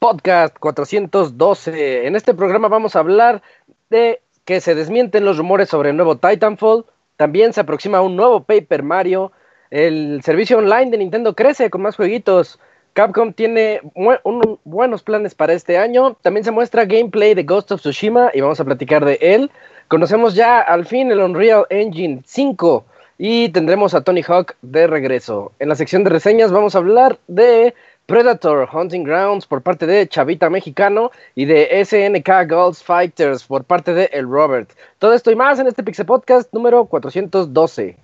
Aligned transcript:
Podcast 0.00 0.58
412. 0.58 2.06
En 2.06 2.16
este 2.16 2.34
programa 2.34 2.66
vamos 2.66 2.96
a 2.96 2.98
hablar 2.98 3.40
de 3.88 4.20
que 4.44 4.60
se 4.60 4.74
desmienten 4.74 5.24
los 5.24 5.38
rumores 5.38 5.68
sobre 5.68 5.90
el 5.90 5.96
nuevo 5.96 6.16
Titanfall. 6.16 6.86
También 7.16 7.52
se 7.52 7.60
aproxima 7.60 8.02
un 8.02 8.16
nuevo 8.16 8.42
Paper 8.42 8.82
Mario. 8.82 9.30
El 9.70 10.20
servicio 10.24 10.58
online 10.58 10.90
de 10.90 10.98
Nintendo 10.98 11.36
crece 11.36 11.70
con 11.70 11.82
más 11.82 11.94
jueguitos. 11.94 12.58
Capcom 12.94 13.32
tiene 13.32 13.80
buenos 14.64 15.04
planes 15.04 15.36
para 15.36 15.52
este 15.52 15.78
año. 15.78 16.14
También 16.20 16.42
se 16.42 16.50
muestra 16.50 16.84
gameplay 16.84 17.34
de 17.34 17.44
Ghost 17.44 17.70
of 17.70 17.80
Tsushima 17.80 18.30
y 18.34 18.40
vamos 18.40 18.58
a 18.58 18.64
platicar 18.64 19.04
de 19.04 19.18
él. 19.20 19.52
Conocemos 19.86 20.34
ya 20.34 20.60
al 20.60 20.84
fin 20.84 21.12
el 21.12 21.20
Unreal 21.20 21.66
Engine 21.70 22.22
5 22.24 22.84
y 23.18 23.48
tendremos 23.50 23.94
a 23.94 24.02
Tony 24.02 24.22
Hawk 24.22 24.56
de 24.62 24.86
regreso. 24.86 25.52
En 25.58 25.68
la 25.68 25.74
sección 25.74 26.04
de 26.04 26.10
reseñas 26.10 26.52
vamos 26.52 26.74
a 26.74 26.78
hablar 26.78 27.18
de 27.28 27.74
Predator 28.06 28.68
Hunting 28.70 29.04
Grounds 29.04 29.46
por 29.46 29.62
parte 29.62 29.86
de 29.86 30.06
Chavita 30.08 30.50
Mexicano 30.50 31.10
y 31.34 31.46
de 31.46 31.84
SNK 31.84 32.48
Girls 32.48 32.82
Fighters 32.82 33.44
por 33.44 33.64
parte 33.64 33.94
de 33.94 34.10
El 34.12 34.28
Robert. 34.28 34.70
Todo 34.98 35.14
esto 35.14 35.30
y 35.30 35.36
más 35.36 35.58
en 35.58 35.68
este 35.68 35.82
Pixel 35.82 36.06
Podcast 36.06 36.52
número 36.52 36.84
412. 36.84 38.03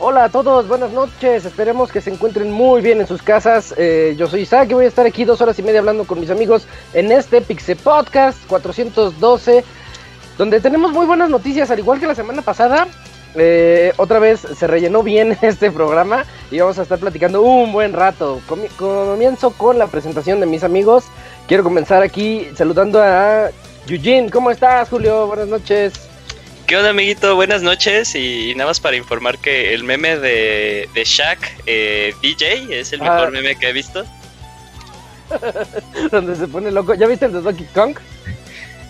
Hola 0.00 0.24
a 0.24 0.28
todos, 0.28 0.68
buenas 0.68 0.92
noches. 0.92 1.44
Esperemos 1.44 1.90
que 1.90 2.00
se 2.00 2.10
encuentren 2.10 2.52
muy 2.52 2.80
bien 2.82 3.00
en 3.00 3.08
sus 3.08 3.20
casas. 3.20 3.74
Eh, 3.76 4.14
yo 4.16 4.28
soy 4.28 4.42
Isaac 4.42 4.70
y 4.70 4.74
voy 4.74 4.84
a 4.84 4.88
estar 4.88 5.04
aquí 5.04 5.24
dos 5.24 5.40
horas 5.40 5.58
y 5.58 5.62
media 5.64 5.80
hablando 5.80 6.04
con 6.04 6.20
mis 6.20 6.30
amigos 6.30 6.68
en 6.94 7.10
este 7.10 7.40
Pixel 7.40 7.76
Podcast 7.78 8.38
412, 8.46 9.64
donde 10.36 10.60
tenemos 10.60 10.92
muy 10.92 11.04
buenas 11.04 11.28
noticias, 11.30 11.72
al 11.72 11.80
igual 11.80 11.98
que 11.98 12.06
la 12.06 12.14
semana 12.14 12.42
pasada. 12.42 12.86
Eh, 13.34 13.92
otra 13.96 14.20
vez 14.20 14.40
se 14.40 14.68
rellenó 14.68 15.02
bien 15.02 15.36
este 15.42 15.72
programa 15.72 16.24
y 16.52 16.60
vamos 16.60 16.78
a 16.78 16.82
estar 16.82 17.00
platicando 17.00 17.42
un 17.42 17.72
buen 17.72 17.92
rato. 17.92 18.40
Comienzo 18.76 19.50
con 19.50 19.78
la 19.78 19.88
presentación 19.88 20.38
de 20.38 20.46
mis 20.46 20.62
amigos. 20.62 21.06
Quiero 21.48 21.64
comenzar 21.64 22.04
aquí 22.04 22.46
saludando 22.54 23.02
a 23.02 23.50
Eugene. 23.88 24.30
¿Cómo 24.30 24.52
estás, 24.52 24.90
Julio? 24.90 25.26
Buenas 25.26 25.48
noches. 25.48 26.07
¿Qué 26.68 26.76
onda, 26.76 26.90
amiguito? 26.90 27.34
Buenas 27.34 27.62
noches. 27.62 28.14
Y 28.14 28.52
nada 28.54 28.68
más 28.68 28.78
para 28.78 28.94
informar 28.94 29.38
que 29.38 29.72
el 29.72 29.84
meme 29.84 30.18
de, 30.18 30.86
de 30.92 31.02
Shaq 31.02 31.38
eh, 31.64 32.14
DJ 32.20 32.78
es 32.78 32.92
el 32.92 33.00
mejor 33.00 33.28
ah. 33.28 33.30
meme 33.30 33.56
que 33.56 33.70
he 33.70 33.72
visto. 33.72 34.04
Donde 36.12 36.36
se 36.36 36.46
pone 36.46 36.70
loco. 36.70 36.92
¿Ya 36.92 37.06
viste 37.06 37.24
el 37.24 37.32
de 37.32 37.40
Donkey 37.40 37.66
Kong? 37.72 37.96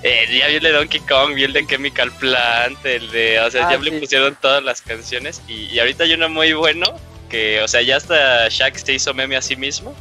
Eh, 0.02 0.26
ya 0.40 0.48
vi 0.48 0.56
el 0.56 0.62
de 0.64 0.72
Donkey 0.72 1.00
Kong, 1.02 1.34
vi 1.34 1.44
el 1.44 1.52
de 1.52 1.64
Chemical 1.68 2.10
Plant, 2.18 2.84
el 2.84 3.12
de. 3.12 3.38
O 3.42 3.50
sea, 3.52 3.70
ya 3.70 3.76
ah, 3.76 3.80
le 3.80 4.00
pusieron 4.00 4.36
todas 4.42 4.64
las 4.64 4.82
canciones. 4.82 5.40
Y, 5.46 5.66
y, 5.66 5.78
ahorita 5.78 6.02
hay 6.02 6.14
uno 6.14 6.28
muy 6.28 6.54
bueno 6.54 6.84
que, 7.30 7.62
o 7.62 7.68
sea, 7.68 7.80
ya 7.82 7.98
hasta 7.98 8.48
Shaq 8.48 8.76
se 8.76 8.94
hizo 8.94 9.14
meme 9.14 9.36
a 9.36 9.42
sí 9.42 9.54
mismo. 9.54 9.94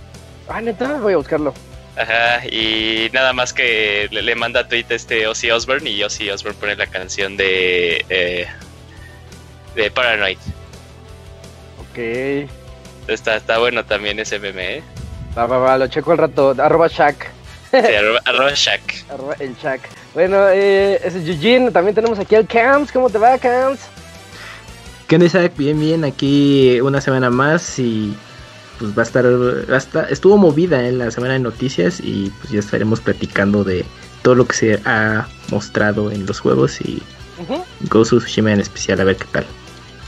Ah, 0.49 0.61
neta, 0.61 0.95
voy 0.95 1.13
a 1.13 1.17
buscarlo. 1.17 1.53
Ajá, 1.97 2.45
y 2.45 3.09
nada 3.11 3.33
más 3.33 3.53
que 3.53 4.07
le, 4.11 4.35
manda 4.35 4.67
tweet 4.67 4.85
este 4.89 5.25
Ozzy 5.25 5.49
Osbourne 5.49 5.89
y 5.89 6.03
Ozzy 6.03 6.29
Osbourne 6.29 6.59
pone 6.59 6.75
la 6.75 6.85
canción 6.85 7.35
de 7.37 8.05
eh, 8.09 8.47
de 9.75 9.91
Paranoid. 9.91 10.37
Ok. 11.79 12.49
Está, 13.07 13.37
está 13.37 13.57
bueno 13.57 13.83
también 13.83 14.19
ese 14.19 14.37
meme, 14.37 14.77
¿eh? 14.77 14.83
Va, 15.35 15.47
va, 15.47 15.57
va, 15.57 15.77
lo 15.77 15.87
checo 15.87 16.11
al 16.11 16.19
rato. 16.19 16.55
Arroba 16.57 16.87
Shaq. 16.87 17.31
Sí, 17.71 17.77
arroba, 18.25 18.53
Shaq. 18.53 18.81
arroba 19.09 19.35
el 19.39 19.55
Shaq. 19.55 19.81
Bueno, 20.13 20.49
eh, 20.49 20.99
ese 21.03 21.19
es 21.19 21.27
Eugene. 21.27 21.71
También 21.71 21.95
tenemos 21.95 22.19
aquí 22.19 22.35
al 22.35 22.47
Camps. 22.47 22.91
¿Cómo 22.91 23.09
te 23.09 23.17
va, 23.17 23.37
Camps? 23.37 23.81
¿Qué 25.07 25.15
onda, 25.15 25.25
Isaac? 25.25 25.53
Bien, 25.57 25.79
bien. 25.79 26.03
Aquí 26.03 26.79
una 26.81 27.01
semana 27.01 27.29
más 27.29 27.79
y 27.79 28.15
pues 28.79 28.97
va 28.97 29.01
a 29.01 29.05
estar, 29.05 29.25
va 29.25 30.03
estuvo 30.09 30.37
movida 30.37 30.87
en 30.87 30.99
la 30.99 31.11
semana 31.11 31.33
de 31.33 31.39
noticias 31.39 31.99
y 31.99 32.31
pues 32.39 32.51
ya 32.51 32.59
estaremos 32.59 32.99
platicando 33.01 33.63
de 33.63 33.85
todo 34.21 34.35
lo 34.35 34.47
que 34.47 34.55
se 34.55 34.81
ha 34.85 35.27
mostrado 35.49 36.11
en 36.11 36.25
los 36.25 36.39
juegos 36.39 36.81
y 36.81 37.01
uh 37.39 37.63
Ghost 37.89 38.13
of 38.13 38.23
Tsushima 38.23 38.51
en 38.51 38.59
especial, 38.59 38.99
a 38.99 39.03
ver 39.03 39.15
qué 39.15 39.25
tal. 39.31 39.45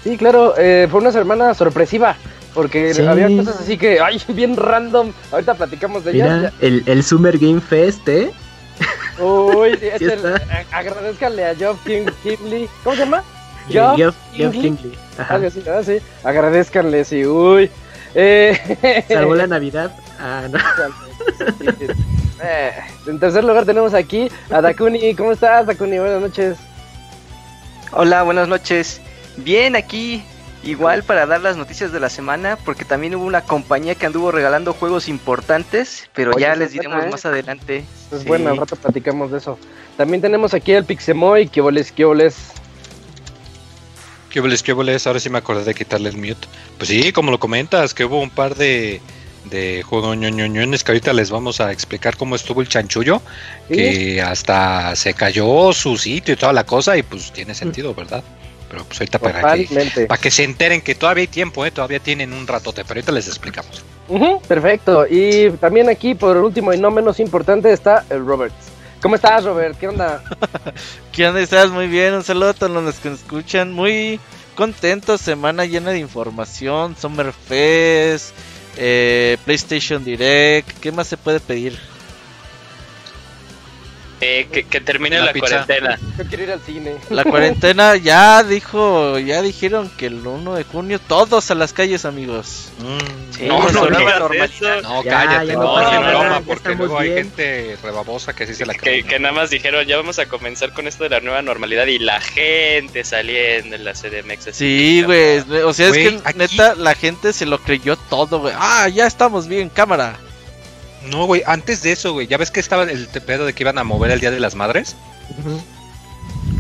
Sí, 0.03 0.17
claro, 0.17 0.55
eh, 0.57 0.87
fue 0.89 1.01
una 1.01 1.11
semana 1.11 1.53
sorpresiva. 1.53 2.15
Porque 2.53 2.91
había 3.07 3.27
cosas 3.27 3.61
así 3.61 3.77
que, 3.77 3.99
ay, 3.99 4.19
bien 4.29 4.57
random. 4.57 5.11
Ahorita 5.31 5.53
platicamos 5.53 6.03
de 6.03 6.13
Mira, 6.13 6.51
El, 6.59 6.83
el 6.87 7.03
Summer 7.03 7.37
Game 7.37 7.61
Fest, 7.61 8.07
¿eh? 8.09 8.31
Uy, 9.19 9.77
sí, 9.79 9.85
es 9.93 10.01
el, 10.01 10.21
agradezcanle 10.71 11.45
a 11.45 11.55
Geoff 11.55 11.77
Kingley. 11.85 12.67
¿Cómo 12.83 12.95
se 12.95 13.01
llama? 13.03 13.23
Geoff, 13.69 14.15
Kingley. 14.33 14.97
Ajá. 15.17 15.35
Algo 15.35 15.47
así, 15.47 15.63
sí. 15.83 15.97
Agradezcanle, 16.23 17.05
sí. 17.05 17.25
Uy, 17.25 17.69
eh, 18.15 19.05
Salvó 19.07 19.35
la 19.35 19.47
Navidad. 19.47 19.95
Ah, 20.19 20.47
eh, 22.43 22.71
en 23.07 23.19
tercer 23.19 23.43
lugar 23.43 23.65
tenemos 23.65 23.93
aquí 23.93 24.29
a 24.49 24.61
Dakuni. 24.61 25.15
¿Cómo 25.15 25.31
estás, 25.31 25.65
Dakuni? 25.65 25.99
Buenas 25.99 26.21
noches. 26.21 26.57
Hola, 27.91 28.23
buenas 28.23 28.47
noches. 28.47 29.01
Bien, 29.37 29.75
aquí 29.75 30.23
igual 30.63 31.03
para 31.03 31.25
dar 31.25 31.41
las 31.41 31.57
noticias 31.57 31.91
de 31.91 31.99
la 31.99 32.09
semana, 32.09 32.57
porque 32.65 32.85
también 32.85 33.15
hubo 33.15 33.25
una 33.25 33.41
compañía 33.41 33.95
que 33.95 34.05
anduvo 34.05 34.31
regalando 34.31 34.73
juegos 34.73 35.07
importantes, 35.07 36.09
pero 36.13 36.37
ya 36.37 36.55
les 36.55 36.71
diremos 36.71 37.03
¿eh? 37.05 37.09
más 37.09 37.25
adelante. 37.25 37.85
Pues 38.09 38.25
bueno, 38.25 38.49
al 38.49 38.57
rato 38.57 38.75
platicamos 38.75 39.31
de 39.31 39.37
eso. 39.37 39.57
También 39.97 40.21
tenemos 40.21 40.53
aquí 40.53 40.73
al 40.73 40.85
Pixemoy, 40.85 41.47
que 41.47 41.61
voles, 41.61 41.91
que 41.91 42.05
voles. 42.05 42.51
¿Qué 44.29 44.39
boles, 44.41 44.61
qué 44.61 44.73
boles? 44.73 45.07
Ahora 45.07 45.19
sí 45.19 45.29
me 45.29 45.39
acordé 45.39 45.63
de 45.63 45.73
quitarle 45.73 46.09
el 46.09 46.17
mute. 46.17 46.47
Pues 46.77 46.89
sí, 46.89 47.11
como 47.11 47.31
lo 47.31 47.39
comentas, 47.39 47.93
que 47.93 48.05
hubo 48.05 48.21
un 48.21 48.29
par 48.29 48.55
de, 48.55 49.01
de 49.45 49.83
juegos 49.83 50.17
ñoñoñones 50.17 50.83
que 50.83 50.91
ahorita 50.91 51.13
les 51.13 51.31
vamos 51.31 51.59
a 51.59 51.71
explicar 51.71 52.17
cómo 52.17 52.35
estuvo 52.35 52.61
el 52.61 52.67
chanchullo, 52.67 53.21
que 53.67 54.21
hasta 54.21 54.95
se 54.95 55.13
cayó 55.13 55.73
su 55.73 55.97
sitio 55.97 56.33
y 56.33 56.37
toda 56.37 56.53
la 56.53 56.65
cosa 56.65 56.97
y 56.97 57.03
pues 57.03 57.31
tiene 57.31 57.55
sentido, 57.55 57.93
¿verdad? 57.93 58.23
Pero 58.69 58.85
pues 58.85 58.99
ahorita 58.99 59.17
para 59.17 59.55
que, 59.55 60.05
para 60.07 60.21
que 60.21 60.29
se 60.29 60.43
enteren 60.43 60.81
que 60.81 60.93
todavía 60.93 61.21
hay 61.21 61.27
tiempo, 61.27 61.65
¿eh? 61.65 61.71
todavía 61.71 61.99
tienen 61.99 62.33
un 62.33 62.45
ratote, 62.45 62.83
pero 62.83 62.99
ahorita 62.99 63.11
les 63.11 63.27
explicamos. 63.27 63.83
perfecto, 64.47 65.07
y 65.09 65.49
también 65.59 65.89
aquí 65.89 66.13
por 66.13 66.37
último 66.37 66.73
y 66.73 66.77
no 66.77 66.91
menos 66.91 67.19
importante 67.19 67.73
está 67.73 68.05
el 68.09 68.25
Roberts. 68.25 68.68
¿Cómo 69.01 69.15
estás, 69.15 69.45
Robert? 69.45 69.77
¿Qué 69.79 69.87
onda? 69.87 70.21
¿Qué 71.13 71.25
onda? 71.25 71.39
¿Estás 71.39 71.69
muy 71.69 71.87
bien? 71.87 72.13
Un 72.13 72.23
saludo 72.23 72.49
a 72.49 72.53
todos 72.53 72.83
los 72.83 72.95
que 72.95 73.09
nos 73.09 73.19
escuchan. 73.19 73.71
Muy 73.71 74.19
contentos, 74.55 75.21
semana 75.21 75.63
llena 75.65 75.91
de 75.91 75.99
información, 75.99 76.97
Summerfest, 76.97 78.33
eh, 78.75 79.37
PlayStation 79.45 80.03
Direct. 80.03 80.79
¿Qué 80.79 80.91
más 80.91 81.07
se 81.07 81.15
puede 81.15 81.39
pedir? 81.39 81.79
Eh, 84.21 84.47
que, 84.69 84.81
termine 84.81 85.19
la, 85.21 85.33
cuarentena. 85.33 85.97
Yo 86.17 86.25
quiero 86.25 86.43
ir 86.43 86.51
al 86.51 86.61
cine. 86.61 86.95
La 87.09 87.23
cuarentena 87.23 87.95
ya 87.95 88.43
dijo, 88.43 89.17
ya 89.17 89.41
dijeron 89.41 89.89
que 89.97 90.07
el 90.07 90.25
1 90.25 90.55
de 90.55 90.63
junio 90.65 90.99
todos 90.99 91.51
a 91.51 91.55
las 91.55 91.71
calles, 91.71 92.03
amigos. 92.03 92.69
Mm. 92.79 93.47
no, 93.47 93.69
no, 93.71 93.89
no, 93.89 93.99
no, 93.99 95.03
cállate, 95.03 95.53
no, 95.53 95.81
no, 95.81 96.01
broma, 96.01 96.41
porque 96.45 96.75
luego 96.75 96.99
hay 96.99 97.13
gente 97.13 97.77
rebabosa 97.81 98.33
que 98.33 98.45
sí 98.45 98.55
se 98.55 98.65
la 98.65 98.73
que, 98.73 99.03
que 99.03 99.19
nada 99.19 99.33
más 99.33 99.49
dijeron, 99.49 99.85
ya 99.87 99.95
vamos 99.95 100.19
a 100.19 100.27
comenzar 100.27 100.73
con 100.73 100.87
esto 100.87 101.05
de 101.05 101.11
la 101.11 101.21
nueva 101.21 101.41
normalidad 101.41 101.87
y 101.87 101.99
la 101.99 102.19
gente 102.19 103.03
saliendo 103.05 103.75
en 103.75 103.85
la 103.85 103.93
CDMX. 103.93 104.49
Sí, 104.55 105.01
güey, 105.05 105.39
o 105.63 105.73
sea, 105.73 105.87
es 105.87 105.93
que 105.93 106.19
neta 106.35 106.75
la 106.75 106.93
gente 106.93 107.31
se 107.31 107.45
lo 107.45 107.59
creyó 107.59 107.95
todo, 107.95 108.39
güey. 108.39 108.53
Ah, 108.57 108.89
ya 108.89 109.07
estamos 109.07 109.47
bien, 109.47 109.69
cámara. 109.69 110.17
No, 111.05 111.25
güey, 111.25 111.43
antes 111.45 111.81
de 111.81 111.91
eso, 111.91 112.13
güey, 112.13 112.27
ya 112.27 112.37
ves 112.37 112.51
que 112.51 112.59
estaba 112.59 112.83
el 112.83 113.07
pedo 113.25 113.45
de 113.45 113.53
que 113.53 113.63
iban 113.63 113.77
a 113.77 113.83
mover 113.83 114.11
el 114.11 114.19
Día 114.19 114.31
de 114.31 114.39
las 114.39 114.55
Madres. 114.55 114.95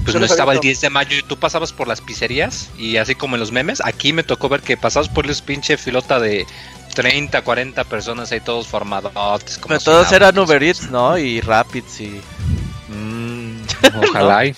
Pues 0.03 0.15
no 0.17 0.25
estaba 0.25 0.53
el 0.53 0.57
eso. 0.57 0.61
10 0.63 0.81
de 0.81 0.89
mayo 0.89 1.17
y 1.17 1.21
tú 1.23 1.37
pasabas 1.37 1.73
por 1.73 1.87
las 1.87 2.01
pizzerías 2.01 2.69
y 2.77 2.97
así 2.97 3.15
como 3.15 3.35
en 3.35 3.41
los 3.41 3.51
memes, 3.51 3.81
aquí 3.83 4.13
me 4.13 4.23
tocó 4.23 4.49
ver 4.49 4.61
que 4.61 4.77
pasabas 4.77 5.09
por 5.09 5.25
los 5.27 5.41
pinche 5.41 5.77
filota 5.77 6.19
de 6.19 6.47
30, 6.95 7.41
40 7.43 7.83
personas 7.83 8.31
ahí 8.31 8.39
todos 8.39 8.67
formados. 8.67 9.11
como 9.13 9.67
Pero 9.67 9.79
todos 9.81 10.05
nada. 10.05 10.15
eran 10.15 10.39
Uber 10.39 10.63
Eats, 10.63 10.89
¿no? 10.89 11.17
Y 11.17 11.41
Rapids 11.41 12.01
y... 12.01 12.21
Mm, 12.87 13.57
ojalá. 14.09 14.45
y- 14.45 14.55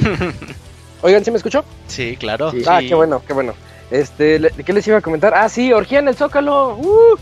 Oigan, 1.02 1.22
¿sí 1.24 1.30
me 1.30 1.36
escuchó? 1.36 1.64
Sí, 1.88 2.16
claro. 2.18 2.50
Sí. 2.50 2.62
Ah, 2.66 2.80
qué 2.80 2.94
bueno, 2.94 3.22
qué 3.26 3.34
bueno. 3.34 3.54
Este, 3.90 4.40
¿qué 4.64 4.72
les 4.72 4.86
iba 4.86 4.98
a 4.98 5.02
comentar? 5.02 5.34
Ah, 5.34 5.48
sí, 5.50 5.72
orgía 5.72 5.98
en 5.98 6.08
el 6.08 6.16
Zócalo. 6.16 6.76
¡Uh! 6.76 7.18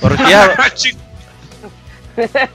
Orgía, 0.00 0.54
Ah, 2.16 2.18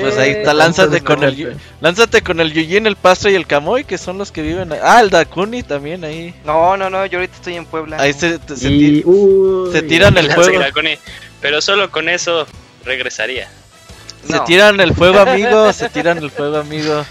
pues 0.00 0.16
ahí 0.18 0.30
Eh, 0.30 0.38
está, 0.40 0.54
lánzate 0.54 1.00
con 1.02 1.22
el... 1.22 1.56
Lánzate 1.80 2.22
con 2.22 2.40
el 2.40 2.52
Yuyin, 2.52 2.86
el 2.86 2.96
Pastor 2.96 3.30
y 3.30 3.36
el 3.36 3.46
Camoy, 3.46 3.84
que 3.84 3.96
son 3.96 4.18
los 4.18 4.32
que 4.32 4.42
viven 4.42 4.72
ahí. 4.72 4.80
Ah, 4.82 5.00
el 5.00 5.10
Dakuni 5.10 5.62
también 5.62 6.02
ahí. 6.04 6.34
No, 6.44 6.76
no, 6.76 6.90
no, 6.90 7.06
yo 7.06 7.18
ahorita 7.18 7.36
estoy 7.36 7.54
en 7.56 7.64
Puebla. 7.66 7.98
Ahí 8.00 8.12
se, 8.12 8.38
se 8.56 8.68
Y, 8.72 8.78
ti- 8.78 9.02
uy, 9.04 9.70
se 9.72 9.82
tiran 9.82 10.16
el 10.18 10.32
fuego. 10.32 10.60
Pero 11.40 11.60
solo 11.60 11.90
con 11.90 12.08
eso 12.08 12.46
regresaría. 12.84 13.48
Se 14.26 14.32
No. 14.32 14.44
tiran 14.44 14.80
el 14.80 14.94
fuego, 14.94 15.18
amigo. 15.30 15.72
Se 15.72 15.88
tiran 15.90 16.18
el 16.18 16.30
fuego, 16.30 16.56
amigo. 16.56 17.04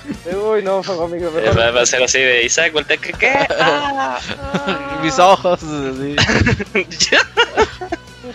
Uy, 0.51 0.61
no, 0.63 0.81
fuego, 0.83 1.05
amigo. 1.05 1.29
Eh, 1.29 1.41
mejor. 1.41 1.59
Va, 1.59 1.71
va 1.71 1.81
a 1.83 1.85
ser 1.85 2.03
así 2.03 2.17
de 2.19 2.43
Isaac, 2.43 2.73
voltea, 2.73 2.97
¿qué? 2.97 3.13
¿Qué? 3.13 3.47
Ah, 3.59 4.19
ah. 4.67 4.99
Mis 5.03 5.17
ojos. 5.19 5.61
así. 5.63 6.15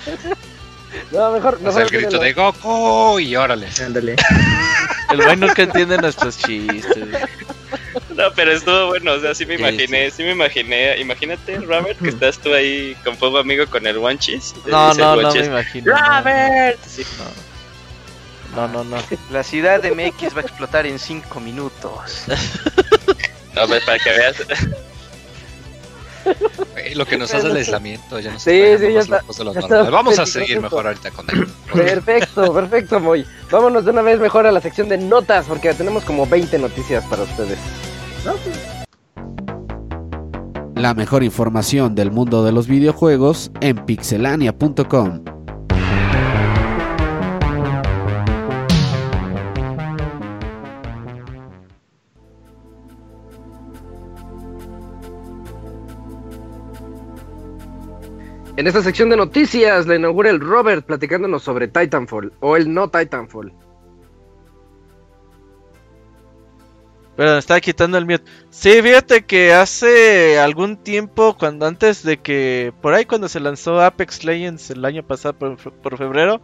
No, 1.12 1.30
mejor, 1.32 1.56
O 1.56 1.58
sea, 1.58 1.84
mejor 1.84 1.94
el 1.94 2.00
grito 2.00 2.18
de 2.18 2.32
Goku 2.32 3.18
y 3.20 3.36
órale. 3.36 3.68
Ándale. 3.84 4.16
El 5.10 5.22
güey 5.22 5.36
nunca 5.36 5.62
entiende 5.62 5.98
nuestros 5.98 6.38
chistes. 6.38 7.08
No, 8.14 8.24
pero 8.34 8.52
estuvo 8.52 8.88
bueno, 8.88 9.12
o 9.12 9.20
sea, 9.20 9.34
sí 9.34 9.46
me 9.46 9.56
Sí, 9.56 9.62
imaginé, 9.62 10.10
sí, 10.10 10.22
me 10.22 10.32
imaginé. 10.32 10.98
Imagínate, 10.98 11.58
Robert, 11.60 11.98
que 11.98 12.08
estás 12.08 12.38
tú 12.38 12.52
ahí 12.52 12.96
con 13.04 13.16
fuego 13.16 13.38
amigo 13.38 13.66
con 13.66 13.86
el 13.86 13.96
One 13.98 14.18
Cheese. 14.18 14.54
No, 14.66 14.92
no, 14.94 15.16
no 15.16 15.22
me 15.22 15.32
Cheese, 15.32 15.84
no. 15.84 15.96
¡Robert! 15.96 16.78
Sí. 16.86 17.04
No, 18.54 18.66
no, 18.68 18.84
no. 18.84 18.96
La 19.30 19.42
ciudad 19.42 19.80
de 19.82 19.92
MX 19.92 20.34
va 20.36 20.40
a 20.40 20.44
explotar 20.44 20.86
en 20.86 20.98
5 20.98 21.40
minutos. 21.40 22.24
No, 23.54 23.66
pues 23.66 23.84
para 23.84 23.98
que 23.98 24.10
veas. 24.10 24.36
Lo 26.94 27.06
que 27.06 27.16
nos 27.18 27.32
hace 27.32 27.46
el 27.46 27.56
aislamiento, 27.56 28.18
ya 28.18 28.32
nos 28.32 28.42
Sí, 28.42 28.62
sí, 28.78 28.92
ya 28.92 29.00
está- 29.00 29.22
ya 29.52 29.60
está 29.60 29.90
Vamos 29.90 30.18
a 30.18 30.26
seguir 30.26 30.60
mejor 30.60 30.86
ahorita 30.86 31.10
con 31.10 31.26
él. 31.30 31.46
Perfecto, 31.72 32.52
perfecto, 32.52 33.00
Moy. 33.00 33.26
Vámonos 33.50 33.84
de 33.84 33.90
una 33.90 34.02
vez 34.02 34.18
mejor 34.20 34.46
a 34.46 34.52
la 34.52 34.60
sección 34.60 34.88
de 34.88 34.98
notas, 34.98 35.46
porque 35.46 35.72
tenemos 35.74 36.04
como 36.04 36.26
20 36.26 36.58
noticias 36.58 37.04
para 37.04 37.22
ustedes. 37.22 37.58
La 40.74 40.94
mejor 40.94 41.24
información 41.24 41.94
del 41.94 42.10
mundo 42.10 42.44
de 42.44 42.52
los 42.52 42.68
videojuegos 42.68 43.50
en 43.60 43.84
pixelania.com. 43.84 45.24
En 58.58 58.66
esta 58.66 58.82
sección 58.82 59.08
de 59.08 59.16
noticias 59.16 59.86
la 59.86 59.94
inaugura 59.94 60.30
el 60.30 60.40
Robert 60.40 60.84
platicándonos 60.84 61.44
sobre 61.44 61.68
Titanfall, 61.68 62.32
o 62.40 62.56
el 62.56 62.74
no 62.74 62.90
Titanfall. 62.90 63.52
Pero 67.16 67.32
me 67.34 67.38
estaba 67.38 67.60
quitando 67.60 67.98
el 67.98 68.04
mute. 68.04 68.24
Sí, 68.50 68.82
fíjate 68.82 69.24
que 69.24 69.52
hace 69.52 70.40
algún 70.40 70.76
tiempo, 70.76 71.36
cuando 71.38 71.66
antes 71.66 72.02
de 72.02 72.16
que, 72.16 72.72
por 72.82 72.94
ahí 72.94 73.04
cuando 73.04 73.28
se 73.28 73.38
lanzó 73.38 73.80
Apex 73.80 74.24
Legends 74.24 74.70
el 74.70 74.84
año 74.84 75.04
pasado 75.04 75.34
por, 75.38 75.56
por 75.56 75.96
febrero, 75.96 76.40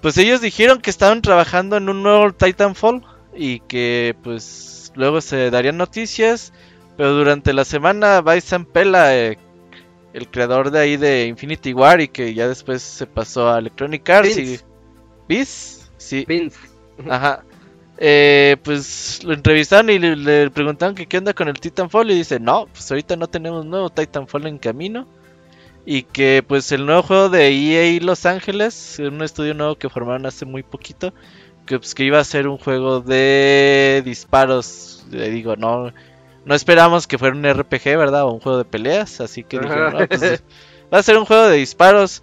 pues 0.00 0.18
ellos 0.18 0.40
dijeron 0.40 0.80
que 0.80 0.90
estaban 0.90 1.22
trabajando 1.22 1.76
en 1.76 1.88
un 1.88 2.02
nuevo 2.02 2.32
Titanfall 2.32 3.06
y 3.32 3.60
que 3.60 4.16
pues 4.24 4.90
luego 4.96 5.20
se 5.20 5.52
darían 5.52 5.76
noticias, 5.76 6.52
pero 6.96 7.12
durante 7.12 7.52
la 7.52 7.64
semana 7.64 8.22
Bison 8.22 8.64
Pela, 8.64 9.16
eh, 9.16 9.38
el 10.12 10.28
creador 10.28 10.70
de 10.70 10.78
ahí 10.78 10.96
de 10.96 11.26
Infinity 11.26 11.72
War 11.72 12.00
y 12.00 12.08
que 12.08 12.34
ya 12.34 12.48
después 12.48 12.82
se 12.82 13.06
pasó 13.06 13.50
a 13.50 13.58
Electronic 13.58 14.08
Arts 14.08 14.36
y... 14.38 14.60
Vince. 15.28 15.86
Sí. 15.96 16.24
Vince. 16.26 16.58
Ajá. 17.08 17.44
Eh, 17.98 18.56
pues 18.64 19.22
lo 19.22 19.32
entrevistaron 19.32 19.90
y 19.90 19.98
le, 19.98 20.16
le 20.16 20.50
preguntaron 20.50 20.94
que 20.94 21.06
qué 21.06 21.18
onda 21.18 21.34
con 21.34 21.48
el 21.48 21.60
Titanfall 21.60 22.10
y 22.10 22.16
dice, 22.16 22.40
no, 22.40 22.66
pues 22.66 22.90
ahorita 22.90 23.16
no 23.16 23.28
tenemos 23.28 23.64
nuevo 23.64 23.90
Titanfall 23.90 24.46
en 24.46 24.58
camino. 24.58 25.06
Y 25.84 26.02
que 26.04 26.44
pues 26.46 26.70
el 26.72 26.86
nuevo 26.86 27.02
juego 27.02 27.28
de 27.28 27.48
EA 27.48 28.00
Los 28.00 28.24
Ángeles, 28.24 29.00
un 29.00 29.22
estudio 29.22 29.54
nuevo 29.54 29.76
que 29.76 29.88
formaron 29.88 30.26
hace 30.26 30.44
muy 30.44 30.62
poquito, 30.62 31.12
que 31.66 31.78
pues 31.78 31.94
que 31.94 32.04
iba 32.04 32.20
a 32.20 32.24
ser 32.24 32.46
un 32.46 32.58
juego 32.58 33.00
de 33.00 34.02
disparos. 34.04 35.04
Le 35.10 35.30
digo, 35.30 35.56
no, 35.56 35.92
no 36.44 36.54
esperamos 36.54 37.06
que 37.06 37.18
fuera 37.18 37.36
un 37.36 37.44
RPG, 37.44 37.96
¿verdad? 37.96 38.24
O 38.24 38.32
un 38.32 38.40
juego 38.40 38.58
de 38.58 38.64
peleas, 38.64 39.20
así 39.20 39.44
que 39.44 39.58
dijeron, 39.58 39.92
"No, 39.92 40.06
pues, 40.06 40.42
va 40.92 40.98
a 40.98 41.02
ser 41.02 41.16
un 41.18 41.24
juego 41.24 41.46
de 41.46 41.56
disparos. 41.56 42.22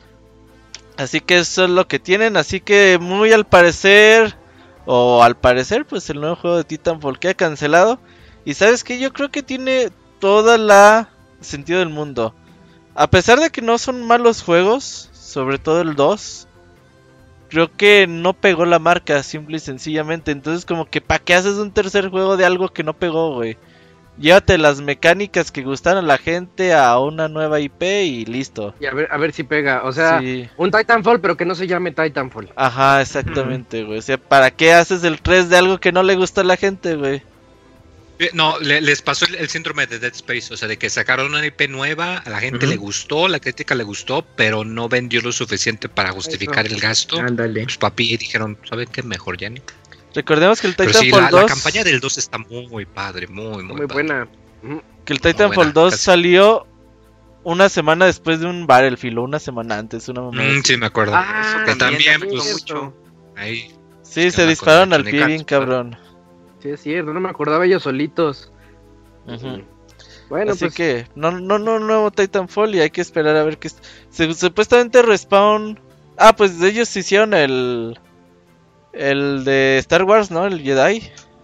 Así 0.97 1.21
que 1.21 1.37
eso 1.37 1.63
es 1.63 1.69
lo 1.69 1.87
que 1.87 1.97
tienen, 1.97 2.35
así 2.35 2.59
que 2.59 2.97
muy 2.99 3.31
al 3.31 3.45
parecer 3.45 4.35
o 4.85 5.23
al 5.23 5.37
parecer, 5.37 5.85
pues 5.85 6.09
el 6.09 6.19
nuevo 6.19 6.35
juego 6.35 6.57
de 6.57 6.65
Titanfall 6.65 7.19
que 7.19 7.29
ha 7.29 7.33
cancelado. 7.33 7.99
Y 8.43 8.53
sabes 8.53 8.83
que 8.83 8.99
yo 8.99 9.13
creo 9.13 9.29
que 9.29 9.43
tiene 9.43 9.91
toda 10.19 10.57
la 10.57 11.09
sentido 11.39 11.79
del 11.79 11.89
mundo. 11.89 12.33
A 12.95 13.09
pesar 13.09 13.39
de 13.39 13.49
que 13.49 13.61
no 13.61 13.77
son 13.77 14.05
malos 14.05 14.41
juegos, 14.41 15.09
sobre 15.13 15.57
todo 15.57 15.81
el 15.81 15.95
2, 15.95 16.47
creo 17.49 17.75
que 17.75 18.07
no 18.07 18.33
pegó 18.33 18.65
la 18.65 18.79
marca, 18.79 19.23
simple 19.23 19.57
y 19.57 19.61
sencillamente. 19.61 20.31
Entonces, 20.31 20.65
como 20.65 20.85
que 20.85 20.99
¿para 20.99 21.23
qué 21.23 21.33
haces 21.33 21.55
un 21.55 21.71
tercer 21.71 22.09
juego 22.09 22.35
de 22.35 22.45
algo 22.45 22.69
que 22.69 22.83
no 22.83 22.93
pegó, 22.93 23.35
güey? 23.35 23.57
Llévate 24.19 24.57
las 24.57 24.81
mecánicas 24.81 25.51
que 25.51 25.63
gustaron 25.63 26.03
a 26.03 26.07
la 26.07 26.17
gente 26.17 26.73
a 26.73 26.99
una 26.99 27.27
nueva 27.29 27.59
IP 27.59 27.81
y 28.03 28.25
listo. 28.25 28.75
Y 28.79 28.85
a 28.85 28.93
ver, 28.93 29.07
a 29.11 29.17
ver 29.17 29.31
si 29.33 29.43
pega. 29.43 29.83
O 29.85 29.91
sea, 29.93 30.19
Sí. 30.19 30.47
un 30.57 30.71
Titanfall, 30.71 31.21
pero 31.21 31.37
que 31.37 31.45
no 31.45 31.55
se 31.55 31.67
llame 31.67 31.91
Titanfall. 31.91 32.51
Ajá, 32.55 33.01
exactamente, 33.01 33.83
güey. 33.83 33.99
O 33.99 34.01
sea, 34.01 34.17
¿para 34.17 34.51
qué 34.51 34.73
haces 34.73 35.03
el 35.03 35.21
3 35.21 35.49
de 35.49 35.57
algo 35.57 35.79
que 35.79 35.91
no 35.91 36.03
le 36.03 36.15
gusta 36.15 36.41
a 36.41 36.43
la 36.43 36.57
gente, 36.57 36.95
güey? 36.95 37.21
Eh, 38.21 38.31
No, 38.33 38.59
le- 38.59 38.81
les 38.81 39.01
pasó 39.01 39.25
el, 39.25 39.35
el 39.35 39.47
síndrome 39.47 39.87
de 39.87 39.97
Dead 39.97 40.11
Space, 40.13 40.53
o 40.53 40.57
sea, 40.57 40.67
de 40.67 40.75
que 40.77 40.89
sacaron 40.89 41.27
una 41.33 41.45
IP 41.45 41.69
nueva, 41.69 42.17
a 42.17 42.29
la 42.29 42.41
gente 42.41 42.67
le 42.67 42.75
gustó, 42.75 43.29
la 43.29 43.39
crítica 43.39 43.75
le 43.75 43.85
gustó, 43.85 44.25
pero 44.35 44.65
no 44.65 44.89
vendió 44.89 45.21
lo 45.21 45.31
suficiente 45.31 45.87
para 45.87 46.11
justificar 46.11 46.65
el 46.67 46.81
gasto. 46.81 47.17
Ándale. 47.21 47.63
Pues 47.63 47.77
papi 47.77 48.17
dijeron, 48.17 48.57
¿saben 48.69 48.89
qué? 48.91 49.03
Mejor 49.03 49.37
ya 49.37 49.49
ni. 49.49 49.61
Recordemos 50.13 50.59
que 50.61 50.67
el 50.67 50.75
Pero 50.75 50.91
sí, 50.93 51.05
Titanfall 51.05 51.23
la, 51.23 51.29
2 51.31 51.41
la 51.41 51.47
campaña 51.47 51.83
del 51.83 51.99
2 51.99 52.17
está 52.17 52.37
muy 52.39 52.85
padre, 52.85 53.27
muy, 53.27 53.63
muy, 53.63 53.63
Muy 53.63 53.87
padre. 53.87 53.93
buena. 53.93 54.27
Que 55.05 55.13
el 55.13 55.21
Titanfall 55.21 55.55
buena, 55.55 55.71
2 55.73 55.91
casi. 55.91 56.03
salió 56.03 56.67
una 57.43 57.69
semana 57.69 58.05
después 58.05 58.39
de 58.39 58.47
un 58.47 58.67
Battlefield 58.67 59.19
o 59.19 59.23
una 59.23 59.39
semana 59.39 59.77
antes, 59.77 60.09
una 60.09 60.21
Mm, 60.21 60.61
sí, 60.63 60.77
me 60.77 60.87
acuerdo. 60.87 61.13
Ah, 61.15 61.63
que 61.65 61.75
también, 61.75 62.19
pues, 62.21 62.51
mucho. 62.53 62.93
ahí. 63.37 63.73
Sí, 64.01 64.21
es 64.21 64.35
que 64.35 64.41
se 64.41 64.47
dispararon 64.47 64.93
al 64.93 65.03
pie 65.03 65.25
bien 65.25 65.43
cabrón. 65.43 65.97
Sí, 66.61 66.69
es 66.69 66.81
cierto, 66.81 67.13
no 67.13 67.19
me 67.19 67.29
acordaba 67.29 67.65
ellos 67.65 67.83
solitos. 67.83 68.51
Ujú. 69.27 69.63
Bueno, 70.29 70.51
Así 70.51 70.65
pues 70.65 70.75
que 70.75 71.07
no 71.15 71.31
no 71.31 71.57
no 71.59 71.79
nuevo 71.79 72.11
Titanfall 72.11 72.75
y 72.75 72.81
hay 72.81 72.89
que 72.89 73.01
esperar 73.01 73.35
a 73.35 73.43
ver 73.43 73.57
qué 73.57 73.67
es- 73.69 73.77
se- 74.09 74.33
supuestamente 74.33 75.01
Respawn 75.01 75.79
Ah, 76.17 76.35
pues 76.35 76.61
ellos 76.61 76.93
hicieron 76.97 77.33
el 77.33 77.97
el 78.93 79.43
de 79.43 79.77
Star 79.79 80.03
Wars, 80.03 80.31
¿no? 80.31 80.45
El 80.45 80.61
Jedi. 80.61 81.01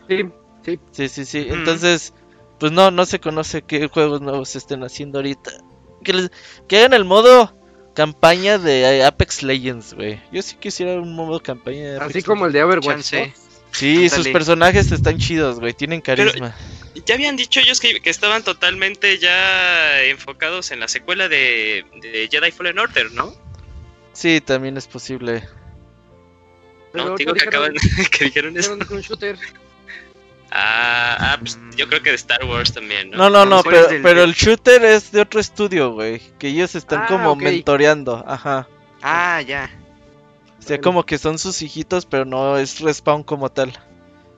sí, 0.07 0.25
sí. 0.65 0.79
Sí, 0.91 1.07
sí, 1.09 1.25
sí. 1.25 1.45
Entonces, 1.49 2.13
pues 2.59 2.71
no, 2.71 2.89
no 2.91 3.05
se 3.05 3.19
conoce 3.19 3.61
qué 3.61 3.87
juegos 3.87 4.21
nuevos 4.21 4.49
se 4.49 4.57
estén 4.57 4.83
haciendo 4.83 5.19
ahorita. 5.19 5.51
Que, 6.03 6.13
les- 6.13 6.31
que 6.67 6.77
hagan 6.79 6.93
el 6.93 7.05
modo 7.05 7.55
campaña 7.93 8.57
de 8.57 9.03
Apex 9.05 9.43
Legends, 9.43 9.93
güey. 9.93 10.19
Yo 10.31 10.41
sí 10.41 10.55
quisiera 10.59 10.93
un 10.93 11.15
modo 11.15 11.39
campaña 11.41 11.91
de 11.91 11.95
Apex 11.97 12.09
Así 12.15 12.23
como 12.23 12.45
el 12.47 12.51
de 12.51 12.63
Overwatch. 12.63 13.13
¿no? 13.13 13.33
Sí, 13.71 14.09
sus 14.09 14.27
personajes 14.29 14.91
están 14.91 15.17
chidos, 15.17 15.59
güey. 15.59 15.73
Tienen 15.73 16.01
carisma. 16.01 16.55
Ya 17.05 17.15
habían 17.15 17.35
dicho 17.35 17.59
ellos 17.59 17.79
que, 17.81 17.99
que 17.99 18.09
estaban 18.09 18.41
totalmente 18.43 19.17
ya 19.19 20.01
enfocados 20.03 20.71
en 20.71 20.79
la 20.79 20.87
secuela 20.87 21.27
de, 21.27 21.85
de 22.01 22.27
Jedi 22.31 22.51
Fallen 22.51 22.79
Order, 22.79 23.11
¿no? 23.11 23.33
Sí, 24.13 24.39
también 24.39 24.77
es 24.77 24.87
posible. 24.87 25.43
Pero 26.95 27.09
no, 27.09 27.15
digo 27.17 27.33
que 27.33 27.43
acaban 27.47 27.73
que 28.11 28.25
dijeron 28.25 28.57
eso. 28.57 28.73
un 28.73 29.01
shooter. 29.01 29.37
Ah, 30.51 31.17
ah, 31.33 31.37
pues 31.39 31.59
yo 31.75 31.87
creo 31.87 32.01
que 32.01 32.11
de 32.11 32.15
Star 32.15 32.43
Wars 32.45 32.71
también, 32.73 33.09
¿no? 33.09 33.17
No, 33.17 33.29
no, 33.29 33.45
no, 33.45 33.63
pero, 33.63 33.77
es 33.77 33.89
del- 33.89 34.01
pero 34.01 34.23
el 34.23 34.33
shooter 34.33 34.83
es 34.85 35.11
de 35.11 35.21
otro 35.21 35.39
estudio, 35.39 35.91
güey. 35.91 36.21
Que 36.39 36.47
ellos 36.47 36.75
están 36.75 37.01
Ah, 37.03 37.07
como 37.07 37.31
ok. 37.31 37.41
mentoreando. 37.41 38.23
Ajá. 38.27 38.67
Ah, 39.01 39.41
ya. 39.41 39.69
sea, 40.59 40.79
como 40.81 41.05
que 41.05 41.17
son 41.17 41.37
sus 41.37 41.61
hijitos, 41.61 42.05
pero 42.05 42.25
no 42.25 42.57
es 42.57 42.79
Respawn 42.79 43.23
como 43.23 43.51
tal. 43.51 43.73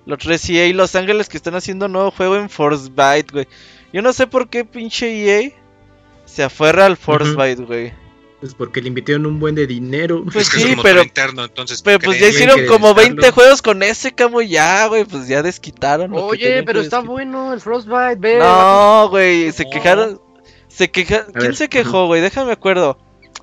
Los 0.05 0.19
3 0.19 0.49
EA 0.49 0.73
Los 0.73 0.95
Ángeles 0.95 1.29
que 1.29 1.37
están 1.37 1.55
haciendo 1.55 1.85
un 1.85 1.91
nuevo 1.93 2.11
juego 2.11 2.35
en 2.35 2.49
Force 2.49 2.89
Byte, 2.93 3.31
güey. 3.31 3.47
Yo 3.93 4.01
no 4.01 4.11
sé 4.11 4.27
por 4.27 4.49
qué 4.49 4.65
pinche 4.65 5.07
EA 5.09 5.51
se 6.25 6.43
aferra 6.43 6.85
al 6.85 6.97
Force 6.97 7.33
Byte, 7.33 7.61
güey. 7.65 7.93
Pues 8.39 8.53
porque 8.53 8.81
le 8.81 8.89
invirtieron 8.89 9.25
un 9.25 9.39
buen 9.39 9.55
de 9.55 9.65
dinero. 9.65 10.23
Pues 10.31 10.47
sí, 10.47 10.75
pero. 10.83 11.01
Interno, 11.01 11.45
entonces, 11.45 11.81
pero 11.81 11.99
pues 11.99 12.19
ya 12.19 12.27
hicieron 12.27 12.67
como 12.67 12.93
20 12.93 13.31
juegos 13.31 13.63
con 13.63 13.81
ese 13.81 14.13
camo 14.13 14.41
ya, 14.41 14.85
güey. 14.87 15.05
Pues 15.05 15.27
ya 15.27 15.41
desquitaron. 15.41 16.11
Oye, 16.13 16.61
pero 16.63 16.81
está 16.81 16.99
bueno 16.99 17.51
el 17.53 17.61
Frostbite, 17.61 18.17
ve. 18.17 18.37
No, 18.37 19.09
güey, 19.09 19.51
se 19.51 19.67
quejaron. 19.67 20.21
Se 20.67 20.91
quejaron. 20.91 21.31
¿Quién 21.33 21.55
se 21.55 21.67
quejó, 21.67 22.05
güey? 22.05 22.21
Déjame 22.21 22.51
acuerdo. 22.51 22.99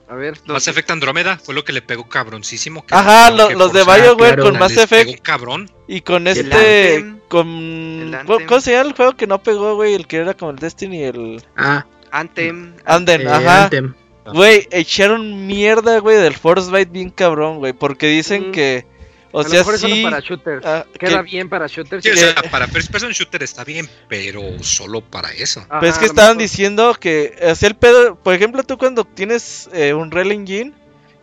A 0.09 0.15
ver, 0.15 0.39
Mass 0.47 0.69
Effect 0.69 0.91
Andrómeda 0.91 1.39
fue 1.39 1.55
lo 1.55 1.65
que 1.65 1.73
le 1.73 1.83
pegó 1.83 2.09
cabroncísimo. 2.09 2.85
Que 2.87 2.95
Ajá, 2.95 3.31
lo, 3.31 3.51
los 3.51 3.73
de 3.73 3.83
BioWare 3.83 4.39
con 4.39 4.59
Mass 4.59 4.77
Effect. 4.77 5.23
cabrón. 5.23 5.71
Y 5.89 6.03
con 6.03 6.29
este. 6.29 6.97
Anthem, 6.99 7.19
con. 7.29 8.17
¿Cómo 8.47 8.61
se 8.61 8.73
llama 8.73 8.91
el 8.91 8.95
juego 8.95 9.17
que 9.17 9.27
no 9.27 9.43
pegó, 9.43 9.75
güey? 9.75 9.95
El 9.95 10.07
que 10.07 10.19
era 10.19 10.35
como 10.35 10.53
el 10.53 10.59
Destiny, 10.59 11.03
el. 11.03 11.43
Ah. 11.57 11.85
Anthem. 12.13 12.75
Anthem, 12.85 13.23
eh, 13.23 13.29
ajá. 13.29 13.65
Anthem. 13.65 13.95
Güey, 14.26 14.66
echaron 14.71 15.47
mierda, 15.47 15.99
güey, 15.99 16.16
del 16.16 16.35
Force 16.35 16.71
Bite 16.71 16.90
bien 16.90 17.11
cabrón, 17.11 17.59
güey. 17.59 17.73
Porque 17.73 18.07
dicen 18.07 18.49
mm. 18.49 18.52
que. 18.52 18.87
O 19.33 19.40
a 19.40 19.45
sea, 19.45 19.52
lo 19.52 19.59
mejor 19.59 19.78
sí. 19.78 20.02
para 20.02 20.21
shooters. 20.21 20.64
Uh, 20.64 20.99
Queda 20.99 21.25
que... 21.25 21.31
bien 21.31 21.49
para 21.49 21.66
shooters. 21.66 22.04
Sí, 22.04 22.11
o 22.11 22.16
sea, 22.16 22.35
para 22.50 22.69
first 22.69 22.90
person 22.90 23.11
shooter 23.11 23.43
está 23.43 23.64
bien, 23.64 23.88
pero 24.09 24.40
solo 24.62 25.00
para 25.00 25.33
eso. 25.33 25.61
Ajá, 25.69 25.81
pero 25.81 25.93
es 25.93 25.99
que 25.99 26.07
estaban 26.07 26.38
diciendo 26.38 26.95
que. 26.99 27.35
Hacía 27.50 27.69
el 27.69 27.75
pedo. 27.75 28.14
Por 28.16 28.35
ejemplo, 28.35 28.62
tú 28.62 28.78
cuando 28.78 29.04
tienes 29.04 29.69
eh, 29.73 29.93
un 29.93 30.11
Rel 30.11 30.33
Engine 30.33 30.73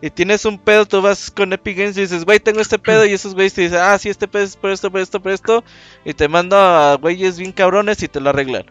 y 0.02 0.10
tienes 0.10 0.44
un 0.44 0.58
pedo, 0.58 0.84
tú 0.84 1.00
vas 1.00 1.30
con 1.30 1.52
Epic 1.52 1.78
Games 1.78 1.96
y 1.96 2.02
dices, 2.02 2.24
güey, 2.24 2.38
tengo 2.38 2.60
este 2.60 2.78
pedo. 2.78 3.06
Y 3.06 3.12
esos 3.12 3.34
güeyes 3.34 3.54
te 3.54 3.62
dicen, 3.62 3.78
ah, 3.80 3.98
sí, 3.98 4.10
este 4.10 4.28
pedo 4.28 4.42
es 4.42 4.56
por 4.56 4.70
esto, 4.70 4.90
por 4.90 5.00
esto, 5.00 5.20
por 5.20 5.32
esto. 5.32 5.64
Y 6.04 6.12
te 6.12 6.28
mando 6.28 6.56
a 6.56 6.96
güeyes 6.96 7.38
bien 7.38 7.52
cabrones 7.52 8.02
y 8.02 8.08
te 8.08 8.20
lo 8.20 8.30
arreglan. 8.30 8.66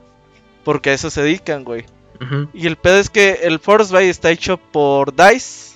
Porque 0.64 0.92
a 0.92 0.94
eso 0.94 1.10
se 1.10 1.24
dedican, 1.24 1.64
güey. 1.64 1.86
Y 2.54 2.68
el 2.68 2.76
pedo 2.76 2.98
es 2.98 3.10
que 3.10 3.40
el 3.44 3.60
Force 3.60 3.92
Bay 3.92 4.08
está 4.08 4.30
hecho 4.30 4.58
por 4.58 5.16
DICE. 5.16 5.72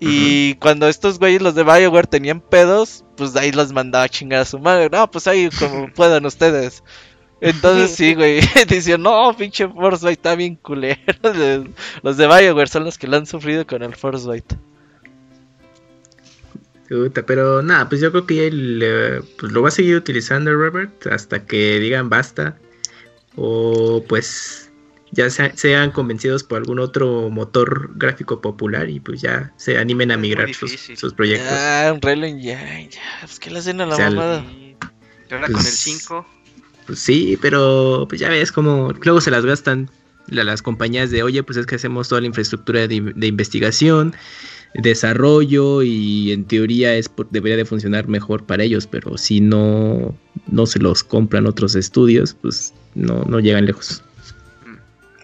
Y 0.00 0.54
cuando 0.56 0.88
estos 0.88 1.20
güeyes, 1.20 1.42
los 1.42 1.54
de 1.54 1.62
Bioware, 1.62 2.08
tenían 2.08 2.40
pedos, 2.40 3.04
pues 3.16 3.32
DICE 3.32 3.52
los 3.52 3.72
mandaba 3.72 4.04
a 4.04 4.08
chingar 4.08 4.40
a 4.40 4.44
su 4.44 4.58
madre. 4.58 4.88
No, 4.90 5.08
pues 5.08 5.28
ahí 5.28 5.48
como 5.50 5.88
puedan 5.94 6.26
ustedes. 6.26 6.82
Entonces 7.40 7.94
sí, 7.94 8.14
güey. 8.16 8.40
Dicen, 8.68 9.02
no, 9.02 9.36
pinche 9.36 9.68
Force 9.68 10.04
Bay 10.04 10.14
está 10.14 10.34
bien 10.34 10.56
culero. 10.56 10.98
Los 12.02 12.16
de 12.16 12.26
Bioware 12.26 12.68
son 12.68 12.84
los 12.84 12.98
que 12.98 13.06
lo 13.06 13.16
han 13.16 13.26
sufrido 13.26 13.64
con 13.64 13.82
el 13.82 13.94
Force 13.94 14.26
Bay. 14.26 14.42
Pero 17.26 17.62
nada, 17.62 17.88
pues 17.88 18.00
yo 18.00 18.10
creo 18.10 18.26
que 18.26 18.46
él 18.48 19.24
pues 19.38 19.52
lo 19.52 19.62
va 19.62 19.68
a 19.68 19.72
seguir 19.72 19.96
utilizando 19.96 20.52
Robert 20.52 21.06
hasta 21.06 21.46
que 21.46 21.78
digan 21.78 22.08
basta. 22.08 22.58
O 23.34 24.04
pues 24.08 24.61
ya 25.12 25.28
sean 25.30 25.90
convencidos 25.90 26.42
por 26.42 26.58
algún 26.58 26.78
otro 26.78 27.28
motor 27.30 27.92
gráfico 27.96 28.40
popular 28.40 28.88
y 28.88 28.98
pues 28.98 29.20
ya 29.20 29.52
se 29.56 29.78
animen 29.78 30.10
a 30.10 30.16
migrar 30.16 30.52
sus, 30.54 30.72
sus, 30.96 31.12
proyectos. 31.12 31.52
Ah, 31.52 31.92
Unreal 31.94 32.24
Engine, 32.24 32.88
ya, 32.90 33.18
pues 33.20 33.38
que 33.38 33.50
le 33.50 33.58
hacen 33.58 33.80
a 33.82 33.86
la 33.86 33.94
o 33.94 33.96
sea, 33.96 34.10
mamada. 34.10 34.44
Y 34.50 34.76
ahora 35.30 35.46
pues, 35.46 35.58
con 35.58 35.66
el 35.66 35.72
5. 35.72 36.26
Pues 36.86 36.98
sí, 36.98 37.38
pero 37.40 38.06
pues 38.08 38.20
ya 38.20 38.30
ves 38.30 38.50
como 38.50 38.92
luego 38.92 39.20
se 39.20 39.30
las 39.30 39.44
gastan 39.44 39.90
las 40.28 40.62
compañías 40.62 41.10
de, 41.10 41.22
oye, 41.22 41.42
pues 41.42 41.58
es 41.58 41.66
que 41.66 41.74
hacemos 41.74 42.08
toda 42.08 42.22
la 42.22 42.28
infraestructura 42.28 42.88
de, 42.88 43.12
de 43.14 43.26
investigación, 43.26 44.14
desarrollo 44.74 45.82
y 45.82 46.32
en 46.32 46.44
teoría 46.44 46.94
es 46.94 47.10
debería 47.30 47.58
de 47.58 47.66
funcionar 47.66 48.08
mejor 48.08 48.46
para 48.46 48.62
ellos, 48.62 48.86
pero 48.86 49.18
si 49.18 49.42
no, 49.42 50.16
no 50.46 50.64
se 50.64 50.78
los 50.78 51.04
compran 51.04 51.46
otros 51.46 51.74
estudios, 51.74 52.34
pues 52.40 52.72
no, 52.94 53.24
no 53.24 53.40
llegan 53.40 53.66
lejos. 53.66 54.02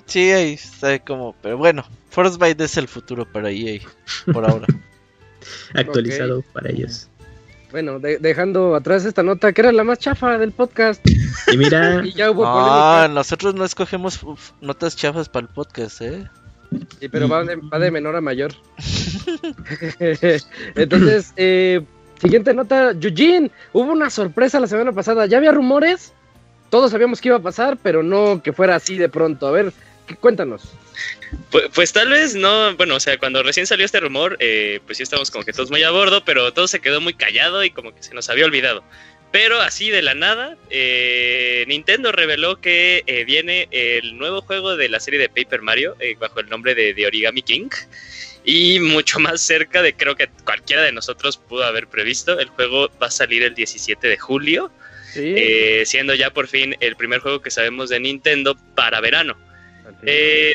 Sí, 0.08 0.30
ahí 0.30 0.54
está 0.54 0.98
como, 0.98 1.34
pero 1.42 1.58
bueno, 1.58 1.84
Frostbite 2.10 2.64
es 2.64 2.76
el 2.78 2.88
futuro 2.88 3.30
para 3.30 3.50
EA 3.50 3.80
por 4.32 4.48
ahora. 4.48 4.66
Actualizado 5.74 6.42
para 6.52 6.70
ellos. 6.70 7.08
Bueno, 7.70 7.98
dejando 8.00 8.74
atrás 8.74 9.04
esta 9.04 9.22
nota 9.22 9.52
que 9.52 9.60
era 9.60 9.72
la 9.72 9.84
más 9.84 9.98
chafa 9.98 10.38
del 10.38 10.52
podcast. 10.52 11.06
Y 11.52 11.56
mira, 11.58 12.02
y 12.04 12.12
ya 12.12 12.30
hubo 12.30 12.44
ah, 12.46 13.08
nosotros 13.10 13.54
no 13.54 13.64
escogemos 13.64 14.20
notas 14.62 14.96
chafas 14.96 15.28
para 15.28 15.46
el 15.46 15.52
podcast, 15.52 16.00
¿eh? 16.00 16.26
Sí, 16.98 17.08
pero 17.08 17.28
va 17.28 17.44
de, 17.44 17.56
va 17.56 17.78
de 17.78 17.90
menor 17.90 18.16
a 18.16 18.22
mayor. 18.22 18.52
Entonces, 20.74 21.34
eh, 21.36 21.82
siguiente 22.20 22.54
nota, 22.54 22.92
Eugene, 22.92 23.50
hubo 23.74 23.92
una 23.92 24.08
sorpresa 24.08 24.58
la 24.58 24.66
semana 24.66 24.92
pasada. 24.92 25.26
¿Ya 25.26 25.36
había 25.36 25.52
rumores? 25.52 26.14
Todos 26.70 26.90
sabíamos 26.90 27.20
que 27.20 27.28
iba 27.28 27.36
a 27.36 27.42
pasar, 27.42 27.78
pero 27.82 28.02
no 28.02 28.42
que 28.42 28.52
fuera 28.52 28.76
así 28.76 28.96
de 28.96 29.08
pronto. 29.08 29.46
A 29.46 29.50
ver, 29.50 29.72
Cuéntanos. 30.16 30.74
Pues, 31.50 31.66
pues, 31.74 31.92
tal 31.92 32.08
vez 32.10 32.34
no, 32.34 32.74
bueno, 32.76 32.96
o 32.96 33.00
sea, 33.00 33.18
cuando 33.18 33.42
recién 33.42 33.66
salió 33.66 33.84
este 33.84 34.00
rumor, 34.00 34.36
eh, 34.40 34.80
pues 34.86 34.96
sí 34.98 35.02
estamos 35.02 35.30
como 35.30 35.44
que 35.44 35.52
todos 35.52 35.70
muy 35.70 35.82
a 35.82 35.90
bordo, 35.90 36.24
pero 36.24 36.52
todo 36.52 36.68
se 36.68 36.80
quedó 36.80 37.00
muy 37.00 37.14
callado 37.14 37.64
y 37.64 37.70
como 37.70 37.94
que 37.94 38.02
se 38.02 38.14
nos 38.14 38.28
había 38.28 38.46
olvidado. 38.46 38.82
Pero 39.30 39.60
así 39.60 39.90
de 39.90 40.00
la 40.00 40.14
nada, 40.14 40.56
eh, 40.70 41.64
Nintendo 41.68 42.12
reveló 42.12 42.60
que 42.62 43.02
eh, 43.06 43.24
viene 43.24 43.68
el 43.70 44.16
nuevo 44.16 44.40
juego 44.40 44.76
de 44.76 44.88
la 44.88 45.00
serie 45.00 45.20
de 45.20 45.28
Paper 45.28 45.60
Mario 45.60 45.96
bajo 46.18 46.40
el 46.40 46.48
nombre 46.48 46.74
de, 46.74 47.06
Origami 47.06 47.42
King. 47.42 47.68
Y 48.44 48.80
mucho 48.80 49.18
más 49.18 49.42
cerca 49.42 49.82
de 49.82 49.92
creo 49.92 50.16
que 50.16 50.30
cualquiera 50.44 50.80
de 50.80 50.92
nosotros 50.92 51.36
pudo 51.36 51.64
haber 51.64 51.88
previsto. 51.88 52.38
El 52.38 52.48
juego 52.48 52.90
va 53.02 53.08
a 53.08 53.10
salir 53.10 53.42
el 53.42 53.54
17 53.54 54.08
de 54.08 54.16
julio, 54.16 54.70
siendo 55.84 56.14
ya 56.14 56.30
por 56.30 56.48
fin 56.48 56.74
el 56.80 56.96
primer 56.96 57.20
juego 57.20 57.42
que 57.42 57.50
sabemos 57.50 57.90
de 57.90 58.00
Nintendo 58.00 58.56
para 58.74 59.02
verano. 59.02 59.36
Eh, 60.02 60.54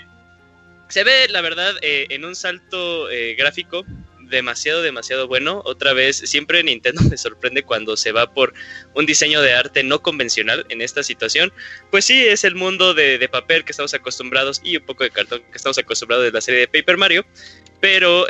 se 0.87 1.03
ve, 1.03 1.27
la 1.29 1.41
verdad, 1.41 1.75
eh, 1.81 2.07
en 2.09 2.25
un 2.25 2.35
salto 2.35 3.09
eh, 3.09 3.35
gráfico 3.35 3.85
demasiado, 4.19 4.81
demasiado 4.81 5.27
bueno. 5.27 5.61
Otra 5.65 5.93
vez, 5.93 6.17
siempre 6.17 6.63
Nintendo 6.63 7.01
me 7.09 7.17
sorprende 7.17 7.63
cuando 7.63 7.97
se 7.97 8.11
va 8.11 8.33
por 8.33 8.53
un 8.93 9.05
diseño 9.05 9.41
de 9.41 9.53
arte 9.53 9.83
no 9.83 10.01
convencional 10.01 10.65
en 10.69 10.81
esta 10.81 11.03
situación. 11.03 11.51
Pues 11.91 12.05
sí, 12.05 12.25
es 12.25 12.43
el 12.43 12.55
mundo 12.55 12.93
de, 12.93 13.27
papel 13.31 13.63
que 13.63 13.71
estamos 13.71 13.93
acostumbrados 13.93 14.61
y 14.63 14.77
un 14.77 14.85
poco 14.85 15.03
de 15.03 15.11
cartón 15.11 15.41
que 15.51 15.57
estamos 15.57 15.77
acostumbrados 15.77 16.25
de 16.25 16.31
la 16.31 16.41
serie 16.41 16.61
de 16.61 16.67
Paper 16.67 16.97
Mario. 16.97 17.25
Pero 17.81 18.25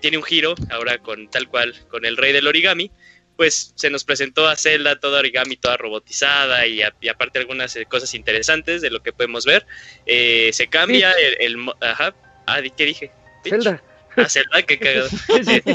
tiene 0.00 0.16
un 0.16 0.24
giro 0.24 0.56
ahora 0.70 0.98
con 0.98 1.30
tal 1.30 1.48
cual, 1.48 1.74
con 1.88 2.04
el 2.04 2.16
rey 2.16 2.32
del 2.32 2.48
origami 2.48 2.90
pues 3.36 3.72
se 3.74 3.90
nos 3.90 4.04
presentó 4.04 4.48
a 4.48 4.56
Zelda 4.56 4.98
toda 4.98 5.18
origami, 5.18 5.56
toda 5.56 5.76
robotizada 5.76 6.66
y, 6.66 6.82
aparte 6.82 7.38
algunas 7.38 7.76
eh, 7.76 7.86
cosas 7.86 8.14
interesantes 8.14 8.82
de 8.82 8.90
lo 8.90 9.02
que 9.02 9.12
podemos 9.12 9.44
ver. 9.44 9.66
Eh, 10.06 10.50
se 10.52 10.66
cambia 10.68 11.12
el, 11.12 11.56
Ajá. 11.80 12.14
Ah, 12.46 12.60
¿qué 12.76 12.84
dije? 12.84 13.10
Zelda. 13.44 13.82
Ah, 14.16 14.28
Zelda, 14.28 14.62
qué 14.62 14.78
cagado. 14.78 15.08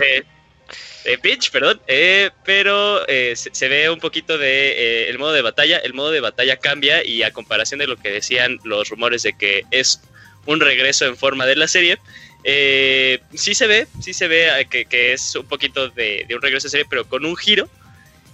eh, 1.06 1.18
Peach, 1.22 1.52
perdón. 1.52 1.82
Eh, 1.88 2.32
pero 2.44 3.06
se, 3.08 3.68
ve 3.68 3.90
un 3.90 4.00
poquito 4.00 4.38
de 4.38 5.10
el 5.10 5.20
modo 5.20 5.34
de 5.34 5.42
batalla. 5.42 5.78
El 5.78 5.94
modo 5.94 6.12
de 6.12 6.22
batalla 6.22 6.58
cambia 6.58 7.06
y 7.06 7.24
a 7.24 7.32
comparación 7.32 7.80
de 7.80 7.88
lo 7.88 7.98
que 7.98 8.10
decían 8.10 8.60
los 8.64 8.90
rumores 8.90 9.24
de 9.24 9.34
que 9.34 9.64
es 9.72 10.02
un 10.46 10.60
regreso 10.60 11.06
en 11.06 11.18
forma 11.18 11.46
de 11.46 11.56
la 11.56 11.68
serie, 11.68 12.00
eh, 12.44 13.20
sí 13.34 13.54
se 13.54 13.68
ve, 13.68 13.88
sí 14.02 14.14
se 14.14 14.28
ve 14.28 14.62
eh, 14.62 14.66
que, 14.66 15.14
es 15.14 15.36
un 15.36 15.46
poquito 15.46 15.90
de, 15.90 16.26
un 16.34 16.42
regreso 16.42 16.68
de 16.68 16.72
serie, 16.72 16.86
pero 16.90 17.06
con 17.08 17.26
un 17.26 17.36
giro. 17.36 17.70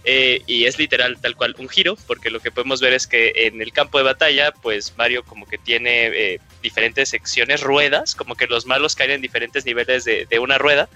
Eh, 0.09 0.41
y 0.47 0.63
es 0.65 0.79
literal 0.79 1.17
tal 1.19 1.35
cual 1.35 1.53
un 1.57 1.67
giro, 1.67 1.97
porque 2.07 2.29
lo 2.29 2.39
que 2.39 2.49
podemos 2.49 2.79
ver 2.79 2.93
es 2.93 3.07
que 3.07 3.33
en 3.35 3.61
el 3.61 3.73
campo 3.73 3.97
de 3.97 4.05
batalla, 4.05 4.53
pues 4.53 4.93
Mario 4.97 5.25
como 5.25 5.45
que 5.45 5.57
tiene 5.57 6.05
eh, 6.07 6.39
diferentes 6.63 7.09
secciones, 7.09 7.59
ruedas, 7.59 8.15
como 8.15 8.35
que 8.35 8.47
los 8.47 8.65
malos 8.65 8.95
caen 8.95 9.11
en 9.11 9.21
diferentes 9.21 9.65
niveles 9.65 10.05
de, 10.05 10.39
una 10.39 10.57
rueda. 10.57 10.87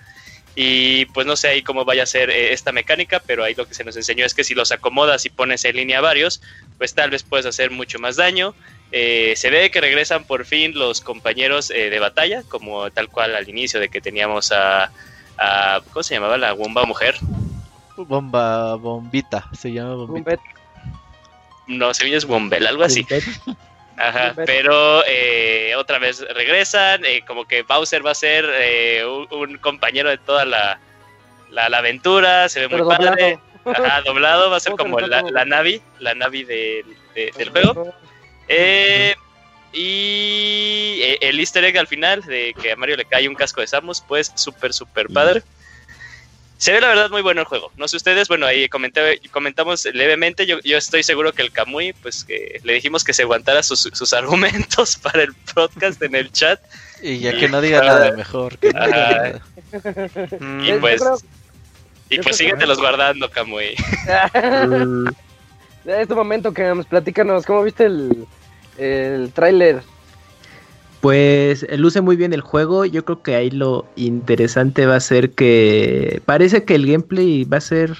Y 0.55 1.07
pues 1.07 1.27
no 1.27 1.35
sé 1.35 1.49
ahí 1.49 1.61
cómo 1.61 1.83
vaya 1.83 2.03
a 2.03 2.05
ser 2.05 2.29
esta 2.29 2.71
mecánica, 2.71 3.19
pero 3.19 3.43
ahí 3.43 3.53
lo 3.53 3.67
que 3.67 3.73
se 3.73 3.83
nos 3.83 3.97
enseñó 3.97 4.25
es 4.25 4.33
que 4.33 4.45
si 4.45 4.53
los 4.53 4.71
acomodas 4.71 5.25
y 5.25 5.29
pones 5.29 5.65
en 5.65 5.75
línea 5.75 5.99
varios, 5.99 6.41
pues 6.77 6.93
tal 6.93 7.09
vez 7.09 7.23
puedes 7.23 7.45
hacer 7.45 7.69
mucho 7.69 7.99
más 7.99 8.15
daño. 8.15 8.55
Eh, 8.91 9.33
se 9.37 9.49
ve 9.49 9.71
que 9.71 9.79
regresan 9.79 10.25
por 10.25 10.45
fin 10.45 10.73
los 10.75 10.99
compañeros 10.99 11.71
eh, 11.71 11.89
de 11.89 11.99
batalla, 11.99 12.43
como 12.47 12.91
tal 12.91 13.07
cual 13.07 13.35
al 13.35 13.47
inicio 13.47 13.79
de 13.79 13.87
que 13.87 14.01
teníamos 14.01 14.51
a, 14.51 14.91
¿cómo 15.93 16.03
se 16.03 16.15
llamaba 16.15 16.37
la 16.37 16.51
bomba 16.53 16.83
mujer? 16.83 17.15
Bomba, 17.95 18.75
bombita, 18.75 19.47
se 19.53 19.71
llama 19.71 19.95
bombita. 19.95 20.39
No, 21.67 21.93
se 21.93 22.13
es 22.13 22.25
bombel, 22.25 22.67
algo 22.67 22.83
así. 22.83 23.05
Ajá, 23.97 24.33
pero 24.45 25.05
eh, 25.05 25.73
otra 25.77 25.99
vez 25.99 26.25
regresan, 26.33 27.03
como 27.27 27.45
que 27.45 27.61
Bowser 27.61 28.05
va 28.05 28.11
a 28.11 28.15
ser 28.15 28.45
un, 29.05 29.57
compañero 29.59 30.09
de 30.09 30.17
toda 30.17 30.43
la, 30.43 30.79
la, 31.49 31.65
aventura, 31.77 32.49
se 32.49 32.61
ve 32.61 32.67
muy 32.67 32.87
padre. 32.87 33.39
Ajá, 33.63 34.01
doblado, 34.01 34.49
va 34.49 34.57
a 34.57 34.59
ser 34.59 34.73
como 34.73 34.99
la, 34.99 35.21
la 35.21 35.45
Navi, 35.45 35.81
la 35.99 36.15
Navi 36.15 36.43
del 36.43 36.85
juego. 37.51 37.93
Eh, 38.47 39.15
y 39.73 40.99
eh, 41.01 41.17
el 41.21 41.39
easter 41.39 41.63
egg 41.63 41.77
al 41.77 41.87
final 41.87 42.21
de 42.23 42.53
que 42.61 42.71
a 42.71 42.75
Mario 42.75 42.97
le 42.97 43.05
cae 43.05 43.27
un 43.29 43.35
casco 43.35 43.61
de 43.61 43.67
Samus, 43.67 44.01
pues 44.01 44.31
súper, 44.35 44.73
súper 44.73 45.07
padre. 45.07 45.43
Se 46.57 46.71
ve 46.71 46.79
la 46.79 46.89
verdad 46.89 47.09
muy 47.09 47.23
bueno 47.23 47.41
el 47.41 47.47
juego. 47.47 47.71
No 47.75 47.87
sé 47.87 47.97
ustedes, 47.97 48.27
bueno, 48.27 48.45
ahí 48.45 48.69
comenté, 48.69 49.19
comentamos 49.31 49.85
levemente. 49.93 50.45
Yo, 50.45 50.59
yo 50.59 50.77
estoy 50.77 51.01
seguro 51.01 51.33
que 51.33 51.41
el 51.41 51.51
Kamui, 51.51 51.93
pues 51.93 52.23
que 52.23 52.61
le 52.63 52.73
dijimos 52.73 53.03
que 53.03 53.13
se 53.13 53.23
aguantara 53.23 53.63
sus, 53.63 53.89
sus 53.93 54.13
argumentos 54.13 54.95
para 55.01 55.23
el 55.23 55.33
podcast 55.33 55.99
en 56.03 56.13
el 56.13 56.31
chat. 56.31 56.59
Y 57.01 57.17
ya 57.17 57.35
que 57.35 57.49
no 57.49 57.61
diga 57.61 57.81
nada 57.81 58.11
mejor. 58.11 58.59
Que 58.59 58.71
no 58.73 58.85
diga 58.85 59.41
nada. 59.71 60.63
Y 60.63 60.73
pues, 60.73 61.01
y 62.11 62.19
pues 62.19 62.37
síguetelos 62.37 62.77
guardando, 62.77 63.31
Kamui. 63.31 63.73
este 65.85 66.15
momento 66.15 66.53
que 66.53 66.63
nos 66.73 66.85
platícanos, 66.85 67.45
¿cómo 67.45 67.63
viste 67.63 67.85
el, 67.85 68.27
el 68.77 69.31
tráiler? 69.31 69.81
Pues 71.01 71.65
luce 71.77 72.01
muy 72.01 72.15
bien 72.15 72.31
el 72.31 72.41
juego. 72.41 72.85
Yo 72.85 73.03
creo 73.03 73.23
que 73.23 73.35
ahí 73.35 73.49
lo 73.49 73.85
interesante 73.95 74.85
va 74.85 74.95
a 74.95 74.99
ser 74.99 75.31
que 75.31 76.21
parece 76.25 76.63
que 76.63 76.75
el 76.75 76.85
gameplay 76.85 77.43
va 77.43 77.57
a 77.57 77.61
ser 77.61 77.97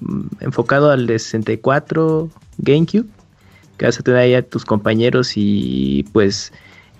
mm, 0.00 0.26
enfocado 0.40 0.90
al 0.90 1.06
de 1.06 1.18
64 1.18 2.28
GameCube. 2.58 3.06
Que 3.78 3.86
vas 3.86 3.98
a 3.98 4.02
tener 4.02 4.20
ahí 4.20 4.34
a 4.34 4.42
tus 4.42 4.64
compañeros 4.66 5.32
y 5.36 6.04
pues 6.12 6.52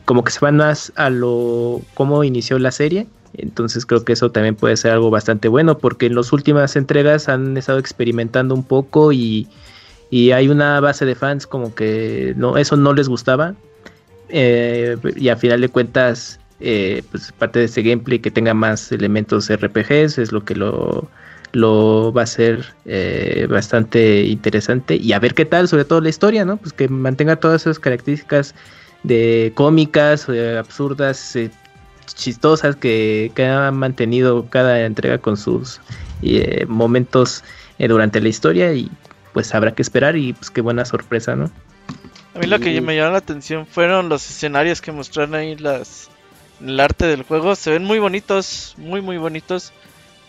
como 0.07 0.25
que 0.25 0.31
se 0.31 0.41
van 0.41 0.57
más 0.57 0.93
a 0.97 1.11
lo 1.11 1.83
cómo 1.95 2.25
inició 2.25 2.59
la 2.59 2.71
serie. 2.71 3.07
Entonces 3.35 3.85
creo 3.85 4.05
que 4.05 4.15
eso 4.15 4.31
también 4.31 4.57
puede 4.57 4.79
ser 4.79 4.93
algo 4.93 5.11
bastante 5.11 5.49
bueno 5.49 5.77
porque 5.77 6.07
en 6.07 6.15
las 6.15 6.33
últimas 6.33 6.77
entregas 6.77 7.29
han 7.29 7.57
estado 7.59 7.79
experimentando 7.79 8.55
un 8.55 8.65
poco 8.65 9.13
y, 9.13 9.49
y 10.11 10.31
hay 10.31 10.49
una 10.49 10.81
base 10.81 11.05
de 11.05 11.15
fans 11.15 11.47
como 11.47 11.75
que 11.75 12.35
no 12.37 12.57
eso 12.57 12.77
no 12.77 12.93
les 12.93 13.09
gustaba 13.09 13.55
eh, 14.29 14.97
y 15.17 15.29
a 15.29 15.37
final 15.37 15.61
de 15.61 15.69
cuentas, 15.69 16.41
eh, 16.61 17.03
pues 17.11 17.33
parte 17.33 17.61
de 17.61 17.65
ese 17.67 17.83
gameplay 17.83 18.19
que 18.19 18.31
tenga 18.31 18.55
más 18.55 18.91
elementos 18.93 19.51
RPGs 19.51 20.19
es 20.19 20.33
lo 20.33 20.45
que 20.45 20.55
lo, 20.55 21.09
lo 21.53 22.13
va 22.13 22.23
a 22.23 22.27
ser 22.27 22.75
eh, 22.87 23.47
bastante 23.49 24.25
interesante. 24.25 24.97
Y 24.97 25.13
a 25.13 25.19
ver 25.19 25.35
qué 25.35 25.45
tal, 25.45 25.69
sobre 25.69 25.85
todo 25.85 26.01
la 26.01 26.09
historia, 26.09 26.45
¿no? 26.45 26.57
Pues 26.57 26.73
que 26.73 26.89
mantenga 26.89 27.37
todas 27.37 27.63
esas 27.63 27.79
características 27.79 28.55
de 29.03 29.53
cómicas, 29.55 30.29
absurdas, 30.59 31.39
chistosas 32.07 32.75
que, 32.77 33.31
que, 33.35 33.49
mantenido 33.73 34.47
cada 34.49 34.85
entrega 34.85 35.19
con 35.19 35.37
sus 35.37 35.81
momentos 36.67 37.45
durante 37.79 38.21
la 38.21 38.29
historia. 38.29 38.73
Y 38.73 38.91
pues 39.37 39.55
habrá 39.55 39.75
que 39.75 39.83
esperar 39.83 40.17
y 40.17 40.33
pues 40.33 40.49
qué 40.49 40.63
buena 40.63 40.87
sorpresa, 40.87 41.37
¿no? 41.37 41.51
A 42.35 42.39
mí 42.39 42.47
lo 42.47 42.59
que 42.59 42.81
me 42.81 42.97
llamó 42.97 43.13
la 43.13 43.19
atención 43.19 43.67
fueron 43.67 44.09
los 44.09 44.27
escenarios 44.31 44.81
que 44.81 44.93
mostraron 44.93 45.35
ahí 45.35 45.57
las 45.57 46.09
el 46.63 46.81
arte 46.81 47.05
del 47.05 47.23
juego. 47.23 47.55
Se 47.55 47.71
ven 47.71 47.85
muy 47.85 47.99
bonitos, 47.99 48.75
muy 48.79 49.03
muy 49.03 49.19
bonitos. 49.19 49.75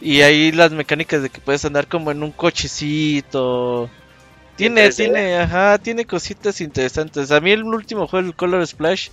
Y 0.01 0.23
ahí 0.23 0.51
las 0.51 0.73
mecánicas 0.73 1.21
de 1.21 1.29
que 1.29 1.39
puedes 1.39 1.63
andar 1.63 1.87
como 1.87 2.11
en 2.11 2.21
un 2.21 2.33
cochecito. 2.33 3.89
Tiene, 4.57 4.89
tiene, 4.89 5.37
ajá, 5.37 5.77
tiene 5.77 6.03
cositas 6.03 6.59
interesantes. 6.59 7.31
A 7.31 7.39
mí 7.39 7.51
el 7.51 7.63
último 7.63 8.07
juego, 8.07 8.27
el 8.27 8.35
Color 8.35 8.67
Splash, 8.67 9.07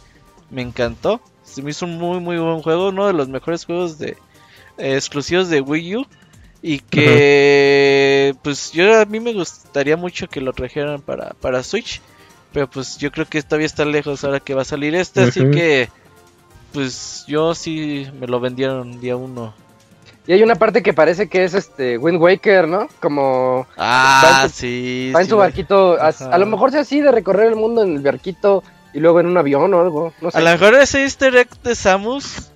me 0.51 0.63
encantó. 0.63 1.21
Se 1.45 1.63
me 1.63 1.71
hizo 1.71 1.87
un 1.87 1.99
muy 1.99 2.19
muy 2.19 2.37
buen 2.37 2.63
juego, 2.63 2.89
uno 2.89 3.07
de 3.07 3.13
los 3.13 3.29
mejores 3.29 3.65
juegos 3.65 4.01
de 4.01 4.17
eh, 4.77 4.97
exclusivos 4.97 5.51
de 5.51 5.61
Wii 5.61 5.99
U. 5.99 6.07
Y 6.67 6.79
que, 6.79 8.35
pues 8.41 8.73
yo 8.73 8.99
a 8.99 9.05
mí 9.05 9.21
me 9.21 9.35
gustaría 9.35 9.99
mucho 9.99 10.29
que 10.29 10.41
lo 10.41 10.55
trajeran 10.55 11.03
para, 11.03 11.35
para 11.35 11.63
Switch. 11.63 12.01
Pero 12.55 12.71
pues 12.71 12.97
yo 12.97 13.13
creo 13.13 13.27
que 13.27 13.43
todavía 13.43 13.67
está 13.67 13.85
lejos 13.85 14.25
ahora 14.25 14.41
que 14.41 14.55
va 14.55 14.63
a 14.63 14.65
salir 14.65 14.95
este, 14.95 15.25
así 15.25 15.51
que 15.51 15.91
pues 16.73 17.25
yo 17.29 17.55
sí 17.55 18.07
me 18.19 18.27
lo 18.27 18.41
vendieron 18.41 18.99
día 18.99 19.15
uno. 19.15 19.53
Y 20.27 20.33
hay 20.33 20.43
una 20.43 20.55
parte 20.55 20.83
que 20.83 20.95
parece 20.95 21.29
que 21.29 21.45
es 21.45 21.53
este 21.53 21.99
Wind 21.99 22.19
Waker, 22.19 22.67
¿no? 22.67 22.89
Como 22.99 23.67
Ah, 23.77 24.49
sí. 24.51 25.13
Va 25.15 25.21
en 25.21 25.29
su 25.29 25.37
barquito, 25.37 25.99
a, 26.01 26.39
lo 26.39 26.47
mejor 26.47 26.71
sea 26.71 26.81
así 26.81 27.03
de 27.03 27.13
recorrer 27.13 27.49
el 27.49 27.57
mundo 27.57 27.83
en 27.83 27.97
el 27.97 28.03
barquito 28.03 28.65
y 28.95 29.01
luego 29.01 29.21
en 29.21 29.27
un 29.27 29.37
avión 29.37 29.75
o 29.75 29.81
algo, 29.83 30.15
no 30.23 30.31
sé. 30.31 30.39
A 30.39 30.41
lo 30.41 30.51
mejor 30.51 30.75
ese 30.77 31.03
easter 31.03 31.37
egg 31.37 31.51
de 31.63 31.75
Samus 31.75 32.54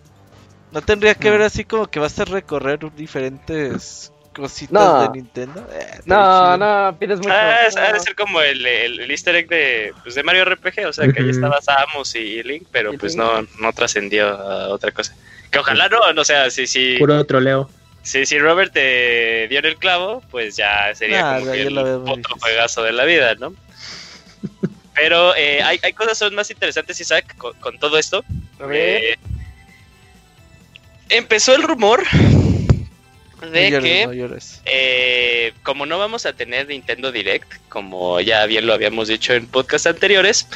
no 0.73 0.83
tendría 0.83 1.15
que 1.15 1.31
ver 1.31 1.43
así 1.43 1.65
como 1.65 1.87
que 1.87 1.99
vas 1.99 2.19
a 2.19 2.25
recorrer 2.25 2.79
diferentes 2.95 4.13
cositas 4.39 5.03
de 5.03 5.19
Nintendo. 5.19 5.67
Eh, 5.73 6.01
no, 6.05 6.57
no, 6.57 6.97
pides 6.99 7.19
mucho. 7.19 7.31
Ah, 7.33 7.59
ha 7.77 7.93
de 7.93 8.01
ser 8.01 8.15
como 8.15 8.41
el, 8.41 8.65
el, 8.65 9.11
easter 9.11 9.35
egg 9.35 9.49
de, 9.49 9.93
pues, 10.03 10.15
de 10.15 10.23
Mario 10.23 10.45
RPG, 10.45 10.87
o 10.87 10.93
sea, 10.93 11.13
que 11.13 11.23
ahí 11.23 11.31
estaba 11.31 11.61
Samus 11.61 12.15
y 12.15 12.43
Link, 12.43 12.67
pero 12.71 12.93
pues 12.95 13.17
no, 13.17 13.43
no 13.61 13.73
trascendió 13.73 14.29
a 14.29 14.69
otra 14.69 14.93
cosa. 14.93 15.15
Que 15.51 15.59
ojalá 15.59 15.89
no, 15.89 16.13
no 16.13 16.25
sea, 16.25 16.51
si, 16.51 16.67
si... 16.67 16.97
Puro 16.99 17.25
troleo. 17.25 17.69
Si, 18.03 18.25
si 18.27 18.39
Robert 18.39 18.73
te 18.73 19.49
dio 19.49 19.59
en 19.59 19.67
el 19.67 19.77
clavo, 19.77 20.23
pues 20.31 20.57
ya 20.57 20.95
sería 20.95 21.39
como 21.39 21.53
que 21.53 21.63
el 21.63 21.77
otro 21.77 22.37
juegazo 22.41 22.83
de 22.83 22.93
la 22.93 23.05
vida, 23.05 23.35
¿no? 23.35 23.55
Pero 24.95 25.35
eh, 25.37 25.63
hay, 25.63 25.79
hay 25.83 25.93
cosas 25.93 26.19
son 26.19 26.35
más 26.35 26.51
interesantes, 26.51 27.01
Isaac, 27.01 27.37
con, 27.37 27.55
con 27.55 27.79
todo 27.79 27.99
esto. 27.99 28.25
Eh, 28.71 29.17
empezó 31.09 31.55
el 31.55 31.63
rumor 31.63 32.05
de 33.53 33.79
que 33.81 34.49
eh, 34.65 35.53
como 35.63 35.87
no 35.87 35.99
vamos 35.99 36.27
a 36.27 36.33
tener 36.33 36.69
Nintendo 36.69 37.13
Direct, 37.13 37.53
como 37.69 38.21
ya 38.21 38.45
bien 38.47 38.67
lo 38.67 38.75
habíamos 38.75 39.09
dicho 39.09 39.33
en 39.33 39.47
podcasts 39.47 39.87
anteriores, 39.87 40.49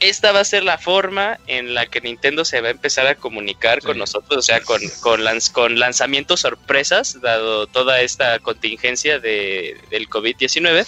esta 0.00 0.32
va 0.32 0.40
a 0.40 0.44
ser 0.44 0.64
la 0.64 0.78
forma 0.78 1.38
en 1.46 1.74
la 1.74 1.86
que 1.86 2.00
Nintendo 2.00 2.44
se 2.44 2.60
va 2.60 2.68
a 2.68 2.70
empezar 2.72 3.06
a 3.06 3.14
comunicar 3.14 3.80
con 3.80 3.98
nosotros, 3.98 4.38
o 4.38 4.42
sea, 4.42 4.60
con, 4.60 4.80
con, 5.00 5.22
con 5.52 5.78
lanzamientos 5.78 6.40
sorpresas, 6.40 7.20
dado 7.20 7.66
toda 7.66 8.00
esta 8.00 8.38
contingencia 8.40 9.20
de, 9.20 9.76
del 9.90 10.08
COVID-19. 10.08 10.86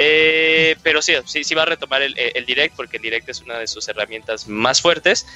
Eh, 0.00 0.76
pero 0.84 1.02
sí, 1.02 1.14
sí, 1.26 1.42
sí 1.42 1.54
va 1.56 1.62
a 1.62 1.66
retomar 1.66 2.02
el, 2.02 2.16
el, 2.16 2.46
Direct 2.46 2.76
porque 2.76 2.98
el 2.98 3.02
Direct 3.02 3.28
es 3.28 3.40
una 3.40 3.58
de 3.58 3.66
sus 3.66 3.88
herramientas 3.88 4.46
más 4.46 4.80
fuertes 4.80 5.26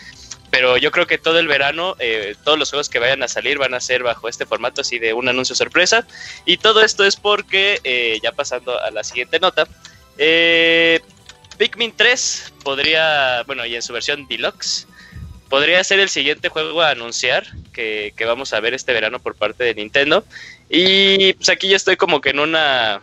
pero 0.52 0.76
yo 0.76 0.90
creo 0.90 1.06
que 1.06 1.16
todo 1.16 1.38
el 1.38 1.48
verano, 1.48 1.96
eh, 1.98 2.36
todos 2.44 2.58
los 2.58 2.68
juegos 2.68 2.90
que 2.90 2.98
vayan 2.98 3.22
a 3.22 3.28
salir 3.28 3.56
van 3.56 3.72
a 3.72 3.80
ser 3.80 4.02
bajo 4.02 4.28
este 4.28 4.44
formato 4.44 4.82
así 4.82 4.98
de 4.98 5.14
un 5.14 5.26
anuncio 5.26 5.56
sorpresa. 5.56 6.06
Y 6.44 6.58
todo 6.58 6.84
esto 6.84 7.06
es 7.06 7.16
porque, 7.16 7.80
eh, 7.84 8.20
ya 8.22 8.32
pasando 8.32 8.78
a 8.78 8.90
la 8.90 9.02
siguiente 9.02 9.40
nota, 9.40 9.66
eh, 10.18 11.00
Pikmin 11.56 11.94
3 11.96 12.52
podría, 12.62 13.44
bueno, 13.44 13.64
y 13.64 13.74
en 13.74 13.80
su 13.80 13.94
versión 13.94 14.28
deluxe, 14.28 14.86
podría 15.48 15.82
ser 15.84 16.00
el 16.00 16.10
siguiente 16.10 16.50
juego 16.50 16.82
a 16.82 16.90
anunciar 16.90 17.46
que, 17.72 18.12
que 18.14 18.26
vamos 18.26 18.52
a 18.52 18.60
ver 18.60 18.74
este 18.74 18.92
verano 18.92 19.20
por 19.20 19.34
parte 19.34 19.64
de 19.64 19.74
Nintendo. 19.74 20.22
Y 20.68 21.32
pues 21.32 21.48
aquí 21.48 21.68
ya 21.68 21.76
estoy 21.76 21.96
como 21.96 22.20
que 22.20 22.28
en 22.28 22.40
una 22.40 23.00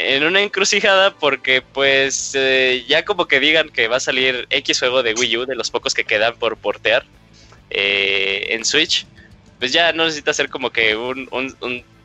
en 0.00 0.22
una 0.22 0.40
encrucijada 0.40 1.12
porque 1.12 1.60
pues 1.60 2.32
eh, 2.36 2.84
ya 2.86 3.04
como 3.04 3.26
que 3.26 3.40
digan 3.40 3.68
que 3.68 3.88
va 3.88 3.96
a 3.96 4.00
salir 4.00 4.46
X 4.48 4.78
juego 4.78 5.02
de 5.02 5.12
Wii 5.12 5.38
U, 5.38 5.44
de 5.44 5.56
los 5.56 5.72
pocos 5.72 5.92
que 5.92 6.04
quedan 6.04 6.36
por 6.36 6.56
portear 6.56 7.04
eh, 7.70 8.46
en 8.50 8.64
Switch, 8.64 9.06
pues 9.58 9.72
ya 9.72 9.92
no 9.92 10.04
necesita 10.04 10.32
ser 10.32 10.50
como 10.50 10.70
que 10.70 10.94
un, 10.94 11.28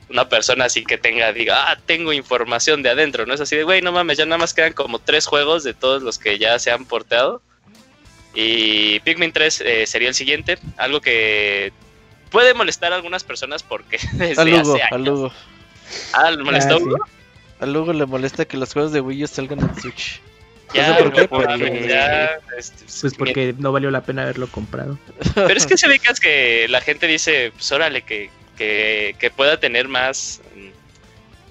una 0.10 0.28
persona 0.28 0.66
así 0.66 0.84
que 0.84 0.98
tenga, 0.98 1.32
diga, 1.34 1.72
ah, 1.72 1.78
tengo 1.86 2.12
información 2.14 2.82
de 2.82 2.90
adentro, 2.90 3.28
¿no? 3.28 3.36
Es 3.36 3.42
así 3.42 3.56
de, 3.56 3.64
güey, 3.64 3.84
no 3.84 3.92
mames, 3.92 4.18
ya 4.18 4.26
nada 4.26 4.40
más 4.40 4.56
quedan 4.56 4.74
como 4.74 4.98
tres 4.98 5.28
juegos 5.28 5.64
de 5.64 5.76
todos 5.76 6.02
los 6.02 6.18
que 6.18 6.40
ya 6.40 6.58
se 6.58 6.72
han 6.72 6.86
porteado. 6.86 7.44
Y 8.34 9.02
Pikmin 9.02 9.32
3 9.32 9.62
eh, 9.62 9.86
sería 9.86 10.10
el 10.10 10.16
siguiente, 10.16 10.58
algo 10.78 11.00
que 11.00 11.72
puede 12.32 12.56
molestar 12.56 12.92
a 12.92 12.96
algunas 12.96 13.24
personas 13.24 13.62
porque 13.62 14.00
desde 14.14 14.58
hace 14.58 14.82
años... 14.82 15.32
Ah, 16.12 16.32
¿molestó? 16.40 16.80
Ah, 17.00 17.08
a 17.64 17.66
Lugo 17.66 17.94
le 17.94 18.06
molesta 18.06 18.46
que 18.46 18.58
los 18.58 18.74
juegos 18.74 18.92
de 18.92 19.02
Wii 19.02 19.24
U 19.24 19.28
salgan 19.28 19.60
en 19.62 19.82
Switch. 19.82 20.22
Ya, 20.74 20.98
por 20.98 21.14
qué? 21.14 21.28
Porque, 21.28 21.98
este, 22.58 22.86
pues 23.02 23.14
porque 23.14 23.54
no 23.58 23.72
valió 23.72 23.92
la 23.92 24.02
pena 24.02 24.24
haberlo 24.24 24.48
comprado. 24.48 24.98
Pero 25.36 25.54
es 25.54 25.66
que 25.66 25.78
se 25.78 25.88
ve 25.88 26.00
que 26.00 26.68
la 26.68 26.82
gente 26.82 27.06
dice, 27.08 27.52
pues 27.54 27.72
órale, 27.72 28.02
que, 28.02 28.30
que, 28.58 29.16
que 29.20 29.30
pueda 29.30 29.60
tener 29.60 29.88
más 29.88 30.42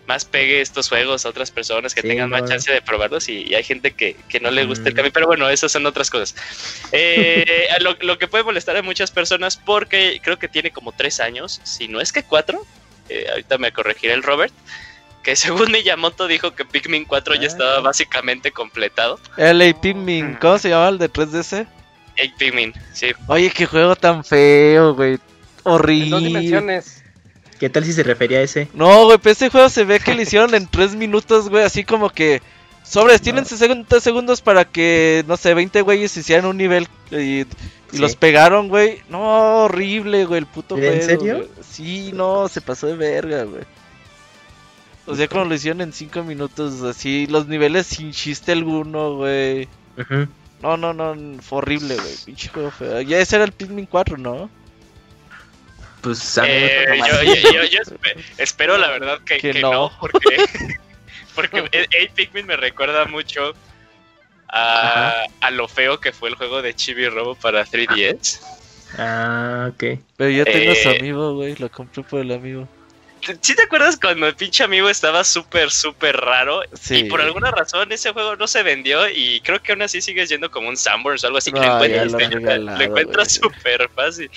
más 0.06 0.24
pegue 0.24 0.60
estos 0.60 0.88
juegos 0.88 1.24
a 1.24 1.28
otras 1.28 1.52
personas 1.52 1.94
que 1.94 2.02
tengan 2.02 2.28
más 2.28 2.44
chance 2.48 2.70
de 2.70 2.82
probarlos 2.82 3.28
y, 3.28 3.54
hay 3.54 3.62
gente 3.62 3.92
que, 3.92 4.16
que, 4.28 4.40
no 4.40 4.50
le 4.50 4.64
gusta 4.64 4.88
el 4.88 4.94
mm. 4.94 4.96
cambio, 4.96 5.12
pero 5.12 5.26
bueno, 5.26 5.48
esas 5.48 5.70
son 5.70 5.86
otras 5.86 6.10
cosas. 6.10 6.34
Eh, 6.90 7.68
lo, 7.80 7.96
lo, 8.00 8.18
que 8.18 8.26
puede 8.26 8.42
molestar 8.42 8.76
a 8.76 8.82
muchas 8.82 9.12
personas 9.12 9.56
porque 9.56 10.20
creo 10.22 10.38
que 10.38 10.48
tiene 10.48 10.72
como 10.72 10.92
tres 10.92 11.20
años, 11.20 11.60
si 11.62 11.86
no 11.86 12.00
es 12.00 12.12
que 12.12 12.24
cuatro, 12.24 12.66
eh, 13.08 13.26
ahorita 13.30 13.58
me 13.58 13.72
corregirá 13.72 14.14
el 14.14 14.24
Robert, 14.24 14.52
que 15.22 15.36
según 15.36 15.70
Miyamoto 15.70 16.26
dijo 16.26 16.54
que 16.54 16.64
Pikmin 16.64 17.04
4 17.04 17.34
ya 17.36 17.46
estaba 17.46 17.76
ah. 17.76 17.80
básicamente 17.80 18.52
completado. 18.52 19.18
El 19.36 19.74
Pikmin, 19.74 20.34
¿cómo 20.40 20.58
se 20.58 20.70
llama 20.70 20.88
el 20.88 20.98
de 20.98 21.10
3DS? 21.10 21.66
El 22.16 22.34
Pikmin, 22.34 22.74
sí. 22.92 23.12
Oye, 23.26 23.50
qué 23.50 23.66
juego 23.66 23.96
tan 23.96 24.24
feo, 24.24 24.94
güey. 24.94 25.18
Horrible. 25.62 26.82
¿Qué 27.58 27.70
tal 27.70 27.84
si 27.84 27.92
se 27.92 28.02
refería 28.02 28.38
a 28.38 28.42
ese? 28.42 28.68
No, 28.74 29.04
güey, 29.04 29.18
pues 29.18 29.36
ese 29.36 29.48
juego 29.48 29.68
se 29.68 29.84
ve 29.84 30.00
que 30.00 30.14
le 30.14 30.22
hicieron 30.22 30.54
en 30.54 30.66
3 30.66 30.96
minutos, 30.96 31.48
güey, 31.48 31.64
así 31.64 31.84
como 31.84 32.10
que 32.10 32.42
Sobres, 32.82 33.22
tienen 33.22 33.46
60 33.46 34.00
segundos 34.00 34.40
para 34.40 34.64
que, 34.64 35.24
no 35.28 35.36
sé, 35.36 35.54
20 35.54 35.82
güeyes 35.82 36.16
hicieran 36.16 36.46
un 36.46 36.56
nivel 36.56 36.88
y, 37.10 37.40
y 37.42 37.46
Sí. 37.92 37.98
los 37.98 38.16
pegaron, 38.16 38.68
güey. 38.68 39.02
No, 39.08 39.64
horrible, 39.64 40.24
güey, 40.24 40.38
el 40.38 40.46
puto 40.46 40.76
¿En 40.76 40.80
pedo, 40.80 41.06
serio? 41.06 41.36
güey. 41.36 41.48
Sí, 41.62 42.10
no, 42.12 42.48
se 42.48 42.60
pasó 42.60 42.86
de 42.86 42.96
verga, 42.96 43.44
güey. 43.44 43.62
O 45.06 45.14
sea, 45.16 45.26
como 45.28 45.44
lo 45.44 45.54
hicieron 45.54 45.80
en 45.80 45.92
5 45.92 46.22
minutos, 46.22 46.82
así, 46.82 47.26
los 47.26 47.48
niveles 47.48 47.86
sin 47.88 48.12
chiste 48.12 48.52
alguno, 48.52 49.16
güey. 49.16 49.68
No, 50.62 50.76
no, 50.76 50.92
no, 50.94 51.16
fue 51.42 51.58
horrible, 51.58 51.96
güey. 51.96 52.14
Pinche 52.24 52.48
juego 52.48 52.70
feo. 52.70 53.00
Ya 53.00 53.18
ese 53.18 53.34
era 53.36 53.44
el 53.44 53.52
Pikmin 53.52 53.86
4, 53.86 54.16
¿no? 54.16 54.48
Pues 56.02 56.36
a 56.38 56.44
Eh, 56.48 56.84
ver, 56.88 56.98
yo, 56.98 57.22
yo- 57.22 57.52
yo- 57.52 57.64
yo 57.64 57.78
espe- 57.80 58.16
espero 58.38 58.76
la 58.78 58.90
verdad 58.90 59.18
que, 59.24 59.38
Que 59.38 59.52
que 59.52 59.60
no. 59.60 59.72
no. 59.72 59.92
porque, 60.00 60.36
porque 61.34 61.60
8 62.06 62.12
Pikmin 62.14 62.46
me 62.46 62.56
recuerda 62.56 63.04
mucho 63.06 63.54
a, 64.48 65.14
a 65.40 65.50
lo 65.50 65.66
feo 65.68 65.98
que 66.00 66.12
fue 66.12 66.28
el 66.28 66.34
juego 66.36 66.60
de 66.62 66.74
Chibi 66.74 67.08
Robo 67.08 67.34
para 67.36 67.64
3DS. 67.64 68.40
Ah, 68.98 69.70
ok. 69.72 69.98
Pero 70.16 70.30
yo 70.30 70.44
tengo 70.44 70.74
su 70.74 70.90
Eh. 70.90 70.98
amigo, 70.98 71.34
güey. 71.34 71.56
Lo 71.56 71.70
compré 71.70 72.02
por 72.02 72.20
el 72.20 72.32
amigo. 72.32 72.68
¿Sí 73.40 73.54
te 73.54 73.62
acuerdas 73.62 73.98
cuando 74.00 74.26
el 74.26 74.34
pinche 74.34 74.64
amigo 74.64 74.88
estaba 74.88 75.22
súper, 75.24 75.70
súper 75.70 76.16
raro? 76.16 76.62
Sí. 76.72 76.96
Y 76.98 77.04
por 77.04 77.20
alguna 77.20 77.50
razón 77.50 77.92
ese 77.92 78.12
juego 78.12 78.36
no 78.36 78.46
se 78.46 78.62
vendió 78.62 79.08
y 79.08 79.40
creo 79.40 79.62
que 79.62 79.72
aún 79.72 79.82
así 79.82 80.00
sigues 80.00 80.28
yendo 80.28 80.50
como 80.50 80.68
un 80.68 80.76
Sanborns 80.76 81.22
o 81.22 81.28
algo 81.28 81.38
así. 81.38 81.52
que 81.52 81.60
No, 81.60 81.78
lo 81.78 81.84
encuentras, 81.84 82.12
lo 82.12 82.90
güey. 82.90 83.26
súper 83.28 83.88
fácil. 83.90 84.30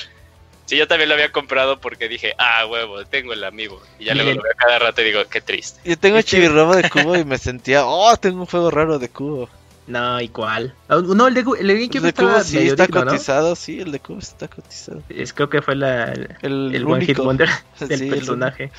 Sí, 0.65 0.78
yo 0.78 0.88
también 0.88 1.10
lo 1.10 1.15
había 1.15 1.32
comprado 1.32 1.80
porque 1.80 2.08
dije, 2.10 2.34
ah, 2.38 2.65
huevo, 2.65 3.06
tengo 3.06 3.34
el 3.34 3.43
amigo. 3.43 3.82
Y 4.00 4.06
ya 4.06 4.15
luego 4.15 4.32
lo 4.32 4.41
veo 4.41 4.54
cada 4.58 4.80
rato 4.80 5.02
y 5.02 5.06
digo, 5.06 5.24
qué 5.30 5.41
triste. 5.41 5.80
Yo 5.88 5.98
tengo 5.98 6.17
Chibi-Robo 6.19 6.76
de 6.76 6.89
cubo 6.89 7.15
y 7.15 7.24
me 7.24 7.38
sentía, 7.38 7.86
oh, 7.86 8.17
tengo 8.17 8.41
un 8.41 8.45
juego 8.48 8.71
raro 8.71 8.98
de 8.98 9.10
cubo. 9.10 9.50
No, 9.88 10.19
¿y 10.19 10.30
cuál? 10.30 10.74
Ah, 10.89 11.00
No, 11.06 11.28
el 11.28 11.34
de, 11.36 11.45
Gu- 11.45 11.58
el 11.60 11.67
de 11.67 11.76
de 11.76 12.43
sí 12.43 12.58
está 12.67 12.86
digno, 12.88 13.06
¿no? 13.06 13.12
cotizado, 13.12 13.56
sí, 13.56 13.80
el 13.80 13.91
de 13.91 14.00
cubo 14.00 14.17
está 14.19 14.48
cotizado. 14.48 15.04
Es, 15.10 15.32
creo 15.32 15.50
que 15.50 15.62
fue 15.62 15.76
la, 15.76 16.06
el, 16.41 16.74
El, 16.74 16.86
One 16.88 17.06
Hit 17.06 17.17
único. 17.19 17.24
Wonder 17.26 17.50
Sí, 17.78 17.86
del 17.88 18.02
el 18.04 18.10
personaje. 18.10 18.71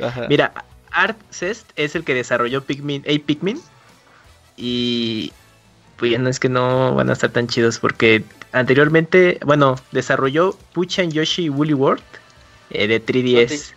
Ajá. 0.00 0.26
Mira, 0.28 0.52
Art 0.92 1.18
Cest 1.30 1.70
es 1.76 1.94
el 1.96 2.04
que 2.04 2.14
desarrolló 2.14 2.62
Pikmin, 2.62 3.02
hey 3.06 3.18
Pikmin. 3.18 3.60
Y 4.56 5.32
pues 5.96 6.12
ya 6.12 6.18
no 6.18 6.28
es 6.28 6.38
que 6.38 6.48
no 6.48 6.94
van 6.94 7.10
a 7.10 7.14
estar 7.14 7.30
tan 7.30 7.46
chidos 7.48 7.78
porque 7.78 8.22
anteriormente, 8.52 9.38
bueno, 9.44 9.76
desarrolló 9.92 10.56
Puchan 10.72 11.10
Yoshi 11.10 11.48
Woolly 11.48 11.74
World 11.74 12.02
eh, 12.70 12.86
de 12.86 13.04
3DS. 13.04 13.72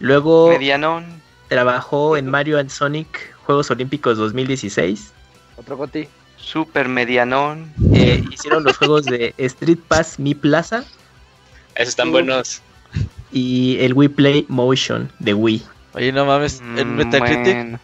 Luego 0.00 0.48
Medianón. 0.48 1.20
trabajó 1.48 2.16
en 2.16 2.30
Mario 2.30 2.58
and 2.58 2.70
Sonic 2.70 3.34
Juegos 3.44 3.70
Olímpicos 3.70 4.16
2016. 4.18 5.12
Otro 5.56 5.76
Goti. 5.76 6.08
Super 6.36 6.88
medianón. 6.88 7.72
Eh, 7.92 8.22
hicieron 8.30 8.64
los 8.64 8.76
juegos 8.76 9.04
de 9.06 9.34
Street 9.38 9.78
Pass 9.88 10.18
Mi 10.18 10.34
Plaza 10.34 10.84
Esos 11.74 11.88
están 11.90 12.08
Uh. 12.08 12.12
buenos. 12.12 12.60
y 13.32 13.78
el 13.80 13.94
Wii 13.94 14.08
Play 14.08 14.46
Motion 14.48 15.10
de 15.18 15.34
Wii. 15.34 15.62
Oye, 15.94 16.12
no 16.12 16.24
mames, 16.26 16.60
en 16.76 16.94
Mm, 16.94 16.96
Metacritic 16.96 17.54
bueno. 17.54 17.80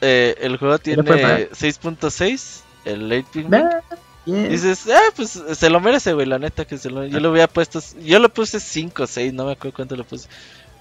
eh, 0.00 0.34
el 0.40 0.56
juego 0.58 0.78
tiene 0.78 1.02
fue 1.04 1.22
mal. 1.22 1.48
6.6, 1.52 2.62
el 2.84 3.08
late 3.08 3.28
bien. 3.32 4.48
Dices, 4.50 4.88
ah, 4.92 5.00
pues 5.16 5.42
se 5.52 5.70
lo 5.70 5.80
merece, 5.80 6.12
güey, 6.12 6.26
la 6.26 6.38
neta 6.38 6.64
que 6.64 6.78
se 6.78 6.90
lo... 6.90 7.04
Yo 7.06 7.18
le 7.18 7.26
hubiera 7.28 7.48
puesto, 7.48 7.80
yo 8.04 8.20
le 8.20 8.28
puse 8.28 8.60
5 8.60 9.02
o 9.02 9.06
6, 9.08 9.32
no 9.32 9.46
me 9.46 9.52
acuerdo 9.52 9.74
cuánto 9.76 9.96
le 9.96 10.04
puse. 10.04 10.28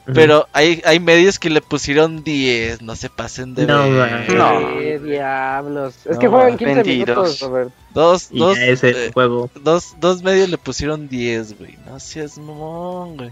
Pero 0.05 0.47
hay, 0.51 0.81
hay 0.83 0.99
medios 0.99 1.37
que 1.37 1.49
le 1.49 1.61
pusieron 1.61 2.23
10, 2.23 2.81
no 2.81 2.95
se 2.95 3.09
pasen 3.09 3.53
de 3.53 3.65
No, 3.67 3.89
ver. 3.91 4.33
No. 4.33 4.57
¿Qué 4.79 4.99
diablos? 4.99 5.95
Es 6.05 6.13
No, 6.13 6.19
que 6.19 6.27
juegan 6.27 6.57
15 6.57 6.73
vendidos. 6.75 7.07
minutos, 7.07 7.39
Robert. 7.41 7.71
Dos, 7.93 8.27
y 8.31 8.39
dos, 8.39 8.57
es 8.57 8.83
el 8.83 8.95
eh, 8.95 9.11
juego. 9.13 9.49
dos, 9.61 9.95
dos 9.99 10.23
medios 10.23 10.49
le 10.49 10.57
pusieron 10.57 11.07
10, 11.07 11.57
güey. 11.57 11.77
No 11.85 11.99
seas 11.99 12.37
mamón, 12.37 13.17
güey. 13.17 13.31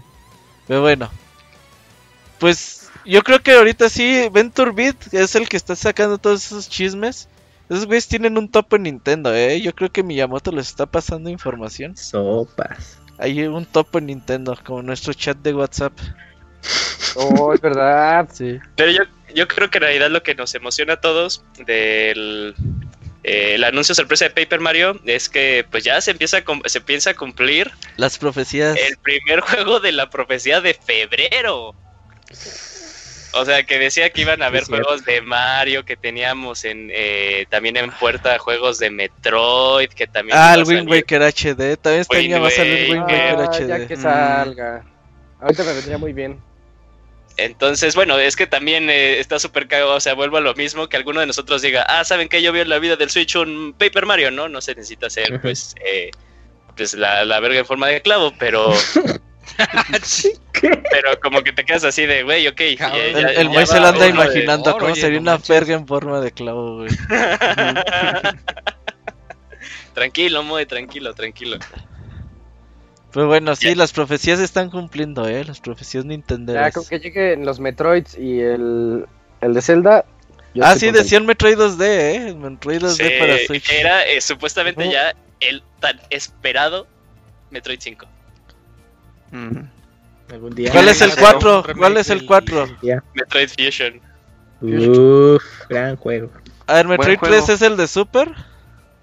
Pero 0.68 0.80
bueno. 0.82 1.10
Pues 2.38 2.88
yo 3.04 3.22
creo 3.22 3.42
que 3.42 3.52
ahorita 3.52 3.88
sí, 3.88 4.28
Venture 4.32 4.70
Beat 4.70 5.12
es 5.12 5.34
el 5.34 5.48
que 5.48 5.56
está 5.56 5.76
sacando 5.76 6.18
todos 6.18 6.46
esos 6.46 6.68
chismes. 6.68 7.28
Esos 7.68 7.86
güeyes 7.86 8.08
tienen 8.08 8.36
un 8.38 8.48
top 8.48 8.74
en 8.74 8.84
Nintendo, 8.84 9.34
eh. 9.34 9.60
Yo 9.60 9.74
creo 9.74 9.90
que 9.90 10.02
Miyamoto 10.02 10.50
les 10.50 10.68
está 10.68 10.86
pasando 10.86 11.30
información. 11.30 11.96
Sopas. 11.96 12.98
Hay 13.18 13.46
un 13.46 13.66
top 13.66 13.96
en 13.96 14.06
Nintendo, 14.06 14.56
como 14.64 14.82
nuestro 14.82 15.12
chat 15.12 15.36
de 15.38 15.54
WhatsApp. 15.54 15.92
Oh, 17.16 17.52
es 17.54 17.60
verdad. 17.60 18.28
Sí. 18.32 18.58
Pero 18.76 18.90
yo, 18.92 19.02
yo 19.34 19.48
creo 19.48 19.70
que 19.70 19.78
en 19.78 19.82
realidad 19.82 20.10
lo 20.10 20.22
que 20.22 20.34
nos 20.34 20.54
emociona 20.54 20.94
a 20.94 21.00
todos 21.00 21.42
del 21.66 22.54
eh, 23.22 23.54
el 23.56 23.64
anuncio 23.64 23.94
sorpresa 23.94 24.24
de 24.26 24.30
Paper 24.30 24.60
Mario 24.60 24.98
es 25.04 25.28
que 25.28 25.66
pues 25.70 25.84
ya 25.84 26.00
se 26.00 26.12
empieza 26.12 26.38
a, 26.38 26.42
se 26.68 26.80
piensa 26.80 27.10
a 27.10 27.14
cumplir 27.14 27.70
Las 27.96 28.16
profecías. 28.18 28.76
el 28.78 28.96
primer 28.98 29.40
juego 29.40 29.80
de 29.80 29.92
la 29.92 30.08
profecía 30.10 30.60
de 30.60 30.74
febrero. 30.74 31.74
O 33.32 33.44
sea, 33.44 33.62
que 33.64 33.78
decía 33.78 34.10
que 34.10 34.22
iban 34.22 34.42
a 34.42 34.46
haber 34.46 34.64
juegos 34.64 35.04
de 35.04 35.20
Mario, 35.20 35.84
que 35.84 35.96
teníamos 35.96 36.64
en 36.64 36.90
eh, 36.92 37.46
también 37.48 37.76
en 37.76 37.90
puerta 37.92 38.36
juegos 38.40 38.78
de 38.80 38.90
Metroid, 38.90 39.88
que 39.90 40.08
también 40.08 40.36
Ah, 40.38 40.54
el 40.54 40.64
Wind. 40.64 40.90
Waker 40.90 41.22
HD. 41.22 41.76
También 41.76 42.00
este 42.02 42.16
año 42.16 42.40
va 42.42 42.48
a 42.48 42.50
salir 42.50 42.90
Wind 42.90 43.02
Waker. 43.02 43.34
Ah, 43.38 43.50
HD. 43.52 43.68
ya 43.68 43.86
que 43.86 43.96
Mm. 43.96 44.02
salga. 44.02 44.84
Ahorita 45.40 45.62
me 45.62 45.72
vendría 45.74 45.98
muy 45.98 46.12
bien. 46.12 46.40
Entonces, 47.44 47.94
bueno, 47.94 48.18
es 48.18 48.36
que 48.36 48.46
también 48.46 48.90
eh, 48.90 49.18
está 49.18 49.38
súper 49.38 49.66
cagado, 49.68 49.94
o 49.94 50.00
sea, 50.00 50.14
vuelvo 50.14 50.36
a 50.36 50.40
lo 50.40 50.54
mismo, 50.54 50.88
que 50.88 50.96
alguno 50.96 51.20
de 51.20 51.26
nosotros 51.26 51.62
diga, 51.62 51.84
ah, 51.88 52.04
¿saben 52.04 52.28
que 52.28 52.42
Yo 52.42 52.52
vi 52.52 52.60
en 52.60 52.68
la 52.68 52.78
vida 52.78 52.96
del 52.96 53.10
Switch 53.10 53.36
un 53.36 53.74
Paper 53.78 54.06
Mario, 54.06 54.30
¿no? 54.30 54.48
No 54.48 54.60
se 54.60 54.74
necesita 54.74 55.06
hacer, 55.08 55.40
pues, 55.40 55.74
eh, 55.84 56.10
pues 56.76 56.94
la, 56.94 57.24
la 57.24 57.40
verga 57.40 57.60
en 57.60 57.66
forma 57.66 57.88
de 57.88 58.00
clavo, 58.02 58.32
pero, 58.38 58.70
pero 60.90 61.20
como 61.20 61.42
que 61.42 61.52
te 61.52 61.64
quedas 61.64 61.84
así 61.84 62.06
de, 62.06 62.22
güey, 62.22 62.46
ok. 62.48 62.60
ya-. 62.78 62.96
El, 62.96 63.12
ya- 63.14 63.28
el 63.40 63.50
ya 63.50 63.66
se 63.66 63.80
lo 63.80 63.88
anda 63.88 64.04
de- 64.04 64.10
imaginando 64.10 64.70
oro, 64.70 64.78
cómo 64.80 64.92
oye, 64.92 65.00
sería 65.00 65.18
no 65.18 65.22
una 65.22 65.32
manches. 65.32 65.48
verga 65.48 65.74
en 65.74 65.86
forma 65.86 66.20
de 66.20 66.32
clavo, 66.32 66.76
güey. 66.78 66.90
tranquilo, 69.94 70.42
Moy, 70.42 70.66
tranquilo, 70.66 71.14
tranquilo. 71.14 71.58
Pero 73.12 73.26
bueno, 73.26 73.56
sí, 73.56 73.74
las 73.74 73.92
profecías 73.92 74.38
se 74.38 74.44
están 74.44 74.70
cumpliendo, 74.70 75.26
eh. 75.28 75.44
Las 75.44 75.60
profecías 75.60 76.04
Ya 76.04 76.08
nintenderas. 76.10 76.72
con 76.74 76.84
que 76.86 76.98
lleguen 76.98 77.44
los 77.44 77.58
Metroids 77.60 78.16
y 78.16 78.40
el, 78.40 79.06
el 79.40 79.54
de 79.54 79.62
Zelda. 79.62 80.04
yo 80.54 80.64
Ah, 80.64 80.74
sí, 80.74 80.86
contento. 80.86 80.98
decían 81.02 81.26
Metroid 81.26 81.58
2D, 81.58 81.82
eh. 81.82 82.34
Metroid 82.34 82.82
2D 82.82 82.90
Sí, 82.94 83.10
para 83.18 83.38
Switch. 83.46 83.70
era 83.72 84.06
eh, 84.06 84.20
supuestamente 84.20 84.90
ya 84.90 85.14
el 85.40 85.62
tan 85.80 86.00
esperado 86.10 86.86
Metroid 87.50 87.80
5. 87.80 88.06
Mm. 89.32 89.58
Algún 90.32 90.54
día. 90.54 90.70
¿Cuál 90.70 90.88
es 90.88 91.00
el 91.02 91.10
Hacer 91.10 91.22
4? 91.24 91.56
un 91.58 91.64
remake 91.64 91.78
¿Cuál 91.80 91.96
es 91.96 92.10
el 92.10 92.18
del- 92.18 92.26
4? 92.28 92.68
Metroid 93.14 93.48
Fusion. 93.48 94.00
Uf, 94.62 95.42
gran 95.68 95.96
juego. 95.96 96.30
A 96.66 96.74
ver, 96.74 96.86
Metroid 96.86 97.18
juego. 97.18 97.34
3 97.34 97.48
es 97.48 97.62
el 97.62 97.76
de 97.76 97.88
Super. 97.88 98.32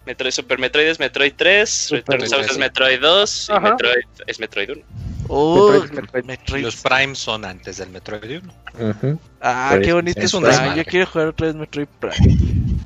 Metroid 0.08 0.32
Super 0.32 0.58
Metroid 0.58 0.88
es 0.88 1.00
Metroid 1.00 1.34
3, 1.36 1.70
Super 1.70 2.20
Return 2.20 2.30
Samus 2.30 2.52
es 2.52 2.58
Metroid 2.58 3.00
2 3.00 3.48
y 3.50 3.52
Ajá. 3.52 3.70
Metroid 3.72 4.06
es 4.26 4.40
Metroid 4.40 4.70
1. 4.72 4.82
Uh, 5.30 5.72
Metroid, 5.72 5.92
Metroid. 5.94 6.24
Metroid. 6.26 6.64
Los 6.64 6.76
Primes 6.78 7.20
son 7.20 7.44
antes 7.46 7.78
del 7.78 7.90
Metroid 7.90 8.42
1. 8.42 8.54
Ujú. 8.92 9.20
Ah, 9.42 9.70
Por 9.74 9.82
qué 9.82 9.94
bonito 9.94 10.20
es 10.22 10.34
un 10.34 10.44
Prime. 10.44 10.76
Yo 10.76 10.86
quiero 10.86 11.06
jugar 11.06 11.28
otra 11.28 11.48
vez 11.48 11.56
Metroid 11.56 11.88
Prime. 12.00 12.38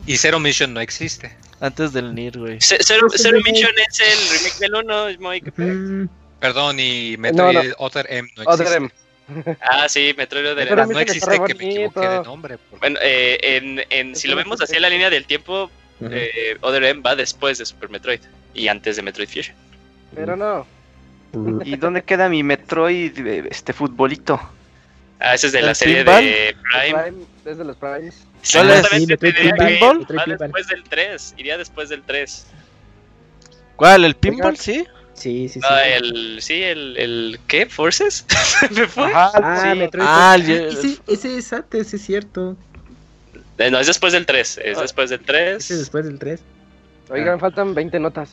Y 0.08 0.18
Zero 0.18 0.40
Mission 0.40 0.74
no 0.74 0.80
existe. 0.82 1.36
Antes 1.60 1.94
del 1.94 2.14
Nier, 2.16 2.38
güey. 2.40 2.58
Zero, 2.60 3.08
Zero. 3.16 3.40
Mission 3.46 3.72
es 3.88 4.00
el 4.00 4.38
remake 4.38 4.58
del 4.60 4.76
1, 4.76 5.08
es 5.10 5.20
muy 5.20 5.42
que 5.42 5.52
pedo. 5.52 5.68
Mm, 5.76 6.10
Perdón, 6.40 6.80
y 6.80 7.16
Metroid 7.20 7.74
Other 7.78 8.08
M 8.10 8.28
no 8.36 8.44
existe. 8.44 8.64
Other 8.64 8.78
M. 8.78 8.90
Ah, 9.62 9.88
sí, 9.88 10.14
Metroid 10.18 10.52
Other 10.52 10.68
M. 10.68 10.76
No 10.76 10.88
Mission 10.88 11.02
está 11.02 11.14
existe 11.36 11.44
que 11.46 11.54
me 11.54 11.70
equivoqué 11.72 12.08
de 12.10 12.24
nombre. 12.24 12.58
porque- 12.58 12.80
Bueno, 12.80 13.00
eh, 13.04 13.38
en, 13.44 13.84
en- 13.92 14.16
si 14.16 14.28
lo 14.28 14.36
vemos 14.36 14.60
así 14.60 14.76
en 14.76 14.82
la 14.82 14.90
línea 14.90 15.12
del 15.12 15.26
tiempo, 15.28 15.70
ujú. 16.02 16.10
eh, 16.14 16.58
Other 16.62 16.84
M 16.84 17.02
va 17.02 17.16
después 17.16 17.58
de 17.58 17.66
Super 17.66 17.90
Metroid 17.90 18.20
y 18.54 18.68
antes 18.68 18.96
de 18.96 19.02
Metroid 19.02 19.28
Fusion. 19.30 19.56
Pero 20.16 20.36
no. 20.36 20.66
Uh, 21.34 21.62
¿Y 21.64 21.78
dónde 21.78 22.04
queda 22.04 22.28
mi 22.28 22.44
Metroid, 22.44 23.18
eh, 23.26 23.48
este 23.50 23.72
futbolito? 23.72 24.40
Ah, 25.20 25.36
ese 25.36 25.48
es 25.48 25.54
de 25.54 25.60
¿El 25.60 25.66
la 25.68 25.76
serie 25.76 26.04
de 26.04 26.56
Prime. 26.74 27.04
Prime, 27.04 27.26
desde 27.46 27.64
los 27.64 27.78
Primes. 27.78 28.26
¿Cuál 28.52 28.70
es? 28.72 28.88
Sí, 28.88 29.06
Metroid 29.08 29.34
te 29.36 29.40
diría 29.42 29.54
que 29.56 29.66
Pinball. 29.66 29.96
va 29.96 30.00
Metroid 30.00 30.20
Pinball. 30.20 30.38
después 30.40 30.68
del 30.68 30.84
3, 30.84 31.34
iría 31.38 31.58
después 31.58 31.90
del 31.90 32.02
3. 32.02 32.46
¿Cuál? 33.76 34.06
¿El 34.06 34.16
Pinball? 34.16 34.58
Sí. 34.58 34.86
Sí, 35.14 35.48
sí, 35.50 35.54
sí. 35.54 35.60
No, 35.60 35.78
el, 35.78 36.38
sí, 36.42 36.64
el, 36.64 36.98
el, 36.98 37.40
¿qué? 37.48 37.68
¿Forces? 37.68 38.26
¿Me 38.72 38.88
fue? 38.88 39.12
Ah, 39.14 39.60
sí. 39.72 39.78
Metroid. 39.78 40.06
Ah, 40.08 40.32
Ah, 40.32 40.36
el- 40.36 40.50
ese, 40.50 40.98
ese 41.08 41.38
es 41.38 41.54
antes, 41.54 41.94
es 41.94 42.02
cierto. 42.02 42.58
Eh, 43.62 43.71
No, 43.71 43.80
es 43.80 43.88
después 43.88 44.13
del 44.13 44.26
3, 44.26 44.60
es 44.63 44.78
Ah. 44.78 44.82
después 44.82 45.10
del 45.10 45.19
Ese 45.19 45.28
3. 45.28 45.71
es 45.71 45.80
después 45.80 46.06
del 46.06 46.17
3. 46.19 46.41
Oigan, 47.10 47.39
faltan 47.39 47.74
20 47.74 48.00
notas. 48.00 48.32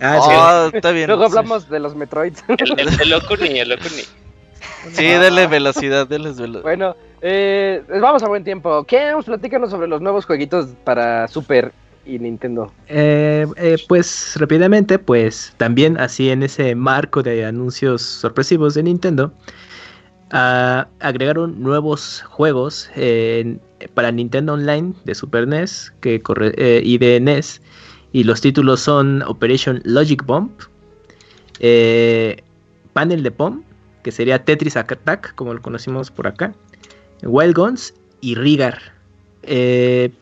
Ah, 0.00 0.18
Ah, 0.22 0.70
está 0.72 0.90
bien. 0.92 1.06
Luego 1.08 1.24
hablamos 1.24 1.68
de 1.68 1.80
los 1.80 1.94
Metroids. 1.96 2.42
El, 2.48 2.78
el, 2.80 3.00
el 3.00 3.12
Okuni, 3.14 3.58
el 3.60 3.72
Okuni. 3.72 4.02
Sí, 4.92 5.04
denle 5.04 5.46
velocidad, 5.46 6.06
denles 6.06 6.38
velocidad. 6.38 6.62
Bueno, 6.62 6.96
eh, 7.22 7.82
vamos 8.00 8.22
a 8.22 8.28
buen 8.28 8.44
tiempo. 8.44 8.84
¿Qué? 8.84 9.12
Platícanos 9.24 9.70
sobre 9.70 9.88
los 9.88 10.00
nuevos 10.00 10.24
jueguitos 10.26 10.68
para 10.84 11.26
Super 11.28 11.72
y 12.04 12.18
Nintendo. 12.20 12.70
Eh, 12.88 13.46
eh, 13.56 13.76
pues 13.88 14.34
rápidamente, 14.36 14.98
pues 14.98 15.52
también 15.56 15.98
así 15.98 16.30
en 16.30 16.42
ese 16.44 16.74
marco 16.76 17.22
de 17.22 17.44
anuncios 17.44 18.02
sorpresivos 18.02 18.74
de 18.74 18.84
Nintendo, 18.84 19.32
ah, 20.30 20.86
agregaron 21.00 21.60
nuevos 21.62 22.22
juegos 22.28 22.90
eh, 22.94 23.56
para 23.94 24.10
Nintendo 24.12 24.54
Online 24.54 24.94
de 25.04 25.14
Super 25.14 25.46
NES 25.46 25.92
que 26.00 26.20
corre, 26.20 26.54
eh, 26.56 26.80
y 26.84 26.98
de 26.98 27.20
NES. 27.20 27.60
Y 28.12 28.24
los 28.24 28.40
títulos 28.40 28.80
son 28.80 29.22
Operation 29.22 29.82
Logic 29.84 30.24
Bomb, 30.24 30.50
eh, 31.60 32.42
Panel 32.92 33.22
de 33.22 33.30
POM, 33.30 33.62
que 34.02 34.12
sería 34.12 34.44
Tetris 34.44 34.76
Attack, 34.76 35.34
como 35.34 35.52
lo 35.52 35.60
conocimos 35.60 36.10
por 36.10 36.26
acá, 36.26 36.54
Wild 37.22 37.56
Guns 37.56 37.94
y 38.20 38.34
Rigar. 38.34 38.78
Eh, 39.42 40.12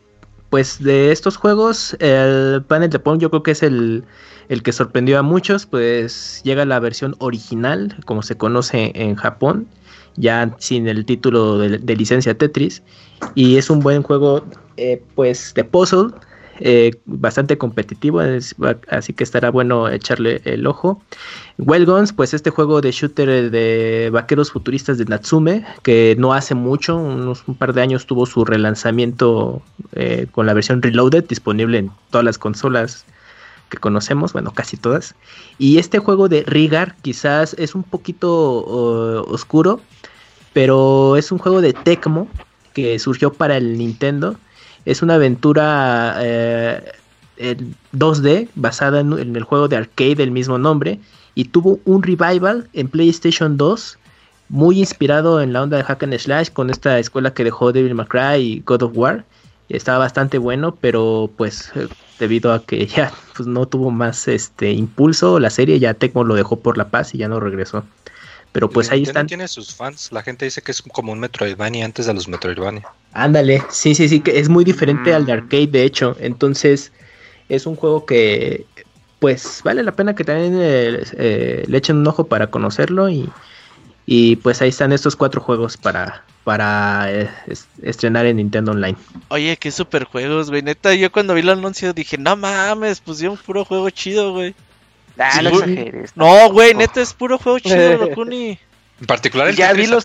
pues 0.51 0.83
de 0.83 1.11
estos 1.11 1.37
juegos, 1.37 1.97
el 2.01 2.63
panel 2.63 2.91
de 2.91 2.99
POM 2.99 3.19
yo 3.19 3.31
creo 3.31 3.43
que 3.43 3.51
es 3.51 3.63
el, 3.63 4.05
el, 4.49 4.63
que 4.63 4.73
sorprendió 4.73 5.19
a 5.19 5.23
muchos, 5.23 5.67
pues 5.67 6.41
llega 6.45 6.65
la 6.65 6.79
versión 6.79 7.17
original, 7.19 7.97
como 8.07 8.23
se 8.23 8.37
conoce 8.37 8.93
en 8.95 9.17
Japón, 9.17 9.67
ya 10.17 10.55
sin 10.59 10.89
el 10.89 11.05
título 11.05 11.59
de, 11.59 11.97
licencia 11.97 12.37
Tetris, 12.37 12.83
y 13.35 13.57
es 13.57 13.71
un 13.71 13.81
buen 13.81 14.03
juego 14.03 14.45
eh, 14.77 15.03
pues 15.15 15.53
de 15.55 15.65
puzzle, 15.65 16.09
eh, 16.61 16.93
bastante 17.05 17.59
competitivo, 17.59 18.21
así 18.89 19.13
que 19.13 19.25
estará 19.25 19.51
bueno 19.51 19.89
echarle 19.89 20.41
el 20.45 20.67
ojo. 20.67 21.03
Well 21.59 21.85
Guns, 21.85 22.13
pues 22.13 22.33
este 22.33 22.51
juego 22.51 22.81
de 22.81 22.93
shooter 22.93 23.51
de 23.51 24.11
vaqueros 24.13 24.53
futuristas 24.53 24.99
de 24.99 25.05
Natsume, 25.07 25.65
que 25.83 26.15
no 26.19 26.33
hace 26.33 26.55
mucho, 26.55 26.97
unos 26.97 27.43
un 27.49 27.57
par 27.57 27.73
de 27.73 27.83
años 27.83 28.07
tuvo 28.07 28.27
su 28.27 28.45
relanzamiento 28.45 29.63
eh, 29.93 30.27
con 30.31 30.47
la 30.47 30.55
versión 30.55 30.81
Reloaded, 30.81 31.25
disponible 31.25 31.79
en 31.79 31.91
todas 32.11 32.25
las 32.25 32.39
consolas 32.39 33.05
que 33.69 33.79
conocemos, 33.79 34.33
bueno, 34.33 34.53
casi 34.53 34.77
todas. 34.77 35.17
Y 35.59 35.79
este 35.79 35.99
juego 35.99 36.29
de 36.29 36.45
Rigar 36.47 36.95
quizás 37.03 37.55
es 37.59 37.75
un 37.75 37.83
poquito 37.83 38.31
oscuro, 39.27 39.81
pero 40.55 41.19
es 41.19 41.31
un 41.31 41.39
juego 41.39 41.61
de 41.61 41.75
Tecmo 41.75 42.29
que 42.73 42.99
surgió 42.99 43.33
para 43.33 43.59
el 43.59 43.77
Nintendo 43.77 44.37
es 44.85 45.03
una 45.03 45.15
aventura 45.15 46.17
eh, 46.21 46.93
en 47.37 47.75
2D 47.95 48.49
basada 48.55 49.01
en, 49.01 49.37
el 49.37 49.43
juego 49.43 49.69
de 49.69 49.77
arcade 49.77 50.17
del 50.17 50.31
mismo 50.31 50.59
nombre 50.59 51.01
y 51.35 51.47
tuvo 51.47 51.81
un 51.85 52.03
revival 52.03 52.69
en 52.73 52.89
PlayStation 52.89 53.57
2 53.57 53.99
muy 54.51 54.79
inspirado 54.79 55.41
en 55.41 55.53
la 55.53 55.63
onda 55.63 55.79
de 55.79 55.85
Hack 55.85 56.03
and 56.03 56.19
Slash 56.19 56.51
con 56.51 56.71
esta 56.71 56.99
escuela 56.99 57.33
que 57.33 57.45
dejó 57.45 57.73
Devil 57.73 57.95
May 57.95 58.07
Cry 58.07 58.37
y 58.37 58.63
God 58.65 58.83
of 58.83 58.93
War. 58.95 59.25
Estaba 59.71 59.99
bastante 59.99 60.37
bueno, 60.37 60.77
pero 60.79 61.31
pues 61.37 61.73
debido 62.19 62.53
a 62.53 62.63
que 62.63 62.87
ya 62.87 63.11
pues, 63.35 63.49
no 63.49 63.67
tuvo 63.67 63.91
más 63.91 64.29
este 64.29 64.71
impulso 64.73 65.41
la 65.41 65.51
serie, 65.51 65.79
ya 65.79 65.95
Tecmo 65.95 66.25
lo 66.25 66.35
dejó 66.35 66.61
por 66.61 66.77
la 66.77 66.89
paz 66.89 67.15
y 67.15 67.19
ya 67.19 67.29
no 67.29 67.41
regresó. 67.41 67.85
Pero 68.55 68.71
pues 68.71 68.93
ahí 68.93 69.03
están. 69.03 69.27
tiene 69.27 69.49
sus 69.49 69.75
fans. 69.75 70.13
La 70.13 70.23
gente 70.23 70.45
dice 70.45 70.63
que 70.63 70.71
es 70.71 70.81
como 70.81 71.11
un 71.11 71.19
Metroidvania 71.19 71.85
antes 71.85 72.07
de 72.07 72.15
los 72.15 72.29
Metroidvania. 72.29 72.87
Ándale, 73.13 73.65
sí, 73.69 73.97
sí, 73.97 74.09
sí, 74.09 74.21
que 74.21 74.39
es 74.39 74.49
muy 74.49 74.65
diferente 74.65 75.11
mm. 75.11 75.15
al 75.17 75.27
de 75.27 75.33
arcade, 75.33 75.67
de 75.67 75.83
hecho. 75.83 76.17
Entonces, 76.21 76.93
es 77.49 77.67
un 77.67 77.75
juego 77.75 78.07
que, 78.07 78.65
pues, 79.19 79.61
vale 79.65 79.83
la 79.83 79.91
pena 79.91 80.15
que 80.15 80.23
también 80.23 80.57
eh, 80.57 81.03
eh, 81.15 81.65
le 81.67 81.79
echen 81.79 81.97
un 81.97 82.07
ojo 82.07 82.29
para 82.29 82.47
conocerlo. 82.47 83.11
Y, 83.11 83.29
y 84.07 84.37
pues 84.37 84.63
ahí 84.63 84.69
están 84.69 84.93
estos 84.93 85.17
cuatro 85.17 85.41
juegos 85.41 85.77
para, 85.77 86.23
para 86.45 87.11
eh, 87.11 87.31
estrenar 87.83 88.25
en 88.27 88.37
Nintendo 88.37 88.71
Online. 88.71 88.97
Oye, 89.31 89.57
qué 89.57 89.73
super 89.73 90.05
juegos, 90.05 90.51
güey. 90.51 90.63
Neta, 90.63 90.95
yo 90.95 91.11
cuando 91.11 91.35
vi 91.35 91.41
el 91.41 91.51
anuncio 91.51 91.93
dije, 91.93 92.19
no 92.19 92.37
mames, 92.37 93.01
pusieron 93.01 93.37
puro 93.37 93.65
juego 93.65 93.91
chido, 93.91 94.33
güey. 94.33 94.55
Ah, 95.19 95.33
sí, 95.33 95.43
no 95.43 95.51
exageres. 95.51 96.17
No, 96.17 96.51
güey, 96.51 96.73
oh. 96.73 96.79
neta 96.79 97.01
es 97.01 97.15
puro 97.15 97.39
juego 97.39 97.59
chido, 97.59 97.97
Locuni. 97.99 98.59
En 99.01 99.07
particular 99.07 99.49
el 99.49 99.57
ya 99.57 99.73
vi 99.73 99.87
los 99.87 100.05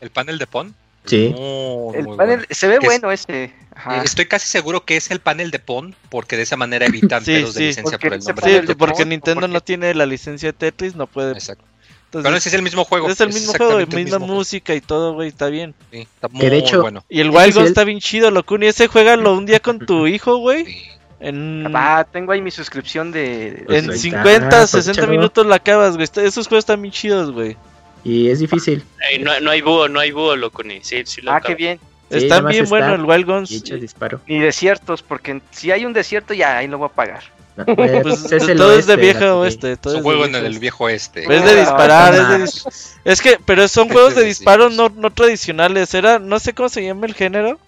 el 0.00 0.10
panel 0.10 0.38
de 0.38 0.46
Pon. 0.46 0.74
Sí. 1.04 1.30
No, 1.30 1.92
el 1.94 2.04
panel 2.04 2.16
bueno. 2.16 2.44
se 2.50 2.68
ve 2.68 2.78
bueno 2.78 3.10
es, 3.10 3.22
ese. 3.22 3.52
Ajá. 3.74 4.02
Estoy 4.02 4.26
casi 4.26 4.46
seguro 4.46 4.84
que 4.84 4.96
es 4.96 5.10
el 5.10 5.20
panel 5.20 5.50
de 5.50 5.58
Pon, 5.58 5.94
porque 6.10 6.36
de 6.36 6.42
esa 6.42 6.56
manera 6.56 6.86
evitan 6.86 7.24
sí, 7.24 7.32
pedos 7.32 7.54
sí, 7.54 7.60
de 7.60 7.66
licencia 7.68 7.98
por 7.98 8.12
el 8.12 8.20
nombre. 8.20 8.66
Sí, 8.66 8.74
porque 8.74 9.02
Pon, 9.02 9.08
Nintendo 9.08 9.48
no 9.48 9.60
tiene 9.60 9.94
la 9.94 10.06
licencia 10.06 10.50
de 10.50 10.52
Tetris, 10.52 10.94
no 10.94 11.06
puede. 11.06 11.32
Exacto. 11.32 11.64
Entonces, 12.10 12.28
Pero 12.28 12.36
ese 12.36 12.48
es 12.48 12.54
el 12.56 12.62
mismo 12.62 12.84
juego. 12.84 13.08
Es 13.08 13.20
el 13.20 13.28
mismo 13.28 13.52
juego, 13.52 13.78
misma 13.78 14.18
mismo 14.18 14.26
música 14.26 14.72
juego. 14.72 14.78
y 14.78 14.80
todo, 14.80 15.14
güey, 15.14 15.28
está 15.28 15.46
bien. 15.46 15.76
Sí, 15.92 16.00
está 16.00 16.26
muy 16.28 16.40
que 16.40 16.50
de 16.50 16.58
hecho, 16.58 16.82
bueno. 16.82 17.04
Y 17.08 17.20
el 17.20 17.30
Wild 17.30 17.54
Guns 17.54 17.68
está 17.68 17.84
bien 17.84 18.00
chido, 18.00 18.32
Locuni. 18.32 18.66
Ese 18.66 18.88
juégalo 18.88 19.32
un 19.32 19.46
día 19.46 19.60
con 19.60 19.78
tu 19.78 20.08
hijo, 20.08 20.38
güey. 20.38 20.90
En, 21.20 21.70
ah, 21.74 22.06
tengo 22.10 22.32
ahí 22.32 22.40
mi 22.40 22.50
suscripción 22.50 23.12
de. 23.12 23.64
En 23.68 23.86
pues 23.86 24.00
50, 24.00 24.66
60 24.66 25.06
minutos 25.06 25.46
la 25.46 25.56
acabas, 25.56 25.96
güey. 25.96 26.08
Esos 26.16 26.48
juegos 26.48 26.62
están 26.62 26.80
bien 26.80 26.92
chidos, 26.92 27.30
güey. 27.30 27.56
Y 28.04 28.30
es 28.30 28.38
difícil. 28.38 28.82
No, 29.20 29.38
no, 29.40 29.50
hay 29.50 29.60
búho, 29.60 29.88
no 29.88 30.00
hay 30.00 30.10
búho, 30.12 30.34
loco, 30.36 30.62
ni. 30.62 30.82
Sí, 30.82 31.02
sí 31.04 31.20
lo 31.20 31.32
ah, 31.32 31.36
acabo. 31.36 31.48
qué 31.48 31.54
bien. 31.62 31.80
Sí, 32.10 32.16
Están 32.16 32.46
bien 32.46 32.66
bueno 32.68 32.94
el 32.94 33.04
Wild 33.04 33.26
Guns. 33.26 33.50
Y 33.50 33.60
disparo. 33.78 34.20
Ni 34.26 34.40
desiertos, 34.40 35.02
porque 35.02 35.40
si 35.50 35.70
hay 35.70 35.84
un 35.84 35.92
desierto, 35.92 36.34
ya 36.34 36.56
ahí 36.58 36.66
lo 36.66 36.78
voy 36.78 36.86
a 36.86 36.92
pagar. 36.92 37.22
Pues, 37.54 38.02
Pues, 38.02 38.32
es 38.32 38.56
todo 38.56 38.72
es 38.72 38.86
de 38.86 38.94
oeste, 38.94 38.96
viejo 38.96 39.40
oeste. 39.40 39.76
Todo 39.76 39.92
Es 39.92 39.98
un 39.98 40.02
juego 40.04 40.24
en 40.24 40.30
viejo 40.32 40.38
el 40.46 40.46
oeste. 40.46 40.60
viejo 40.60 40.88
este. 40.88 41.36
Es 41.36 41.44
de 41.44 41.56
disparar, 41.60 42.14
es 42.14 42.28
de 42.28 42.38
no 42.38 42.44
dis- 42.46 42.92
Es 43.04 43.20
que, 43.20 43.38
pero 43.44 43.68
son 43.68 43.88
juegos 43.92 44.14
de 44.14 44.22
Sí, 44.22 44.22
sí, 44.22 44.28
disparo 44.28 44.70
no, 44.70 44.88
no 44.88 45.10
tradicionales. 45.10 45.92
Era, 45.94 46.18
no 46.18 46.38
sé 46.38 46.54
cómo 46.54 46.68
se 46.68 46.82
llama 46.82 47.06
el 47.06 47.14
género. 47.14 47.58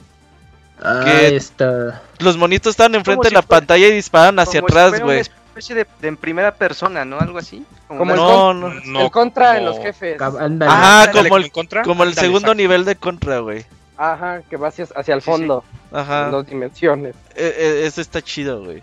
Ah, 0.82 1.02
que- 1.04 1.36
está. 1.36 2.02
Los 2.18 2.36
monitos 2.36 2.70
estaban 2.70 2.94
enfrente 2.94 3.28
de 3.28 3.34
la 3.34 3.42
si 3.42 3.46
pantalla 3.48 3.86
y 3.86 3.92
disparan 3.92 4.38
hacia 4.38 4.60
Como 4.60 4.68
si 4.72 4.78
atrás, 4.78 5.00
güey. 5.00 5.16
Una 5.18 5.20
especie 5.20 5.74
de, 5.74 5.86
de 6.00 6.08
en 6.08 6.16
primera 6.16 6.54
persona, 6.54 7.04
¿no? 7.04 7.18
Algo 7.18 7.38
así. 7.38 7.64
Como 7.86 8.12
el 8.14 8.16
No, 8.16 8.54
no. 8.54 8.70
No, 8.86 9.00
el 9.02 9.10
contra 9.10 9.58
en 9.58 9.64
los 9.66 9.78
jefes. 9.78 10.20
Ajá, 10.20 10.44
Ándale, 10.44 11.28
como 11.28 11.36
el, 11.36 11.52
contra, 11.52 11.82
como 11.82 12.04
el 12.04 12.14
segundo 12.14 12.38
exacto. 12.38 12.54
nivel 12.54 12.84
de 12.84 12.96
contra, 12.96 13.38
güey. 13.40 13.64
Ajá, 13.96 14.42
que 14.48 14.56
va 14.56 14.68
hacia, 14.68 14.86
hacia 14.96 15.14
el 15.14 15.20
Sí, 15.20 15.26
sí. 15.26 15.30
fondo. 15.30 15.64
Ajá. 15.92 16.24
En 16.26 16.30
dos 16.32 16.46
dimensiones. 16.46 17.14
E- 17.36 17.54
e- 17.56 17.86
ese 17.86 18.00
está 18.00 18.22
chido, 18.22 18.64
güey. 18.64 18.82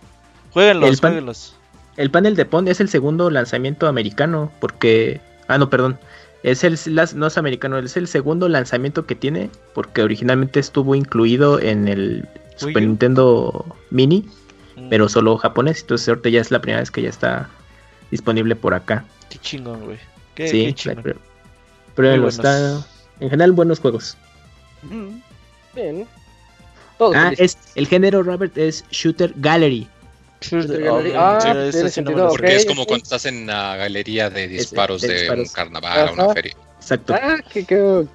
Jueguenlos, 0.52 0.90
El 0.90 0.98
pan- 1.00 1.12
jueguenlos. 1.12 1.56
El 1.98 2.12
panel 2.12 2.36
de 2.36 2.46
Pond 2.46 2.70
es 2.70 2.80
el 2.80 2.88
segundo 2.90 3.30
lanzamiento 3.30 3.88
americano, 3.88 4.52
porque... 4.62 5.20
Ah, 5.48 5.58
no, 5.58 5.70
perdón. 5.70 6.00
Es 6.44 6.64
el, 6.64 6.78
las- 6.96 7.14
no 7.16 7.28
es 7.28 7.38
americano, 7.38 7.78
es 7.80 7.98
el 7.98 8.08
segundo 8.08 8.48
lanzamiento 8.48 9.06
que 9.06 9.16
tiene, 9.16 9.50
porque 9.74 10.02
originalmente 10.04 10.60
estuvo 10.60 10.96
incluido 10.96 11.60
en 11.60 11.88
el 11.88 12.28
Wii 12.34 12.56
Super 12.56 12.84
U. 12.84 12.86
Nintendo 12.88 13.76
Mini, 13.90 14.26
Mm, 14.78 14.88
pero 14.90 15.10
solo 15.10 15.38
japonés, 15.38 15.82
entonces 15.82 16.08
ahorita 16.08 16.30
ya 16.30 16.40
es 16.40 16.52
la 16.52 16.62
primera 16.62 16.80
vez 16.80 16.90
que 16.92 17.02
ya 17.02 17.10
está 17.10 17.50
disponible 18.12 18.56
por 18.56 18.74
acá. 18.74 19.04
Qué 19.30 19.38
chingón, 19.40 19.84
güey. 19.84 19.98
Qué, 20.36 20.48
sí, 20.48 20.66
qué 20.68 20.74
chingón. 20.74 21.04
pero, 21.04 21.20
pero 21.96 22.28
está... 22.30 22.86
En 23.20 23.30
general, 23.30 23.52
buenos 23.52 23.80
juegos. 23.82 24.16
Mm. 24.84 25.20
Bien. 25.76 26.08
Todos 26.98 27.14
Ah, 27.18 27.26
felices. 27.26 27.58
es, 27.66 27.72
el 27.76 27.88
género, 27.88 28.24
Robert, 28.24 28.58
es 28.58 28.86
Shooter 28.90 29.34
Gallery. 29.36 29.90
Shooter 30.42 30.82
Gallery. 30.82 31.14
Ah, 31.16 31.40
tiene 31.42 31.72
sí 31.72 31.90
sentido. 31.90 32.30
Porque 32.30 32.56
es 32.56 32.66
como 32.66 32.86
cuando 32.86 33.04
estás 33.04 33.26
en 33.26 33.46
la 33.48 33.76
galería 33.76 34.30
de 34.30 34.48
disparos 34.48 35.02
de 35.02 35.08
de, 35.10 35.14
disparos. 35.20 35.48
un 35.50 35.54
carnaval 35.54 36.10
o 36.10 36.14
una 36.14 36.34
feria. 36.34 36.56
Exacto. 36.80 37.14
Ah, 37.14 37.38
que, 37.52 37.66
que- 37.66 38.06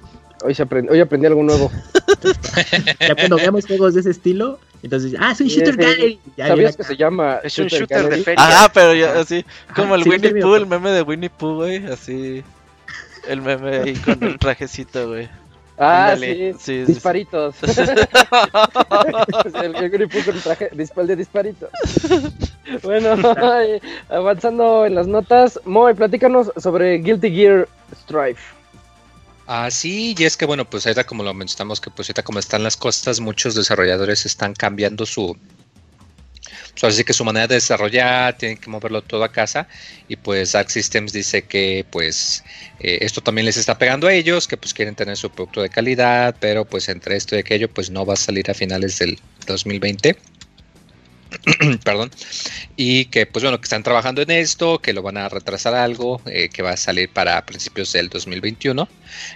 Hoy, 0.43 0.53
se 0.53 0.63
aprend- 0.67 0.91
hoy 0.91 0.99
aprendí 0.99 1.25
algo 1.27 1.41
nuevo. 1.43 1.71
Ya 2.99 3.15
cuando 3.15 3.37
veamos 3.37 3.65
juegos 3.65 3.93
de 3.93 4.01
ese 4.01 4.11
estilo, 4.11 4.59
entonces, 4.83 5.13
ah, 5.19 5.31
es 5.31 5.41
un 5.41 5.47
Shooter. 5.47 5.75
Gallery. 5.77 6.19
Ya 6.37 6.47
¿Sabías 6.49 6.75
que 6.77 6.83
se 6.83 6.95
llama 6.97 7.39
Es 7.43 7.57
un 7.57 7.67
shooter 7.67 7.87
de 8.03 8.03
Gallery? 8.03 8.23
feria. 8.23 8.43
Ajá, 8.43 8.71
pero 8.71 8.93
ya 8.93 9.19
así. 9.19 9.45
Como 9.75 9.95
el 9.95 10.03
sí, 10.03 10.09
Winnie 10.09 10.41
Pooh, 10.41 10.55
el 10.55 10.67
meme 10.67 10.91
de 10.91 11.01
Winnie 11.01 11.29
Pooh, 11.29 11.55
güey. 11.55 11.85
Así. 11.87 12.43
El 13.27 13.41
meme 13.41 13.77
ahí 13.77 13.93
con 13.95 14.21
el 14.23 14.37
trajecito, 14.39 15.07
güey. 15.07 15.29
Ah, 15.77 16.11
Ándale. 16.11 16.53
sí. 16.53 16.59
Sí, 16.59 16.85
sí, 16.85 16.93
Disparitos. 16.93 17.55
el 19.61 19.75
el 19.75 19.89
Guri 19.91 20.07
puso 20.07 20.31
el 20.31 20.41
traje 20.41 20.69
dispar 20.73 21.05
de 21.05 21.15
disparitos. 21.15 21.69
bueno, 22.83 23.15
ay, 23.41 23.81
avanzando 24.09 24.85
en 24.85 24.95
las 24.95 25.07
notas, 25.07 25.59
Moy, 25.65 25.93
platícanos 25.93 26.51
sobre 26.57 26.97
Guilty 26.99 27.29
Gear 27.31 27.67
Strife. 27.93 28.41
Ah, 29.47 29.69
sí, 29.69 30.15
y 30.17 30.23
es 30.23 30.37
que 30.37 30.45
bueno, 30.45 30.65
pues 30.65 30.85
ahorita 30.87 31.03
como 31.03 31.23
lo 31.23 31.33
mencionamos, 31.33 31.79
que 31.79 31.91
pues 31.91 32.09
ahorita 32.09 32.23
como 32.23 32.39
están 32.39 32.63
las 32.63 32.77
costas, 32.77 33.19
muchos 33.19 33.53
desarrolladores 33.53 34.25
están 34.25 34.53
cambiando 34.53 35.05
su, 35.05 35.37
pues 36.79 36.93
así 36.93 37.03
que 37.03 37.13
su 37.13 37.23
manera 37.23 37.47
de 37.47 37.55
desarrollar, 37.55 38.37
tienen 38.37 38.57
que 38.57 38.69
moverlo 38.69 39.01
todo 39.01 39.23
a 39.23 39.31
casa, 39.31 39.67
y 40.07 40.15
pues 40.15 40.55
Arc 40.55 40.69
Systems 40.69 41.13
dice 41.13 41.43
que 41.43 41.85
pues 41.89 42.43
eh, 42.79 42.99
esto 43.01 43.21
también 43.21 43.45
les 43.45 43.57
está 43.57 43.77
pegando 43.77 44.07
a 44.07 44.13
ellos, 44.13 44.47
que 44.47 44.57
pues 44.57 44.73
quieren 44.73 44.95
tener 44.95 45.17
su 45.17 45.29
producto 45.29 45.61
de 45.61 45.69
calidad, 45.69 46.35
pero 46.39 46.65
pues 46.65 46.89
entre 46.89 47.15
esto 47.15 47.35
y 47.35 47.39
aquello 47.39 47.69
pues 47.69 47.89
no 47.89 48.05
va 48.05 48.13
a 48.13 48.17
salir 48.17 48.49
a 48.51 48.53
finales 48.53 48.99
del 48.99 49.19
2020. 49.47 50.17
Perdón. 51.83 52.11
Y 52.75 53.05
que, 53.07 53.25
pues 53.27 53.43
bueno, 53.43 53.59
que 53.59 53.65
están 53.65 53.83
trabajando 53.83 54.21
en 54.21 54.31
esto, 54.31 54.79
que 54.79 54.93
lo 54.93 55.01
van 55.03 55.17
a 55.17 55.29
retrasar 55.29 55.75
algo, 55.75 56.21
eh, 56.25 56.49
que 56.51 56.61
va 56.63 56.71
a 56.71 56.77
salir 56.77 57.11
para 57.11 57.45
principios 57.45 57.91
del 57.91 58.09
2021. 58.09 58.89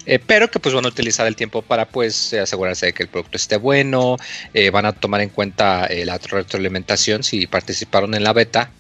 eh, 0.06 0.20
pero 0.20 0.50
que 0.50 0.60
pues 0.60 0.76
van 0.76 0.86
a 0.86 0.90
utilizar 0.90 1.28
el 1.28 1.36
tiempo 1.36 1.62
para 1.64 1.90
pues 1.92 2.34
asegurarse 2.34 2.88
de 2.88 2.94
que 2.94 3.04
el 3.04 3.10
producto 3.10 3.38
esté 3.38 3.58
bueno. 3.58 4.18
eh, 4.54 4.70
van 4.72 4.86
a 4.86 4.94
tomar 4.94 5.22
en 5.22 5.30
cuenta 5.30 5.86
eh, 5.88 6.06
la 6.06 6.18
retroalimentación 6.18 7.24
si 7.24 7.48
participaron 7.48 8.14
en 8.16 8.24
la 8.24 8.34
beta. 8.34 8.74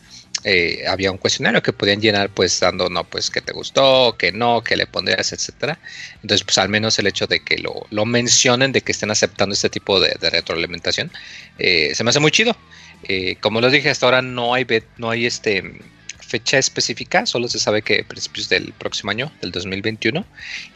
había 0.88 1.12
un 1.12 1.18
cuestionario 1.18 1.62
que 1.62 1.74
podían 1.74 2.00
llenar 2.02 2.30
pues 2.34 2.60
dando 2.60 2.90
no 2.90 3.04
pues 3.10 3.30
que 3.30 3.42
te 3.42 3.52
gustó 3.54 4.16
que 4.18 4.32
no 4.32 4.64
que 4.64 4.78
le 4.78 4.88
pondrías 4.88 5.34
etcétera 5.34 5.80
entonces 6.22 6.44
pues 6.46 6.58
al 6.58 6.70
menos 6.70 6.98
el 7.00 7.08
hecho 7.08 7.28
de 7.28 7.44
que 7.44 7.58
lo, 7.58 7.86
lo 7.90 8.06
mencionen 8.06 8.72
de 8.72 8.82
que 8.82 8.92
estén 8.94 9.12
aceptando 9.12 9.54
este 9.54 9.70
tipo 9.70 10.00
de, 10.00 10.16
de 10.20 10.30
retroalimentación 10.30 11.12
se 11.58 12.04
me 12.04 12.10
hace 12.10 12.20
muy 12.22 12.32
chido 12.32 12.56
eh, 13.04 13.36
como 13.38 13.62
les 13.62 13.72
dije 13.72 13.90
hasta 13.90 14.06
ahora 14.06 14.22
no 14.22 14.54
hay 14.54 14.66
no 14.98 15.10
hay 15.10 15.26
este 15.26 15.80
fecha 16.20 16.60
específica 16.60 17.26
solo 17.26 17.48
se 17.48 17.58
sabe 17.58 17.82
que 17.82 18.02
a 18.02 18.08
principios 18.08 18.50
del 18.50 18.72
próximo 18.74 19.10
año 19.10 19.32
del 19.42 19.52
2021 19.52 20.24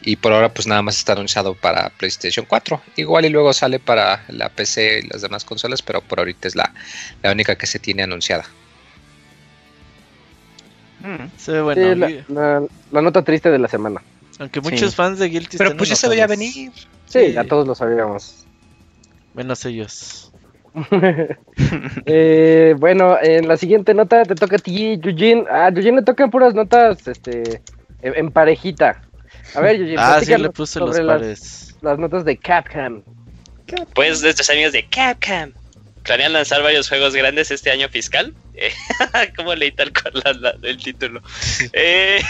y 0.02 0.16
por 0.16 0.32
ahora 0.32 0.52
pues 0.52 0.66
nada 0.66 0.82
más 0.82 0.96
está 0.98 1.12
anunciado 1.12 1.54
para 1.54 1.90
PlayStation 1.90 2.44
4 2.48 2.82
igual 2.96 3.24
y 3.24 3.28
luego 3.28 3.52
sale 3.52 3.78
para 3.78 4.24
la 4.28 4.48
PC 4.48 5.00
y 5.04 5.06
las 5.08 5.22
demás 5.22 5.44
consolas 5.44 5.80
pero 5.82 6.00
por 6.00 6.18
ahorita 6.18 6.48
es 6.48 6.56
la, 6.56 6.74
la 7.22 7.30
única 7.30 7.56
que 7.56 7.66
se 7.66 7.78
tiene 7.78 8.02
anunciada 8.02 8.44
Mm. 11.00 11.26
Se 11.36 11.52
ve 11.52 11.58
Sí, 11.58 11.62
bueno. 11.62 11.94
la, 11.96 12.10
y- 12.10 12.24
la- 12.28 12.62
la 12.90 13.02
nota 13.02 13.22
triste 13.22 13.50
de 13.50 13.58
la 13.58 13.68
semana. 13.68 14.02
Aunque 14.38 14.60
muchos 14.62 14.94
fans 14.94 15.18
de 15.18 15.28
Guilty 15.28 15.58
pero 15.58 15.76
pues 15.76 15.90
ya 15.90 15.96
se 15.96 16.08
veía 16.08 16.26
venir 16.26 16.52
Sí, 17.06 17.26
Sí. 17.26 17.32
ya 17.32 17.44
todos 17.44 17.66
lo 17.66 17.74
sabíamos. 17.74 18.46
Menos 19.34 19.64
ellos. 19.66 20.23
Eh, 22.06 22.74
bueno, 22.78 23.16
en 23.22 23.46
la 23.48 23.56
siguiente 23.56 23.94
nota 23.94 24.24
te 24.24 24.34
toca 24.34 24.56
a 24.56 24.58
ti, 24.58 24.98
Eugene. 25.02 25.44
A 25.50 25.68
Eugene 25.68 25.98
le 25.98 26.02
tocan 26.02 26.30
puras 26.30 26.54
notas 26.54 27.06
este, 27.06 27.62
en, 28.02 28.30
parejita. 28.30 29.00
A 29.54 29.60
ver, 29.60 29.76
Eugene, 29.76 29.96
Ah, 29.98 30.20
sí, 30.22 30.36
le 30.36 30.50
puse 30.50 30.80
los 30.80 30.98
las, 30.98 31.06
pares. 31.20 31.76
las 31.82 31.98
notas 31.98 32.24
de 32.24 32.36
Capcom. 32.36 33.02
Pues 33.94 34.22
nuestros 34.22 34.50
amigos 34.50 34.72
de 34.72 34.86
Capcom 34.88 35.52
planean 36.02 36.34
lanzar 36.34 36.62
varios 36.62 36.88
juegos 36.88 37.14
grandes 37.14 37.50
este 37.50 37.70
año 37.70 37.88
fiscal. 37.88 38.34
Eh, 38.54 38.70
¿Cómo 39.36 39.54
leí 39.54 39.70
tal 39.72 39.90
cual 39.92 40.22
la- 40.24 40.32
la- 40.34 40.68
el 40.68 40.76
título? 40.76 41.20
Eh, 41.72 42.20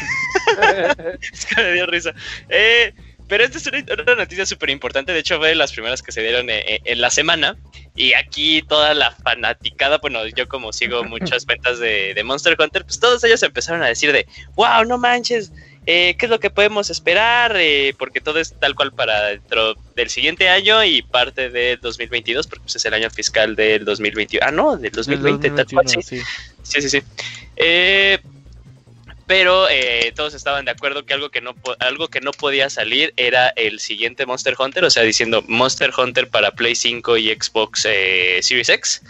es 1.33 1.47
que 1.47 1.63
me 1.63 1.73
dio 1.73 1.87
risa. 1.87 2.13
Eh, 2.49 2.93
pero 3.29 3.45
esta 3.45 3.59
es 3.59 3.67
una, 3.67 3.85
una 4.03 4.15
noticia 4.17 4.47
súper 4.47 4.71
importante. 4.71 5.13
De 5.13 5.21
hecho, 5.21 5.39
fue 5.39 5.49
de 5.49 5.55
las 5.55 5.73
primeras 5.73 6.03
que 6.03 6.13
se 6.13 6.23
dieron 6.23 6.51
eh, 6.51 6.65
eh, 6.67 6.81
en 6.85 7.01
la 7.01 7.11
semana. 7.11 7.57
Y 7.97 8.13
aquí 8.15 8.63
toda 8.63 8.93
la 8.95 9.13
fanaticada, 9.13 9.99
bueno, 9.99 10.27
yo 10.27 10.49
como 10.49 10.73
sigo 10.73 11.05
muchas 11.05 11.45
cuentas 11.47 11.79
de, 11.79 12.15
de 12.15 12.25
Monster 12.25 12.57
Hunter, 12.59 12.85
pues 12.85 12.99
todos 12.99 13.23
ellos 13.25 13.43
empezaron 13.43 13.83
a 13.83 13.87
decir 13.87 14.13
de, 14.13 14.27
wow, 14.57 14.85
no 14.85 14.99
manches, 14.99 15.53
eh, 15.87 16.17
¿qué 16.19 16.27
es 16.27 16.31
lo 16.31 16.41
que 16.41 16.49
podemos 16.49 16.89
esperar? 16.89 17.57
Eh, 17.57 17.95
porque 17.99 18.21
todo 18.21 18.41
es 18.41 18.55
tal 18.59 18.75
cual 18.75 18.93
para 18.93 19.27
dentro 19.27 19.75
del 19.95 20.09
siguiente 20.09 20.49
año 20.49 20.83
y 20.83 21.03
parte 21.03 21.51
del 21.51 21.79
2022, 21.81 22.47
porque 22.47 22.63
pues, 22.63 22.77
es 22.77 22.85
el 22.87 22.95
año 22.95 23.11
fiscal 23.11 23.55
del 23.55 23.85
2021. 23.85 24.47
Ah, 24.47 24.51
no, 24.51 24.77
del 24.77 24.93
2020, 24.93 25.51
tal 25.51 25.67
cual, 25.67 25.89
sí. 25.89 25.97
2021, 25.97 26.03
sí. 26.03 26.21
Sí, 26.63 26.83
sí, 26.83 26.89
sí. 26.89 27.03
Eh, 27.57 28.19
pero 29.27 29.69
eh, 29.71 30.13
todos 30.15 30.35
estaban 30.35 30.65
de 30.65 30.71
acuerdo 30.71 31.07
que 31.07 31.15
algo 31.15 31.31
que 31.31 31.41
no 31.41 31.55
algo 31.79 32.09
que 32.09 32.21
no 32.21 32.33
podía 32.33 32.69
salir 32.69 33.15
era 33.17 33.49
el 33.49 33.81
siguiente 33.81 34.27
Monster 34.27 34.55
Hunter, 34.59 34.85
o 34.85 34.91
sea, 34.91 35.03
diciendo 35.03 35.43
Monster 35.49 35.91
Hunter 35.97 36.29
para 36.29 36.51
Play 36.53 36.75
5 36.75 37.17
y 37.17 37.29
Xbox 37.29 37.87
eh, 37.87 38.41
Series 38.43 38.69
X. 38.69 39.03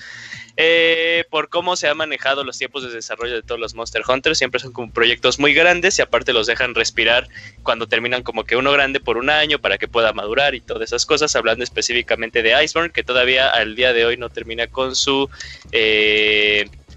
Eh, 0.56 1.24
por 1.30 1.48
cómo 1.48 1.74
se 1.74 1.88
han 1.88 1.96
manejado 1.96 2.44
los 2.44 2.56
tiempos 2.58 2.84
de 2.84 2.90
desarrollo 2.90 3.34
de 3.34 3.42
todos 3.42 3.60
los 3.60 3.74
Monster 3.74 4.02
Hunters, 4.06 4.38
siempre 4.38 4.60
son 4.60 4.72
como 4.72 4.92
proyectos 4.92 5.40
muy 5.40 5.52
grandes 5.52 5.98
y 5.98 6.02
aparte 6.02 6.32
los 6.32 6.46
dejan 6.46 6.76
respirar 6.76 7.26
cuando 7.64 7.88
terminan 7.88 8.22
como 8.22 8.44
que 8.44 8.54
uno 8.54 8.70
grande 8.70 9.00
por 9.00 9.16
un 9.16 9.30
año 9.30 9.58
para 9.58 9.78
que 9.78 9.88
pueda 9.88 10.12
madurar 10.12 10.54
y 10.54 10.60
todas 10.60 10.84
esas 10.84 11.06
cosas, 11.06 11.34
hablando 11.34 11.64
específicamente 11.64 12.40
de 12.42 12.62
Iceborne, 12.62 12.92
que 12.92 13.02
todavía 13.02 13.50
al 13.50 13.74
día 13.74 13.92
de 13.92 14.06
hoy 14.06 14.16
no 14.16 14.30
termina 14.30 14.68
con 14.68 14.94
su 14.94 15.28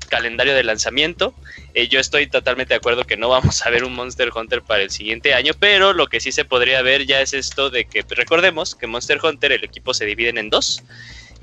calendario 0.08 0.56
de 0.56 0.63
lanzamiento. 0.63 1.34
Eh, 1.78 1.88
yo 1.90 2.00
estoy 2.00 2.26
totalmente 2.26 2.74
de 2.74 2.78
acuerdo 2.78 3.04
que 3.04 3.18
no 3.18 3.30
vamos 3.30 3.63
a 3.63 3.70
ver 3.70 3.84
un 3.84 3.94
Monster 3.94 4.32
Hunter 4.36 4.63
para 4.63 4.82
el 4.82 4.90
siguiente 4.90 5.36
año, 5.36 5.54
pero 5.60 5.94
lo 5.94 6.08
que 6.08 6.20
sí 6.20 6.32
se 6.32 6.44
podría 6.44 6.82
ver 6.82 7.06
ya 7.06 7.22
es 7.22 7.36
esto 7.36 7.70
de 7.70 7.86
que 7.86 8.04
recordemos 8.10 8.74
que 8.74 8.88
Monster 8.88 9.20
Hunter 9.24 9.52
el 9.52 9.63
equipo 9.63 9.94
se 9.94 10.06
dividen 10.06 10.40
en 10.40 10.50
dos. 10.50 10.82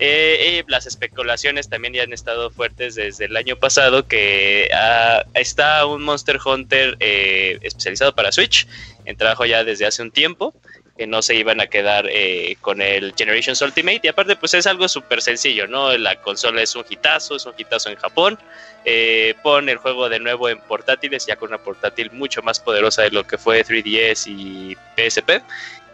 Eh, 0.01 0.59
eh, 0.59 0.64
las 0.66 0.87
especulaciones 0.87 1.68
también 1.68 1.94
ya 1.94 2.03
han 2.03 2.12
estado 2.12 2.51
fuertes 2.51 2.97
desde 2.97 3.27
el 3.27 3.37
año 3.37 3.55
pasado 3.61 4.09
que 4.09 4.70
ah, 4.75 5.23
está 5.35 5.87
un 5.87 6.03
Monster 6.03 6.40
Hunter 6.44 6.97
especializado 6.99 8.12
para 8.12 8.33
Switch 8.33 8.66
en 9.05 9.16
trabajo 9.16 9.44
ya 9.44 9.62
desde 9.62 9.87
hace 9.87 10.03
un 10.03 10.11
tiempo 10.11 10.53
que 10.96 11.07
no 11.07 11.22
se 11.22 11.35
iban 11.35 11.61
a 11.61 11.66
quedar 11.66 12.07
eh, 12.09 12.57
con 12.61 12.80
el 12.80 13.14
Generations 13.16 13.61
Ultimate 13.62 14.00
y 14.02 14.09
aparte 14.09 14.37
pues 14.37 14.54
es 14.54 14.66
algo 14.66 14.88
súper 14.88 15.22
sencillo, 15.22 15.66
¿no? 15.66 15.96
La 15.98 16.20
consola 16.20 16.62
es 16.62 16.76
un 16.76 16.85
hitazo, 16.88 17.37
es 17.37 17.46
un 17.46 17.54
hitazo 17.57 17.90
en 17.90 17.96
Japón, 17.96 18.38
eh, 18.85 19.35
pon 19.42 19.68
el 19.68 19.78
juego 19.78 20.09
de 20.09 20.20
nuevo 20.20 20.48
en 20.48 20.61
portátiles 20.61 21.26
ya 21.26 21.37
con 21.37 21.48
una 21.48 21.59
portátil 21.59 22.12
mucho 22.12 22.42
más 22.42 22.61
poderosa 22.61 23.02
de 23.02 23.11
lo 23.11 23.26
que 23.26 23.38
fue 23.38 23.64
3DS 23.64 24.26
y 24.28 24.76
PSP 24.96 25.42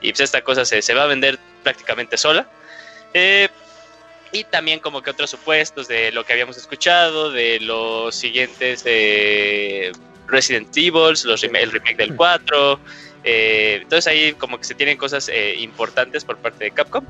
y 0.01 0.11
pues 0.11 0.21
esta 0.21 0.43
cosa 0.43 0.65
se, 0.65 0.95
va 0.95 1.05
a 1.05 1.07
vender 1.07 1.39
prácticamente 1.63 2.17
sola. 2.17 2.47
Eh, 3.15 3.49
y 4.33 4.45
también 4.45 4.79
como 4.79 5.03
que 5.03 5.11
otros 5.11 5.31
supuestos 5.31 5.89
de 5.89 6.13
lo 6.13 6.25
que 6.25 6.33
habíamos 6.33 6.57
escuchado, 6.57 7.31
de 7.31 7.59
los 7.61 8.15
siguientes 8.15 8.83
eh, 8.87 9.93
Resident 10.29 10.75
Evil, 10.77 11.15
el 11.55 11.73
remake 11.73 11.97
del 11.97 12.15
4. 12.15 12.81
Eh, 13.25 13.81
entonces 13.83 14.07
ahí 14.07 14.33
como 14.35 14.59
que 14.59 14.65
se 14.65 14.75
tienen 14.75 14.97
cosas 14.97 15.29
eh, 15.29 15.57
importantes 15.59 16.25
por 16.25 16.39
parte 16.39 16.65
de 16.65 16.71
Capcom. 16.71 17.05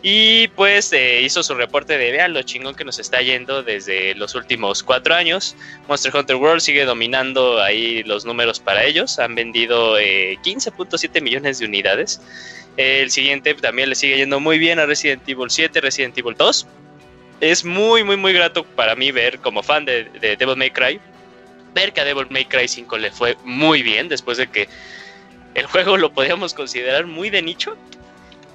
Y 0.00 0.48
pues 0.48 0.92
eh, 0.92 1.22
hizo 1.22 1.42
su 1.42 1.54
reporte 1.54 1.98
de 1.98 2.12
vean 2.12 2.32
lo 2.32 2.42
chingón 2.42 2.76
que 2.76 2.84
nos 2.84 3.00
está 3.00 3.20
yendo 3.20 3.64
desde 3.64 4.14
los 4.14 4.36
últimos 4.36 4.84
cuatro 4.84 5.14
años. 5.14 5.56
Monster 5.88 6.14
Hunter 6.14 6.36
World 6.36 6.60
sigue 6.60 6.84
dominando 6.84 7.60
ahí 7.60 8.04
los 8.04 8.24
números 8.24 8.60
para 8.60 8.84
ellos. 8.84 9.18
Han 9.18 9.34
vendido 9.34 9.98
eh, 9.98 10.38
15.7 10.44 11.20
millones 11.20 11.58
de 11.58 11.66
unidades. 11.66 12.20
El 12.76 13.10
siguiente 13.10 13.54
también 13.54 13.88
le 13.88 13.96
sigue 13.96 14.18
yendo 14.18 14.38
muy 14.38 14.58
bien 14.58 14.78
a 14.78 14.86
Resident 14.86 15.28
Evil 15.28 15.50
7, 15.50 15.80
Resident 15.80 16.16
Evil 16.16 16.36
2. 16.38 16.66
Es 17.40 17.64
muy, 17.64 18.04
muy, 18.04 18.16
muy 18.16 18.32
grato 18.32 18.62
para 18.62 18.94
mí 18.94 19.10
ver 19.10 19.40
como 19.40 19.64
fan 19.64 19.84
de, 19.84 20.04
de 20.20 20.36
Devil 20.36 20.56
May 20.56 20.70
Cry, 20.70 21.00
ver 21.74 21.92
que 21.92 22.00
a 22.00 22.04
Devil 22.04 22.26
May 22.30 22.44
Cry 22.44 22.68
5 22.68 22.98
le 22.98 23.10
fue 23.10 23.36
muy 23.44 23.82
bien 23.82 24.08
después 24.08 24.38
de 24.38 24.46
que 24.46 24.68
el 25.54 25.66
juego 25.66 25.96
lo 25.96 26.12
podíamos 26.12 26.54
considerar 26.54 27.06
muy 27.06 27.30
de 27.30 27.42
nicho. 27.42 27.76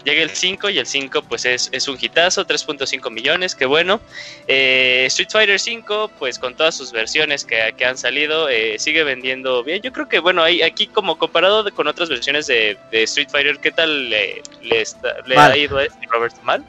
Llega 0.05 0.21
el 0.21 0.31
5 0.31 0.69
y 0.69 0.79
el 0.79 0.85
5 0.85 1.21
pues 1.29 1.45
es, 1.45 1.69
es 1.71 1.87
un 1.87 1.97
hitazo, 1.99 2.45
3.5 2.45 3.09
millones, 3.09 3.55
qué 3.55 3.65
bueno. 3.65 4.01
Eh, 4.49 5.05
Street 5.07 5.29
Fighter 5.31 5.57
5 5.57 6.11
pues 6.19 6.39
con 6.39 6.55
todas 6.55 6.75
sus 6.75 6.91
versiones 6.91 7.45
que, 7.45 7.73
que 7.77 7.85
han 7.85 7.97
salido 7.97 8.49
eh, 8.49 8.75
sigue 8.79 9.05
vendiendo 9.05 9.63
bien. 9.63 9.81
Yo 9.81 9.93
creo 9.93 10.09
que 10.09 10.19
bueno, 10.19 10.43
ahí, 10.43 10.61
aquí 10.61 10.87
como 10.87 11.17
comparado 11.17 11.63
de- 11.63 11.71
con 11.71 11.87
otras 11.87 12.09
versiones 12.09 12.47
de, 12.47 12.77
de 12.91 13.03
Street 13.03 13.29
Fighter, 13.31 13.59
¿qué 13.59 13.71
tal 13.71 14.09
le, 14.09 14.41
le, 14.61 14.81
está- 14.81 15.21
le 15.25 15.35
Mal. 15.35 15.51
ha 15.53 15.57
ido 15.57 15.77
a 15.77 15.85
este 15.85 16.05
Robert? 16.11 16.35
¿Mal? 16.43 16.65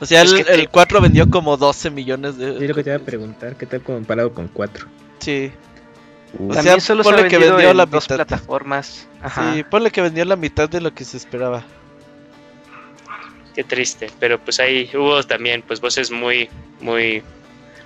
O 0.00 0.04
sea, 0.04 0.22
el, 0.22 0.44
que 0.44 0.52
el 0.52 0.60
te- 0.62 0.66
4 0.68 1.00
vendió 1.00 1.30
como 1.30 1.56
12 1.56 1.90
millones 1.90 2.36
de... 2.36 2.56
Es 2.56 2.68
lo 2.68 2.74
que 2.74 2.82
te 2.84 2.90
iba 2.90 2.96
a 2.96 3.04
preguntar, 3.04 3.56
¿qué 3.56 3.66
tal 3.66 3.82
comparado 3.82 4.34
con 4.34 4.48
4? 4.48 4.86
Sí, 5.20 5.52
O 6.34 6.52
También 6.52 6.80
sea, 6.80 6.80
solo 6.80 7.04
se 7.04 7.08
ha 7.10 7.12
ponle 7.16 7.28
que 7.28 7.38
vendió 7.38 7.70
en 7.70 7.76
la 7.76 7.86
dos 7.86 8.04
mitad. 8.04 8.16
plataformas. 8.16 9.06
Ajá. 9.22 9.54
sí, 9.54 9.62
ponle 9.64 9.90
que 9.90 10.02
vendió 10.02 10.24
la 10.24 10.36
mitad 10.36 10.68
de 10.68 10.80
lo 10.80 10.92
que 10.94 11.04
se 11.04 11.16
esperaba. 11.16 11.64
Qué 13.54 13.64
triste, 13.64 14.10
pero 14.20 14.38
pues 14.38 14.60
ahí 14.60 14.90
hubo 14.94 15.22
también 15.22 15.62
pues 15.62 15.80
voces 15.80 16.10
muy, 16.10 16.48
muy, 16.80 17.22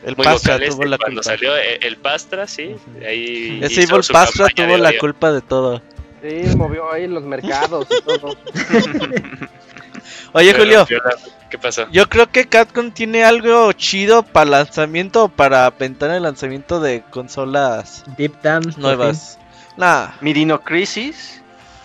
El 0.03 0.17
muy 0.17 0.25
Pastra 0.25 0.55
vocales 0.55 0.75
tuvo 0.75 0.85
la 0.85 0.99
cuando 0.99 1.21
culpa. 1.21 1.31
salió 1.37 1.57
el, 1.57 1.85
el 1.85 1.97
Pastra, 1.97 2.47
sí, 2.49 2.75
ahí 3.07 3.61
Ese 3.63 3.83
hizo 3.83 3.95
Evil 3.95 4.07
Pastra 4.11 4.49
tuvo 4.49 4.77
la 4.79 4.99
culpa 4.99 5.31
de 5.33 5.41
todo. 5.43 5.81
Sí, 6.23 6.57
movió 6.57 6.93
ahí 6.93 7.07
los 7.07 7.23
mercados 7.23 7.87
y 7.91 8.03
todo. 8.03 8.37
Oye, 10.33 10.53
Pero, 10.53 10.59
Julio, 10.65 10.87
Viola, 10.87 11.17
¿Qué 11.51 11.59
pasó? 11.59 11.87
yo 11.91 12.09
creo 12.09 12.31
que 12.31 12.47
Capcom 12.49 12.93
tiene 12.93 13.25
algo 13.25 13.73
chido 13.73 14.23
para 14.23 14.51
lanzamiento 14.51 15.25
o 15.25 15.29
para 15.29 15.69
ventana 15.71 16.15
de 16.15 16.21
lanzamiento 16.21 16.81
de 16.81 17.03
consolas 17.11 18.05
Deep 18.17 18.41
Down. 18.43 18.63
por 18.63 18.79
nuevas. 18.79 19.39
Nah, 19.77 20.09
Mirino 20.21 20.61
Crisis. 20.63 21.43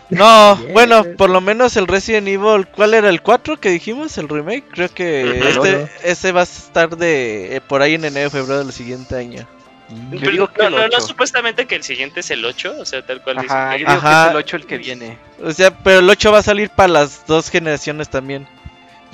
no, 0.10 0.56
bueno, 0.74 1.04
por 1.18 1.30
lo 1.32 1.42
menos 1.42 1.76
el 1.78 1.88
Resident 1.88 2.28
Evil, 2.28 2.68
¿cuál 2.68 2.94
era 2.94 3.10
el 3.10 3.22
4 3.22 3.58
que 3.60 3.70
dijimos? 3.72 4.18
El 4.20 4.30
remake, 4.30 4.66
creo 4.70 4.90
que 4.94 5.50
este, 5.50 5.90
ese 6.04 6.32
va 6.32 6.42
a 6.42 6.44
estar 6.44 6.96
de 6.96 7.56
eh, 7.56 7.62
por 7.62 7.82
ahí 7.82 7.96
en 7.96 8.06
enero 8.06 8.30
febrero 8.30 8.60
del 8.60 8.72
siguiente 8.72 9.16
año. 9.16 9.48
fin. 9.88 10.12
Yo 10.12 10.20
Pero 10.20 10.32
digo 10.32 10.48
que 10.52 10.62
no, 10.62 10.68
el 10.68 10.74
no, 10.76 10.80
no, 10.82 10.98
8. 10.98 11.02
supuestamente 11.02 11.66
que 11.66 11.76
el 11.76 11.84
siguiente 11.84 12.20
es 12.20 12.30
el 12.32 12.44
8, 12.46 12.76
o 12.80 12.86
sea, 12.86 13.06
tal 13.06 13.22
cual 13.24 13.38
dice. 13.42 13.54
Ajá, 13.54 13.78
yo 13.78 13.88
digo 13.88 14.02
que 14.02 14.08
es 14.08 14.30
el 14.32 14.36
8 14.36 14.56
el 14.58 14.66
que 14.66 14.78
viene. 14.78 15.18
O 15.44 15.52
sea, 15.52 15.72
pero 15.72 16.00
el 16.00 16.10
8 16.10 16.32
va 16.32 16.40
a 16.40 16.44
salir 16.44 16.70
para 16.70 16.88
las 16.90 17.26
dos 17.28 17.50
generaciones 17.50 18.10
también. 18.10 18.48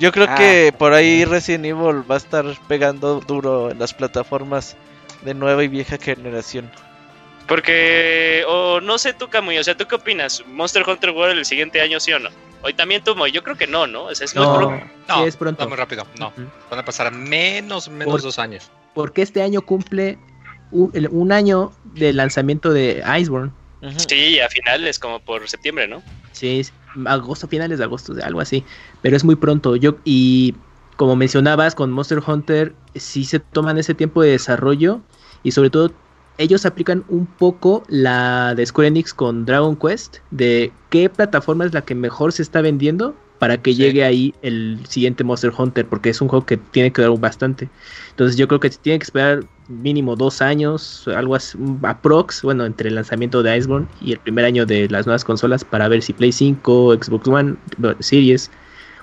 Yo 0.02 0.10
creo 0.10 0.26
Ah. 0.28 0.34
que 0.34 0.74
por 0.76 0.94
ahí 0.94 1.24
Resident 1.24 1.64
Evil 1.64 2.02
va 2.10 2.16
a 2.16 2.18
estar 2.18 2.44
pegando 2.66 3.20
duro 3.20 3.70
en 3.70 3.78
las 3.78 3.94
plataformas 3.94 4.76
de 5.24 5.32
nueva 5.32 5.62
y 5.62 5.68
vieja 5.68 5.96
generación. 5.96 6.68
Porque, 7.46 8.44
o 8.48 8.80
no 8.80 8.98
sé 8.98 9.12
tú, 9.12 9.28
Camuy, 9.28 9.58
o 9.58 9.62
sea, 9.64 9.76
¿tú 9.76 9.86
qué 9.86 9.94
opinas? 9.94 10.42
¿Monster 10.48 10.82
Hunter 10.88 11.10
World 11.10 11.38
el 11.38 11.44
siguiente 11.44 11.80
año 11.80 12.00
sí 12.00 12.12
o 12.12 12.18
no? 12.18 12.30
Hoy 12.62 12.74
también 12.74 13.04
tú, 13.04 13.14
Moy, 13.14 13.30
yo 13.30 13.44
creo 13.44 13.56
que 13.56 13.68
no, 13.68 13.86
¿no? 13.86 14.04
O 14.06 14.14
sea, 14.14 14.24
es 14.24 14.34
No, 14.34 14.56
pronto. 14.56 14.84
No, 15.08 15.22
sí 15.22 15.28
es 15.28 15.36
pronto. 15.36 15.62
va 15.62 15.68
muy 15.68 15.76
rápido. 15.76 16.04
No, 16.18 16.28
Ujú. 16.28 16.46
van 16.70 16.80
a 16.80 16.84
pasar 16.84 17.12
menos, 17.12 17.88
menos 17.88 18.12
Por- 18.14 18.22
dos 18.22 18.38
años. 18.40 18.70
Porque 18.94 19.22
este 19.22 19.40
año 19.42 19.62
cumple 19.62 20.18
un, 20.72 20.90
el- 20.94 21.08
un 21.10 21.30
año 21.30 21.72
del 21.84 22.16
lanzamiento 22.16 22.72
de 22.72 23.04
Iceborne. 23.20 23.52
Ujú. 23.82 24.00
Sí, 24.08 24.40
a 24.40 24.48
finales, 24.48 24.98
como 24.98 25.20
por 25.20 25.48
septiembre, 25.48 25.86
¿no? 25.86 26.02
Sí, 26.32 26.64
agosto, 27.06 27.48
finales 27.48 27.78
de 27.78 27.84
agosto, 27.84 28.14
algo 28.22 28.40
así. 28.40 28.64
Pero 29.00 29.16
es 29.16 29.24
muy 29.24 29.36
pronto. 29.36 29.76
Yo, 29.76 29.96
y 30.04 30.54
como 30.96 31.16
mencionabas, 31.16 31.74
con 31.74 31.90
Monster 31.90 32.20
Hunter, 32.26 32.74
sí 32.94 33.24
se 33.24 33.40
toman 33.40 33.78
ese 33.78 33.94
tiempo 33.94 34.22
de 34.22 34.30
desarrollo. 34.30 35.00
Y 35.42 35.52
sobre 35.52 35.70
todo, 35.70 35.90
ellos 36.38 36.64
aplican 36.66 37.04
un 37.08 37.26
poco 37.26 37.82
la 37.88 38.54
de 38.54 38.64
Square 38.66 38.88
Enix 38.88 39.14
con 39.14 39.44
Dragon 39.44 39.76
Quest. 39.76 40.18
De 40.30 40.72
qué 40.90 41.08
plataforma 41.08 41.64
es 41.64 41.72
la 41.74 41.82
que 41.82 41.94
mejor 41.94 42.32
se 42.32 42.42
está 42.42 42.60
vendiendo. 42.60 43.14
Para 43.38 43.60
que 43.60 43.72
Sí. 43.72 43.78
llegue 43.78 44.04
ahí 44.04 44.34
el 44.42 44.78
siguiente 44.88 45.24
Monster 45.24 45.52
Hunter. 45.56 45.86
Porque 45.86 46.10
es 46.10 46.20
un 46.20 46.28
juego 46.28 46.46
que 46.46 46.56
tiene 46.56 46.92
que 46.92 47.02
dar 47.02 47.10
bastante. 47.18 47.68
Entonces 48.10 48.36
yo 48.36 48.46
creo 48.46 48.60
que 48.60 48.70
se 48.70 48.78
tiene 48.78 49.00
que 49.00 49.04
esperar 49.04 49.44
mínimo 49.80 50.16
dos 50.16 50.42
años, 50.42 51.08
algo 51.08 51.34
así, 51.34 51.56
un 51.58 51.80
aprox, 51.82 52.42
bueno, 52.42 52.64
entre 52.64 52.88
el 52.88 52.94
lanzamiento 52.94 53.42
de 53.42 53.56
Iceborne 53.56 53.86
y 54.00 54.12
el 54.12 54.18
primer 54.18 54.44
año 54.44 54.66
de 54.66 54.88
las 54.88 55.06
nuevas 55.06 55.24
consolas 55.24 55.64
para 55.64 55.88
ver 55.88 56.02
si 56.02 56.12
Play 56.12 56.32
5, 56.32 56.94
Xbox 57.00 57.28
One, 57.28 57.56
Series 58.00 58.50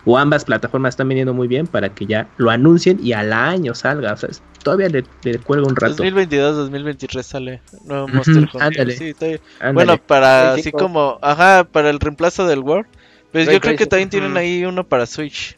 o 0.05 0.17
ambas 0.17 0.45
plataformas 0.45 0.93
están 0.93 1.07
vendiendo 1.07 1.33
muy 1.33 1.47
bien 1.47 1.67
para 1.67 1.89
que 1.89 2.05
ya 2.05 2.27
lo 2.37 2.49
anuncien 2.49 2.99
y 3.03 3.13
al 3.13 3.33
año 3.33 3.75
salga. 3.75 4.13
O 4.13 4.17
sea, 4.17 4.29
todavía 4.63 4.89
le, 4.89 5.03
le 5.23 5.39
cuelga 5.39 5.67
un 5.67 5.75
rato. 5.75 6.03
2022-2023 6.03 7.21
sale 7.23 7.61
nuevo 7.85 8.07
Monster 8.07 8.37
Hunter. 8.37 8.61
ándale. 8.61 8.97
Sí. 8.97 9.13
Ándale. 9.59 9.73
Bueno, 9.73 9.97
para 9.97 10.53
así 10.53 10.63
5. 10.63 10.77
como, 10.77 11.19
ajá, 11.21 11.65
para 11.65 11.89
el 11.89 11.99
reemplazo 11.99 12.47
del 12.47 12.59
World. 12.59 12.87
Pues 13.31 13.45
yo 13.45 13.59
creo 13.59 13.73
que 13.73 13.83
5. 13.83 13.89
también 13.89 14.09
tienen 14.09 14.37
ahí 14.37 14.65
uno 14.65 14.83
para 14.83 15.05
Switch. 15.05 15.57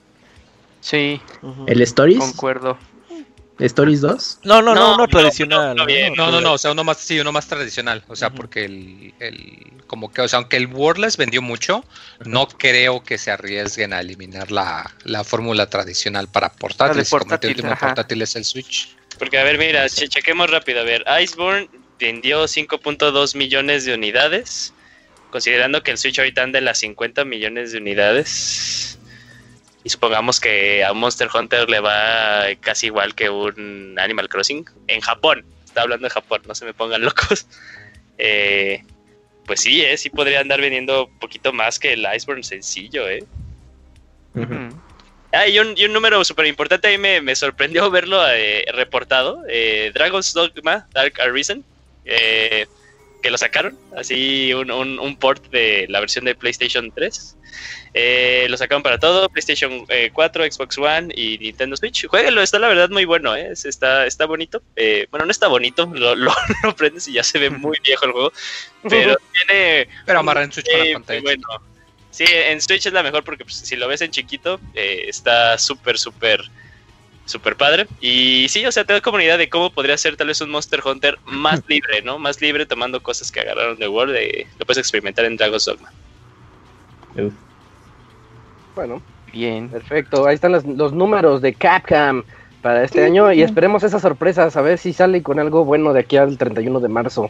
Sí, 0.81 1.21
el 1.67 1.81
Stories, 1.81 2.17
concuerdo. 2.17 2.77
Stories 3.65 4.01
2. 4.01 4.39
No, 4.43 4.61
no, 4.61 4.73
no, 4.75 4.97
No, 4.97 5.07
tradicional. 5.07 5.75
no, 5.75 5.85
no. 5.85 6.15
No, 6.15 6.31
no, 6.31 6.41
no, 6.41 6.53
o 6.53 6.57
sea, 6.57 6.71
uno 6.71 6.83
más, 6.83 6.97
sí, 6.97 7.19
uno 7.19 7.31
más 7.31 7.47
tradicional. 7.47 8.03
O 8.07 8.15
sea, 8.15 8.29
porque 8.31 8.65
el, 8.65 9.13
el, 9.19 9.73
como 9.87 10.11
que, 10.11 10.21
o 10.21 10.27
sea, 10.27 10.37
aunque 10.39 10.57
el 10.57 10.67
Wordless 10.67 11.17
vendió 11.17 11.41
mucho, 11.41 11.83
no 12.25 12.47
creo 12.47 13.03
que 13.03 13.17
se 13.17 13.31
arriesguen 13.31 13.93
a 13.93 13.99
eliminar 14.01 14.51
la, 14.51 14.91
la 15.03 15.23
fórmula 15.23 15.69
tradicional 15.69 16.27
para 16.27 16.51
portátiles. 16.51 17.09
como 17.09 17.19
el 17.21 17.27
portátil, 17.27 17.49
último 17.51 17.71
ajá. 17.71 17.87
portátil 17.87 18.21
es 18.21 18.35
el 18.35 18.45
Switch. 18.45 18.95
Porque, 19.19 19.37
a 19.37 19.43
ver, 19.43 19.57
mira, 19.57 19.87
che- 19.89 20.07
chequemos 20.09 20.49
rápido. 20.49 20.81
A 20.81 20.83
ver, 20.83 21.05
Iceborne 21.21 21.69
vendió 21.99 22.45
5.2 22.47 23.35
millones 23.35 23.85
de 23.85 23.93
unidades. 23.93 24.73
Considerando 25.29 25.81
que 25.83 25.91
el 25.91 25.97
Switch 25.97 26.17
ahorita 26.19 26.41
anda 26.43 26.59
en 26.59 26.65
las 26.65 26.79
50 26.79 27.23
millones 27.25 27.71
de 27.71 27.77
unidades. 27.77 28.97
Y 29.83 29.89
supongamos 29.89 30.39
que 30.39 30.83
a 30.83 30.93
Monster 30.93 31.27
Hunter 31.33 31.69
le 31.69 31.79
va 31.79 32.45
casi 32.59 32.87
igual 32.87 33.15
que 33.15 33.29
un 33.29 33.97
Animal 33.99 34.29
Crossing. 34.29 34.65
En 34.87 35.01
Japón. 35.01 35.43
Está 35.65 35.81
hablando 35.81 36.05
de 36.05 36.11
Japón, 36.11 36.41
no 36.47 36.53
se 36.53 36.65
me 36.65 36.73
pongan 36.73 37.01
locos. 37.01 37.45
Eh, 38.23 38.83
pues 39.47 39.61
sí, 39.61 39.81
eh, 39.81 39.97
sí 39.97 40.11
podría 40.11 40.41
andar 40.41 40.61
vendiendo 40.61 41.07
un 41.07 41.17
poquito 41.17 41.51
más 41.53 41.79
que 41.79 41.93
el 41.93 42.05
Iceborne 42.15 42.43
sencillo, 42.43 43.09
eh. 43.09 43.23
Ah, 45.31 45.47
y 45.47 45.57
un, 45.57 45.73
y 45.75 45.85
un 45.85 45.93
número 45.93 46.23
súper 46.23 46.45
importante 46.45 46.87
ahí 46.87 46.99
me, 46.99 47.19
me 47.21 47.35
sorprendió 47.35 47.89
verlo 47.89 48.21
eh, 48.29 48.65
reportado. 48.73 49.41
Eh, 49.49 49.91
Dragon's 49.93 50.33
Dogma 50.33 50.87
Dark 50.93 51.19
Arisen. 51.19 51.63
eh, 52.05 52.67
que 53.21 53.31
lo 53.31 53.37
sacaron. 53.37 53.77
Así 53.95 54.53
un, 54.53 54.71
un, 54.71 54.99
un 54.99 55.15
port 55.15 55.45
de 55.49 55.85
la 55.89 55.99
versión 55.99 56.25
de 56.25 56.35
PlayStation 56.35 56.91
3. 56.91 57.37
Eh, 57.93 58.47
lo 58.49 58.55
sacaron 58.57 58.81
para 58.83 58.97
todo. 58.99 59.27
PlayStation 59.29 59.85
eh, 59.89 60.11
4, 60.13 60.45
Xbox 60.49 60.77
One 60.77 61.13
y 61.15 61.37
Nintendo 61.39 61.75
Switch. 61.75 62.07
Jueguenlo, 62.07 62.41
está 62.41 62.57
la 62.59 62.67
verdad 62.69 62.89
muy 62.89 63.03
bueno. 63.05 63.35
eh, 63.35 63.49
es- 63.51 63.65
Está, 63.65 64.05
está 64.05 64.25
bonito. 64.25 64.61
Eh, 64.75 65.07
bueno, 65.11 65.25
no 65.25 65.31
está 65.31 65.47
bonito. 65.47 65.89
Lo, 65.93 66.15
lo, 66.15 66.33
lo 66.63 66.75
prendes 66.75 67.07
y 67.07 67.13
ya 67.13 67.23
se 67.23 67.37
ve 67.39 67.49
muy 67.49 67.77
viejo 67.83 68.05
el 68.05 68.11
juego. 68.13 68.33
Pero 68.89 69.15
tiene 69.33 69.87
Pero 70.05 70.19
amarra 70.19 70.43
en 70.43 70.51
Switch 70.53 70.65
con 70.71 70.79
la 70.87 70.93
pantalla. 70.93 71.21
bueno. 71.21 71.47
Sí, 72.11 72.25
en 72.27 72.59
Switch 72.61 72.85
es 72.85 72.93
la 72.93 73.03
mejor 73.03 73.23
porque 73.23 73.45
pues, 73.45 73.55
si 73.55 73.75
lo 73.77 73.87
ves 73.87 74.01
en 74.01 74.11
chiquito, 74.11 74.59
eh, 74.73 75.05
está 75.07 75.57
súper, 75.57 75.97
súper, 75.97 76.41
súper 77.25 77.55
padre. 77.55 77.87
Y 78.01 78.47
sí, 78.49 78.65
o 78.65 78.71
sea, 78.71 78.83
te 78.83 78.91
da 78.93 78.99
como 79.01 79.15
una 79.15 79.23
idea 79.23 79.37
de 79.37 79.47
cómo 79.49 79.69
podría 79.71 79.97
ser 79.97 80.17
tal 80.17 80.27
vez 80.27 80.41
un 80.41 80.49
Monster 80.49 80.81
Hunter 80.83 81.17
más 81.25 81.61
libre, 81.67 82.01
¿no? 82.01 82.19
Más 82.19 82.41
libre 82.41 82.65
tomando 82.65 83.01
cosas 83.01 83.31
que 83.31 83.39
agarraron 83.39 83.77
de 83.79 83.87
World. 83.87 84.15
eh, 84.17 84.45
lo 84.59 84.65
puedes 84.65 84.79
experimentar 84.79 85.23
en 85.25 85.37
Dragon's 85.37 85.63
Dogma. 85.65 85.89
Bueno, 88.81 88.99
Bien. 89.31 89.69
perfecto. 89.69 90.25
Ahí 90.25 90.33
están 90.33 90.53
los, 90.53 90.65
los 90.65 90.91
números 90.91 91.39
de 91.43 91.53
Capcom 91.53 92.23
para 92.63 92.83
este 92.83 93.05
año 93.05 93.31
y 93.31 93.43
esperemos 93.43 93.83
esas 93.83 94.01
sorpresas, 94.01 94.57
a 94.57 94.61
ver 94.61 94.79
si 94.79 94.91
sale 94.91 95.21
con 95.21 95.37
algo 95.37 95.63
bueno 95.65 95.93
de 95.93 95.99
aquí 95.99 96.17
al 96.17 96.35
31 96.35 96.79
de 96.79 96.87
marzo. 96.87 97.29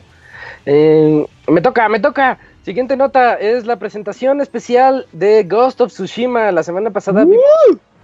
Eh, 0.66 1.26
me 1.50 1.60
toca, 1.62 1.90
me 1.90 2.00
toca. 2.00 2.40
Siguiente 2.64 2.96
nota 2.96 3.34
es 3.36 3.66
la 3.66 3.76
presentación 3.76 4.40
especial 4.40 5.08
de 5.12 5.44
Ghost 5.44 5.82
of 5.82 5.92
Tsushima. 5.92 6.54
La 6.54 6.64
semana 6.64 6.90
pasada 6.90 7.26
vimos 7.26 7.44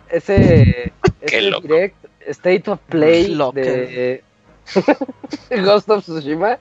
ese, 0.10 0.92
direct 1.62 1.96
State 2.28 2.70
of 2.70 2.82
Play 2.90 3.30
Loco. 3.30 3.54
de 3.54 4.24
Ghost 5.64 5.90
of 5.90 6.04
Tsushima, 6.04 6.58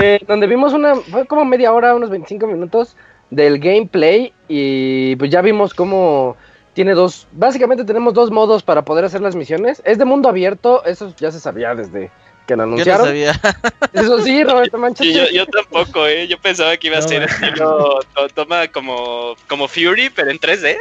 eh, 0.00 0.20
donde 0.28 0.46
vimos 0.46 0.74
una, 0.74 0.94
fue 0.94 1.26
como 1.26 1.44
media 1.44 1.72
hora, 1.72 1.96
unos 1.96 2.08
25 2.08 2.46
minutos 2.46 2.94
del 3.30 3.58
gameplay 3.58 4.32
y 4.48 5.16
pues 5.16 5.30
ya 5.30 5.40
vimos 5.40 5.72
cómo 5.74 6.36
tiene 6.72 6.94
dos, 6.94 7.26
básicamente 7.32 7.84
tenemos 7.84 8.14
dos 8.14 8.30
modos 8.30 8.62
para 8.62 8.82
poder 8.82 9.04
hacer 9.04 9.20
las 9.20 9.34
misiones. 9.36 9.82
Es 9.84 9.98
de 9.98 10.04
mundo 10.04 10.28
abierto, 10.28 10.84
eso 10.84 11.14
ya 11.18 11.30
se 11.32 11.40
sabía 11.40 11.74
desde 11.74 12.10
que 12.46 12.56
lo 12.56 12.62
Yo 12.62 12.66
no 12.66 12.72
anunciaron. 12.72 13.06
sabía. 13.06 13.32
Eso 13.92 14.20
sí, 14.22 14.42
Roberto 14.44 14.78
Mancha. 14.78 15.02
Sí, 15.04 15.12
yo, 15.12 15.24
yo 15.30 15.46
tampoco, 15.46 16.06
¿eh? 16.06 16.26
Yo 16.28 16.38
pensaba 16.38 16.76
que 16.76 16.86
iba 16.86 16.98
a 16.98 17.00
No, 17.00 17.08
ser 17.08 17.22
estilo, 17.24 17.98
to- 18.14 18.28
toma 18.28 18.68
como, 18.68 19.34
como 19.48 19.66
Fury, 19.68 20.10
pero 20.10 20.30
en 20.30 20.38
3D. 20.38 20.76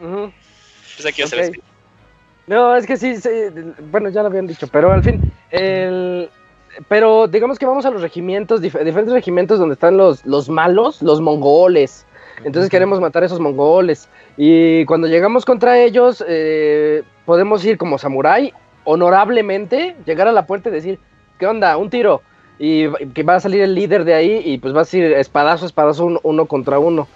Ujú. 0.00 0.32
Pensaba 0.96 1.12
que 1.12 1.20
iba 1.22 1.26
a 1.26 1.28
ser 1.30 1.40
así. 1.40 1.60
No, 2.46 2.74
es 2.76 2.86
que 2.86 2.96
sí, 2.96 3.16
sí, 3.18 3.28
bueno, 3.90 4.08
ya 4.08 4.22
lo 4.22 4.28
habían 4.28 4.46
dicho, 4.46 4.66
pero 4.68 4.90
al 4.90 5.02
fin, 5.02 5.20
el, 5.50 6.30
pero 6.88 7.26
digamos 7.26 7.58
que 7.58 7.66
vamos 7.66 7.84
a 7.86 7.90
los 7.90 8.02
regimientos, 8.02 8.60
dif- 8.62 8.78
diferentes 8.84 9.12
regimientos 9.12 9.58
donde 9.58 9.74
están 9.74 9.96
los, 9.96 10.24
los 10.24 10.48
malos, 10.48 11.02
los 11.02 11.20
mongoles. 11.20 12.04
Entonces 12.44 12.70
queremos 12.70 13.00
matar 13.00 13.24
a 13.24 13.26
esos 13.26 13.40
mongoles. 13.40 14.08
Y 14.36 14.84
cuando 14.84 15.08
llegamos 15.08 15.44
contra 15.44 15.80
ellos, 15.80 16.24
eh, 16.28 17.02
podemos 17.26 17.64
ir 17.64 17.78
como 17.78 17.98
samurái, 17.98 18.52
honorablemente, 18.84 19.96
llegar 20.06 20.28
a 20.28 20.32
la 20.32 20.46
puerta 20.46 20.68
y 20.68 20.72
decir, 20.72 20.98
¿qué 21.38 21.46
onda? 21.46 21.76
Un 21.76 21.90
tiro. 21.90 22.22
Y 22.60 22.88
que 23.14 23.22
va 23.22 23.36
a 23.36 23.40
salir 23.40 23.62
el 23.62 23.74
líder 23.74 24.04
de 24.04 24.14
ahí 24.14 24.42
y 24.44 24.58
pues 24.58 24.74
va 24.74 24.82
a 24.82 24.84
ser 24.84 25.12
espadazo, 25.12 25.66
espadazo, 25.66 26.04
uno, 26.04 26.20
uno 26.22 26.46
contra 26.46 26.78
uno. 26.78 27.08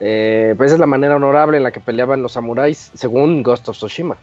Eh, 0.00 0.54
pues 0.56 0.68
esa 0.68 0.76
es 0.76 0.80
la 0.80 0.86
manera 0.86 1.16
honorable 1.16 1.56
en 1.56 1.64
la 1.64 1.72
que 1.72 1.80
peleaban 1.80 2.22
los 2.22 2.32
samuráis, 2.32 2.90
según 2.94 3.42
Ghost 3.42 3.68
of 3.68 3.76
Tsushima. 3.76 4.16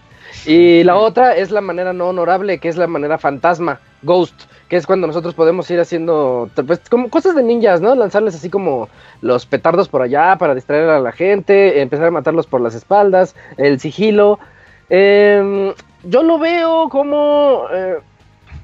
Y 0.45 0.83
la 0.83 0.97
otra 0.97 1.35
es 1.35 1.51
la 1.51 1.61
manera 1.61 1.93
no 1.93 2.07
honorable, 2.09 2.59
que 2.59 2.69
es 2.69 2.77
la 2.77 2.87
manera 2.87 3.17
fantasma, 3.17 3.79
Ghost, 4.03 4.33
que 4.69 4.77
es 4.77 4.87
cuando 4.87 5.05
nosotros 5.07 5.35
podemos 5.35 5.69
ir 5.69 5.79
haciendo 5.79 6.49
pues, 6.65 6.81
como 6.89 7.09
cosas 7.09 7.35
de 7.35 7.43
ninjas, 7.43 7.81
¿no? 7.81 7.93
Lanzarles 7.93 8.35
así 8.35 8.49
como 8.49 8.89
los 9.21 9.45
petardos 9.45 9.89
por 9.89 10.01
allá 10.01 10.37
para 10.37 10.55
distraer 10.55 10.89
a 10.89 10.99
la 10.99 11.11
gente, 11.11 11.81
empezar 11.81 12.07
a 12.07 12.11
matarlos 12.11 12.47
por 12.47 12.61
las 12.61 12.73
espaldas, 12.73 13.35
el 13.57 13.79
sigilo. 13.79 14.39
Eh, 14.89 15.73
yo 16.03 16.23
lo 16.23 16.39
veo 16.39 16.89
como 16.89 17.65
eh, 17.71 17.97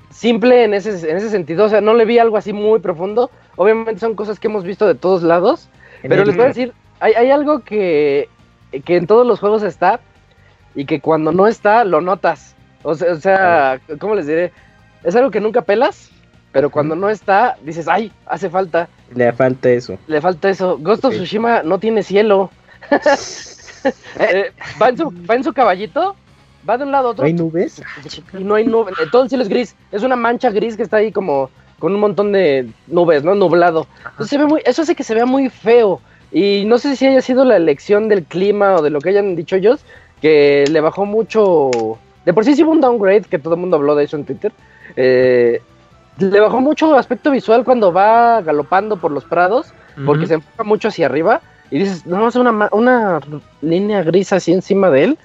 simple 0.09 0.63
en 0.63 0.73
ese, 0.73 1.09
en 1.09 1.17
ese 1.17 1.29
sentido, 1.29 1.65
o 1.65 1.69
sea, 1.69 1.81
no 1.81 1.93
le 1.93 2.05
vi 2.05 2.17
algo 2.17 2.37
así 2.37 2.51
muy 2.53 2.79
profundo. 2.79 3.29
Obviamente 3.55 3.99
son 3.99 4.15
cosas 4.15 4.39
que 4.39 4.47
hemos 4.47 4.63
visto 4.63 4.87
de 4.87 4.95
todos 4.95 5.21
lados, 5.21 5.69
pero 6.01 6.25
les 6.25 6.35
voy 6.35 6.45
a 6.45 6.47
decir, 6.47 6.73
hay, 6.99 7.13
hay 7.13 7.29
algo 7.29 7.59
que, 7.59 8.27
que 8.85 8.97
en 8.97 9.05
todos 9.05 9.25
los 9.27 9.39
juegos 9.39 9.61
está 9.61 9.99
y 10.73 10.85
que 10.85 10.99
cuando 10.99 11.31
no 11.31 11.47
está 11.47 11.83
lo 11.83 12.01
notas. 12.01 12.55
O 12.83 12.95
sea, 12.95 13.11
o 13.11 13.15
sea, 13.17 13.81
¿cómo 13.99 14.15
les 14.15 14.25
diré? 14.25 14.51
Es 15.03 15.15
algo 15.15 15.31
que 15.31 15.39
nunca 15.41 15.61
pelas, 15.61 16.09
pero 16.51 16.69
cuando 16.69 16.95
no 16.95 17.09
está 17.09 17.57
dices, 17.63 17.87
ay, 17.87 18.11
hace 18.25 18.49
falta, 18.49 18.87
Le 19.15 19.31
falta 19.33 19.69
eso. 19.69 19.97
le 20.07 20.21
falta 20.21 20.49
eso. 20.49 20.77
Ghost 20.79 21.05
of. 21.05 21.13
Tsushima 21.13 21.63
no 21.63 21.79
tiene 21.79 22.03
cielo. 22.03 22.49
Eh, 24.19 24.51
va, 24.79 24.89
en 24.89 24.97
su, 24.97 25.11
va 25.27 25.33
en 25.35 25.43
su 25.43 25.53
caballito, 25.53 26.15
va 26.69 26.77
de 26.77 26.83
un 26.83 26.91
lado 26.91 27.07
a 27.07 27.11
otro 27.13 27.23
¿No 27.23 27.27
hay 27.27 27.33
nubes? 27.33 27.81
y 28.37 28.43
no 28.43 28.53
hay 28.53 28.67
nubes. 28.67 28.93
Todo 29.11 29.23
el 29.23 29.29
cielo 29.29 29.43
es 29.43 29.49
gris. 29.49 29.75
Es 29.91 30.03
una 30.03 30.15
mancha 30.15 30.51
gris 30.51 30.77
que 30.77 30.83
está 30.83 30.97
ahí 30.97 31.11
como 31.11 31.49
con 31.79 31.91
un 31.95 31.99
montón 31.99 32.31
de 32.31 32.69
nubes, 32.85 33.23
¿no? 33.23 33.33
Nublado. 33.33 33.87
Entonces 34.11 34.29
se 34.29 34.37
ve 34.37 34.45
muy, 34.45 34.61
eso 34.65 34.83
hace 34.83 34.93
que 34.93 35.03
se 35.03 35.15
vea 35.15 35.25
muy 35.25 35.49
feo. 35.49 35.99
Y 36.31 36.63
no 36.65 36.77
sé 36.77 36.95
si 36.95 37.07
haya 37.07 37.21
sido 37.21 37.43
la 37.43 37.55
elección 37.57 38.07
del 38.07 38.23
clima 38.23 38.75
o 38.75 38.83
de 38.83 38.91
lo 38.91 39.01
que 39.01 39.09
hayan 39.09 39.35
dicho 39.35 39.55
ellos, 39.55 39.83
que 40.21 40.65
le 40.69 40.79
bajó 40.79 41.05
mucho. 41.07 41.71
De 42.23 42.33
por 42.33 42.45
sí 42.45 42.55
sí 42.55 42.63
hubo 42.63 42.71
un 42.71 42.81
downgrade, 42.81 43.21
que 43.23 43.39
todo 43.39 43.55
el 43.55 43.59
mundo 43.61 43.77
habló 43.77 43.95
de 43.95 44.03
eso 44.03 44.15
en 44.15 44.25
Twitter. 44.25 44.51
Eh, 44.95 45.61
le 46.17 46.39
bajó 46.39 46.61
mucho 46.61 46.95
aspecto 46.95 47.31
visual 47.31 47.63
cuando 47.63 47.91
va 47.91 48.41
galopando 48.41 48.97
por 48.97 49.11
los 49.11 49.25
prados, 49.25 49.73
porque 50.05 50.27
se 50.27 50.35
enfoca 50.35 50.63
mucho 50.63 50.87
hacia 50.89 51.05
arriba. 51.07 51.41
Y 51.69 51.79
dices, 51.79 52.05
no, 52.05 52.27
es 52.27 52.35
una, 52.35 52.67
una 52.71 53.19
línea 53.61 54.03
gris 54.03 54.33
así 54.33 54.51
encima 54.51 54.89
de 54.89 55.03
él. 55.05 55.17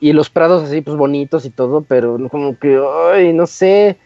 Y, 0.00 0.12
los 0.12 0.30
prados 0.30 0.64
así, 0.64 0.80
pues 0.80 0.96
bonitos 0.96 1.44
y 1.44 1.50
todo, 1.50 1.82
pero 1.82 2.18
como 2.30 2.58
que, 2.58 2.80
ay, 3.12 3.32
no 3.32 3.46
sé. 3.46 3.96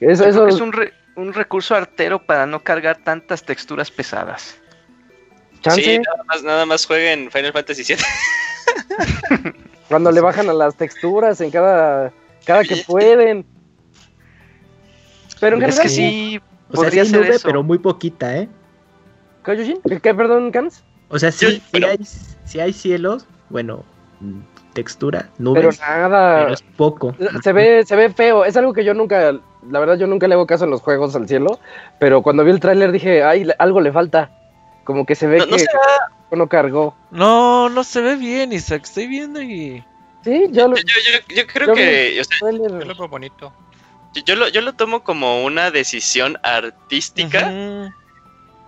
Eso, 0.00 0.26
es 0.46 0.60
un, 0.60 0.72
re- 0.72 0.92
un 1.16 1.32
recurso 1.32 1.74
artero 1.74 2.18
para 2.18 2.46
no 2.46 2.60
cargar 2.60 2.98
tantas 3.04 3.42
texturas 3.42 3.90
pesadas. 3.90 4.56
chance, 5.62 5.82
Sí, 5.82 5.98
nada 5.98 6.24
más, 6.26 6.42
nada 6.42 6.66
más 6.66 6.86
jueguen 6.86 7.30
Final 7.30 7.52
Fantasy 7.52 7.82
VII. 7.94 8.02
cuando 9.88 10.10
le 10.10 10.20
bajan 10.22 10.48
a 10.48 10.54
las 10.54 10.74
texturas 10.76 11.40
en 11.40 11.50
cada, 11.50 12.12
cada 12.44 12.64
que 12.64 12.76
pueden. 12.86 13.44
Pero 15.44 15.56
en 15.58 15.62
Es 15.64 15.78
que 15.78 15.88
general, 15.90 16.12
sí, 16.12 16.36
O 16.38 16.40
sea, 16.40 16.40
sí 16.70 16.74
podría 16.76 17.02
hay 17.02 17.08
ser 17.08 17.20
nube, 17.20 17.28
eso. 17.34 17.46
pero 17.48 17.62
muy 17.62 17.76
poquita, 17.78 18.34
¿eh? 18.36 18.48
¿Qué, 19.44 20.00
qué, 20.02 20.14
perdón, 20.14 20.50
Cans? 20.50 20.82
O 21.08 21.18
sea, 21.18 21.30
sí, 21.30 21.46
sí 21.46 21.62
pero- 21.70 21.88
hay, 21.88 21.98
sí 22.46 22.60
hay 22.60 22.72
cielos, 22.72 23.26
bueno, 23.50 23.84
mm, 24.20 24.40
textura, 24.72 25.28
Pero 25.36 25.50
nubes, 25.50 25.78
nada. 25.80 26.42
pero 26.44 26.54
es 26.54 26.62
poco. 26.62 27.14
Se 27.42 27.52
ve, 27.52 27.84
se 27.84 27.94
ve 27.94 28.08
feo. 28.10 28.44
Es 28.46 28.56
algo 28.56 28.72
que 28.72 28.84
yo 28.84 28.94
nunca, 28.94 29.32
la 29.70 29.78
verdad, 29.80 29.98
yo 29.98 30.06
nunca 30.06 30.26
le 30.28 30.34
hago 30.34 30.46
caso 30.46 30.64
en 30.64 30.70
los 30.70 30.80
juegos 30.80 31.14
al 31.14 31.28
cielo. 31.28 31.60
Pero 32.00 32.22
cuando 32.22 32.42
vi 32.42 32.50
el 32.50 32.58
tráiler 32.60 32.90
dije, 32.90 33.22
ay, 33.22 33.46
algo 33.58 33.80
le 33.82 33.92
falta. 33.92 34.30
Como 34.84 35.04
que 35.06 35.14
se 35.14 35.26
ve 35.26 35.38
No, 35.38 35.46
no 35.46 35.56
que 36.30 36.36
no 36.36 36.48
cargó. 36.48 36.96
No, 37.10 37.68
no 37.68 37.84
se 37.84 38.00
ve 38.00 38.16
bien, 38.16 38.52
Isaac. 38.52 38.82
Estoy 38.84 39.06
viendo 39.06 39.40
y. 39.42 39.84
Sí, 40.24 40.46
yo 40.50 40.68
lo. 40.68 40.76
Yo, 40.76 40.82
yo- 40.82 41.34
yo 41.36 41.46
creo 41.46 41.66
Yo 41.68 41.74
que, 41.74 42.18
o 42.20 42.24
sea, 42.24 42.38
Yo 42.40 42.46
tráiler- 42.46 42.86
lo 42.86 42.94
veo 42.94 43.08
bonito. 43.08 43.52
Yo, 44.24 44.36
lo, 44.36 44.48
yo 44.48 44.60
lo 44.60 44.74
tomo 44.74 45.02
como 45.02 45.44
una 45.44 45.70
decisión 45.70 46.38
artística 46.42 47.90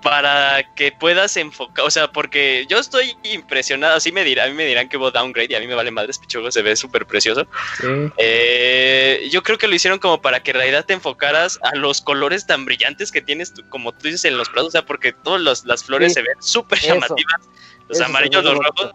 para 0.03 0.63
que 0.77 0.93
puedas 0.93 1.37
enfocar, 1.37 1.85
o 1.85 1.91
sea, 1.91 2.13
porque 2.13 2.65
yo 2.69 2.79
estoy 2.79 3.17
impresionado, 3.25 3.97
así 3.97 4.13
me 4.13 4.23
dirá, 4.23 4.45
a 4.45 4.47
mí 4.47 4.53
me 4.53 4.65
dirán 4.65 4.89
que 4.89 4.97
hubo 4.99 5.11
downgrade 5.11 5.49
y 5.51 5.55
a 5.57 5.61
mí 5.61 5.67
me 5.67 5.75
vale 5.75 5.91
madres, 5.91 6.19
pichugo, 6.19 6.53
se 6.53 6.63
ve 6.63 6.77
súper 6.77 7.07
precioso. 7.07 7.49
Sí. 7.81 7.87
Eh, 8.19 9.29
yo 9.33 9.43
creo 9.43 9.59
que 9.59 9.67
lo 9.67 9.75
hicieron 9.75 9.99
como 9.99 10.21
para 10.23 10.41
que 10.41 10.53
en 10.53 10.59
realidad 10.59 10.85
te 10.85 10.93
enfocaras 10.95 11.59
a 11.63 11.75
los 11.75 12.03
colores 12.03 12.47
tan 12.47 12.65
brillantes 12.65 13.11
que 13.11 13.21
tienes, 13.21 13.53
tú- 13.53 13.65
como 13.69 13.91
tú 13.93 14.07
dices 14.07 14.25
en 14.27 14.39
los 14.39 14.49
prados, 14.49 14.69
o 14.69 14.71
sea, 14.73 14.83
porque 14.87 15.13
todas 15.13 15.65
las 15.65 15.83
flores 15.85 16.13
Sí. 16.13 16.21
se 16.21 16.23
ven 16.23 16.37
súper 16.41 16.79
llamativas, 16.81 17.41
los 17.89 17.97
Eso 17.99 18.05
amarillos, 18.05 18.45
los 18.45 18.55
rojos. 18.59 18.93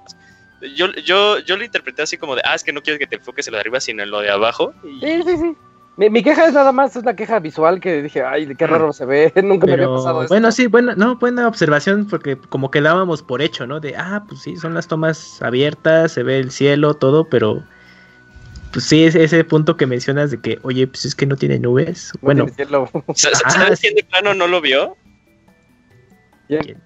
Yo, 0.76 0.94
yo, 0.94 1.40
yo 1.40 1.58
lo 1.58 1.64
interpreté 1.66 2.04
así 2.04 2.18
como 2.18 2.36
de, 2.36 2.44
ah, 2.46 2.56
es 2.56 2.64
que 2.64 2.72
no 2.72 2.82
quiero 2.84 3.00
que 3.00 3.08
te 3.08 3.16
enfoques 3.16 3.48
en 3.48 3.52
lo 3.54 3.58
de 3.58 3.62
arriba, 3.62 3.82
sino 3.82 4.04
en 4.04 4.12
lo 4.12 4.22
de 4.22 4.30
abajo. 4.30 4.74
Y- 4.84 5.00
Sí, 5.02 5.24
sí, 5.26 5.38
sí. 5.38 5.58
Mi, 5.98 6.10
mi 6.10 6.24
queja 6.24 6.46
es 6.48 6.54
nada 6.54 6.72
más, 6.72 6.96
es 6.96 7.04
la 7.04 7.16
queja 7.16 7.40
visual 7.40 7.80
que 7.80 8.02
dije, 8.02 8.24
ay, 8.24 8.56
qué 8.56 8.66
raro 8.66 8.94
se 8.94 9.06
ve. 9.06 9.32
Nunca 9.44 9.68
me 9.68 9.74
había 9.74 9.88
pasado 9.88 10.24
esto. 10.24 10.34
bueno, 10.34 10.52
sí, 10.52 10.68
buena, 10.68 10.96
no, 10.96 11.18
buena 11.18 11.48
observación 11.48 12.08
porque 12.08 12.38
como 12.38 12.72
que 12.72 12.82
dábamos 12.82 13.22
por 13.22 13.42
hecho, 13.42 13.68
¿no? 13.68 13.80
De, 13.80 13.96
ah, 13.98 14.24
pues 14.28 14.42
sí, 14.42 14.56
son 14.58 14.74
las 14.74 14.88
tomas 14.88 15.42
abiertas, 15.42 16.14
se 16.14 16.24
ve 16.24 16.40
el 16.40 16.52
cielo, 16.52 16.94
todo, 16.96 17.26
pero 17.30 17.64
pues 18.72 18.86
sí, 18.86 19.04
es 19.04 19.16
ese 19.16 19.44
punto 19.44 19.76
que 19.76 19.86
mencionas 19.86 20.32
de 20.32 20.40
que, 20.40 20.60
oye, 20.64 20.88
pues 20.88 21.04
es 21.06 21.14
que 21.14 21.26
no 21.26 21.36
tiene 21.36 21.60
nubes. 21.60 22.12
No 22.16 22.20
Bueno, 22.22 22.46
tiene 22.46 22.72
Ah, 23.08 23.50
¿Sabes 23.50 23.80
quién 23.82 23.94
de 23.96 24.04
plano 24.04 24.34
no 24.34 24.48
lo 24.48 24.62
vio? 24.62 24.96
¿Quién? 26.48 26.78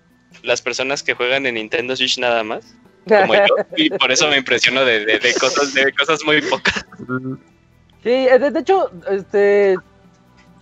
Las 0.44 0.62
personas 0.62 1.04
que 1.04 1.14
juegan 1.14 1.46
en 1.46 1.56
Nintendo 1.56 1.96
Switch 1.96 2.18
nada 2.18 2.44
más, 2.44 2.76
como 3.08 3.36
yo. 3.36 3.42
Y 3.78 3.90
por 3.92 4.12
eso 4.12 4.28
me 4.30 4.38
impresiono 4.38 4.84
de, 4.84 5.06
de- 5.06 5.20
de 5.20 5.34
cosas, 5.40 5.74
de 5.76 5.94
cosas 5.94 6.20
muy 6.26 6.42
pocas. 6.42 6.86
Sí, 8.06 8.12
eh, 8.12 8.38
de, 8.38 8.52
de 8.52 8.60
hecho, 8.60 8.92
este, 9.10 9.78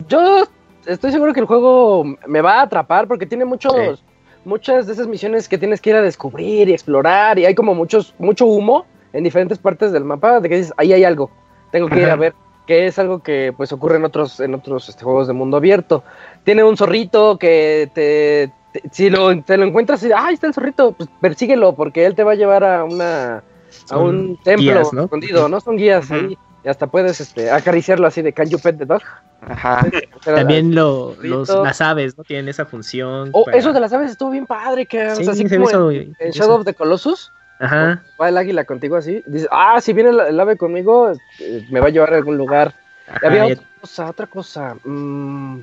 yo 0.08 0.46
estoy 0.86 1.12
seguro 1.12 1.34
que 1.34 1.42
el 1.42 1.46
juego 1.46 2.06
me 2.26 2.40
va 2.40 2.60
a 2.60 2.62
atrapar 2.62 3.06
porque 3.06 3.26
tiene 3.26 3.44
muchos, 3.44 4.00
Sí. 4.00 4.06
muchas 4.46 4.88
de 4.88 4.94
esas 4.94 5.08
misiones 5.08 5.50
que 5.50 5.58
tienes 5.58 5.82
que 5.82 5.90
ir 5.90 5.98
a 5.98 6.02
descubrir 6.02 6.70
y 6.70 6.72
explorar 6.72 7.38
y 7.38 7.46
hay 7.46 7.54
como 7.54 7.76
muchos, 7.76 8.16
mucho 8.18 8.46
humo 8.46 8.86
en 9.12 9.26
diferentes 9.26 9.58
partes 9.60 9.92
del 9.92 10.06
mapa 10.06 10.40
de 10.40 10.48
que 10.48 10.56
dices, 10.56 10.74
ahí 10.78 10.94
hay 10.94 11.04
algo, 11.04 11.30
tengo 11.70 11.90
que 11.90 12.00
ir 12.00 12.10
a 12.10 12.16
ver 12.16 12.34
que 12.66 12.88
es 12.88 12.98
algo 12.98 13.20
que 13.20 13.54
pues 13.58 13.74
ocurre 13.74 13.98
en 13.98 14.06
otros, 14.06 14.40
en 14.40 14.54
otros 14.56 14.88
este, 14.88 15.04
juegos 15.04 15.28
de 15.28 15.34
mundo 15.34 15.58
abierto. 15.58 16.02
Tiene 16.46 16.64
un 16.64 16.78
zorrito 16.78 17.38
que 17.38 17.92
te, 17.94 18.54
te- 18.72 18.90
si 18.90 19.10
lo, 19.10 19.38
te 19.44 19.58
lo 19.58 19.66
encuentras 19.66 20.02
y, 20.04 20.14
ah, 20.14 20.28
ahí 20.28 20.36
está 20.36 20.48
el 20.48 20.54
zorrito, 20.54 20.94
pues 20.94 21.10
persíguelo 21.20 21.76
porque 21.76 22.06
él 22.06 22.16
te 22.16 22.24
va 22.24 22.32
a 22.32 22.36
llevar 22.36 22.64
a 22.64 22.86
una, 22.86 23.44
a 23.90 23.98
un 23.98 24.38
templo 24.46 24.80
escondido, 25.04 25.50
¿no? 25.50 25.60
Son 25.60 25.76
guías 25.76 26.10
ahí. 26.10 26.38
Y 26.64 26.70
hasta 26.70 26.88
puedes 26.88 27.20
este, 27.20 27.52
acariciarlo 27.52 28.08
así 28.08 28.22
de 28.22 28.32
Can 28.32 28.50
you 28.50 28.58
pet 28.60 28.78
the 28.78 28.86
dog? 28.86 29.02
Ajá. 29.42 29.86
También 30.24 30.74
lo, 30.74 31.16
los, 31.22 31.50
las 31.50 31.82
aves, 31.82 32.18
¿no? 32.18 32.24
Tienen 32.24 32.48
esa 32.48 32.66
función. 32.66 33.30
Oh, 33.34 33.44
para- 33.44 33.58
eso 33.58 33.74
de 33.74 33.80
las 33.82 33.92
aves 33.92 34.12
estuvo 34.12 34.30
bien 34.32 34.46
padre, 34.46 34.86
que 34.86 35.06
o 35.08 35.16
Sí, 35.18 35.26
sea, 35.26 35.34
así 35.34 35.48
se 35.48 35.60
me 35.60 35.66
como 35.66 35.70
hizo 35.70 35.92
en, 35.92 36.16
en 36.20 36.32
Shadow 36.32 36.56
of 36.60 36.66
the 36.66 36.74
Colossus, 36.74 37.32
Ajá. 37.60 38.02
va 38.22 38.30
el 38.30 38.38
águila 38.38 38.64
contigo 38.64 38.96
así, 38.96 39.22
dices, 39.26 39.50
ah, 39.52 39.82
si 39.82 39.92
viene 39.92 40.12
el, 40.12 40.20
el 40.22 40.40
ave 40.40 40.56
conmigo, 40.56 41.12
eh, 41.40 41.66
me 41.70 41.82
va 41.82 41.88
a 41.88 41.90
llevar 41.90 42.14
a 42.14 42.18
algún 42.18 42.38
lugar. 42.38 42.74
Y 43.08 43.12
ajá, 43.12 43.28
había 43.28 43.48
ya- 43.48 43.54
otra 43.56 43.68
cosa, 43.82 44.10
otra 44.10 44.28
cosa. 44.28 44.76
mm, 44.86 45.60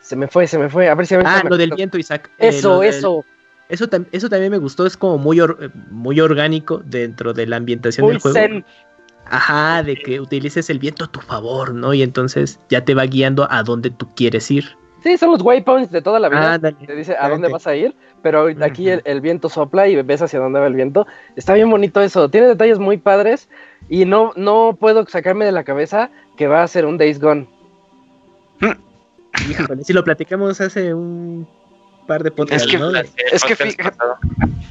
se 0.00 0.16
me 0.16 0.26
fue, 0.26 0.48
se 0.48 0.58
me 0.58 0.68
fue, 0.68 0.88
a 0.88 0.94
ver 0.96 1.06
si 1.06 1.14
ahorita 1.14 1.38
Ah, 1.38 1.44
me 1.44 1.50
lo 1.50 1.56
del 1.56 1.70
viento, 1.70 1.96
Isaac. 1.98 2.28
Eh, 2.38 2.48
Eso, 2.48 2.80
del- 2.80 2.90
eso, 2.90 3.24
Eso, 3.68 3.88
tam- 3.88 4.06
eso 4.12 4.28
también 4.28 4.50
me 4.50 4.58
gustó, 4.58 4.84
es 4.84 4.96
como 4.96 5.16
muy, 5.16 5.40
or- 5.40 5.70
muy 5.90 6.20
orgánico 6.20 6.82
dentro 6.84 7.32
de 7.32 7.46
la 7.46 7.56
ambientación 7.56 8.04
muy 8.04 8.14
del 8.14 8.20
juego. 8.20 8.34
zen. 8.36 8.64
Ajá, 9.26 9.82
de 9.82 9.96
que 9.96 10.20
utilices 10.20 10.68
el 10.70 10.78
viento 10.78 11.04
a 11.04 11.08
tu 11.08 11.20
favor, 11.20 11.74
¿no? 11.74 11.94
Y 11.94 12.02
entonces 12.02 12.58
ya 12.68 12.84
te 12.84 12.94
va 12.94 13.04
guiando 13.06 13.46
a 13.50 13.62
donde 13.62 13.90
tú 13.90 14.08
quieres 14.14 14.50
ir. 14.50 14.76
Sí, 15.02 15.16
son 15.18 15.32
los 15.32 15.42
waypoints 15.42 15.90
de 15.90 16.00
toda 16.00 16.20
la 16.20 16.28
vida. 16.28 16.54
Ándale, 16.54 16.76
te 16.86 16.94
dice 16.94 17.16
a 17.18 17.28
dónde 17.28 17.48
vas 17.48 17.66
a 17.66 17.74
ir, 17.74 17.94
pero 18.22 18.48
aquí 18.60 18.88
el, 18.88 19.02
el 19.04 19.20
viento 19.20 19.48
sopla 19.48 19.88
y 19.88 20.00
ves 20.00 20.22
hacia 20.22 20.38
dónde 20.38 20.60
va 20.60 20.66
el 20.66 20.74
viento. 20.74 21.06
Está 21.34 21.54
bien 21.54 21.70
bonito 21.70 22.00
eso, 22.00 22.28
tiene 22.28 22.46
detalles 22.46 22.78
muy 22.78 22.98
padres 22.98 23.48
y 23.88 24.04
no, 24.04 24.32
no 24.36 24.76
puedo 24.78 25.04
sacarme 25.06 25.44
de 25.44 25.52
la 25.52 25.64
cabeza 25.64 26.10
que 26.36 26.46
va 26.46 26.62
a 26.62 26.68
ser 26.68 26.86
un 26.86 26.98
Days 26.98 27.20
Gone. 27.20 27.48
Híjole, 29.50 29.82
si 29.82 29.92
lo 29.92 30.04
platicamos 30.04 30.60
hace 30.60 30.94
un 30.94 31.48
par 32.12 32.22
de 32.22 32.30
podcasts, 32.30 32.70
que- 32.70 32.78
¿no? 32.78 32.90
Es 33.32 33.42
que 33.44 33.56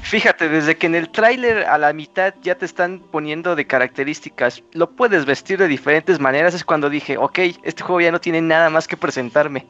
fíjate- 0.03 0.49
desde 0.49 0.75
que 0.75 0.87
en 0.87 0.95
el 0.95 1.09
tráiler 1.09 1.65
a 1.65 1.77
la 1.77 1.93
mitad 1.93 2.33
ya 2.41 2.55
te 2.55 2.65
están 2.65 2.99
poniendo 3.11 3.55
de 3.55 3.65
características, 3.65 4.63
lo 4.73 4.91
puedes 4.91 5.25
vestir 5.25 5.57
de 5.59 5.67
diferentes 5.67 6.19
maneras, 6.19 6.53
es 6.53 6.63
cuando 6.63 6.89
dije, 6.89 7.17
ok, 7.17 7.39
este 7.63 7.83
juego 7.83 8.01
ya 8.01 8.11
no 8.11 8.19
tiene 8.21 8.41
nada 8.41 8.69
más 8.69 8.87
que 8.87 8.97
presentarme. 8.97 9.65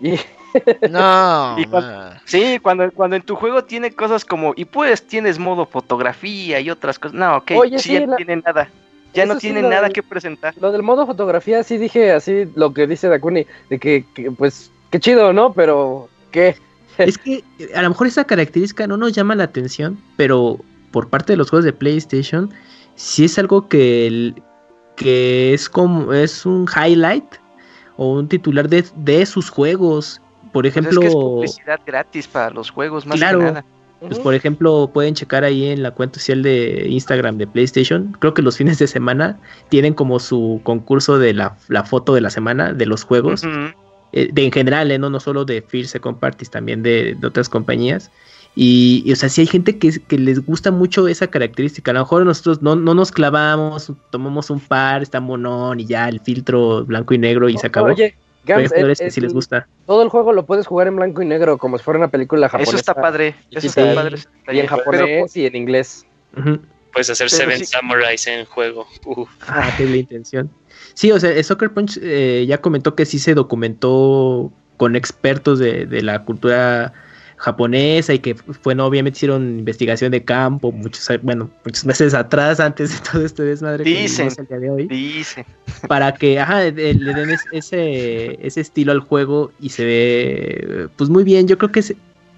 Y 0.00 0.18
No, 0.90 1.54
Y 1.58 1.64
cuando-. 1.66 2.20
Sí, 2.24 2.58
cuando, 2.62 2.90
cuando 2.92 3.16
en 3.16 3.22
tu 3.22 3.36
juego 3.36 3.64
tiene 3.64 3.92
cosas 3.92 4.24
como, 4.24 4.52
y 4.56 4.64
pues 4.64 5.06
tienes 5.06 5.38
modo 5.38 5.66
fotografía 5.66 6.60
y 6.60 6.70
otras 6.70 6.98
cosas, 6.98 7.14
no, 7.14 7.36
ok, 7.38 7.52
Oye, 7.56 7.78
sí, 7.78 7.88
sí, 7.88 7.94
ya 8.00 8.06
no 8.06 8.16
tiene 8.16 8.36
nada, 8.36 8.68
ya 9.12 9.24
Eso 9.24 9.34
no 9.34 9.38
tiene 9.40 9.62
nada 9.62 9.82
del- 9.82 9.92
que 9.92 10.02
presentar. 10.02 10.54
lo 10.60 10.72
del 10.72 10.82
modo 10.82 11.06
fotografía 11.06 11.62
sí 11.62 11.78
dije 11.78 12.12
así 12.12 12.46
lo 12.56 12.72
que 12.74 12.86
dice 12.86 13.08
Dakuni, 13.08 13.46
de 13.70 13.78
que, 13.78 14.04
que, 14.14 14.30
pues 14.30 14.70
qué 14.90 14.98
chido, 15.00 15.32
¿no? 15.32 15.52
Pero 15.52 16.08
qué 16.30 16.56
Es 17.14 17.18
que 17.18 17.44
eh, 17.58 17.68
a 17.74 17.82
lo 17.82 17.88
mejor 17.90 18.06
esa 18.06 18.24
característica 18.24 18.86
no 18.86 18.96
nos 18.96 19.12
llama 19.12 19.34
la 19.34 19.44
atención, 19.44 19.98
pero 20.16 20.58
por 20.90 21.08
parte 21.08 21.32
de 21.32 21.36
los 21.36 21.50
juegos 21.50 21.64
de 21.64 21.72
PlayStation, 21.72 22.50
sí 22.94 23.24
es 23.24 23.38
algo 23.38 23.68
que, 23.68 24.06
el- 24.06 24.42
que 24.96 25.52
es 25.54 25.68
como 25.68 26.12
es 26.12 26.46
un 26.46 26.66
highlight 26.68 27.24
o 27.96 28.12
un 28.12 28.28
titular 28.28 28.68
de, 28.68 28.84
de 28.96 29.26
sus 29.26 29.50
juegos. 29.50 30.20
Por 30.52 30.62
Pues 30.62 30.76
ejemplo, 30.76 30.92
es 30.92 30.98
que 31.00 31.06
es 31.08 31.14
publicidad 31.14 31.80
gratis 31.84 32.28
para 32.28 32.50
los 32.50 32.70
juegos, 32.70 33.06
más 33.06 33.16
Claro. 33.18 33.38
que 33.40 33.44
nada. 33.44 33.64
Pues 34.00 34.18
por 34.18 34.34
ejemplo, 34.34 34.90
pueden 34.92 35.14
checar 35.14 35.44
ahí 35.44 35.64
en 35.68 35.82
la 35.82 35.90
cuenta 35.92 36.18
oficial 36.18 36.42
de 36.42 36.86
Instagram 36.90 37.38
de 37.38 37.46
PlayStation. 37.46 38.14
Creo 38.18 38.34
que 38.34 38.42
los 38.42 38.58
fines 38.58 38.78
de 38.78 38.86
semana 38.86 39.38
tienen 39.70 39.94
como 39.94 40.18
su 40.18 40.60
concurso 40.62 41.18
de 41.18 41.32
la, 41.32 41.56
la 41.68 41.84
foto 41.84 42.12
de 42.14 42.20
la 42.20 42.28
semana 42.28 42.74
de 42.74 42.84
los 42.84 43.02
juegos. 43.02 43.42
Ujú. 43.44 43.72
Eh, 44.14 44.30
de 44.32 44.44
en 44.44 44.52
general, 44.52 44.90
eh, 44.90 44.98
no, 44.98 45.10
no 45.10 45.20
solo 45.20 45.44
de 45.44 45.60
Fear 45.60 45.86
Second 45.86 46.18
Parties, 46.18 46.48
también 46.50 46.82
de, 46.82 47.14
de 47.18 47.26
otras 47.26 47.48
compañías. 47.48 48.10
Y, 48.56 49.02
y, 49.04 49.12
o 49.12 49.16
sea, 49.16 49.28
si 49.28 49.40
hay 49.40 49.46
gente 49.48 49.78
que, 49.78 49.90
que 50.06 50.16
les 50.16 50.44
gusta 50.46 50.70
mucho 50.70 51.08
esa 51.08 51.26
característica. 51.26 51.90
A 51.90 51.94
lo 51.94 52.00
mejor 52.00 52.24
nosotros 52.24 52.62
no, 52.62 52.76
no 52.76 52.94
nos 52.94 53.10
clavamos, 53.10 53.92
tomamos 54.10 54.48
un 54.48 54.60
par, 54.60 55.02
está 55.02 55.20
monón 55.20 55.80
y 55.80 55.86
ya 55.86 56.08
el 56.08 56.20
filtro 56.20 56.84
blanco 56.84 57.14
y 57.14 57.18
negro 57.18 57.48
y 57.48 57.58
se 57.58 57.66
acabó. 57.66 57.88
Oye, 57.88 58.14
Pero 58.46 58.58
hay 58.58 58.62
Gams, 58.64 58.68
jugadores 58.72 59.00
el- 59.00 59.06
que 59.06 59.10
sí 59.10 59.20
les 59.20 59.30
el- 59.30 59.34
gusta. 59.34 59.66
todo 59.86 60.02
el 60.04 60.08
juego 60.08 60.32
lo 60.32 60.46
puedes 60.46 60.66
jugar 60.68 60.86
en 60.86 60.94
blanco 60.96 61.20
y 61.22 61.26
negro 61.26 61.58
como 61.58 61.78
si 61.78 61.82
fuera 61.84 61.98
una 61.98 62.08
película 62.08 62.48
japonesa. 62.48 62.70
Eso 62.70 62.78
está 62.78 62.94
padre, 62.94 63.34
eso 63.50 63.60
Sí, 63.62 63.66
está 63.66 63.88
sí. 63.90 63.94
padre. 63.96 64.18
Y 64.52 64.60
en 64.60 64.66
japonés 64.68 65.36
y 65.36 65.46
en 65.46 65.56
inglés. 65.56 66.06
Ujú. 66.36 66.60
Puedes 66.94 67.10
hacer 67.10 67.26
Pero 67.28 67.36
Seven 67.42 67.58
sí. 67.58 67.66
Samurais 67.66 68.26
en 68.26 68.46
juego. 68.46 68.86
Uf. 69.04 69.28
Ah, 69.46 69.70
qué 69.76 69.84
la 69.84 69.96
intención. 69.98 70.48
Sí, 70.94 71.12
o 71.12 71.20
sea, 71.20 71.30
el 71.30 71.44
Soccer 71.44 71.70
Punch 71.74 71.98
eh, 72.00 72.46
ya 72.48 72.58
comentó 72.62 72.94
que 72.94 73.04
sí 73.04 73.18
se 73.18 73.34
documentó 73.34 74.50
con 74.78 74.96
expertos 74.96 75.58
de, 75.58 75.84
de 75.86 76.02
la 76.02 76.24
cultura 76.24 76.92
japonesa 77.36 78.14
y 78.14 78.20
que 78.20 78.36
bueno 78.62 78.86
obviamente 78.86 79.18
hicieron 79.18 79.58
investigación 79.58 80.12
de 80.12 80.24
campo 80.24 80.70
muchos 80.72 81.06
bueno 81.22 81.50
muchos 81.64 81.84
meses 81.84 82.14
atrás 82.14 82.58
antes 82.60 82.90
de 82.92 83.10
todo 83.10 83.24
este 83.26 83.42
desmadre 83.42 83.84
Dicen, 83.84 84.28
que 84.34 84.40
el 84.40 84.46
día 84.48 84.58
de 84.60 84.70
hoy 84.70 84.86
Dice. 84.88 85.44
para 85.88 86.14
que 86.14 86.38
ajá, 86.40 86.60
le 86.70 86.94
le 86.94 87.12
den 87.14 87.30
es- 87.30 87.44
ese, 87.52 88.38
ese 88.46 88.60
estilo 88.60 88.92
al 88.92 89.00
juego 89.00 89.52
y 89.60 89.68
se 89.70 89.84
ve 89.84 90.88
pues 90.96 91.10
muy 91.10 91.24
bien. 91.24 91.46
Yo 91.48 91.58
creo 91.58 91.70
que 91.72 91.82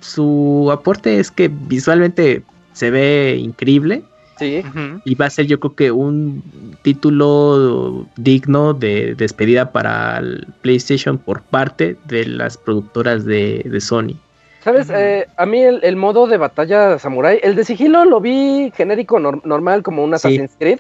su 0.01 0.71
aporte 0.73 1.21
es 1.21 1.31
que 1.31 1.49
visualmente 1.49 2.43
se 2.73 2.91
ve 2.91 3.37
increíble 3.41 4.03
Sí. 4.39 4.63
Y 5.05 5.15
va 5.15 5.27
a 5.27 5.31
ser 5.31 5.47
yo 5.47 5.59
creo 5.61 5.75
que 5.75 5.91
un 5.91 6.43
título 6.83 8.07
digno 8.17 8.75
de 8.75 9.15
despedida 9.15 9.73
para 9.73 10.19
el 10.19 10.47
PlayStation 10.63 11.19
por 11.19 11.43
parte 11.43 11.97
de 12.07 12.27
las 12.27 12.57
productoras 12.57 13.25
de, 13.25 13.63
de 13.65 13.81
Sony. 13.81 14.15
¿Sabes? 14.63 14.91
Eh, 14.91 15.27
a 15.37 15.47
mí 15.47 15.61
el, 15.63 15.81
el 15.85 15.95
modo 15.97 16.27
de 16.27 16.37
batalla 16.39 16.99
samurai, 16.99 17.39
el 17.43 17.55
de 17.55 17.65
sigilo 17.65 18.05
lo 18.05 18.21
vi 18.21 18.73
genérico 18.77 19.19
nor- 19.19 19.43
normal 19.45 19.83
como 19.83 20.03
un 20.03 20.11
Sí. 20.11 20.15
Assassin's 20.17 20.57
Creed. 20.59 20.79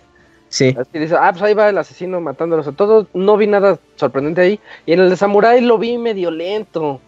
Sí, 0.49 0.77
Así 0.79 0.99
dice, 0.99 1.17
ah, 1.19 1.31
pues 1.33 1.43
ahí 1.43 1.55
va 1.55 1.69
el 1.69 1.79
asesino 1.79 2.21
matándolos 2.21 2.67
a 2.69 2.73
todos. 2.73 3.07
No 3.15 3.37
vi 3.37 3.47
nada 3.49 3.79
sorprendente 3.97 4.41
ahí. 4.41 4.61
Y 4.87 4.93
en 4.93 5.01
el 5.01 5.11
de 5.11 5.17
samurai 5.17 5.61
lo 5.61 5.77
vi 5.79 5.99
medio 5.99 6.31
lento. 6.31 7.01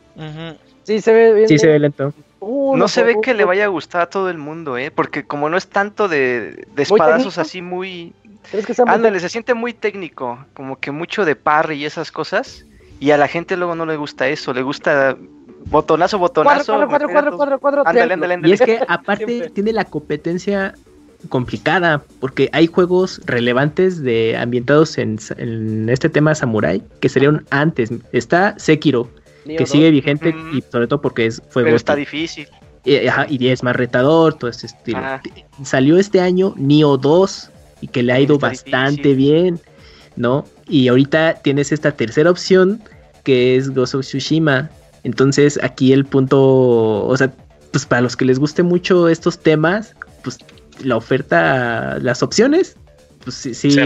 Sí, 0.83 1.01
se 1.01 1.13
ve 1.13 1.35
bien. 1.35 1.49
sí 1.49 1.59
se 1.59 1.67
ve 1.69 1.79
lento. 1.79 2.13
Uh, 2.41 2.77
No 2.77 2.89
se 2.89 3.03
ve 3.03 3.17
que 3.23 3.35
le 3.35 3.45
vaya 3.45 3.65
a 3.65 3.69
gustar 3.69 4.03
a 4.03 4.07
todo 4.11 4.31
el 4.31 4.39
mundo, 4.39 4.77
¿eh? 4.79 4.91
Porque 4.91 5.25
como 5.25 5.49
no 5.49 5.57
es 5.57 5.69
tanto 5.69 6.09
de, 6.09 6.53
de 6.53 6.67
Muy 6.77 6.83
espadazos 6.83 7.35
técnico. 7.35 7.41
así 7.41 7.63
muy... 7.63 8.13
¿Crees 8.51 8.65
que 8.67 8.73
está 8.73 8.85
muy- 8.85 8.95
Ándale, 8.95 9.21
se 9.21 9.29
siente 9.29 9.55
muy 9.55 9.75
técnico, 9.75 10.39
como 10.55 10.79
que 10.79 10.91
mucho 10.91 11.25
de 11.25 11.35
parry 11.37 11.77
y 11.77 11.85
esas 11.85 12.13
cosas. 12.13 12.65
Y 13.01 13.11
a 13.11 13.17
la 13.19 13.29
gente 13.29 13.57
luego 13.57 13.75
no 13.75 13.87
le 13.87 13.97
gusta 13.97 14.29
eso, 14.29 14.53
le 14.55 14.63
gusta 14.63 15.17
botonazo, 15.67 16.19
botonazo. 16.19 16.73
cuadro, 16.75 16.89
cuadro, 16.89 17.09
cuadro, 17.11 17.37
cuadro, 17.37 17.59
cuadro, 17.61 17.83
Ándale, 17.87 18.15
ándale, 18.15 18.35
ándale. 18.35 18.51
Y 18.51 18.55
es 18.55 18.61
que 18.61 18.81
aparte 18.89 19.27
Siempre. 19.27 19.51
tiene 19.51 19.73
la 19.73 19.85
competencia 19.85 20.75
complicada, 21.29 22.03
porque 22.21 22.49
hay 22.53 22.69
juegos 22.69 23.21
relevantes 23.27 24.03
de 24.03 24.37
ambientados 24.37 24.99
en, 24.99 25.19
en 25.37 25.89
este 25.89 26.09
tema 26.09 26.35
samurai 26.35 26.83
que 27.01 27.09
salieron 27.09 27.45
antes. 27.51 27.91
Está 28.13 28.55
Sekiro, 28.59 29.09
que 29.47 29.67
sigue 29.67 29.91
vigente 29.91 30.31
Ujú. 30.31 30.57
y 30.57 30.63
sobre 30.71 30.87
todo 30.87 31.01
porque 31.01 31.27
es 31.27 31.43
fue 31.51 31.65
Pero 31.65 31.77
está 31.77 31.93
GOTY. 31.93 32.01
difícil. 32.01 32.49
y, 32.85 33.07
ajá, 33.07 33.27
y 33.29 33.49
es 33.49 33.63
más 33.63 33.77
retador, 33.77 34.35
todo 34.35 34.51
ese 34.51 34.67
estilo. 34.67 34.99
Ajá. 34.99 35.23
Salió 35.65 35.99
este 35.99 36.21
año 36.21 36.55
Nioh 36.57 36.97
2 36.97 37.51
y 37.81 37.89
que 37.89 38.03
le 38.03 38.13
ha 38.13 38.21
ido 38.21 38.35
Está 38.37 38.49
bastante 38.49 39.09
difícil. 39.15 39.17
bien, 39.17 39.61
¿no? 40.17 40.45
Y 40.69 40.89
ahorita 40.89 41.35
tienes 41.43 41.73
esta 41.73 41.93
tercera 41.93 42.31
opción 42.31 42.83
que 43.25 43.57
es 43.57 43.71
Ghost 43.75 43.95
of 43.95 44.03
Tsushima. 44.07 44.71
Entonces 45.05 45.59
aquí 45.63 45.93
el 45.93 46.05
punto, 46.05 47.05
o 47.07 47.17
sea, 47.17 47.33
pues 47.73 47.85
para 47.87 48.03
los 48.03 48.17
que 48.17 48.25
les 48.25 48.39
guste 48.39 48.63
mucho 48.63 49.09
estos 49.09 49.39
temas, 49.39 49.95
pues 50.25 50.39
la 50.83 50.97
oferta, 50.97 51.99
las 52.01 52.23
opciones, 52.23 52.77
pues 53.25 53.37
sí, 53.37 53.55
sí, 53.55 53.71
Se. 53.71 53.83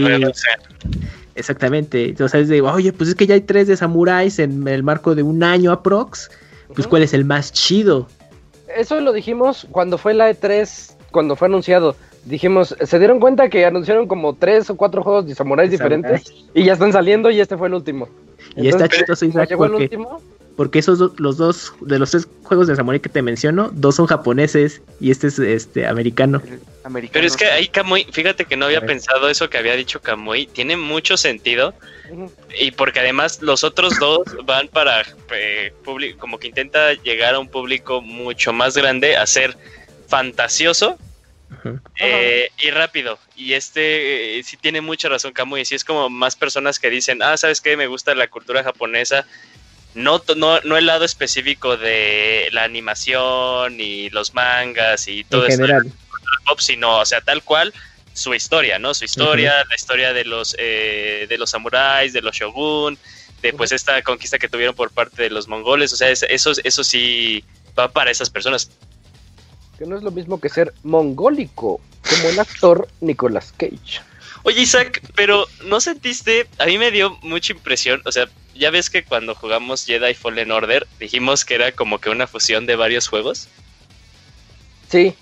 Exactamente. 1.35 2.09
Entonces 2.09 2.43
es 2.43 2.49
de, 2.49 2.61
oye, 2.61 2.93
pues 2.93 3.09
es 3.09 3.15
que 3.15 3.27
ya 3.27 3.35
hay 3.35 3.41
tres 3.41 3.67
de 3.67 3.77
samuráis 3.77 4.39
en 4.39 4.67
el 4.67 4.83
marco 4.83 5.15
de 5.15 5.23
un 5.23 5.43
año 5.43 5.71
aprox, 5.71 6.29
pues 6.73 6.87
cuál 6.87 7.03
es 7.03 7.13
el 7.13 7.25
más 7.25 7.51
chido. 7.51 8.07
Eso 8.75 8.99
lo 9.01 9.13
dijimos 9.13 9.67
cuando 9.71 9.97
fue 9.97 10.13
la 10.13 10.31
E3, 10.31 10.95
cuando 11.11 11.35
fue 11.35 11.47
anunciado. 11.47 11.95
Dijimos, 12.25 12.75
se 12.81 12.99
dieron 12.99 13.19
cuenta 13.19 13.49
que 13.49 13.65
anunciaron 13.65 14.07
como 14.07 14.35
tres 14.35 14.69
o 14.69 14.75
cuatro 14.75 15.03
juegos 15.03 15.27
de 15.27 15.35
samuráis 15.35 15.69
De 15.69 15.77
diferentes 15.77 16.23
y 16.53 16.63
ya 16.63 16.73
están 16.73 16.93
saliendo 16.93 17.29
y 17.29 17.41
este 17.41 17.57
fue 17.57 17.67
el 17.67 17.73
último. 17.73 18.07
Y 18.55 18.67
está 18.67 18.85
Entonces, 18.85 19.19
como 19.19 19.29
Isaac, 19.29 19.49
llegó 19.49 19.65
el 19.65 19.75
último, 19.75 20.21
porque 20.55 20.79
esos 20.79 20.99
do- 20.99 21.13
los 21.17 21.37
dos, 21.37 21.73
de 21.81 21.97
los 21.99 22.11
tres 22.11 22.27
juegos 22.43 22.67
de 22.67 22.75
samurai 22.75 22.99
que 22.99 23.09
te 23.09 23.21
menciono, 23.21 23.69
dos 23.73 23.95
son 23.95 24.05
japoneses 24.07 24.81
y 24.99 25.09
este 25.11 25.27
es 25.27 25.39
este 25.39 25.87
americano. 25.87 26.41
Pero 27.11 27.25
es 27.27 27.37
que 27.37 27.45
ahí 27.45 27.67
Kamui, 27.69 28.05
fíjate 28.11 28.45
que 28.45 28.57
no 28.57 28.65
había 28.65 28.79
pensado 28.87 29.29
eso 29.29 29.49
que 29.49 29.57
había 29.57 29.75
dicho 29.75 30.01
Kamui, 30.01 30.47
tiene 30.47 30.75
mucho 30.77 31.15
sentido 31.17 31.73
y 32.59 32.71
porque 32.71 32.99
además 32.99 33.41
los 33.41 33.63
otros 33.63 33.97
dos 33.99 34.21
van 34.45 34.67
para 34.67 35.01
eh, 35.31 35.73
publi- 35.85 36.15
como 36.17 36.37
que 36.37 36.47
intenta 36.47 36.93
llegar 36.93 37.35
a 37.35 37.39
un 37.39 37.47
público 37.47 38.01
mucho 38.01 38.51
más 38.53 38.75
grande, 38.77 39.15
a 39.15 39.25
ser 39.25 39.57
fantasioso 40.07 40.97
eh, 41.99 42.49
y 42.61 42.69
rápido. 42.71 43.17
Y 43.35 43.53
este 43.53 44.39
eh, 44.39 44.43
sí 44.43 44.57
tiene 44.57 44.81
mucha 44.81 45.07
razón 45.09 45.31
Kamui, 45.33 45.65
sí 45.65 45.75
es 45.75 45.83
como 45.85 46.09
más 46.09 46.35
personas 46.35 46.77
que 46.79 46.89
dicen, 46.89 47.21
ah, 47.23 47.37
¿sabes 47.37 47.61
qué? 47.61 47.77
Me 47.77 47.87
gusta 47.87 48.13
la 48.13 48.27
cultura 48.27 48.63
japonesa. 48.63 49.25
No, 49.95 50.21
no, 50.35 50.59
no 50.61 50.77
el 50.77 50.85
lado 50.87 51.05
específico 51.05 51.77
de 51.77 52.49
la 52.51 52.63
animación 52.63 53.79
y 53.79 54.09
los 54.09 54.33
mangas 54.33 55.07
y 55.07 55.23
todo 55.23 55.45
eso 55.45 55.63
sino, 56.59 56.99
o 56.99 57.05
sea, 57.05 57.21
tal 57.21 57.43
cual 57.43 57.73
su 58.13 58.33
historia, 58.33 58.79
¿no? 58.79 58.93
Su 58.93 59.05
historia, 59.05 59.53
la 59.69 59.75
historia 59.75 60.13
de 60.13 60.25
los 60.25 60.55
eh, 60.59 61.25
de 61.29 61.37
los 61.37 61.49
samuráis, 61.51 62.13
de 62.13 62.21
los 62.21 62.35
shogun, 62.35 62.97
de 63.41 63.53
pues 63.53 63.71
esta 63.71 64.01
conquista 64.01 64.37
que 64.39 64.47
tuvieron 64.49 64.75
por 64.75 64.91
parte 64.91 65.23
de 65.23 65.29
los 65.29 65.47
mongoles, 65.47 65.93
o 65.93 65.95
sea, 65.95 66.09
es- 66.09 66.23
eso, 66.29 66.51
eso 66.63 66.83
sí 66.83 67.43
va 67.77 67.87
para 67.91 68.11
esas 68.11 68.29
personas. 68.29 68.69
que 69.79 69.85
no 69.87 69.97
es 69.97 70.03
lo 70.03 70.11
mismo 70.11 70.39
que 70.39 70.49
ser 70.49 70.71
mongólico, 70.83 71.81
como 72.07 72.29
el 72.29 72.39
actor 72.39 72.87
Nicolas 73.01 73.51
Cage. 73.57 74.01
Oye, 74.43 74.61
Isaac, 74.61 75.01
pero 75.15 75.47
¿no 75.65 75.79
sentiste? 75.79 76.47
A 76.59 76.65
mí 76.65 76.77
me 76.77 76.91
dio 76.91 77.17
mucha 77.21 77.53
impresión, 77.53 78.01
o 78.05 78.11
sea, 78.11 78.27
ya 78.53 78.69
ves 78.71 78.89
que 78.89 79.03
cuando 79.03 79.35
jugamos 79.35 79.85
Jedi 79.85 80.13
Fallen 80.13 80.51
Order 80.51 80.85
dijimos 80.99 81.45
que 81.45 81.55
era 81.55 81.71
como 81.71 81.99
que 81.99 82.09
una 82.09 82.27
fusión 82.27 82.65
de 82.65 82.75
varios 82.75 83.07
juegos. 83.07 83.47
Sí, 84.89 85.15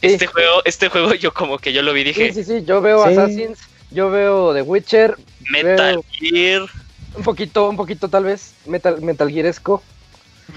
Sí. 0.00 0.08
Este 0.08 0.26
juego, 0.26 0.62
este 0.64 0.88
juego 0.88 1.14
yo 1.14 1.32
como 1.32 1.58
que 1.58 1.72
yo 1.72 1.80
lo 1.82 1.92
vi 1.92 2.00
y 2.00 2.04
dije, 2.04 2.32
sí, 2.32 2.42
sí, 2.42 2.58
sí, 2.58 2.64
yo 2.64 2.80
veo 2.80 3.04
Sí. 3.04 3.10
Assassins, 3.12 3.60
yo 3.92 4.10
veo 4.10 4.52
The 4.52 4.62
Witcher, 4.62 5.16
Metal 5.48 5.76
veo- 5.94 6.04
Gear. 6.10 6.62
un 7.14 7.22
poquito, 7.22 7.68
un 7.68 7.76
poquito 7.76 8.08
tal 8.08 8.24
vez, 8.24 8.54
Metal, 8.66 9.00
Metal 9.00 9.30
Gearesco. 9.30 9.80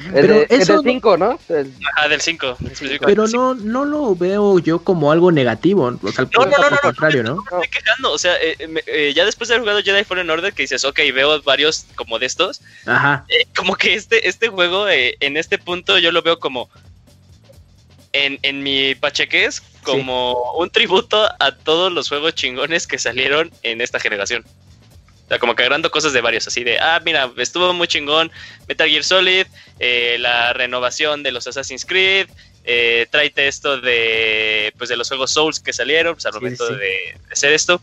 El 0.07 0.11
Pero 0.13 0.33
de, 0.33 0.47
el 0.49 0.61
eso 0.61 0.73
del 0.73 0.83
no- 0.83 0.91
5, 0.91 1.17
¿no? 1.17 1.39
El- 1.49 1.73
Ah, 1.95 2.07
del 2.07 2.19
5. 2.21 2.57
Pero 3.05 3.27
no, 3.27 3.53
no 3.55 3.85
lo 3.85 4.15
veo 4.15 4.59
yo 4.59 4.83
como 4.83 5.11
algo 5.11 5.31
negativo. 5.31 5.97
O 6.03 6.11
sea, 6.11 6.25
al 6.25 6.29
No, 6.37 6.45
no, 6.45 6.57
no, 6.57 6.69
no, 6.69 6.77
contrario, 6.81 7.23
no, 7.23 7.35
¿no? 7.35 7.35
me 7.37 7.43
estoy 7.63 7.67
quejando. 7.81 8.11
O 8.11 8.17
sea, 8.17 8.33
eh, 8.41 8.67
me- 8.67 8.83
eh, 8.87 9.13
ya 9.15 9.23
después 9.25 9.47
de 9.47 9.55
haber 9.55 9.61
jugado 9.63 9.81
Jedi 9.83 10.03
Fallen 10.03 10.29
Order, 10.29 10.53
que 10.53 10.63
dices, 10.63 10.83
ok, 10.83 10.99
veo 11.13 11.41
varios 11.43 11.85
como 11.95 12.19
de 12.19 12.25
estos, 12.25 12.61
Ajá. 12.85 13.25
eh, 13.29 13.45
como 13.55 13.75
que 13.75 13.93
este, 13.93 14.27
este 14.27 14.49
juego, 14.49 14.89
eh, 14.89 15.15
en 15.21 15.37
este 15.37 15.57
punto, 15.57 15.97
yo 15.97 16.11
lo 16.11 16.21
veo 16.21 16.39
como, 16.39 16.69
en, 18.13 18.39
en 18.43 18.63
mi 18.63 18.95
pachequez, 18.95 19.61
como 19.83 20.53
un 20.53 20.69
tributo 20.69 21.27
a 21.39 21.51
todos 21.51 21.91
los 21.91 22.09
juegos 22.09 22.33
chingones 22.35 22.87
que 22.87 22.97
salieron 22.97 23.51
en 23.63 23.81
esta 23.81 23.99
generación. 23.99 24.43
O 25.25 25.27
sea, 25.27 25.39
como 25.39 25.55
que 25.55 25.63
agarrando 25.63 25.89
cosas 25.89 26.13
de 26.13 26.21
varios, 26.21 26.45
así 26.47 26.63
de, 26.63 26.77
ah, 26.79 27.01
mira, 27.03 27.31
estuvo 27.37 27.73
muy 27.73 27.87
chingón 27.87 28.31
Metal 28.67 28.87
Gear 28.87 29.03
Solid, 29.03 29.47
eh, 29.79 30.17
la 30.19 30.53
renovación 30.53 31.23
de 31.23 31.31
los 31.31 31.47
Assassin's 31.47 31.83
Creed, 31.85 32.27
eh, 32.63 33.07
tráete 33.09 33.47
esto 33.47 33.79
de, 33.81 34.71
pues, 34.77 34.89
de 34.89 34.97
los 34.97 35.07
juegos 35.07 35.31
Souls 35.31 35.59
que 35.59 35.73
salieron, 35.73 36.13
pues 36.15 36.25
al 36.27 36.33
Sí, 36.33 36.37
momento 36.39 36.67
sí. 36.67 36.73
De, 36.75 36.79
de 36.79 37.17
hacer 37.31 37.53
esto. 37.53 37.81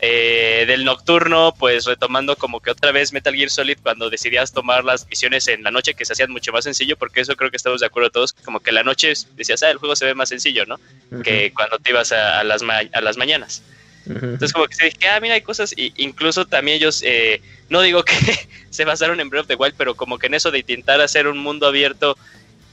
Eh, 0.00 0.64
del 0.68 0.84
nocturno, 0.84 1.56
pues 1.58 1.84
retomando 1.84 2.36
como 2.36 2.60
que 2.60 2.70
otra 2.70 2.92
vez 2.92 3.12
Metal 3.12 3.34
Gear 3.34 3.50
Solid 3.50 3.78
cuando 3.82 4.08
decidías 4.10 4.52
tomar 4.52 4.84
las 4.84 5.08
misiones 5.08 5.48
en 5.48 5.64
la 5.64 5.72
noche 5.72 5.94
que 5.94 6.04
se 6.04 6.12
hacían 6.12 6.30
mucho 6.30 6.52
más 6.52 6.62
sencillo, 6.64 6.96
porque 6.96 7.20
eso 7.20 7.34
creo 7.34 7.50
que 7.50 7.56
estamos 7.56 7.80
de 7.80 7.86
acuerdo 7.86 8.10
todos, 8.10 8.32
como 8.44 8.60
que 8.60 8.70
la 8.70 8.84
noche 8.84 9.12
decías, 9.34 9.60
ah, 9.64 9.70
el 9.72 9.78
juego 9.78 9.96
se 9.96 10.04
ve 10.04 10.14
más 10.14 10.28
sencillo, 10.28 10.64
¿no? 10.66 10.78
Que 11.24 11.52
cuando 11.52 11.78
te 11.80 11.90
ibas 11.90 12.12
a, 12.12 12.38
a 12.38 12.44
las, 12.44 12.62
ma- 12.62 12.82
a 12.92 13.00
las 13.00 13.16
mañanas. 13.16 13.62
Entonces 14.08 14.52
como 14.52 14.66
que 14.66 14.74
se 14.74 14.86
dije, 14.86 15.08
ah, 15.08 15.20
mira, 15.20 15.34
hay 15.34 15.42
cosas, 15.42 15.74
y 15.76 15.92
incluso 15.96 16.46
también 16.46 16.78
ellos, 16.78 17.02
eh, 17.04 17.40
no 17.68 17.82
digo 17.82 18.04
que 18.04 18.14
se 18.70 18.84
basaron 18.84 19.20
en 19.20 19.28
Breath 19.28 19.42
of 19.42 19.48
the 19.48 19.54
Wild, 19.54 19.74
pero 19.76 19.94
como 19.94 20.18
que 20.18 20.26
en 20.26 20.34
eso 20.34 20.50
de 20.50 20.60
intentar 20.60 21.00
hacer 21.00 21.26
un 21.26 21.38
mundo 21.38 21.66
abierto 21.66 22.16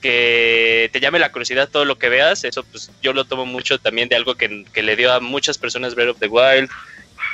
que 0.02 0.90
te 0.94 1.00
llame 1.00 1.20
la 1.20 1.32
curiosidad 1.32 1.70
todo 1.70 1.84
lo 1.84 1.98
que 1.98 2.10
veas, 2.10 2.44
eso 2.44 2.64
pues 2.64 2.92
yo 3.02 3.12
lo 3.14 3.26
tomo 3.26 3.46
mucho 3.46 3.80
también 3.80 4.08
de 4.08 4.16
algo 4.16 4.36
que, 4.36 4.66
que 4.72 4.84
le 4.84 4.96
dio 4.96 5.12
a 5.12 5.20
muchas 5.20 5.58
personas 5.58 5.96
Breath 5.96 6.10
of 6.10 6.20
the 6.20 6.28
Wild. 6.28 6.70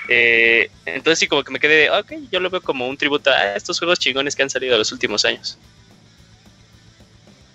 Eh, 0.08 0.70
entonces 0.86 1.20
sí 1.20 1.28
como 1.28 1.44
que 1.44 1.52
me 1.52 1.60
quedé 1.60 1.76
de, 1.76 1.90
ok, 1.90 2.14
yo 2.32 2.40
lo 2.40 2.50
veo 2.50 2.62
como 2.62 2.88
un 2.88 2.98
tributo 2.98 3.30
a 3.30 3.56
estos 3.56 3.78
juegos 3.78 4.00
chingones 4.00 4.36
que 4.36 4.44
han 4.44 4.50
salido 4.50 4.78
los 4.78 4.92
últimos 4.92 5.26
años. 5.26 5.58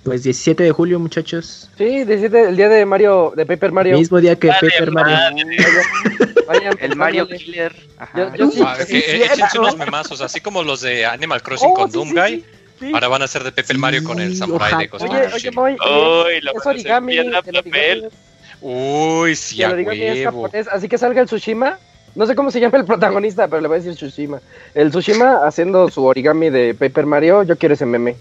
Pues 0.07 0.23
17 0.23 0.63
de 0.63 0.71
julio, 0.71 1.01
muchachos. 1.01 1.69
Sí, 1.77 2.05
17, 2.05 2.43
el 2.51 2.57
día 2.57 2.69
de 2.69 2.87
Mario, 2.87 3.33
de 3.37 3.45
Paper 3.45 3.73
Mario. 3.73 3.99
Mismo 3.99 4.21
día 4.21 4.37
que 4.39 4.47
Vale, 4.47 4.61
Paper 4.71 4.93
Mario. 4.93 5.17
Vayan- 5.17 6.47
vayan 6.47 6.77
El 6.79 6.95
Mario. 6.97 7.27
Killer. 7.27 7.75
Ajá. 7.99 8.17
Yo- 8.17 8.37
yo 8.37 8.51
sí- 8.53 8.63
Ah, 8.65 8.77
sí, 8.87 8.87
que 8.87 9.01
sí, 9.01 9.17
échense 9.23 9.47
sí. 9.51 9.59
unos 9.59 9.77
memazos, 9.77 10.21
así 10.21 10.41
como 10.41 10.63
los 10.63 10.83
de 10.83 11.05
Animal 11.05 11.43
Crossing 11.43 11.71
Oh, 11.73 11.75
con 11.75 11.91
sí, 11.91 11.95
Doom 11.99 12.09
sí, 12.11 12.15
Guy. 12.15 12.37
sí, 12.37 12.45
sí. 12.79 12.91
Ahora 12.95 13.09
van 13.09 13.23
a 13.23 13.27
ser 13.27 13.43
de 13.43 13.51
Paper 13.51 13.79
Mario 13.79 14.05
con 14.05 14.21
el 14.21 14.37
samurai 14.37 14.69
ojalá. 14.69 14.83
de 14.85 14.89
cosas 14.89 15.11
Oye, 15.11 15.27
oye, 15.35 15.51
Moy, 15.51 15.73
Uy, 15.73 16.41
la 16.41 16.51
es 16.53 16.57
hacer 16.57 16.71
origami, 16.73 17.17
el 17.19 17.31
papel. 17.33 18.05
es- 18.05 18.13
Uy, 18.61 19.35
sí, 19.35 19.63
a 19.65 19.71
es 19.77 19.87
huevo. 19.87 20.43
japonés, 20.45 20.69
así 20.69 20.89
que 20.89 20.99
salga 20.99 21.21
el 21.21 21.27
Tsushima. 21.27 21.81
No 22.15 22.27
sé 22.27 22.37
cómo 22.37 22.53
se 22.53 22.61
llama 22.61 22.79
el 22.79 22.85
protagonista, 22.85 23.49
pero 23.49 23.61
le 23.61 23.67
voy 23.67 23.79
a 23.79 23.81
decir 23.81 23.97
Tsushima. 23.97 24.41
El 24.73 24.91
Tsushima 24.91 25.41
haciendo 25.45 25.91
su 25.91 26.05
origami 26.05 26.49
de 26.51 26.75
Paper 26.75 27.07
Mario, 27.07 27.43
yo 27.43 27.57
quiero 27.57 27.75
ese 27.75 27.85
meme. 27.87 28.15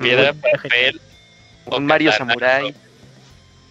Piedra, 0.00 0.32
papel. 0.34 1.00
Un 1.66 1.86
Mario 1.86 2.10
Katana. 2.10 2.32
Samurai. 2.32 2.74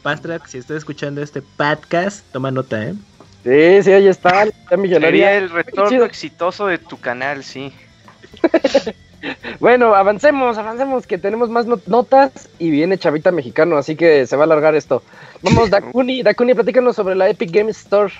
Pastrack, 0.04 0.48
si 0.48 0.58
estás 0.58 0.78
escuchando 0.78 1.22
este 1.22 1.42
podcast, 1.42 2.26
toma 2.32 2.50
nota, 2.52 2.84
¿eh? 2.84 2.94
Sí, 3.44 3.84
sí, 3.84 3.92
ahí 3.92 4.08
está. 4.08 4.46
La 4.46 4.78
Sería 5.00 5.34
el 5.36 5.50
retorno 5.50 6.04
exitoso 6.06 6.68
de 6.68 6.78
tu 6.78 7.00
canal, 7.00 7.44
sí. 7.44 7.74
Bueno, 9.60 9.94
avancemos, 9.94 10.58
avancemos, 10.58 11.06
que 11.06 11.20
tenemos 11.20 11.48
más 11.50 11.68
not- 11.68 11.86
notas 11.86 12.50
y 12.58 12.72
viene 12.72 12.98
Chavita 12.98 13.32
Mexicano, 13.32 13.78
así 13.78 13.96
que 13.96 14.26
se 14.26 14.36
va 14.36 14.44
a 14.44 14.46
alargar 14.46 14.74
esto. 14.74 15.04
Vamos, 15.44 15.70
Dakuni, 15.70 16.24
Dakuni, 16.24 16.56
platícanos 16.56 16.96
sobre 16.96 17.14
la 17.14 17.30
Epic 17.30 17.52
Games 17.52 17.78
Store. 17.78 18.12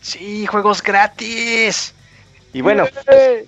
Sí, 0.00 0.44
juegos 0.46 0.82
gratis. 0.82 1.94
Y 2.52 2.62
bueno, 2.62 2.84
Eh, 3.06 3.46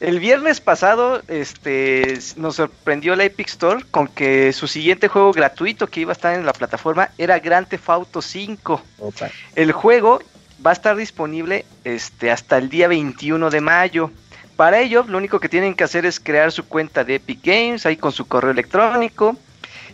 el 0.00 0.20
viernes 0.20 0.60
pasado 0.60 1.22
este, 1.28 2.18
nos 2.36 2.56
sorprendió 2.56 3.16
la 3.16 3.24
Epic 3.24 3.48
Store 3.48 3.84
con 3.90 4.08
que 4.08 4.52
su 4.52 4.66
siguiente 4.66 5.08
juego 5.08 5.32
gratuito 5.32 5.86
que 5.86 6.00
iba 6.00 6.12
a 6.12 6.14
estar 6.14 6.34
en 6.34 6.44
la 6.44 6.52
plataforma 6.52 7.10
era 7.18 7.38
Grand 7.38 7.66
Theft 7.66 7.88
Auto 7.88 8.22
5. 8.22 8.82
Opa. 8.98 9.30
El 9.54 9.72
juego 9.72 10.20
va 10.64 10.70
a 10.70 10.72
estar 10.74 10.96
disponible 10.96 11.64
este, 11.84 12.30
hasta 12.30 12.58
el 12.58 12.68
día 12.68 12.88
21 12.88 13.50
de 13.50 13.60
mayo. 13.60 14.10
Para 14.56 14.80
ello, 14.80 15.04
lo 15.06 15.18
único 15.18 15.38
que 15.38 15.48
tienen 15.48 15.74
que 15.74 15.84
hacer 15.84 16.06
es 16.06 16.18
crear 16.18 16.50
su 16.50 16.66
cuenta 16.66 17.04
de 17.04 17.16
Epic 17.16 17.40
Games, 17.44 17.84
ahí 17.84 17.96
con 17.96 18.12
su 18.12 18.26
correo 18.26 18.50
electrónico. 18.50 19.36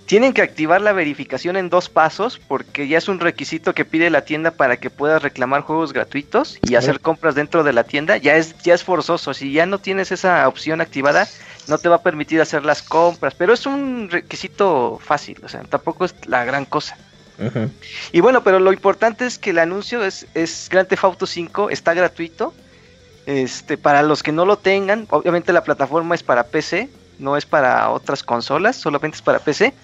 Tienen 0.07 0.32
que 0.32 0.42
activar 0.42 0.80
la 0.80 0.92
verificación 0.92 1.57
en 1.57 1.70
dos 1.70 1.88
pasos, 1.88 2.38
porque 2.46 2.86
ya 2.88 2.98
es 2.98 3.09
un 3.09 3.20
requisito 3.20 3.74
que 3.74 3.84
pide 3.84 4.11
la 4.11 4.24
tienda 4.24 4.50
para 4.50 4.76
que 4.76 4.90
puedas 4.90 5.22
reclamar 5.22 5.62
juegos 5.62 5.92
gratuitos 5.92 6.59
y 6.62 6.74
hacer 6.74 7.00
compras 7.00 7.34
dentro 7.34 7.64
de 7.64 7.72
la 7.72 7.84
tienda. 7.84 8.16
Ya 8.18 8.36
es, 8.36 8.57
ya 8.62 8.74
es 8.74 8.84
forzoso. 8.84 9.32
Si 9.32 9.53
ya 9.53 9.64
no 9.64 9.78
tienes 9.78 10.12
esa 10.12 10.46
opción 10.48 10.80
activada, 10.80 11.26
no 11.68 11.78
te 11.78 11.88
va 11.88 11.96
a 11.96 12.03
permitir 12.03 12.40
hacer 12.40 12.64
las 12.64 12.82
compras. 12.82 13.34
Pero 13.34 13.55
es 13.55 13.64
un 13.64 14.09
requisito 14.11 14.98
fácil, 15.03 15.38
o 15.44 15.48
sea, 15.48 15.62
tampoco 15.62 16.05
es 16.05 16.14
la 16.26 16.44
gran 16.44 16.64
cosa. 16.64 16.96
Y 18.12 18.20
bueno, 18.20 18.44
pero 18.44 18.61
lo 18.61 18.72
importante 18.72 19.26
es 19.26 19.38
que 19.38 19.50
el 19.50 19.59
anuncio 19.59 20.05
es, 20.05 20.26
es 20.34 20.68
Grand 20.70 20.88
Theft 20.88 21.05
Auto 21.05 21.26
5, 21.26 21.70
está 21.70 21.94
gratuito. 21.94 22.55
Este, 23.26 23.78
para 23.78 24.03
los 24.03 24.22
que 24.22 24.32
no 24.32 24.44
lo 24.44 24.59
tengan, 24.59 25.07
obviamente 25.11 25.53
la 25.53 25.62
plataforma 25.62 26.14
es 26.14 26.22
para 26.22 26.44
PC, 26.44 26.88
no 27.18 27.36
es 27.36 27.46
para 27.46 27.90
otras 27.90 28.22
consolas, 28.22 28.76
solamente 28.76 29.16
es 29.16 29.22
para 29.22 29.38
PC. 29.38 29.74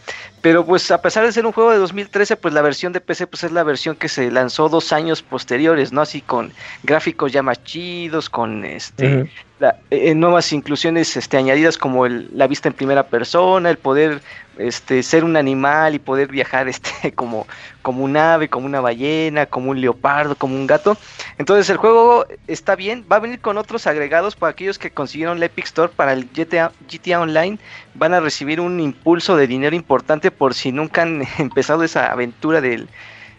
Pero 0.40 0.64
pues 0.64 0.90
a 0.90 1.02
pesar 1.02 1.24
de 1.24 1.32
ser 1.32 1.46
un 1.46 1.52
juego 1.52 1.72
de 1.72 1.78
2013, 1.78 2.36
pues 2.36 2.54
la 2.54 2.62
versión 2.62 2.92
de 2.92 3.00
PC 3.00 3.26
pues 3.26 3.42
es 3.44 3.52
la 3.52 3.64
versión 3.64 3.96
que 3.96 4.08
se 4.08 4.30
lanzó 4.30 4.68
dos 4.68 4.92
años 4.92 5.22
posteriores, 5.22 5.92
¿no? 5.92 6.00
Así 6.00 6.22
con 6.22 6.52
gráficos 6.82 7.32
ya 7.32 7.42
más 7.42 7.62
chidos, 7.64 8.30
con 8.30 8.64
este 8.64 9.30
la- 9.58 9.74
eh, 9.90 10.14
nuevas 10.14 10.52
inclusiones 10.52 11.16
este, 11.16 11.36
añadidas 11.36 11.76
como 11.78 12.06
el- 12.06 12.28
la 12.32 12.46
vista 12.46 12.68
en 12.68 12.74
primera 12.74 13.08
persona, 13.08 13.70
el 13.70 13.78
poder 13.78 14.22
este, 14.56 15.02
ser 15.04 15.22
un 15.24 15.36
animal 15.36 15.94
y 15.94 15.98
poder 16.00 16.28
viajar 16.28 16.68
este, 17.02 17.12
como, 17.14 17.46
como 17.82 18.04
un 18.04 18.16
ave, 18.16 18.48
como 18.48 18.66
una 18.66 18.80
ballena, 18.80 19.46
como 19.46 19.70
un 19.70 19.80
leopardo, 19.80 20.36
como 20.36 20.54
un 20.56 20.66
gato. 20.66 20.96
Entonces 21.38 21.70
el 21.70 21.76
juego 21.76 22.26
está 22.46 22.74
bien, 22.76 23.06
va 23.10 23.16
a 23.16 23.20
venir 23.20 23.40
con 23.40 23.56
otros 23.58 23.86
agregados 23.86 24.34
para 24.36 24.50
aquellos 24.52 24.78
que 24.78 24.90
consiguieron 24.92 25.38
la 25.40 25.46
Epic 25.46 25.66
Store 25.66 25.92
para 25.94 26.12
el 26.12 26.30
GTA, 26.32 26.72
GTA 26.88 27.20
Online. 27.20 27.58
Van 27.94 28.14
a 28.14 28.20
recibir 28.20 28.60
un 28.60 28.80
impulso 28.80 29.36
de 29.36 29.46
dinero 29.46 29.74
importante 29.76 30.27
por 30.30 30.54
si 30.54 30.72
nunca 30.72 31.02
han 31.02 31.22
empezado 31.38 31.82
esa 31.84 32.10
aventura 32.12 32.60
del, 32.60 32.88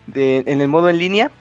de- 0.07 0.43
en 0.47 0.61
el 0.61 0.67
modo 0.67 0.89
en 0.89 0.97
línea. 0.97 1.31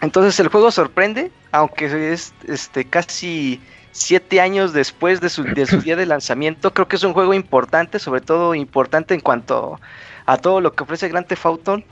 Entonces 0.00 0.38
el 0.40 0.48
juego 0.48 0.70
sorprende, 0.70 1.30
aunque 1.52 2.12
es 2.12 2.32
este 2.46 2.84
casi 2.84 3.60
siete 3.90 4.40
años 4.40 4.72
después 4.72 5.20
de 5.20 5.28
su, 5.28 5.42
de 5.42 5.66
su 5.66 5.80
día 5.82 5.96
de 5.96 6.06
lanzamiento. 6.06 6.72
Creo 6.72 6.86
que 6.88 6.96
es 6.96 7.02
un 7.04 7.12
juego 7.14 7.34
importante, 7.34 7.98
sobre 7.98 8.20
todo 8.20 8.54
importante 8.54 9.14
en 9.14 9.20
cuanto 9.20 9.80
a 10.26 10.36
todo 10.36 10.60
lo 10.60 10.72
que 10.74 10.84
ofrece 10.84 11.08
Grand 11.08 11.26
Theft 11.26 11.46
Auto. 11.46 11.82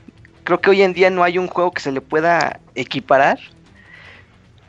Creo 0.44 0.60
que 0.60 0.70
hoy 0.70 0.82
en 0.82 0.92
día 0.92 1.10
no 1.10 1.24
hay 1.24 1.38
un 1.38 1.48
juego 1.48 1.72
que 1.72 1.80
se 1.82 1.90
le 1.90 2.00
pueda 2.00 2.60
equiparar. 2.76 3.38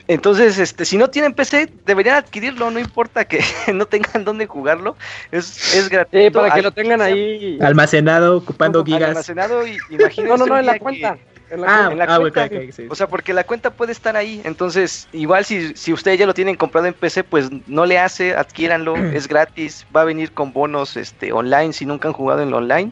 Entonces, 0.08 0.58
este, 0.58 0.86
si 0.86 0.98
no 0.98 1.10
tienen 1.10 1.34
PC, 1.34 1.70
deberían 1.86 2.16
adquirirlo, 2.16 2.72
no 2.72 2.80
importa 2.80 3.26
que 3.26 3.42
no 3.74 3.86
tengan 3.86 4.24
dónde 4.24 4.48
jugarlo. 4.48 4.96
Es, 5.32 5.74
es 5.74 5.90
gratuito. 5.90 6.28
Sí, 6.28 6.32
para 6.32 6.54
que 6.54 6.60
Al- 6.60 6.64
lo 6.64 6.72
tengan 6.72 7.02
ahí. 7.02 7.58
Almacenado, 7.62 8.38
ocupando 8.38 8.86
gigas. 8.86 9.10
Almacenado 9.10 9.68
y 9.68 9.82
imagínense 9.90 10.24
No, 10.24 10.38
no, 10.38 10.46
no, 10.46 10.58
en 10.60 10.66
la 10.66 10.72
día 10.74 10.80
que- 10.80 10.84
cuenta. 10.84 11.18
En 11.50 11.62
la 11.62 11.68
Ah, 11.68 11.76
cuenta. 11.88 11.92
en 11.94 11.98
la 12.00 12.04
ah, 12.16 12.20
cuenta, 12.20 12.44
ok, 12.46 12.52
ok, 12.68 12.72
sí. 12.76 12.88
O 12.90 12.96
sea, 12.96 13.08
porque 13.08 13.34
la 13.34 13.44
cuenta 13.46 13.70
puede 13.70 13.94
estar 13.94 14.18
ahí. 14.18 14.42
Entonces, 14.44 15.08
igual 15.14 15.46
si, 15.46 15.76
si 15.76 15.94
ustedes 15.94 16.20
ya 16.20 16.26
lo 16.26 16.34
tienen 16.34 16.56
comprado 16.58 16.88
en 16.88 16.94
PC, 16.94 17.24
pues 17.24 17.50
no 17.68 17.86
le 17.86 18.00
hace, 18.00 18.36
adquiéranlo, 18.36 18.96
es 19.14 19.28
gratis, 19.30 19.86
va 19.96 20.02
a 20.02 20.06
venir 20.06 20.32
con 20.34 20.52
bonos 20.54 20.98
este 20.98 21.32
online 21.32 21.72
si 21.74 21.86
nunca 21.86 22.08
han 22.10 22.14
jugado 22.14 22.42
en 22.44 22.52
lo 22.52 22.58
online. 22.58 22.92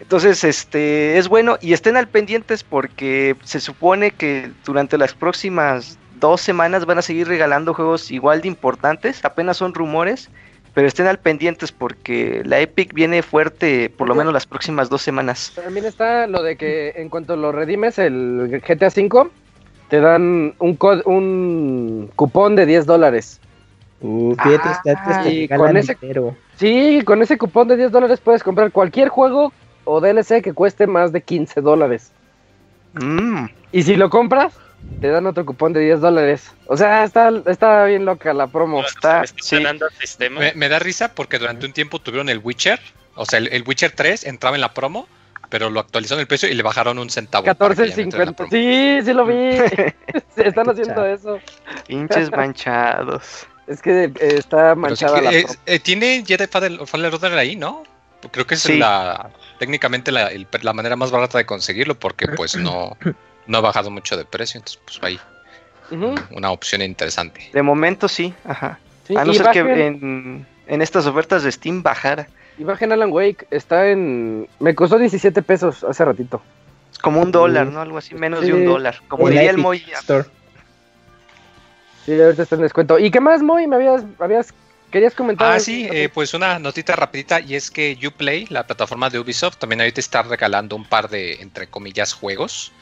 Entonces, 0.00 0.42
este 0.42 1.16
es 1.18 1.28
bueno 1.28 1.56
y 1.60 1.72
estén 1.72 1.96
al 1.96 2.08
pendientes 2.08 2.64
porque 2.64 3.36
se 3.44 3.60
supone 3.60 4.10
que 4.10 4.50
durante 4.64 4.98
las 4.98 5.14
próximas 5.14 5.96
dos 6.20 6.40
semanas 6.40 6.86
van 6.86 6.98
a 6.98 7.02
seguir 7.02 7.28
regalando 7.28 7.74
juegos 7.74 8.10
igual 8.10 8.40
de 8.42 8.48
importantes. 8.48 9.24
Apenas 9.24 9.56
son 9.56 9.74
rumores, 9.74 10.30
pero 10.74 10.86
estén 10.86 11.06
al 11.06 11.18
pendientes 11.18 11.72
porque 11.72 12.42
la 12.44 12.60
Epic 12.60 12.92
viene 12.94 13.22
fuerte 13.22 13.90
por 13.90 14.08
lo 14.08 14.14
menos 14.14 14.32
las 14.32 14.46
próximas 14.46 14.88
dos 14.90 15.02
semanas. 15.02 15.52
También 15.54 15.86
está 15.86 16.26
lo 16.26 16.42
de 16.42 16.56
que 16.56 16.90
en 16.96 17.08
cuanto 17.08 17.36
lo 17.36 17.52
redimes 17.52 17.98
el 17.98 18.60
GTA 18.66 18.88
V, 18.88 19.30
te 19.88 20.00
dan 20.00 20.54
un, 20.58 22.10
cupón 22.16 22.56
de 22.56 22.66
10 22.66 22.86
dólares. 22.86 23.40
Uh, 24.00 24.34
fíjate, 24.34 24.68
Ah, 24.68 24.80
está- 24.84 25.28
y 25.30 25.48
con 25.48 25.76
ese- 25.76 25.92
entero. 25.92 26.36
Sí, 26.56 27.02
con 27.04 27.22
ese 27.22 27.38
cupón 27.38 27.68
de 27.68 27.76
10 27.76 27.90
dólares 27.92 28.20
puedes 28.20 28.42
comprar 28.42 28.70
cualquier 28.72 29.08
juego 29.08 29.52
o 29.84 30.00
DLC 30.00 30.42
que 30.42 30.52
cueste 30.52 30.86
más 30.86 31.12
de 31.12 31.20
15 31.22 31.60
dólares. 31.60 32.10
Mm. 32.94 33.46
Y 33.72 33.82
si 33.82 33.96
lo 33.96 34.10
compras, 34.10 34.54
te 35.00 35.08
dan 35.08 35.26
otro 35.26 35.44
cupón 35.44 35.72
de 35.72 35.80
10 35.80 36.00
dólares. 36.00 36.52
O 36.66 36.76
sea, 36.76 37.04
está, 37.04 37.30
está 37.46 37.84
bien 37.84 38.04
loca 38.04 38.32
la 38.32 38.46
promo. 38.46 38.82
Está- 38.84 39.22
está 39.22 39.42
sí. 39.42 39.56
sistema. 40.00 40.40
Me, 40.40 40.52
me 40.54 40.68
da 40.68 40.78
risa 40.78 41.14
porque 41.14 41.38
durante 41.38 41.66
un 41.66 41.72
tiempo 41.72 41.98
tuvieron 41.98 42.28
el 42.28 42.38
Witcher, 42.38 42.80
o 43.14 43.24
sea, 43.26 43.38
el, 43.38 43.48
el 43.52 43.62
Witcher 43.66 43.92
3 43.92 44.24
entraba 44.24 44.56
en 44.56 44.60
la 44.62 44.72
promo, 44.72 45.06
pero 45.50 45.68
lo 45.70 45.80
actualizaron 45.80 46.20
el 46.20 46.26
precio 46.26 46.48
y 46.48 46.54
le 46.54 46.62
bajaron 46.62 46.98
un 46.98 47.10
centavo. 47.10 47.44
para 47.44 47.74
que 47.74 47.88
ya 47.88 47.96
no 47.96 48.02
entre 48.02 48.22
en 48.22 48.26
la 48.26 48.32
14.50. 48.32 48.34
promo. 48.36 48.50
Sí, 48.50 48.98
sí 49.04 49.12
lo 49.12 49.26
vi. 49.26 49.34
Están 50.36 50.70
haciendo 50.70 51.06
eso. 51.06 51.38
Pinches 51.86 52.30
manchados. 52.30 53.46
Es 53.66 53.80
que 53.80 54.04
eh, 54.04 54.12
está 54.20 54.74
sí 54.74 54.80
manchada 54.80 55.18
que 55.18 55.24
la 55.24 55.30
es- 55.32 55.44
promo. 55.44 55.58
eh, 55.66 55.78
tiene 55.78 56.24
Jedi 56.26 56.46
Fallen 56.46 56.86
Fallen 56.86 57.12
Order 57.14 57.32
ahí, 57.38 57.56
¿no? 57.56 57.82
Creo 58.30 58.46
que 58.46 58.54
es 58.54 58.62
Sí. 58.62 58.78
la 58.78 59.30
técnicamente 59.58 60.10
la, 60.10 60.28
el- 60.28 60.46
la 60.62 60.72
manera 60.72 60.96
más 60.96 61.10
barata 61.10 61.36
de 61.38 61.44
conseguirlo 61.46 61.94
porque 61.94 62.26
pues 62.28 62.56
no, 62.56 62.96
no 63.46 63.58
ha 63.58 63.60
bajado 63.60 63.90
mucho 63.90 64.16
de 64.16 64.24
precio, 64.24 64.58
entonces 64.58 64.80
pues 64.84 64.98
ahí 65.02 65.20
una 66.30 66.50
opción 66.50 66.82
interesante. 66.82 67.50
De 67.52 67.62
momento 67.62 68.08
sí, 68.08 68.32
ajá. 68.44 68.78
sí, 69.06 69.16
A 69.16 69.24
no 69.24 69.34
ser 69.34 69.50
que 69.50 69.58
en, 69.60 70.46
en 70.66 70.82
estas 70.82 71.06
ofertas 71.06 71.42
de 71.42 71.52
Steam 71.52 71.82
bajara. 71.82 72.26
y 72.58 72.64
bajen 72.64 72.90
Alan 72.92 73.10
Wake. 73.12 73.46
Está 73.50 73.88
en. 73.90 74.48
Me 74.60 74.74
costó 74.74 74.98
17 74.98 75.42
pesos 75.42 75.84
hace 75.84 76.04
ratito. 76.04 76.42
Como 77.02 77.20
un 77.20 77.30
dólar. 77.30 77.66
¿no? 77.66 77.80
Algo 77.80 77.98
así, 77.98 78.14
menos 78.14 78.40
Sí. 78.40 78.46
de 78.46 78.54
un 78.54 78.64
dólar. 78.64 79.00
Como 79.08 79.28
diría 79.28 79.50
el 79.50 79.58
Moy. 79.58 79.84
Sí, 82.06 82.20
ahorita 82.20 82.42
está 82.42 82.56
en 82.56 82.62
descuento. 82.62 82.98
¿Y 82.98 83.10
qué 83.10 83.20
más, 83.20 83.42
Moy? 83.42 83.66
Me 83.66 83.76
habías. 83.76 84.04
habías 84.18 84.52
querías 84.90 85.14
comentar. 85.14 85.52
Ah, 85.52 85.58
sí, 85.60 85.88
eh, 85.90 86.08
pues 86.12 86.34
una 86.34 86.58
notita 86.58 86.94
rapidita 86.94 87.40
y 87.40 87.56
es 87.56 87.70
que 87.70 87.98
Uplay, 88.06 88.46
la 88.48 88.64
plataforma 88.66 89.10
de 89.10 89.18
Ubisoft, 89.18 89.56
también 89.56 89.80
ahorita 89.80 90.00
está 90.00 90.22
regalando 90.22 90.76
un 90.76 90.84
par 90.84 91.08
de, 91.08 91.34
entre 91.42 91.66
comillas, 91.66 92.12
juegos. 92.12 92.72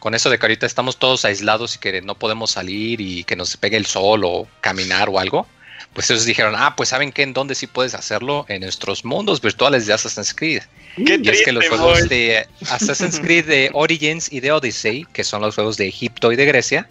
Con 0.00 0.14
eso 0.14 0.30
de 0.30 0.38
que 0.38 0.46
ahorita 0.46 0.66
estamos 0.66 0.96
todos 0.96 1.24
aislados 1.24 1.76
y 1.76 1.78
que 1.78 2.02
no 2.02 2.16
podemos 2.16 2.50
salir 2.50 3.00
y 3.00 3.24
que 3.24 3.36
nos 3.36 3.56
pegue 3.56 3.76
el 3.76 3.86
sol 3.86 4.22
o 4.24 4.48
caminar 4.60 5.08
o 5.08 5.18
algo, 5.18 5.46
pues 5.92 6.10
ellos 6.10 6.24
dijeron, 6.24 6.54
ah, 6.56 6.74
pues 6.76 6.88
¿saben 6.90 7.12
qué? 7.12 7.22
¿En 7.22 7.32
dónde 7.32 7.54
sí 7.54 7.66
puedes 7.66 7.94
hacerlo? 7.94 8.46
En 8.48 8.62
nuestros 8.62 9.04
mundos 9.04 9.40
virtuales 9.40 9.86
de 9.86 9.92
Assassin's 9.92 10.32
Creed. 10.34 10.62
Qué 10.96 11.20
Y 11.22 11.28
es 11.28 11.42
que 11.42 11.52
los 11.52 11.64
triste, 11.64 11.76
juegos 11.76 12.08
de 12.08 12.46
Assassin's 12.68 13.20
Creed 13.24 13.46
de 13.46 13.70
Origins 13.72 14.32
y 14.32 14.40
de 14.40 14.52
Odyssey, 14.52 15.06
que 15.12 15.24
son 15.24 15.42
los 15.42 15.54
juegos 15.54 15.76
de 15.76 15.88
Egipto 15.88 16.32
y 16.32 16.36
de 16.36 16.46
Grecia, 16.46 16.88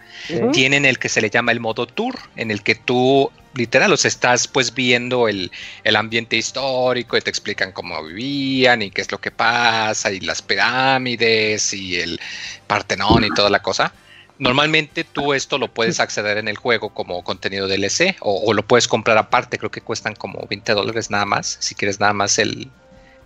tienen 0.52 0.84
el 0.84 0.98
que 0.98 1.08
se 1.08 1.20
le 1.20 1.30
llama 1.30 1.52
el 1.52 1.60
modo 1.60 1.86
tour, 1.86 2.18
en 2.36 2.50
el 2.50 2.62
que 2.62 2.74
tú 2.74 3.30
literal 3.54 3.90
los 3.90 4.04
estás 4.04 4.48
pues 4.48 4.74
viendo 4.74 5.28
el, 5.28 5.50
el 5.84 5.96
ambiente 5.96 6.36
histórico 6.36 7.16
y 7.16 7.20
te 7.20 7.30
explican 7.30 7.72
cómo 7.72 8.02
vivían 8.04 8.82
y 8.82 8.90
qué 8.90 9.00
es 9.02 9.10
lo 9.12 9.18
que 9.20 9.30
pasa 9.30 10.12
y 10.12 10.20
las 10.20 10.42
pirámides 10.42 11.72
y 11.72 11.96
el 12.00 12.20
Partenón 12.66 13.24
y 13.24 13.30
toda 13.32 13.50
la 13.50 13.62
cosa. 13.62 13.94
Normalmente 14.38 15.04
tú 15.04 15.34
esto 15.34 15.58
lo 15.58 15.72
puedes 15.74 16.00
acceder 16.00 16.38
en 16.38 16.48
el 16.48 16.56
juego 16.56 16.94
como 16.94 17.22
contenido 17.24 17.68
DLC 17.68 18.16
o, 18.20 18.42
o 18.46 18.54
lo 18.54 18.66
puedes 18.66 18.88
comprar 18.88 19.18
aparte, 19.18 19.58
creo 19.58 19.70
que 19.70 19.82
cuestan 19.82 20.14
como 20.14 20.46
20 20.48 20.72
dólares 20.72 21.10
nada 21.10 21.26
más, 21.26 21.58
si 21.60 21.74
quieres 21.74 22.00
nada 22.00 22.14
más 22.14 22.38
el, 22.38 22.72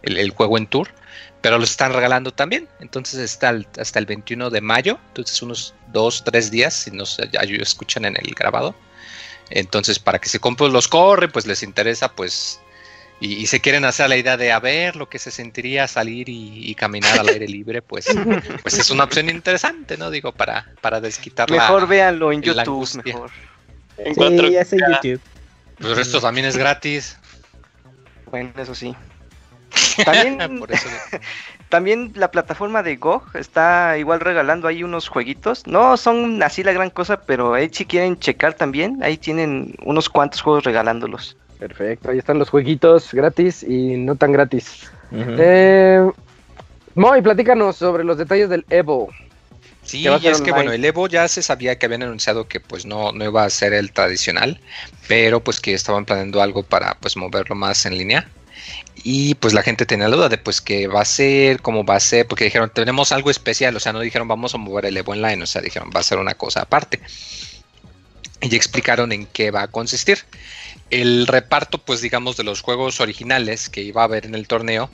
el, 0.03 0.18
el 0.18 0.31
juego 0.31 0.59
en 0.59 0.66
tour, 0.66 0.89
pero 1.41 1.59
los 1.59 1.70
están 1.70 1.93
regalando 1.93 2.33
también, 2.33 2.68
entonces 2.81 3.20
está 3.20 3.51
el- 3.51 3.68
hasta 3.79 3.99
el 3.99 4.07
21 4.07 4.51
de 4.51 4.61
mayo, 4.61 4.99
entonces 5.09 5.41
unos 5.43 5.75
dos, 5.87 6.25
tres 6.25 6.51
días, 6.51 6.75
si 6.75 6.91
nos 6.91 7.16
ya 7.33 7.41
escuchan 7.43 8.05
en 8.07 8.16
el 8.16 8.35
grabado. 8.35 8.75
Entonces, 9.51 9.99
para 9.99 10.19
que 10.19 10.29
se 10.29 10.41
compren 10.41 10.73
los 10.73 10.89
corre, 10.89 11.29
pues 11.29 11.47
les 11.47 11.63
interesa, 11.63 12.13
pues 12.13 12.61
y, 13.21 13.47
se 13.47 13.61
quieren 13.61 13.85
hacer 13.85 14.09
la 14.09 14.17
idea 14.17 14.37
de 14.37 14.53
a 14.53 14.61
ver 14.61 14.97
lo 14.97 15.09
que 15.09 15.19
se 15.19 15.31
sentiría 15.31 15.87
salir 15.89 16.29
y, 16.29 16.75
caminar 16.75 17.19
al 17.21 17.29
aire 17.29 17.47
libre, 17.47 17.81
pues, 17.81 18.07
pues 18.63 18.79
es 18.79 18.91
una 18.91 19.05
opción 19.05 19.31
interesante, 19.31 19.97
¿no? 19.97 20.11
Digo, 20.11 20.33
para, 20.33 20.73
para 20.81 21.01
desquitar 21.01 21.51
Mejor 21.51 21.87
véanlo 21.87 22.33
en 22.33 22.43
YouTube, 22.43 23.03
mejor. 23.05 23.31
En 23.97 24.15
sí, 24.15 24.53
ya 24.53 24.61
en 24.61 24.93
YouTube. 24.95 25.21
Pero 25.79 26.01
esto 26.01 26.21
también 26.21 26.47
es 26.47 26.57
gratis. 26.57 27.17
Bueno, 28.31 28.53
eso 28.59 28.75
sí. 28.75 28.95
También, 30.05 30.39
también 31.75 32.12
la 32.14 32.31
plataforma 32.31 32.85
de 32.85 32.95
GOG 32.95 33.35
está 33.35 33.99
igual 33.99 34.20
regalando 34.20 34.68
ahí 34.68 34.85
unos 34.85 35.09
jueguitos. 35.09 35.66
No 35.66 35.97
son 35.97 36.41
así 36.41 36.62
la 36.62 36.72
gran 36.72 36.89
cosa, 36.89 37.16
pero 37.16 37.55
ahí 37.55 37.68
si 37.72 37.85
quieren 37.85 38.16
checar 38.16 38.55
también, 38.55 39.03
ahí 39.03 39.16
tienen 39.16 39.75
unos 39.85 40.09
cuantos 40.09 40.41
juegos 40.41 40.62
regalándolos. 40.62 41.37
Perfecto, 41.59 42.12
ahí 42.12 42.18
están 42.18 42.39
los 42.39 42.49
jueguitos 42.49 43.12
gratis 43.12 43.64
y 43.64 43.97
no 43.97 44.14
tan 44.14 44.31
gratis. 44.31 44.89
eh, 45.11 46.09
Moy, 46.95 47.22
platícanos 47.22 47.75
sobre 47.75 48.05
los 48.05 48.18
detalles 48.18 48.49
del 48.51 48.64
Evo. 48.70 49.11
Sí, 49.83 50.07
es 50.07 50.41
que 50.43 50.53
bueno, 50.53 50.70
el 50.70 50.85
Evo 50.85 51.09
ya 51.09 51.27
se 51.27 51.43
sabía 51.43 51.77
que 51.77 51.87
habían 51.87 52.05
anunciado 52.05 52.47
que 52.47 52.61
pues 52.61 52.87
no, 52.87 53.11
no 53.11 53.25
iba 53.25 53.43
a 53.43 53.51
ser 53.51 53.72
el 53.72 53.91
tradicional, 53.91 54.61
pero 55.09 55.41
pues 55.41 55.61
que 55.61 55.75
estaban 55.75 56.05
planeando 56.05 56.41
algo 56.41 56.62
para 56.62 56.95
pues 57.01 57.16
moverlo 57.16 57.57
más 57.57 57.85
en 57.85 57.99
línea. 57.99 58.29
Y 59.03 59.35
pues 59.35 59.53
la 59.53 59.63
gente 59.63 59.87
tenía 59.87 60.09
duda 60.09 60.29
de 60.29 60.39
pues 60.39 60.61
qué 60.61 60.87
va 60.87 61.01
a 61.01 61.05
ser, 61.05 61.61
cómo 61.61 61.85
va 61.85 61.97
a 61.97 62.01
ser, 62.01 62.27
porque 62.27 62.45
dijeron 62.45 62.71
tenemos 62.73 63.13
algo 63.13 63.31
especial, 63.31 63.77
o 63.77 63.81
sea, 63.81 63.93
no 63.93 64.01
dijeron 64.01 64.29
vamos 64.29 64.55
a 64.55 64.59
mover 64.59 64.87
el 64.87 64.97
Evo 64.97 65.13
Online, 65.13 65.43
o 65.43 65.47
sea, 65.47 65.61
dijeron 65.63 65.91
va 65.95 66.01
a 66.01 66.05
ser 66.05 66.19
una 66.19 66.35
cosa 66.35 66.63
aparte. 66.63 67.01
Y 68.41 68.55
explicaron 68.55 69.13
en 69.13 69.27
qué 69.27 69.51
va 69.51 69.63
a 69.63 69.69
consistir. 69.69 70.19
El 70.91 71.27
reparto, 71.27 71.79
pues 71.79 72.03
digamos, 72.03 72.37
de 72.37 72.45
los 72.45 72.61
juegos 72.61 73.01
originales 73.01 73.69
que 73.69 73.81
iba 73.81 74.03
a 74.03 74.05
haber 74.05 74.27
en 74.27 74.35
el 74.35 74.47
torneo, 74.47 74.91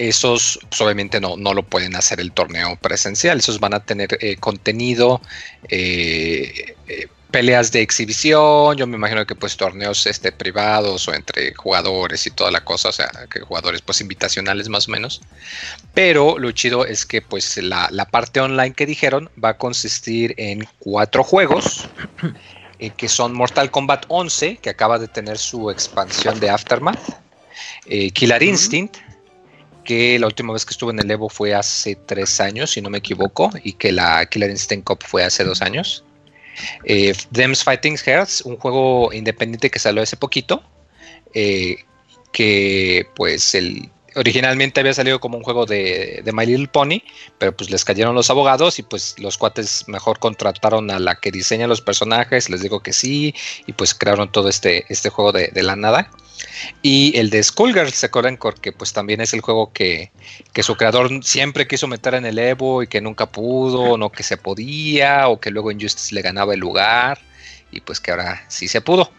esos 0.00 0.58
pues, 0.68 0.80
obviamente 0.80 1.20
no, 1.20 1.36
no 1.36 1.52
lo 1.54 1.62
pueden 1.62 1.94
hacer 1.94 2.20
el 2.20 2.32
torneo 2.32 2.76
presencial, 2.76 3.38
esos 3.38 3.60
van 3.60 3.74
a 3.74 3.84
tener 3.84 4.16
eh, 4.20 4.36
contenido, 4.36 5.20
eh, 5.68 6.74
eh, 6.88 7.08
peleas 7.30 7.72
de 7.72 7.80
exhibición, 7.80 8.76
yo 8.76 8.86
me 8.86 8.96
imagino 8.96 9.26
que 9.26 9.34
pues 9.34 9.56
torneos 9.56 10.06
este, 10.06 10.32
privados 10.32 11.08
o 11.08 11.14
entre 11.14 11.54
jugadores 11.54 12.26
y 12.26 12.30
toda 12.30 12.50
la 12.50 12.62
cosa, 12.62 12.88
o 12.88 12.92
sea, 12.92 13.10
que 13.30 13.40
jugadores 13.40 13.82
pues 13.82 14.00
invitacionales 14.00 14.68
más 14.68 14.88
o 14.88 14.92
menos. 14.92 15.20
Pero 15.94 16.38
lo 16.38 16.50
chido 16.52 16.84
es 16.84 17.06
que 17.06 17.22
pues 17.22 17.56
la, 17.58 17.88
la 17.90 18.04
parte 18.04 18.40
online 18.40 18.74
que 18.74 18.86
dijeron 18.86 19.30
va 19.42 19.50
a 19.50 19.56
consistir 19.56 20.34
en 20.36 20.66
cuatro 20.78 21.24
juegos. 21.24 21.88
Eh, 22.80 22.92
que 22.96 23.10
son 23.10 23.34
Mortal 23.34 23.70
Kombat 23.70 24.06
11, 24.08 24.56
que 24.56 24.70
acaba 24.70 24.98
de 24.98 25.06
tener 25.06 25.36
su 25.36 25.70
expansión 25.70 26.40
de 26.40 26.48
Aftermath, 26.48 27.20
eh, 27.84 28.10
Killer 28.10 28.42
Instinct, 28.42 28.96
que 29.84 30.18
la 30.18 30.26
última 30.26 30.54
vez 30.54 30.64
que 30.64 30.70
estuvo 30.70 30.90
en 30.90 30.98
el 30.98 31.10
Evo 31.10 31.28
fue 31.28 31.54
hace 31.54 31.94
tres 31.94 32.40
años, 32.40 32.70
si 32.70 32.80
no 32.80 32.88
me 32.88 32.96
equivoco, 32.96 33.50
y 33.62 33.74
que 33.74 33.92
la 33.92 34.24
Killer 34.24 34.48
Instinct 34.48 34.86
Cup 34.86 35.00
fue 35.04 35.22
hace 35.22 35.44
dos 35.44 35.60
años. 35.60 36.04
Eh, 36.84 37.14
Them's 37.32 37.64
Fighting 37.64 37.96
Hearts, 37.96 38.42
un 38.42 38.56
juego 38.56 39.12
independiente 39.12 39.70
que 39.70 39.78
salió 39.78 40.02
hace 40.02 40.16
poquito, 40.16 40.62
que 42.32 43.06
pues 43.14 43.54
el 43.54 43.90
originalmente 44.16 44.80
había 44.80 44.94
salido 44.94 45.20
como 45.20 45.38
un 45.38 45.44
juego 45.44 45.66
de, 45.66 46.22
My 46.32 46.46
Little 46.46 46.68
Pony, 46.68 47.02
pero 47.38 47.56
pues 47.56 47.70
les 47.70 47.84
cayeron 47.84 48.14
los 48.14 48.30
abogados 48.30 48.78
y 48.78 48.82
pues 48.82 49.18
los 49.18 49.38
cuates 49.38 49.84
mejor 49.88 50.18
contrataron 50.18 50.90
a 50.90 50.98
la 50.98 51.16
que 51.16 51.30
diseña 51.30 51.66
los 51.66 51.80
personajes, 51.80 52.50
les 52.50 52.62
digo 52.62 52.80
que 52.80 52.92
sí, 52.92 53.34
y 53.66 53.72
pues 53.72 53.94
crearon 53.94 54.30
todo 54.30 54.48
este, 54.48 54.84
este 54.88 55.10
juego 55.10 55.32
de, 55.32 55.50
la 55.62 55.76
nada. 55.76 56.10
Y 56.82 57.16
el 57.18 57.30
de 57.30 57.42
Skullgirls, 57.42 57.94
¿se 57.94 58.06
acuerdan? 58.06 58.36
Porque 58.36 58.72
pues 58.72 58.92
también 58.92 59.20
es 59.20 59.32
el 59.32 59.40
juego 59.40 59.72
que, 59.72 60.10
que, 60.52 60.62
su 60.62 60.76
creador 60.76 61.10
siempre 61.24 61.66
quiso 61.66 61.86
meter 61.86 62.14
en 62.14 62.26
el 62.26 62.38
Evo 62.38 62.82
y 62.82 62.86
que 62.86 63.00
nunca 63.00 63.26
pudo, 63.26 63.96
no 63.96 64.10
que 64.10 64.22
se 64.22 64.36
podía, 64.36 65.28
o 65.28 65.40
que 65.40 65.50
luego 65.50 65.70
Injustice 65.70 66.14
le 66.14 66.22
ganaba 66.22 66.54
el 66.54 66.60
lugar, 66.60 67.18
y 67.70 67.80
pues 67.80 68.00
que 68.00 68.10
ahora 68.10 68.44
sí 68.48 68.68
se 68.68 68.80
pudo. 68.80 69.12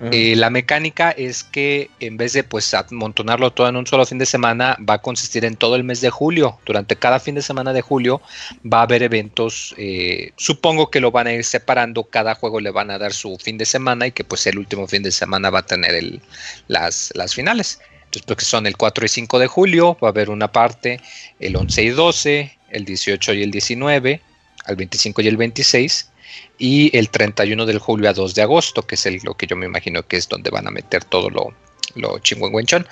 Eh, 0.00 0.34
la 0.36 0.50
mecánica 0.50 1.10
es 1.10 1.44
que 1.44 1.90
en 2.00 2.16
vez 2.16 2.32
de 2.32 2.44
pues 2.44 2.72
amontonarlo 2.74 3.52
todo 3.52 3.68
en 3.68 3.76
un 3.76 3.86
solo 3.86 4.04
fin 4.06 4.18
de 4.18 4.26
semana, 4.26 4.76
va 4.88 4.94
a 4.94 5.02
consistir 5.02 5.44
en 5.44 5.56
todo 5.56 5.76
el 5.76 5.84
mes 5.84 6.00
de 6.00 6.10
julio. 6.10 6.58
Durante 6.66 6.96
cada 6.96 7.20
fin 7.20 7.34
de 7.34 7.42
semana 7.42 7.72
de 7.72 7.80
julio 7.80 8.20
va 8.64 8.80
a 8.80 8.82
haber 8.82 9.02
eventos. 9.02 9.74
Eh, 9.78 10.32
supongo 10.36 10.90
que 10.90 11.00
lo 11.00 11.10
van 11.10 11.26
a 11.26 11.32
ir 11.32 11.44
separando. 11.44 12.04
Cada 12.04 12.34
juego 12.34 12.60
le 12.60 12.70
van 12.70 12.90
a 12.90 12.98
dar 12.98 13.12
su 13.12 13.36
fin 13.38 13.58
de 13.58 13.66
semana 13.66 14.06
y 14.06 14.12
que 14.12 14.24
pues 14.24 14.46
el 14.46 14.58
último 14.58 14.86
fin 14.86 15.02
de 15.02 15.12
semana 15.12 15.50
va 15.50 15.60
a 15.60 15.66
tener 15.66 15.94
el, 15.94 16.20
las, 16.68 17.12
las 17.14 17.34
finales. 17.34 17.80
Entonces, 18.04 18.22
porque 18.26 18.44
son 18.44 18.66
el 18.66 18.76
4 18.76 19.06
y 19.06 19.08
5 19.08 19.38
de 19.38 19.46
julio, 19.46 19.96
va 20.02 20.08
a 20.08 20.10
haber 20.10 20.30
una 20.30 20.52
parte, 20.52 21.00
el 21.40 21.56
11 21.56 21.82
y 21.82 21.88
12, 21.90 22.58
el 22.70 22.84
18 22.84 23.32
y 23.34 23.42
el 23.42 23.50
19, 23.50 24.20
al 24.66 24.76
25 24.76 25.22
y 25.22 25.28
el 25.28 25.36
26 25.36 26.10
y 26.58 26.96
el 26.96 27.10
31 27.10 27.66
del 27.66 27.78
julio 27.78 28.08
a 28.08 28.12
2 28.12 28.34
de 28.34 28.42
agosto, 28.42 28.82
que 28.82 28.94
es 28.94 29.06
el, 29.06 29.20
lo 29.22 29.34
que 29.34 29.46
yo 29.46 29.56
me 29.56 29.66
imagino 29.66 30.06
que 30.06 30.16
es 30.16 30.28
donde 30.28 30.50
van 30.50 30.66
a 30.66 30.70
meter 30.70 31.04
todo 31.04 31.30
lo, 31.30 31.54
lo 31.94 32.18
chingüengüenchón. 32.18 32.86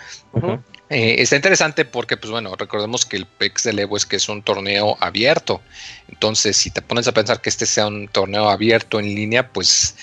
Eh, 0.90 1.22
está 1.22 1.36
interesante 1.36 1.84
porque, 1.84 2.16
pues 2.16 2.30
bueno, 2.30 2.54
recordemos 2.54 3.06
que 3.06 3.16
el 3.16 3.26
PEX 3.26 3.62
de 3.62 3.82
Evo 3.82 3.96
es 3.96 4.04
que 4.04 4.16
es 4.16 4.28
un 4.28 4.42
torneo 4.42 4.96
abierto. 5.00 5.62
Entonces, 6.08 6.56
si 6.56 6.70
te 6.70 6.82
pones 6.82 7.08
a 7.08 7.12
pensar 7.12 7.40
que 7.40 7.48
este 7.48 7.64
sea 7.64 7.86
un 7.86 8.08
torneo 8.08 8.50
abierto 8.50 9.00
en 9.00 9.06
línea, 9.06 9.48
pues 9.48 9.96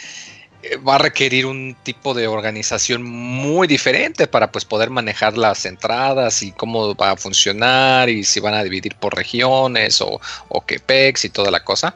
eh, 0.63 0.77
va 0.77 0.95
a 0.95 0.97
requerir 0.97 1.45
un 1.45 1.75
tipo 1.83 2.13
de 2.13 2.27
organización 2.27 3.03
muy 3.03 3.67
diferente 3.67 4.25
para 4.25 4.51
pues 4.51 4.65
poder 4.65 4.89
manejar 4.89 5.37
las 5.37 5.65
entradas 5.65 6.41
y 6.41 6.51
cómo 6.53 6.95
va 6.95 7.11
a 7.11 7.17
funcionar 7.17 8.09
y 8.09 8.23
si 8.23 8.39
van 8.39 8.55
a 8.55 8.63
dividir 8.63 8.95
por 8.95 9.15
regiones 9.15 10.01
o, 10.01 10.19
o 10.47 10.65
que 10.65 10.79
PEX 10.79 11.25
y 11.25 11.29
toda 11.29 11.51
la 11.51 11.63
cosa. 11.63 11.95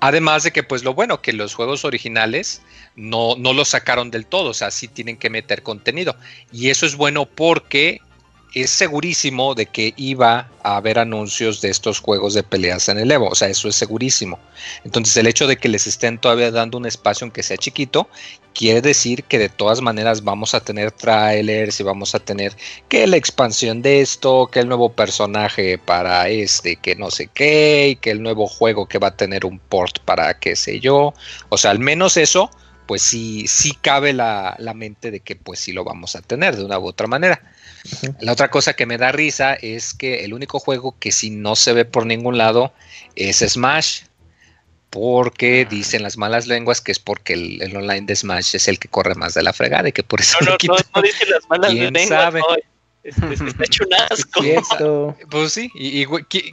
Además 0.00 0.42
de 0.42 0.52
que, 0.52 0.62
pues 0.62 0.84
lo 0.84 0.94
bueno, 0.94 1.20
que 1.20 1.32
los 1.32 1.54
juegos 1.54 1.84
originales 1.84 2.62
no, 2.96 3.36
no 3.36 3.52
los 3.52 3.68
sacaron 3.68 4.10
del 4.10 4.26
todo, 4.26 4.50
o 4.50 4.54
sea, 4.54 4.70
sí 4.70 4.88
tienen 4.88 5.16
que 5.16 5.30
meter 5.30 5.62
contenido. 5.62 6.16
Y 6.52 6.70
eso 6.70 6.86
es 6.86 6.96
bueno 6.96 7.26
porque 7.26 8.00
es 8.54 8.70
segurísimo 8.70 9.54
de 9.54 9.66
que 9.66 9.92
iba 9.96 10.48
a 10.62 10.76
haber 10.76 10.98
anuncios 10.98 11.60
de 11.60 11.70
estos 11.70 11.98
juegos 12.00 12.34
de 12.34 12.42
peleas 12.42 12.88
en 12.88 12.98
el 12.98 13.10
Evo, 13.10 13.28
o 13.28 13.34
sea, 13.34 13.48
eso 13.48 13.68
es 13.68 13.74
segurísimo. 13.74 14.38
Entonces, 14.84 15.16
el 15.16 15.26
hecho 15.26 15.46
de 15.46 15.56
que 15.56 15.68
les 15.68 15.86
estén 15.86 16.18
todavía 16.18 16.50
dando 16.50 16.78
un 16.78 16.86
espacio 16.86 17.24
aunque 17.24 17.42
sea 17.42 17.56
chiquito, 17.56 18.08
quiere 18.54 18.80
decir 18.80 19.24
que 19.24 19.38
de 19.38 19.48
todas 19.48 19.80
maneras 19.80 20.22
vamos 20.22 20.54
a 20.54 20.60
tener 20.60 20.92
trailers 20.92 21.80
y 21.80 21.82
vamos 21.82 22.14
a 22.14 22.20
tener 22.20 22.56
que 22.88 23.06
la 23.06 23.16
expansión 23.16 23.82
de 23.82 24.00
esto, 24.00 24.48
que 24.50 24.60
el 24.60 24.68
nuevo 24.68 24.92
personaje 24.92 25.76
para 25.76 26.28
este, 26.28 26.76
que 26.76 26.94
no 26.94 27.10
sé 27.10 27.28
qué, 27.34 27.88
y 27.90 27.96
que 27.96 28.10
el 28.12 28.22
nuevo 28.22 28.46
juego 28.46 28.86
que 28.86 28.98
va 28.98 29.08
a 29.08 29.16
tener 29.16 29.44
un 29.44 29.58
port 29.58 29.98
para 30.00 30.38
qué 30.38 30.56
sé 30.56 30.80
yo. 30.80 31.12
O 31.48 31.58
sea, 31.58 31.72
al 31.72 31.80
menos 31.80 32.16
eso, 32.16 32.50
pues 32.86 33.02
sí, 33.02 33.46
sí 33.48 33.72
cabe 33.80 34.12
la, 34.12 34.54
la 34.58 34.74
mente 34.74 35.10
de 35.10 35.20
que 35.20 35.36
pues 35.36 35.58
sí 35.60 35.72
lo 35.72 35.84
vamos 35.84 36.16
a 36.16 36.22
tener 36.22 36.56
de 36.56 36.64
una 36.64 36.78
u 36.78 36.86
otra 36.86 37.06
manera. 37.06 37.53
La 38.20 38.32
otra 38.32 38.50
cosa 38.50 38.74
que 38.74 38.86
me 38.86 38.98
da 38.98 39.12
risa 39.12 39.54
es 39.54 39.92
que 39.94 40.24
el 40.24 40.32
único 40.32 40.58
juego 40.58 40.96
que 40.98 41.12
si 41.12 41.30
no 41.30 41.54
se 41.54 41.72
ve 41.72 41.84
por 41.84 42.06
ningún 42.06 42.38
lado 42.38 42.72
es 43.14 43.38
Smash. 43.38 44.02
Porque 44.90 45.66
dicen 45.68 46.04
las 46.04 46.16
malas 46.16 46.46
lenguas 46.46 46.80
que 46.80 46.92
es 46.92 47.00
porque 47.00 47.32
el, 47.32 47.76
online 47.76 48.06
de 48.06 48.14
Smash 48.14 48.54
es 48.54 48.68
el 48.68 48.78
que 48.78 48.86
corre 48.86 49.16
más 49.16 49.34
de 49.34 49.42
la 49.42 49.52
fregada 49.52 49.88
y 49.88 49.92
que 49.92 50.04
por 50.04 50.20
eso. 50.20 50.38
No, 50.40 50.52
no, 50.68 50.74
no, 50.74 50.76
no 50.94 51.02
dicen 51.02 51.30
las 51.30 51.48
malas 51.48 51.74
lenguas. 51.74 52.34
Este, 52.36 52.73
está 53.04 53.64
hecho 53.64 53.84
un 53.84 53.94
asco. 54.60 55.16
Pues 55.30 55.52
sí, 55.52 55.70
y, 55.74 56.06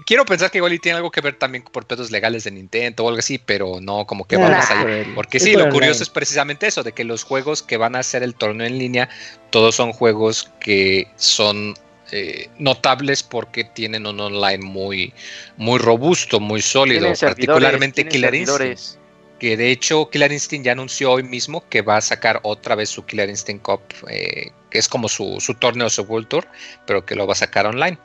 quiero 0.06 0.26
pensar 0.26 0.52
que 0.52 0.58
igual 0.58 0.74
y 0.74 0.80
tiene 0.80 0.98
algo 0.98 1.12
que 1.12 1.22
ver 1.22 1.40
también 1.40 1.64
por 1.64 1.86
pedos 1.86 2.12
legales 2.12 2.44
de 2.44 2.52
Nintendo 2.52 3.06
o 3.06 3.08
algo 3.08 3.20
así, 3.20 3.38
pero 3.38 3.80
no, 3.82 4.06
como 4.06 4.26
que 4.26 4.38
va 4.38 4.50
más 4.50 4.70
allá. 4.70 5.06
Porque 5.16 5.40
sí, 5.40 5.54
lo 5.54 5.70
curioso 5.70 6.04
es 6.04 6.10
precisamente 6.10 6.68
eso, 6.68 6.84
de 6.84 6.92
que 6.92 7.04
los 7.04 7.24
juegos 7.24 7.64
que 7.64 7.78
van 7.78 7.96
a 7.96 8.00
hacer 8.00 8.24
el 8.24 8.36
torneo 8.36 8.68
en 8.68 8.78
línea, 8.78 9.10
todos 9.50 9.76
son 9.76 9.94
juegos 9.94 10.52
que 10.60 11.08
son 11.16 11.76
eh, 12.12 12.50
notables 12.60 13.24
porque 13.24 13.64
tienen 13.64 14.06
un 14.06 14.20
online 14.20 14.64
muy, 14.64 15.14
muy 15.58 15.80
robusto, 15.80 16.40
muy 16.40 16.62
sólido, 16.62 17.12
particularmente 17.20 18.08
Killer 18.08 18.36
Instinct 18.36 19.02
que 19.42 19.58
de 19.58 19.72
hecho 19.72 20.08
Killer 20.12 20.32
Instinct 20.32 20.68
ya 20.68 20.74
anunció 20.74 21.14
hoy 21.14 21.24
mismo 21.24 21.68
que 21.68 21.82
va 21.82 21.98
a 21.98 22.02
sacar 22.02 22.40
otra 22.44 22.76
vez 22.76 22.90
su 22.90 23.04
Killer 23.08 23.28
Instinct 23.28 23.64
Cup, 23.64 23.82
eh, 24.08 24.52
que 24.72 24.80
es 24.80 24.88
como 24.88 25.10
su, 25.10 25.38
torneo, 25.60 25.90
su 25.90 26.04
World 26.04 26.28
Tour, 26.28 26.48
pero 26.88 27.06
que 27.06 27.16
lo 27.16 27.28
va 27.28 27.34
a 27.34 27.36
sacar 27.36 27.68
online. 27.68 27.98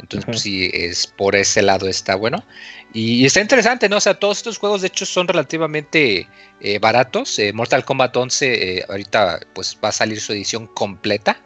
Entonces, 0.00 0.26
pues 0.26 0.40
sí, 0.40 0.70
es 0.74 1.06
por 1.06 1.36
ese 1.36 1.62
lado 1.62 1.88
está 1.88 2.16
bueno. 2.16 2.44
Y, 2.92 3.24
está 3.24 3.40
interesante, 3.40 3.88
¿no? 3.88 3.98
O 3.98 4.00
sea, 4.00 4.14
todos 4.14 4.38
estos 4.38 4.58
juegos 4.58 4.80
de 4.80 4.88
hecho 4.88 5.06
son 5.06 5.28
relativamente 5.28 6.28
eh, 6.60 6.78
baratos. 6.80 7.38
Eh, 7.38 7.52
Mortal 7.52 7.84
Kombat 7.84 8.16
11 8.16 8.86
ahorita 8.88 9.40
pues 9.54 9.78
va 9.82 9.90
a 9.90 9.92
salir 9.92 10.20
su 10.20 10.32
edición 10.32 10.66
completa. 10.66 11.40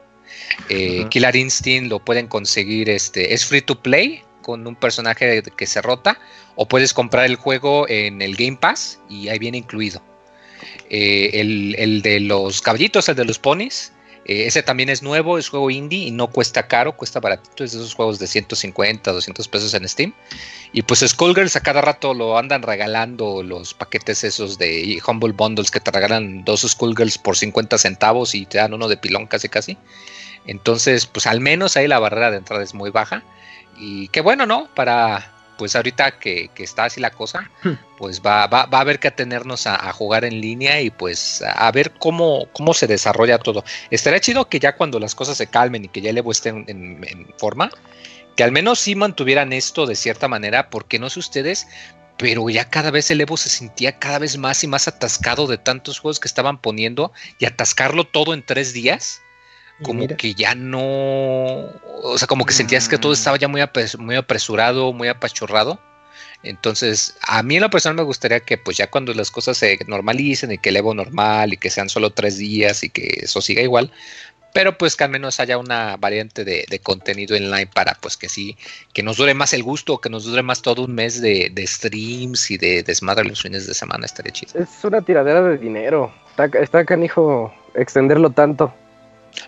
Killer 0.69 1.37
Instinct 1.37 1.91
lo 1.91 2.03
pueden 2.03 2.27
conseguir, 2.27 2.89
este, 2.89 3.35
es 3.35 3.45
free 3.45 3.63
to 3.63 3.81
play 3.81 4.23
con 4.43 4.67
un 4.67 4.77
personaje 4.77 5.43
que 5.43 5.67
se 5.67 5.83
rota 5.83 6.19
o 6.55 6.67
puedes 6.67 6.95
comprar 6.95 7.27
el 7.27 7.37
juego 7.37 7.87
en 7.89 8.23
el 8.23 8.35
Game 8.35 8.57
Pass 8.57 8.99
y 9.11 9.29
ahí 9.29 9.39
viene 9.39 9.59
incluido. 9.59 10.03
Eh, 10.91 11.31
el, 11.35 12.03
de 12.03 12.21
los 12.21 12.63
caballitos, 12.63 13.09
el 13.09 13.15
de 13.15 13.25
los 13.27 13.39
ponis, 13.39 13.93
Eh, 14.29 14.47
ese 14.47 14.63
también 14.63 14.91
es 14.91 15.03
nuevo, 15.03 15.39
es 15.39 15.49
juego 15.49 15.71
indie 15.71 16.07
y 16.07 16.11
no 16.11 16.29
cuesta 16.29 16.69
caro, 16.69 16.97
cuesta 16.97 17.19
baratito, 17.19 17.65
es 17.65 17.73
de 17.73 17.79
esos 17.79 17.95
juegos 17.95 18.19
de 18.19 18.27
150, 18.27 19.11
200 19.11 19.49
pesos 19.49 19.75
en 19.75 19.89
Steam. 19.89 20.13
Y 20.73 20.83
pues 20.83 21.01
Skullgirls 21.01 21.57
a 21.57 21.61
cada 21.61 21.81
rato 21.81 22.13
lo 22.13 22.39
andan 22.39 22.63
regalando 22.63 23.43
los 23.43 23.73
paquetes 23.73 24.23
esos 24.25 24.59
de 24.59 25.01
Humble 25.07 25.33
Bundles 25.33 25.71
que 25.71 25.81
te 25.81 25.91
regalan 25.91 26.45
dos 26.45 26.61
Skullgirls 26.61 27.17
por 27.17 27.37
50 27.37 27.79
centavos 27.79 28.35
y 28.35 28.45
te 28.45 28.59
dan 28.59 28.75
uno 28.75 28.87
de 28.87 28.99
pilón 28.99 29.27
casi 29.27 29.49
casi. 29.49 29.79
Entonces, 30.47 31.07
pues 31.07 31.27
al 31.27 31.41
menos 31.41 31.77
ahí 31.77 31.89
la 31.89 31.99
barrera 31.99 32.31
de 32.31 32.37
entrada 32.37 32.63
es 32.63 32.75
muy 32.75 32.91
baja. 32.91 33.23
Y 33.79 34.09
qué 34.09 34.21
bueno, 34.21 34.45
¿no? 34.45 34.69
Para, 34.75 35.38
pues 35.59 35.77
ahorita 35.77 36.19
que, 36.19 36.51
está 36.57 36.85
así 36.85 37.01
la 37.01 37.11
cosa, 37.11 37.51
hmm. 37.63 37.73
pues 37.99 38.23
va, 38.23 38.47
va, 38.47 38.65
va 38.67 38.79
a 38.79 38.81
haber 38.81 38.99
que 38.99 39.09
atenernos 39.09 39.67
a, 39.67 39.93
jugar 39.93 40.25
en 40.25 40.41
línea 40.41 40.81
y 40.81 40.91
pues 40.91 41.43
a, 41.43 41.71
ver 41.73 41.93
cómo, 41.99 42.49
cómo 42.53 42.73
se 42.73 42.87
desarrolla 42.87 43.39
todo. 43.39 43.65
Estaría 43.91 44.21
chido 44.21 44.49
que 44.49 44.61
ya 44.61 44.77
cuando 44.77 44.99
las 44.99 45.15
cosas 45.15 45.37
se 45.37 45.49
calmen 45.49 45.85
y 45.85 45.89
que 45.89 46.01
ya 46.01 46.11
el 46.11 46.19
Evo 46.19 46.31
esté 46.31 46.51
en, 46.51 47.35
forma, 47.37 47.71
que 48.37 48.45
al 48.45 48.53
menos 48.53 48.79
sí 48.79 48.95
mantuvieran 48.95 49.53
esto 49.53 49.85
de 49.85 49.97
cierta 49.97 50.29
manera, 50.29 50.71
porque 50.71 50.99
no 50.99 51.11
sé 51.11 51.19
ustedes, 51.19 51.67
pero 52.17 52.49
ya 52.49 52.71
cada 52.71 52.91
vez 52.91 53.11
el 53.11 53.21
Evo 53.21 53.37
se 53.37 53.49
sentía 53.49 53.99
cada 53.99 54.21
vez 54.21 54.39
más 54.39 54.63
y 54.65 54.69
más 54.69 54.89
atascado 54.89 55.47
de 55.47 55.59
tantos 55.59 55.99
juegos 55.99 56.21
que 56.21 56.29
estaban 56.29 56.59
poniendo 56.59 57.13
y 57.39 57.47
atascarlo 57.47 58.05
todo 58.05 58.33
en 58.33 58.47
tres 58.47 58.73
días 58.73 59.21
como 59.83 60.07
que 60.09 60.35
ya 60.35 60.55
no, 60.55 60.81
o 62.03 62.17
sea, 62.17 62.27
como 62.27 62.45
que 62.45 62.53
sentías 62.53 62.89
que 62.89 62.99
todo 62.99 63.13
estaba 63.13 63.37
ya 63.37 63.49
muy, 63.49 63.63
muy 63.99 64.17
apresurado, 64.17 64.93
muy 64.93 65.09
apachurrado. 65.09 65.81
Entonces, 66.43 67.17
a 67.23 67.43
mí 67.43 67.57
en 67.57 67.63
lo 67.63 67.71
personal 67.71 67.97
me 67.97 68.03
gustaría 68.05 68.41
que 68.41 68.59
pues 68.59 68.77
ya 68.77 68.89
cuando 68.89 69.13
las 69.13 69.31
cosas 69.31 69.59
se 69.59 69.79
normalicen 69.87 70.53
y 70.53 70.59
que 70.59 70.69
el 70.69 70.77
Evo 70.77 70.95
normal 70.95 71.53
y 71.53 71.57
que 71.57 71.71
sean 71.71 71.89
solo 71.89 72.11
tres 72.11 72.39
días 72.39 72.85
y 72.85 72.91
que 72.91 73.21
eso 73.23 73.41
siga 73.41 73.61
igual, 73.61 73.91
pero 74.55 74.79
pues 74.79 74.97
que 74.97 75.05
al 75.05 75.11
menos 75.11 75.41
haya 75.41 75.59
una 75.59 75.97
variante 75.97 76.45
de, 76.45 76.81
contenido 76.83 77.37
online 77.37 77.67
para 77.67 77.95
pues 77.95 78.17
que 78.17 78.29
sí, 78.29 78.57
que 78.93 79.03
nos 79.03 79.17
dure 79.17 79.35
más 79.35 79.53
el 79.53 79.63
gusto, 79.63 80.01
que 80.01 80.11
nos 80.11 80.25
dure 80.25 80.43
más 80.43 80.63
todo 80.63 80.85
un 80.85 80.95
mes 80.95 81.21
de, 81.21 81.53
streams 81.67 82.51
y 82.51 82.57
de 82.57 82.83
desmadre 82.83 83.25
los 83.25 83.43
fines 83.43 83.67
de 83.67 83.75
semana, 83.75 84.07
estaría 84.07 84.33
chido. 84.33 84.53
Es 84.59 84.85
una 84.85 85.03
tiradera 85.03 85.43
de 85.43 85.59
dinero, 85.59 86.13
está, 86.31 86.47
está 86.59 86.85
canijo 86.85 87.53
extenderlo 87.75 88.31
tanto. 88.31 88.73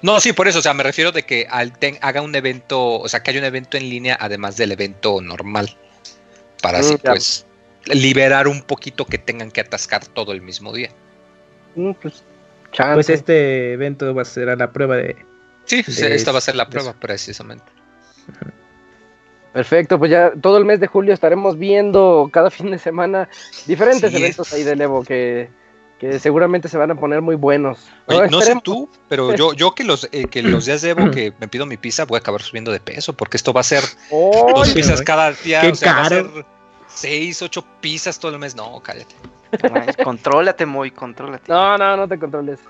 No, 0.02 0.20
sí, 0.20 0.32
por 0.32 0.48
eso, 0.48 0.60
o 0.60 0.62
sea, 0.62 0.74
me 0.74 0.82
refiero 0.82 1.12
de 1.12 1.24
que 1.24 1.46
al 1.50 1.72
haga 2.00 2.22
un 2.22 2.34
evento, 2.34 3.00
o 3.00 3.08
sea, 3.08 3.22
que 3.22 3.30
haya 3.30 3.40
un 3.40 3.46
evento 3.46 3.76
en 3.76 3.88
línea 3.88 4.16
además 4.20 4.56
del 4.56 4.72
evento 4.72 5.20
normal, 5.20 5.76
para 6.62 6.78
mm, 6.78 6.80
así 6.80 6.96
pues 6.96 7.46
liberar 7.86 8.48
un 8.48 8.62
poquito 8.62 9.04
que 9.04 9.18
tengan 9.18 9.50
que 9.50 9.60
atascar 9.60 10.06
todo 10.06 10.32
el 10.32 10.42
mismo 10.42 10.72
día. 10.72 10.90
Mm, 11.74 11.92
pues, 11.92 12.22
pues, 12.76 13.08
este 13.08 13.72
evento 13.72 14.14
va 14.14 14.22
a 14.22 14.26
ser 14.26 14.48
a 14.48 14.56
la 14.56 14.70
prueba 14.70 14.96
de... 14.96 15.16
Sí, 15.64 15.84
esta 15.86 16.32
va 16.32 16.38
a 16.38 16.42
ser 16.42 16.56
la 16.56 16.68
prueba 16.68 16.94
precisamente. 16.94 17.64
Perfecto, 19.52 19.98
pues 19.98 20.10
ya 20.10 20.32
todo 20.40 20.58
el 20.58 20.64
mes 20.64 20.78
de 20.78 20.86
julio 20.86 21.12
estaremos 21.12 21.58
viendo 21.58 22.30
cada 22.32 22.50
fin 22.50 22.70
de 22.70 22.78
semana 22.78 23.28
diferentes 23.66 24.12
eventos 24.14 24.52
ahí 24.52 24.62
de 24.62 24.72
Evo 24.72 25.04
que 25.04 25.48
que 26.00 26.18
seguramente 26.18 26.68
se 26.68 26.78
van 26.78 26.90
a 26.90 26.94
poner 26.94 27.20
muy 27.20 27.36
buenos. 27.36 27.78
no, 28.08 28.40
sé 28.40 28.58
tú, 28.64 28.88
pero 29.08 29.36
yo, 29.36 29.52
yo 29.52 29.74
que 29.74 29.84
los 29.84 30.08
eh, 30.12 30.24
que 30.24 30.42
los 30.42 30.64
días 30.64 30.80
debo 30.80 31.10
que 31.10 31.34
me 31.38 31.46
pido 31.46 31.66
mi 31.66 31.76
pizza 31.76 32.06
voy 32.06 32.16
a 32.16 32.20
acabar 32.20 32.40
subiendo 32.40 32.72
de 32.72 32.80
peso, 32.80 33.12
porque 33.12 33.36
esto 33.36 33.52
va 33.52 33.60
a 33.60 33.64
ser 33.64 33.84
dos 34.10 34.70
pizzas 34.70 35.02
cada 35.02 35.32
día, 35.32 35.62
o 35.70 35.74
sea, 35.74 35.92
va 35.92 36.02
a 36.02 36.08
ser 36.08 36.26
seis, 36.88 37.42
ocho 37.42 37.64
pizzas 37.82 38.18
todo 38.18 38.32
el 38.32 38.38
mes. 38.38 38.56
No, 38.56 38.80
cállate. 38.80 39.14
contrólate, 40.02 40.64
muy, 40.64 40.90
contrólate. 40.90 41.44
No, 41.52 41.76
no, 41.76 41.96
no 41.98 42.08
te 42.08 42.18
controles. 42.18 42.60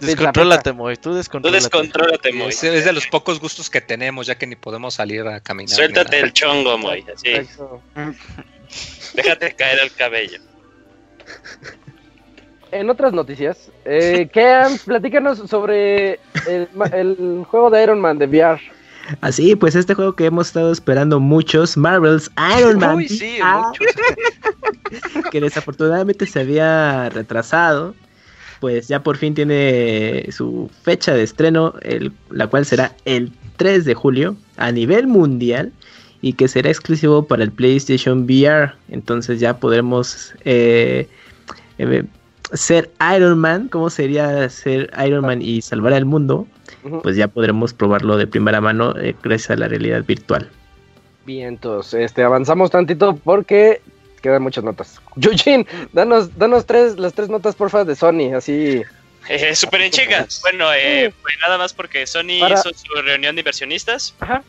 Descontrólate, 0.00 0.72
Moy, 0.72 0.96
tú 0.96 1.14
descontrólate. 1.14 1.58
Tú 1.58 1.64
descontrólate, 1.64 2.32
Moy. 2.32 2.48
Es, 2.48 2.62
de 2.62 2.92
los 2.92 3.06
pocos 3.06 3.38
gustos 3.38 3.68
que 3.68 3.82
tenemos, 3.82 4.26
ya 4.26 4.34
que 4.34 4.46
ni 4.46 4.56
podemos 4.56 4.94
salir 4.94 5.28
a 5.28 5.40
caminar. 5.40 5.76
Suéltate 5.76 6.20
el 6.20 6.32
chongo, 6.32 6.78
Moy, 6.78 7.04
así. 7.14 7.46
Déjate 9.14 9.54
caer 9.54 9.78
el 9.80 9.92
cabello 9.92 10.40
en 12.74 12.90
otras 12.90 13.12
noticias, 13.12 13.70
eh, 13.84 14.28
Kean, 14.32 14.76
platícanos 14.84 15.38
sobre 15.48 16.18
el, 16.48 17.44
juego 17.48 17.70
de 17.70 17.82
Iron 17.82 18.00
Man 18.00 18.18
de 18.18 18.26
VR. 18.26 18.60
Así, 19.20 19.54
pues 19.54 19.74
este 19.74 19.94
juego 19.94 20.16
que 20.16 20.26
hemos 20.26 20.48
estado 20.48 20.72
esperando 20.72 21.20
muchos, 21.20 21.76
Marvel's 21.76 22.30
Iron 22.58 22.78
Man. 22.78 22.96
Uy, 22.96 23.08
sí, 23.08 23.38
ah. 23.42 23.70
que 25.30 25.40
desafortunadamente 25.40 26.26
se 26.26 26.40
había 26.40 27.10
retrasado. 27.10 27.94
Pues 28.60 28.88
ya 28.88 29.02
por 29.02 29.18
fin 29.18 29.34
tiene 29.34 30.26
su 30.30 30.70
fecha 30.82 31.12
de 31.12 31.22
estreno, 31.22 31.74
el, 31.82 32.12
la 32.30 32.46
cual 32.46 32.64
será 32.64 32.92
el 33.04 33.30
3 33.56 33.84
de 33.84 33.94
julio 33.94 34.36
a 34.56 34.72
nivel 34.72 35.06
mundial 35.06 35.70
y 36.22 36.32
que 36.32 36.48
será 36.48 36.70
exclusivo 36.70 37.26
para 37.26 37.44
el 37.44 37.52
PlayStation 37.52 38.22
VR. 38.22 38.72
Entonces 38.88 39.38
ya 39.38 39.58
podremos 39.58 40.34
eh, 40.44 41.08
eh 41.76 42.04
ser 42.52 42.90
Iron 43.14 43.38
Man, 43.38 43.68
cómo 43.68 43.90
sería 43.90 44.48
ser 44.48 44.90
Iron 45.04 45.22
Man 45.22 45.42
y 45.42 45.62
salvar 45.62 45.92
al 45.92 46.04
mundo, 46.04 46.46
pues 47.02 47.16
ya 47.16 47.28
podremos 47.28 47.72
probarlo 47.72 48.16
de 48.16 48.26
primera 48.26 48.60
mano 48.60 48.94
eh, 48.98 49.14
gracias 49.22 49.52
a 49.52 49.56
la 49.56 49.68
realidad 49.68 50.04
virtual. 50.04 50.50
Bien, 51.24 51.48
entonces, 51.48 52.02
este, 52.02 52.22
avanzamos 52.22 52.70
tantito 52.70 53.16
porque 53.16 53.80
quedan 54.20 54.42
muchas 54.42 54.64
notas. 54.64 55.00
Yujin, 55.16 55.66
danos, 55.92 56.36
danos 56.38 56.66
tres, 56.66 56.98
las 56.98 57.14
tres 57.14 57.28
notas 57.28 57.54
porfa 57.54 57.84
de 57.84 57.96
Sony, 57.96 58.34
así. 58.34 58.82
Eh, 59.28 59.54
Super 59.56 59.80
en 59.80 59.90
Bueno, 60.42 60.66
eh, 60.74 61.12
pues 61.22 61.34
nada 61.40 61.56
más 61.56 61.72
porque 61.72 62.06
Sony 62.06 62.44
hizo 62.46 62.70
su 62.74 63.02
reunión 63.02 63.34
de 63.34 63.40
inversionistas. 63.40 64.14
Ajá 64.20 64.42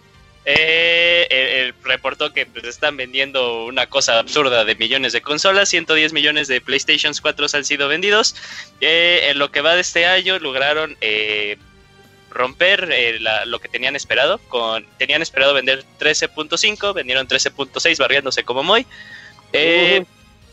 eh, 0.46 1.74
reportó 1.84 2.32
que 2.32 2.46
pues, 2.46 2.66
están 2.66 2.98
vendiendo 2.98 3.66
una 3.66 3.88
cosa 3.88 4.20
absurda 4.20 4.64
de 4.64 4.76
millones 4.76 5.14
de 5.14 5.22
consolas, 5.22 5.70
110 5.70 6.14
millones 6.14 6.48
de 6.48 6.62
PlayStation 6.62 7.14
4 7.20 7.48
han 7.54 7.66
sido 7.66 7.88
vendidos. 7.88 8.36
Eh, 8.82 9.28
en 9.30 9.40
lo 9.40 9.52
que 9.52 9.62
va 9.62 9.76
de 9.76 9.82
este 9.82 10.06
año 10.06 10.38
lograron 10.40 10.96
eh, 11.02 11.58
romper 12.30 12.90
lo 13.46 13.60
que 13.60 13.70
tenían 13.70 13.96
esperado. 13.96 14.38
Con, 14.50 14.86
tenían 14.98 15.22
esperado 15.22 15.54
vender 15.54 15.84
13.5, 16.00 16.94
vendieron 16.94 17.28
13.6 17.28 17.98
barriándose 17.98 18.44
como 18.44 18.64
muy. 18.64 18.86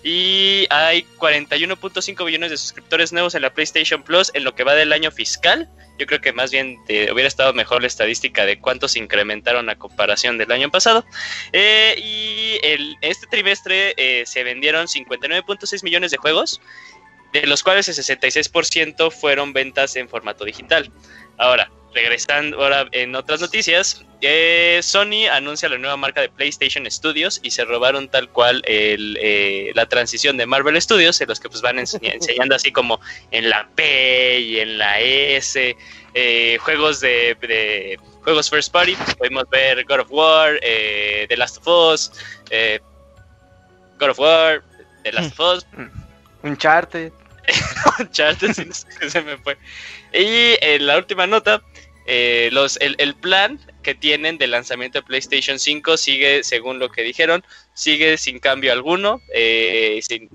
Y 0.05 0.67
hay 0.71 1.07
41.5 1.19 2.25
billones 2.25 2.51
de 2.51 2.57
suscriptores 2.57 3.13
nuevos 3.13 3.35
en 3.37 3.43
la 3.43 3.51
PlayStation 3.51 4.03
Plus 4.03 4.33
en 4.35 4.43
lo 4.43 4.55
que 4.55 4.65
va 4.65 4.75
del 4.75 4.93
año 4.93 5.11
fiscal. 5.11 5.69
Yo 6.03 6.07
creo 6.07 6.21
que 6.21 6.33
más 6.33 6.51
bien 6.51 6.81
hubiera 6.89 7.29
estado 7.29 7.53
mejor 7.53 7.81
la 7.81 7.87
estadística 7.87 8.45
de 8.45 8.59
cuántos 8.59 8.97
incrementaron 8.97 9.71
a 9.71 9.79
comparación 9.79 10.37
del 10.37 10.51
año 10.51 10.69
pasado. 10.69 11.05
Eh, 11.53 11.95
y 11.97 12.59
este 13.01 13.29
trimestre 13.29 13.95
eh, 13.97 14.25
se 14.27 14.43
vendieron 14.43 14.89
59.6 14.89 15.85
millones 15.85 16.11
de 16.11 16.17
juegos, 16.17 16.61
de 17.33 17.47
los 17.47 17.63
cuales 17.63 17.89
el 17.89 17.95
66% 17.95 19.13
fueron 19.13 19.53
ventas 19.53 19.95
en 19.95 20.09
formato 20.09 20.45
digital. 20.45 20.91
Ahora, 21.39 21.71
regresando 21.95 22.63
ahora 22.63 22.87
en 22.93 23.15
otras 23.15 23.41
noticias, 23.41 24.05
eh, 24.21 24.81
Sony 24.83 25.27
anuncia 25.31 25.69
la 25.69 25.79
nueva 25.79 25.97
marca 25.97 26.21
de 26.21 26.29
PlayStation 26.29 26.89
Studios 26.91 27.41
y 27.43 27.51
se 27.51 27.65
robaron 27.65 28.09
tal 28.09 28.29
cual 28.29 28.63
eh, 28.67 29.73
la 29.75 29.87
transición 29.87 30.37
de 30.37 30.47
Marvel 30.47 30.81
Studios, 30.81 31.21
en 31.21 31.29
los 31.29 31.41
que 31.41 31.49
pues 31.49 31.61
van 31.61 31.79
enseñando 31.79 32.55
así 32.55 32.71
como 32.73 33.01
en 33.31 33.51
la 33.51 33.69
P 33.75 34.41
y 34.41 34.61
en 34.61 34.79
la 34.79 35.01
S, 35.01 35.77
eh, 36.15 36.59
juegos 36.61 37.01
de, 37.01 37.99
juegos 38.23 38.49
first 38.49 38.73
party, 38.73 38.97
podemos 39.19 39.45
ver 39.51 39.85
God 39.85 40.01
of 40.01 40.11
War, 40.11 40.59
The 40.61 41.37
Last 41.37 41.59
of 41.59 41.67
Us, 41.67 42.13
God 43.99 44.11
of 44.11 44.19
War, 44.19 44.63
The 45.05 45.13
Last 45.13 45.39
of 45.39 45.57
Us, 45.57 45.67
Uncharted. 46.45 47.13
Uncharted, 47.99 48.53
se 49.09 49.23
me 49.23 49.37
fue. 49.39 49.57
Y 50.13 50.57
en 50.61 50.87
la 50.87 50.99
última 50.99 51.27
nota, 51.27 51.63
eh, 52.07 52.49
los, 52.53 52.77
el, 52.81 52.97
el, 52.99 53.15
plan 53.15 53.61
que 53.83 53.95
tienen 53.95 54.39
de 54.39 54.47
lanzamiento 54.47 54.99
de 54.99 55.07
PlayStation 55.07 55.59
5 55.59 55.97
sigue, 55.97 56.43
según 56.45 56.79
lo 56.79 56.91
que 56.91 57.03
dijeron, 57.03 57.45
sigue 57.75 58.19
sin 58.19 58.41
cambio 58.41 58.73
alguno, 58.73 59.21
eh, 59.35 60.01
sin, 60.03 60.29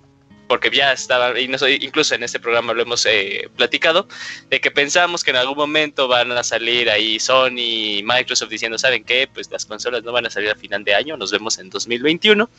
porque 0.48 0.70
ya 0.72 0.94
estaba, 0.94 1.40
y 1.40 1.50
incluso 1.82 2.16
en 2.16 2.24
este 2.24 2.40
programa 2.40 2.74
lo 2.74 2.82
hemos 2.82 3.06
eh, 3.06 3.50
platicado, 3.56 4.08
de 4.50 4.62
que 4.62 4.72
pensamos 4.72 5.24
que 5.24 5.32
en 5.32 5.38
algún 5.38 5.58
momento 5.58 6.08
van 6.08 6.32
a 6.32 6.44
salir 6.44 6.90
ahí 6.90 7.20
Sony 7.20 7.58
y 7.58 8.04
Microsoft 8.04 8.50
diciendo, 8.50 8.78
¿saben 8.78 9.04
qué? 9.04 9.30
Pues 9.32 9.52
las 9.52 9.66
consolas 9.66 10.04
no 10.04 10.12
van 10.12 10.26
a 10.26 10.30
salir 10.30 10.50
a 10.50 10.56
final 10.56 10.84
de 10.84 10.96
año, 10.96 11.18
nos 11.18 11.32
vemos 11.32 11.58
en 11.58 11.70
2021, 11.70 12.50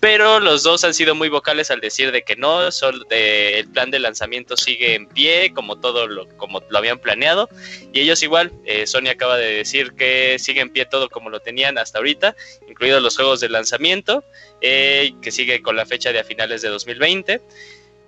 pero 0.00 0.40
los 0.40 0.62
dos 0.62 0.84
han 0.84 0.94
sido 0.94 1.14
muy 1.14 1.28
vocales 1.28 1.70
al 1.70 1.80
decir 1.80 2.12
de 2.12 2.22
que 2.22 2.36
no, 2.36 2.60
el 2.62 3.68
plan 3.68 3.90
de 3.90 3.98
lanzamiento 3.98 4.56
sigue 4.56 4.94
en 4.94 5.06
pie, 5.06 5.52
como 5.52 5.78
todo 5.78 6.06
lo, 6.06 6.28
como 6.36 6.62
lo 6.68 6.78
habían 6.78 6.98
planeado, 6.98 7.48
y 7.92 8.00
ellos 8.00 8.22
igual, 8.22 8.52
eh, 8.64 8.86
Sony 8.86 9.08
acaba 9.10 9.36
de 9.36 9.52
decir 9.52 9.92
que 9.92 10.38
sigue 10.38 10.60
en 10.60 10.70
pie 10.70 10.86
todo 10.86 11.08
como 11.08 11.30
lo 11.30 11.40
tenían 11.40 11.78
hasta 11.78 11.98
ahorita, 11.98 12.36
incluidos 12.68 13.02
los 13.02 13.16
juegos 13.16 13.40
de 13.40 13.48
lanzamiento, 13.48 14.24
eh, 14.60 15.12
que 15.20 15.32
sigue 15.32 15.60
con 15.60 15.74
la 15.74 15.84
fecha 15.86 16.12
de 16.12 16.20
a 16.20 16.24
finales 16.24 16.62
de 16.62 16.68
2020. 16.68 17.31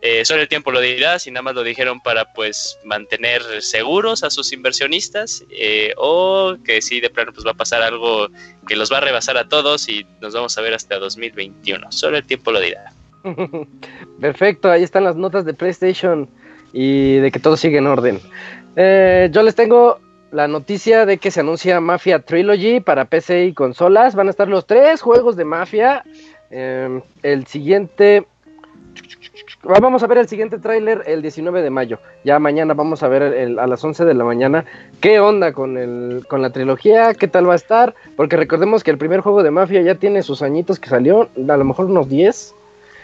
Eh, 0.06 0.22
solo 0.26 0.42
el 0.42 0.48
tiempo 0.48 0.70
lo 0.70 0.80
dirá, 0.80 1.18
si 1.18 1.30
nada 1.30 1.42
más 1.42 1.54
lo 1.54 1.62
dijeron 1.62 1.98
para 1.98 2.30
pues 2.34 2.78
mantener 2.84 3.40
seguros 3.62 4.22
a 4.22 4.28
sus 4.28 4.52
inversionistas 4.52 5.42
eh, 5.48 5.94
o 5.96 6.56
que 6.62 6.82
sí 6.82 7.00
de 7.00 7.08
plano 7.08 7.32
pues 7.32 7.46
va 7.46 7.52
a 7.52 7.54
pasar 7.54 7.80
algo 7.80 8.28
que 8.68 8.76
los 8.76 8.92
va 8.92 8.98
a 8.98 9.00
rebasar 9.00 9.38
a 9.38 9.48
todos 9.48 9.88
y 9.88 10.06
nos 10.20 10.34
vamos 10.34 10.58
a 10.58 10.60
ver 10.60 10.74
hasta 10.74 10.98
2021. 10.98 11.90
Solo 11.90 12.18
el 12.18 12.26
tiempo 12.26 12.52
lo 12.52 12.60
dirá. 12.60 12.92
Perfecto, 14.20 14.70
ahí 14.70 14.82
están 14.82 15.04
las 15.04 15.16
notas 15.16 15.46
de 15.46 15.54
PlayStation 15.54 16.28
y 16.74 17.16
de 17.16 17.30
que 17.30 17.38
todo 17.38 17.56
sigue 17.56 17.78
en 17.78 17.86
orden. 17.86 18.20
Eh, 18.76 19.30
yo 19.32 19.42
les 19.42 19.54
tengo 19.54 20.00
la 20.32 20.48
noticia 20.48 21.06
de 21.06 21.16
que 21.18 21.30
se 21.30 21.40
anuncia 21.40 21.80
Mafia 21.80 22.18
Trilogy 22.18 22.80
para 22.80 23.06
PC 23.06 23.46
y 23.46 23.54
consolas. 23.54 24.14
Van 24.14 24.26
a 24.26 24.30
estar 24.30 24.48
los 24.48 24.66
tres 24.66 25.00
juegos 25.00 25.36
de 25.36 25.44
Mafia. 25.44 26.04
Eh, 26.50 27.00
el 27.22 27.46
siguiente. 27.46 28.26
Vamos 29.64 30.02
a 30.02 30.06
ver 30.06 30.18
el 30.18 30.28
siguiente 30.28 30.58
tráiler 30.58 31.02
el 31.06 31.22
19 31.22 31.62
de 31.62 31.70
mayo. 31.70 31.98
Ya 32.22 32.38
mañana 32.38 32.74
vamos 32.74 33.02
a 33.02 33.08
ver 33.08 33.22
el- 33.22 33.58
a 33.58 33.66
las 33.66 33.82
11 33.82 34.04
de 34.04 34.14
la 34.14 34.24
mañana 34.24 34.64
qué 35.00 35.20
onda 35.20 35.52
con, 35.52 35.78
el, 35.78 36.24
con 36.28 36.42
la 36.42 36.50
trilogía, 36.50 37.14
qué 37.14 37.28
tal 37.28 37.48
va 37.48 37.54
a 37.54 37.56
estar. 37.56 37.94
Porque 38.16 38.36
recordemos 38.36 38.84
que 38.84 38.90
el 38.90 38.98
primer 38.98 39.20
juego 39.20 39.42
de 39.42 39.50
Mafia 39.50 39.80
ya 39.82 39.94
tiene 39.94 40.22
sus 40.22 40.42
añitos 40.42 40.78
que 40.78 40.88
salió, 40.90 41.28
a 41.48 41.56
lo 41.56 41.64
mejor 41.64 41.86
unos 41.86 42.08
10. 42.08 42.54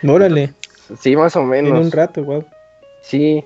Órale, 0.06 0.52
Sí, 0.98 1.14
más 1.16 1.36
o 1.36 1.44
menos. 1.44 1.70
en 1.78 1.84
un 1.86 1.92
rato, 1.92 2.22
wow. 2.24 2.44
Sí, 3.00 3.44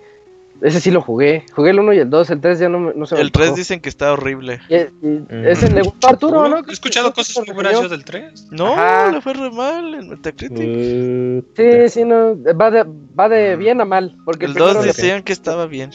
ese 0.62 0.80
sí 0.80 0.90
lo 0.90 1.00
jugué. 1.02 1.44
Jugué 1.54 1.70
el 1.70 1.80
1 1.80 1.92
y 1.94 1.98
el 1.98 2.10
2, 2.10 2.30
el 2.30 2.40
3 2.40 2.58
ya 2.58 2.68
no, 2.68 2.78
me- 2.80 2.94
no 2.94 3.06
se 3.06 3.14
me 3.14 3.20
El 3.20 3.32
3 3.32 3.46
antojó. 3.48 3.56
dicen 3.58 3.80
que 3.80 3.88
está 3.88 4.12
horrible. 4.12 4.60
Y- 4.68 4.74
y- 5.06 5.26
Ese 5.30 5.70
le 5.70 5.82
gustó 5.82 6.06
a 6.06 6.10
Arturo, 6.10 6.48
¿no? 6.48 6.58
He 6.68 6.72
escuchado 6.72 7.12
cosas 7.12 7.44
muy 7.46 7.54
buenas 7.54 7.90
del 7.90 8.04
3. 8.04 8.48
No, 8.50 8.72
Ajá. 8.74 9.10
le 9.12 9.20
fue 9.20 9.34
re 9.34 9.50
mal 9.50 9.94
en 9.94 10.08
Metacritic. 10.10 10.58
Uh, 10.58 11.44
Sí, 11.56 11.88
sí, 11.88 12.04
no. 12.04 12.36
Va 12.54 12.70
de, 12.70 12.84
va 13.18 13.28
de 13.28 13.56
bien 13.56 13.80
a 13.80 13.84
mal. 13.84 14.16
Porque 14.24 14.46
el 14.46 14.52
primero 14.54 14.74
2 14.74 14.82
le- 14.86 14.92
decían 14.92 15.22
que 15.22 15.32
estaba 15.32 15.66
bien. 15.66 15.90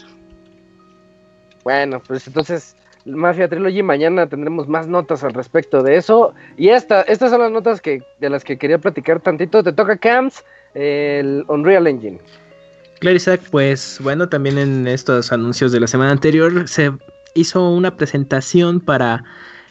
Bueno, 1.63 2.01
pues 2.05 2.25
entonces, 2.27 2.75
Mafia 3.05 3.47
Trilogy, 3.49 3.83
mañana 3.83 4.27
tendremos 4.27 4.67
más 4.67 4.87
notas 4.87 5.23
al 5.23 5.33
respecto 5.33 5.83
de 5.83 5.97
eso. 5.97 6.33
Y 6.57 6.69
esta, 6.69 7.01
estas 7.03 7.31
son 7.31 7.41
las 7.41 7.51
notas 7.51 7.81
que, 7.81 8.01
de 8.19 8.29
las 8.29 8.43
que 8.43 8.57
quería 8.57 8.77
platicar 8.77 9.19
tantito. 9.19 9.63
Te 9.63 9.73
toca 9.73 9.97
Camps, 9.97 10.43
el 10.73 11.43
Unreal 11.47 11.87
Engine. 11.87 12.19
Claro, 12.99 13.15
Isaac, 13.15 13.41
pues 13.49 13.97
bueno, 14.03 14.27
también 14.27 14.57
en 14.57 14.85
estos 14.85 15.31
anuncios 15.31 15.71
de 15.71 15.79
la 15.79 15.87
semana 15.87 16.11
anterior 16.11 16.67
se 16.67 16.91
hizo 17.33 17.69
una 17.69 17.95
presentación 17.95 18.81
para 18.81 19.23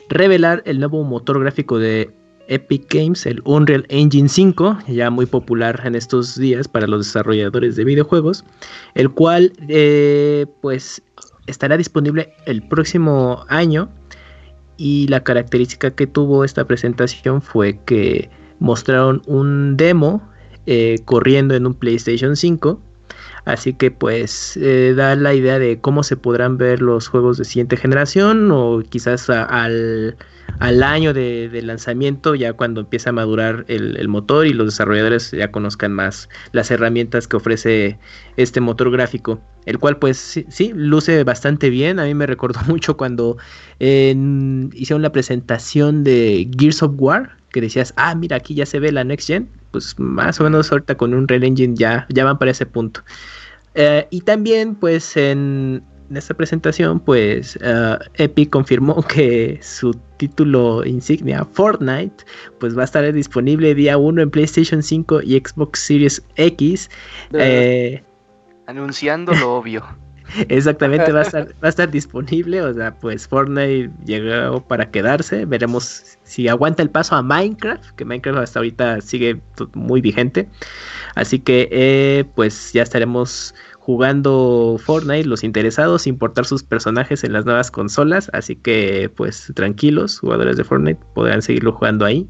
revelar 0.09 0.63
el 0.65 0.79
nuevo 0.79 1.05
motor 1.05 1.39
gráfico 1.39 1.79
de 1.79 2.11
Epic 2.49 2.87
Games, 2.89 3.27
el 3.27 3.43
Unreal 3.45 3.85
Engine 3.91 4.31
5, 4.31 4.79
ya 4.89 5.11
muy 5.11 5.27
popular 5.27 5.83
en 5.85 5.95
estos 5.95 6.39
días 6.39 6.69
para 6.69 6.87
los 6.87 7.05
desarrolladores 7.05 7.77
de 7.77 7.85
videojuegos, 7.85 8.47
el 8.95 9.11
cual 9.11 9.53
eh, 9.69 10.47
pues 10.63 11.03
estará 11.47 11.77
disponible 11.77 12.33
el 12.47 12.67
próximo 12.67 13.45
año. 13.49 13.91
Y 14.79 15.07
la 15.09 15.23
característica 15.23 15.91
que 15.91 16.07
tuvo 16.07 16.45
esta 16.45 16.65
presentación 16.65 17.43
fue 17.43 17.79
que 17.85 18.31
mostraron 18.59 19.21
un 19.27 19.77
demo 19.77 20.27
eh, 20.65 20.97
corriendo 21.05 21.55
en 21.55 21.67
un 21.67 21.75
PlayStation 21.75 22.35
5 22.35 22.88
Así 23.49 23.73
que 23.73 23.91
pues 23.91 24.59
eh, 24.59 24.93
da 24.95 25.17
la 25.17 25.33
idea 25.33 25.59
de 25.59 25.81
cómo 25.81 26.03
se 26.03 26.19
podrán 26.19 26.59
ver 26.59 26.83
los 26.83 27.09
juegos 27.09 27.39
de 27.39 27.47
siguiente 27.47 27.79
generación 27.79 28.51
o 28.53 28.83
quizás 28.87 29.31
al, 29.31 30.19
al 30.59 30.83
año 30.83 31.15
de, 31.15 31.49
de 31.49 31.63
lanzamiento 31.63 32.35
ya 32.35 32.53
cuando 32.53 32.83
empieza 32.83 33.09
a 33.09 33.15
madurar 33.15 33.65
el, 33.69 33.97
el 33.97 34.07
motor 34.07 34.47
y 34.47 34.53
los 34.53 34.67
desarrolladores 34.67 35.31
ya 35.31 35.51
conozcan 35.51 35.95
más 35.95 36.29
las 36.53 36.71
herramientas 36.71 37.27
que 37.27 37.39
ofrece 37.39 37.99
este 38.37 38.61
motor 38.61 38.91
gráfico. 38.91 39.41
El 39.65 39.79
cual 39.79 39.97
pues 39.97 40.19
sí, 40.19 40.45
sí, 40.51 40.73
luce 40.75 41.25
bastante 41.25 41.71
bien. 41.71 41.99
A 42.01 42.05
mí 42.05 42.13
me 42.13 42.27
recordó 42.27 42.61
mucho 42.67 42.99
cuando 42.99 43.39
hicieron 43.79 45.01
la 45.01 45.11
presentación 45.11 46.05
de 46.05 46.51
Gears 46.59 46.83
of 46.83 46.93
War 46.99 47.39
que 47.51 47.63
decías, 47.63 47.95
ah, 47.97 48.15
mira, 48.15 48.37
aquí 48.37 48.55
ya 48.55 48.67
se 48.67 48.79
ve 48.79 48.93
la 48.93 49.05
Next 49.05 49.27
Gen. 49.27 49.49
Pues 49.71 49.99
más 49.99 50.39
o 50.39 50.45
menos 50.45 50.71
ahorita 50.71 50.97
con 50.97 51.15
un 51.15 51.27
Real 51.27 51.45
Engine 51.45 51.75
ya, 51.77 52.07
ya 52.11 52.25
van 52.25 52.39
para 52.39 52.51
ese 52.51 52.67
punto. 52.67 53.01
Eh, 53.81 54.09
y 54.11 54.23
también, 54.23 54.75
pues, 54.75 55.17
en, 55.17 55.85
esta 56.13 56.35
presentación, 56.35 56.99
pues, 56.99 57.57
eh, 57.63 57.97
Epic 58.15 58.51
confirmó 58.51 59.03
que 59.09 59.61
su 59.63 59.93
título 60.17 60.85
insignia, 60.85 61.45
Fortnite, 61.45 62.25
pues 62.59 62.77
va 62.77 62.83
a 62.83 62.85
estar 62.87 63.13
disponible 63.13 63.77
día 63.77 63.97
1 63.97 64.21
en 64.21 64.31
PlayStation 64.31 64.83
5 64.83 65.23
y 65.23 65.39
Xbox 65.39 65.79
Series 65.79 66.21
X. 66.35 66.91
Eh, 67.33 68.03
Anunciando 68.67 69.33
lo 69.35 69.55
obvio. 69.55 69.85
Exactamente, 70.49 71.13
va 71.13 71.21
a, 71.21 71.23
estar, 71.23 71.49
va 71.63 71.67
a 71.67 71.69
estar 71.69 71.91
disponible. 71.91 72.63
O 72.63 72.75
sea, 72.75 72.95
pues 72.95 73.27
Fortnite 73.27 73.91
llegó 74.05 74.63
para 74.67 74.91
quedarse. 74.91 75.45
Veremos 75.45 76.19
si 76.25 76.49
aguanta 76.49 76.83
el 76.83 76.91
paso 76.91 77.15
a 77.15 77.23
Minecraft, 77.23 77.91
que 77.97 78.05
Minecraft 78.05 78.39
hasta 78.39 78.59
ahorita 78.59 79.01
sigue 79.01 79.41
muy 79.75 80.01
vigente. 80.01 80.49
Así 81.15 81.39
que, 81.39 81.69
eh, 81.71 82.25
pues 82.35 82.73
ya 82.73 82.83
estaremos 82.83 83.55
jugando 83.89 84.77
Fortnite, 84.79 85.27
los 85.27 85.43
interesados, 85.43 86.07
importar 86.07 86.45
sus 86.45 86.63
personajes 86.63 87.25
en 87.25 87.33
las 87.33 87.47
nuevas 87.47 87.71
consolas. 87.71 88.29
Así 88.35 88.55
que, 88.55 89.11
pues 89.17 89.51
tranquilos, 89.55 90.19
jugadores 90.19 90.59
de 90.59 90.65
Fortnite 90.65 91.01
podrán 91.15 91.41
seguirlo 91.41 91.73
jugando 91.73 92.05
ahí. 92.05 92.29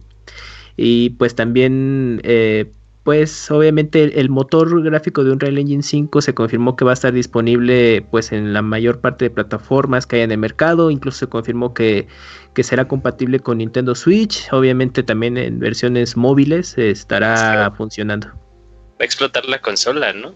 Y 0.77 1.11
pues 1.11 1.35
también, 1.35 2.21
eh, 2.23 2.71
pues 3.03 3.51
obviamente 3.51 4.05
el, 4.05 4.13
el 4.13 4.31
motor 4.31 4.85
gráfico 4.85 5.25
de 5.25 5.33
Unreal 5.33 5.59
Engine 5.59 5.83
5 5.83 6.23
se 6.23 6.33
confirmó 6.33 6.77
que 6.77 6.85
va 6.85 6.93
a 6.93 6.95
estar 6.95 7.13
disponible 7.13 8.07
pues 8.09 8.31
en 8.31 8.53
la 8.53 8.63
mayor 8.63 9.01
parte 9.01 9.25
de 9.25 9.31
plataformas 9.31 10.07
que 10.07 10.15
hay 10.15 10.23
en 10.23 10.31
el 10.31 10.39
mercado. 10.39 10.93
Incluso 10.93 11.19
se 11.19 11.27
confirmó 11.27 11.75
que, 11.75 12.07
que 12.55 12.63
será 12.63 12.87
compatible 12.87 13.41
con 13.41 13.59
Nintendo 13.59 13.97
Switch. 13.97 14.47
Obviamente 14.53 15.03
también 15.03 15.37
en 15.37 15.59
versiones 15.59 16.17
móviles 16.17 16.79
eh, 16.79 16.91
estará 16.91 17.73
funcionando. 17.77 18.29
Va 18.29 19.01
a 19.01 19.05
explotar 19.05 19.45
la 19.47 19.61
consola, 19.61 20.13
¿no? 20.13 20.33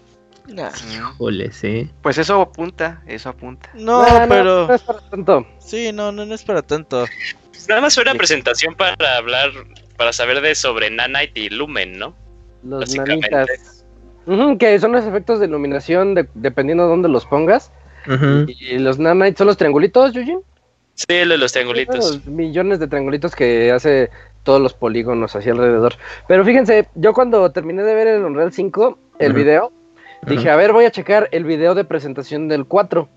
Nah. 0.47 0.71
Sí. 1.51 1.89
Pues 2.01 2.17
eso 2.17 2.41
apunta, 2.41 3.01
eso 3.07 3.29
apunta. 3.29 3.69
No, 3.73 4.05
pero. 4.27 4.67
no 4.67 4.73
es 4.73 4.81
para 4.81 4.99
tanto. 5.09 5.47
Sí, 5.59 5.91
no, 5.93 6.11
no, 6.11 6.25
no 6.25 6.35
es 6.35 6.43
para 6.43 6.61
tanto. 6.61 7.05
Nada 7.69 7.81
más 7.81 7.93
fue 7.95 8.03
una 8.03 8.13
presentación 8.15 8.75
para 8.75 9.17
hablar, 9.17 9.51
para 9.95 10.11
saber 10.11 10.41
de 10.41 10.53
sobre 10.55 10.89
Nanite 10.89 11.39
y 11.39 11.49
Lumen, 11.49 11.97
¿no? 11.97 12.13
Los 12.63 12.93
nanitas. 12.95 13.85
Que 14.59 14.79
son 14.79 14.91
los 14.93 15.05
efectos 15.05 15.39
de 15.39 15.45
iluminación 15.47 16.15
de- 16.15 16.27
dependiendo 16.33 16.83
de 16.83 16.89
dónde 16.89 17.09
los 17.09 17.25
pongas. 17.25 17.71
Y 18.47 18.79
los 18.79 18.99
nanites 18.99 19.37
son 19.37 19.47
los 19.47 19.57
triangulitos, 19.57 20.13
Yujin. 20.13 20.41
Sí, 20.95 21.23
lo 21.25 21.31
de 21.31 21.37
los 21.37 21.51
triangulitos. 21.53 21.95
Los 21.97 22.25
millones 22.25 22.79
de 22.79 22.87
triangulitos 22.87 23.33
que 23.35 23.71
hace 23.71 24.09
todos 24.43 24.61
los 24.61 24.73
polígonos 24.73 25.35
hacia 25.35 25.53
alrededor. 25.53 25.95
Pero 26.27 26.43
fíjense, 26.43 26.87
yo 26.95 27.13
cuando 27.13 27.49
terminé 27.51 27.81
de 27.83 27.93
ver 27.95 28.07
el 28.07 28.23
Unreal 28.25 28.51
5, 28.51 28.99
el 29.19 29.33
video, 29.33 29.71
dije, 30.25 30.49
a 30.49 30.55
ver, 30.55 30.73
voy 30.73 30.85
a 30.85 30.91
checar 30.91 31.27
el 31.31 31.43
video 31.45 31.75
de 31.75 31.83
presentación 31.83 32.47
del 32.47 32.65
4. 32.65 33.07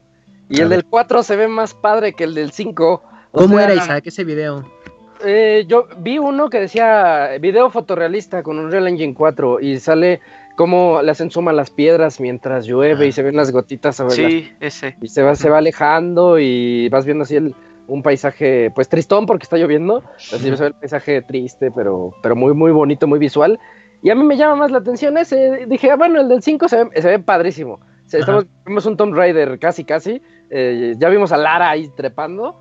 Y 0.49 0.61
A 0.61 0.63
el 0.65 0.69
ver. 0.69 0.79
del 0.79 0.87
4 0.89 1.23
se 1.23 1.37
ve 1.37 1.49
más 1.49 1.75
padre 1.75 2.13
que 2.13 2.25
el 2.25 2.35
del 2.35 2.53
5. 2.53 3.03
O 3.33 3.39
¿Cómo 3.39 3.57
sea, 3.57 3.65
era 3.65 3.75
Isaac 3.75 4.07
ese 4.07 4.25
video? 4.25 4.65
eh, 5.25 5.65
yo 5.67 5.89
vi 5.99 6.19
uno 6.19 6.51
que 6.51 6.61
decía 6.61 7.31
video 7.41 7.71
fotorrealista 7.71 8.43
con 8.43 8.59
Unreal 8.59 8.87
Engine 8.87 9.15
4 9.15 9.61
y 9.61 9.79
sale 9.81 10.21
cómo 10.57 11.01
le 11.03 11.11
hacen 11.11 11.31
suma 11.31 11.51
a 11.53 11.55
las 11.55 11.71
piedras 11.71 12.21
mientras 12.21 12.67
llueve 12.67 13.07
y 13.07 13.13
se 13.13 13.23
ven 13.23 13.35
las 13.37 13.51
gotitas 13.51 13.97
sobre 13.97 14.09
las 14.23 14.31
Sí, 14.33 14.53
ese. 14.61 14.97
y 15.01 15.09
se 15.09 15.23
va, 15.23 15.35
se 15.35 15.49
va 15.51 15.59
alejando 15.59 16.39
y 16.39 16.89
vas 16.91 17.05
viendo 17.07 17.25
así 17.25 17.37
el, 17.37 17.55
un 17.89 18.03
paisaje, 18.03 18.71
pues 18.75 18.89
tristón 18.89 19.25
porque 19.27 19.45
está 19.45 19.57
lloviendo, 19.57 20.03
así 20.17 20.39
se 20.39 20.51
ve 20.51 20.67
el 20.67 20.75
paisaje 20.75 21.23
triste, 21.23 21.71
pero, 21.71 22.15
pero 22.23 22.37
muy, 22.37 22.53
muy 22.53 22.71
bonito, 22.73 23.07
muy 23.07 23.19
visual. 23.19 23.59
Y 24.07 24.11
a 24.11 24.15
mí 24.15 24.23
me 24.23 24.37
llama 24.37 24.55
más 24.55 24.71
la 24.71 24.79
atención 24.79 25.19
ese, 25.19 25.67
dije, 25.67 25.91
ah, 25.91 25.97
bueno, 25.97 26.21
el 26.21 26.29
del 26.29 26.41
5 26.41 26.69
se 26.69 26.85
ve, 26.85 27.03
se 27.03 27.09
ve 27.09 27.19
padrísimo. 27.19 27.81
Estamos, 28.13 28.47
vimos 28.65 28.87
un 28.87 28.97
Tomb 28.97 29.13
Raider 29.17 29.59
casi, 29.59 29.83
casi, 29.83 30.23
eh, 30.49 30.95
ya 30.97 31.09
vimos 31.09 31.33
a 31.33 31.37
Lara 31.37 31.71
ahí 31.71 31.91
trepando, 31.97 32.55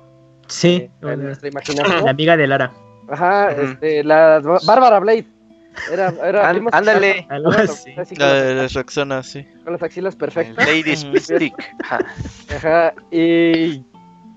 Sí, 0.48 0.74
eh, 0.74 0.90
en 1.02 1.22
nuestra 1.22 1.46
la 1.48 1.52
imaginación. 1.52 2.08
amiga 2.08 2.36
de 2.36 2.48
Lara. 2.48 2.72
Ajá, 3.08 3.52
este, 3.52 4.02
la 4.02 4.40
Bárbara 4.66 4.98
Blade. 4.98 5.24
Era, 5.92 6.12
era, 6.24 6.50
Án- 6.50 6.54
vimos 6.56 6.72
a 6.74 6.78
ándale. 6.78 7.26
La 7.30 7.38
las- 7.38 7.84
de 7.84 8.54
las 8.56 8.72
Roxana, 8.74 9.22
sí. 9.22 9.46
con 9.62 9.72
las 9.74 9.82
axilas 9.84 10.16
perfectas. 10.16 10.66
Lady 10.66 10.96
Stick. 10.96 11.54
Ajá. 11.84 11.98
Ajá, 12.56 12.94
y, 13.12 13.84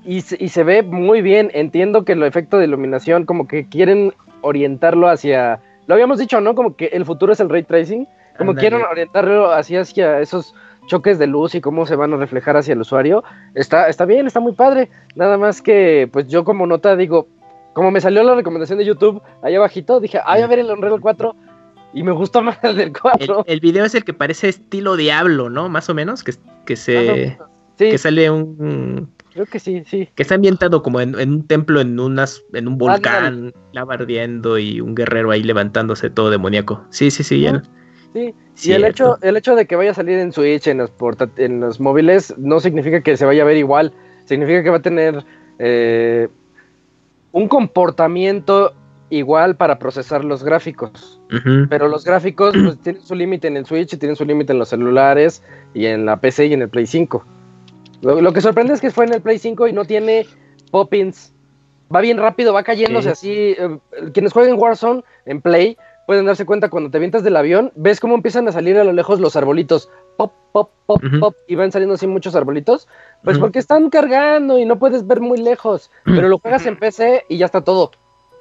y, 0.05 0.21
se, 0.21 0.37
y 0.39 0.49
se 0.49 0.63
ve 0.63 0.83
muy 0.83 1.23
bien. 1.23 1.49
Entiendo 1.55 2.05
que 2.05 2.11
el 2.11 2.21
efecto 2.21 2.59
de 2.59 2.65
iluminación, 2.65 3.25
como 3.25 3.47
que 3.47 3.67
quieren 3.67 4.13
orientarlo 4.41 5.09
hacia. 5.09 5.59
Lo 5.89 5.95
habíamos 5.95 6.19
dicho, 6.19 6.39
¿no? 6.39 6.53
Como 6.53 6.75
que 6.75 6.85
el 6.85 7.03
futuro 7.03 7.33
es 7.33 7.39
el 7.39 7.49
ray 7.49 7.63
tracing. 7.63 8.07
Como 8.37 8.51
Ándale. 8.51 8.69
quieren 8.69 8.85
orientarlo 8.85 9.51
hacia, 9.51 9.81
hacia 9.81 10.19
esos 10.19 10.53
choques 10.85 11.17
de 11.17 11.25
luz 11.25 11.55
y 11.55 11.61
cómo 11.61 11.87
se 11.87 11.95
van 11.95 12.13
a 12.13 12.17
reflejar 12.17 12.55
hacia 12.55 12.73
el 12.73 12.81
usuario. 12.81 13.23
Está, 13.55 13.89
está 13.89 14.05
bien, 14.05 14.27
está 14.27 14.39
muy 14.39 14.51
padre. 14.51 14.91
Nada 15.15 15.39
más 15.39 15.63
que, 15.63 16.07
pues 16.13 16.27
yo 16.27 16.43
como 16.43 16.67
nota 16.67 16.95
digo, 16.95 17.27
como 17.73 17.89
me 17.89 18.01
salió 18.01 18.21
la 18.21 18.35
recomendación 18.35 18.77
de 18.77 18.85
YouTube 18.85 19.19
ahí 19.41 19.55
abajito, 19.55 19.99
dije, 19.99 20.19
ay, 20.23 20.43
a 20.43 20.47
ver 20.47 20.59
el 20.59 20.69
Unreal 20.69 21.01
4. 21.01 21.35
Y 21.95 22.03
me 22.03 22.11
gustó 22.11 22.43
más 22.43 22.63
el 22.63 22.75
del 22.75 22.93
4. 22.93 23.45
El, 23.47 23.59
video 23.59 23.83
es 23.83 23.95
el 23.95 24.03
que 24.03 24.13
parece 24.13 24.47
estilo 24.47 24.95
Diablo, 24.95 25.49
¿no? 25.49 25.69
Más 25.69 25.89
o 25.89 25.95
menos, 25.95 26.23
que, 26.23 26.33
que 26.67 26.75
se... 26.75 27.35
Ah, 27.41 27.47
que 27.79 27.97
sale 27.97 28.29
un... 28.29 29.11
Creo 29.33 29.45
que 29.45 29.59
sí, 29.59 29.83
sí. 29.85 30.09
Que 30.15 30.23
está 30.23 30.35
ambientado 30.35 30.81
como 30.81 31.01
en, 31.01 31.15
un 31.15 31.45
templo, 31.45 31.81
en 31.81 31.99
unas, 31.99 32.43
en 32.53 32.67
un 32.67 32.77
volcán, 32.77 33.53
lava 33.73 33.93
ardiendo 33.93 34.57
y 34.57 34.81
un 34.81 34.95
guerrero 34.95 35.31
ahí 35.31 35.43
levantándose 35.43 36.09
todo 36.09 36.29
demoníaco. 36.29 36.83
Sí, 36.89 37.11
sí, 37.11 37.23
sí, 37.23 37.41
ya. 37.41 37.61
Sí, 38.13 38.33
y 38.63 38.71
el 38.71 38.85
hecho, 38.85 39.19
el 39.21 39.37
hecho 39.37 39.55
de 39.55 39.67
que 39.67 39.75
vaya 39.75 39.91
a 39.91 39.93
salir 39.93 40.17
en 40.17 40.31
Switch, 40.31 40.67
en 40.67 40.79
los, 40.79 40.91
en 41.37 41.59
los 41.59 41.79
móviles, 41.79 42.33
no 42.37 42.59
significa 42.59 43.01
que 43.01 43.17
se 43.17 43.25
vaya 43.25 43.43
a 43.43 43.45
ver 43.45 43.57
igual. 43.57 43.93
Significa 44.25 44.63
que 44.63 44.69
va 44.71 44.77
a 44.77 44.81
tener 44.81 45.23
eh, 45.59 46.27
un 47.31 47.47
comportamiento 47.47 48.73
igual 49.11 49.55
para 49.55 49.79
procesar 49.79 50.25
los 50.25 50.43
gráficos. 50.43 51.19
Pero 51.69 51.87
los 51.87 52.03
gráficos 52.03 52.55
pues, 52.63 52.79
tienen 52.79 53.03
su 53.03 53.15
límite 53.15 53.47
en 53.47 53.57
el 53.57 53.65
Switch, 53.65 53.93
y 53.93 53.97
tienen 53.97 54.15
su 54.15 54.25
límite 54.25 54.53
en 54.53 54.59
los 54.59 54.69
celulares 54.69 55.43
y 55.73 55.85
en 55.85 56.05
la 56.05 56.17
PC 56.17 56.47
y 56.47 56.53
en 56.53 56.63
el 56.63 56.69
Play 56.69 56.87
5. 56.87 57.23
Lo, 58.01 58.33
que 58.33 58.41
sorprende 58.41 58.73
es 58.73 58.81
que 58.81 58.91
fue 58.91 59.05
en 59.05 59.13
el 59.13 59.21
Play 59.21 59.39
5 59.39 59.67
y 59.67 59.73
no 59.73 59.85
tiene 59.85 60.25
pop-ins. 60.71 61.33
Va 61.93 62.01
bien 62.01 62.17
rápido, 62.17 62.53
va 62.53 62.63
cayéndose 62.63 63.09
así. 63.09 63.55
Eh, 63.57 63.79
quienes 64.13 64.31
jueguen 64.31 64.59
Warzone 64.59 65.03
en 65.25 65.41
Play 65.41 65.77
pueden 66.05 66.25
darse 66.25 66.45
cuenta 66.45 66.69
cuando 66.69 66.89
te 66.89 66.97
vientas 66.97 67.23
del 67.23 67.35
avión, 67.35 67.71
ves 67.75 67.99
cómo 67.99 68.15
empiezan 68.15 68.47
a 68.47 68.51
salir 68.51 68.77
a 68.79 68.83
lo 68.83 68.93
lejos 68.93 69.19
los 69.19 69.35
arbolitos. 69.35 69.89
Pop, 70.17 70.33
pop, 70.51 70.71
pop, 70.85 71.01
pop. 71.19 71.35
Y 71.47 71.55
van 71.55 71.71
saliendo 71.71 71.95
así 71.95 72.07
muchos 72.07 72.35
arbolitos. 72.35 72.87
Pues 73.23 73.37
porque 73.37 73.59
están 73.59 73.89
cargando 73.89 74.57
y 74.57 74.65
no 74.65 74.79
puedes 74.79 75.05
ver 75.05 75.19
muy 75.19 75.37
lejos. 75.37 75.91
Pero 76.05 76.27
lo 76.27 76.39
juegas 76.39 76.65
en 76.65 76.77
PC 76.77 77.25
y 77.29 77.37
ya 77.37 77.45
está 77.45 77.61
todo. 77.61 77.91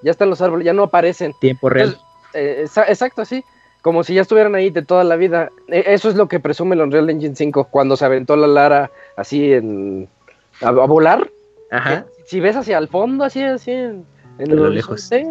Ya 0.02 0.10
están 0.10 0.30
los 0.30 0.40
árboles, 0.40 0.64
ya 0.64 0.72
no 0.72 0.84
aparecen. 0.84 1.34
Tiempo 1.40 1.68
real. 1.68 1.98
Eh, 2.32 2.66
exacto, 2.88 3.24
sí. 3.24 3.44
Como 3.82 4.02
si 4.02 4.14
ya 4.14 4.22
estuvieran 4.22 4.54
ahí 4.54 4.70
de 4.70 4.82
toda 4.82 5.04
la 5.04 5.16
vida. 5.16 5.50
E, 5.68 5.84
eso 5.88 6.08
es 6.08 6.14
lo 6.14 6.26
que 6.28 6.40
presume 6.40 6.74
el 6.74 6.80
Unreal 6.80 7.10
Engine 7.10 7.36
5 7.36 7.64
cuando 7.64 7.96
se 7.96 8.04
aventó 8.04 8.36
la 8.36 8.46
Lara 8.46 8.90
así 9.18 9.52
en. 9.52 10.08
a, 10.60 10.70
volar. 10.70 11.30
Ajá. 11.70 12.06
Si 12.26 12.40
ves 12.40 12.56
hacia 12.56 12.78
el 12.78 12.88
fondo, 12.88 13.24
así, 13.24 13.42
así 13.42 13.72
en 13.72 14.04
en 14.38 14.56
lo 14.56 14.70
lejos. 14.70 15.02
Se 15.02 15.24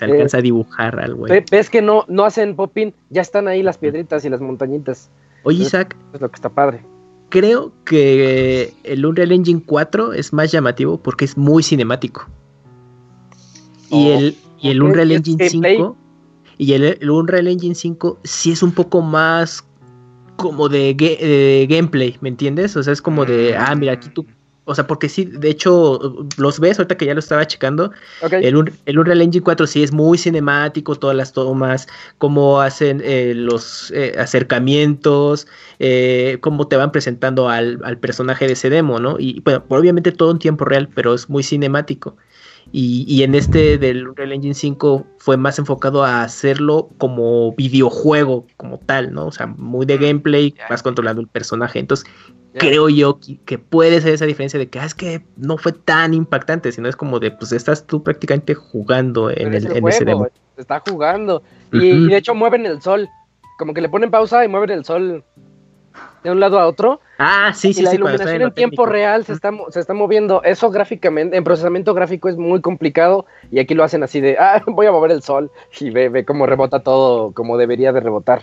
alcanza 0.00 0.38
a 0.38 0.40
dibujar 0.40 0.98
algo. 1.00 1.26
Ves 1.50 1.70
que 1.70 1.82
no, 1.82 2.04
no 2.08 2.24
hacen 2.24 2.56
pop-in, 2.56 2.94
ya 3.10 3.22
están 3.22 3.48
ahí 3.48 3.62
las 3.62 3.78
piedritas 3.78 4.24
y 4.24 4.30
las 4.30 4.40
montañitas. 4.40 5.10
Oye, 5.42 5.62
Isaac. 5.62 5.96
Es 6.12 6.20
lo 6.20 6.28
que 6.28 6.36
está 6.36 6.48
padre. 6.48 6.84
Creo 7.28 7.72
que 7.84 8.72
el 8.84 9.04
Unreal 9.04 9.32
Engine 9.32 9.62
4 9.64 10.12
es 10.12 10.32
más 10.32 10.52
llamativo 10.52 10.96
porque 10.98 11.24
es 11.24 11.36
muy 11.36 11.62
cinemático. 11.62 12.26
y 13.90 14.08
oh, 14.08 14.18
el, 14.18 14.36
y 14.60 14.70
el 14.70 14.82
Unreal 14.82 15.12
Engine 15.12 15.48
5. 15.48 15.96
Y 16.58 16.72
el, 16.72 17.10
Unreal 17.10 17.48
Engine 17.48 17.74
5 17.74 18.18
sí 18.22 18.52
es 18.52 18.62
un 18.62 18.72
poco 18.72 19.02
más 19.02 19.64
como 20.36 20.68
de, 20.68 20.94
de, 20.94 21.66
gameplay, 21.68 22.16
¿me 22.20 22.28
entiendes? 22.28 22.76
O 22.76 22.82
sea, 22.82 22.92
es 22.92 23.02
como 23.02 23.24
de, 23.24 23.56
ah, 23.56 23.74
mira, 23.74 23.94
aquí 23.94 24.08
tú 24.10 24.24
o 24.68 24.74
sea, 24.74 24.84
porque 24.88 25.08
sí, 25.08 25.24
de 25.24 25.48
hecho, 25.48 26.26
los 26.38 26.58
ves 26.58 26.76
ahorita 26.78 26.96
que 26.96 27.06
ya 27.06 27.14
lo 27.14 27.20
estaba 27.20 27.46
checando. 27.46 27.92
El, 28.32 28.72
el, 28.84 28.98
Unreal 28.98 29.22
Engine 29.22 29.44
4 29.44 29.64
sí 29.64 29.84
es 29.84 29.92
muy 29.92 30.18
cinemático, 30.18 30.96
todas 30.96 31.16
las 31.16 31.32
tomas, 31.32 31.86
cómo 32.18 32.60
hacen 32.60 33.00
eh, 33.04 33.32
los 33.36 33.92
eh, 33.92 34.16
acercamientos, 34.18 35.46
eh, 35.78 36.38
cómo 36.40 36.66
te 36.66 36.74
van 36.74 36.90
presentando 36.90 37.48
al, 37.48 37.78
personaje 38.00 38.48
de 38.48 38.54
ese 38.54 38.68
demo, 38.68 38.98
¿no? 38.98 39.20
Y 39.20 39.40
bueno, 39.44 39.62
obviamente 39.68 40.10
todo 40.10 40.32
en 40.32 40.40
tiempo 40.40 40.64
real, 40.64 40.88
pero 40.92 41.14
es 41.14 41.30
muy 41.30 41.44
cinemático. 41.44 42.16
Y, 42.72 43.04
y, 43.08 43.22
en 43.22 43.34
este 43.34 43.78
del 43.78 44.08
Unreal 44.08 44.32
Engine 44.32 44.54
5 44.54 45.06
fue 45.18 45.36
más 45.36 45.58
enfocado 45.58 46.04
a 46.04 46.22
hacerlo 46.22 46.90
como 46.98 47.54
videojuego, 47.54 48.46
como 48.56 48.78
tal, 48.78 49.12
¿no? 49.12 49.26
O 49.26 49.32
sea, 49.32 49.46
muy 49.46 49.86
de 49.86 49.96
gameplay, 49.96 50.54
más 50.68 50.82
controlando 50.82 51.22
el 51.22 51.28
personaje. 51.28 51.78
Entonces, 51.78 52.06
creo 52.58 52.88
yo 52.88 53.18
que, 53.44 53.58
puede 53.58 54.00
ser 54.00 54.14
esa 54.14 54.26
diferencia 54.26 54.58
de 54.58 54.68
que 54.68 54.78
ah, 54.78 54.84
es 54.84 54.94
que 54.94 55.22
no 55.36 55.58
fue 55.58 55.72
tan 55.72 56.14
impactante, 56.14 56.72
sino 56.72 56.88
es 56.88 56.96
como 56.96 57.18
de, 57.18 57.30
pues 57.30 57.52
estás 57.52 57.86
tú 57.86 58.02
prácticamente 58.02 58.54
jugando 58.54 59.30
en, 59.30 59.54
el, 59.54 59.76
en 59.76 59.88
ese 59.88 60.04
demo. 60.04 60.28
Está 60.56 60.82
jugando. 60.88 61.42
Y, 61.72 62.08
de 62.08 62.16
hecho 62.16 62.34
mueven 62.34 62.66
el 62.66 62.80
sol. 62.82 63.08
Como 63.58 63.72
que 63.72 63.80
le 63.80 63.88
ponen 63.88 64.10
pausa 64.10 64.44
y 64.44 64.48
mueven 64.48 64.70
el 64.70 64.84
sol 64.84 65.24
de 66.22 66.30
un 66.30 66.40
lado 66.40 66.58
a 66.58 66.66
otro. 66.66 67.00
Ah, 67.18 67.52
sí, 67.54 67.72
sí, 67.72 67.80
y 67.80 67.84
la 67.84 67.94
iluminación 67.94 68.42
en, 68.42 68.52
tiempo 68.52 68.86
real 68.86 69.24
se 69.24 69.32
está, 69.32 69.50
se 69.70 69.80
está 69.80 69.94
moviendo. 69.94 70.42
Eso 70.42 70.70
gráficamente, 70.70 71.36
en 71.36 71.44
procesamiento 71.44 71.94
gráfico 71.94 72.28
es 72.28 72.36
muy 72.36 72.60
complicado. 72.60 73.26
Y 73.50 73.58
aquí 73.58 73.74
lo 73.74 73.84
hacen 73.84 74.02
así 74.02 74.20
de, 74.20 74.36
ah, 74.38 74.62
voy 74.66 74.86
a 74.86 74.92
mover 74.92 75.12
el 75.12 75.22
sol. 75.22 75.50
Y 75.80 75.90
ve, 75.90 76.08
ve 76.08 76.24
cómo 76.24 76.46
rebota 76.46 76.80
todo 76.80 77.32
como 77.32 77.56
debería 77.56 77.92
de 77.92 78.00
rebotar. 78.00 78.42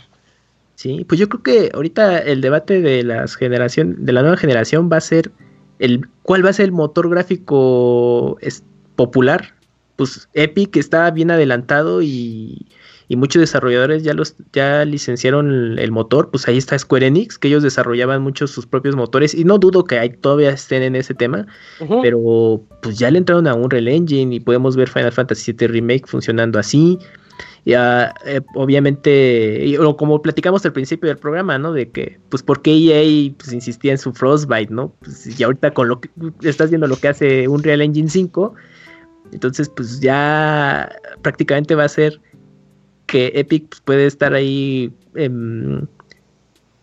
Sí, 0.76 1.06
pues 1.08 1.20
yo 1.20 1.30
creo 1.30 1.44
que 1.44 1.72
ahorita 1.74 2.20
el 2.20 2.42
debate 2.42 2.82
de 2.82 3.04
las 3.04 3.36
generación, 3.36 4.06
de 4.06 4.12
la 4.12 4.22
nueva 4.22 4.38
generación 4.38 4.90
va 4.92 4.98
a 4.98 5.02
ser 5.02 5.32
el 5.80 6.08
cuál 6.24 6.46
va 6.46 6.50
a 6.50 6.54
ser 6.54 6.66
el 6.66 6.72
motor 6.72 7.10
gráfico 7.10 8.38
es, 8.42 8.64
popular. 8.96 9.54
Pues 9.96 10.28
Epic 10.34 10.76
está 10.78 11.12
bien 11.12 11.30
adelantado 11.30 12.02
y, 12.02 12.66
y 13.14 13.16
muchos 13.16 13.42
desarrolladores 13.42 14.02
ya 14.02 14.16
los 14.16 14.36
ya 14.54 14.86
licenciaron 14.86 15.78
el, 15.78 15.92
motor. 15.92 16.32
Pues 16.32 16.48
ahí 16.48 16.58
está 16.58 16.78
Square 16.80 17.06
Enix, 17.06 17.38
que 17.38 17.48
ellos 17.48 17.62
desarrollaban 17.62 18.24
muchos 18.24 18.50
sus 18.50 18.66
propios 18.66 18.96
motores 18.96 19.36
y 19.36 19.44
no 19.44 19.60
dudo 19.60 19.84
que 19.84 20.00
hay, 20.00 20.10
todavía 20.10 20.50
estén 20.50 20.82
en 20.82 20.96
ese 20.96 21.14
tema, 21.14 21.46
pero 22.02 22.60
pues 22.82 22.98
ya 22.98 23.12
le 23.12 23.20
entraron 23.20 23.46
a 23.46 23.54
un 23.54 23.66
Unreal 23.66 23.88
Engine 23.88 24.34
y 24.34 24.40
podemos 24.40 24.76
ver 24.76 24.90
Final 24.90 25.12
Fantasy 25.12 25.54
VII 25.54 25.68
Remake 25.68 26.08
funcionando 26.08 26.58
así. 26.58 26.98
Ya, 27.66 28.16
eh, 28.26 28.42
obviamente, 28.56 29.78
o 29.80 29.96
como 29.96 30.22
platicamos 30.24 30.66
al 30.66 30.74
principio 30.74 31.08
del 31.08 31.18
programa, 31.18 31.60
¿no? 31.60 31.72
De 31.72 31.90
que, 31.90 32.20
pues, 32.30 32.42
¿por 32.42 32.64
qué 32.64 32.72
EA 32.72 33.32
pues, 33.38 33.54
insistía 33.54 33.92
en 33.92 34.00
su 34.00 34.12
Frostbite, 34.12 34.74
¿no? 34.74 34.94
Pues, 35.00 35.40
y 35.40 35.44
ahorita 35.44 35.72
con 35.72 35.88
lo 35.88 36.02
que 36.02 36.10
estás 36.42 36.72
viendo 36.72 36.88
lo 36.88 36.98
que 36.98 37.10
hace 37.10 37.48
un 37.48 37.62
Real 37.62 37.82
Engine 37.82 38.10
5, 38.10 38.56
entonces, 39.34 39.70
pues 39.70 40.00
ya 40.00 40.92
prácticamente 41.22 41.76
va 41.76 41.86
a 41.86 41.90
ser 41.90 42.20
que 43.14 43.32
Epic 43.36 43.80
puede 43.86 44.08
estar 44.08 44.34
ahí, 44.34 44.92
em, 45.14 45.86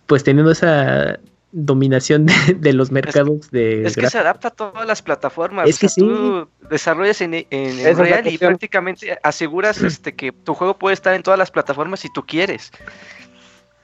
pues, 0.07 0.23
teniendo 0.23 0.53
esa 0.53 1.19
dominación 1.51 2.27
de, 2.61 2.73
los 2.73 2.93
mercados 2.93 3.51
de 3.51 3.85
es 3.85 3.97
que 3.97 4.09
se 4.09 4.19
adapta 4.19 4.47
a 4.47 4.51
todas 4.53 4.87
las 4.87 5.03
plataformas 5.03 5.69
es 5.69 5.81
que 5.81 5.89
tú 5.89 6.49
desarrollas 6.71 7.21
en, 7.23 7.35
en, 7.35 7.97
real 7.97 8.25
y 8.29 8.39
prácticamente 8.39 9.19
aseguras 9.25 9.83
este 9.83 10.15
que 10.15 10.31
tu 10.31 10.55
juego 10.55 10.79
puede 10.79 10.95
estar 10.95 11.13
en 11.13 11.25
todas 11.25 11.37
las 11.37 11.51
plataformas 11.51 11.99
si 11.99 12.13
tú 12.13 12.25
quieres 12.25 12.71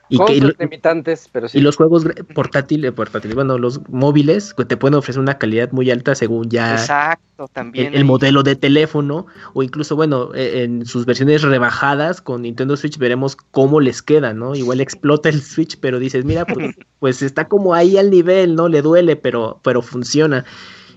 y, 0.09 0.19
que, 0.19 0.55
limitantes, 0.59 1.29
pero 1.33 1.49
sí. 1.49 1.59
y 1.59 1.61
los 1.61 1.77
juegos 1.77 2.05
portátiles, 2.35 2.93
portátiles, 2.93 3.35
bueno, 3.35 3.59
los 3.59 3.81
móviles 3.89 4.55
te 4.69 4.77
pueden 4.77 4.95
ofrecer 4.95 5.21
una 5.21 5.39
calidad 5.39 5.73
muy 5.73 5.91
alta 5.91 6.15
según 6.15 6.49
ya 6.49 6.73
Exacto, 6.73 7.49
también 7.53 7.95
el, 7.95 8.05
modelo 8.05 8.43
de 8.43 8.55
teléfono 8.55 9.27
o 9.55 9.63
incluso, 9.63 9.97
bueno, 9.97 10.33
e, 10.35 10.63
en 10.63 10.87
sus 10.87 11.07
versiones 11.07 11.43
rebajadas 11.43 12.21
con 12.21 12.43
Nintendo 12.43 12.77
Switch 12.77 12.99
veremos 12.99 13.37
cómo 13.37 13.81
les 13.81 14.01
queda, 14.01 14.33
¿no? 14.33 14.55
Igual 14.55 14.81
explota 14.81 15.29
el 15.29 15.43
Switch, 15.43 15.79
pero 15.81 15.99
dices, 15.99 16.25
mira, 16.25 16.45
pues, 16.45 16.75
pues 17.01 17.23
está 17.23 17.47
como 17.49 17.75
ahí 17.75 17.99
al 17.99 18.11
nivel, 18.11 18.55
¿no? 18.55 18.69
Le 18.69 18.83
duele, 18.83 19.17
pero, 19.17 19.61
pero 19.63 19.83
funciona. 19.83 20.45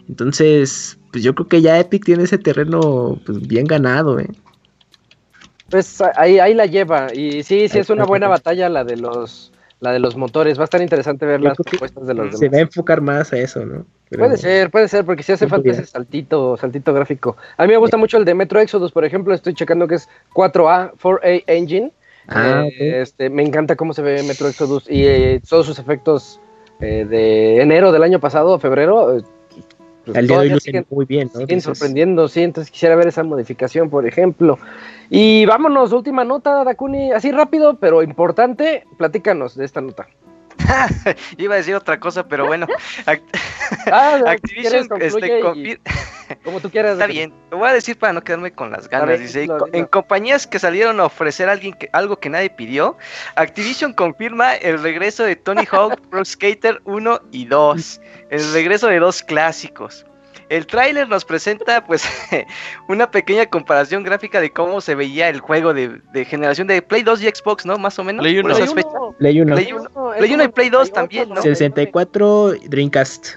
Entonces, 0.07 0.97
pues 1.11 1.23
yo 1.23 1.33
creo 1.35 1.47
que 1.47 1.61
ya 1.61 1.79
Epic 1.79 2.05
tiene 2.05 2.23
ese 2.23 2.37
terreno 2.37 3.19
pues, 3.25 3.47
bien 3.47 3.65
ganado, 3.65 4.19
¿eh? 4.19 4.29
Pues 5.69 6.01
ahí, 6.15 6.39
ahí 6.39 6.53
la 6.53 6.65
lleva. 6.65 7.07
Y 7.13 7.43
sí, 7.43 7.67
sí 7.69 7.79
es 7.79 7.89
una 7.89 8.05
buena 8.05 8.27
batalla 8.27 8.69
la 8.69 8.83
de 8.83 8.97
los 8.97 9.51
la 9.79 9.91
de 9.91 9.99
los 9.99 10.15
motores. 10.15 10.57
Va 10.57 10.63
a 10.63 10.65
estar 10.65 10.81
interesante 10.81 11.25
ver 11.25 11.41
las 11.41 11.57
propuestas 11.57 12.05
de 12.05 12.13
los 12.13 12.25
demás. 12.25 12.39
Se 12.39 12.49
va 12.49 12.57
a 12.57 12.61
enfocar 12.61 13.01
más 13.01 13.31
a 13.33 13.37
eso, 13.37 13.65
¿no? 13.65 13.85
Puede 14.17 14.37
ser, 14.37 14.71
puede 14.71 14.87
ser, 14.87 15.05
porque 15.05 15.21
si 15.21 15.33
hace 15.33 15.47
falta 15.47 15.69
ese 15.69 15.85
saltito, 15.85 16.57
saltito 16.57 16.93
gráfico. 16.93 17.37
A 17.57 17.63
mí 17.65 17.69
me 17.69 17.77
gusta 17.77 17.95
mucho 17.95 18.17
el 18.17 18.25
de 18.25 18.33
Metro 18.33 18.59
Exodus, 18.59 18.91
por 18.91 19.05
ejemplo, 19.05 19.35
estoy 19.35 19.53
checando 19.53 19.87
que 19.87 19.95
es 19.95 20.09
4A, 20.33 20.93
4A 20.93 21.43
Engine. 21.45 21.91
Ah, 22.27 22.65
eh, 22.65 23.01
este, 23.01 23.29
me 23.29 23.43
encanta 23.43 23.75
cómo 23.75 23.93
se 23.93 24.01
ve 24.01 24.23
Metro 24.23 24.47
Exodus 24.47 24.89
y 24.89 25.05
eh, 25.05 25.41
todos 25.47 25.65
sus 25.65 25.79
efectos 25.79 26.39
eh, 26.79 27.05
de 27.07 27.61
enero 27.61 27.91
del 27.91 28.03
año 28.03 28.19
pasado, 28.19 28.57
febrero, 28.59 29.21
pues 30.05 30.17
el 30.17 30.27
día 30.27 30.39
de 30.39 30.53
hoy 30.53 30.59
siguen, 30.59 30.85
muy 30.89 31.05
bien, 31.05 31.29
¿no? 31.33 31.41
Siguen 31.41 31.61
sorprendiendo, 31.61 32.27
sí, 32.27 32.41
entonces 32.41 32.71
quisiera 32.71 32.95
ver 32.95 33.07
esa 33.07 33.23
modificación, 33.23 33.89
por 33.89 34.05
ejemplo. 34.05 34.57
Y 35.09 35.45
vámonos, 35.45 35.91
última 35.91 36.23
nota, 36.23 36.63
Dakuni, 36.63 37.11
así 37.11 37.31
rápido, 37.31 37.75
pero 37.75 38.03
importante, 38.03 38.85
platícanos 38.97 39.55
de 39.55 39.65
esta 39.65 39.81
nota. 39.81 40.07
Iba 41.37 41.55
a 41.55 41.57
decir 41.57 41.75
otra 41.75 41.99
cosa, 41.99 42.27
pero 42.27 42.45
bueno. 42.45 42.67
ah, 43.91 44.21
Activision 44.27 44.87
este, 44.99 45.79
como 46.43 46.59
tú 46.59 46.69
quieras. 46.69 46.93
Está 46.93 47.07
bien. 47.07 47.33
Lo 47.51 47.57
voy 47.57 47.69
a 47.69 47.73
decir 47.73 47.97
para 47.97 48.13
no 48.13 48.23
quedarme 48.23 48.51
con 48.51 48.71
las 48.71 48.87
ganas. 48.89 49.19
dice, 49.19 49.47
en 49.73 49.85
compañías 49.85 50.47
que 50.47 50.59
salieron 50.59 50.99
a 50.99 51.05
ofrecer 51.05 51.49
a 51.49 51.53
alguien 51.53 51.73
que, 51.73 51.89
algo 51.93 52.17
que 52.17 52.29
nadie 52.29 52.49
pidió, 52.49 52.97
Activision 53.35 53.93
confirma 53.93 54.55
el 54.55 54.81
regreso 54.81 55.23
de 55.23 55.35
Tony 55.35 55.65
Hawk 55.71 55.99
Pro 56.09 56.23
Skater 56.23 56.81
1 56.85 57.21
y 57.31 57.45
2. 57.45 58.01
El 58.29 58.53
regreso 58.53 58.87
de 58.87 58.99
dos 58.99 59.21
clásicos. 59.23 60.05
el 60.49 60.65
tráiler 60.65 61.07
nos 61.07 61.25
presenta 61.25 61.85
pues 61.85 62.03
una 62.87 63.11
pequeña 63.11 63.45
comparación 63.45 64.03
gráfica 64.03 64.41
de 64.41 64.49
cómo 64.51 64.81
se 64.81 64.95
veía 64.95 65.29
el 65.29 65.39
juego 65.39 65.73
de, 65.73 66.01
de 66.11 66.25
generación 66.25 66.67
de 66.67 66.81
Play 66.81 67.03
2 67.03 67.23
y 67.23 67.29
Xbox, 67.29 67.65
¿no? 67.65 67.77
Más 67.77 67.99
o 67.99 68.03
menos. 68.03 68.23
Play 68.23 68.41
por 68.41 68.51
uno. 68.51 68.57
esas 68.57 68.73
fechas. 68.73 68.91
Play 69.17 69.41
1. 69.41 69.55
Play 69.55 69.73
uno. 69.73 69.89
Play 70.17 70.33
uno 70.33 70.43
y 70.43 70.47
Play 70.47 70.69
2 70.69 70.91
también, 70.91 71.29
¿no? 71.29 71.41
64 71.41 72.53
Dreamcast. 72.67 73.35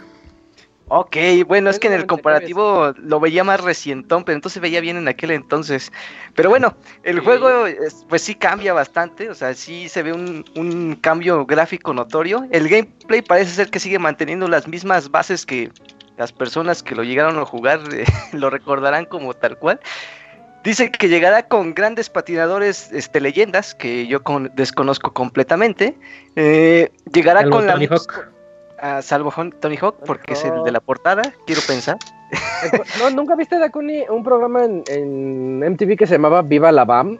Ok, 0.88 1.16
bueno, 1.46 1.70
es 1.70 1.78
que 1.78 1.86
en 1.86 1.94
el 1.94 2.00
99, 2.00 2.06
comparativo 2.06 2.92
lo 2.98 3.18
veía 3.20 3.44
más 3.44 3.60
recientón, 3.60 4.24
pero 4.24 4.36
entonces 4.36 4.60
veía 4.60 4.80
bien 4.80 4.96
en 4.98 5.08
aquel 5.08 5.30
entonces. 5.30 5.90
Pero 6.34 6.50
bueno, 6.50 6.76
el 7.02 7.20
juego 7.20 7.66
es- 7.66 8.04
pues 8.08 8.22
sí 8.22 8.34
cambia 8.34 8.74
bastante, 8.74 9.30
o 9.30 9.34
sea, 9.34 9.54
sí 9.54 9.88
se 9.88 10.02
ve 10.02 10.12
un, 10.12 10.44
un 10.54 10.96
cambio 10.96 11.46
gráfico 11.46 11.94
notorio. 11.94 12.46
El 12.50 12.68
gameplay 12.68 13.22
parece 13.22 13.52
ser 13.52 13.70
que 13.70 13.80
sigue 13.80 13.98
manteniendo 13.98 14.48
las 14.48 14.68
mismas 14.68 15.10
bases 15.10 15.46
que 15.46 15.70
las 16.18 16.30
personas 16.32 16.82
que 16.82 16.94
lo 16.94 17.04
llegaron 17.04 17.38
a 17.38 17.44
jugar 17.46 17.80
eh, 17.94 18.04
lo 18.32 18.50
recordarán 18.50 19.06
como 19.06 19.32
tal 19.34 19.56
cual. 19.58 19.80
Dice 20.64 20.92
que 20.92 21.08
llegará 21.08 21.48
con 21.48 21.74
grandes 21.74 22.08
patinadores 22.08 22.92
este, 22.92 23.20
leyendas, 23.20 23.74
que 23.74 24.06
yo 24.06 24.22
con- 24.22 24.52
desconozco 24.54 25.12
completamente. 25.12 25.98
Eh, 26.36 26.92
llegará 27.12 27.40
con 27.50 27.66
la 27.66 27.72
Hawk. 27.96 28.31
Salvo 29.02 29.32
Tony 29.60 29.76
Hawk, 29.76 29.96
porque 30.04 30.32
es 30.32 30.44
el 30.44 30.64
de 30.64 30.72
la 30.72 30.80
portada, 30.80 31.22
quiero 31.46 31.62
pensar. 31.66 31.98
No, 32.98 33.10
¿Nunca 33.10 33.36
viste, 33.36 33.58
Dakuni, 33.58 34.04
un 34.08 34.24
programa 34.24 34.64
en, 34.64 34.82
en 34.88 35.60
MTV 35.60 35.96
que 35.96 36.06
se 36.06 36.14
llamaba 36.14 36.42
Viva 36.42 36.72
la 36.72 36.84
BAM? 36.84 37.18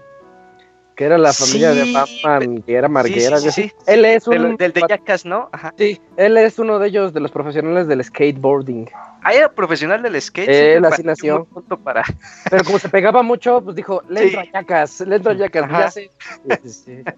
Que 0.97 1.05
era 1.05 1.17
la 1.17 1.33
familia 1.33 1.71
de 1.73 1.85
Sí, 1.85 1.95
Batman, 1.95 2.63
que 2.63 2.75
era 2.75 2.89
Marguera. 2.89 3.39
sí. 3.39 3.73
Él 3.87 4.05
es 4.05 4.27
un... 4.27 4.35
Del, 4.35 4.57
del 4.57 4.73
de 4.73 4.83
Jackass, 4.89 5.25
¿no? 5.25 5.49
Ajá. 5.53 5.73
Sí, 5.79 6.01
él 6.17 6.37
es 6.37 6.59
uno 6.59 6.79
de 6.79 6.89
ellos, 6.89 7.13
de 7.13 7.21
los 7.21 7.31
profesionales 7.31 7.87
del 7.87 8.05
skateboarding. 8.05 8.91
Ah, 9.23 9.33
era 9.33 9.51
profesional 9.51 10.03
del 10.03 10.21
skate. 10.21 10.49
Él 10.49 10.85
así 10.85 11.03
nació. 11.03 11.47
para... 11.83 12.03
Pero 12.51 12.65
como 12.65 12.79
se 12.79 12.89
pegaba 12.89 13.23
mucho, 13.23 13.63
pues 13.63 13.77
dijo, 13.77 14.03
le 14.09 14.25
entro 14.25 14.41
a 14.41 14.45
Yacas, 14.45 15.01
le 15.01 15.17
entro 15.17 15.33
a 15.33 15.35
ya 15.37 15.91
sé. 15.91 16.11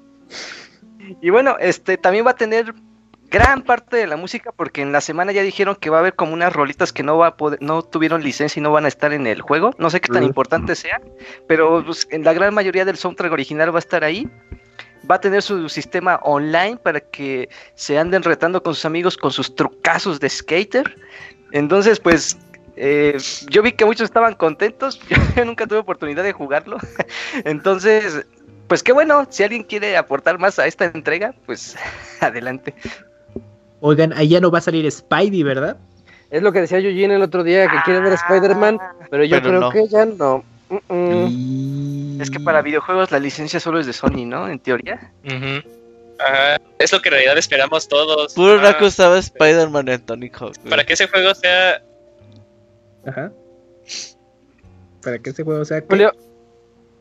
Y 1.20 1.28
bueno, 1.30 1.56
este 1.60 1.98
también 1.98 2.26
va 2.26 2.30
a 2.30 2.36
tener 2.36 2.74
gran 3.30 3.62
parte 3.62 3.96
de 3.96 4.06
la 4.06 4.16
música 4.16 4.52
porque 4.52 4.82
en 4.82 4.92
la 4.92 5.00
semana 5.00 5.32
ya 5.32 5.42
dijeron 5.42 5.76
que 5.76 5.90
va 5.90 5.98
a 5.98 6.00
haber 6.00 6.14
como 6.14 6.32
unas 6.32 6.52
rolitas 6.52 6.92
que 6.92 7.02
no 7.02 7.18
va 7.18 7.28
a 7.28 7.36
poder, 7.36 7.60
no 7.62 7.82
tuvieron 7.82 8.22
licencia 8.22 8.60
y 8.60 8.62
no 8.62 8.70
van 8.70 8.84
a 8.84 8.88
estar 8.88 9.12
en 9.12 9.26
el 9.26 9.40
juego. 9.40 9.74
No 9.78 9.90
sé 9.90 10.00
qué 10.00 10.12
tan 10.12 10.24
importante 10.24 10.74
sea, 10.74 11.00
pero 11.48 11.84
pues, 11.84 12.06
en 12.10 12.24
la 12.24 12.32
gran 12.32 12.54
mayoría 12.54 12.84
del 12.84 12.96
soundtrack 12.96 13.32
original 13.32 13.74
va 13.74 13.78
a 13.78 13.80
estar 13.80 14.04
ahí. 14.04 14.28
Va 15.10 15.16
a 15.16 15.20
tener 15.20 15.42
su 15.42 15.68
sistema 15.68 16.18
online 16.22 16.78
para 16.78 16.98
que 16.98 17.50
se 17.74 17.98
anden 17.98 18.22
retando 18.22 18.62
con 18.62 18.74
sus 18.74 18.86
amigos 18.86 19.18
con 19.18 19.30
sus 19.30 19.54
trucazos 19.54 20.18
de 20.18 20.30
skater. 20.30 20.96
Entonces, 21.52 22.00
pues 22.00 22.38
eh, 22.76 23.16
yo 23.50 23.62
vi 23.62 23.72
que 23.72 23.84
muchos 23.84 24.04
estaban 24.04 24.34
contentos. 24.34 25.00
Yo 25.36 25.44
nunca 25.44 25.66
tuve 25.66 25.78
oportunidad 25.78 26.22
de 26.22 26.32
jugarlo. 26.32 26.78
Entonces, 27.44 28.26
pues 28.68 28.82
qué 28.82 28.92
bueno. 28.92 29.26
Si 29.30 29.42
alguien 29.42 29.62
quiere 29.62 29.96
aportar 29.96 30.38
más 30.38 30.58
a 30.58 30.66
esta 30.66 30.86
entrega, 30.86 31.34
pues 31.46 31.76
adelante. 32.20 32.74
Oigan, 33.86 34.14
ahí 34.14 34.28
ya 34.28 34.40
no 34.40 34.50
va 34.50 34.58
a 34.58 34.62
salir 34.62 34.90
Spidey, 34.90 35.42
¿verdad? 35.42 35.76
Es 36.30 36.42
lo 36.42 36.52
que 36.52 36.62
decía 36.62 36.78
Eugene 36.78 37.16
el 37.16 37.22
otro 37.22 37.44
día, 37.44 37.68
que 37.68 37.76
quiere 37.84 38.00
ver 38.00 38.12
a 38.12 38.14
Spider-Man, 38.14 38.78
pero 39.10 39.24
yo 39.24 39.36
Pero 39.36 39.48
creo 39.48 39.60
no. 39.60 39.70
que 39.70 39.86
ya 39.88 40.06
no. 40.06 40.42
Mm, 40.70 40.94
mm. 40.94 41.26
Y- 41.28 42.18
Es 42.22 42.30
que 42.30 42.40
para 42.40 42.62
videojuegos 42.62 43.10
la 43.10 43.18
licencia 43.18 43.60
solo 43.60 43.78
es 43.78 43.84
de 43.86 43.92
Sony, 43.92 44.24
¿no? 44.24 44.48
En 44.48 44.58
teoría. 44.58 45.12
Ajá, 46.18 46.56
es 46.78 46.92
lo 46.92 47.02
que 47.02 47.10
en 47.10 47.12
realidad 47.12 47.36
esperamos 47.36 47.86
todos. 47.86 48.32
Puro 48.32 48.54
Ah, 48.58 48.62
Raku 48.72 48.86
estaba 48.86 49.18
Spider-Man 49.18 49.88
en 49.88 50.00
Tony 50.06 50.30
Hawk. 50.32 50.56
güey. 50.58 50.70
para 50.70 50.84
que 50.86 50.94
ese 50.94 51.06
juego 51.08 51.34
sea 51.34 51.82
Ajá. 53.06 53.32
Para 55.02 55.18
que 55.18 55.28
este 55.28 55.42
juego 55.44 55.62
sea 55.66 55.84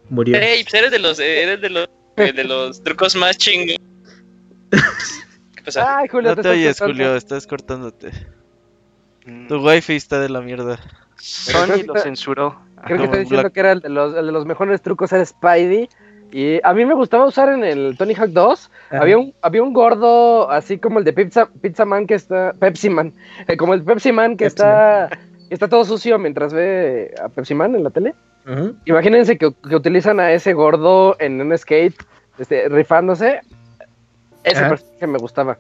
murió. 0.10 0.35
Ey, 0.38 0.64
pues 0.64 0.73
eres 0.73 0.91
de 0.91 0.99
los, 0.99 1.18
eh, 1.19 1.43
eres 1.43 1.61
de 1.61 1.69
los, 1.69 1.88
eh, 2.18 2.34
de 2.34 2.43
los 2.43 2.84
trucos 2.84 3.15
más 3.15 3.38
chingos. 3.38 3.77
¿Qué 5.64 5.72
pasa? 5.72 5.98
ay, 5.98 6.07
Julio, 6.07 6.30
No 6.31 6.35
te 6.35 6.41
estás 6.41 6.53
oyes, 6.53 6.80
cortando. 6.80 6.94
Julio, 7.03 7.15
estás 7.15 7.48
cortándote. 7.48 8.11
Mm, 9.26 9.48
Tu 9.48 9.57
wifi 9.65 9.95
está 9.95 10.19
de 10.19 10.30
la 10.30 10.41
mierda. 10.41 10.80
Sony 11.18 11.84
lo 11.85 11.95
censuró. 11.95 12.60
Creo 12.85 12.98
que 12.98 13.03
está 13.06 13.18
diciendo 13.18 13.44
Black- 13.44 13.53
que 13.53 13.60
era 13.61 13.72
el 13.72 13.80
de, 13.80 13.90
los, 13.90 14.14
el 14.15 14.26
de 14.26 14.31
los 14.31 14.45
mejores 14.45 14.81
trucos 14.81 15.11
era 15.14 15.26
Spidey. 15.26 15.88
Y 16.31 16.60
a 16.64 16.73
mí 16.73 16.84
me 16.84 16.95
gustaba 16.95 17.26
usar 17.26 17.49
en 17.49 17.64
el 17.64 17.95
Tony 17.98 18.15
Hawk 18.15 18.30
2. 18.31 18.72
Ajá. 18.90 19.02
Había 19.02 19.18
un, 19.19 19.34
había 19.41 19.61
un 19.64 19.72
gordo 19.72 20.49
así 20.49 20.80
como 20.80 20.99
el 20.99 21.06
de 21.06 21.14
Pizza, 21.14 21.48
Pizza 21.61 21.85
Man 21.85 22.07
que 22.07 22.15
está. 22.15 22.53
Pepsi 22.60 22.90
Man. 22.90 23.14
eh, 23.48 23.56
como 23.56 23.73
el 23.73 23.84
Pepsi 23.84 24.11
Man 24.11 24.31
que 24.35 24.45
Pepsi 24.45 24.56
está. 24.56 25.10
está 25.49 25.68
todo 25.69 25.85
sucio 25.85 26.18
mientras 26.19 26.52
ve 26.53 27.14
a 27.23 27.30
Pepsi 27.30 27.53
Man 27.53 27.76
en 27.76 27.84
la 27.84 27.90
tele. 27.91 28.15
Imagínense 28.84 29.38
que, 29.38 29.53
que 29.69 29.76
utilizan 29.76 30.19
a 30.19 30.34
ese 30.34 30.52
gordo 30.52 31.15
en 31.19 31.40
un 31.40 31.57
skate, 31.57 31.95
este, 32.38 32.68
rifándose. 32.68 33.40
Ese 34.44 34.61
personaje 34.61 35.07
me 35.07 35.18
gustaba. 35.18 35.57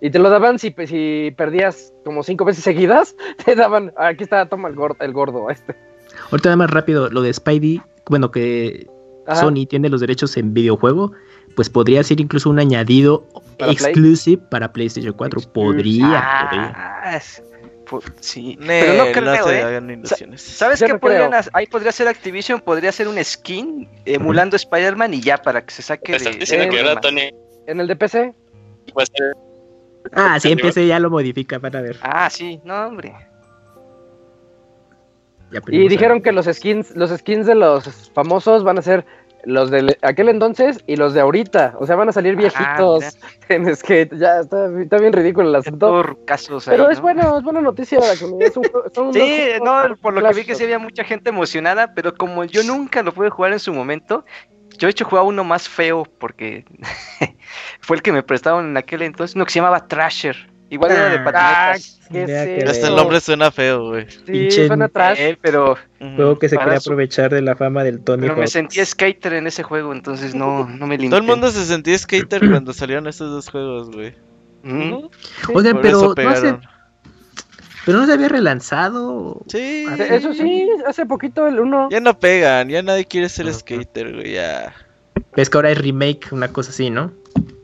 Y 0.00 0.10
te 0.10 0.18
lo 0.18 0.30
daban 0.30 0.58
si, 0.58 0.74
si 0.86 1.32
perdías 1.36 1.92
como 2.04 2.22
cinco 2.24 2.44
veces 2.44 2.64
seguidas. 2.64 3.14
Te 3.44 3.54
daban. 3.54 3.92
Aquí 3.96 4.24
está, 4.24 4.46
toma 4.46 4.68
el 4.68 4.74
gordo, 4.74 4.96
el 5.00 5.12
gordo 5.12 5.48
este. 5.48 5.76
Ahorita 6.30 6.48
nada 6.48 6.56
más 6.56 6.70
rápido, 6.70 7.08
lo 7.08 7.22
de 7.22 7.32
Spidey, 7.32 7.80
bueno, 8.08 8.30
que 8.32 8.88
Ajá. 9.26 9.40
Sony 9.42 9.64
tiene 9.68 9.88
los 9.88 10.00
derechos 10.00 10.36
en 10.36 10.52
videojuego, 10.54 11.12
pues 11.54 11.70
podría 11.70 12.02
ser 12.02 12.20
incluso 12.20 12.50
un 12.50 12.58
añadido 12.58 13.24
¿Para 13.58 13.72
Play? 13.72 13.92
exclusive 13.92 14.42
para 14.50 14.72
PlayStation 14.72 15.12
4. 15.14 15.40
Podría, 15.52 16.48
podría. 16.50 16.72
Ah, 16.76 17.16
es- 17.16 17.42
po- 17.88 18.02
sí. 18.20 18.56
Ne, 18.60 18.82
Pero 18.82 19.04
no 19.04 19.12
creo, 19.12 19.50
¿eh? 19.50 19.92
ilusiones. 19.92 20.42
¿Sabes 20.42 20.80
Yo 20.80 20.86
qué 20.86 20.92
no 20.94 20.98
podrían 20.98 21.32
hacer? 21.34 21.52
Ahí 21.54 21.66
podría 21.66 21.92
ser 21.92 22.08
Activision, 22.08 22.60
podría 22.60 22.90
ser 22.90 23.06
un 23.06 23.22
skin 23.22 23.88
emulando 24.04 24.56
Spider-Man 24.56 25.14
y 25.14 25.20
ya 25.20 25.38
para 25.38 25.64
que 25.64 25.72
se 25.72 25.82
saque 25.82 26.18
Te 26.18 26.24
de. 26.24 26.36
diciendo 26.38 26.66
eh, 26.66 26.68
que 26.70 26.80
ahora. 26.80 27.00
Pues 27.00 27.14
Tony 27.14 27.30
En 27.66 27.80
el 27.80 27.86
de 27.86 27.96
PC. 27.96 28.34
a 28.96 29.06
ser 29.06 29.36
Ah, 30.12 30.40
sí, 30.40 30.52
empecé, 30.52 30.86
ya 30.86 30.98
lo 30.98 31.10
modifica, 31.10 31.58
van 31.58 31.76
a 31.76 31.80
ver. 31.80 31.96
Ah, 32.02 32.28
sí, 32.28 32.60
no, 32.64 32.86
hombre. 32.86 33.14
Ya 35.50 35.60
Y 35.68 35.88
dijeron 35.88 36.22
que 36.22 36.32
los 36.32 36.46
skins, 36.46 36.96
los 36.96 37.10
skins 37.10 37.46
de 37.46 37.54
los 37.54 38.10
famosos 38.14 38.64
van 38.64 38.78
a 38.78 38.82
ser 38.82 39.04
los 39.44 39.70
de 39.70 39.96
aquel 40.02 40.28
entonces 40.28 40.82
y 40.86 40.96
los 40.96 41.14
de 41.14 41.20
ahorita. 41.20 41.74
O 41.78 41.86
sea, 41.86 41.96
van 41.96 42.08
a 42.08 42.12
salir 42.12 42.36
viejitos 42.36 43.18
en 43.48 43.74
skate. 43.74 44.14
Ya 44.16 44.40
está, 44.40 44.68
está 44.80 44.98
bien 44.98 45.12
ridículo 45.12 45.48
el 45.48 45.54
asunto. 45.56 45.86
Todos 45.86 46.06
casos 46.26 46.68
ahí, 46.68 46.76
Pero 46.76 46.90
es 46.90 46.98
¿no? 46.98 47.02
bueno, 47.02 47.38
es 47.38 47.44
buena 47.44 47.60
noticia. 47.60 47.98
Es 48.12 48.22
un 48.22 48.38
son 48.94 49.12
Sí, 49.12 49.40
no, 49.62 49.96
por 50.00 50.14
lo 50.14 50.26
que 50.28 50.34
vi 50.34 50.44
que 50.44 50.54
sí 50.54 50.64
había 50.64 50.78
mucha 50.78 51.04
gente 51.04 51.30
emocionada, 51.30 51.92
pero 51.94 52.14
como 52.14 52.44
yo 52.44 52.62
nunca 52.62 53.02
lo 53.02 53.12
pude 53.12 53.30
jugar 53.30 53.52
en 53.52 53.58
su 53.58 53.72
momento, 53.72 54.24
yo 54.78 54.86
de 54.86 54.90
hecho 54.90 55.04
jugaba 55.04 55.26
uno 55.28 55.44
más 55.44 55.68
feo 55.68 56.04
porque 56.18 56.64
fue 57.80 57.96
el 57.96 58.02
que 58.02 58.12
me 58.12 58.22
prestaron 58.22 58.66
en 58.70 58.76
aquel 58.76 59.02
entonces, 59.02 59.34
uno 59.36 59.44
que 59.44 59.52
se 59.52 59.58
llamaba 59.60 59.86
Trasher. 59.86 60.50
Igual 60.70 60.92
era 60.92 61.10
de 61.10 61.16
Ah, 61.16 61.24
patinetas. 61.74 62.00
¿qué 62.10 62.24
Mira 62.26 62.44
es 62.44 62.64
que- 62.64 62.70
Hasta 62.70 62.88
el 62.88 62.96
nombre 62.96 63.20
suena 63.20 63.50
feo, 63.50 63.88
güey. 63.90 64.10
Sí, 64.10 64.22
Pinche- 64.26 64.66
suena 64.66 64.88
trash. 64.88 65.18
Eh, 65.20 65.38
pero. 65.38 65.76
Juego 65.98 66.38
que 66.38 66.48
se 66.48 66.56
quería 66.56 66.80
su- 66.80 66.88
aprovechar 66.88 67.30
de 67.30 67.42
la 67.42 67.56
fama 67.56 67.84
del 67.84 68.02
Tony 68.02 68.22
pero 68.22 68.36
me 68.36 68.46
sentí 68.46 68.82
skater 68.82 69.34
en 69.34 69.46
ese 69.46 69.62
juego, 69.62 69.92
entonces 69.92 70.34
no, 70.34 70.66
no 70.66 70.86
me 70.86 70.96
limité. 70.96 71.10
Todo 71.10 71.20
el 71.20 71.26
mundo 71.26 71.50
se 71.50 71.66
sentía 71.66 71.98
skater 71.98 72.48
cuando 72.48 72.72
salieron 72.72 73.06
estos 73.06 73.30
dos 73.30 73.50
juegos, 73.50 73.90
güey. 73.90 74.14
Mm. 74.62 75.08
Oigan, 75.52 75.72
Por 75.74 75.82
pero 75.82 76.14
no. 76.14 76.60
Pero 77.86 77.98
no 77.98 78.06
se 78.06 78.12
había 78.12 78.28
relanzado. 78.28 79.40
Sí. 79.48 79.86
Eso 79.98 80.32
sí, 80.34 80.68
hace 80.86 81.06
poquito 81.06 81.46
el 81.46 81.60
uno. 81.60 81.88
Ya 81.90 82.00
no 82.00 82.18
pegan, 82.18 82.68
ya 82.68 82.82
nadie 82.82 83.04
quiere 83.04 83.28
ser 83.28 83.52
skater, 83.52 84.12
güey, 84.14 84.32
ya. 84.34 84.72
Es 85.36 85.48
que 85.50 85.58
ahora 85.58 85.70
es 85.70 85.78
remake, 85.78 86.28
una 86.32 86.48
cosa 86.48 86.70
así, 86.70 86.90
¿no? 86.90 87.12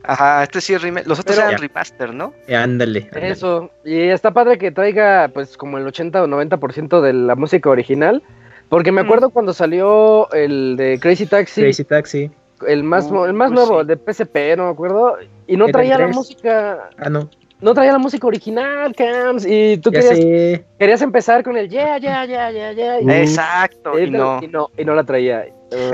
Ajá, 0.03 0.43
este 0.43 0.59
sí 0.61 0.73
es 0.73 0.81
remake. 0.81 1.07
Los 1.07 1.19
otros 1.19 1.35
Pero- 1.37 1.49
eran 1.49 1.61
remaster, 1.61 2.13
¿no? 2.13 2.33
Eh, 2.47 2.55
ándale. 2.55 3.03
ándale. 3.11 3.29
Eso. 3.31 3.69
Y 3.85 3.99
está 3.99 4.31
padre 4.31 4.57
que 4.57 4.71
traiga 4.71 5.29
pues 5.33 5.55
como 5.57 5.77
el 5.77 5.85
80 5.85 6.23
o 6.23 6.27
90% 6.27 7.01
de 7.01 7.13
la 7.13 7.35
música 7.35 7.69
original. 7.69 8.23
Porque 8.69 8.91
me 8.91 9.01
acuerdo 9.01 9.29
cuando 9.31 9.51
salió 9.53 10.31
el 10.31 10.75
de 10.77 10.99
Crazy 10.99 11.25
Taxi, 11.25 11.61
Crazy 11.61 11.83
Taxi. 11.83 12.31
el 12.67 12.83
más, 12.83 13.05
Uh, 13.09 13.25
el 13.25 13.33
más 13.33 13.51
pues 13.51 13.59
nuevo, 13.67 13.75
sí. 13.75 13.81
el 13.81 13.87
de 13.87 13.97
PSP, 14.13 14.55
no 14.57 14.65
me 14.65 14.71
acuerdo. 14.71 15.17
Y 15.47 15.57
no 15.57 15.67
traía 15.67 15.97
la 15.97 16.07
música, 16.07 16.89
Ah, 16.97 17.09
no. 17.09 17.29
No 17.61 17.73
traía 17.73 17.91
la 17.91 17.97
música 17.97 18.25
original, 18.27 18.93
Cams. 18.95 19.45
Y 19.45 19.77
tú 19.77 19.91
Ya 19.91 20.01
querías, 20.01 20.61
querías 20.77 21.01
empezar 21.01 21.43
con 21.43 21.57
el 21.57 21.69
yeah, 21.69 21.97
yeah, 21.97 22.25
yeah, 22.25 22.51
yeah, 22.51 22.71
yeah. 22.73 22.97
Uh. 23.01 23.09
Exacto, 23.09 23.99
y 23.99 24.03
y 24.03 24.09
no. 24.11 24.39
y 24.41 24.47
no, 24.47 24.69
y 24.77 24.85
no 24.85 24.95
la 24.95 25.03
traía. 25.03 25.45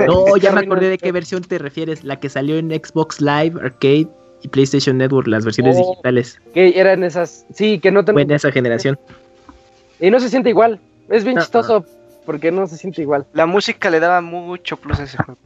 No, 0.06 0.36
ya 0.40 0.52
me 0.52 0.60
acordé 0.60 0.88
de 0.90 0.98
qué 0.98 1.12
versión 1.12 1.42
te 1.42 1.58
refieres. 1.58 2.04
La 2.04 2.18
que 2.20 2.28
salió 2.28 2.56
en 2.58 2.70
Xbox 2.70 3.20
Live, 3.20 3.60
Arcade 3.60 4.06
y 4.42 4.48
PlayStation 4.48 4.98
Network, 4.98 5.26
las 5.28 5.44
versiones 5.44 5.76
Oh. 5.78 5.90
digitales. 5.90 6.40
Que 6.54 6.78
eran 6.78 7.02
esas, 7.04 7.46
sí, 7.52 7.78
que 7.80 7.90
no 7.90 8.04
ten- 8.04 8.14
Fue 8.14 8.22
en 8.22 8.30
esa 8.30 8.52
generación. 8.52 8.98
Y 10.00 10.10
no 10.10 10.20
se 10.20 10.28
siente 10.28 10.50
igual. 10.50 10.78
Es 11.08 11.24
bien 11.24 11.36
No, 11.36 11.42
chistoso 11.42 11.84
porque 12.24 12.50
no 12.52 12.66
se 12.66 12.76
siente 12.76 13.00
igual. 13.02 13.24
La 13.32 13.46
música 13.46 13.88
le 13.90 13.98
daba 14.00 14.20
mucho 14.20 14.76
plus 14.76 14.98
a 15.00 15.04
ese 15.04 15.16
juego. 15.16 15.38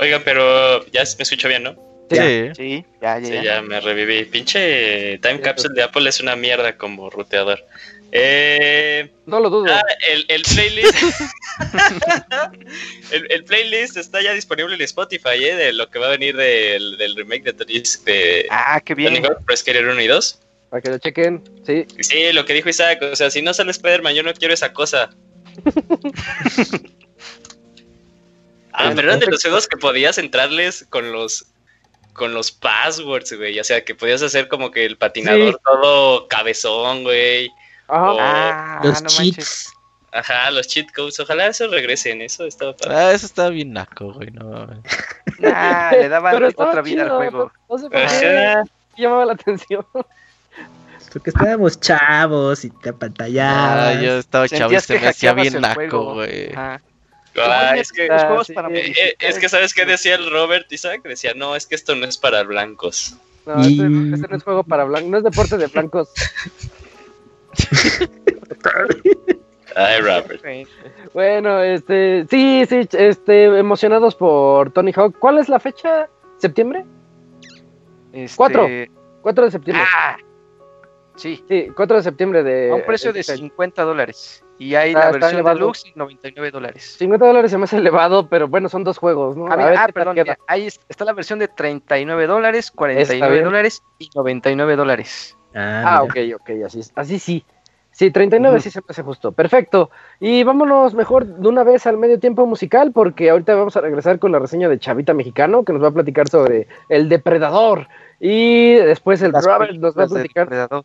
Oiga, 0.00 0.20
pero 0.24 0.84
ya 0.86 1.02
me 1.02 1.22
escucho 1.22 1.48
bien, 1.48 1.62
¿no? 1.64 1.74
Sí. 2.10 2.84
Ya, 3.00 3.18
ya. 3.18 3.26
Sí, 3.26 3.32
ya. 3.32 3.42
ya 3.42 3.62
me 3.62 3.80
reviví. 3.80 4.24
Pinche 4.26 5.18
Time 5.18 5.40
Capsule 5.40 5.74
de 5.74 5.82
Apple 5.82 6.08
es 6.08 6.20
una 6.20 6.36
mierda 6.36 6.76
como 6.76 7.10
ruteador. 7.10 7.64
Eh, 8.12 9.10
No 9.26 9.40
lo 9.40 9.50
dudo. 9.50 9.72
ah, 9.74 9.82
el, 10.08 10.24
el 10.28 10.42
playlist. 10.42 10.94
el, 13.10 13.32
el 13.32 13.44
playlist 13.44 13.96
está 13.96 14.22
ya 14.22 14.32
disponible 14.34 14.74
en 14.74 14.82
Spotify, 14.82 15.42
¿eh? 15.44 15.56
De 15.56 15.72
lo 15.72 15.90
que 15.90 15.98
va 15.98 16.06
a 16.06 16.10
venir 16.10 16.36
del, 16.36 16.96
del 16.96 17.16
remake 17.16 17.42
de 17.44 17.52
Tony, 17.54 17.82
de 18.04 18.46
Ah, 18.50 18.80
qué 18.84 18.94
Tony 18.94 19.10
bien. 19.20 19.24
Pro 19.44 19.56
Skater 19.56 19.86
1 19.88 20.00
y 20.00 20.06
2. 20.06 20.38
Para 20.70 20.82
que 20.82 20.90
lo 20.90 20.98
chequen. 20.98 21.42
Sí. 21.66 21.86
Sí, 22.00 22.32
lo 22.32 22.44
que 22.44 22.52
dijo 22.52 22.68
Isaac, 22.68 23.00
o 23.02 23.16
sea, 23.16 23.30
si 23.30 23.42
no 23.42 23.52
sale 23.54 23.70
Spider-Man, 23.72 24.14
yo 24.14 24.22
no 24.22 24.32
quiero 24.34 24.54
esa 24.54 24.72
cosa. 24.72 25.10
ah, 28.72 28.92
pero 28.94 29.08
eran 29.08 29.20
de 29.20 29.26
los 29.26 29.42
juegos 29.42 29.68
que 29.68 29.76
podías 29.76 30.18
entrarles 30.18 30.84
con 30.90 31.12
los 31.12 31.46
con 32.14 32.32
los 32.32 32.50
passwords, 32.52 33.36
güey. 33.36 33.58
O 33.60 33.64
sea, 33.64 33.84
que 33.84 33.94
podías 33.94 34.22
hacer 34.22 34.48
como 34.48 34.70
que 34.70 34.86
el 34.86 34.96
patinador 34.96 35.52
Sí. 35.54 35.60
todo 35.64 36.28
cabezón, 36.28 37.02
güey. 37.02 37.50
Ajá. 37.88 38.12
Oh. 38.12 38.16
Ah, 38.20 38.80
Los 38.82 39.02
no 39.02 39.08
cheats. 39.08 39.18
manches. 39.20 39.72
Ajá, 40.12 40.50
los 40.52 40.68
cheat 40.68 40.90
codes. 40.94 41.18
Ojalá 41.20 41.48
eso 41.48 41.66
regresen, 41.66 42.22
eso 42.22 42.46
estaba 42.46 42.72
padre. 42.74 42.94
Ah, 42.96 43.12
eso 43.12 43.26
estaba 43.26 43.50
bien 43.50 43.72
naco, 43.72 44.12
güey. 44.12 44.30
No, 44.30 44.44
mames. 44.48 44.78
Ah, 45.52 45.90
le 45.92 46.04
estaba 46.04 46.32
otra 46.56 46.80
vida 46.82 47.02
al 47.02 47.10
juego. 47.10 47.52
No 47.68 47.76
sé 47.78 47.90
por 47.90 48.00
qué. 48.00 48.62
Llamaba 48.96 49.24
la 49.26 49.32
atención. 49.32 49.84
Porque 51.12 51.30
estábamos 51.30 51.78
chavos 51.80 52.64
y 52.64 52.70
te 52.70 52.88
Ah, 52.88 52.92
apantallabas. 52.92 54.00
yo 54.02 54.18
estaba 54.18 54.48
chavo 54.48 54.72
y 54.72 54.80
se 54.80 54.94
que 54.94 55.00
me 55.00 55.08
hacía 55.08 55.32
bien 55.32 55.60
naco, 55.60 56.14
güey. 56.14 56.52
Ah, 57.36 57.74
es 57.76 57.90
que, 57.90 58.08
sí, 58.44 58.52
para 58.52 58.68
eh, 58.70 58.92
eh, 58.96 59.14
es 59.18 59.38
que 59.38 59.48
sabes 59.48 59.74
qué 59.74 59.84
decía 59.84 60.14
el 60.14 60.30
Robert 60.30 60.70
Isaac, 60.70 61.02
decía, 61.02 61.32
no, 61.34 61.56
es 61.56 61.66
que 61.66 61.74
esto 61.74 61.94
no 61.96 62.06
es 62.06 62.16
para 62.16 62.42
blancos. 62.44 63.16
No, 63.46 63.60
este, 63.60 63.72
Y- 63.72 64.12
este 64.14 64.28
no 64.28 64.36
es 64.36 64.42
juego 64.44 64.62
para 64.64 64.84
blancos, 64.84 65.10
no 65.10 65.18
es 65.18 65.24
deporte 65.24 65.56
de 65.58 65.66
blancos. 65.66 66.08
Ay, 69.76 70.00
Robert. 70.00 70.42
Bueno, 71.14 71.60
este, 71.62 72.26
sí, 72.28 72.64
sí, 72.68 72.88
este, 72.92 73.44
emocionados 73.58 74.14
por 74.16 74.72
Tony 74.72 74.92
Hawk. 74.92 75.16
¿Cuál 75.18 75.38
es 75.38 75.48
la 75.48 75.60
fecha? 75.60 76.08
¿Septiembre? 76.38 76.84
Este, 78.12 78.36
Cuatro. 78.36 78.68
4 79.22 79.44
de 79.44 79.50
septiembre. 79.50 79.84
Ah, 79.96 80.16
sí, 81.16 81.44
Sí, 81.48 81.68
4 81.74 81.96
de 81.96 82.02
septiembre 82.02 82.42
de... 82.42 82.70
a 82.70 82.74
un 82.74 82.82
precio 82.84 83.12
de 83.12 83.20
este, 83.20 83.36
50 83.36 83.82
dólares. 83.82 84.43
Y 84.58 84.74
hay 84.76 84.94
Ah, 84.94 85.10
la 85.10 85.10
versión 85.12 85.44
deluxe, 85.44 85.92
99 85.96 86.50
dólares. 86.52 86.94
50 86.98 87.26
dólares 87.26 87.50
se 87.50 87.58
me 87.58 87.64
hace 87.64 87.76
elevado, 87.78 88.28
pero 88.28 88.46
bueno, 88.46 88.68
son 88.68 88.84
dos 88.84 88.98
juegos, 88.98 89.36
¿no? 89.36 89.46
Ah, 89.46 89.56
mira, 89.56 89.68
ver 89.70 89.78
ah, 89.78 89.88
perdón, 89.92 90.14
mira, 90.14 90.38
ahí 90.46 90.66
es- 90.66 90.80
está 90.88 91.04
la 91.04 91.12
versión 91.12 91.38
de 91.40 91.48
39 91.48 92.26
dólares, 92.28 92.66
Está 92.66 92.76
49 92.76 93.32
bien. 93.32 93.44
dólares 93.44 93.82
y 93.98 94.08
99 94.14 94.76
dólares. 94.76 95.36
Ah, 95.54 96.02
mira. 96.08 96.34
ok, 96.34 96.40
ok, 96.40 96.50
así, 96.66 96.80
así 96.94 97.18
sí. 97.18 97.44
Sí, 97.90 98.10
39 98.10 98.56
Ujú. 98.56 98.62
sí 98.64 98.70
se 98.70 98.80
me 98.80 98.86
hace 98.88 99.02
justo. 99.04 99.30
Perfecto. 99.30 99.88
Y 100.18 100.42
vámonos 100.42 100.94
mejor 100.94 101.26
de 101.26 101.48
una 101.48 101.62
vez 101.62 101.86
al 101.86 101.96
medio 101.96 102.18
tiempo 102.18 102.44
musical, 102.44 102.90
porque 102.90 103.30
ahorita 103.30 103.54
vamos 103.54 103.76
a 103.76 103.80
regresar 103.82 104.18
con 104.18 104.32
la 104.32 104.40
reseña 104.40 104.68
de 104.68 104.80
Chavita 104.80 105.14
Mexicano, 105.14 105.62
que 105.64 105.72
nos 105.72 105.80
va 105.80 105.88
a 105.88 105.92
platicar 105.92 106.28
sobre 106.28 106.66
El 106.88 107.08
Depredador. 107.08 107.86
Y 108.18 108.74
después 108.74 109.22
el 109.22 109.30
Las 109.30 109.44
Robert 109.44 109.74
nos 109.76 109.96
va 109.96 110.04
a 110.04 110.06
platicar. 110.08 110.46
Depredador. 110.46 110.84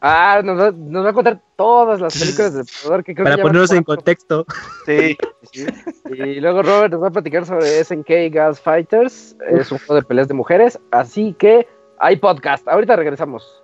Ah, 0.00 0.42
nos 0.44 0.60
va, 0.60 0.72
nos 0.72 1.04
va 1.04 1.10
a 1.10 1.12
contar 1.12 1.40
todas 1.56 2.00
las 2.00 2.18
películas 2.18 2.54
del 2.54 2.66
Depredador 2.66 3.04
que 3.04 3.14
creo 3.14 3.24
Para 3.24 3.36
que 3.36 3.40
ya 3.40 3.44
van 3.44 3.52
ponernos 3.52 3.72
en 3.72 3.84
contexto. 3.84 4.46
Sí. 4.84 5.16
Y 5.52 6.40
luego 6.40 6.62
Robert 6.62 6.92
nos 6.92 7.02
va 7.02 7.08
a 7.08 7.10
platicar 7.10 7.46
sobre 7.46 7.82
SNK 7.82 8.32
Gas 8.32 8.60
Fighters. 8.60 9.36
Es 9.48 9.72
un 9.72 9.78
juego 9.78 9.94
de 9.94 10.02
peleas 10.02 10.28
de 10.28 10.34
mujeres. 10.34 10.78
Así 10.90 11.34
que 11.38 11.66
hay 11.98 12.16
podcast. 12.16 12.68
Ahorita 12.68 12.96
regresamos. 12.96 13.62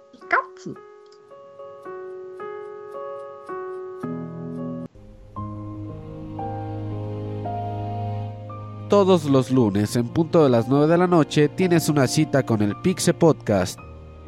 Todos 8.89 9.25
los 9.25 9.51
lunes 9.51 9.97
en 9.97 10.07
punto 10.09 10.45
de 10.45 10.51
las 10.51 10.69
9 10.69 10.87
de 10.87 10.99
la 10.99 11.07
noche 11.07 11.49
tienes 11.49 11.89
una 11.89 12.07
cita 12.07 12.45
con 12.45 12.61
el 12.61 12.77
Pixe 12.83 13.15
Podcast. 13.15 13.79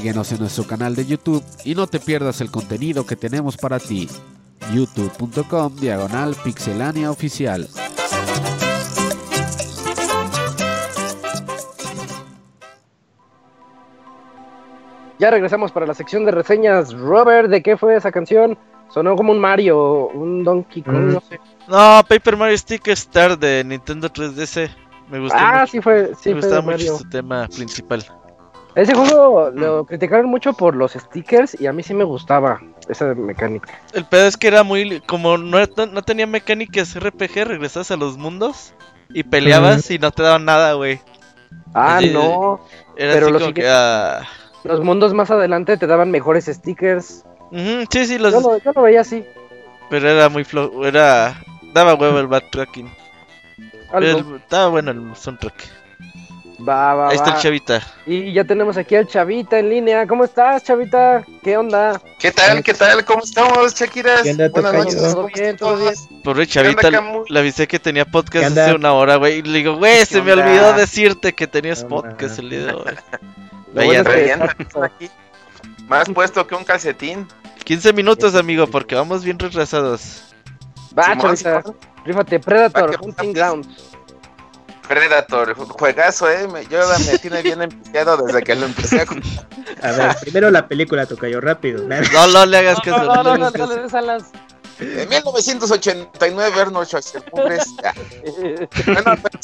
Síguenos 0.00 0.32
en 0.32 0.38
nuestro 0.38 0.64
canal 0.66 0.94
de 0.96 1.04
YouTube 1.04 1.44
y 1.62 1.74
no 1.74 1.86
te 1.86 2.00
pierdas 2.00 2.40
el 2.40 2.50
contenido 2.50 3.04
que 3.04 3.16
tenemos 3.16 3.58
para 3.58 3.78
ti. 3.78 4.08
youtube.com 4.72 5.76
diagonal 5.76 6.34
pixelania 6.42 7.10
oficial. 7.10 7.68
Ya 15.18 15.30
regresamos 15.30 15.70
para 15.72 15.86
la 15.86 15.94
sección 15.94 16.24
de 16.24 16.30
reseñas. 16.32 16.92
Robert, 16.94 17.50
¿de 17.50 17.62
qué 17.62 17.76
fue 17.76 17.96
esa 17.96 18.10
canción? 18.10 18.56
Sonó 18.88 19.16
como 19.16 19.32
un 19.32 19.38
Mario, 19.40 20.08
un 20.08 20.42
Donkey 20.42 20.82
Kong, 20.82 20.94
Mm. 20.96 21.12
no 21.12 21.20
sé. 21.20 21.38
No, 21.68 22.02
Paper 22.08 22.36
Mario 22.36 22.58
Stick 22.58 22.88
Star 22.88 23.38
de 23.38 23.62
Nintendo 23.64 24.08
3DS. 24.08 24.70
Me 25.10 25.20
gustó 25.20 25.36
Ah, 25.38 25.60
mucho, 25.60 25.72
sí 25.72 25.80
fue, 25.80 26.06
sí 26.20 26.32
me 26.34 26.40
fue 26.40 26.48
gustaba 26.48 26.62
mucho 26.62 26.70
Mario. 26.72 26.96
su 26.96 27.08
tema 27.08 27.48
principal. 27.48 28.04
Ese 28.74 28.94
juego 28.94 29.50
lo 29.50 29.84
criticaron 29.84 30.26
mucho 30.26 30.52
por 30.52 30.76
los 30.76 30.92
stickers 30.92 31.60
y 31.60 31.66
a 31.66 31.72
mí 31.72 31.82
sí 31.82 31.92
me 31.92 32.04
gustaba 32.04 32.60
esa 32.88 33.14
mecánica. 33.14 33.80
El 33.92 34.04
pedo 34.04 34.26
es 34.26 34.36
que 34.36 34.46
era 34.48 34.62
muy. 34.62 35.00
Como 35.00 35.36
no, 35.38 35.58
no, 35.92 36.02
tenía 36.02 36.26
mecánicas 36.26 36.94
RPG, 36.98 37.44
regresabas 37.46 37.90
a 37.90 37.96
los 37.96 38.16
mundos 38.16 38.72
y 39.08 39.24
peleabas 39.24 39.90
y 39.90 39.98
no 39.98 40.10
te 40.12 40.22
daban 40.22 40.44
nada, 40.44 40.74
güey. 40.74 41.00
Ah, 41.74 42.00
no. 42.12 42.60
Era 42.96 43.14
Pero 43.14 43.26
así 43.26 43.32
lo 43.32 43.38
como 43.40 43.50
sigue- 43.50 43.62
que. 43.62 43.68
ah, 43.68 44.22
Los 44.62 44.80
mundos 44.84 45.14
más 45.14 45.30
adelante 45.30 45.76
te 45.76 45.86
daban 45.88 46.10
mejores 46.12 46.46
stickers. 46.46 47.24
sí, 47.90 48.06
sí, 48.06 48.18
los, 48.18 48.32
Yo 48.32 48.40
lo, 48.40 48.58
yo 48.58 48.72
lo 48.72 48.82
veía 48.82 49.00
así. 49.00 49.24
pero 49.88 50.08
era 50.08 50.28
muy 50.28 50.44
flojo. 50.44 50.86
Era. 50.86 51.42
Daba 51.72 51.94
huevo 51.94 52.18
el 52.20 52.26
backtracking. 52.28 52.90
Estaba 53.92 54.68
bueno 54.68 54.90
el 54.92 55.16
soundtrack. 55.16 55.54
Va, 56.68 56.94
va, 56.94 57.08
Ahí 57.08 57.16
está 57.16 57.30
va. 57.30 57.36
el 57.36 57.42
chavita. 57.42 57.82
Y 58.06 58.32
ya 58.32 58.44
tenemos 58.44 58.76
aquí 58.76 58.94
al 58.94 59.06
Chavita 59.06 59.58
en 59.58 59.70
línea. 59.70 60.06
¿Cómo 60.06 60.24
estás, 60.24 60.62
Chavita? 60.64 61.24
¿Qué 61.42 61.56
onda? 61.56 62.00
¿Qué 62.18 62.32
tal? 62.32 62.62
¿Qué 62.62 62.74
tal? 62.74 63.04
¿Cómo 63.04 63.22
estamos, 63.22 63.74
Shakiras? 63.74 64.22
¿Qué 64.22 64.30
onda, 64.32 64.48
Buenas 64.48 64.72
noches. 64.74 64.96
¿Todo 64.96 65.14
¿cómo 65.14 65.28
bien, 65.34 65.56
todo 65.56 65.76
bien? 65.76 65.94
Pobre 66.22 66.46
¿Qué 66.46 66.58
onda, 66.60 66.82
chavita, 66.82 67.12
le 67.28 67.38
avisé 67.38 67.66
que 67.66 67.78
tenía 67.78 68.04
podcast 68.04 68.56
hace 68.56 68.74
una 68.74 68.92
hora, 68.92 69.16
güey. 69.16 69.38
Y 69.38 69.42
le 69.42 69.58
digo, 69.58 69.76
güey, 69.76 70.04
se 70.04 70.16
¿Qué 70.16 70.22
me 70.22 70.32
olvidó 70.32 70.72
decirte 70.74 71.32
que 71.32 71.46
tenías 71.46 71.84
podcast 71.84 72.38
el 72.38 72.50
día 72.50 72.66
de 72.66 72.74
hoy. 72.74 72.84
Bueno 73.72 74.02
aquí. 74.82 75.08
Más 75.86 76.08
puesto 76.08 76.44
que 76.44 76.56
un 76.56 76.64
calcetín. 76.64 77.28
15 77.64 77.92
minutos, 77.92 78.34
amigo, 78.34 78.66
porque 78.66 78.96
vamos 78.96 79.22
bien 79.22 79.38
retrasados. 79.38 80.24
Va, 80.98 81.16
Chavita. 81.16 81.62
Rífate, 82.04 82.40
Predator, 82.40 82.96
Hunting 83.00 83.32
Grounds. 83.32 83.89
Predator, 84.90 85.54
ju- 85.56 85.68
juegazo, 85.78 86.28
eh. 86.28 86.48
Me, 86.48 86.66
yo 86.66 86.80
me 87.06 87.16
tiene 87.18 87.42
bien 87.42 87.62
empiciado 87.62 88.16
desde 88.16 88.42
que 88.42 88.56
lo 88.56 88.66
empecé 88.66 89.02
a 89.02 89.06
jugar. 89.06 89.22
A 89.82 89.92
ver, 89.92 90.16
primero 90.20 90.50
la 90.50 90.66
película, 90.66 91.06
Tocayo, 91.06 91.40
rápido. 91.40 91.84
No, 91.86 92.26
no 92.26 92.44
le 92.46 92.58
hagas 92.58 92.80
caso. 92.80 92.98
No, 93.04 93.14
no, 93.14 93.22
no 93.22 93.22
no, 93.22 93.38
no, 93.38 93.52
caso. 93.52 93.72
le 93.76 93.82
des 93.82 93.94
alas. 93.94 94.24
En 94.80 95.08
1989, 95.10 96.60
Arnold 96.60 96.88
Schwarzenegger. 96.88 97.60
ah, 97.84 97.92
Bueno, 98.86 99.14
pero 99.22 99.38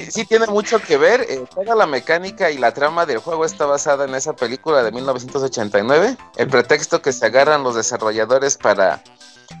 sí, 0.00 0.10
sí 0.10 0.24
tiene 0.24 0.46
mucho 0.46 0.80
que 0.80 0.96
ver. 0.96 1.20
eh, 1.28 1.44
toda 1.54 1.76
la 1.76 1.86
mecánica 1.86 2.50
y 2.50 2.58
la 2.58 2.72
trama 2.72 3.04
del 3.06 3.18
juego 3.18 3.44
está 3.44 3.66
basada 3.66 4.06
en 4.06 4.14
esa 4.14 4.32
película 4.34 4.82
de 4.82 4.90
1989. 4.90 6.16
El 6.36 6.48
pretexto 6.48 7.02
que 7.02 7.12
se 7.12 7.26
agarran 7.26 7.62
los 7.62 7.74
desarrolladores 7.76 8.56
para, 8.56 9.02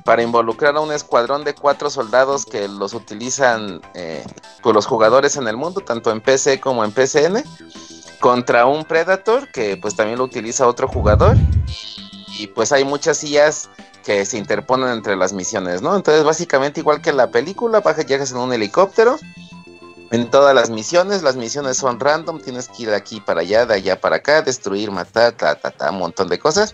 para 0.08 0.22
involucrar 0.22 0.74
a 0.74 0.80
un 0.80 0.90
escuadrón 0.90 1.44
de 1.44 1.54
cuatro 1.54 1.90
soldados 1.90 2.46
que 2.46 2.66
los 2.66 2.94
utilizan 2.94 3.82
eh, 3.92 4.24
los 4.64 4.86
jugadores 4.86 5.36
en 5.36 5.46
el 5.48 5.58
mundo, 5.58 5.82
tanto 5.82 6.10
en 6.10 6.22
PC 6.22 6.60
como 6.60 6.82
en 6.82 6.92
PCN, 6.92 7.44
contra 8.18 8.64
un 8.64 8.86
Predator 8.86 9.52
que 9.52 9.76
pues 9.76 9.96
también 9.96 10.16
lo 10.16 10.24
utiliza 10.24 10.66
otro 10.66 10.88
jugador. 10.88 11.36
Y 12.38 12.46
pues 12.46 12.72
hay 12.72 12.84
muchas 12.84 13.18
sillas 13.18 13.68
que 14.02 14.24
se 14.24 14.38
interponen 14.38 14.88
entre 14.88 15.14
las 15.14 15.34
misiones, 15.34 15.82
¿no? 15.82 15.94
Entonces, 15.94 16.24
básicamente, 16.24 16.80
igual 16.80 17.02
que 17.02 17.10
en 17.10 17.18
la 17.18 17.30
película, 17.30 17.80
bajas, 17.80 18.06
llegas 18.06 18.30
en 18.30 18.38
un 18.38 18.54
helicóptero. 18.54 19.18
En 20.10 20.30
todas 20.30 20.54
las 20.54 20.70
misiones, 20.70 21.22
las 21.22 21.36
misiones 21.36 21.76
son 21.76 22.00
random, 22.00 22.40
tienes 22.40 22.68
que 22.68 22.84
ir 22.84 22.88
de 22.88 22.96
aquí 22.96 23.20
para 23.20 23.42
allá, 23.42 23.66
de 23.66 23.74
allá 23.74 24.00
para 24.00 24.16
acá, 24.16 24.40
destruir, 24.40 24.90
matar, 24.90 25.32
ta, 25.32 25.54
ta, 25.54 25.70
ta, 25.70 25.90
un 25.90 25.98
montón 25.98 26.28
de 26.28 26.38
cosas. 26.38 26.72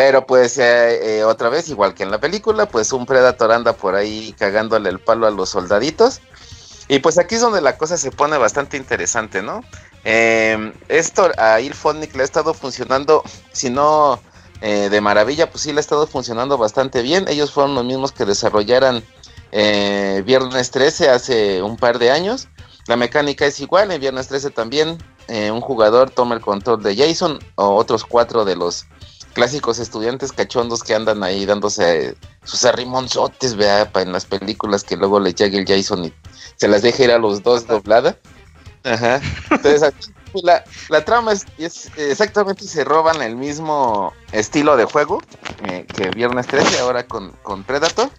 Pero 0.00 0.24
pues 0.24 0.56
eh, 0.56 1.18
eh, 1.18 1.24
otra 1.24 1.50
vez, 1.50 1.68
igual 1.68 1.92
que 1.92 2.04
en 2.04 2.10
la 2.10 2.18
película, 2.18 2.64
pues 2.64 2.90
un 2.94 3.04
Predator 3.04 3.52
anda 3.52 3.74
por 3.74 3.96
ahí 3.96 4.34
cagándole 4.38 4.88
el 4.88 4.98
palo 4.98 5.26
a 5.26 5.30
los 5.30 5.50
soldaditos. 5.50 6.22
Y 6.88 7.00
pues 7.00 7.18
aquí 7.18 7.34
es 7.34 7.42
donde 7.42 7.60
la 7.60 7.76
cosa 7.76 7.98
se 7.98 8.10
pone 8.10 8.38
bastante 8.38 8.78
interesante, 8.78 9.42
¿no? 9.42 9.62
Eh, 10.04 10.72
esto 10.88 11.30
a 11.36 11.60
Ilphonic 11.60 12.16
le 12.16 12.22
ha 12.22 12.24
estado 12.24 12.54
funcionando, 12.54 13.22
si 13.52 13.68
no 13.68 14.18
eh, 14.62 14.88
de 14.88 15.02
maravilla, 15.02 15.50
pues 15.50 15.64
sí 15.64 15.72
le 15.74 15.80
ha 15.80 15.82
estado 15.82 16.06
funcionando 16.06 16.56
bastante 16.56 17.02
bien. 17.02 17.26
Ellos 17.28 17.52
fueron 17.52 17.74
los 17.74 17.84
mismos 17.84 18.10
que 18.10 18.24
desarrollaran 18.24 19.04
Viernes 19.52 20.70
13 20.70 21.10
hace 21.10 21.62
un 21.62 21.76
par 21.76 21.98
de 21.98 22.10
años. 22.10 22.48
La 22.86 22.96
mecánica 22.96 23.44
es 23.44 23.60
igual, 23.60 23.92
en 23.92 24.00
Viernes 24.00 24.28
13 24.28 24.48
también 24.48 24.96
un 25.28 25.60
jugador 25.60 26.08
toma 26.10 26.34
el 26.34 26.40
control 26.40 26.82
de 26.82 26.96
Jason 26.96 27.38
o 27.56 27.74
otros 27.74 28.04
cuatro 28.04 28.46
de 28.46 28.56
los 28.56 28.86
clásicos 29.34 29.78
estudiantes 29.78 30.32
cachondos 30.32 30.82
que 30.82 30.94
andan 30.94 31.22
ahí 31.22 31.46
dándose 31.46 32.16
sus 32.44 32.64
arrimonzotes, 32.64 33.56
vea, 33.56 33.90
en 33.94 34.12
las 34.12 34.26
películas 34.26 34.84
que 34.84 34.96
luego 34.96 35.20
le 35.20 35.34
llegue 35.34 35.58
el 35.58 35.66
Jason 35.66 36.06
y 36.06 36.12
se 36.56 36.68
las 36.68 36.82
deja 36.82 37.04
ir 37.04 37.10
a 37.10 37.18
los 37.18 37.42
dos 37.42 37.66
doblada. 37.66 38.16
Ajá. 38.84 39.20
Entonces 39.50 39.82
aquí 39.82 40.10
pues, 40.32 40.44
la, 40.44 40.64
la 40.88 41.04
trama 41.04 41.32
es, 41.32 41.46
es 41.58 41.90
exactamente 41.96 42.64
se 42.64 42.84
roban 42.84 43.20
el 43.22 43.36
mismo 43.36 44.12
estilo 44.32 44.76
de 44.76 44.84
juego 44.84 45.22
eh, 45.64 45.86
que 45.94 46.10
Viernes 46.10 46.46
13, 46.46 46.80
ahora 46.80 47.06
con, 47.06 47.32
con 47.42 47.64
Predator. 47.64 48.10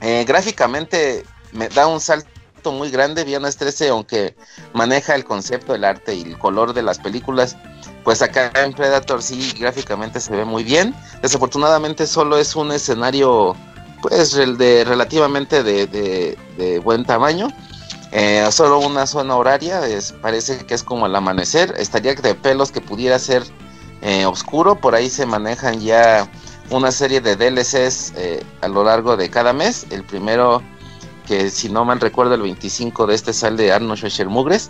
Eh, 0.00 0.24
gráficamente 0.26 1.24
me 1.52 1.68
da 1.68 1.86
un 1.86 2.00
salto 2.00 2.28
muy 2.72 2.90
grande 2.90 3.24
Viernes 3.24 3.56
13, 3.56 3.88
aunque 3.88 4.34
maneja 4.72 5.14
el 5.14 5.24
concepto, 5.24 5.74
el 5.74 5.84
arte 5.84 6.14
y 6.14 6.22
el 6.22 6.38
color 6.38 6.72
de 6.72 6.82
las 6.82 6.98
películas. 6.98 7.56
Pues 8.04 8.20
acá 8.22 8.52
en 8.62 8.72
Predator 8.74 9.22
sí 9.22 9.52
gráficamente 9.58 10.20
se 10.20 10.32
ve 10.36 10.44
muy 10.44 10.62
bien. 10.62 10.94
Desafortunadamente 11.22 12.06
solo 12.06 12.36
es 12.38 12.54
un 12.54 12.70
escenario 12.72 13.56
pues 14.02 14.32
de 14.34 14.84
relativamente 14.84 15.62
de, 15.62 15.86
de- 15.86 16.38
de 16.58 16.78
buen 16.80 17.04
tamaño. 17.04 17.48
Eh, 18.12 18.46
solo 18.52 18.78
una 18.78 19.06
zona 19.06 19.34
horaria, 19.36 19.86
es, 19.88 20.12
parece 20.12 20.58
que 20.66 20.74
es 20.74 20.82
como 20.82 21.06
el 21.06 21.16
amanecer. 21.16 21.74
Estaría 21.78 22.14
de 22.14 22.34
pelos 22.34 22.70
que 22.70 22.80
pudiera 22.82 23.18
ser 23.18 23.42
eh, 24.02 24.26
oscuro. 24.26 24.74
Por 24.76 24.94
ahí 24.94 25.08
se 25.08 25.24
manejan 25.26 25.80
ya 25.80 26.28
una 26.70 26.92
serie 26.92 27.20
de 27.22 27.36
DLCs 27.36 28.12
eh, 28.16 28.44
a 28.60 28.68
lo 28.68 28.84
largo 28.84 29.16
de 29.16 29.30
cada 29.30 29.52
mes. 29.54 29.86
El 29.90 30.04
primero, 30.04 30.62
que 31.26 31.50
si 31.50 31.70
no 31.70 31.84
mal 31.86 32.00
recuerdo, 32.00 32.34
el 32.34 32.42
25 32.42 33.06
de 33.06 33.14
este 33.14 33.32
sale 33.32 33.72
Arnold 33.72 33.98
Schwarzenegger 33.98 34.60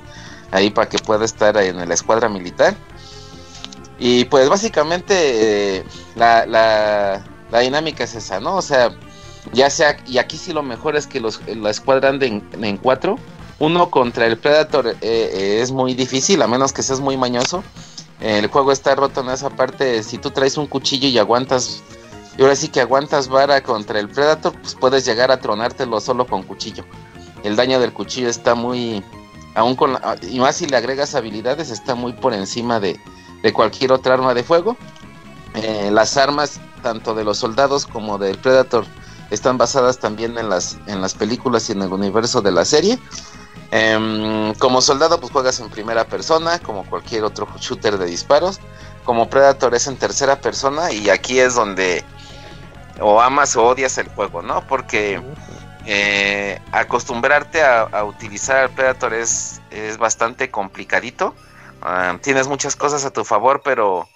ahí 0.52 0.70
para 0.70 0.88
que 0.88 0.98
pueda 0.98 1.24
estar 1.24 1.56
en 1.56 1.86
la 1.88 1.94
escuadra 1.94 2.28
militar. 2.28 2.74
Y 3.98 4.24
pues 4.24 4.48
básicamente 4.48 5.78
eh, 5.78 5.84
la, 6.16 6.46
la, 6.46 7.60
dinámica 7.60 8.04
es 8.04 8.14
esa, 8.14 8.40
¿no? 8.40 8.56
O 8.56 8.62
sea, 8.62 8.90
ya 9.52 9.70
sea, 9.70 9.96
y 10.06 10.18
aquí 10.18 10.36
sí 10.36 10.52
lo 10.52 10.62
mejor 10.62 10.96
es 10.96 11.06
que 11.06 11.20
los, 11.20 11.40
la 11.46 11.70
escuadra 11.70 12.08
ande 12.08 12.26
en, 12.26 12.48
en 12.64 12.76
cuatro. 12.76 13.16
Uno 13.60 13.90
contra 13.90 14.26
el 14.26 14.36
Predator 14.36 14.88
eh, 14.88 14.96
eh, 15.00 15.60
es 15.62 15.70
muy 15.70 15.94
difícil, 15.94 16.42
a 16.42 16.48
menos 16.48 16.72
que 16.72 16.82
seas 16.82 17.00
muy 17.00 17.16
mañoso. 17.16 17.62
El 18.20 18.46
juego 18.46 18.72
está 18.72 18.94
roto 18.94 19.20
en 19.20 19.28
esa 19.28 19.50
parte. 19.50 20.02
Si 20.02 20.18
tú 20.18 20.30
traes 20.30 20.56
un 20.56 20.66
cuchillo 20.66 21.08
y 21.08 21.18
aguantas, 21.18 21.82
y 22.36 22.42
ahora 22.42 22.56
sí 22.56 22.68
que 22.68 22.80
aguantas 22.80 23.28
vara 23.28 23.62
contra 23.62 24.00
el 24.00 24.08
Predator, 24.08 24.52
pues 24.60 24.74
puedes 24.74 25.04
llegar 25.04 25.30
a 25.30 25.38
tronártelo 25.38 26.00
solo 26.00 26.26
con 26.26 26.42
cuchillo. 26.42 26.84
El 27.44 27.54
daño 27.54 27.78
del 27.78 27.92
cuchillo 27.92 28.28
está 28.28 28.54
muy, 28.54 29.04
aún 29.54 29.76
con, 29.76 29.98
y 30.30 30.40
más 30.40 30.56
si 30.56 30.66
le 30.66 30.76
agregas 30.76 31.14
habilidades, 31.14 31.70
está 31.70 31.94
muy 31.94 32.14
por 32.14 32.32
encima 32.32 32.80
de, 32.80 32.98
de 33.44 33.52
cualquier 33.52 33.92
otra 33.92 34.14
arma 34.14 34.32
de 34.32 34.42
fuego. 34.42 34.74
Eh, 35.54 35.90
las 35.92 36.16
armas, 36.16 36.60
tanto 36.82 37.14
de 37.14 37.24
los 37.24 37.36
soldados 37.38 37.86
como 37.86 38.16
del 38.16 38.38
Predator, 38.38 38.86
están 39.30 39.58
basadas 39.58 39.98
también 39.98 40.38
en 40.38 40.48
las, 40.48 40.78
en 40.86 41.02
las 41.02 41.12
películas 41.12 41.68
y 41.68 41.72
en 41.72 41.82
el 41.82 41.92
universo 41.92 42.40
de 42.40 42.50
la 42.50 42.64
serie. 42.64 42.98
Em, 43.70 44.54
como 44.54 44.80
soldado, 44.80 45.20
pues 45.20 45.30
juegas 45.30 45.60
en 45.60 45.68
primera 45.68 46.06
persona, 46.06 46.58
como 46.58 46.86
cualquier 46.86 47.22
otro 47.24 47.46
shooter 47.60 47.98
de 47.98 48.06
disparos. 48.06 48.60
Como 49.04 49.28
Predator 49.28 49.74
es 49.74 49.86
en 49.88 49.96
tercera 49.98 50.40
persona, 50.40 50.90
y 50.90 51.10
aquí 51.10 51.38
es 51.38 51.54
donde 51.54 52.02
o 52.98 53.20
amas 53.20 53.56
o 53.56 53.64
odias 53.66 53.98
el 53.98 54.08
juego, 54.08 54.40
¿no? 54.40 54.66
Porque 54.66 55.20
eh, 55.84 56.58
acostumbrarte 56.72 57.62
a, 57.62 57.82
a 57.82 58.04
utilizar 58.04 58.56
al 58.56 58.70
Predator 58.70 59.12
es, 59.12 59.60
es 59.70 59.98
bastante 59.98 60.50
complicadito. 60.50 61.34
Ah, 61.84 62.18
tienes 62.22 62.48
muchas 62.48 62.76
cosas 62.76 63.04
a 63.04 63.12
tu 63.12 63.24
favor, 63.24 63.60
pero 63.62 64.08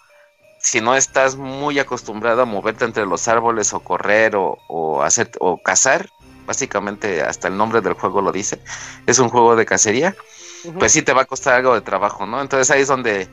si 0.59 0.81
no 0.81 0.97
estás 0.97 1.36
muy 1.36 1.78
acostumbrado 1.78 2.43
a 2.43 2.47
moverte 2.47 2.85
entre 2.85 3.07
los 3.07 3.28
árboles 3.28 3.73
o 3.74 3.81
correr 3.81 4.36
o, 4.36 4.59
o 4.69 5.03
hacer 5.03 5.31
o 5.39 5.62
cazar, 5.62 6.09
básicamente 6.47 7.23
hasta 7.23 7.49
el 7.49 7.57
nombre 7.57 7.82
del 7.82 7.93
juego 7.93 8.23
lo 8.23 8.32
dice, 8.32 8.61
es 9.07 9.19
un 9.19 9.28
juego 9.28 9.55
de 9.55 9.66
cacería, 9.66 10.16
pues 10.78 10.93
sí 10.93 11.03
te 11.03 11.12
va 11.12 11.23
a 11.23 11.27
costar 11.27 11.55
algo 11.55 11.74
de 11.74 11.82
trabajo, 11.82 12.27
¿no? 12.27 12.40
Entonces 12.40 12.70
ahí 12.70 12.81
es 12.82 12.89
donde 12.89 13.28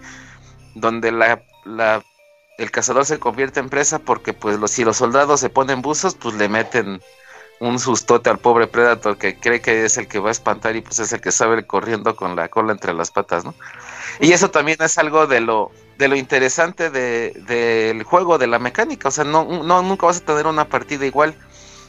donde 0.76 1.12
la, 1.12 1.42
la, 1.64 2.04
el 2.58 2.72
cazador 2.72 3.06
se 3.06 3.20
convierte 3.20 3.60
en 3.62 3.70
presa 3.70 4.00
porque 4.00 4.34
pues 4.34 4.60
los, 4.60 4.72
si 4.72 4.84
los 4.84 4.98
soldados 4.98 5.40
se 5.40 5.50
ponen 5.50 5.82
buzos, 5.82 6.16
pues 6.16 6.36
le 6.36 6.50
meten 6.50 7.02
un 7.60 7.80
sustote 7.80 8.30
al 8.30 8.40
pobre 8.40 8.68
Predator 8.68 9.18
que 9.18 9.40
cree 9.40 9.62
que 9.62 9.86
es 9.86 9.98
el 9.98 10.08
que 10.08 10.20
va 10.20 10.30
a 10.30 10.32
espantar 10.32 10.76
y 10.76 10.82
pues 10.82 11.00
es 11.00 11.14
el 11.14 11.22
que 11.22 11.32
sabe 11.32 11.66
corriendo 11.66 12.16
con 12.16 12.36
la 12.36 12.50
cola 12.50 12.74
entre 12.74 12.94
las 12.94 13.12
patas, 13.12 13.46
¿no? 13.46 13.56
Y 14.20 14.32
eso 14.32 14.50
también 14.52 14.78
es 14.82 14.98
algo 14.98 15.28
de 15.28 15.42
lo 15.42 15.72
de 15.98 16.08
lo 16.08 16.16
interesante 16.16 16.90
del 16.90 17.46
de, 17.46 18.04
juego, 18.06 18.38
de 18.38 18.48
la 18.48 18.60
mecánica, 18.60 19.08
o 19.08 19.12
sea, 19.12 19.24
no, 19.24 19.46
no 19.64 19.82
nunca 19.82 20.08
vas 20.08 20.18
a 20.18 20.26
tener 20.26 20.46
una 20.46 20.68
partida 20.68 21.06
igual. 21.06 21.36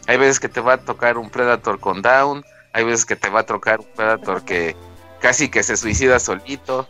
Hay 0.06 0.16
veces 0.16 0.38
que 0.38 0.48
te 0.48 0.60
va 0.60 0.74
a 0.74 0.78
tocar 0.78 1.18
un 1.18 1.28
Predator 1.28 1.80
con 1.80 2.02
down, 2.02 2.44
hay 2.72 2.84
veces 2.84 3.04
que 3.04 3.16
te 3.16 3.28
va 3.28 3.40
a 3.40 3.46
tocar 3.46 3.80
un 3.80 3.86
Predator 3.96 4.44
que 4.44 4.76
casi 5.20 5.48
que 5.48 5.62
se 5.62 5.76
suicida 5.76 6.18
solito. 6.18 6.88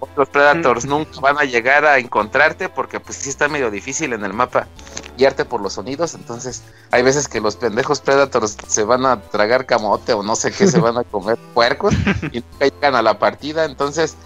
Otros 0.00 0.28
Predators 0.28 0.84
nunca 0.84 1.18
van 1.20 1.38
a 1.38 1.44
llegar 1.44 1.84
a 1.84 1.98
encontrarte 1.98 2.68
porque 2.68 3.00
pues 3.00 3.18
sí 3.18 3.30
está 3.30 3.48
medio 3.48 3.70
difícil 3.70 4.12
en 4.12 4.24
el 4.24 4.32
mapa 4.32 4.68
guiarte 5.16 5.44
por 5.44 5.60
los 5.60 5.74
sonidos. 5.74 6.14
Entonces 6.14 6.62
hay 6.90 7.02
veces 7.02 7.26
que 7.26 7.40
los 7.40 7.56
pendejos 7.56 8.00
Predators 8.00 8.56
se 8.68 8.84
van 8.84 9.06
a 9.06 9.20
tragar 9.20 9.66
camote 9.66 10.12
o 10.12 10.22
no 10.22 10.36
sé 10.36 10.52
qué 10.52 10.66
se 10.68 10.78
van 10.78 10.98
a 10.98 11.04
comer 11.04 11.36
puercos 11.54 11.94
y 12.30 12.40
nunca 12.40 12.66
llegan 12.66 12.94
a 12.94 13.02
la 13.02 13.18
partida. 13.18 13.64
Entonces 13.64 14.16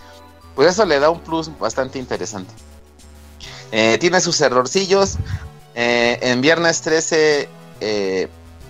pues 0.59 0.70
eso 0.70 0.85
le 0.85 0.98
da 0.98 1.09
un 1.09 1.20
plus 1.20 1.56
bastante 1.56 2.01
interesante. 2.01 2.52
Eh, 3.70 3.97
tiene 4.01 4.20
sus 4.20 4.40
errorcillos. 4.40 5.16
Eh, 5.76 6.18
en 6.20 6.40
viernes 6.40 6.80
13 6.80 7.48
eh, 7.80 8.28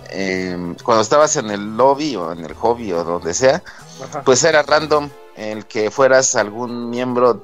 em, 0.09 0.75
cuando 0.83 1.01
estabas 1.01 1.35
en 1.37 1.49
el 1.49 1.75
lobby 1.75 2.15
o 2.15 2.31
en 2.31 2.45
el 2.45 2.53
hobby 2.53 2.91
o 2.93 3.03
donde 3.03 3.33
sea, 3.33 3.63
pues 4.23 4.43
era 4.43 4.61
random 4.61 5.09
el 5.35 5.65
que 5.65 5.89
fueras 5.89 6.35
algún 6.35 6.91
miembro 6.91 7.43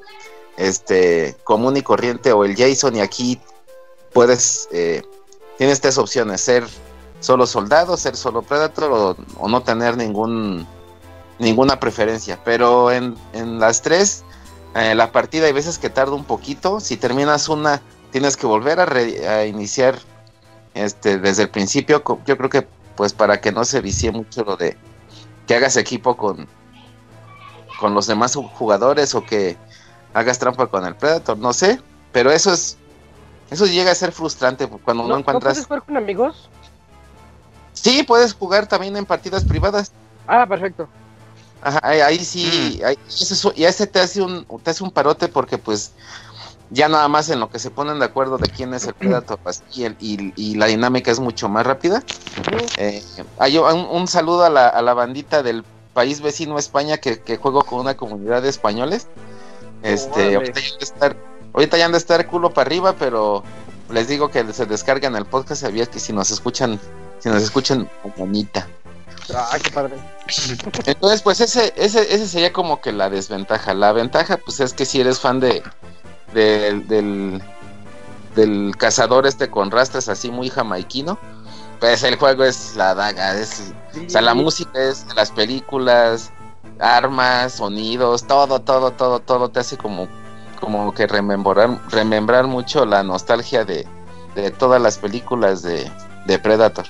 este 0.57 1.35
común 1.43 1.77
y 1.77 1.81
corriente 1.81 2.31
o 2.31 2.45
el 2.45 2.55
Jason 2.55 2.97
y 2.97 3.01
aquí 3.01 3.41
puedes 4.13 4.69
eh, 4.71 5.01
tienes 5.57 5.81
tres 5.81 5.97
opciones 5.97 6.41
ser 6.41 6.63
solo 7.19 7.47
soldado 7.47 7.97
ser 7.97 8.15
solo 8.15 8.43
predator 8.43 9.17
o, 9.39 9.47
no 9.49 9.63
tener 9.63 9.97
ningún 9.97 10.67
ninguna 11.39 11.79
preferencia 11.79 12.39
pero 12.45 12.91
en, 12.91 13.17
las 13.59 13.81
tres 13.81 14.23
eh, 14.75 14.93
la 14.95 15.11
partida 15.11 15.47
hay 15.47 15.53
veces 15.53 15.79
que 15.79 15.89
tarda 15.89 16.13
un 16.13 16.25
poquito 16.25 16.79
si 16.79 16.97
terminas 16.97 17.49
una 17.49 17.81
tienes 18.11 18.37
que 18.37 18.45
volver 18.45 18.79
a, 18.79 18.83
a 19.31 19.45
iniciar 19.45 19.97
este 20.73 21.17
desde 21.17 21.43
el 21.43 21.49
principio 21.49 22.03
yo 22.25 22.37
creo 22.37 22.49
que 22.49 22.67
pues 22.95 23.13
para 23.13 23.41
que 23.41 23.51
no 23.51 23.65
se 23.65 23.81
vicie 23.81 24.11
mucho 24.11 24.43
lo 24.43 24.55
de 24.55 24.77
que 25.47 25.55
hagas 25.55 25.77
equipo 25.77 26.17
con, 26.17 26.47
con 27.79 27.93
los 27.93 28.07
demás 28.07 28.35
jugadores 28.35 29.13
o 29.15 29.23
que 29.23 29.57
hagas 30.13 30.39
trampa 30.39 30.67
con 30.67 30.85
el 30.85 30.95
Predator, 30.95 31.37
no 31.37 31.53
sé, 31.53 31.79
pero 32.11 32.31
eso 32.31 32.53
es 32.53 32.77
eso 33.51 33.65
llega 33.65 33.91
a 33.91 33.95
ser 33.95 34.11
frustrante 34.11 34.67
cuando 34.67 35.03
no, 35.03 35.17
encuentras. 35.17 35.53
puedes 35.53 35.67
jugar 35.67 35.83
con 35.83 35.97
amigos? 35.97 36.49
Sí, 37.73 38.03
puedes 38.03 38.33
jugar 38.33 38.65
también 38.65 38.97
en 38.97 39.05
partidas 39.05 39.43
privadas. 39.43 39.91
Ah, 40.27 40.45
perfecto. 40.47 40.87
Ajá, 41.65 41.79
ahí, 41.83 42.23
sí, 42.23 42.79
mm. 42.79 42.85
ahí, 42.85 42.97
y 43.55 43.63
ese 43.63 43.87
te 43.87 43.99
hace 43.99 44.21
un 44.21 44.45
te 44.63 44.69
hace 44.69 44.83
un 44.83 44.91
parote 44.91 45.27
porque 45.27 45.57
pues 45.57 45.93
ya 46.69 46.87
nada 46.87 47.07
más 47.07 47.27
en 47.29 47.39
lo 47.39 47.49
que 47.49 47.57
se 47.57 47.71
ponen 47.71 47.97
de 47.97 48.05
acuerdo 48.05 48.37
de 48.37 48.47
quién 48.49 48.75
es 48.75 48.85
el 48.85 48.93
Predator 48.93 49.39
y, 49.73 49.87
y, 49.99 50.55
la 50.55 50.67
dinámica 50.67 51.09
es 51.09 51.19
mucho 51.19 51.49
más 51.49 51.65
rápida. 51.65 52.03
Eh, 52.77 53.03
hay 53.39 53.57
un, 53.57 54.07
saludo 54.07 54.45
a 54.45 54.51
la, 54.51 54.67
a 54.67 54.83
la, 54.83 54.93
bandita 54.93 55.41
del 55.41 55.63
país 55.93 56.21
vecino 56.21 56.59
España 56.59 56.97
que, 56.99 57.37
juego 57.37 57.63
con 57.63 57.79
una 57.79 57.97
comunidad 57.97 58.43
de 58.43 58.49
españoles. 58.49 59.07
Este, 59.81 60.35
ahorita, 60.35 60.59
ya 60.59 60.67
han 60.71 60.77
de 60.77 60.83
estar, 60.83 61.17
ahorita 61.53 61.77
ya 61.77 61.85
han 61.85 61.91
de 61.93 61.97
estar 61.97 62.27
culo 62.27 62.53
para 62.53 62.67
arriba, 62.67 62.93
pero 62.93 63.43
les 63.89 64.07
digo 64.07 64.29
que 64.29 64.53
se 64.53 64.67
descargan 64.67 65.15
el 65.15 65.25
podcast, 65.25 65.63
sabías 65.63 65.89
que 65.89 65.99
si 65.99 66.13
nos 66.13 66.29
escuchan, 66.29 66.79
si 67.17 67.29
nos 67.29 67.41
escuchan 67.41 67.89
bonita. 68.17 68.67
Ah, 69.33 69.57
qué 69.61 69.71
padre. 69.71 69.95
Entonces, 70.85 71.21
pues 71.21 71.41
ese, 71.41 71.73
ese, 71.77 72.01
ese 72.13 72.27
sería 72.27 72.53
como 72.53 72.81
que 72.81 72.91
la 72.91 73.09
desventaja. 73.09 73.73
La 73.73 73.91
ventaja, 73.91 74.37
pues 74.37 74.59
es 74.59 74.73
que 74.73 74.85
si 74.85 75.01
eres 75.01 75.19
fan 75.19 75.39
de, 75.39 75.63
del, 76.33 76.87
del, 78.35 78.75
cazador 78.77 79.25
este 79.25 79.49
con 79.49 79.71
rastras 79.71 80.09
así 80.09 80.29
muy 80.29 80.49
jamaiquino, 80.49 81.17
pues 81.79 82.03
el 82.03 82.17
juego 82.17 82.43
es 82.43 82.75
la 82.75 82.93
daga, 82.93 83.35
es, 83.39 83.73
o 84.05 84.09
sea, 84.09 84.21
la 84.21 84.33
música 84.33 84.81
es 84.81 85.05
las 85.15 85.31
películas, 85.31 86.31
armas, 86.79 87.53
sonidos, 87.53 88.27
todo, 88.27 88.59
todo, 88.59 88.91
todo, 88.91 89.19
todo 89.19 89.49
te 89.49 89.61
hace 89.61 89.77
como, 89.77 90.07
como 90.59 90.93
que 90.93 91.07
remembrar, 91.07 91.79
remembrar 91.89 92.47
mucho 92.47 92.85
la 92.85 93.03
nostalgia 93.03 93.63
de, 93.63 93.87
de 94.35 94.51
todas 94.51 94.81
las 94.81 94.97
películas 94.97 95.63
de, 95.63 95.89
de 96.25 96.39
Predator. 96.39 96.85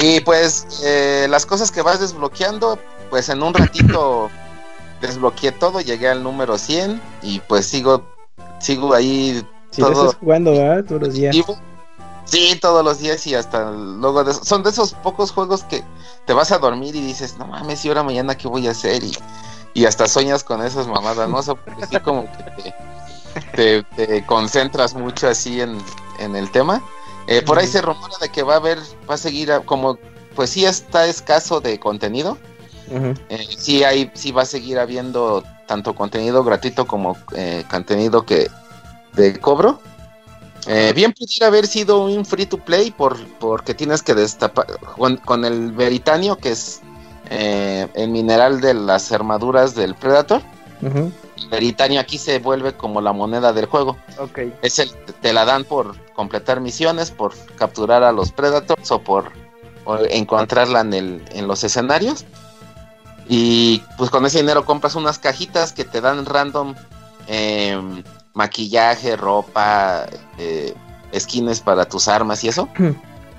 Y 0.00 0.20
pues 0.20 0.82
eh, 0.84 1.26
las 1.28 1.46
cosas 1.46 1.70
que 1.70 1.82
vas 1.82 2.00
desbloqueando, 2.00 2.78
pues 3.10 3.28
en 3.28 3.42
un 3.42 3.54
ratito 3.54 4.30
desbloqueé 5.00 5.52
todo, 5.52 5.80
llegué 5.80 6.08
al 6.08 6.22
número 6.22 6.58
100 6.58 7.00
y 7.22 7.40
pues 7.40 7.66
sigo 7.66 8.04
sigo 8.60 8.94
ahí 8.94 9.44
todo 9.76 10.12
jugando, 10.20 10.52
Todos 10.86 11.02
los 11.02 11.14
días. 11.14 11.36
Sí, 12.24 12.58
todos 12.60 12.82
los 12.82 13.00
días 13.00 13.26
y 13.26 13.34
hasta 13.34 13.70
luego 13.70 14.24
de 14.24 14.32
son 14.32 14.62
de 14.62 14.70
esos 14.70 14.94
pocos 14.94 15.30
juegos 15.30 15.62
que 15.64 15.84
te 16.26 16.32
vas 16.32 16.52
a 16.52 16.58
dormir 16.58 16.96
y 16.96 17.02
dices, 17.02 17.36
"No 17.36 17.46
mames, 17.46 17.84
y 17.84 17.88
ahora 17.88 18.02
mañana 18.02 18.36
qué 18.36 18.48
voy 18.48 18.66
a 18.66 18.70
hacer?" 18.70 19.02
y, 19.74 19.84
hasta 19.84 20.06
sueñas 20.06 20.42
con 20.44 20.64
esas 20.64 20.86
mamadas, 20.86 21.28
¿no? 21.28 21.38
O 21.38 21.56
porque 21.56 21.86
sí 21.86 22.00
como 22.00 22.26
que 23.56 23.84
te, 23.96 24.26
concentras 24.26 24.94
mucho 24.94 25.28
así 25.28 25.60
en, 25.60 25.78
en 26.18 26.36
el 26.36 26.50
tema. 26.50 26.82
Eh, 27.26 27.42
por 27.42 27.58
ahí 27.58 27.66
se 27.66 27.80
rumora 27.80 28.14
de 28.20 28.28
que 28.28 28.42
va 28.42 28.54
a 28.54 28.56
haber, 28.56 28.78
va 29.08 29.14
a 29.14 29.18
seguir 29.18 29.50
como, 29.64 29.98
pues 30.34 30.50
sí 30.50 30.64
está 30.64 31.06
escaso 31.06 31.60
de 31.60 31.78
contenido, 31.80 32.38
eh, 33.28 33.46
sí, 33.56 33.82
hay, 33.82 34.10
sí 34.14 34.32
va 34.32 34.42
a 34.42 34.46
seguir 34.46 34.78
habiendo 34.78 35.42
tanto 35.66 35.94
contenido 35.94 36.44
gratuito 36.44 36.86
como 36.86 37.16
eh, 37.34 37.64
contenido 37.70 38.24
que 38.26 38.48
de 39.14 39.38
cobro. 39.40 39.80
Eh, 40.66 40.92
bien 40.94 41.12
pudiera 41.12 41.48
haber 41.48 41.66
sido 41.66 42.04
un 42.04 42.24
free 42.24 42.46
to 42.46 42.58
play 42.58 42.90
por, 42.90 43.22
porque 43.38 43.74
tienes 43.74 44.02
que 44.02 44.14
destapar 44.14 44.66
con, 45.24 45.44
el 45.44 45.72
veritanio, 45.72 46.36
que 46.36 46.50
es 46.52 46.80
el 47.30 48.08
mineral 48.08 48.60
de 48.60 48.74
las 48.74 49.12
armaduras 49.12 49.74
del 49.74 49.94
Predator. 49.94 50.42
Veritanio 51.50 52.00
aquí 52.00 52.18
se 52.18 52.38
vuelve 52.38 52.72
como 52.74 53.00
la 53.00 53.12
moneda 53.12 53.52
del 53.52 53.66
juego. 53.66 53.96
Es 54.62 54.78
el, 54.78 54.90
te 55.20 55.32
la 55.32 55.44
dan 55.44 55.64
por 55.64 55.96
completar 56.12 56.60
misiones, 56.60 57.10
por 57.10 57.34
capturar 57.56 58.02
a 58.02 58.12
los 58.12 58.32
Predators 58.32 58.90
o 58.90 59.00
por 59.00 59.32
encontrarla 60.10 60.80
en, 60.80 60.94
el, 60.94 61.24
en 61.32 61.46
los 61.46 61.64
escenarios. 61.64 62.24
Y 63.28 63.82
pues 63.96 64.10
con 64.10 64.26
ese 64.26 64.38
dinero 64.38 64.64
compras 64.64 64.94
unas 64.94 65.18
cajitas 65.18 65.72
que 65.72 65.84
te 65.84 66.00
dan 66.00 66.26
random 66.26 66.74
em, 67.26 68.02
maquillaje, 68.34 69.16
ropa, 69.16 70.06
eh, 70.38 70.74
skins 71.18 71.60
para 71.60 71.86
tus 71.86 72.08
armas 72.08 72.44
y 72.44 72.48
eso. 72.48 72.68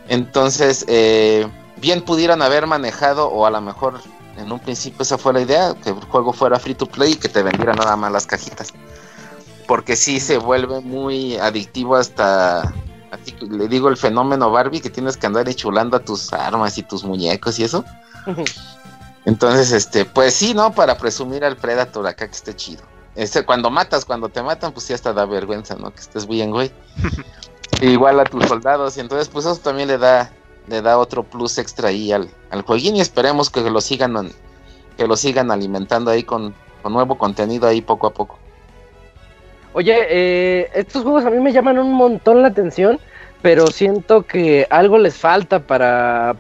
Entonces, 0.08 0.86
eh, 0.88 1.48
bien 1.78 2.02
pudieran 2.02 2.42
haber 2.42 2.68
manejado, 2.68 3.28
o 3.30 3.46
a 3.46 3.52
lo 3.52 3.62
mejor 3.62 4.02
en 4.38 4.52
un 4.52 4.60
principio 4.60 5.04
esa 5.04 5.18
fue 5.18 5.34
la 5.34 5.42
idea, 5.42 5.74
que 5.76 5.90
el 5.90 5.96
juego 5.96 6.34
fuera 6.34 6.60
free 6.60 6.76
to 6.76 6.86
play 6.86 7.14
y 7.14 7.16
que 7.16 7.30
te 7.30 7.44
vendieran 7.44 7.78
nada 7.78 7.96
más 7.96 8.12
las 8.12 8.26
cajitas. 8.26 8.74
Porque 9.68 9.96
sí 9.96 10.20
se 10.20 10.38
vuelve 10.38 10.82
muy 10.82 11.38
adictivo 11.38 11.96
hasta, 11.96 12.74
le 13.42 13.68
digo, 13.68 13.90
el 13.90 13.98
fenómeno 13.98 14.52
Barbie, 14.52 14.82
que 14.82 14.90
tienes 14.90 15.18
que 15.18 15.28
andar 15.28 15.48
enchulando 15.48 15.98
a 15.98 16.00
tus 16.02 16.32
armas 16.34 16.78
y 16.78 16.84
tus 16.84 17.04
muñecos 17.04 17.58
y 17.60 17.64
eso. 17.64 17.84
Entonces, 19.26 19.72
este, 19.72 20.06
pues 20.06 20.36
sí, 20.36 20.54
¿no? 20.54 20.72
Para 20.72 20.98
presumir 20.98 21.44
al 21.44 21.58
Predator 21.58 22.06
acá 22.06 22.28
que 22.28 22.36
esté 22.36 22.56
chido. 22.56 22.84
Este, 23.16 23.44
cuando 23.44 23.72
matas, 23.72 24.06
cuando 24.06 24.30
te 24.30 24.44
matan, 24.44 24.72
pues 24.72 24.86
sí 24.86 24.94
hasta 24.94 25.14
da 25.14 25.26
vergüenza, 25.26 25.76
¿no? 25.76 25.92
Que 25.92 26.02
estés 26.02 26.28
bien, 26.28 26.52
güey. 26.52 26.72
Igual 27.82 28.20
a 28.20 28.26
tus 28.26 28.46
soldados. 28.46 28.98
Y 28.98 29.00
entonces, 29.00 29.30
pues 29.30 29.46
eso 29.46 29.56
también 29.58 29.88
le 29.88 29.98
da, 29.98 30.32
le 30.68 30.82
da 30.82 30.98
otro 30.98 31.24
plus 31.24 31.58
extra 31.58 31.90
ahí 31.90 32.12
al, 32.12 32.30
al 32.50 32.62
jueguín 32.62 32.96
y 32.96 33.02
esperemos 33.02 33.50
que 33.50 33.62
lo 33.70 33.82
sigan, 33.82 34.32
que 34.98 35.08
lo 35.08 35.16
sigan 35.16 35.52
alimentando 35.52 36.12
ahí 36.12 36.24
con, 36.24 36.54
con 36.82 36.94
nuevo 36.94 37.18
contenido 37.18 37.68
ahí 37.68 37.82
poco 37.82 38.08
a 38.08 38.14
poco. 38.14 38.38
Oye, 39.74 39.96
eh, 40.10 40.70
estos 40.74 41.04
juegos 41.04 41.26
a 41.26 41.30
mí 41.30 41.40
me 41.40 41.52
llaman 41.52 41.78
un 41.78 41.94
montón 41.94 42.42
la 42.42 42.48
atención, 42.48 43.00
pero 43.42 43.68
siento 43.68 44.24
que 44.24 44.66
algo 44.70 44.98
les 44.98 45.18
falta 45.18 45.60
para, 45.60 46.36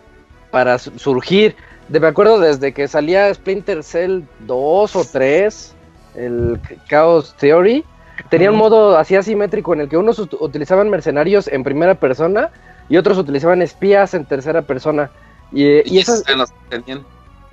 para 0.52 0.80
surgir 0.80 1.56
de, 1.88 2.00
me 2.00 2.08
acuerdo 2.08 2.40
desde 2.40 2.74
que 2.74 2.88
salía 2.88 3.32
Splinter 3.34 3.84
Cell 3.84 4.22
2 4.40 4.96
o 4.96 5.06
3, 5.06 5.76
el 6.16 6.60
Chaos 6.90 7.36
Theory, 7.38 7.86
tenía 8.30 8.50
un 8.50 8.58
modo 8.58 8.98
así 8.98 9.16
asimétrico 9.16 9.74
en 9.74 9.82
el 9.82 9.90
que 9.90 9.98
unos 9.98 10.18
utilizaban 10.18 10.90
mercenarios 10.90 11.48
en 11.48 11.64
primera 11.64 11.96
persona 11.96 12.50
y 12.90 12.98
otros 12.98 13.18
utilizaban 13.18 13.62
espías 13.62 14.14
en 14.14 14.26
tercera 14.26 14.62
persona. 14.62 15.12
Y, 15.52 15.66
y, 15.86 16.04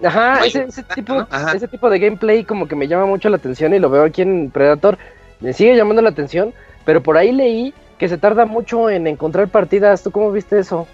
Ajá, 0.05 0.45
ese, 0.45 0.83
tipo, 0.95 1.27
ese 1.55 1.69
tipo 1.69 1.89
de 1.89 1.99
gameplay 1.99 2.45
como 2.45 2.67
que 2.67 2.75
me 2.75 2.89
llama 2.89 3.07
mucho 3.07 3.29
la 3.29 3.37
atención 3.37 3.73
y 3.73 3.79
lo 3.79 3.89
veo 3.89 4.05
aquí 4.05 4.23
en 4.23 4.51
Predator. 4.51 4.99
Me 5.41 5.53
sigue 5.53 5.77
llamando 5.77 6.03
la 6.03 6.11
atención, 6.11 6.53
pero 6.85 7.03
por 7.03 7.17
ahí 7.17 7.33
leí 7.33 7.73
que 7.99 8.09
se 8.09 8.19
tarda 8.19 8.47
mucho 8.47 8.91
en 8.91 9.07
encontrar 9.07 9.49
partidas. 9.49 10.03
¿Tú 10.03 10.11
cómo 10.11 10.33
viste 10.33 10.59
eso? 10.59 10.89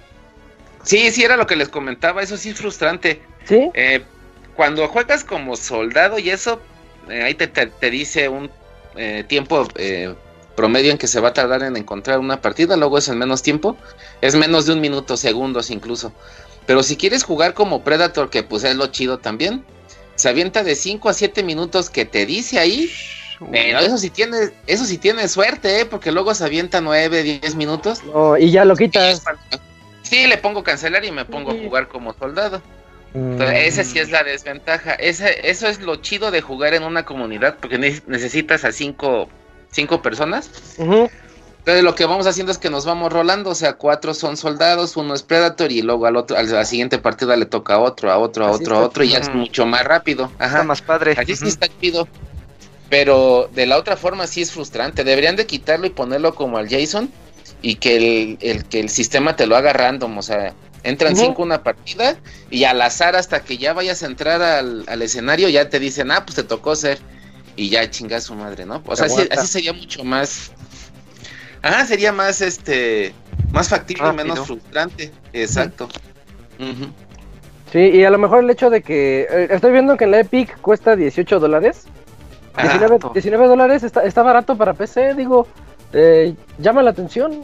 Sí, 0.82 1.10
sí, 1.10 1.24
era 1.24 1.36
lo 1.36 1.47
que 1.47 1.56
les 1.56 1.69
comentaba. 1.69 2.23
Eso 2.23 2.36
sí 2.36 2.51
es 2.51 2.59
frustrante. 2.59 3.23
Sí. 3.44 3.70
Eh, 3.74 4.02
cuando 4.55 4.86
juegas 4.89 5.24
como 5.24 5.56
soldado 5.56 6.19
y 6.19 6.31
eso, 6.31 6.60
eh, 7.09 7.23
ahí 7.23 7.35
te, 7.35 7.47
te, 7.47 7.90
dice 7.90 8.28
un 8.28 8.51
eh, 8.97 9.24
tiempo 9.27 9.66
promedio 10.59 10.90
en 10.90 10.98
que 10.98 11.06
se 11.06 11.20
va 11.20 11.28
a 11.28 11.32
tardar 11.32 11.62
en 11.62 11.76
encontrar 11.76 12.18
una 12.18 12.40
partida, 12.40 12.76
luego 12.76 12.98
es 12.98 13.06
en 13.06 13.16
menos 13.16 13.44
tiempo, 13.44 13.76
es 14.20 14.35
menos 14.35 14.66
de 14.66 14.72
un 14.72 14.80
minuto, 14.80 15.16
segundos 15.16 15.70
incluso. 15.70 16.12
Pero 16.66 16.82
si 16.82 16.97
quieres 16.97 17.22
jugar 17.22 17.55
como 17.55 17.85
Predator, 17.85 18.28
que 18.28 18.43
pues 18.43 18.64
es 18.64 18.74
lo 18.74 18.89
chido 18.89 19.18
también, 19.18 19.64
se 20.16 20.28
avienta 20.28 20.64
de 20.64 20.74
5 20.74 21.10
a 21.10 21.14
7 21.14 21.44
minutos 21.44 21.90
que 21.90 22.05
te 22.05 22.26
dice 22.26 22.59
ahí. 22.59 22.90
Pero 23.52 23.78
eso 23.78 23.98
sí 23.98 24.10
tiene, 24.10 24.51
eso 24.66 24.85
sí 24.85 24.98
tiene 24.98 25.28
suerte, 25.28 25.78
¿eh? 25.78 25.86
porque 25.86 26.10
luego 26.10 26.35
se 26.35 26.43
avienta 26.44 26.80
9, 26.80 27.22
10 27.22 27.55
minutos. 27.55 28.02
y 28.40 28.51
ya 28.51 28.64
lo 28.64 28.74
quitas. 28.74 29.22
Sí, 30.02 30.26
le 30.26 30.39
pongo 30.39 30.64
cancelar 30.64 31.05
y 31.05 31.12
me 31.12 31.24
pongo 31.24 31.52
a 31.52 31.55
jugar 31.55 31.86
como 31.86 32.14
soldado. 32.14 32.60
esa 33.14 33.85
sí 33.85 34.01
es 34.01 34.10
la 34.10 34.24
desventaja. 34.24 34.94
Ese, 34.94 35.48
eso 35.48 35.68
es 35.68 35.80
lo 35.80 35.94
chido 35.97 36.32
de 36.32 36.40
jugar 36.40 36.74
en 36.74 36.82
una 36.82 37.05
comunidad, 37.05 37.59
porque 37.60 37.78
necesitas 37.78 38.64
a 38.64 38.72
cinco, 38.72 39.28
cinco 39.70 40.03
personas. 40.03 40.51
Entonces 40.78 41.85
lo 41.85 41.95
que 41.95 42.07
vamos 42.07 42.27
haciendo 42.27 42.51
es 42.51 42.59
que 42.59 42.70
nos 42.70 42.86
vamos 42.86 43.12
rolando, 43.12 43.51
o 43.51 43.55
sea, 43.55 43.74
cuatro 43.74 44.15
son 44.15 44.36
soldados, 44.36 44.97
uno 44.97 45.12
es 45.12 45.23
Predator 45.23 45.70
y 45.70 45.82
luego 45.82 46.07
al 46.07 46.16
otro, 46.16 46.36
a 46.36 46.43
la 46.43 46.65
siguiente 46.65 46.99
partida 46.99 47.36
le 47.36 47.45
toca 47.45 47.74
a 47.74 47.78
otro, 47.81 48.11
a 48.11 48.19
otro, 48.19 48.47
a 48.47 48.53
otro, 48.53 48.77
a 48.77 48.81
otro 48.81 49.05
y 49.05 49.11
ya 49.11 49.19
es 49.19 49.32
mucho 49.35 49.66
más 49.66 49.85
rápido. 49.85 50.32
Ajá. 50.39 50.62
más 50.65 50.81
padre. 50.81 51.15
Así 51.19 51.36
sí 51.36 51.49
está 51.49 51.69
chido. 51.81 52.09
Pero 52.89 53.51
de 53.55 53.66
la 53.66 53.77
otra 53.77 53.99
forma 53.99 54.27
sí 54.27 54.40
es 54.40 54.51
frustrante. 54.51 55.05
Deberían 55.05 55.36
de 55.36 55.47
quitarlo 55.47 55.86
y 55.86 55.90
ponerlo 55.90 56.35
como 56.35 56.57
al 56.57 56.70
Jason 56.70 57.11
y 57.61 57.74
que 57.74 58.39
el, 58.40 58.65
que 58.65 58.81
el 58.81 58.89
sistema 58.89 59.36
te 59.36 59.47
lo 59.47 59.57
haga 59.57 59.73
random, 59.73 60.16
o 60.16 60.23
sea, 60.23 60.55
entran 60.85 61.16
cinco 61.16 61.43
una 61.43 61.62
partida 61.62 62.16
y 62.51 62.65
al 62.65 62.81
azar 62.81 63.16
hasta 63.16 63.40
que 63.40 63.59
ya 63.59 63.73
vayas 63.73 64.03
a 64.03 64.07
entrar 64.07 64.43
al, 64.43 65.03
escenario 65.03 65.49
ya 65.49 65.69
te 65.69 65.78
dicen, 65.78 66.11
ah, 66.11 66.24
pues 66.24 66.36
te 66.36 66.45
tocó 66.45 66.77
ser 66.77 66.99
y 67.59 67.70
ya 67.70 67.90
chinga 67.90 68.20
su 68.20 68.36
madre, 68.36 68.64
¿no? 68.64 68.80
O 68.86 68.94
sea, 68.94 69.06
así, 69.06 69.47
sería 69.47 69.72
mucho 69.72 70.05
más 70.05 70.52
Ajá, 71.60 71.85
sería 71.86 72.12
más 72.12 72.40
este 72.40 73.12
más 73.51 73.68
factible, 73.68 74.12
menos 74.12 74.47
frustrante. 74.47 75.10
Exacto. 75.32 75.89
Sí, 77.72 77.78
y 77.78 78.05
a 78.05 78.10
lo 78.10 78.18
mejor 78.18 78.44
el 78.44 78.51
hecho 78.51 78.70
de 78.70 78.80
que 78.80 79.26
eh, 79.28 79.48
estoy 79.51 79.72
viendo 79.72 79.97
que 79.97 80.05
en 80.05 80.12
la 80.12 80.20
Epic 80.20 80.60
cuesta 80.60 80.94
18 80.94 81.40
dólares. 81.40 81.86
19, 83.12 83.47
dólares 83.47 83.82
está, 83.82 84.02
está 84.05 84.22
barato 84.22 84.56
para 84.56 84.74
PC, 84.74 85.14
digo, 85.14 85.47
eh, 85.93 86.35
llama 86.59 86.82
la 86.82 86.90
atención. 86.90 87.43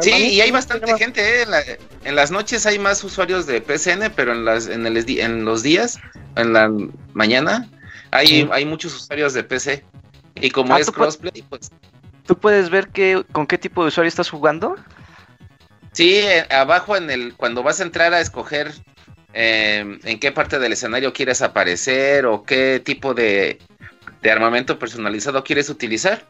Sí, 0.00 0.10
y 0.12 0.40
hay 0.40 0.50
bastante 0.52 0.96
gente, 0.96 1.42
¿eh? 1.42 1.78
en, 2.04 2.14
las 2.14 2.30
noches 2.30 2.66
hay 2.66 2.78
más 2.78 3.02
usuarios 3.02 3.46
de 3.46 3.60
PCN, 3.60 4.12
pero 4.14 4.32
en, 4.32 4.44
las, 4.44 4.68
en, 4.68 4.86
el, 4.86 4.96
en 5.08 5.44
los 5.44 5.64
días, 5.64 5.98
en 6.36 6.52
la 6.52 6.70
mañana, 7.14 7.68
hay, 8.10 8.48
hay 8.52 8.64
muchos 8.64 8.94
usuarios 8.94 9.34
de 9.34 9.44
PC. 9.44 9.84
Y 10.40 10.50
como 10.50 10.74
ah, 10.74 10.80
es 10.80 10.90
crossplay, 10.90 11.42
pues 11.48 11.70
¿Tú 12.28 12.38
puedes 12.38 12.68
ver 12.68 12.88
qué, 12.88 13.24
con 13.32 13.46
qué 13.46 13.56
tipo 13.56 13.82
de 13.82 13.88
usuario 13.88 14.08
estás 14.08 14.28
jugando? 14.28 14.76
Sí, 15.92 16.16
eh, 16.16 16.46
abajo 16.50 16.94
en 16.94 17.10
el 17.10 17.34
cuando 17.34 17.62
vas 17.62 17.80
a 17.80 17.84
entrar 17.84 18.12
a 18.12 18.20
escoger 18.20 18.74
eh, 19.32 19.98
en 20.04 20.20
qué 20.20 20.30
parte 20.30 20.58
del 20.58 20.74
escenario 20.74 21.14
quieres 21.14 21.40
aparecer 21.40 22.26
o 22.26 22.42
qué 22.42 22.82
tipo 22.84 23.14
de, 23.14 23.58
armamento 24.30 24.78
personalizado 24.78 25.42
quieres 25.42 25.70
utilizar. 25.70 26.22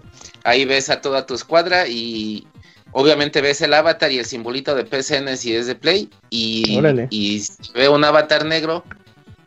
Ahí 0.45 0.65
ves 0.65 0.89
a 0.89 1.01
toda 1.01 1.27
tu 1.27 1.35
escuadra 1.35 1.89
y 1.89 2.47
obviamente 2.93 3.41
ves 3.41 3.61
el 3.61 3.75
avatar 3.75 4.13
y 4.13 4.21
el 4.21 4.25
simbolito 4.25 4.77
de 4.77 4.85
PCN 4.85 5.37
si 5.37 5.57
es 5.57 5.67
de 5.67 5.75
Play 5.75 6.11
y, 6.31 6.79
y 7.11 7.45
ve 7.75 7.89
un 7.89 8.05
avatar 8.05 8.45
negro 8.45 8.85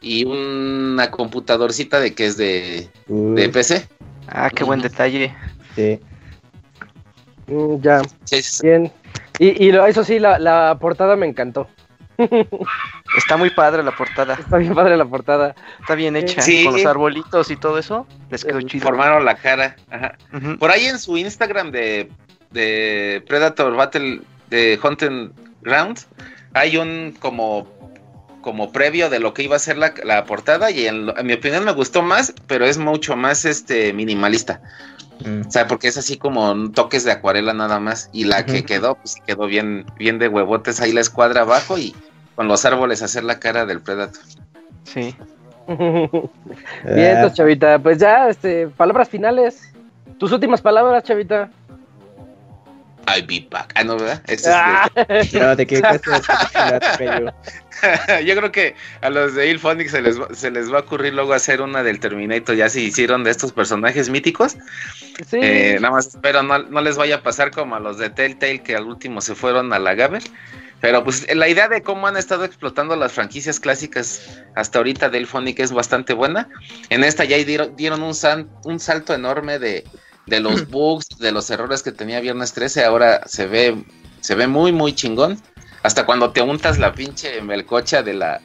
y 0.01 0.25
una 0.25 1.11
computadorcita 1.11 1.99
de 1.99 2.13
que 2.13 2.25
es 2.25 2.37
de, 2.37 2.89
de 3.07 3.49
PC. 3.49 3.87
Ah, 4.27 4.49
qué 4.49 4.63
buen 4.63 4.81
detalle. 4.81 5.33
Sí. 5.75 5.99
Mm, 7.47 7.81
ya. 7.81 8.01
Bien. 8.61 8.91
Y, 9.39 9.67
y 9.67 9.69
eso 9.69 10.03
sí, 10.03 10.19
la, 10.19 10.77
portada 10.79 11.15
me 11.15 11.27
encantó. 11.27 11.67
Está 13.17 13.37
muy 13.37 13.49
padre 13.51 13.83
la 13.83 13.95
portada. 13.95 14.35
Está 14.35 14.57
bien 14.57 14.73
padre 14.73 14.97
la 14.97 15.05
portada. 15.05 15.55
Está 15.79 15.95
bien 15.95 16.15
hecha. 16.15 16.41
Con 16.63 16.73
los 16.73 16.85
arbolitos 16.85 17.51
y 17.51 17.55
todo 17.55 17.77
eso. 17.77 18.07
Les 18.29 18.43
quedó 18.43 18.61
chido. 18.61 18.83
Formaron 18.83 19.25
la 19.25 19.35
cara. 19.35 19.75
Por 20.59 20.71
ahí 20.71 20.85
en 20.85 20.99
su 20.99 21.17
Instagram 21.17 21.71
de, 21.71 22.09
de 22.51 23.23
Predator 23.27 23.75
Battle 23.75 24.21
de 24.49 24.79
Hunting 24.81 25.31
Ground 25.61 25.99
hay 26.53 26.77
un 26.77 27.15
como 27.19 27.67
como 28.41 28.71
previo 28.71 29.09
de 29.09 29.19
lo 29.19 29.33
que 29.33 29.43
iba 29.43 29.55
a 29.55 29.59
ser 29.59 29.77
la, 29.77 29.93
la 30.03 30.25
portada 30.25 30.71
y 30.71 30.87
en, 30.87 31.09
en, 31.17 31.25
mi 31.25 31.33
opinión 31.33 31.63
me 31.63 31.71
gustó 31.71 32.01
más, 32.01 32.33
pero 32.47 32.65
es 32.65 32.77
mucho 32.77 33.15
más 33.15 33.45
este 33.45 33.93
minimalista. 33.93 34.61
Mm. 35.25 35.47
O 35.47 35.51
sea, 35.51 35.67
porque 35.67 35.87
es 35.87 35.97
así 35.97 36.17
como 36.17 36.71
toques 36.71 37.03
de 37.03 37.11
acuarela 37.11 37.53
nada 37.53 37.79
más. 37.79 38.09
Y 38.11 38.25
la 38.25 38.45
que 38.45 38.63
quedó, 38.63 38.95
pues 38.95 39.15
quedó 39.25 39.47
bien, 39.47 39.85
bien 39.97 40.19
de 40.19 40.27
huevotes 40.27 40.81
ahí 40.81 40.91
la 40.91 41.01
escuadra 41.01 41.41
abajo 41.41 41.77
y 41.77 41.95
con 42.35 42.47
los 42.47 42.65
árboles 42.65 43.01
hacer 43.01 43.23
la 43.23 43.39
cara 43.39 43.65
del 43.65 43.81
Predator. 43.81 44.23
Sí. 44.83 45.15
bien, 46.85 47.33
Chavita. 47.33 47.79
Pues 47.79 47.97
ya, 47.99 48.29
este, 48.29 48.67
palabras 48.67 49.09
finales. 49.09 49.71
Tus 50.17 50.31
últimas 50.31 50.61
palabras, 50.61 51.03
Chavita. 51.03 51.49
I'll 53.15 53.25
be 53.25 53.45
back. 53.49 53.73
Ah, 53.75 53.83
no, 53.83 53.97
¿verdad? 53.97 54.21
Ah. 54.47 54.89
no, 55.33 55.55
te 55.55 55.65
Yo 58.25 58.35
creo 58.35 58.51
que 58.51 58.75
a 59.01 59.09
los 59.09 59.33
de 59.33 59.47
Ilphonic 59.47 59.89
se 59.89 60.01
les, 60.01 60.17
se 60.33 60.51
les 60.51 60.71
va 60.71 60.77
a 60.77 60.81
ocurrir 60.81 61.13
luego 61.13 61.33
hacer 61.33 61.61
una 61.61 61.83
del 61.83 61.99
Terminator. 61.99 62.55
Ya 62.55 62.69
se 62.69 62.81
hicieron 62.81 63.23
de 63.23 63.31
estos 63.31 63.51
personajes 63.51 64.09
míticos. 64.09 64.57
Sí. 65.27 65.39
Eh, 65.41 65.77
nada 65.81 65.95
más 65.95 66.07
espero 66.07 66.43
no, 66.43 66.59
no, 66.59 66.81
les 66.81 66.97
vaya 66.97 67.15
a 67.17 67.23
pasar 67.23 67.51
como 67.51 67.75
a 67.75 67.79
los 67.79 67.97
de 67.97 68.09
Telltale 68.09 68.61
que 68.61 68.75
al 68.75 68.85
último 68.85 69.21
se 69.21 69.35
fueron 69.35 69.73
a 69.73 69.79
la 69.79 69.95
Gamer. 69.95 70.23
Pero 70.79 71.03
pues 71.03 71.33
la 71.35 71.47
idea 71.47 71.67
de 71.69 71.83
cómo 71.83 72.07
han 72.07 72.17
estado 72.17 72.43
explotando 72.43 72.95
las 72.95 73.11
franquicias 73.11 73.59
clásicas 73.59 74.41
hasta 74.55 74.79
ahorita 74.79 75.09
de 75.09 75.19
Ilphonic 75.19 75.59
es 75.59 75.71
bastante 75.71 76.13
buena. 76.13 76.49
En 76.89 77.03
esta 77.03 77.23
ya 77.23 77.37
dieron, 77.37 77.75
dieron 77.75 78.01
un, 78.01 78.15
un 78.63 78.79
salto 78.79 79.13
enorme 79.13 79.59
de, 79.59 79.83
de 80.31 80.39
los 80.39 80.69
bugs, 80.69 81.09
de 81.19 81.33
los 81.33 81.49
errores 81.49 81.83
que 81.83 81.91
tenía 81.91 82.21
Viernes 82.21 82.53
13. 82.53 82.85
Ahora 82.85 83.21
se 83.27 83.47
ve, 83.47 83.83
se 84.21 84.33
ve 84.33 84.47
muy, 84.47 84.71
muy 84.71 84.95
chingón. 84.95 85.37
Hasta 85.83 86.05
cuando 86.05 86.31
te 86.31 86.41
untas 86.41 86.79
la 86.79 86.93
pinche 86.93 87.41
melcocha 87.41 88.01
de 88.01 88.13
la, 88.13 88.39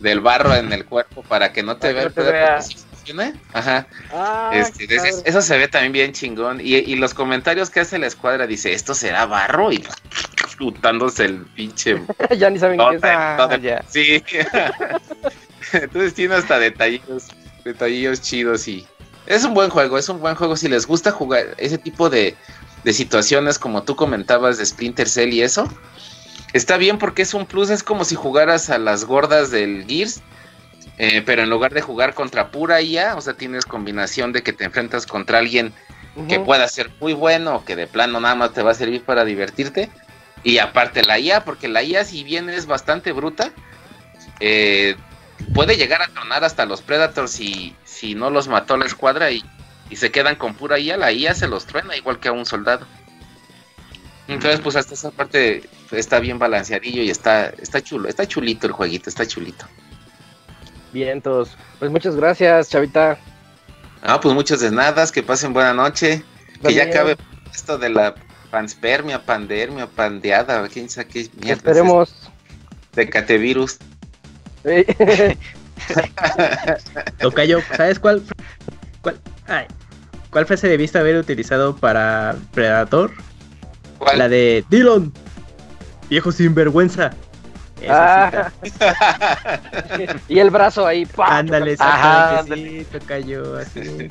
del 0.00 0.20
barro 0.20 0.54
en 0.56 0.72
el 0.72 0.84
cuerpo 0.84 1.22
para 1.22 1.52
que 1.52 1.62
no 1.62 1.76
te, 1.76 1.92
vea, 1.92 2.58
Ajá. 3.52 3.86
Ah, 4.12 4.50
este, 4.52 4.88
eso 5.24 5.40
se 5.40 5.58
ve 5.58 5.68
también 5.68 5.92
bien 5.92 6.12
chingón. 6.12 6.60
Y, 6.60 6.96
los 6.96 7.14
comentarios 7.14 7.70
que 7.70 7.80
hace 7.80 7.98
la 7.98 8.08
escuadra 8.08 8.48
dice, 8.48 8.72
¿esto 8.72 8.92
será 8.92 9.24
barro? 9.26 9.70
Y 9.70 9.84
untándose 10.58 11.24
el 11.24 11.46
pinche... 11.54 12.02
ya 12.36 12.50
ni 12.50 12.58
saben 12.58 12.80
qué 12.80 12.96
es. 12.96 13.04
Ah, 13.04 13.48
sí. 13.88 14.24
Entonces 15.72 16.14
tiene 16.14 16.34
hasta 16.34 16.58
detallitos, 16.58 17.28
detallitos 17.64 18.22
chidos 18.22 18.66
y... 18.66 18.84
Es 19.28 19.44
un 19.44 19.52
buen 19.52 19.68
juego, 19.68 19.98
es 19.98 20.08
un 20.08 20.20
buen 20.20 20.34
juego. 20.34 20.56
Si 20.56 20.68
les 20.68 20.86
gusta 20.86 21.12
jugar 21.12 21.54
ese 21.58 21.76
tipo 21.76 22.08
de, 22.08 22.34
de 22.82 22.92
situaciones 22.94 23.58
como 23.58 23.82
tú 23.82 23.94
comentabas 23.94 24.56
de 24.56 24.64
Splinter 24.64 25.06
Cell 25.06 25.34
y 25.34 25.42
eso, 25.42 25.68
está 26.54 26.78
bien 26.78 26.96
porque 26.96 27.22
es 27.22 27.34
un 27.34 27.44
plus, 27.44 27.68
es 27.68 27.82
como 27.82 28.06
si 28.06 28.14
jugaras 28.14 28.70
a 28.70 28.78
las 28.78 29.04
gordas 29.04 29.50
del 29.50 29.84
Gears, 29.86 30.22
eh, 30.96 31.22
pero 31.26 31.42
en 31.42 31.50
lugar 31.50 31.74
de 31.74 31.82
jugar 31.82 32.14
contra 32.14 32.50
pura 32.50 32.80
IA, 32.80 33.16
o 33.16 33.20
sea, 33.20 33.34
tienes 33.34 33.66
combinación 33.66 34.32
de 34.32 34.42
que 34.42 34.54
te 34.54 34.64
enfrentas 34.64 35.06
contra 35.06 35.38
alguien 35.38 35.74
que 36.26 36.40
pueda 36.40 36.66
ser 36.66 36.90
muy 36.98 37.12
bueno 37.12 37.56
o 37.56 37.64
que 37.64 37.76
de 37.76 37.86
plano 37.86 38.18
nada 38.18 38.34
más 38.34 38.52
te 38.54 38.62
va 38.62 38.70
a 38.72 38.74
servir 38.74 39.04
para 39.04 39.26
divertirte. 39.26 39.90
Y 40.42 40.56
aparte 40.56 41.04
la 41.04 41.18
IA, 41.18 41.44
porque 41.44 41.68
la 41.68 41.82
IA 41.82 42.04
si 42.04 42.24
bien 42.24 42.48
es 42.48 42.64
bastante 42.66 43.12
bruta, 43.12 43.52
eh, 44.40 44.96
puede 45.52 45.76
llegar 45.76 46.00
a 46.00 46.08
tronar 46.08 46.44
hasta 46.44 46.64
los 46.64 46.80
Predators 46.80 47.30
si, 47.30 47.76
si 47.98 48.14
no 48.14 48.30
los 48.30 48.46
mató 48.48 48.76
la 48.76 48.86
escuadra 48.86 49.30
y, 49.30 49.44
y 49.90 49.96
se 49.96 50.10
quedan 50.10 50.36
con 50.36 50.54
pura 50.54 50.78
IA, 50.78 50.96
la 50.96 51.12
IA 51.12 51.34
se 51.34 51.48
los 51.48 51.66
truena 51.66 51.96
igual 51.96 52.20
que 52.20 52.28
a 52.28 52.32
un 52.32 52.46
soldado. 52.46 52.86
Entonces, 54.28 54.60
pues 54.60 54.76
hasta 54.76 54.94
esa 54.94 55.10
parte 55.10 55.68
está 55.90 56.20
bien 56.20 56.38
balanceadillo 56.38 57.02
y 57.02 57.10
está, 57.10 57.46
está 57.46 57.82
chulo, 57.82 58.08
está 58.08 58.26
chulito 58.28 58.66
el 58.66 58.72
jueguito, 58.72 59.08
está 59.08 59.26
chulito. 59.26 59.66
Bien, 60.92 61.20
todos. 61.20 61.56
Pues 61.78 61.90
muchas 61.90 62.14
gracias, 62.14 62.68
Chavita. 62.68 63.18
Ah, 64.02 64.20
pues 64.20 64.34
muchas 64.34 64.60
de 64.60 64.70
nada, 64.70 65.06
que 65.10 65.22
pasen 65.22 65.52
buena 65.52 65.74
noche. 65.74 66.22
Que 66.64 66.74
ya 66.74 66.84
acabe 66.84 67.16
esto 67.52 67.78
de 67.78 67.88
la 67.88 68.14
panspermia, 68.50 69.24
pandermia, 69.24 69.86
pandeada, 69.86 70.66
quién 70.68 70.88
sabe 70.88 71.08
qué 71.08 71.30
mierda. 71.36 71.54
Esperemos. 71.54 72.14
de 72.94 73.08
catevirus. 73.08 73.78
Tocayo, 77.18 77.60
¿sabes 77.76 77.98
cuál, 77.98 78.22
cuál, 79.00 79.18
ay, 79.46 79.66
cuál 80.30 80.46
frase 80.46 80.68
debiste 80.68 80.98
haber 80.98 81.16
utilizado 81.16 81.76
para 81.76 82.36
Predator? 82.52 83.12
¿Cuál? 83.98 84.18
La 84.18 84.28
de 84.28 84.64
Dylan, 84.70 85.12
viejo 86.08 86.32
sinvergüenza. 86.32 87.10
Esa 87.80 88.28
Ah. 88.28 88.52
y 90.28 90.38
el 90.40 90.50
brazo 90.50 90.86
ahí. 90.86 91.04
sí, 91.04 91.12
¡pa! 91.14 91.38
ándale, 91.38 91.76
Ajá, 91.78 92.42
sí, 92.44 92.84
Tocayo, 92.90 93.56
así. 93.56 94.08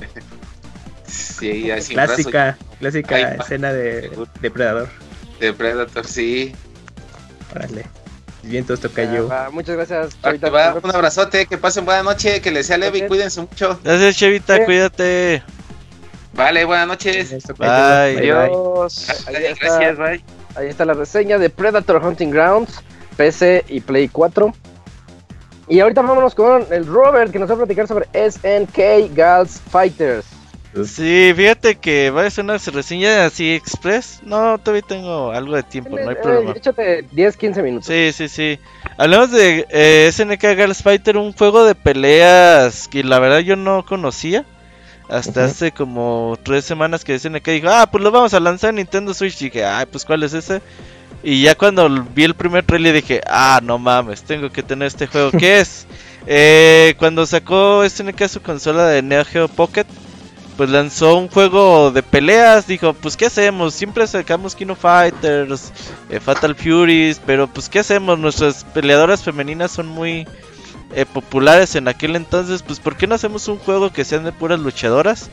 Sí, 1.06 1.72
así 1.72 1.92
un 1.94 1.96
brazo 1.96 2.16
Clásica, 2.16 2.58
clásica 2.80 3.16
Ay, 3.16 3.38
escena 3.40 3.72
de, 3.74 4.10
de 4.42 4.52
Predator. 4.52 4.90
de 5.40 5.54
Predator, 5.54 6.06
sí. 6.06 6.56
Órale. 7.56 7.86
Vientos 8.48 8.80
Ah, 8.80 8.82
Tocayo. 8.84 9.28
va, 9.28 9.50
Muchas 9.52 9.76
gracias, 9.76 10.22
Chavita. 10.22 10.50
va, 10.50 10.76
Un 10.82 10.96
abrazote, 10.96 11.46
que 11.46 11.58
pasen 11.58 11.86
buena 11.86 12.04
noche, 12.04 12.42
que 12.42 12.52
les 12.52 12.66
sea 12.68 12.78
leve 12.78 13.00
y 13.00 13.08
cuídense 13.08 13.42
mucho. 13.42 13.80
Gracias, 13.84 14.16
Chevita, 14.16 14.58
Sí. 14.58 14.64
cuídate. 14.66 15.44
Vale, 16.34 16.66
buenas 16.66 16.88
noches. 16.88 17.30
Bye. 17.58 17.68
bye. 17.68 18.18
Adiós. 18.20 19.10
Ahí 19.28 19.34
Dale, 19.34 19.52
está. 19.52 19.66
Gracias, 19.66 19.98
bye. 19.98 20.24
Ahí 20.56 20.68
está 20.70 20.86
la 20.86 20.94
reseña 20.94 21.38
de 21.38 21.50
Predator 21.50 22.04
Hunting 22.04 22.30
Grounds, 22.32 22.74
PC 23.16 23.66
y 23.68 23.80
Play 23.82 24.08
4. 24.08 24.54
Y 25.68 25.80
ahorita 25.82 26.02
vámonos 26.02 26.34
con 26.34 26.66
el 26.72 26.86
Robert 26.86 27.32
que 27.32 27.40
nos 27.40 27.50
va 27.50 27.56
a 27.56 27.58
platicar 27.58 27.88
sobre 27.88 28.08
SNK 28.14 29.14
Gals 29.14 29.60
Fighters. 29.70 30.26
Sí, 30.86 31.34
fíjate 31.36 31.76
que 31.76 32.10
va 32.10 32.26
a 32.26 32.30
ser 32.30 32.44
una 32.44 32.58
reseña 32.58 33.26
así 33.26 33.54
express. 33.54 34.20
No, 34.24 34.58
todavía 34.58 34.84
tengo 34.88 35.32
algo 35.32 35.56
de 35.56 35.64
tiempo, 35.64 35.92
no 35.98 36.10
hay 36.10 36.16
Eh, 36.16 36.20
problema. 36.22 36.52
Échate 36.52 37.06
10, 37.12 37.38
15 37.38 37.64
minutos. 37.64 37.88
Sí, 37.88 38.12
sí, 38.14 38.28
sí. 38.28 38.60
Hablamos 38.98 39.32
de 39.32 39.66
eh, 39.70 40.10
SNK 40.12 40.42
Girls 40.56 40.84
Fighter, 40.84 41.18
un 41.18 41.34
juego 41.34 41.66
de 41.66 41.76
peleas 41.76 42.88
que 42.88 43.04
la 43.04 43.20
verdad 43.20 43.40
yo 43.40 43.56
no 43.56 43.86
conocía. 43.86 44.46
Hasta 45.10 45.46
hace 45.46 45.72
como 45.72 46.38
tres 46.44 46.66
semanas 46.66 47.06
que 47.06 47.18
SNK 47.18 47.46
dijo, 47.48 47.68
ah, 47.70 47.88
pues 47.90 48.04
lo 48.04 48.12
vamos 48.12 48.34
a 48.34 48.40
lanzar 48.42 48.72
en 48.72 48.76
Nintendo 48.78 49.14
Switch. 49.14 49.42
Y 49.42 49.46
dije, 49.46 49.64
ay, 49.66 49.86
pues 49.86 50.04
¿cuál 50.04 50.24
es 50.24 50.34
ese? 50.34 50.62
Y 51.24 51.42
ya 51.44 51.56
cuando 51.56 51.90
vi 52.14 52.26
el 52.26 52.36
primer 52.36 52.66
trailer 52.66 52.94
dije, 52.94 53.22
ah, 53.26 53.62
no 53.64 53.78
mames, 53.80 54.24
tengo 54.24 54.52
que 54.52 54.64
tener 54.64 54.88
este 54.88 55.08
juego. 55.08 55.32
¿Qué 55.32 55.60
es? 55.60 55.86
Eh, 56.30 56.96
cuando 57.00 57.26
sacó 57.26 57.88
SNK 57.90 58.28
su 58.28 58.42
consola 58.42 58.86
de 58.88 59.02
Neo 59.02 59.24
Geo 59.24 59.48
Pocket, 59.48 59.86
pues 60.58 60.72
lanzó 60.72 61.16
un 61.16 61.30
juego 61.30 61.92
de 61.92 62.04
peleas. 62.04 62.68
Dijo, 62.68 62.94
pues 62.94 63.16
¿qué 63.16 63.28
hacemos? 63.28 63.76
Siempre 63.76 64.08
sacamos 64.08 64.56
Kino 64.56 64.76
Fighters, 64.76 65.72
eh, 66.10 66.20
Fatal 66.20 66.56
Furies, 66.56 67.22
pero 67.26 67.48
pues 67.48 67.70
¿qué 67.70 67.80
hacemos? 67.80 68.18
Nuestras 68.18 68.64
peleadoras 68.66 69.24
femeninas 69.24 69.72
son 69.72 69.88
muy 69.88 70.28
eh, 70.94 71.06
populares 71.06 71.76
en 71.76 71.88
aquel 71.88 72.16
entonces, 72.16 72.64
pues 72.64 72.80
¿por 72.80 72.98
qué 72.98 73.08
no 73.08 73.16
hacemos 73.16 73.48
un 73.48 73.58
juego 73.58 73.92
que 73.92 74.04
sean 74.04 74.24
de 74.24 74.32
puras 74.32 74.60
luchadoras? 74.60 75.30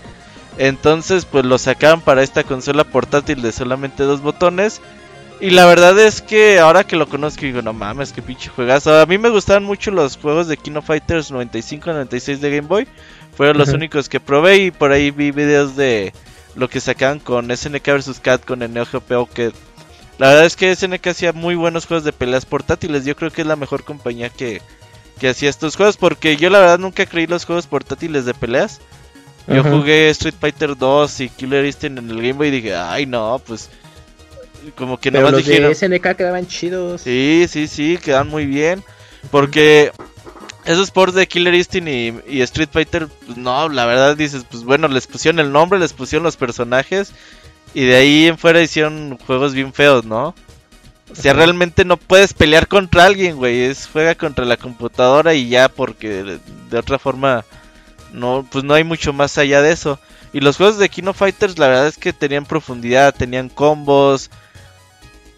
Entonces 0.59 1.25
pues 1.25 1.45
lo 1.45 1.59
sacaron 1.59 2.01
para 2.01 2.23
esta 2.23 2.45
consola 2.45 2.85
portátil 2.85 3.41
de 3.41 3.51
solamente 3.51 4.05
dos 4.05 4.21
botones. 4.21 4.81
Y 5.41 5.51
la 5.51 5.67
verdad 5.67 5.99
es 5.99 6.23
que 6.23 6.61
ahora 6.61 6.85
que 6.85 6.97
lo 6.97 7.09
conozco 7.09 7.43
digo, 7.43 7.61
no 7.61 7.73
mames, 7.73 8.13
qué 8.13 8.23
pinche 8.23 8.51
juegazo. 8.51 8.99
A 8.99 9.07
mí 9.07 9.19
me 9.19 9.31
gustaban 9.31 9.65
mucho 9.65 9.91
los 9.91 10.17
juegos 10.17 10.47
de 10.47 10.57
Kino 10.57 10.81
Fighters 10.81 11.31
95 11.31 11.93
96 11.93 12.41
de 12.41 12.51
Game 12.51 12.69
Boy. 12.69 12.87
Fueron 13.37 13.59
los 13.59 13.71
únicos 13.71 14.09
que 14.09 14.21
probé 14.21 14.59
y 14.59 14.71
por 14.71 14.93
ahí 14.93 15.11
vi 15.11 15.31
videos 15.31 15.77
de 15.77 16.13
lo 16.55 16.69
que 16.69 16.81
sacaban 16.81 17.19
con 17.19 17.55
SNK 17.55 17.85
vs. 17.85 18.21
Cat 18.21 18.45
con 18.45 18.63
el 18.63 18.73
Neo 18.73 18.87
Geo 18.87 19.01
Pocket. 19.01 19.53
La 20.19 20.29
verdad 20.29 20.45
es 20.45 20.55
que 20.55 20.75
SNK 20.75 21.09
hacía 21.09 21.33
muy 21.33 21.57
buenos 21.57 21.87
juegos 21.87 22.05
de 22.05 22.13
peleas 22.13 22.47
portátiles. 22.47 23.05
Yo 23.05 23.17
creo 23.17 23.31
que 23.31 23.41
es 23.43 23.47
la 23.47 23.57
mejor 23.57 23.83
compañía 23.83 24.29
que, 24.29 24.63
que 25.19 25.29
hacía 25.29 25.51
estos 25.51 25.75
juegos. 25.75 25.97
Porque 25.97 26.37
yo 26.37 26.51
la 26.51 26.61
verdad 26.61 26.79
nunca 26.79 27.07
creí 27.07 27.27
los 27.27 27.45
juegos 27.45 27.67
portátiles 27.67 28.25
de 28.25 28.35
peleas. 28.35 28.81
Yo 29.47 29.63
jugué 29.63 30.09
Street 30.11 30.35
Fighter 30.39 30.77
2 30.77 31.21
y 31.21 31.29
Killer 31.29 31.67
Instinct 31.67 31.99
en 31.99 32.11
el 32.11 32.17
Game 32.17 32.33
Boy 32.33 32.49
y 32.49 32.51
dije, 32.51 32.75
ay 32.75 33.05
no, 33.05 33.43
pues 33.47 33.69
como 34.75 34.99
que 34.99 35.13
Pero 35.13 35.25
nomás 35.25 35.33
los 35.35 35.47
dijeron... 35.47 35.69
de 35.69 35.75
SNK 35.75 36.17
quedaban 36.17 36.47
chidos. 36.47 37.03
Sí, 37.03 37.47
sí, 37.51 37.67
sí, 37.69 37.99
quedan 38.03 38.29
muy 38.29 38.47
bien. 38.47 38.83
Porque 39.31 39.93
esos 40.65 40.91
ports 40.91 41.15
de 41.15 41.27
Killer 41.27 41.55
Instinct 41.55 41.89
y, 41.89 42.39
y 42.39 42.43
Street 42.43 42.69
Fighter, 42.73 43.09
pues 43.27 43.37
no, 43.37 43.69
la 43.69 43.87
verdad 43.87 44.17
dices, 44.17 44.45
pues 44.51 44.65
bueno, 44.65 44.89
les 44.89 45.07
pusieron 45.07 45.39
el 45.41 45.53
nombre, 45.53 45.79
les 45.79 45.93
pusieron 45.93 46.25
los 46.25 46.37
personajes. 46.37 47.13
Y 47.75 47.85
de 47.85 47.97
ahí 47.97 48.27
en 48.27 48.39
fuera 48.39 48.63
hicieron 48.63 49.19
juegos 49.27 49.53
bien 49.53 49.73
feos, 49.73 50.05
¿no? 50.05 50.35
O 51.11 51.15
sea, 51.15 51.33
realmente 51.33 51.85
no 51.85 51.97
puedes 51.97 52.33
pelear 52.33 52.69
contra 52.69 53.05
alguien, 53.05 53.37
güey. 53.37 53.63
Es 53.63 53.89
juega 53.93 54.15
contra 54.15 54.45
la 54.45 54.57
computadora 54.57 55.35
y 55.35 55.49
ya, 55.49 55.69
porque 55.69 56.23
de, 56.23 56.39
de 56.71 56.79
otra 56.79 56.99
forma, 56.99 57.45
no, 58.13 58.47
pues 58.51 58.65
no 58.65 58.75
hay 58.75 58.85
mucho 58.85 59.13
más 59.13 59.37
allá 59.39 59.61
de 59.61 59.73
eso. 59.73 59.99
Y 60.33 60.41
los 60.41 60.57
juegos 60.57 60.79
de 60.79 60.89
Kino 60.89 61.13
Fighters, 61.13 61.59
la 61.59 61.69
verdad 61.69 61.87
es 61.87 61.99
que 61.99 62.13
tenían 62.13 62.47
profundidad, 62.47 63.15
tenían 63.15 63.49
combos, 63.49 64.31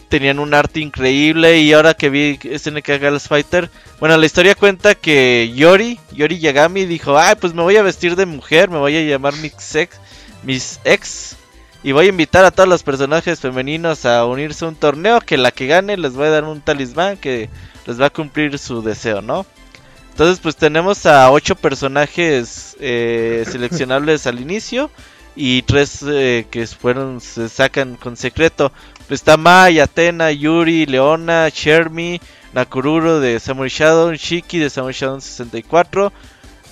tenían 0.08 0.38
un 0.38 0.54
arte 0.54 0.80
increíble. 0.80 1.58
Y 1.58 1.72
ahora 1.72 1.94
que 1.94 2.10
vi 2.10 2.38
SNK 2.38 2.86
Girls 2.98 3.28
Fighter, 3.28 3.70
bueno, 4.00 4.16
la 4.16 4.26
historia 4.26 4.54
cuenta 4.54 4.94
que 4.94 5.52
Yori, 5.54 5.98
Yori 6.12 6.38
Yagami 6.38 6.84
dijo: 6.84 7.18
Ay, 7.18 7.34
pues 7.40 7.54
me 7.54 7.62
voy 7.62 7.76
a 7.76 7.82
vestir 7.82 8.16
de 8.16 8.26
mujer, 8.26 8.70
me 8.70 8.78
voy 8.78 8.96
a 8.96 9.02
llamar 9.02 9.34
mis 9.36 9.74
ex, 9.74 9.96
mis 10.42 10.80
ex. 10.84 11.36
Y 11.82 11.92
voy 11.92 12.06
a 12.06 12.10
invitar 12.10 12.44
a 12.44 12.50
todos 12.50 12.68
los 12.68 12.82
personajes 12.82 13.38
femeninos 13.38 14.06
a 14.06 14.24
unirse 14.24 14.64
a 14.64 14.68
un 14.68 14.74
torneo 14.74 15.20
que 15.20 15.36
la 15.36 15.52
que 15.52 15.66
gane 15.66 15.96
les 15.96 16.14
voy 16.14 16.26
a 16.26 16.30
dar 16.30 16.44
un 16.44 16.60
talismán 16.60 17.16
que 17.16 17.48
les 17.86 18.00
va 18.00 18.06
a 18.06 18.10
cumplir 18.10 18.58
su 18.58 18.82
deseo, 18.82 19.22
¿no? 19.22 19.46
Entonces 20.10 20.40
pues 20.40 20.56
tenemos 20.56 21.04
a 21.06 21.30
ocho 21.30 21.54
personajes 21.54 22.76
eh, 22.80 23.44
seleccionables 23.50 24.26
al 24.26 24.40
inicio 24.40 24.90
y 25.36 25.60
tres 25.62 26.02
eh, 26.08 26.46
que 26.50 26.66
fueron 26.66 27.20
se 27.20 27.48
sacan 27.48 27.96
con 27.96 28.16
secreto. 28.16 28.72
Pues 29.08 29.20
está 29.20 29.36
Mai, 29.36 29.78
Atena, 29.78 30.32
Yuri, 30.32 30.86
Leona, 30.86 31.48
Shermie, 31.48 32.20
Nakururo 32.52 33.20
de 33.20 33.38
Samurai 33.38 33.70
Shadow, 33.70 34.12
Shiki 34.12 34.58
de 34.58 34.70
Samurai 34.70 34.94
Shadow 34.94 35.20
64. 35.20 36.12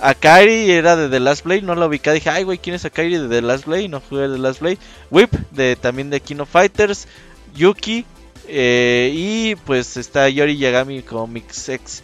Akari 0.01 0.70
era 0.70 0.97
de 0.97 1.09
The 1.09 1.20
Last 1.20 1.44
Blade, 1.44 1.62
no 1.62 1.74
la 1.77 1.86
ubicé, 1.86 2.12
dije, 2.12 2.31
ay 2.31 2.43
güey, 2.43 2.59
¿quién 2.59 2.74
es 2.74 2.85
Akari 2.85 3.16
de 3.16 3.28
The 3.28 3.43
Last 3.43 3.66
Blade? 3.66 3.89
No 3.89 4.01
jugué 4.01 4.28
The 4.28 4.39
Last 4.39 4.61
Blade. 4.61 4.78
Whip 5.11 5.32
de 5.52 5.77
también 5.77 6.11
de 6.11 6.20
Kino 6.20 6.44
Fighters, 6.44 7.06
Yuki 7.55 8.05
eh, 8.48 9.12
y 9.15 9.55
pues 9.56 9.97
está 9.97 10.28
Yori 10.28 10.56
Yagami 10.56 11.02
como 11.02 11.27
Mix 11.27 11.69
X. 11.69 12.02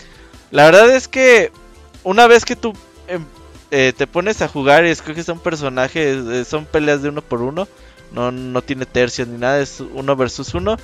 La 0.51 0.65
verdad 0.65 0.95
es 0.95 1.09
que 1.09 1.53
una 2.03 2.27
vez 2.27 2.45
que 2.45 2.57
tú 2.57 2.73
em, 3.09 3.25
eh, 3.71 3.93
te 3.97 4.07
pones 4.07 4.41
a 4.43 4.49
jugar 4.49 4.85
y 4.85 4.91
escoges 4.91 5.29
a 5.29 5.33
un 5.33 5.41
personaje, 5.41 6.45
son 6.45 6.65
peleas 6.67 7.03
de 7.03 7.09
uno 7.11 7.23
por 7.23 7.43
uno, 7.43 7.69
no, 8.13 8.31
no 8.33 8.63
tiene 8.63 8.87
tercios 8.87 9.29
ni 9.29 9.39
nada, 9.39 9.61
es 9.61 9.81
uno 9.81 10.17
versus 10.17 10.55
uno. 10.55 10.77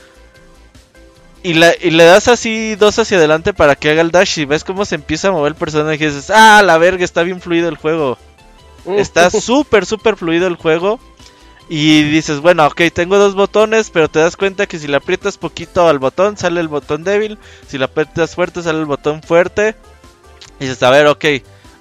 Y, 1.42 1.54
la- 1.54 1.74
y 1.80 1.90
le 1.90 2.04
das 2.04 2.28
así 2.28 2.74
dos 2.74 2.98
hacia 2.98 3.18
adelante 3.18 3.54
para 3.54 3.76
que 3.76 3.90
haga 3.90 4.00
el 4.02 4.10
dash 4.10 4.38
y 4.40 4.44
ves 4.46 4.64
cómo 4.64 4.84
se 4.84 4.96
empieza 4.96 5.28
a 5.28 5.32
mover 5.32 5.52
el 5.52 5.58
personaje 5.58 6.02
y 6.02 6.06
dices, 6.08 6.30
ah, 6.30 6.62
la 6.64 6.76
verga, 6.78 7.04
está 7.04 7.22
bien 7.22 7.40
fluido 7.40 7.68
el 7.68 7.76
juego. 7.76 8.18
Está 8.86 9.30
súper, 9.40 9.86
súper 9.86 10.16
fluido 10.16 10.46
el 10.46 10.56
juego. 10.56 10.98
Y 11.68 12.02
dices, 12.04 12.40
bueno, 12.40 12.64
ok, 12.66 12.80
tengo 12.94 13.18
dos 13.18 13.34
botones, 13.34 13.90
pero 13.90 14.08
te 14.08 14.20
das 14.20 14.36
cuenta 14.36 14.66
que 14.66 14.78
si 14.78 14.86
le 14.86 14.96
aprietas 14.96 15.36
poquito 15.36 15.88
al 15.88 15.98
botón, 15.98 16.36
sale 16.36 16.60
el 16.60 16.68
botón 16.68 17.02
débil. 17.04 17.38
Si 17.66 17.76
le 17.78 17.84
aprietas 17.84 18.34
fuerte, 18.36 18.62
sale 18.62 18.78
el 18.80 18.84
botón 18.86 19.22
fuerte. 19.22 19.74
Y 20.60 20.64
dices, 20.64 20.82
a 20.82 20.90
ver, 20.90 21.06
ok. 21.08 21.24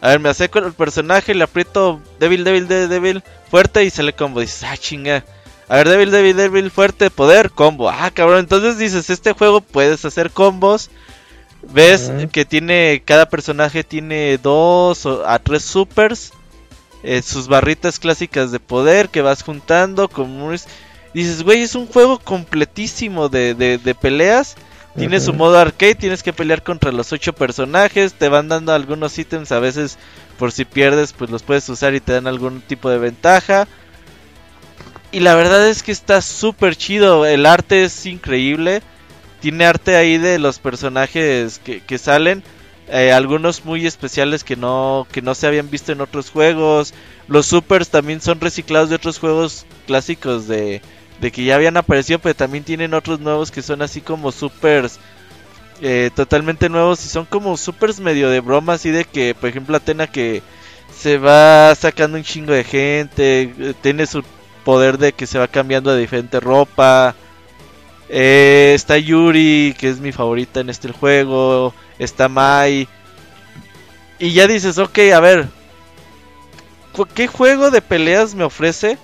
A 0.01 0.09
ver, 0.09 0.19
me 0.19 0.29
acerco 0.29 0.59
al 0.59 0.73
personaje, 0.73 1.33
le 1.35 1.43
aprieto 1.43 2.01
débil, 2.19 2.43
débil, 2.43 2.67
débil, 2.67 2.89
débil, 2.89 3.23
fuerte 3.49 3.83
y 3.83 3.89
sale 3.91 4.13
combo. 4.13 4.39
Dices, 4.41 4.63
ah, 4.63 4.77
chinga. 4.77 5.23
A 5.67 5.77
ver, 5.77 5.89
débil, 5.89 6.11
débil, 6.11 6.37
débil, 6.37 6.71
fuerte, 6.71 7.09
poder, 7.09 7.49
combo. 7.51 7.89
Ah, 7.89 8.11
cabrón. 8.13 8.39
Entonces 8.39 8.77
dices, 8.77 9.09
este 9.09 9.33
juego 9.33 9.61
puedes 9.61 10.05
hacer 10.05 10.29
combos. 10.31 10.89
Ves 11.73 12.11
que 12.31 12.45
tiene, 12.45 13.01
cada 13.03 13.27
personaje 13.27 13.83
tiene 13.83 14.37
dos 14.37 15.05
o- 15.05 15.27
a 15.27 15.39
tres 15.39 15.63
supers. 15.63 16.31
eh, 17.07 17.21
sus 17.21 17.47
barritas 17.47 17.99
clásicas 17.99 18.51
de 18.51 18.59
poder 18.59 19.09
que 19.09 19.21
vas 19.21 19.43
juntando. 19.43 20.07
Como 20.09 20.51
es- 20.53 20.67
dices, 21.13 21.43
güey, 21.43 21.61
es 21.61 21.75
un 21.75 21.85
juego 21.87 22.17
completísimo 22.19 23.29
de, 23.29 23.53
de, 23.53 23.77
de 23.77 23.93
peleas. 23.95 24.55
Tiene 24.97 25.19
su 25.19 25.31
modo 25.33 25.59
arcade, 25.59 25.93
tienes 25.95 26.23
que 26.23 26.33
pelear 26.33 26.63
contra 26.63 26.91
los 26.91 27.11
ocho 27.13 27.33
personajes, 27.33 28.13
te 28.13 28.29
van 28.29 28.47
dando 28.47 28.73
algunos 28.73 29.19
ítems 29.19 29.51
a 29.51 29.59
veces 29.59 29.97
por 30.39 30.51
si 30.51 30.65
pierdes, 30.65 31.13
pues 31.13 31.29
los 31.29 31.43
puedes 31.43 31.67
usar 31.69 31.93
y 31.93 31.99
te 31.99 32.13
dan 32.13 32.25
algún 32.27 32.61
tipo 32.61 32.89
de 32.89 32.97
ventaja. 32.97 33.67
Y 35.15 35.21
la 35.21 35.33
verdad 35.33 35.65
es 35.69 35.81
que 35.81 35.93
está 35.93 36.21
súper 36.21 36.75
chido, 36.75 37.25
el 37.25 37.45
arte 37.45 37.85
es 37.85 38.05
increíble. 38.05 38.81
Tiene 39.39 39.65
arte 39.65 39.95
ahí 39.95 40.17
de 40.17 40.39
los 40.39 40.59
personajes 40.59 41.61
que, 41.63 41.79
que 41.79 41.97
salen, 41.97 42.43
eh, 42.89 43.13
algunos 43.13 43.63
muy 43.63 43.87
especiales 43.87 44.43
que 44.43 44.57
no, 44.57 45.07
que 45.13 45.21
no 45.21 45.33
se 45.33 45.47
habían 45.47 45.69
visto 45.69 45.93
en 45.93 46.01
otros 46.01 46.31
juegos. 46.31 46.93
Los 47.29 47.45
supers 47.45 47.87
también 47.87 48.19
son 48.19 48.41
reciclados 48.41 48.89
de 48.89 48.97
otros 48.97 49.17
juegos 49.17 49.65
clásicos 49.87 50.49
de, 50.49 50.81
de 51.21 51.31
que 51.31 51.45
ya 51.45 51.55
habían 51.55 51.77
aparecido, 51.77 52.19
pero 52.19 52.35
también 52.35 52.65
tienen 52.65 52.93
otros 52.93 53.21
nuevos 53.21 53.51
que 53.51 53.61
son 53.61 53.81
así 53.81 54.01
como 54.01 54.33
supers 54.33 54.99
eh, 55.81 56.09
totalmente 56.13 56.67
nuevos 56.67 57.05
y 57.05 57.07
son 57.07 57.23
como 57.23 57.55
supers 57.55 58.01
medio 58.01 58.29
de 58.29 58.41
broma, 58.41 58.73
así 58.73 58.91
de 58.91 59.05
que, 59.05 59.33
por 59.33 59.47
ejemplo, 59.47 59.77
Atena 59.77 60.07
que 60.07 60.43
se 60.93 61.17
va 61.17 61.73
sacando 61.75 62.17
un 62.17 62.23
chingo 62.25 62.51
de 62.51 62.65
gente, 62.65 63.53
eh, 63.57 63.73
tiene 63.81 64.07
su 64.07 64.21
poder 64.65 64.97
de 64.97 65.13
que 65.13 65.27
se 65.27 65.39
va 65.39 65.47
cambiando 65.47 65.93
de 65.93 66.01
diferente 66.01 66.41
ropa. 66.41 67.15
Eh, 68.09 68.73
está 68.75 68.97
Yuri, 68.97 69.73
que 69.77 69.89
es 69.89 69.99
mi 69.99 70.11
favorita 70.11 70.59
en 70.59 70.69
este 70.69 70.91
juego. 70.91 71.73
Está 71.97 72.27
Mai. 72.27 72.89
Y 74.19 74.33
ya 74.33 74.47
dices, 74.47 74.77
ok, 74.77 74.99
a 75.13 75.21
ver. 75.21 75.47
¿Qué 77.13 77.27
juego 77.27 77.71
de 77.71 77.81
peleas 77.81 78.35
me 78.35 78.43
ofrece? 78.43 78.97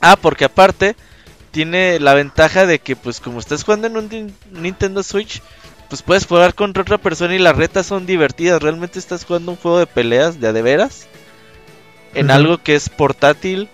Ah, 0.00 0.16
porque 0.16 0.44
aparte 0.44 0.96
tiene 1.52 2.00
la 2.00 2.14
ventaja 2.14 2.66
de 2.66 2.80
que 2.80 2.96
pues 2.96 3.20
como 3.20 3.38
estás 3.38 3.62
jugando 3.62 3.86
en 3.86 3.96
un 3.96 4.34
Nintendo 4.50 5.02
Switch, 5.04 5.40
pues 5.88 6.02
puedes 6.02 6.26
jugar 6.26 6.54
contra 6.54 6.82
otra 6.82 6.98
persona 6.98 7.34
y 7.34 7.38
las 7.38 7.56
retas 7.56 7.86
son 7.86 8.06
divertidas. 8.06 8.60
Realmente 8.60 8.98
estás 8.98 9.24
jugando 9.24 9.52
un 9.52 9.58
juego 9.58 9.78
de 9.78 9.86
peleas 9.86 10.40
de 10.40 10.48
a 10.48 10.52
de 10.52 10.62
veras. 10.62 11.06
En 12.14 12.30
algo 12.30 12.58
que 12.58 12.74
es 12.74 12.88
portátil. 12.88 13.68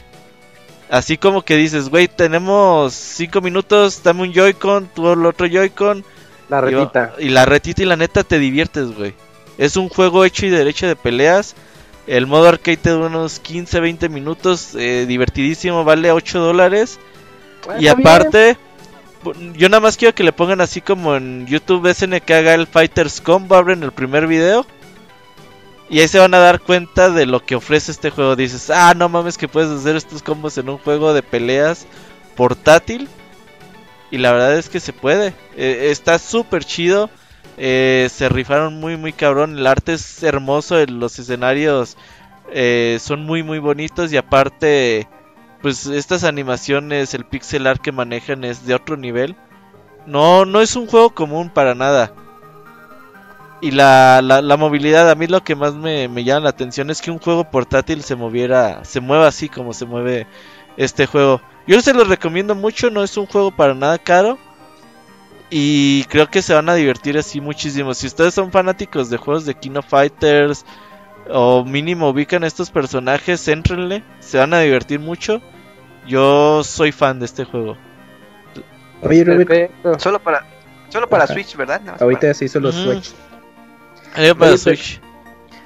Así 0.91 1.19
como 1.19 1.43
que 1.43 1.57
dices, 1.57 1.91
güey, 1.91 2.09
tenemos 2.09 2.95
5 2.95 3.41
minutos, 3.41 4.03
dame 4.03 4.23
un 4.23 4.33
Joy-Con, 4.33 4.89
tú 4.95 5.13
el 5.13 5.27
otro 5.27 5.47
Joy-Con. 5.47 6.05
La 6.49 6.61
retita. 6.63 7.15
Y, 7.19 7.29
la 7.29 7.45
retita 7.45 7.83
y 7.83 7.87
la 7.87 7.97
neta 7.97 8.25
te 8.25 8.39
diviertes, 8.39 8.97
güey. 8.97 9.15
Es 9.59 9.77
un 9.77 9.89
juego 9.91 10.25
hecho 10.25 10.47
y 10.47 10.51
derecho 10.51 10.87
de 10.87 10.97
peleas. 10.97 11.55
El 12.07 12.27
modo 12.27 12.49
arcade 12.49 12.79
de 12.83 12.95
unos 12.95 13.39
15, 13.39 13.81
20 13.81 14.09
minutos, 14.09 14.75
eh, 14.75 15.05
divertidísimo, 15.07 15.85
vale 15.85 16.11
8 16.11 16.41
dólares. 16.41 16.99
Y 17.79 17.89
aparte, 17.89 18.57
yo 19.55 19.69
nada 19.69 19.81
más 19.81 19.99
quiero 19.99 20.15
que 20.15 20.25
le 20.25 20.33
pongan 20.33 20.63
así 20.63 20.81
como 20.81 21.17
en 21.17 21.47
YouTube 21.47 21.93
SNK 21.93 22.31
haga 22.31 22.55
el 22.55 22.67
Fighters 22.67 23.21
Combo, 23.21 23.57
abren 23.57 23.83
el 23.83 23.93
primer 23.93 24.27
video. 24.27 24.65
Y 25.91 26.01
ahí 26.01 26.09
se 26.09 26.19
van 26.19 26.35
a 26.35 26.39
dar 26.39 26.61
cuenta 26.61 27.11
de 27.11 27.25
lo 27.25 27.45
que 27.45 27.55
ofrece 27.55 27.91
este 27.91 28.11
juego. 28.11 28.37
Dices, 28.37 28.71
ah, 28.71 28.93
no 28.95 29.09
mames 29.09 29.39
que 29.39 29.49
puedes 29.49 29.71
hacer 29.71 29.97
estos 29.97 30.23
combos 30.23 30.59
en 30.59 30.69
un 30.69 30.79
juego 30.79 31.15
de 31.15 31.23
peleas 31.23 31.87
portátil. 32.37 33.09
Y 34.11 34.19
la 34.19 34.33
verdad 34.33 34.57
es 34.57 34.69
que 34.69 34.81
se 34.81 34.93
puede. 34.93 35.35
Eh, 35.57 35.89
está 35.91 36.19
súper 36.19 36.65
chido. 36.65 37.09
Eh, 37.57 38.09
se 38.13 38.29
rifaron 38.29 38.79
muy, 38.81 38.97
muy 38.97 39.13
cabrón. 39.13 39.59
El 39.59 39.67
arte 39.67 39.95
es 39.95 40.23
hermoso. 40.23 40.77
Los 40.87 41.19
escenarios 41.19 41.97
eh, 42.53 42.99
son 43.01 43.25
muy, 43.25 43.43
muy 43.43 43.59
bonitos. 43.59 44.13
Y 44.13 44.19
aparte, 44.19 45.09
pues 45.63 45.87
estas 45.87 46.23
animaciones, 46.25 47.15
el 47.15 47.25
pixel 47.25 47.67
art 47.67 47.81
que 47.81 47.93
manejan 47.93 48.45
es 48.45 48.67
de 48.67 48.75
otro 48.75 48.99
nivel. 48.99 49.37
No, 50.07 50.45
no 50.45 50.61
es 50.61 50.77
un 50.77 50.87
juego 50.87 51.11
común 51.11 51.51
para 51.51 51.75
nada. 51.75 52.13
Y 53.61 53.73
la, 53.73 54.21
la, 54.23 54.57
movilidad, 54.57 55.11
a 55.11 55.17
mí 55.17 55.27
lo 55.27 55.43
que 55.43 55.57
más 55.57 55.75
me, 55.75 56.07
me, 56.07 56.23
llama 56.23 56.45
la 56.45 56.51
atención 56.51 56.91
es 56.91 57.03
que 57.03 57.11
un 57.11 57.19
juego 57.19 57.51
portátil 57.51 58.03
se 58.05 58.15
moviera, 58.15 58.85
se 58.85 59.01
mueva 59.01 59.27
así 59.27 59.49
como 59.49 59.73
se 59.73 59.85
mueve 59.85 60.29
este 60.77 61.07
juego. 61.07 61.41
Yo 61.67 61.81
se 61.81 61.93
los 61.93 62.09
recomiendo 62.09 62.55
mucho, 62.55 62.89
no 62.89 63.03
es 63.03 63.17
un 63.17 63.27
juego 63.27 63.51
para 63.51 63.75
nada 63.75 63.99
caro. 63.99 64.39
Y 65.51 66.05
creo 66.05 66.29
que 66.31 66.43
se 66.43 66.55
van 66.55 66.69
a 66.69 66.75
divertir 66.75 67.19
así 67.19 67.41
muchísimo. 67.41 67.95
Si 67.95 68.07
ustedes 68.07 68.35
son 68.35 68.53
fanáticos 68.53 69.11
de 69.11 69.17
juegos 69.17 69.45
de 69.45 69.55
Kino 69.55 69.83
Fighters 69.83 70.65
o 71.31 71.65
mínimo 71.65 72.11
ubican 72.11 72.45
estos 72.45 72.71
personajes, 72.71 73.49
entrenle, 73.49 74.05
se 74.21 74.39
van 74.39 74.55
a 74.55 74.61
divertir 74.61 75.01
mucho. 75.01 75.41
Yo 76.07 76.63
soy 76.65 76.93
fan 76.93 77.19
de 77.19 77.27
este 77.27 77.45
juego. 77.45 77.77
Oye, 79.03 79.71
Solo 79.99 80.19
para, 80.19 80.45
solo 80.91 81.09
para 81.09 81.27
Switch, 81.27 81.57
¿verdad? 81.57 81.81
Ahorita 82.01 82.33
sí, 82.35 82.49
solo 82.49 82.73
Switch. 82.73 83.15
Para 84.39 84.57
Switch. 84.57 85.01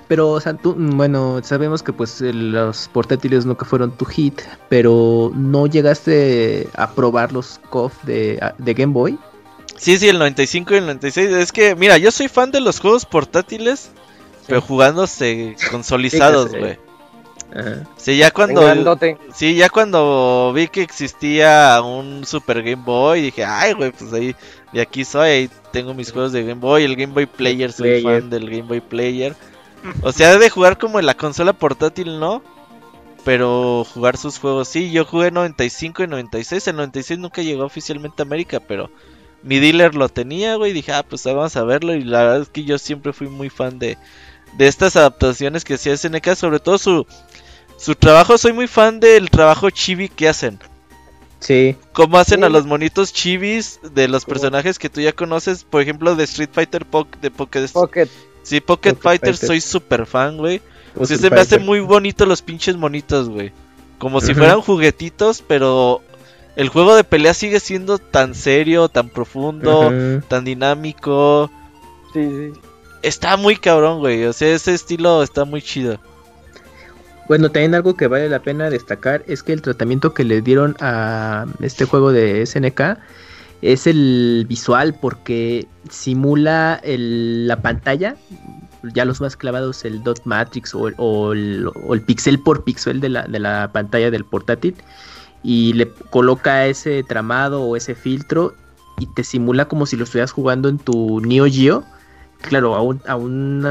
Pero, 0.08 0.30
o 0.30 0.40
sea, 0.40 0.54
tú, 0.54 0.74
bueno, 0.76 1.40
sabemos 1.42 1.82
que 1.82 1.92
pues 1.92 2.20
los 2.20 2.88
portátiles 2.88 3.46
nunca 3.46 3.64
fueron 3.64 3.92
tu 3.92 4.04
hit, 4.04 4.42
pero 4.68 5.32
¿no 5.34 5.66
llegaste 5.66 6.68
a 6.74 6.90
probar 6.90 7.32
los 7.32 7.60
KOF 7.70 8.04
de, 8.04 8.38
de 8.58 8.74
Game 8.74 8.92
Boy? 8.92 9.18
Sí, 9.76 9.98
sí, 9.98 10.08
el 10.08 10.18
95 10.18 10.74
y 10.74 10.76
el 10.76 10.86
96. 10.86 11.30
Es 11.30 11.50
que, 11.52 11.74
mira, 11.76 11.96
yo 11.98 12.10
soy 12.10 12.28
fan 12.28 12.50
de 12.50 12.60
los 12.60 12.78
juegos 12.78 13.06
portátiles, 13.06 13.90
pero 14.46 14.60
jugándose 14.60 15.56
consolizados, 15.70 16.50
güey. 16.50 16.78
Sí, 17.96 18.16
ya 18.16 18.30
cuando 18.30 18.62
Sí, 19.34 19.54
ya 19.54 19.68
cuando 19.68 20.52
vi 20.54 20.68
que 20.68 20.82
existía 20.82 21.80
un 21.82 22.24
Super 22.24 22.62
Game 22.62 22.82
Boy, 22.84 23.20
dije, 23.22 23.44
"Ay, 23.44 23.74
güey, 23.74 23.92
pues 23.92 24.12
ahí 24.12 24.34
de 24.72 24.80
aquí 24.80 25.04
soy, 25.04 25.28
ahí 25.28 25.50
tengo 25.70 25.92
mis 25.94 26.12
juegos 26.12 26.32
de 26.32 26.42
Game 26.42 26.60
Boy, 26.60 26.84
el 26.84 26.96
Game 26.96 27.12
Boy 27.12 27.26
Player, 27.26 27.72
soy 27.72 28.02
fan 28.02 28.30
del 28.30 28.48
Game 28.48 28.62
Boy 28.62 28.80
Player." 28.80 29.36
O 30.02 30.12
sea, 30.12 30.38
de 30.38 30.48
jugar 30.50 30.78
como 30.78 30.98
en 30.98 31.06
la 31.06 31.14
consola 31.14 31.52
portátil, 31.52 32.18
¿no? 32.20 32.42
Pero 33.24 33.84
jugar 33.92 34.16
sus 34.16 34.38
juegos, 34.38 34.68
sí, 34.68 34.90
yo 34.90 35.04
jugué 35.04 35.30
95 35.30 36.02
y 36.04 36.06
96, 36.08 36.66
el 36.68 36.76
96 36.76 37.20
nunca 37.20 37.42
llegó 37.42 37.64
oficialmente 37.64 38.22
a 38.22 38.24
América, 38.26 38.60
pero 38.60 38.90
mi 39.42 39.58
dealer 39.58 39.94
lo 39.94 40.08
tenía, 40.08 40.56
güey, 40.56 40.72
dije, 40.72 40.92
ah, 40.92 41.04
pues 41.08 41.24
vamos 41.24 41.56
a 41.56 41.64
verlo. 41.64 41.94
Y 41.94 42.04
la 42.04 42.22
verdad 42.22 42.42
es 42.42 42.48
que 42.48 42.64
yo 42.64 42.78
siempre 42.78 43.12
fui 43.12 43.28
muy 43.28 43.50
fan 43.50 43.78
de, 43.78 43.98
de 44.56 44.66
estas 44.68 44.96
adaptaciones 44.96 45.64
que 45.64 45.74
hacía 45.74 45.96
SNK, 45.96 46.34
sobre 46.34 46.60
todo 46.60 46.78
su, 46.78 47.06
su 47.82 47.94
trabajo. 47.96 48.38
Soy 48.38 48.52
muy 48.52 48.68
fan 48.68 49.00
del 49.00 49.28
trabajo 49.28 49.68
chibi 49.70 50.08
que 50.08 50.28
hacen. 50.28 50.58
Sí. 51.40 51.76
Cómo 51.92 52.18
hacen 52.18 52.44
a 52.44 52.48
los 52.48 52.66
monitos 52.66 53.12
chibis 53.12 53.80
de 53.82 54.06
los 54.06 54.24
personajes 54.24 54.78
que 54.78 54.88
tú 54.88 55.00
ya 55.00 55.12
conoces, 55.12 55.64
por 55.64 55.82
ejemplo, 55.82 56.14
de 56.14 56.22
Street 56.24 56.50
Fighter 56.52 56.86
de 57.20 57.30
Pocket. 57.30 57.68
Pocket. 57.72 58.08
Sí, 58.44 58.60
Pocket, 58.60 58.94
Fighter, 58.94 59.36
soy 59.36 59.60
súper 59.60 60.06
fan, 60.06 60.36
güey. 60.36 60.60
O 60.96 61.04
sea, 61.04 61.18
se 61.18 61.30
me 61.30 61.40
hace 61.40 61.58
muy 61.58 61.80
bonito 61.80 62.26
los 62.26 62.42
pinches 62.42 62.76
monitos, 62.76 63.28
güey. 63.28 63.52
Como 63.98 64.20
si 64.20 64.34
fueran 64.34 64.60
juguetitos, 64.60 65.42
pero 65.46 66.02
el 66.54 66.68
juego 66.68 66.94
de 66.94 67.04
pelea 67.04 67.34
sigue 67.34 67.60
siendo 67.60 67.98
tan 67.98 68.34
serio, 68.34 68.88
tan 68.88 69.08
profundo, 69.08 69.92
tan 70.28 70.44
dinámico. 70.44 71.50
Sí, 72.12 72.22
sí. 72.22 72.60
Está 73.02 73.36
muy 73.36 73.56
cabrón, 73.56 73.98
güey. 73.98 74.24
O 74.26 74.32
sea, 74.32 74.54
ese 74.54 74.74
estilo 74.74 75.24
está 75.24 75.44
muy 75.44 75.60
chido. 75.60 75.98
Bueno, 77.28 77.50
también 77.50 77.74
algo 77.74 77.96
que 77.96 78.08
vale 78.08 78.28
la 78.28 78.40
pena 78.40 78.68
destacar 78.68 79.24
es 79.26 79.42
que 79.42 79.52
el 79.52 79.62
tratamiento 79.62 80.12
que 80.12 80.24
le 80.24 80.42
dieron 80.42 80.76
a 80.80 81.46
este 81.60 81.84
juego 81.84 82.12
de 82.12 82.44
SNK 82.44 82.98
es 83.62 83.86
el 83.86 84.44
visual 84.48 84.94
porque 85.00 85.66
simula 85.88 86.80
la 86.84 87.62
pantalla, 87.62 88.16
ya 88.82 89.04
los 89.04 89.20
más 89.20 89.36
clavados 89.36 89.84
el 89.84 90.02
dot 90.02 90.20
matrix 90.24 90.74
o 90.74 91.32
el, 91.32 91.70
pixel 92.04 92.40
por 92.40 92.64
pixel 92.64 93.00
de 93.00 93.08
la, 93.08 93.22
de 93.22 93.38
la 93.38 93.70
pantalla 93.72 94.10
del 94.10 94.24
portátil 94.24 94.74
y 95.44 95.72
le 95.74 95.88
coloca 96.10 96.66
ese 96.66 97.02
tramado 97.04 97.62
o 97.62 97.76
ese 97.76 97.94
filtro 97.94 98.54
y 98.98 99.06
te 99.06 99.24
simula 99.24 99.66
como 99.66 99.86
si 99.86 99.96
lo 99.96 100.04
estuvieras 100.04 100.32
jugando 100.32 100.68
en 100.68 100.78
tu 100.78 101.20
Neo 101.20 101.46
Geo. 101.46 101.84
Claro, 102.40 102.74
a 102.74 102.82
un, 102.82 103.00
a 103.06 103.14
un 103.14 103.64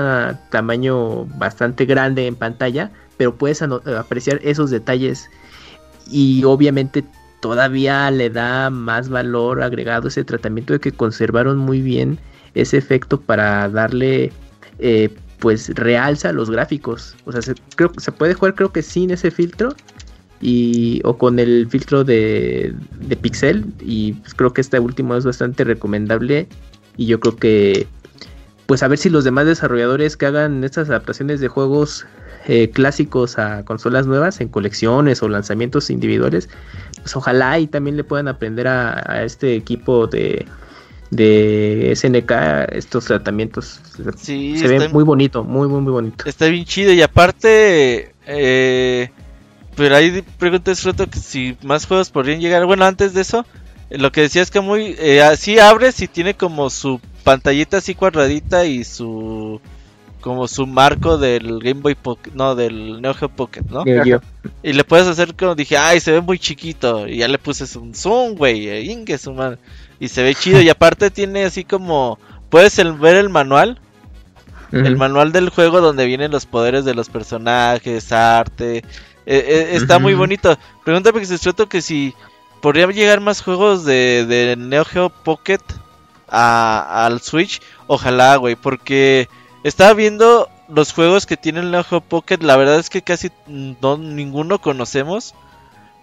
tamaño 0.50 1.26
bastante 1.26 1.86
grande 1.86 2.28
en 2.28 2.36
pantalla, 2.36 2.92
pero 3.22 3.36
puedes 3.36 3.62
apreciar 3.62 4.40
esos 4.42 4.72
detalles 4.72 5.30
y 6.10 6.44
obviamente 6.44 7.04
todavía 7.40 8.10
le 8.10 8.32
da 8.32 8.72
más 8.72 9.10
valor 9.10 9.62
agregado 9.62 10.08
ese 10.08 10.24
tratamiento 10.24 10.74
de 10.74 10.80
que 10.80 10.92
conservaron 10.92 11.60
muy 11.60 11.84
bien 11.84 12.18
ese 12.56 12.80
efecto 12.80 13.22
para 13.22 13.70
darle 13.70 14.32
eh, 14.80 15.10
pues 15.38 15.70
realza 15.76 16.30
a 16.30 16.34
los 16.34 16.50
gráficos. 16.50 17.16
O 17.26 17.32
sea, 17.32 17.44
se, 17.44 17.54
creo, 17.76 17.92
se 17.98 18.12
puede 18.12 18.34
jugar 18.34 18.56
creo 18.56 18.72
que 18.72 18.82
sin 18.82 19.12
ese 19.12 19.30
filtro 19.30 19.76
y 20.42 21.00
o 21.04 21.16
con 21.16 21.38
el 21.38 21.68
filtro 21.70 22.04
de, 22.04 22.74
de 23.02 23.16
pixel 23.18 23.72
y 23.82 24.14
pues 24.14 24.34
creo 24.34 24.52
que 24.52 24.62
este 24.62 24.80
último 24.80 25.16
es 25.16 25.26
bastante 25.26 25.64
recomendable 25.64 26.48
y 26.98 27.06
yo 27.06 27.20
creo 27.20 27.36
que 27.36 27.86
pues 28.66 28.82
a 28.82 28.88
ver 28.88 28.98
si 28.98 29.12
los 29.12 29.26
demás 29.26 29.46
desarrolladores 29.46 30.18
que 30.18 30.26
hagan 30.26 30.64
estas 30.64 30.90
adaptaciones 30.90 31.40
de 31.40 31.50
juegos 31.50 32.08
eh, 32.48 32.70
clásicos 32.70 33.38
a 33.38 33.64
consolas 33.66 34.08
nuevas 34.08 34.42
en 34.42 34.50
colecciones 34.50 35.22
o 35.24 35.30
lanzamientos 35.30 35.90
individuales 35.90 36.50
pues 36.96 37.16
ojalá 37.16 37.60
y 37.60 37.68
también 37.68 37.98
le 37.98 38.04
puedan 38.04 38.28
aprender 38.28 38.68
a, 38.68 39.24
este 39.24 39.56
equipo 39.56 40.08
de 40.08 40.46
de 41.10 41.92
SNK 41.96 42.32
estos 42.74 43.06
tratamientos 43.06 43.82
se 44.16 44.68
ve 44.68 44.88
muy 44.90 45.04
bonito 45.04 45.44
muy 45.44 45.68
muy 45.68 45.82
muy 45.82 45.92
bonito 45.92 46.24
está 46.26 46.48
bien 46.48 46.66
chido 46.66 46.94
y 46.94 47.02
aparte 47.02 48.14
eh, 48.26 49.10
pero 49.76 49.96
ahí 49.96 50.24
preguntas 50.38 50.84
rato 50.84 51.08
que 51.10 51.20
si 51.20 51.58
más 51.64 51.86
juegos 51.86 52.10
podrían 52.10 52.40
llegar. 52.40 52.66
Bueno, 52.66 52.86
antes 52.86 53.14
de 53.14 53.22
eso, 53.22 53.46
lo 53.90 54.12
que 54.12 54.22
decía 54.22 54.42
es 54.42 54.52
que 54.52 54.62
muy 54.62 54.96
eh, 55.00 55.22
así 55.22 55.60
abres 55.60 56.02
y 56.02 56.08
tiene 56.08 56.36
como 56.36 56.70
su 56.70 57.00
pantallita 57.24 57.78
así 57.78 57.96
cuadradita 57.96 58.66
y 58.66 58.84
su 58.84 59.62
como 60.22 60.48
su 60.48 60.66
marco 60.68 61.18
del 61.18 61.60
Game 61.60 61.82
Boy 61.82 61.96
Pocket, 61.96 62.32
no, 62.34 62.56
del 62.56 63.02
Neo 63.02 63.14
Geo 63.14 63.30
Pocket, 63.30 63.64
¿no? 63.70 63.84
Y 64.64 64.74
le 64.74 64.84
puedes 64.84 65.08
hacer 65.08 65.36
como 65.36 65.56
dije, 65.56 65.78
ay, 65.78 66.00
se 66.00 66.12
ve 66.12 66.22
muy 66.22 66.40
chiquito. 66.40 67.08
Y 67.08 67.18
ya 67.18 67.28
le 67.28 67.38
puse 67.38 67.66
un 67.78 67.94
zoom, 67.94 68.36
güey, 68.36 68.70
eh, 68.70 68.82
ingue 68.82 69.18
su 69.18 69.36
Y 70.00 70.08
se 70.08 70.24
ve 70.24 70.36
chido. 70.36 70.62
Y 70.62 70.70
aparte 70.70 71.10
tiene 71.10 71.44
así 71.44 71.66
como 71.66 72.20
puedes 72.50 72.78
ver 73.00 73.18
el 73.18 73.30
manual. 73.30 73.80
El 74.72 74.96
manual 74.96 75.34
del 75.34 75.50
juego 75.50 75.82
donde 75.82 76.06
vienen 76.06 76.32
los 76.32 76.46
poderes 76.46 76.86
de 76.86 76.94
los 76.94 77.10
personajes, 77.10 78.14
arte. 78.14 78.78
Eh, 78.78 78.84
eh, 79.26 79.70
está 79.74 80.00
muy 80.00 80.14
bonito. 80.14 80.58
Pregunta 80.86 81.12
porque 81.12 81.26
se 81.26 81.38
trata 81.38 81.66
que 81.66 81.82
si 81.82 82.14
podría 82.62 82.88
llegar 82.88 83.20
más 83.20 83.42
juegos 83.42 83.84
de, 83.84 84.26
de 84.26 84.56
Neo 84.56 84.86
Geo 84.86 85.10
Pocket 85.10 85.60
al 86.32 87.20
Switch. 87.22 87.62
Ojalá, 87.88 88.38
güey, 88.38 88.56
porque 88.56 89.28
estaba 89.64 89.94
viendo 89.94 90.50
los 90.68 90.94
juegos 90.94 91.26
que 91.26 91.38
tiene 91.38 91.60
el 91.60 91.72
Neo 91.72 91.84
Geo 91.84 92.02
Pocket. 92.02 92.40
La 92.42 92.58
verdad 92.58 92.80
es 92.80 92.90
que 92.90 93.02
casi 93.02 93.32
no, 93.48 93.98
ninguno 93.98 94.60
conocemos. 94.60 95.36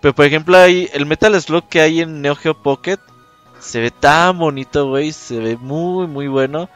Pero 0.01 0.15
por 0.15 0.27
ejemplo, 0.27 0.57
hay 0.57 0.89
el 0.93 1.07
Metal 1.07 1.41
Slug 1.41 1.65
que 1.69 1.81
hay 1.81 2.01
en 2.01 2.23
Neo 2.23 2.37
Geo 2.37 2.55
Pocket. 2.55 2.99
Se 3.59 3.81
ve 3.81 3.91
tan 3.91 4.39
bonito, 4.39 4.89
güey. 4.89 5.13
Se 5.13 5.39
ve 5.39 5.57
muy, 5.57 6.07
muy 6.07 6.29
bueno. 6.29 6.69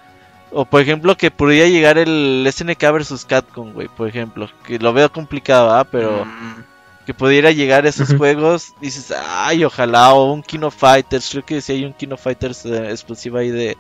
O 0.51 0.65
por 0.65 0.81
ejemplo, 0.83 1.17
que 1.17 1.31
podría 1.31 1.69
llegar 1.69 1.99
el 1.99 2.49
SNK 2.53 2.83
vs 2.93 3.25
Capcom, 3.27 3.73
güey. 3.73 3.89
Por 3.89 4.09
ejemplo, 4.09 4.51
que 4.67 4.79
lo 4.79 4.93
veo 4.93 5.11
complicado, 5.13 5.71
¿ah? 5.71 5.85
Pero 5.85 6.25
mm. 6.25 6.65
que 7.07 7.15
pudiera 7.15 7.53
llegar 7.53 7.87
a 7.87 7.91
esos 7.91 8.15
juegos. 8.17 8.75
Dices, 8.81 9.15
ay, 9.27 9.65
ojalá. 9.65 10.15
O 10.15 10.33
un 10.33 10.43
Kino 10.43 10.71
Fighters. 10.71 11.31
Creo 11.31 11.45
que 11.45 11.61
sí 11.61 11.73
hay 11.73 11.85
un 11.85 11.93
Kino 11.93 12.17
Fighters 12.17 12.67
eh, 12.67 12.91
exclusivo 12.91 13.39
ahí 13.39 13.51
de, 13.51 13.77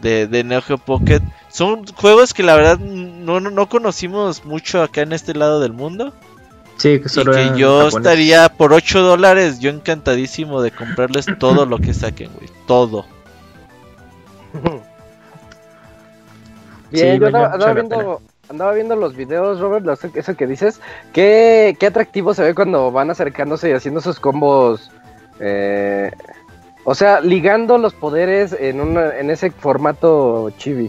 de, 0.00 0.26
de, 0.26 0.44
Neo 0.44 0.62
Geo 0.62 0.78
Pocket. 0.78 1.20
Son 1.48 1.86
juegos 1.86 2.34
que 2.34 2.42
la 2.42 2.54
verdad 2.54 2.78
no, 2.78 3.40
no 3.40 3.68
conocimos 3.68 4.44
mucho 4.44 4.82
acá 4.82 5.02
en 5.02 5.12
este 5.12 5.34
lado 5.34 5.60
del 5.60 5.72
mundo. 5.72 6.12
Sí, 6.76 7.00
que 7.00 7.08
solo 7.08 7.32
y 7.32 7.52
que 7.52 7.58
yo 7.58 7.88
estaría 7.88 8.48
por 8.50 8.72
8 8.72 9.00
dólares, 9.00 9.60
yo 9.60 9.70
encantadísimo 9.70 10.60
de 10.60 10.70
comprarles 10.70 11.26
todo 11.38 11.64
lo 11.66 11.78
que 11.78 11.94
saquen, 11.94 12.30
güey. 12.34 12.50
Todo. 12.66 13.06
Bien, 16.90 17.18
yo 17.18 17.26
andaba, 17.26 17.72
viendo, 17.72 18.20
andaba, 18.48 18.72
viendo, 18.72 18.94
los 18.94 19.16
videos, 19.16 19.58
Robert, 19.58 19.86
eso 20.14 20.36
que 20.36 20.46
dices. 20.46 20.80
¿Qué, 21.12 21.76
qué 21.80 21.86
atractivo 21.86 22.32
se 22.32 22.44
ve 22.44 22.54
cuando 22.54 22.92
van 22.92 23.10
acercándose 23.10 23.70
y 23.70 23.72
haciendo 23.72 24.00
esos 24.00 24.20
combos. 24.20 24.90
Eh, 25.40 26.12
o 26.88 26.94
sea, 26.94 27.20
ligando 27.20 27.78
los 27.78 27.94
poderes 27.94 28.56
en, 28.58 28.80
una, 28.80 29.18
en 29.18 29.28
ese 29.28 29.50
formato 29.50 30.50
chibi. 30.56 30.88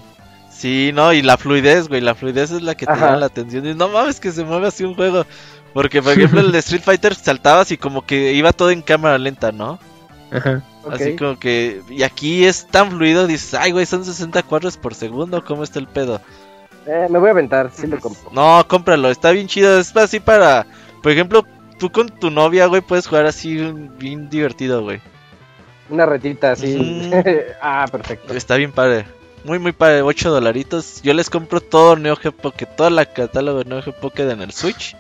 Sí, 0.51 0.91
no, 0.93 1.11
y 1.11 1.23
la 1.23 1.37
fluidez, 1.37 1.87
güey, 1.87 2.01
la 2.01 2.13
fluidez 2.13 2.51
es 2.51 2.61
la 2.61 2.75
que 2.75 2.85
te 2.85 2.93
llama 2.93 3.17
la 3.17 3.25
atención. 3.25 3.65
Y 3.65 3.73
no 3.73 3.89
mames 3.89 4.19
que 4.19 4.31
se 4.31 4.43
mueve 4.43 4.67
así 4.67 4.83
un 4.83 4.93
juego. 4.93 5.25
Porque, 5.73 6.03
por 6.03 6.13
ejemplo, 6.13 6.39
el 6.39 6.51
de 6.51 6.59
Street 6.59 6.83
Fighter 6.83 7.15
saltabas 7.15 7.71
y 7.71 7.77
como 7.77 8.05
que 8.05 8.33
iba 8.33 8.53
todo 8.53 8.69
en 8.69 8.83
cámara 8.83 9.17
lenta, 9.17 9.51
¿no? 9.51 9.79
Ajá. 10.31 10.61
Así 10.91 11.15
como 11.15 11.39
que. 11.39 11.81
Y 11.89 12.03
aquí 12.03 12.45
es 12.45 12.67
tan 12.67 12.91
fluido, 12.91 13.25
dices, 13.25 13.55
ay, 13.55 13.71
güey, 13.71 13.87
son 13.87 14.05
60 14.05 14.43
cuadros 14.43 14.77
por 14.77 14.93
segundo, 14.93 15.43
¿cómo 15.43 15.63
está 15.63 15.79
el 15.79 15.87
pedo? 15.87 16.21
Eh, 16.85 17.07
me 17.09 17.17
voy 17.17 17.29
a 17.29 17.31
aventar, 17.31 17.71
sí 17.73 17.87
lo 17.87 17.99
compro. 17.99 18.29
No, 18.31 18.63
cómpralo, 18.67 19.09
está 19.09 19.31
bien 19.31 19.47
chido. 19.47 19.79
Es 19.79 19.97
así 19.97 20.19
para. 20.19 20.67
Por 21.01 21.11
ejemplo, 21.11 21.43
tú 21.79 21.91
con 21.91 22.09
tu 22.09 22.29
novia, 22.29 22.67
güey, 22.67 22.81
puedes 22.81 23.07
jugar 23.07 23.25
así 23.25 23.57
bien 23.97 24.29
divertido, 24.29 24.83
güey. 24.83 25.01
Una 25.89 26.05
retita 26.05 26.51
así. 26.51 27.11
ah, 27.61 27.85
perfecto. 27.91 28.33
Está 28.33 28.55
bien 28.55 28.71
padre. 28.71 29.05
Muy, 29.43 29.59
muy 29.59 29.71
padre. 29.71 30.01
8 30.01 30.29
dolaritos. 30.29 31.01
Yo 31.01 31.13
les 31.13 31.29
compro 31.29 31.61
todo 31.61 31.95
Neo 31.95 32.15
Geo 32.15 32.31
Pocket, 32.31 32.65
toda 32.65 32.89
la 32.89 33.05
catálogo 33.05 33.59
de 33.59 33.65
Neo 33.65 33.81
Geo 33.81 33.93
Pocket 33.93 34.29
en 34.29 34.41
el 34.41 34.51
Switch. 34.51 34.95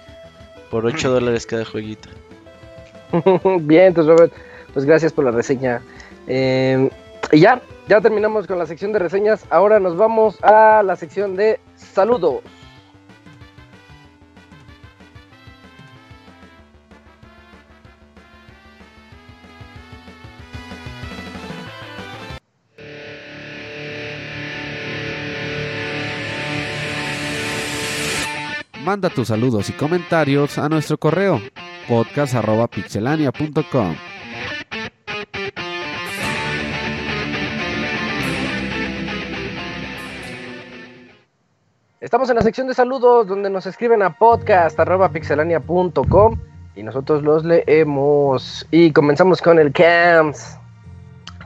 Por 0.71 0.85
8 0.85 1.09
dólares 1.11 1.45
cada 1.45 1.65
jueguito. 1.65 2.09
Bien, 3.61 3.85
entonces 3.85 4.11
Robert, 4.11 4.33
pues 4.73 4.85
gracias 4.85 5.11
por 5.13 5.25
la 5.25 5.31
reseña. 5.31 5.81
Em, 6.27 6.89
y 7.31 7.39
ya, 7.39 7.61
ya 7.87 8.01
terminamos 8.01 8.47
con 8.47 8.57
la 8.57 8.65
sección 8.65 8.93
de 8.93 8.99
reseñas. 8.99 9.45
Ahora 9.49 9.79
nos 9.79 9.97
vamos 9.97 10.41
a 10.43 10.83
la 10.83 10.95
sección 10.95 11.35
de 11.35 11.59
saludos. 11.75 12.41
Manda 28.87 29.09
tus 29.09 29.27
saludos 29.27 29.69
y 29.69 29.73
comentarios 29.73 30.57
a 30.57 30.69
nuestro 30.69 30.97
correo 30.97 31.41
podcast.pixelania.com. 31.89 33.95
Estamos 41.99 42.29
en 42.29 42.37
la 42.37 42.41
sección 42.41 42.67
de 42.67 42.73
saludos 42.73 43.27
donde 43.27 43.49
nos 43.49 43.65
escriben 43.65 44.01
a 44.03 44.17
podcast.pixelania.com 44.17 46.39
y 46.77 46.83
nosotros 46.83 47.23
los 47.23 47.43
leemos. 47.43 48.65
Y 48.71 48.93
comenzamos 48.93 49.41
con 49.41 49.59
el 49.59 49.73
CAMS. 49.73 50.57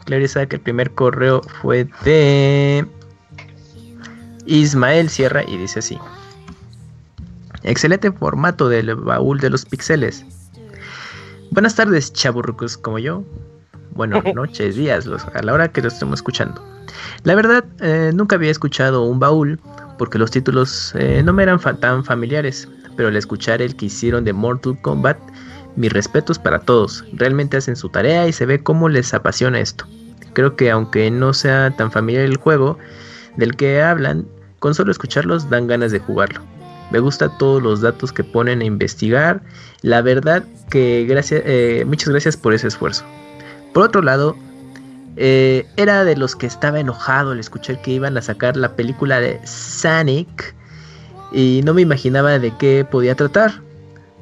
Clarisa 0.06 0.46
que 0.46 0.58
el 0.58 0.62
primer 0.62 0.92
correo 0.92 1.42
fue 1.64 1.88
de 2.04 2.86
Ismael 4.46 5.10
Sierra 5.10 5.42
y 5.42 5.58
dice 5.58 5.80
así. 5.80 5.98
Excelente 7.64 8.12
formato 8.12 8.70
del 8.70 8.96
baúl 8.96 9.40
de 9.40 9.50
los 9.50 9.66
pixeles. 9.66 10.26
Buenas 11.52 11.76
tardes, 11.76 12.12
chaburrucos 12.14 12.78
como 12.78 12.98
yo. 13.00 13.24
Buenas 13.94 14.24
noches, 14.36 14.76
días, 14.76 15.08
a 15.08 15.42
la 15.42 15.54
hora 15.54 15.72
que 15.72 15.82
lo 15.82 15.90
estemos 15.90 16.20
escuchando. 16.20 16.64
La 17.24 17.36
verdad, 17.36 17.66
eh, 17.80 18.12
nunca 18.14 18.36
había 18.36 18.52
escuchado 18.52 19.04
un 19.04 19.20
baúl 19.20 19.60
porque 19.98 20.18
los 20.18 20.32
títulos 20.32 20.94
eh, 20.96 21.22
no 21.24 21.34
me 21.34 21.44
eran 21.44 21.60
tan 21.80 22.04
familiares, 22.04 22.68
pero 22.96 23.10
al 23.10 23.16
escuchar 23.16 23.62
el 23.62 23.76
que 23.76 23.86
hicieron 23.86 24.24
de 24.24 24.34
Mortal 24.34 24.80
Kombat, 24.82 25.18
mis 25.76 25.94
respetos 25.94 26.40
para 26.40 26.60
todos. 26.60 27.06
Realmente 27.14 27.58
hacen 27.58 27.76
su 27.76 27.90
tarea 27.90 28.28
y 28.28 28.34
se 28.34 28.46
ve 28.46 28.64
cómo 28.64 28.90
les 28.90 29.14
apasiona 29.14 29.60
esto. 29.60 29.86
Creo 30.34 30.56
que 30.56 30.72
aunque 30.72 31.12
no 31.12 31.34
sea 31.34 31.76
tan 31.76 31.92
familiar 31.92 32.26
el 32.26 32.38
juego 32.38 32.78
del 33.38 33.56
que 33.56 33.82
hablan, 33.82 34.26
con 34.60 34.74
solo 34.74 34.92
escucharlos 34.92 35.50
dan 35.50 35.68
ganas 35.68 35.92
de 35.92 36.00
jugarlo. 36.00 36.42
Me 36.92 37.00
gusta 37.00 37.30
todos 37.38 37.64
los 37.64 37.82
datos 37.82 38.12
que 38.12 38.24
ponen 38.24 38.62
a 38.62 38.66
investigar. 38.66 39.42
La 39.82 40.02
verdad 40.02 40.44
que 40.70 41.06
gracias, 41.08 41.42
eh, 41.46 41.84
muchas 41.88 42.10
gracias 42.10 42.38
por 42.38 42.54
ese 42.54 42.68
esfuerzo. 42.68 43.06
Por 43.74 43.84
otro 43.84 44.02
lado, 44.02 44.36
eh, 45.16 45.66
era 45.78 46.04
de 46.04 46.16
los 46.16 46.36
que 46.36 46.46
estaba 46.46 46.80
enojado 46.80 47.32
al 47.32 47.40
escuchar 47.40 47.82
que 47.82 47.92
iban 47.92 48.18
a 48.18 48.22
sacar 48.22 48.58
la 48.58 48.76
película 48.76 49.20
de 49.20 49.40
Sonic 49.46 50.54
y 51.32 51.62
no 51.64 51.74
me 51.74 51.82
imaginaba 51.82 52.40
de 52.40 52.56
qué 52.58 52.86
podía 52.90 53.16
tratar. 53.16 53.62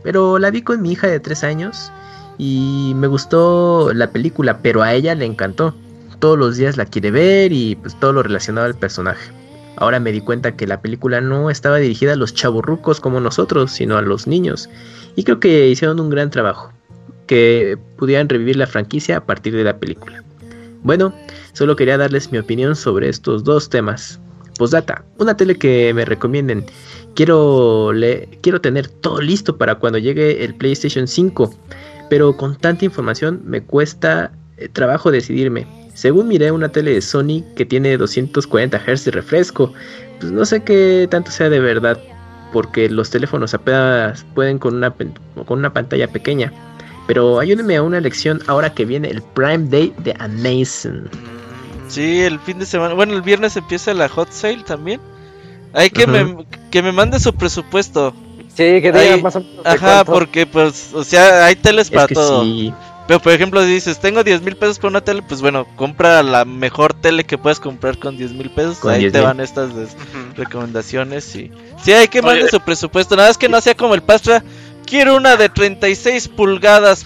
Pero 0.04 0.40
la 0.40 0.52
vi 0.52 0.62
con 0.62 0.82
mi 0.82 0.92
hija 0.92 1.08
de 1.08 1.20
3 1.20 1.44
años 1.44 1.92
y 2.38 2.94
me 2.96 3.08
gustó 3.08 3.92
la 3.94 4.12
película, 4.12 4.60
pero 4.62 4.82
a 4.82 4.94
ella 4.94 5.16
le 5.16 5.26
encantó. 5.26 5.76
Todos 6.20 6.38
los 6.38 6.58
días 6.58 6.78
la 6.78 6.86
quiere 6.86 7.12
ver 7.12 7.52
y 7.52 7.76
pues 7.76 8.00
todo 8.00 8.14
lo 8.14 8.24
relacionado 8.24 8.68
al 8.68 8.76
personaje. 8.76 9.39
Ahora 9.80 10.02
me 10.02 10.12
di 10.12 10.20
cuenta 10.20 10.58
que 10.58 10.68
la 10.68 10.82
película 10.82 11.22
no 11.22 11.50
estaba 11.50 11.78
dirigida 11.78 12.14
a 12.14 12.18
los 12.18 12.34
chaburrucos 12.34 13.00
como 13.00 13.22
nosotros, 13.22 13.72
sino 13.72 13.98
a 13.98 14.02
los 14.02 14.28
niños. 14.28 14.70
Y 15.16 15.24
creo 15.24 15.40
que 15.40 15.70
hicieron 15.70 16.02
un 16.02 16.10
gran 16.10 16.30
trabajo, 16.30 16.74
que 17.28 17.78
pudieran 17.98 18.28
revivir 18.28 18.58
la 18.58 18.68
franquicia 18.68 19.18
a 19.18 19.26
partir 19.26 19.56
de 19.56 19.64
la 19.64 19.78
película. 19.78 20.22
Bueno, 20.84 21.14
solo 21.54 21.78
quería 21.78 21.98
darles 21.98 22.30
mi 22.30 22.38
opinión 22.38 22.76
sobre 22.76 23.08
estos 23.08 23.46
dos 23.46 23.70
temas. 23.70 24.20
Postdata, 24.58 25.06
una 25.18 25.38
tele 25.38 25.58
que 25.58 25.94
me 25.94 26.04
recomienden. 26.04 26.66
Quiero, 27.16 27.94
le 27.94 28.28
quiero 28.42 28.60
tener 28.60 28.90
todo 28.90 29.22
listo 29.22 29.58
para 29.58 29.76
cuando 29.76 29.98
llegue 29.98 30.44
el 30.44 30.56
PlayStation 30.56 31.08
5, 31.08 31.54
pero 32.10 32.36
con 32.36 32.58
tanta 32.58 32.84
información 32.84 33.42
me 33.46 33.64
cuesta 33.64 34.34
eh, 34.58 34.68
trabajo 34.68 35.10
decidirme. 35.10 35.79
Según 36.00 36.30
miré 36.30 36.50
una 36.50 36.70
tele 36.70 36.94
de 36.94 37.02
Sony 37.02 37.44
que 37.58 37.66
tiene 37.66 37.98
240 37.98 38.80
Hz 38.80 39.04
de 39.04 39.12
refresco, 39.12 39.74
pues 40.18 40.32
no 40.32 40.46
sé 40.46 40.64
qué 40.64 41.10
tanto 41.12 41.30
sea 41.30 41.50
de 41.50 41.60
verdad, 41.60 42.00
porque 42.54 42.88
los 42.90 43.10
teléfonos 43.10 43.54
apenas 43.54 44.26
pueden 44.34 44.60
con 44.60 44.76
una, 44.76 44.94
con 45.46 45.60
una 45.60 45.74
pantalla 45.74 46.08
pequeña. 46.08 46.54
Pero 47.06 47.42
ayúdenme 47.42 47.76
a 47.76 47.84
una 47.84 47.98
elección 47.98 48.42
ahora 48.48 48.74
que 48.74 48.86
viene 48.86 49.10
el 49.10 49.22
Prime 49.22 49.68
Day 49.68 49.94
de 49.98 50.16
Amazon. 50.20 51.10
Sí, 51.90 52.22
el 52.22 52.40
fin 52.40 52.60
de 52.60 52.66
semana. 52.66 52.94
Bueno, 52.94 53.14
el 53.14 53.22
viernes 53.22 53.58
empieza 53.58 53.94
la 53.94 54.08
hot 54.08 54.32
sale 54.32 54.64
también. 54.64 55.02
Hay 55.74 55.90
que, 55.90 56.08
me, 56.08 56.46
que 56.72 56.82
me 56.82 56.94
mande 56.94 57.20
su 57.20 57.34
presupuesto. 57.34 58.14
Sí, 58.48 58.82
que 58.82 58.94
diga 58.94 59.18
más 59.18 59.36
o 59.36 59.42
menos. 59.42 59.66
Ajá, 59.66 60.06
porque 60.06 60.46
pues, 60.46 60.94
o 60.94 61.04
sea, 61.04 61.44
hay 61.44 61.58
teles 61.58 61.92
para 61.92 62.08
todo. 62.08 62.46
Sí. 62.46 62.74
Pero 63.10 63.20
por 63.20 63.34
ejemplo, 63.34 63.60
si 63.64 63.70
dices, 63.70 64.00
tengo 64.00 64.24
10 64.24 64.44
mil 64.44 64.56
pesos 64.56 64.78
por 64.78 64.92
una 64.92 65.02
tele, 65.02 65.24
pues 65.24 65.42
bueno, 65.42 65.66
compra 65.76 66.22
la 66.22 66.46
mejor 66.46 66.94
tele 66.94 67.24
que 67.24 67.40
puedes 67.40 67.60
comprar 67.60 67.98
con 67.98 68.16
10 68.16 68.34
mil 68.34 68.52
pesos. 68.52 68.86
Ahí 68.86 69.10
te 69.10 69.20
van 69.20 69.40
estas 69.40 69.72
recomendaciones. 70.36 71.36
Y... 71.36 71.52
Sí, 71.82 71.92
hay 71.92 72.08
que 72.08 72.22
mandar 72.22 72.48
su 72.50 72.60
presupuesto. 72.60 73.16
Nada 73.16 73.32
es 73.32 73.38
que 73.40 73.50
no 73.50 73.60
sea 73.62 73.74
como 73.74 73.96
el 73.96 74.04
Pastra. 74.04 74.44
Quiero 74.86 75.18
una 75.18 75.38
de 75.38 75.50
36 75.50 76.28
pulgadas. 76.28 77.04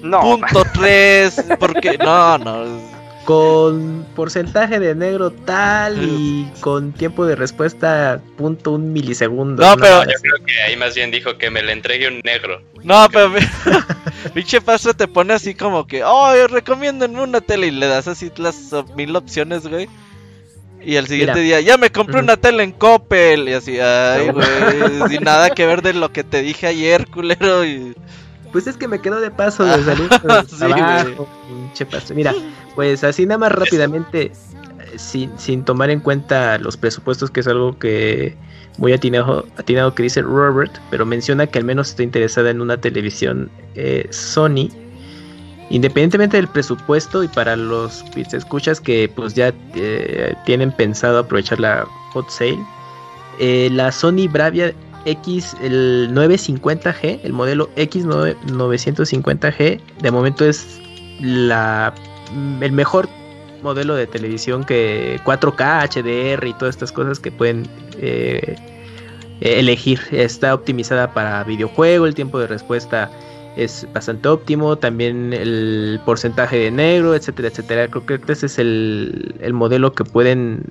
No. 0.00 0.22
Punto 0.22 0.64
3. 0.72 1.44
Porque 1.60 1.98
no, 1.98 2.38
no. 2.38 2.93
Con 3.24 4.06
porcentaje 4.14 4.78
de 4.78 4.94
negro 4.94 5.30
tal 5.30 6.02
y 6.02 6.46
con 6.60 6.92
tiempo 6.92 7.26
de 7.26 7.36
respuesta 7.36 8.20
punto 8.36 8.72
un 8.72 8.92
milisegundo. 8.92 9.62
No, 9.64 9.76
pero- 9.76 10.02
Yo 10.04 10.12
creo 10.20 10.46
que 10.46 10.62
ahí 10.62 10.76
más 10.76 10.94
bien 10.94 11.10
dijo 11.10 11.36
que 11.38 11.50
me 11.50 11.62
le 11.62 11.72
entregue 11.72 12.08
un 12.08 12.20
negro. 12.24 12.62
No, 12.82 13.08
pero 13.10 13.32
pinche 14.34 14.60
paso 14.60 14.94
te 14.94 15.08
pone 15.08 15.32
así 15.32 15.54
como 15.54 15.86
que, 15.86 16.04
oh, 16.04 16.32
recomiéndenme 16.48 17.22
una 17.22 17.40
tele 17.40 17.68
y 17.68 17.70
le 17.70 17.86
das 17.86 18.08
así 18.08 18.30
las 18.36 18.72
mil 18.96 19.16
opciones, 19.16 19.66
güey. 19.66 19.88
Y 20.86 20.96
al 20.96 21.06
siguiente 21.06 21.40
Mira. 21.40 21.60
día, 21.60 21.60
ya 21.62 21.78
me 21.78 21.90
compré 21.90 22.20
una 22.20 22.36
tele 22.36 22.62
en 22.62 22.72
Coppel. 22.72 23.48
Y 23.48 23.54
así, 23.54 23.80
ay, 23.80 24.28
güey, 24.32 25.08
sin 25.08 25.22
nada 25.24 25.48
que 25.50 25.64
ver 25.66 25.80
de 25.80 25.94
lo 25.94 26.12
que 26.12 26.24
te 26.24 26.42
dije 26.42 26.66
ayer, 26.66 27.06
culero. 27.06 27.64
Y... 27.64 27.94
Pues 28.54 28.68
es 28.68 28.76
que 28.76 28.86
me 28.86 29.00
quedó 29.00 29.20
de 29.20 29.32
paso 29.32 29.64
de 29.64 29.82
salir 29.82 30.08
del 30.08 30.46
Sí, 30.48 30.56
trabajo, 30.58 31.28
pinche 31.48 31.84
paso. 31.84 32.14
Mira, 32.14 32.32
pues 32.76 33.02
así 33.02 33.26
nada 33.26 33.38
más 33.38 33.50
rápidamente, 33.50 34.26
eh, 34.26 34.32
sin, 34.94 35.36
sin 35.36 35.64
tomar 35.64 35.90
en 35.90 35.98
cuenta 35.98 36.56
los 36.58 36.76
presupuestos, 36.76 37.32
que 37.32 37.40
es 37.40 37.48
algo 37.48 37.76
que 37.76 38.36
muy 38.78 38.92
atinado, 38.92 39.44
atinado 39.56 39.92
que 39.96 40.04
dice 40.04 40.22
Robert, 40.22 40.72
pero 40.88 41.04
menciona 41.04 41.48
que 41.48 41.58
al 41.58 41.64
menos 41.64 41.88
está 41.88 42.04
interesada 42.04 42.50
en 42.50 42.60
una 42.60 42.76
televisión 42.76 43.50
eh, 43.74 44.06
Sony. 44.10 44.68
Independientemente 45.70 46.36
del 46.36 46.46
presupuesto 46.46 47.24
y 47.24 47.28
para 47.28 47.56
los 47.56 48.04
escuchas 48.32 48.80
que 48.80 49.10
pues 49.16 49.34
ya 49.34 49.52
eh, 49.74 50.32
tienen 50.46 50.70
pensado 50.70 51.18
aprovechar 51.18 51.58
la 51.58 51.88
hot 52.12 52.30
sale, 52.30 52.64
eh, 53.40 53.68
la 53.72 53.90
Sony 53.90 54.28
Bravia 54.30 54.72
X, 55.04 55.56
el 55.62 56.10
950G, 56.12 57.20
el 57.22 57.32
modelo 57.32 57.70
X950G, 57.76 59.80
de 60.02 60.10
momento 60.10 60.44
es 60.44 60.80
la 61.20 61.94
el 62.60 62.72
mejor 62.72 63.08
modelo 63.62 63.94
de 63.94 64.06
televisión 64.06 64.64
que 64.64 65.18
4K, 65.24 65.88
HDR 65.88 66.46
y 66.46 66.52
todas 66.54 66.74
estas 66.74 66.92
cosas 66.92 67.18
que 67.18 67.32
pueden 67.32 67.66
eh, 67.98 68.56
elegir. 69.40 70.00
Está 70.12 70.54
optimizada 70.54 71.12
para 71.12 71.44
videojuego, 71.44 72.06
el 72.06 72.14
tiempo 72.14 72.38
de 72.38 72.46
respuesta 72.46 73.10
es 73.56 73.86
bastante 73.92 74.28
óptimo, 74.28 74.76
también 74.76 75.32
el 75.32 76.00
porcentaje 76.04 76.58
de 76.58 76.70
negro, 76.70 77.14
etcétera, 77.14 77.48
etcétera. 77.48 77.88
Creo 77.88 78.06
que 78.06 78.32
ese 78.32 78.46
es 78.46 78.58
el, 78.58 79.34
el 79.40 79.52
modelo 79.52 79.92
que 79.92 80.04
pueden 80.04 80.64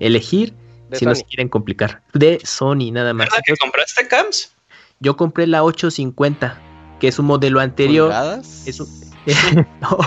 elegir 0.00 0.52
De 0.88 0.98
si 0.98 1.04
no 1.04 1.12
Sony. 1.14 1.18
se 1.18 1.24
quieren 1.24 1.48
complicar. 1.48 2.02
De 2.14 2.40
Sony 2.44 2.90
nada 2.92 3.12
más. 3.14 3.28
¿Verdad 3.28 3.42
que 3.44 3.56
compraste 3.56 4.06
Camps? 4.08 4.52
Yo 5.00 5.16
compré 5.16 5.46
la 5.46 5.62
850, 5.64 6.60
que 7.00 7.08
es 7.08 7.18
un 7.18 7.26
modelo 7.26 7.60
anterior. 7.60 8.06
¿Pulgadas? 8.08 8.66
Es 8.66 8.80
un- 8.80 8.88
no, 9.82 9.98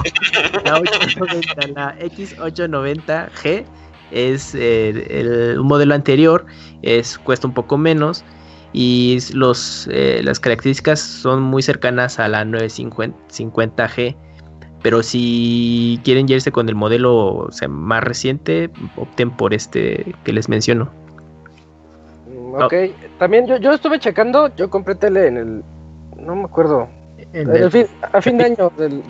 la 0.66 0.80
890, 0.80 1.68
la 1.76 1.96
X890G 2.00 3.66
es 4.12 4.56
eh, 4.56 4.90
el, 5.20 5.60
un 5.60 5.68
modelo 5.68 5.94
anterior, 5.94 6.46
es 6.82 7.18
cuesta 7.20 7.48
un 7.48 7.54
poco 7.54 7.78
menos 7.78 8.26
y 8.74 9.20
los 9.34 9.88
eh, 9.92 10.22
las 10.24 10.40
características 10.40 11.00
son 11.00 11.42
muy 11.44 11.62
cercanas 11.62 12.20
a 12.20 12.28
la 12.28 12.44
950G. 12.46 14.16
Pero 14.82 15.04
si 15.04 16.00
quieren 16.04 16.28
irse 16.30 16.52
con 16.52 16.68
el 16.68 16.76
modelo 16.76 17.36
o 17.36 17.52
sea, 17.52 17.68
más 17.68 18.04
reciente, 18.04 18.70
opten 18.98 19.30
por 19.32 19.54
este 19.54 20.16
que 20.24 20.34
les 20.34 20.50
menciono. 20.50 20.90
Mm, 22.28 22.56
Ok, 22.62 22.74
también 23.20 23.46
yo, 23.48 23.58
yo 23.58 23.72
estuve 23.74 24.00
checando, 24.00 24.54
yo 24.56 24.70
compré 24.70 24.96
tele 24.96 25.28
en 25.28 25.38
el, 25.38 25.64
no 26.18 26.36
me 26.36 26.44
acuerdo, 26.46 26.88
En 27.34 27.50
el 27.50 27.64
el- 27.64 27.72
fin- 27.72 27.88
a 28.12 28.22
fin 28.22 28.38
de 28.38 28.46
año, 28.46 28.72
del, 28.78 29.04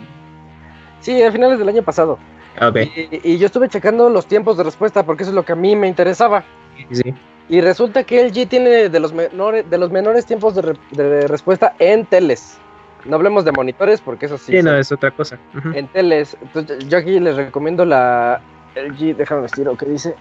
sí, 1.00 1.22
a 1.22 1.32
finales 1.32 1.58
del 1.58 1.68
año 1.68 1.82
pasado. 1.82 2.18
Ok, 2.60 2.76
Y, 2.94 3.32
y 3.32 3.38
yo 3.38 3.46
estuve 3.46 3.68
checando 3.68 4.10
los 4.10 4.26
tiempos 4.26 4.56
de 4.58 4.64
respuesta 4.64 5.04
porque 5.04 5.22
eso 5.22 5.30
es 5.30 5.34
lo 5.36 5.44
que 5.44 5.52
a 5.52 5.56
mí 5.56 5.74
me 5.74 5.88
interesaba. 5.88 6.44
sí. 6.90 7.14
Y 7.48 7.60
resulta 7.60 8.04
que 8.04 8.20
LG 8.26 8.48
tiene 8.48 8.88
de 8.88 9.00
los 9.00 9.12
menores, 9.12 9.68
de 9.68 9.76
los 9.78 9.90
menores 9.90 10.24
tiempos 10.26 10.54
de, 10.54 10.62
re- 10.62 10.76
de 10.92 11.26
respuesta 11.28 11.74
en 11.78 12.06
teles. 12.06 12.58
No 13.04 13.16
hablemos 13.16 13.44
de 13.44 13.52
monitores 13.52 14.00
porque 14.00 14.26
eso 14.26 14.38
sí. 14.38 14.52
Sí, 14.52 14.62
no, 14.62 14.74
es 14.76 14.92
otra 14.92 15.10
cosa. 15.10 15.38
En 15.74 15.88
teles. 15.88 16.36
Entonces, 16.40 16.88
yo 16.88 16.98
aquí 16.98 17.18
les 17.18 17.36
recomiendo 17.36 17.84
la 17.84 18.40
LG, 18.76 19.16
déjame 19.16 19.42
vestir 19.42 19.66
lo 19.66 19.76
que 19.76 19.86
dice. 19.86 20.14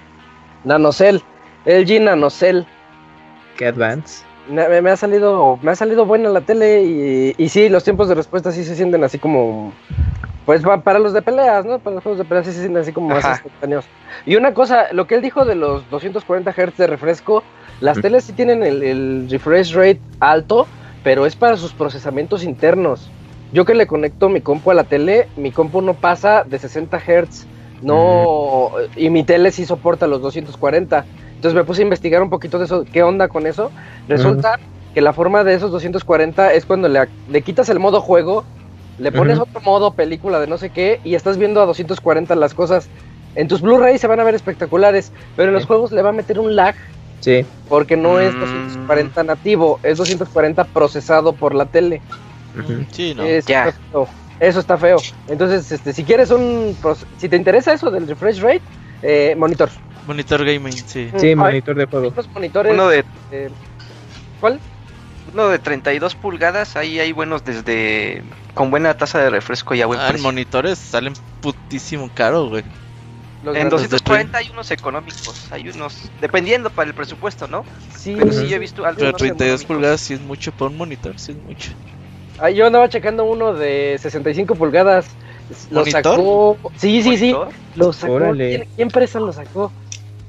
Nanocell. 0.63 1.21
LG 1.65 2.01
Nanocell. 2.01 2.65
Que 3.57 3.67
Advance. 3.67 4.23
Me, 4.49 4.63
ha 4.89 4.97
salido 4.97 5.59
me 5.61 5.71
ha 5.71 5.75
salido 5.75 6.05
buena 6.05 6.29
la 6.29 6.41
tele 6.41 6.81
y, 6.81 7.35
y 7.37 7.49
sí, 7.49 7.69
los 7.69 7.83
tiempos 7.83 8.09
de 8.09 8.15
respuesta 8.15 8.51
sí 8.51 8.63
se 8.63 8.75
sienten 8.75 9.03
así 9.03 9.19
como 9.19 9.71
pues 10.45 10.67
va 10.67 10.81
para 10.81 10.99
los 10.99 11.13
de 11.13 11.21
peleas, 11.21 11.65
¿no? 11.65 11.79
Para 11.79 11.95
los 11.95 12.03
juegos 12.03 12.17
de 12.17 12.25
peleas 12.25 12.45
sí 12.45 12.51
se 12.51 12.59
sienten 12.59 12.81
así 12.81 12.91
como 12.91 13.09
más 13.09 13.23
instantáneos. 13.23 13.85
Y 14.25 14.35
una 14.35 14.53
cosa, 14.53 14.91
lo 14.91 15.05
que 15.07 15.15
él 15.15 15.21
dijo 15.21 15.45
de 15.45 15.55
los 15.55 15.87
240 15.89 16.51
Hz 16.51 16.77
de 16.77 16.87
refresco, 16.87 17.43
las 17.79 18.01
teles 18.01 18.25
sí 18.25 18.33
tienen 18.33 18.63
el, 18.63 18.83
el 18.83 19.27
refresh 19.29 19.73
rate 19.73 20.01
alto, 20.19 20.67
pero 21.03 21.25
es 21.25 21.35
para 21.35 21.57
sus 21.57 21.73
procesamientos 21.73 22.43
internos. 22.43 23.09
Yo 23.53 23.65
que 23.65 23.73
le 23.73 23.87
conecto 23.87 24.29
mi 24.29 24.41
compu 24.41 24.71
a 24.71 24.73
la 24.73 24.85
tele, 24.85 25.27
mi 25.35 25.51
compu 25.51 25.81
no 25.81 25.93
pasa 25.93 26.43
de 26.43 26.57
60 26.57 26.99
Hz, 26.99 27.45
no, 27.81 28.71
y 28.95 29.09
mi 29.09 29.23
tele 29.23 29.51
sí 29.51 29.65
soporta 29.65 30.07
los 30.07 30.21
240. 30.21 31.05
Entonces 31.35 31.55
me 31.55 31.63
puse 31.63 31.81
a 31.81 31.83
investigar 31.83 32.21
un 32.21 32.29
poquito 32.29 32.59
de 32.59 32.65
eso, 32.65 32.85
qué 32.91 33.03
onda 33.03 33.27
con 33.27 33.47
eso. 33.47 33.71
Resulta 34.07 34.59
que 34.93 35.01
la 35.01 35.13
forma 35.13 35.43
de 35.43 35.55
esos 35.55 35.71
240 35.71 36.53
es 36.53 36.65
cuando 36.65 36.87
le, 36.87 37.41
quitas 37.41 37.69
el 37.69 37.79
modo 37.79 38.01
juego, 38.01 38.43
le 38.99 39.11
pones 39.11 39.39
otro 39.39 39.59
modo 39.61 39.93
película 39.93 40.39
de 40.39 40.47
no 40.47 40.57
sé 40.57 40.69
qué 40.69 40.99
y 41.03 41.15
estás 41.15 41.37
viendo 41.37 41.61
a 41.61 41.65
240 41.65 42.35
las 42.35 42.53
cosas. 42.53 42.89
En 43.33 43.47
tus 43.47 43.61
Blu-ray 43.61 43.97
se 43.97 44.07
van 44.07 44.19
a 44.19 44.23
ver 44.23 44.35
espectaculares, 44.35 45.11
pero 45.35 45.49
en 45.49 45.55
los 45.55 45.65
juegos 45.65 45.91
le 45.91 46.01
va 46.01 46.09
a 46.09 46.13
meter 46.13 46.39
un 46.39 46.55
lag 46.55 46.75
Sí. 47.21 47.45
porque 47.69 47.95
no 47.95 48.19
es 48.19 48.35
Mm. 48.35 48.39
240 48.39 49.23
nativo, 49.23 49.79
es 49.83 49.97
240 49.97 50.63
procesado 50.65 51.33
por 51.33 51.55
la 51.55 51.65
tele. 51.65 52.01
Ujú. 52.57 52.85
Sí, 52.91 53.13
no. 53.15 53.23
Es-. 53.23 53.45
Eso 54.39 54.59
está 54.59 54.75
feo. 54.75 54.97
Entonces, 55.27 55.71
este, 55.71 55.93
si 55.93 56.03
quieres 56.03 56.31
un, 56.31 56.75
si 57.17 57.29
te 57.29 57.35
interesa 57.35 57.73
eso 57.73 57.91
del 57.91 58.07
refresh 58.07 58.41
rate, 58.41 58.63
eh, 59.03 59.35
monitor. 59.37 59.69
Monitor 60.07 60.43
gaming, 60.43 60.73
sí. 60.73 61.11
Sí, 61.15 61.27
Hay 61.27 61.35
monitor 61.35 61.75
de 61.75 61.85
juego. 61.85 62.13
monitores. 62.33 62.73
Uno 62.73 62.87
de, 62.89 63.05
eh, 63.31 63.51
¿Cuál? 64.39 64.59
uno 65.31 65.49
de 65.49 65.59
32 65.59 66.15
pulgadas, 66.15 66.75
ahí 66.75 66.99
hay 66.99 67.11
buenos 67.11 67.45
desde 67.45 68.23
con 68.55 68.71
buena 68.71 68.95
tasa 68.95 69.19
de 69.19 69.29
refresco 69.29 69.75
y 69.75 69.81
a 69.81 69.85
buen 69.85 69.99
Ah, 69.99 70.07
precio. 70.09 70.23
monitores 70.23 70.79
salen 70.79 71.13
putísimo 71.39 72.09
caro, 72.13 72.47
güey. 72.49 72.63
Los 73.43 73.55
En 73.55 73.61
grandes. 73.69 73.89
240 73.89 74.37
hay 74.37 74.49
unos 74.51 74.69
económicos, 74.69 75.47
hay 75.51 75.67
unos, 75.69 75.95
dependiendo 76.21 76.69
para 76.69 76.89
el 76.89 76.93
presupuesto, 76.93 77.47
¿no? 77.47 77.65
Sí, 77.97 78.15
Pero 78.17 78.31
sí, 78.31 78.47
yo 78.47 78.55
he 78.55 78.59
visto 78.59 78.83
Pero 78.83 78.89
algunos 78.89 79.15
32 79.15 79.61
económicos. 79.61 79.65
pulgadas 79.65 80.01
sí 80.01 80.13
es 80.13 80.21
mucho 80.21 80.51
para 80.51 80.69
un 80.69 80.77
monitor, 80.77 81.13
sí 81.17 81.31
es 81.31 81.37
mucho. 81.39 81.71
Ah, 82.39 82.49
yo 82.51 82.67
andaba 82.67 82.87
checando 82.89 83.23
uno 83.25 83.53
de 83.53 83.97
65 83.99 84.55
pulgadas. 84.55 85.07
Lo 85.71 85.79
¿Monitor? 85.81 86.03
sacó. 86.03 86.57
Sí, 86.77 87.01
sí, 87.03 87.17
sí. 87.17 87.35
Lo 87.75 87.91
sacó. 87.93 88.13
Órale. 88.13 88.49
¿Quién, 88.57 88.67
qué 88.75 88.81
empresa 88.83 89.19
lo 89.19 89.33
sacó? 89.33 89.71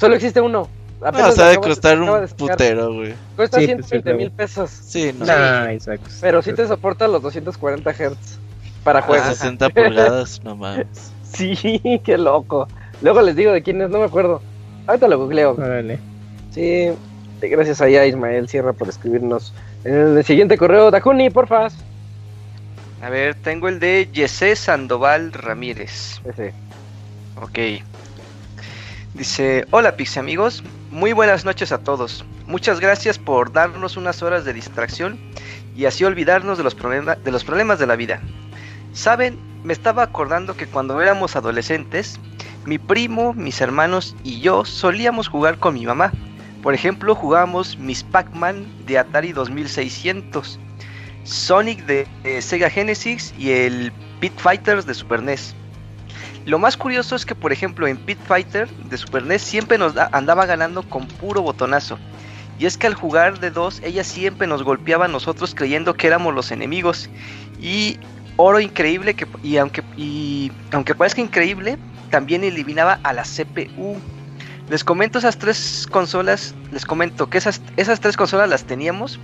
Solo 0.01 0.15
existe 0.17 0.41
uno. 0.41 0.69
No, 1.01 1.07
Apenas 1.09 1.29
lo 1.29 1.33
sabe 1.37 1.51
acabo 1.53 1.65
de- 1.67 1.71
costar 1.71 1.97
de 1.99 2.01
un 2.03 2.29
sacar. 2.29 2.37
putero, 2.37 2.95
güey. 2.95 3.15
Cuesta 3.37 3.59
Sí, 3.59 3.67
120 3.67 4.03
pues, 4.11 4.17
mil 4.17 4.31
pesos. 4.31 4.71
Sí, 4.71 5.13
no. 5.19 5.25
Nah, 5.27 5.71
exacto. 5.73 6.09
Pero 6.21 6.43
sí 6.43 6.53
te 6.55 6.67
soporta 6.67 7.09
los 7.09 7.23
240 7.23 7.91
Hz 7.93 8.39
para 8.85 9.01
Ah, 9.01 9.03
juegos. 9.03 9.27
60 9.29 9.69
pulgadas, 9.71 10.41
no 10.45 10.57
mames. 10.57 10.87
Sí, 11.33 11.81
qué 12.05 12.19
loco. 12.19 12.69
Luego 13.03 13.21
les 13.23 13.37
digo 13.37 13.53
de 13.53 13.63
quién 13.63 13.81
es, 13.83 13.91
no 13.91 13.99
me 13.99 14.05
acuerdo. 14.05 14.41
Ahorita 14.87 15.09
lo 15.09 15.19
googleo. 15.19 15.53
Órale. 15.53 15.99
Sí, 16.51 16.89
gracias 17.41 17.81
ahí 17.81 17.97
a 17.97 18.07
Ismael 18.07 18.49
Sierra 18.49 18.73
por 18.73 18.89
escribirnos. 18.89 19.53
En 19.85 20.17
el 20.17 20.25
siguiente 20.25 20.57
correo, 20.57 20.91
Dakuni, 20.91 21.31
porfa. 21.31 21.69
A 23.03 23.11
ver, 23.11 23.35
tengo 23.35 23.69
el 23.69 23.81
de 23.81 24.09
Yesé 24.13 24.55
Sandoval 24.55 25.33
Ramírez. 25.33 26.21
Ese. 26.25 26.55
Ok. 27.41 27.59
Dice, 29.15 29.67
hola 29.71 29.97
Pixie 29.97 30.21
amigos, 30.21 30.63
muy 30.91 31.13
buenas 31.13 31.45
noches 31.45 31.71
a 31.73 31.79
todos. 31.79 32.25
Muchas 32.47 32.81
gracias 32.81 33.19
por 33.19 33.53
darnos 33.53 33.97
unas 33.97 34.23
horas 34.23 34.45
de 34.45 34.53
distracción 34.55 35.19
y 35.77 35.85
así 35.85 36.05
olvidarnos 36.05 36.57
de 36.59 36.65
los, 36.65 36.77
problema- 36.77 37.17
de 37.17 37.31
los 37.31 37.45
problemas 37.45 37.79
de 37.79 37.87
la 37.87 37.97
vida. 37.97 38.21
Saben, 38.95 39.39
me 39.65 39.73
estaba 39.73 40.03
acordando 40.03 40.57
que 40.57 40.67
cuando 40.67 41.01
éramos 41.03 41.37
adolescentes, 41.37 42.19
mi 42.65 42.79
primo, 42.79 43.33
mis 43.35 43.61
hermanos 43.61 44.15
y 44.25 44.41
yo 44.41 44.65
solíamos 44.65 45.29
jugar 45.29 45.59
con 45.59 45.75
mi 45.75 45.85
mamá. 45.87 46.13
Por 46.63 46.75
ejemplo, 46.75 47.15
jugábamos 47.15 47.77
Miss 47.79 48.05
Pac-Man 48.05 48.67
de 48.87 48.99
Atari 48.99 49.33
2600, 49.33 50.61
Sonic 51.25 51.85
de, 51.87 52.07
de 52.23 52.41
Sega 52.41 52.71
Genesis 52.71 53.35
y 53.37 53.51
el 53.51 53.93
Pit 54.21 54.33
Fighters 54.39 54.87
de 54.87 54.95
Super 54.95 55.23
NES. 55.23 55.55
Lo 56.45 56.59
más 56.59 56.77
curioso 56.77 57.15
es 57.17 57.25
que, 57.27 57.35
por 57.35 57.53
ejemplo, 57.53 57.87
en 57.87 57.97
Pit 57.97 58.19
Fighter 58.27 58.69
de 58.69 58.97
Super 58.97 59.25
NES 59.25 59.43
siempre 59.43 59.79
nos 59.79 59.95
da- 59.95 60.09
andaba 60.13 60.47
ganando 60.47 60.83
con 60.89 61.07
puro 61.07 61.43
botonazo. 61.43 61.99
Y 62.59 62.67
es 62.67 62.77
que 62.77 62.87
al 62.87 62.95
jugar 62.95 63.41
de 63.41 63.51
dos, 63.51 63.81
ella 63.85 64.05
siempre 64.05 64.47
nos 64.47 64.63
golpeaba 64.63 65.09
nosotros 65.09 65.55
creyendo 65.55 65.95
que 65.95 66.07
éramos 66.07 66.33
los 66.35 66.53
enemigos. 66.53 67.09
Y 67.61 67.99
oro 68.37 68.61
increíble 68.61 69.15
que 69.15 69.27
y 69.43 69.57
aunque 69.57 69.83
y 69.97 70.53
aunque 70.73 70.95
parezca 70.95 71.21
increíble, 71.21 71.77
también 72.13 72.45
eliminaba 72.45 73.01
a 73.03 73.13
la 73.13 73.23
CPU. 73.23 73.97
Les 74.69 74.85
comento 74.85 75.19
esas 75.19 75.39
tres 75.39 75.89
consolas, 75.91 76.55
les 76.71 76.85
comento 76.85 77.29
que 77.29 77.39
esas, 77.39 77.61
esas 77.77 78.01
tres 78.01 78.17
consolas 78.17 78.49
las 78.49 78.65
teníamos 78.65 79.19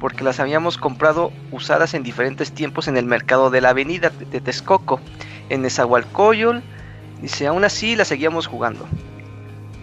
porque 0.00 0.24
las 0.24 0.40
habíamos 0.40 0.76
comprado 0.76 1.32
usadas 1.52 1.94
en 1.94 2.02
diferentes 2.02 2.50
tiempos 2.50 2.88
en 2.88 2.96
el 2.96 3.06
mercado 3.06 3.50
de 3.50 3.60
la 3.60 3.70
avenida 3.70 4.10
de 4.10 4.40
Texcoco, 4.40 5.00
en 5.48 5.62
Nezahualcóyotl, 5.62 6.58
dice, 7.22 7.46
aún 7.46 7.64
así 7.64 7.94
las 7.94 8.08
seguíamos 8.08 8.48
jugando. 8.48 8.88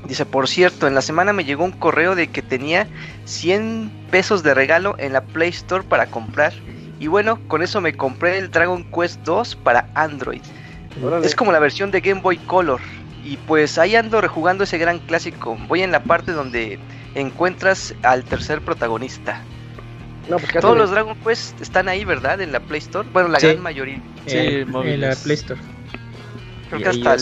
Dice, 0.05 0.25
por 0.25 0.49
cierto, 0.49 0.87
en 0.87 0.95
la 0.95 1.01
semana 1.01 1.31
me 1.31 1.45
llegó 1.45 1.63
un 1.63 1.71
correo 1.71 2.15
de 2.15 2.27
que 2.27 2.41
tenía 2.41 2.87
100 3.23 3.89
pesos 4.11 4.43
de 4.43 4.53
regalo 4.53 4.95
en 4.97 5.13
la 5.13 5.21
Play 5.21 5.49
Store 5.49 5.85
para 5.85 6.07
comprar. 6.07 6.51
Y 6.99 7.07
bueno, 7.07 7.39
con 7.47 7.61
eso 7.61 7.79
me 7.79 7.93
compré 7.93 8.37
el 8.39 8.51
Dragon 8.51 8.83
Quest 8.91 9.21
2 9.23 9.55
para 9.55 9.89
Android. 9.95 10.41
Órale. 11.03 11.25
Es 11.25 11.35
como 11.35 11.51
la 11.51 11.59
versión 11.59 11.91
de 11.91 12.01
Game 12.01 12.21
Boy 12.21 12.37
Color. 12.37 12.79
Y 13.23 13.37
pues 13.37 13.77
ahí 13.77 13.95
ando 13.95 14.21
rejugando 14.21 14.63
ese 14.63 14.77
gran 14.77 14.99
clásico. 14.99 15.57
Voy 15.67 15.81
en 15.81 15.91
la 15.91 16.03
parte 16.03 16.31
donde 16.31 16.79
encuentras 17.15 17.93
al 18.03 18.23
tercer 18.23 18.61
protagonista. 18.61 19.41
No, 20.29 20.37
pues 20.37 20.51
Todos 20.61 20.77
los 20.77 20.91
Dragon 20.91 21.15
Quest 21.25 21.59
están 21.61 21.89
ahí, 21.89 22.05
¿verdad? 22.05 22.39
En 22.41 22.51
la 22.51 22.59
Play 22.59 22.79
Store. 22.79 23.07
Bueno, 23.11 23.29
la 23.29 23.39
Sí. 23.39 23.47
gran 23.47 23.61
mayoría. 23.63 23.99
Sí, 24.27 24.63
móviles. 24.67 24.93
en 24.95 25.01
la 25.01 25.15
Play 25.15 25.35
Store. 25.35 25.59
Creo 26.69 26.79
Y 26.79 26.83
que 26.83 26.89
hasta 26.89 27.13
el, 27.15 27.21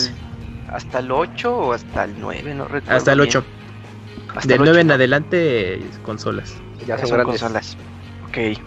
hasta 0.72 0.98
el 0.98 1.10
8 1.10 1.56
o 1.56 1.72
hasta 1.72 2.04
el 2.04 2.14
9, 2.20 2.54
no 2.54 2.64
recuerdo. 2.66 2.96
Hasta 2.96 3.12
el 3.12 3.18
bien. 3.20 3.28
8. 3.30 3.44
Hasta 4.34 4.40
Del 4.48 4.52
el 4.52 4.58
9 4.58 4.70
8, 4.72 4.80
en 4.80 4.86
¿no? 4.88 4.94
adelante, 4.94 5.80
consolas. 6.04 6.54
Ya 6.80 6.86
Ya 6.86 6.98
son 6.98 7.08
son 7.08 7.16
grandes. 7.18 7.40
consolas. 7.40 7.76
Ok. 8.28 8.58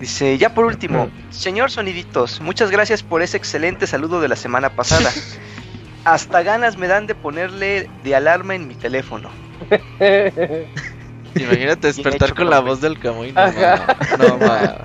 Dice, 0.00 0.36
ya 0.36 0.52
por 0.54 0.66
último, 0.66 1.08
señor 1.30 1.70
Soniditos, 1.70 2.40
muchas 2.42 2.70
gracias 2.70 3.02
por 3.02 3.22
ese 3.22 3.36
excelente 3.38 3.86
saludo 3.86 4.20
de 4.20 4.28
la 4.28 4.36
semana 4.36 4.70
pasada. 4.70 5.10
Hasta 6.04 6.42
ganas 6.42 6.76
me 6.76 6.86
dan 6.86 7.06
de 7.06 7.14
ponerle 7.14 7.88
de 8.04 8.14
alarma 8.14 8.54
en 8.54 8.68
mi 8.68 8.74
teléfono. 8.74 9.30
Imagínate 11.34 11.88
despertar 11.88 12.34
con 12.34 12.48
la 12.48 12.60
voz 12.60 12.80
del 12.80 12.98
Camuy. 12.98 13.32
No, 13.32 13.46
no, 13.46 14.38
ma. 14.46 14.78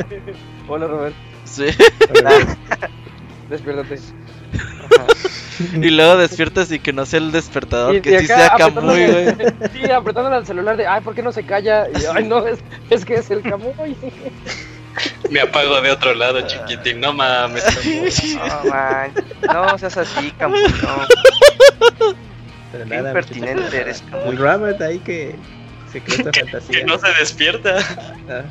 Hola, 0.67 0.87
Robert. 0.87 1.15
Sí. 1.45 1.65
Despiértate. 3.49 3.99
Y 5.75 5.89
luego 5.91 6.17
despiertas 6.17 6.71
y 6.71 6.79
que 6.79 6.91
no 6.91 7.05
sea 7.05 7.19
el 7.19 7.31
despertador, 7.31 7.95
Y- 7.95 8.01
que 8.01 8.15
y 8.15 8.19
sí 8.19 8.27
sea 8.27 8.53
Camuy, 8.57 8.81
güey. 9.07 9.35
Sí, 9.73 9.91
apretándole 9.91 10.37
al 10.37 10.45
celular 10.47 10.75
de, 10.75 10.87
ay, 10.87 11.01
¿por 11.01 11.13
qué 11.13 11.21
no 11.21 11.31
se 11.31 11.43
calla? 11.43 11.87
Y, 11.89 12.03
ay, 12.05 12.23
no, 12.23 12.45
es, 12.47 12.59
es 12.89 13.05
que 13.05 13.15
es 13.15 13.29
el 13.29 13.41
Camuy. 13.43 13.95
Me 15.29 15.39
apago 15.41 15.79
de 15.81 15.91
otro 15.91 16.13
lado, 16.13 16.41
chiquitín. 16.47 16.99
No 16.99 17.13
mames. 17.13 17.63
No, 18.35 18.63
man, 18.69 19.13
no 19.41 19.77
seas 19.77 19.97
así, 19.97 20.31
Camuy, 20.31 20.61
no. 20.81 21.07
Pero 22.71 22.83
Qué 22.85 22.85
nada, 22.85 23.09
impertinente 23.09 23.77
eres, 23.77 24.01
El 24.01 24.09
Camuy. 24.11 24.35
Robert 24.35 24.81
ahí 24.81 24.99
que 24.99 25.35
se 25.91 26.01
cree 26.01 26.17
esta 26.19 26.31
Que 26.31 26.41
fantasía. 26.41 26.85
no 26.85 26.97
se 26.97 27.07
despierta. 27.19 27.77
Ah, 28.29 28.43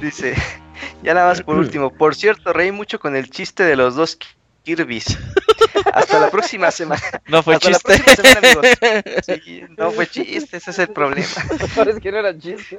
Dice, 0.00 0.34
ya 1.02 1.14
nada 1.14 1.28
más 1.28 1.42
por 1.42 1.56
último. 1.58 1.90
Por 1.90 2.14
cierto, 2.14 2.52
reí 2.52 2.70
mucho 2.72 2.98
con 2.98 3.16
el 3.16 3.30
chiste 3.30 3.62
de 3.64 3.76
los 3.76 3.94
dos 3.94 4.18
Kirby's. 4.64 5.18
Hasta 5.92 6.18
la 6.20 6.30
próxima 6.30 6.70
semana. 6.70 7.02
No 7.26 7.42
fue 7.42 7.54
Hasta 7.56 7.70
la 7.70 7.78
chiste. 7.78 8.02
próxima 8.02 8.30
semana, 8.30 8.48
amigos. 8.48 9.24
Sí, 9.44 9.62
no 9.76 9.90
fue 9.90 10.06
chiste, 10.06 10.56
ese 10.56 10.70
es 10.70 10.78
el 10.78 10.88
problema. 10.88 11.26
Parece 11.76 12.00
que 12.00 12.12
no 12.12 12.18
era 12.18 12.38
chiste. 12.38 12.78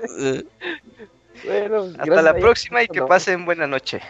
Bueno, 1.44 1.78
pues, 1.82 1.90
Hasta 1.92 2.06
gracias 2.06 2.24
la 2.24 2.34
próxima 2.36 2.84
y 2.84 2.88
que 2.88 3.00
No. 3.00 3.08
pasen 3.08 3.46
buena 3.46 3.68
noche. 3.68 4.02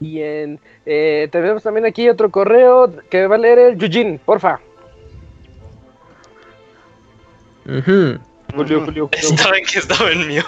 Bien. 0.00 0.58
Eh, 0.84 1.28
tenemos 1.30 1.62
también 1.62 1.86
aquí 1.86 2.08
otro 2.08 2.30
correo 2.30 2.92
que 3.08 3.26
va 3.26 3.36
a 3.36 3.38
leer 3.38 3.58
el 3.58 3.78
Yujin, 3.78 4.18
porfa. 4.18 4.60
ujú. 7.66 8.18
Julio, 8.54 8.84
Julio, 8.84 9.08
Estaba 9.12 9.56
en 9.56 9.64
que 9.64 9.78
estaba 9.78 10.10
en 10.10 10.26
mío. 10.28 10.44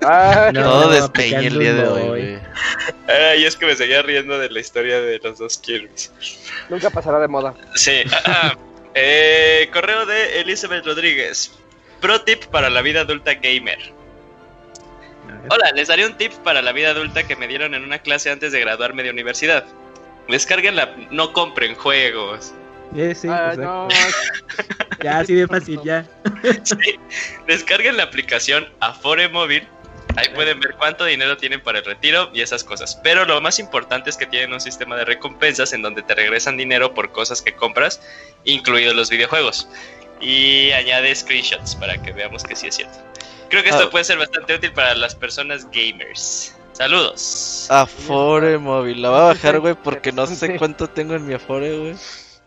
Ah, 0.00 0.50
No, 0.54 0.62
Todo 0.62 0.98
no, 0.98 1.12
el 1.16 1.58
día 1.58 1.74
de 1.74 1.86
hoy, 1.88 2.06
güey. 2.08 2.38
Ay, 3.08 3.44
es 3.44 3.56
que 3.56 3.66
me 3.66 3.74
seguía 3.74 4.00
riendo 4.02 4.38
de 4.38 4.48
la 4.48 4.60
historia 4.60 5.00
de 5.00 5.18
los 5.18 5.38
dos 5.38 5.58
Kirby's. 5.58 6.12
nunca 6.70 6.88
pasará 6.88 7.18
de 7.18 7.28
moda. 7.28 7.54
Sí. 7.74 8.02
ah, 8.26 8.54
eh, 8.94 9.68
correo 9.72 10.06
de 10.06 10.40
Elizabeth 10.40 10.86
Rodríguez. 10.86 11.52
Pro 12.00 12.22
tip 12.22 12.44
para 12.46 12.70
la 12.70 12.80
vida 12.80 13.00
adulta 13.00 13.34
gamer. 13.34 13.78
Hola, 15.50 15.72
les 15.74 15.88
daré 15.88 16.06
un 16.06 16.16
tip 16.16 16.32
para 16.44 16.62
la 16.62 16.72
vida 16.72 16.90
adulta 16.90 17.26
que 17.26 17.36
me 17.36 17.48
dieron 17.48 17.74
en 17.74 17.84
una 17.84 17.98
clase 17.98 18.30
antes 18.30 18.52
de 18.52 18.60
graduarme 18.60 19.02
de 19.02 19.10
universidad. 19.10 19.64
Descarguen 20.28 20.76
la... 20.76 20.94
No 21.10 21.32
compren 21.32 21.74
juegos. 21.74 22.52
Eh, 22.96 23.14
sí, 23.14 23.28
Ah, 23.30 23.54
no, 23.56 23.88
Ya, 25.02 25.20
así 25.20 25.34
de 25.34 25.46
fácil, 25.46 25.80
ya. 25.84 26.04
Sí. 26.64 26.98
Descarguen 27.46 27.96
la 27.96 28.04
aplicación 28.04 28.66
Afore 28.80 29.28
Móvil. 29.28 29.66
Ahí 30.16 30.28
pueden 30.34 30.58
ver 30.58 30.74
cuánto 30.76 31.04
dinero 31.04 31.36
tienen 31.36 31.62
para 31.62 31.78
el 31.78 31.84
retiro 31.84 32.30
y 32.34 32.40
esas 32.40 32.64
cosas. 32.64 32.98
Pero 33.04 33.24
lo 33.24 33.40
más 33.40 33.58
importante 33.58 34.10
es 34.10 34.16
que 34.16 34.26
tienen 34.26 34.52
un 34.52 34.60
sistema 34.60 34.96
de 34.96 35.04
recompensas 35.04 35.72
en 35.72 35.82
donde 35.82 36.02
te 36.02 36.14
regresan 36.14 36.56
dinero 36.56 36.92
por 36.92 37.12
cosas 37.12 37.40
que 37.40 37.54
compras, 37.54 38.00
incluidos 38.44 38.96
los 38.96 39.10
videojuegos. 39.10 39.68
Y 40.20 40.72
añade 40.72 41.14
screenshots 41.14 41.76
para 41.76 42.02
que 42.02 42.12
veamos 42.12 42.42
que 42.42 42.56
sí 42.56 42.66
es 42.66 42.76
cierto. 42.76 42.98
Creo 43.48 43.62
que 43.62 43.70
esto 43.70 43.84
Ah. 43.84 43.90
puede 43.90 44.04
ser 44.04 44.18
bastante 44.18 44.54
útil 44.54 44.72
para 44.72 44.94
las 44.94 45.14
personas 45.14 45.66
gamers. 45.70 46.54
Saludos. 46.72 47.66
Afore 47.70 48.58
móvil. 48.58 49.02
La 49.02 49.10
voy 49.10 49.18
a 49.20 49.22
bajar, 49.24 49.58
güey, 49.60 49.74
porque 49.74 50.12
no 50.12 50.26
sé 50.26 50.56
cuánto 50.58 50.88
tengo 50.88 51.14
en 51.14 51.26
mi 51.26 51.34
Afore, 51.34 51.76
güey. 51.78 51.94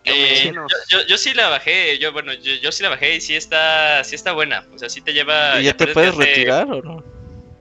Eh, 0.03 0.51
yo, 0.55 0.65
yo, 0.89 1.05
yo 1.07 1.17
sí 1.17 1.33
la 1.35 1.49
bajé, 1.49 1.99
yo 1.99 2.11
bueno, 2.11 2.33
yo, 2.33 2.53
yo 2.55 2.71
sí 2.71 2.81
la 2.81 2.89
bajé 2.89 3.15
y 3.17 3.21
sí 3.21 3.35
está, 3.35 4.03
sí 4.03 4.15
está 4.15 4.31
buena. 4.31 4.65
O 4.73 4.79
sea, 4.79 4.89
sí 4.89 5.01
te 5.01 5.13
lleva. 5.13 5.59
¿Y 5.59 5.65
ya 5.65 5.73
te 5.77 5.87
puedes 5.87 6.11
hace- 6.11 6.19
retirar 6.25 6.71
o 6.71 6.81
no? 6.81 7.03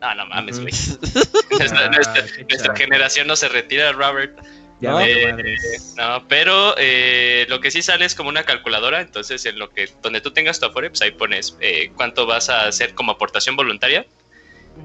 No, 0.00 0.14
no 0.14 0.26
mames, 0.26 0.58
güey. 0.60 0.72
Ah, 0.72 1.08
Nuestra, 1.58 1.88
nuestra- 1.90 2.24
qué 2.24 2.44
nuestra 2.44 2.58
chafa. 2.72 2.76
generación 2.76 3.26
no 3.26 3.36
se 3.36 3.48
retira, 3.48 3.92
Robert. 3.92 4.38
Ya 4.80 4.90
No, 4.90 4.96
vale 4.96 5.52
Eh, 5.52 5.56
no, 5.96 6.26
pero 6.26 6.74
eh, 6.78 7.46
lo 7.48 7.60
que 7.60 7.70
sí 7.70 7.82
sale 7.82 8.06
es 8.06 8.14
como 8.14 8.30
una 8.30 8.44
calculadora, 8.44 9.00
entonces 9.00 9.44
en 9.46 9.58
lo 9.58 9.70
que 9.70 9.88
donde 10.02 10.20
tú 10.22 10.30
tengas 10.32 10.58
tu 10.58 10.66
Afore, 10.66 10.88
pues 10.90 11.02
ahí 11.02 11.10
pones 11.10 11.56
eh, 11.60 11.92
cuánto 11.94 12.26
vas 12.26 12.48
a 12.48 12.66
hacer 12.66 12.94
como 12.94 13.12
aportación 13.12 13.56
voluntaria. 13.56 14.06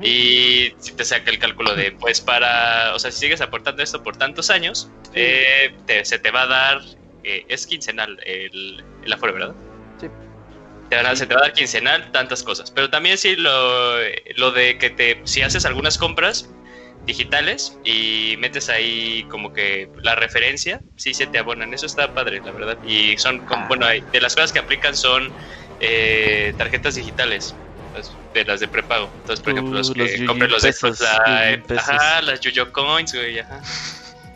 Y 0.02 0.74
si 0.80 0.94
te 0.94 1.06
saca 1.06 1.32
el 1.32 1.40
cálculo 1.40 1.74
de, 1.76 1.92
pues 1.94 2.20
para, 2.20 2.94
o 2.96 3.00
sea, 3.00 3.12
si 3.12 3.20
sigues 3.20 3.40
aportando 3.40 3.82
esto 3.82 4.04
por 4.04 4.18
tantos 4.18 4.50
años, 4.50 4.90
eh, 5.14 5.74
te- 5.86 6.04
se 6.04 6.20
te 6.20 6.32
va 6.32 6.42
a 6.42 6.48
dar, 6.48 6.82
eh, 7.24 7.46
es 7.48 7.66
quincenal 7.66 8.20
el, 8.26 8.84
el 9.04 9.14
Afore, 9.14 9.32
¿verdad? 9.32 9.56
Sí. 10.02 10.08
Te 10.90 10.96
van 10.98 11.06
a- 11.06 11.16
se 11.16 11.26
te 11.28 11.34
va 11.34 11.40
a 11.42 11.44
dar 11.44 11.54
quincenal 11.54 12.12
tantas 12.12 12.44
cosas, 12.44 12.72
pero 12.72 12.90
también 12.90 13.18
sí 13.18 13.36
lo, 13.38 13.98
lo 14.36 14.52
de 14.52 14.78
que 14.78 14.90
te, 14.90 15.22
si 15.24 15.42
haces 15.44 15.66
algunas 15.66 15.98
compras, 15.98 16.50
digitales 17.06 17.78
y 17.84 18.36
metes 18.40 18.70
ahí 18.70 19.24
como 19.30 19.54
que 19.54 19.90
la 20.02 20.16
referencia, 20.16 20.82
sí 20.96 21.14
se 21.14 21.28
te 21.28 21.38
abonan. 21.40 21.74
Eso 21.74 21.86
está 21.86 22.14
padre, 22.14 22.42
la 22.44 22.52
verdad. 22.52 22.78
Y 22.84 23.18
son, 23.18 23.40
como, 23.46 23.68
bueno, 23.68 23.86
hay- 23.86 24.04
de 24.12 24.22
las 24.22 24.34
cosas 24.36 24.52
que 24.52 24.60
aplican 24.60 24.96
son 24.96 25.32
eh, 25.80 26.54
tarjetas 26.58 26.96
digitales. 26.96 27.56
las- 27.94 28.16
De 28.34 28.44
las 28.44 28.60
de 28.60 28.68
prepago. 28.68 29.10
Entonces, 29.20 29.42
por 29.44 29.54
Uh, 29.54 29.58
ejemplo, 29.58 29.78
los 29.80 29.88
los 29.96 30.08
que 30.10 30.16
Yuyu 30.18 30.28
compren 30.28 30.52
los 30.52 30.62
de 30.64 30.68
pesos, 30.70 31.02
ajá, 31.02 32.22
las 32.22 32.40
Yuyo 32.42 32.72
Coins, 32.74 33.14
güey, 33.14 33.40
ajá. 33.40 33.62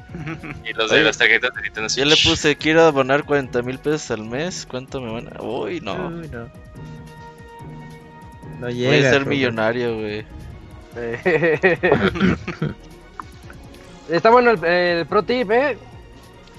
Y 0.65 0.73
los 0.73 0.89
de 0.89 0.97
Oye, 0.97 1.03
las 1.05 1.17
tarjetas 1.17 1.53
de 1.53 1.61
Nintendo 1.63 1.89
Yo 1.93 2.05
le 2.05 2.15
puse, 2.17 2.55
quiero 2.55 2.83
abonar 2.83 3.23
40 3.25 3.61
mil 3.61 3.77
pesos 3.79 4.09
al 4.11 4.23
mes. 4.25 4.65
¿Cuánto 4.69 5.01
me 5.01 5.11
van 5.11 5.27
a.? 5.35 5.41
Uy, 5.41 5.81
no. 5.81 6.07
Uy, 6.07 6.29
no. 6.29 6.49
No 8.59 8.65
Voy 8.67 8.73
llega. 8.73 8.97
a 8.97 9.01
ser 9.01 9.11
Robert. 9.23 9.27
millonario, 9.27 9.95
güey. 9.99 10.25
está 14.09 14.29
bueno 14.29 14.51
el, 14.51 14.63
el 14.63 15.05
pro 15.05 15.23
tip, 15.23 15.51
¿eh? 15.51 15.77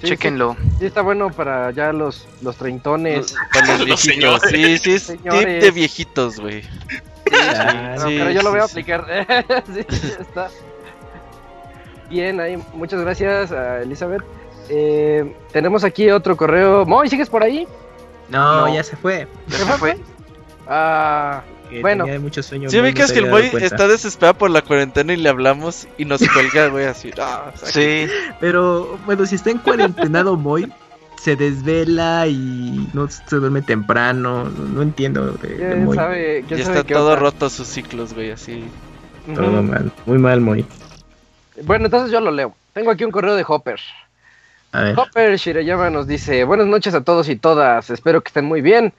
Sí, 0.01 0.07
Chequenlo. 0.07 0.55
Sí, 0.59 0.69
sí 0.79 0.85
está 0.87 1.01
bueno 1.01 1.29
para 1.29 1.69
ya 1.71 1.93
los, 1.93 2.27
los 2.41 2.55
treintones. 2.57 3.35
Para 3.53 3.77
los 3.77 3.87
Los 3.87 4.03
viejitos. 4.05 4.41
Sí, 4.49 4.77
sí, 4.79 4.93
es 4.93 5.03
Señores. 5.03 5.39
tip 5.41 5.61
de 5.61 5.71
viejitos, 5.71 6.39
güey. 6.39 6.63
Ah, 7.33 7.95
No, 7.97 8.07
Sí, 8.07 8.15
pero 8.17 8.31
yo 8.31 8.41
lo 8.41 8.49
voy 8.51 8.59
a 8.61 8.63
aplicar. 8.63 9.05
sí, 9.73 9.85
ya 9.89 10.21
está. 10.21 10.49
Bien, 12.09 12.39
ahí, 12.39 12.57
muchas 12.73 12.99
gracias 13.01 13.51
a 13.51 13.81
Elizabeth. 13.83 14.23
Eh, 14.69 15.35
tenemos 15.51 15.83
aquí 15.83 16.09
otro 16.09 16.35
correo. 16.35 16.85
Moy, 16.85 17.07
¿sigues 17.09 17.29
por 17.29 17.43
ahí? 17.43 17.67
No, 18.29 18.67
No. 18.67 18.73
ya 18.73 18.83
se 18.83 18.95
fue. 18.95 19.27
Ya 19.49 19.57
se 19.57 19.65
fue. 19.77 19.97
Ah, 20.67 21.41
Que 21.71 21.81
Bueno. 21.81 22.03
tenía 22.05 22.19
mucho 22.19 22.43
sueño. 22.43 22.69
Sí, 22.69 22.79
vi 22.81 22.93
que 22.93 23.01
es 23.03 23.11
que 23.13 23.19
el 23.19 23.29
boy 23.31 23.49
está 23.61 23.87
desesperado 23.87 24.37
por 24.37 24.49
la 24.51 24.61
cuarentena 24.61 25.13
y 25.13 25.17
le 25.17 25.29
hablamos 25.29 25.87
y 25.97 26.05
nos 26.05 26.21
cuelga, 26.27 26.67
güey, 26.67 26.85
así. 26.85 27.11
"Ah, 27.19 27.51
saca". 27.55 27.71
Sí. 27.71 28.07
Pero 28.39 28.99
bueno, 29.05 29.25
si 29.25 29.35
está 29.35 29.49
en 29.51 29.57
cuarentenado 29.59 30.35
Moy, 30.37 30.71
se 31.19 31.35
desvela 31.35 32.27
y 32.27 32.89
no 32.93 33.07
se 33.09 33.23
duerme 33.37 33.61
temprano. 33.61 34.43
No, 34.45 34.65
no 34.67 34.81
entiendo 34.81 35.31
de, 35.33 35.47
de 35.47 35.55
¿quién 35.55 35.85
Moy. 35.85 35.95
sabe? 35.95 36.43
Ya 36.49 36.57
sabe 36.63 36.79
está 36.79 36.83
todo 36.83 37.07
onda? 37.09 37.15
roto 37.19 37.49
sus 37.49 37.67
ciclos, 37.67 38.13
güey, 38.13 38.31
así. 38.31 38.65
Todo 39.33 39.63
mal, 39.63 39.91
muy 40.05 40.17
mal 40.17 40.41
Moy. 40.41 40.65
Bueno, 41.63 41.85
entonces 41.85 42.11
yo 42.11 42.19
lo 42.19 42.31
leo. 42.31 42.53
Tengo 42.73 42.91
aquí 42.91 43.03
un 43.05 43.11
correo 43.11 43.35
de 43.35 43.45
Hopper. 43.47 43.79
A 44.73 44.81
ver. 44.83 44.99
Hopper 44.99 45.35
Shirayama 45.37 45.89
nos 45.89 46.07
dice, 46.07 46.43
buenas 46.43 46.65
noches 46.67 46.93
a 46.93 47.01
todos 47.01 47.27
y 47.29 47.35
todas, 47.35 47.89
espero 47.89 48.21
que 48.21 48.29
estén 48.29 48.45
muy 48.45 48.61
bien. 48.61 48.93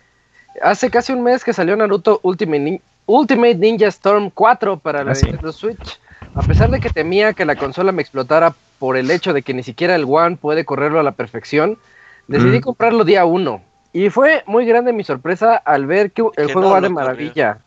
Hace 0.61 0.91
casi 0.91 1.13
un 1.13 1.23
mes 1.23 1.45
que 1.45 1.53
salió 1.53 1.77
Naruto 1.77 2.21
Ultimate, 2.23 2.61
Nin- 2.61 2.81
Ultimate 3.07 3.55
Ninja 3.57 3.87
Storm 3.89 4.31
4 4.31 4.79
para 4.79 5.03
la 5.05 5.13
Ah, 5.13 5.15
sí. 5.15 5.27
Nintendo 5.27 5.53
Switch. 5.53 5.99
A 6.35 6.43
pesar 6.43 6.71
de 6.71 6.81
que 6.81 6.91
temía 6.91 7.33
que 7.33 7.45
la 7.45 7.57
consola 7.57 7.93
me 7.93 8.03
explotara 8.03 8.55
por 8.79 8.97
el 8.97 9.11
hecho 9.11 9.33
de 9.33 9.43
que 9.43 9.55
ni 9.55 9.63
siquiera 9.63 9.95
el 9.95 10.05
One 10.09 10.37
puede 10.37 10.65
correrlo 10.65 10.99
a 11.01 11.03
la 11.03 11.13
perfección, 11.13 11.79
decidí 12.27 12.59
Mm. 12.59 12.63
comprarlo 12.63 13.05
día 13.05 13.25
1. 13.25 13.61
Y 13.93 14.09
fue 14.11 14.43
muy 14.47 14.65
grande 14.65 14.93
mi 14.93 15.05
sorpresa 15.05 15.57
al 15.57 15.87
ver 15.87 16.13
que 16.13 16.23
el 16.37 16.47
Que 16.47 16.53
juego 16.53 16.69
no 16.69 16.75
va 16.75 16.81
de 16.81 16.89
corrió. 16.89 16.95
maravilla. 16.95 17.59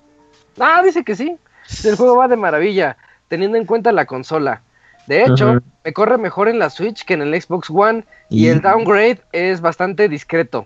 Ah, 0.59 0.81
dice 0.83 1.03
que 1.03 1.15
sí. 1.15 1.37
El 1.83 1.95
juego 1.95 2.15
va 2.17 2.27
de 2.27 2.35
maravilla, 2.35 2.97
teniendo 3.27 3.57
en 3.57 3.65
cuenta 3.65 3.91
la 3.91 4.05
consola. 4.05 4.61
De 5.07 5.23
hecho, 5.23 5.59
me 5.83 5.93
corre 5.93 6.17
mejor 6.17 6.47
en 6.47 6.57
la 6.57 6.71
Switch 6.71 7.05
que 7.05 7.13
en 7.13 7.21
el 7.21 7.39
Xbox 7.39 7.69
One 7.69 8.03
y 8.29 8.45
Y- 8.45 8.49
el 8.49 8.61
downgrade 8.61 9.21
es 9.31 9.61
bastante 9.61 10.09
discreto. 10.09 10.65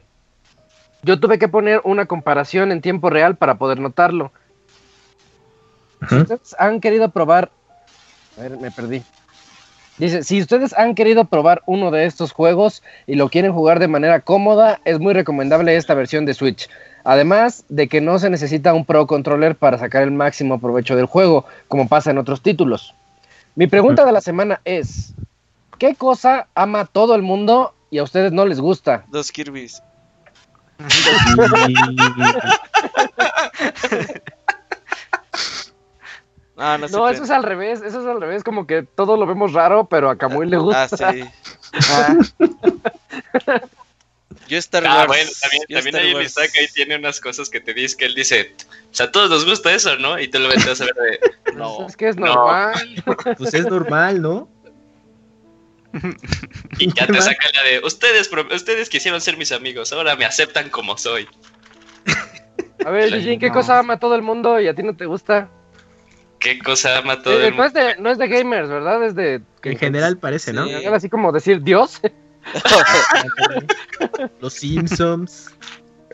Yo 1.03 1.19
tuve 1.19 1.39
que 1.39 1.47
poner 1.47 1.81
una 1.83 2.05
comparación 2.05 2.71
en 2.71 2.81
tiempo 2.81 3.09
real 3.09 3.35
para 3.35 3.55
poder 3.55 3.79
notarlo. 3.79 4.31
Si 6.07 6.15
ustedes 6.15 6.55
han 6.59 6.81
querido 6.81 7.09
probar... 7.09 7.51
A 8.37 8.41
ver, 8.41 8.57
me 8.57 8.71
perdí. 8.71 9.03
Dice, 9.97 10.23
si 10.23 10.41
ustedes 10.41 10.73
han 10.77 10.95
querido 10.95 11.25
probar 11.25 11.61
uno 11.65 11.91
de 11.91 12.05
estos 12.05 12.31
juegos 12.31 12.83
y 13.05 13.15
lo 13.15 13.29
quieren 13.29 13.51
jugar 13.51 13.79
de 13.79 13.89
manera 13.89 14.21
cómoda, 14.21 14.79
es 14.85 14.99
muy 14.99 15.13
recomendable 15.13 15.75
esta 15.75 15.93
versión 15.93 16.25
de 16.25 16.33
Switch. 16.33 16.69
Además 17.03 17.65
de 17.67 17.89
que 17.89 17.99
no 17.99 18.17
se 18.17 18.29
necesita 18.29 18.73
un 18.73 18.85
Pro 18.85 19.07
Controller 19.07 19.55
para 19.55 19.77
sacar 19.77 20.03
el 20.03 20.11
máximo 20.11 20.59
provecho 20.59 20.95
del 20.95 21.05
juego, 21.05 21.45
como 21.67 21.89
pasa 21.89 22.11
en 22.11 22.17
otros 22.17 22.41
títulos. 22.41 22.93
Mi 23.55 23.67
pregunta 23.67 24.05
de 24.05 24.13
la 24.13 24.21
semana 24.21 24.61
es, 24.63 25.13
¿qué 25.77 25.95
cosa 25.95 26.47
ama 26.55 26.85
todo 26.85 27.15
el 27.15 27.21
mundo 27.21 27.73
y 27.89 27.97
a 27.97 28.03
ustedes 28.03 28.31
no 28.31 28.45
les 28.45 28.61
gusta? 28.61 29.03
Dos 29.09 29.31
Kirby's. 29.31 29.81
Ah, 36.61 36.77
no, 36.77 36.89
No, 36.89 37.07
eso 37.07 37.23
es 37.23 37.29
al 37.29 37.43
revés, 37.43 37.81
eso 37.81 38.01
es 38.01 38.05
al 38.05 38.19
revés, 38.19 38.43
como 38.43 38.67
que 38.67 38.83
todos 38.83 39.17
lo 39.17 39.25
vemos 39.25 39.53
raro, 39.53 39.87
pero 39.87 40.09
a 40.09 40.17
Camuy 40.17 40.45
le 40.45 40.57
gusta. 40.57 40.83
Ah, 40.83 40.89
sí. 41.13 41.23
Yo 44.49 44.57
Star 44.57 44.83
Ah, 44.85 44.95
Wars. 44.97 45.07
bueno, 45.07 45.29
también, 45.41 45.63
también 45.69 45.95
el 45.95 46.15
Wars. 46.15 46.25
Isaac 46.31 46.51
ahí 46.59 46.67
tiene 46.73 46.97
unas 46.97 47.21
cosas 47.21 47.49
que 47.49 47.61
te 47.61 47.73
dice 47.73 47.95
que 47.95 48.03
él 48.05 48.13
dice, 48.15 48.53
o 48.91 48.93
sea, 48.93 49.05
a 49.05 49.11
todos 49.11 49.29
nos 49.29 49.45
gusta 49.45 49.71
eso, 49.73 49.95
¿no? 49.97 50.19
Y 50.19 50.27
tú 50.27 50.39
lo 50.39 50.49
ves 50.49 50.65
a 50.67 50.83
ver 50.85 50.93
de, 50.95 51.19
no. 51.55 51.87
Es 51.87 51.95
que 51.95 52.09
es 52.09 52.17
No. 52.17 52.25
normal. 52.25 53.03
Pues 53.37 53.53
es 53.53 53.65
normal, 53.69 54.21
¿no? 54.21 54.49
Y 56.77 56.93
ya 56.93 57.07
te 57.07 57.21
saca 57.21 57.47
la 57.55 57.63
de, 57.63 57.79
ustedes, 57.83 58.29
ustedes 58.53 58.89
quisieron 58.89 59.19
ser 59.21 59.37
mis 59.37 59.51
amigos, 59.51 59.91
ahora 59.91 60.15
me 60.15 60.25
aceptan 60.25 60.69
como 60.69 60.97
soy. 60.97 61.27
A 62.85 62.89
ver, 62.91 63.13
Eugene, 63.13 63.39
¿qué 63.39 63.47
No. 63.47 63.53
cosa 63.55 63.79
ama 63.79 63.99
todo 63.99 64.15
el 64.15 64.21
mundo 64.21 64.59
y 64.59 64.67
a 64.67 64.73
ti 64.75 64.83
no 64.83 64.95
te 64.95 65.05
gusta? 65.05 65.49
Qué 66.39 66.59
cosa 66.59 66.97
ama 66.99 67.21
todo 67.21 67.33
Eh, 67.41 67.47
el 67.47 67.55
no, 67.57 67.63
mundo. 67.63 67.65
es 67.65 67.73
de, 67.73 68.01
no 68.01 68.09
es 68.09 68.17
de 68.17 68.27
gamers, 68.29 68.69
¿verdad? 68.69 69.03
Es 69.03 69.15
de... 69.15 69.41
En 69.63 69.77
general 69.77 70.17
parece, 70.17 70.53
¿no? 70.53 70.65
Sí. 70.65 70.85
Así 70.85 71.09
como 71.09 71.31
decir 71.33 71.61
Dios. 71.61 71.99
Los 74.39 74.53
Simpsons. 74.53 75.49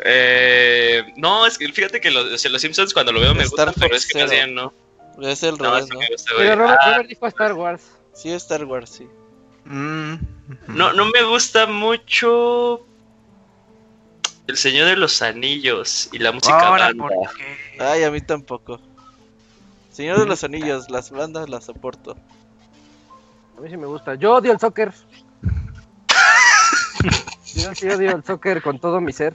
Eh, 0.04 1.04
no, 1.18 1.46
es 1.46 1.58
que 1.58 1.72
fíjate 1.72 2.02
que 2.02 2.12
los, 2.12 2.26
o 2.34 2.38
sea, 2.38 2.52
los 2.52 2.62
Simpsons 2.62 2.94
cuando 2.94 3.12
lo 3.12 3.20
veo 3.22 3.34
me 3.36 3.44
Star 3.44 3.68
gustan, 3.68 3.74
pero 3.80 3.96
es 3.96 4.06
que 4.08 4.20
más 4.22 4.32
bien 4.32 4.54
no. 4.56 4.74
Es 5.22 5.44
el 5.44 5.56
No, 5.58 5.72
revés, 5.72 5.88
¿no? 5.90 6.00
gusta. 6.12 6.32
Pero 6.38 6.56
Robert, 6.56 6.80
Ah, 6.82 6.92
Robert 6.92 7.10
dijo 7.10 7.28
Star 7.28 7.54
Wars. 7.54 7.84
Sí, 8.14 8.32
Star 8.34 8.66
Wars, 8.66 8.90
sí. 8.90 9.08
Mm. 9.66 10.14
no, 10.68 10.94
no 10.94 11.06
me 11.06 11.24
gusta 11.24 11.66
mucho 11.66 12.86
El 14.46 14.58
Señor 14.58 14.88
de 14.88 14.96
los 14.96 15.24
Anillos 15.24 16.08
y 16.12 16.20
la 16.20 16.32
música 16.32 16.60
Ahora, 16.60 16.86
banda. 16.88 17.04
¿por 17.04 17.12
qué? 17.36 17.58
Ay, 17.84 18.04
a 18.04 18.12
mí 18.12 18.22
tampoco. 18.22 18.80
Señor 19.92 20.20
de 20.20 20.26
los 20.28 20.44
Anillos, 20.44 20.90
las 20.92 21.10
bandas 21.10 21.50
las 21.50 21.64
soporto. 21.66 22.16
A 23.58 23.62
mí 23.62 23.70
sí 23.70 23.78
me 23.78 23.88
gusta. 23.88 24.14
Yo 24.16 24.36
odio 24.36 24.52
el 24.52 24.60
soccer. 24.60 24.94
Yo 27.56 27.74
sí 27.74 27.90
odio 27.90 28.16
el 28.16 28.24
soccer 28.24 28.62
con 28.62 28.80
todo 28.80 29.00
mi 29.02 29.14
ser. 29.14 29.34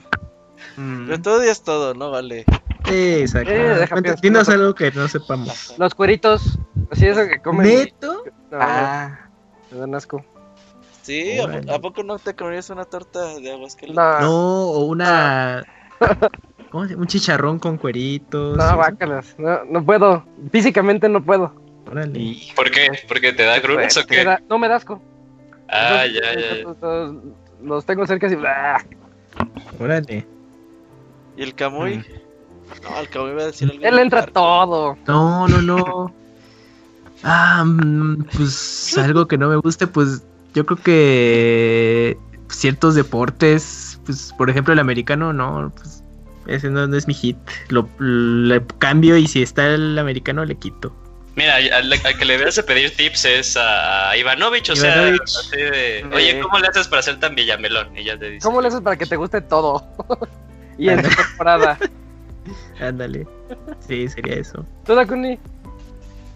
Mm. 0.77 1.07
Pero 1.07 1.21
todo 1.21 1.39
día 1.39 1.51
es 1.51 1.63
todo, 1.63 1.93
¿no? 1.93 2.11
Vale. 2.11 2.45
Sí, 2.85 3.21
exacto. 3.21 3.51
Eh. 3.51 4.15
Dinos 4.21 4.49
algo 4.49 4.75
que 4.75 4.91
no 4.91 5.07
sepamos. 5.07 5.73
Los 5.77 5.95
cueritos. 5.95 6.59
Así 6.91 7.07
eso 7.07 7.27
que 7.27 7.41
comen. 7.41 7.67
¿Neto? 7.67 8.23
No, 8.51 8.57
Ah, 8.59 9.29
me 9.71 9.77
dan 9.79 9.95
asco. 9.95 10.23
Sí, 11.01 11.39
¿a, 11.39 11.79
poco 11.79 12.03
no 12.03 12.19
te 12.19 12.35
comerías 12.35 12.69
una 12.69 12.85
torta 12.85 13.35
de 13.39 13.51
aguas 13.51 13.75
que 13.75 13.87
No, 13.87 13.93
no, 13.93 14.19
No, 14.21 14.63
o 14.69 14.85
una. 14.85 15.63
¿Cómo 16.71 16.83
se 16.85 16.91
llama? 16.91 17.01
Un 17.01 17.07
chicharrón 17.07 17.59
con 17.59 17.77
cueritos. 17.77 18.57
no, 18.57 18.77
bácalas. 18.77 19.35
No, 19.37 19.63
no 19.65 19.83
puedo. 19.83 20.23
Físicamente 20.51 21.09
no 21.09 21.23
puedo. 21.23 21.53
Órale. 21.89 22.19
y- 22.19 22.51
¿Por 22.55 22.69
qué? 22.71 22.87
¿Porque 23.07 23.33
te 23.33 23.43
da 23.43 23.59
gruras 23.59 23.97
o 23.97 24.01
Me 24.01 24.05
qué? 24.05 24.23
da- 24.23 24.41
no 24.47 24.59
me 24.59 24.67
da 24.67 24.75
asco. 24.75 25.01
Ah, 25.67 26.05
Entonces, 26.05 26.77
ya, 26.81 27.63
Los 27.63 27.85
tengo 27.85 28.05
cerca 28.05 28.27
así. 28.27 28.35
¡ah! 28.45 28.77
Órale. 29.79 30.25
¿Y 31.37 31.43
el 31.43 31.55
Camuy? 31.55 32.03
No, 32.83 32.99
el 32.99 33.09
Camuy 33.09 33.33
va 33.33 33.41
a 33.43 33.45
decir 33.47 33.69
algo. 33.71 33.83
Él 33.83 33.99
entra 33.99 34.25
todo. 34.27 34.97
No, 35.07 35.47
no, 35.47 35.61
no. 35.61 36.13
Ah, 37.23 37.63
mm, 37.65 38.25
pues 38.35 38.97
algo 38.97 39.27
que 39.27 39.37
no 39.37 39.49
me 39.49 39.57
guste, 39.57 39.87
pues 39.87 40.23
yo 40.53 40.65
creo 40.65 40.77
que 40.81 42.17
ciertos 42.49 42.95
deportes, 42.95 43.99
pues 44.05 44.33
por 44.37 44.49
ejemplo 44.49 44.73
el 44.73 44.79
americano, 44.79 45.31
no, 45.33 45.71
pues 45.75 46.03
ese 46.47 46.69
no, 46.69 46.87
no 46.87 46.97
es 46.97 47.07
mi 47.07 47.13
hit. 47.13 47.37
Lo 47.69 47.87
le 47.99 48.65
cambio 48.79 49.17
y 49.17 49.27
si 49.27 49.41
está 49.41 49.67
el 49.67 49.97
americano 49.97 50.43
le 50.45 50.55
quito. 50.55 50.95
Mira, 51.35 51.55
al, 51.55 51.93
al 51.93 52.17
que 52.17 52.25
le 52.25 52.37
debes 52.37 52.55
de 52.57 52.63
pedir 52.63 52.95
tips 52.95 53.25
es 53.25 53.57
a 53.57 54.15
Ivanovich, 54.17 54.69
o 54.69 54.73
Ivanovich. 54.73 55.27
sea, 55.27 55.39
así 55.39 55.57
de, 55.57 56.09
oye, 56.13 56.39
¿cómo 56.41 56.59
le 56.59 56.67
haces 56.67 56.89
para 56.89 57.01
ser 57.01 57.19
tan 57.21 57.35
villamelón? 57.35 57.97
Y 57.97 58.03
ya 58.03 58.17
te 58.17 58.31
dice. 58.31 58.45
¿Cómo 58.45 58.61
le 58.61 58.67
haces 58.67 58.81
para 58.81 58.97
que 58.97 59.05
te 59.05 59.15
guste 59.15 59.39
todo? 59.41 59.85
y 60.77 60.89
en 60.89 61.01
temporada. 61.01 61.77
Ándale. 62.81 63.27
Sí, 63.87 64.09
sería 64.09 64.35
eso. 64.35 64.65
¿Tú, 64.85 64.93
Dakuni? 64.95 65.39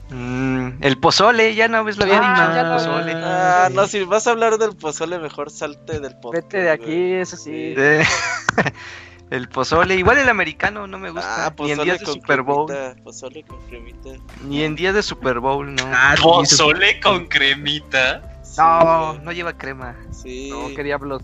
Mm, 0.10 0.84
el 0.84 0.98
pozole, 1.00 1.56
ya 1.56 1.68
no 1.68 1.84
ves 1.84 1.98
lo 1.98 2.04
había 2.04 2.20
Ah, 2.22 2.32
dicho. 2.32 2.54
ya 2.54 2.62
el 2.62 2.68
lo- 2.70 2.74
pozole. 2.76 3.14
Ah, 3.16 3.70
no, 3.74 3.88
si 3.88 4.04
vas 4.04 4.28
a 4.28 4.32
hablar 4.32 4.58
del 4.58 4.76
pozole, 4.76 5.18
mejor 5.20 5.50
salte 5.50 6.00
del 6.00 6.16
podcast. 6.18 6.44
Vete 6.46 6.58
de 6.62 6.78
güey. 6.78 6.90
aquí, 6.90 7.14
eso 7.14 7.38
sí. 7.38 7.74
Eh, 7.76 8.04
el 9.32 9.50
pozole, 9.50 9.96
igual 9.96 10.20
el 10.20 10.30
americano 10.30 10.86
no 10.86 11.00
me 11.00 11.10
gusta. 11.10 11.48
Ah, 11.48 11.54
ni 11.60 11.72
en 11.72 11.78
pozole 11.78 11.84
días 11.86 12.00
de 12.00 12.06
Super 12.06 12.42
Bowl. 12.44 12.68
cremita, 12.68 13.04
Pozole 13.04 13.44
con 13.44 13.60
cremita. 13.68 14.10
Ni 14.44 14.64
en 14.64 14.76
días 14.76 14.94
de 14.94 15.02
Super 15.02 15.40
Bowl, 15.40 15.74
no. 15.74 15.84
Ah, 15.88 16.14
sí, 16.16 16.22
Pozole 16.24 17.00
con 17.00 17.26
cremita. 17.28 18.22
No, 18.58 19.16
no 19.16 19.32
lleva 19.32 19.58
crema. 19.58 19.96
Sí. 20.12 20.50
No, 20.52 20.68
qué 20.76 20.84
diablos. 20.84 21.24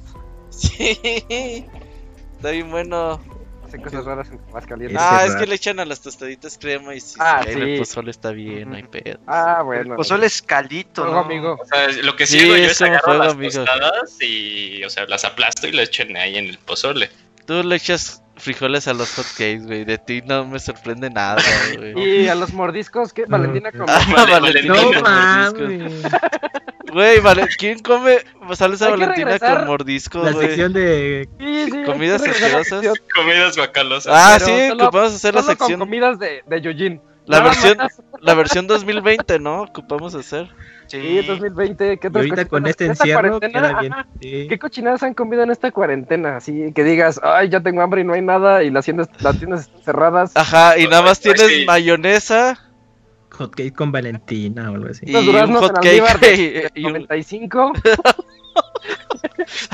Sí. 0.49 0.97
Está 2.35 2.49
bien 2.49 2.71
bueno. 2.71 3.21
Hacen 3.71 3.81
cosas 3.83 4.03
raras 4.03 4.27
en 4.29 4.39
Aguascalientes. 4.49 4.97
Ese 5.01 5.07
Ah, 5.09 5.25
es 5.25 5.35
que 5.37 5.47
le 5.47 5.55
echan 5.55 5.79
a 5.79 5.85
las 5.85 6.01
tostaditas 6.01 6.57
crema 6.57 6.93
y 6.93 6.99
si 6.99 7.15
Ah, 7.19 7.41
sí. 7.45 7.51
el 7.51 7.79
pozole 7.79 8.11
está 8.11 8.31
bien, 8.31 8.69
no 8.69 8.75
hay 8.75 8.83
pedo. 8.83 9.17
Ah, 9.27 9.59
El 9.59 9.65
bueno. 9.65 9.95
pozole 9.95 10.25
es 10.25 10.41
¿no? 11.05 11.19
amigo. 11.19 11.57
O 11.57 11.65
sea, 11.65 11.87
lo 12.03 12.13
que 12.17 12.27
sí, 12.27 12.37
Sí, 12.39 12.45
hago 12.47 12.57
yo 12.57 12.63
es 12.65 12.81
agarro 12.81 13.13
las 13.19 13.33
amigo. 13.33 13.51
tostadas 13.53 14.17
y, 14.21 14.83
o 14.83 14.89
sea, 14.89 15.05
las 15.05 15.23
aplasto 15.23 15.67
y 15.69 15.71
las 15.71 15.87
echen 15.87 16.17
ahí 16.17 16.35
en 16.37 16.47
el 16.47 16.57
pozole. 16.57 17.09
Tú 17.45 17.63
le 17.63 17.77
echas 17.77 18.21
frijoles 18.41 18.87
a 18.87 18.93
los 18.93 19.13
hotcakes, 19.15 19.63
güey. 19.65 19.85
De 19.85 19.97
ti 19.97 20.21
no 20.25 20.45
me 20.45 20.59
sorprende 20.59 21.09
nada, 21.09 21.41
güey. 21.77 22.23
Y 22.23 22.27
a 22.27 22.35
los 22.35 22.53
mordiscos, 22.53 23.13
¿qué? 23.13 23.25
Valentina 23.27 23.71
con... 23.71 23.89
Ah, 23.89 23.99
Vale, 24.15 24.31
Valentina 24.31 24.73
Valentina. 24.73 25.01
No 25.01 25.01
mames. 25.59 25.93
Güey, 26.91 27.19
vale, 27.21 27.47
¿quién 27.57 27.79
come 27.79 28.11
Hay 28.11 28.21
que 28.57 28.85
Valentina 28.89 29.39
con 29.39 29.67
mordiscos, 29.67 30.25
La 30.25 30.31
güey? 30.31 30.47
sección 30.47 30.73
de. 30.73 31.29
Sí, 31.39 31.65
sí, 31.71 31.83
Comidas 31.85 32.21
que 32.21 32.29
a 32.29 32.31
la 32.31 32.37
asquerosas. 32.37 32.67
sección, 32.67 32.95
Comidas 33.15 33.55
guacalosas. 33.55 34.13
Ah, 34.13 34.35
pero 34.39 34.45
sí, 34.57 34.67
solo- 34.69 34.83
ocupamos 34.87 35.13
hacer 35.13 35.33
la 35.35 35.41
solo 35.41 35.57
con 35.57 35.67
sección. 35.67 35.79
comidas 35.79 36.19
de, 36.19 36.43
de 36.45 36.61
Yujin. 36.61 37.01
La 37.27 37.39
versión, 37.39 37.77
más. 37.77 38.01
la 38.19 38.33
versión 38.33 38.67
2020, 38.67 39.39
¿no? 39.39 39.61
Ocupamos 39.61 40.15
hacer. 40.15 40.49
Sí, 40.91 41.21
2020. 41.25 41.97
¿Qué 41.99 42.07
Y 42.07 42.09
otras 42.09 42.25
ahorita 42.25 42.45
con 42.45 42.67
este 42.67 42.85
encierro 42.85 43.39
queda 43.39 43.79
bien. 43.79 43.93
Sí. 44.21 44.47
¿Qué 44.49 44.59
cochinadas 44.59 45.03
han 45.03 45.13
comido 45.13 45.43
en 45.43 45.51
esta 45.51 45.71
cuarentena? 45.71 46.37
Así 46.37 46.73
que 46.73 46.83
digas, 46.83 47.19
ay, 47.23 47.49
ya 47.49 47.61
tengo 47.61 47.81
hambre 47.81 48.01
y 48.01 48.03
no 48.03 48.13
hay 48.13 48.21
nada 48.21 48.63
y 48.63 48.69
las 48.69 48.85
tiendas, 48.85 49.09
las 49.21 49.37
tiendas 49.37 49.61
están 49.61 49.81
cerradas. 49.83 50.31
Ajá, 50.35 50.77
y 50.77 50.87
nada 50.87 51.01
más 51.03 51.19
tienes 51.19 51.47
sí. 51.47 51.65
mayonesa 51.65 52.59
Hotcake 53.29 53.73
con 53.73 53.91
Valentina 53.91 54.69
o 54.71 54.75
algo 54.75 54.89
así. 54.89 55.05
y 55.07 55.15
un 55.15 55.25
duraznos 55.25 55.61
en 55.63 55.67
hot 55.69 55.77
almíbar 55.77 56.19
cake 56.19 56.37
de 56.37 56.71
y 56.75 56.85
un... 56.85 56.93
95. 56.93 57.73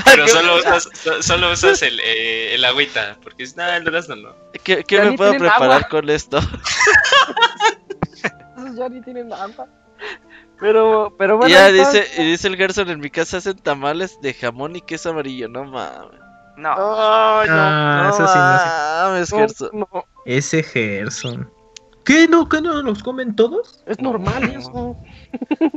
Pero 0.04 0.28
solo 0.28 0.56
usas, 0.58 0.88
so- 0.92 1.22
solo 1.22 1.52
usas 1.52 1.82
el, 1.82 1.98
eh, 2.00 2.54
el 2.54 2.64
agüita, 2.64 3.16
porque 3.22 3.42
es 3.42 3.56
nada, 3.56 3.76
el 3.76 3.84
durazno 3.84 4.16
no. 4.16 4.34
¿Qué, 4.64 4.84
qué 4.84 5.00
me 5.00 5.12
puedo 5.16 5.32
preparar 5.32 5.62
agua. 5.62 5.88
con 5.88 6.08
esto? 6.10 6.38
Esos 8.56 8.76
ya 8.76 8.88
ni 8.88 9.00
tienen 9.02 9.28
nada. 9.28 9.48
Pero, 10.60 11.14
pero 11.16 11.36
bueno. 11.36 11.54
ya 11.54 11.68
está. 11.68 11.90
dice, 11.92 12.20
y 12.20 12.24
dice 12.30 12.48
el 12.48 12.56
Gerson, 12.56 12.90
en 12.90 13.00
mi 13.00 13.10
casa 13.10 13.36
hacen 13.36 13.56
tamales 13.58 14.20
de 14.20 14.34
jamón 14.34 14.76
y 14.76 14.80
queso 14.80 15.10
amarillo, 15.10 15.48
no 15.48 15.64
mames. 15.64 16.18
No. 16.56 16.70
Ay, 16.70 17.48
no. 17.48 17.54
Ah, 17.56 18.10
eso 18.12 18.26
sí, 18.26 18.38
no 18.38 19.10
mames, 19.10 19.32
No, 19.32 19.38
Gerson. 19.38 19.70
no, 19.72 19.88
Ese 20.26 20.62
Gerson. 20.62 21.50
¿Qué 22.04 22.26
no? 22.26 22.48
¿Qué 22.48 22.60
no 22.60 22.82
los 22.82 23.02
comen 23.02 23.36
todos? 23.36 23.82
es 23.86 24.00
normal 24.00 24.42
eso. 24.44 24.96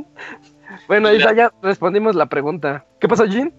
bueno, 0.88 1.08
ahí 1.08 1.18
está, 1.18 1.34
ya 1.34 1.52
respondimos 1.62 2.16
la 2.16 2.26
pregunta. 2.26 2.84
¿Qué 3.00 3.06
pasó, 3.06 3.26
Jin? 3.26 3.54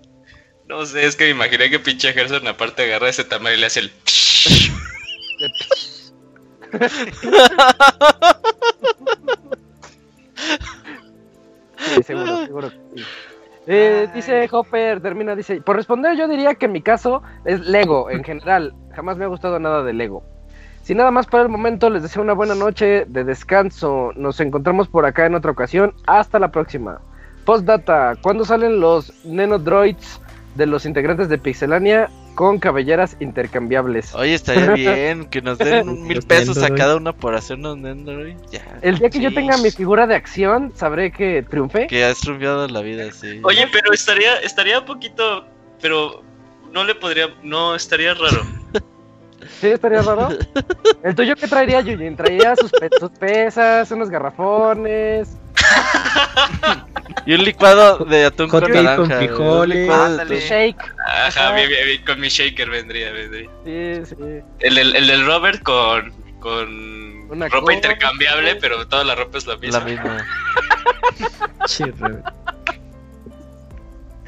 No 0.68 0.86
sé, 0.86 1.06
es 1.06 1.16
que 1.16 1.26
me 1.26 1.32
imaginé 1.32 1.70
que 1.70 1.80
pinche 1.80 2.12
Gerson 2.14 2.48
aparte 2.48 2.84
agarra 2.84 3.10
ese 3.10 3.24
tamal 3.24 3.54
y 3.54 3.58
le 3.58 3.68
hace 3.68 3.82
el... 3.82 3.92
Sí, 11.84 12.04
seguro, 12.04 12.46
seguro 12.46 12.70
que 12.70 12.78
sí. 12.96 13.06
Eh, 13.66 14.10
dice 14.14 14.48
Hopper, 14.52 15.00
termina, 15.02 15.36
dice, 15.36 15.62
por 15.62 15.78
responder 15.78 16.18
yo 16.18 16.28
diría 16.28 16.56
que 16.56 16.66
en 16.66 16.74
mi 16.74 16.82
caso 16.82 17.24
es 17.46 17.62
Lego 17.62 18.10
en 18.10 18.24
general, 18.24 18.74
jamás 18.94 19.18
me 19.18 19.24
ha 19.24 19.30
gustado 19.30 19.60
nada 19.60 19.84
de 19.84 19.94
Lego. 19.94 20.24
Sin 20.82 20.98
nada 20.98 21.12
más 21.12 21.28
por 21.28 21.40
el 21.40 21.48
momento, 21.48 21.90
les 21.90 22.04
deseo 22.04 22.22
una 22.22 22.34
buena 22.34 22.56
noche 22.56 23.06
de 23.08 23.24
descanso, 23.24 24.12
nos 24.18 24.42
encontramos 24.42 24.90
por 24.90 25.06
acá 25.06 25.26
en 25.26 25.36
otra 25.36 25.52
ocasión, 25.52 25.94
hasta 26.08 26.40
la 26.40 26.52
próxima. 26.52 27.00
Postdata, 27.46 28.18
¿cuándo 28.22 28.44
salen 28.44 28.82
los 28.82 29.14
Nenodroids 29.24 30.20
de 30.56 30.66
los 30.66 30.86
integrantes 30.86 31.30
de 31.30 31.38
Pixelania 31.38 32.10
con 32.36 32.60
cabelleras 32.60 33.16
intercambiables? 33.20 34.14
Oye, 34.16 34.34
estaría 34.34 34.72
bien 34.74 35.26
que 35.26 35.42
nos 35.42 35.58
den 35.58 35.90
un 35.90 36.08
mil 36.08 36.22
pesos 36.24 36.58
a 36.62 36.70
cada 36.74 36.96
uno 36.96 37.14
por 37.16 37.36
hacernos 37.36 37.78
Nendoroid. 37.78 38.38
Ya. 38.52 38.62
El 38.82 39.00
día 39.00 39.10
que 39.10 39.20
yo 39.20 39.34
tenga 39.34 39.58
mi 39.58 39.72
figura 39.72 40.08
de 40.08 40.16
acción, 40.16 40.72
sabré 40.76 41.12
que 41.12 41.44
triunfé. 41.44 41.88
Que 41.88 42.04
has 42.06 42.20
triunfado 42.20 42.68
la 42.68 42.82
vida, 42.82 43.12
sí. 43.12 43.40
Oye, 43.44 43.68
pero 43.72 43.94
estaría, 43.94 44.38
estaría 44.40 44.80
un 44.80 44.86
poquito... 44.86 45.46
Pero 45.82 46.24
no 46.72 46.84
le 46.84 46.96
podría... 46.96 47.28
No, 47.44 47.76
estaría 47.76 48.14
raro. 48.14 48.42
Sí, 49.60 49.68
estaría 49.68 50.02
raro. 50.02 50.30
¿El 51.04 51.16
tuyo 51.16 51.36
qué 51.36 51.48
traería, 51.50 51.82
Yujin? 51.82 52.16
Traía 52.16 52.56
sus, 52.56 52.72
pe- 52.72 52.90
sus 52.98 53.12
pesas, 53.12 53.92
unos 53.92 54.10
garrafones. 54.10 55.36
Y 57.26 57.34
un 57.36 57.44
licuado 57.46 58.00
de 58.06 58.26
atún 58.26 58.50
Hot 58.50 58.64
con 58.64 58.72
naranja. 58.74 58.96
con 58.98 59.10
frijoles. 59.12 59.90
Ándale. 59.90 60.40
Shake. 60.42 60.76
Ajá, 61.08 61.54
bien, 61.54 61.70
bien, 61.70 61.86
bien, 61.86 62.06
con 62.06 62.20
mi 62.20 62.28
shaker 62.28 62.70
vendría, 62.70 63.12
vendría. 63.14 63.50
Sí, 63.64 64.06
sí. 64.06 64.16
El 64.60 64.76
del, 64.76 64.94
el 64.96 65.08
del 65.08 65.26
Robert 65.26 65.64
con, 65.64 66.12
con 66.42 67.30
Una 67.32 67.48
ropa 67.48 67.74
intercambiable, 67.74 68.56
pero 68.58 68.86
toda 68.88 69.04
la 69.06 69.16
ropa 69.16 69.38
es 69.38 69.48
la 69.48 69.56
misma. 69.58 69.80
La 69.80 69.86
misma. 69.86 70.28
Che, 71.68 71.86
re- 71.86 72.24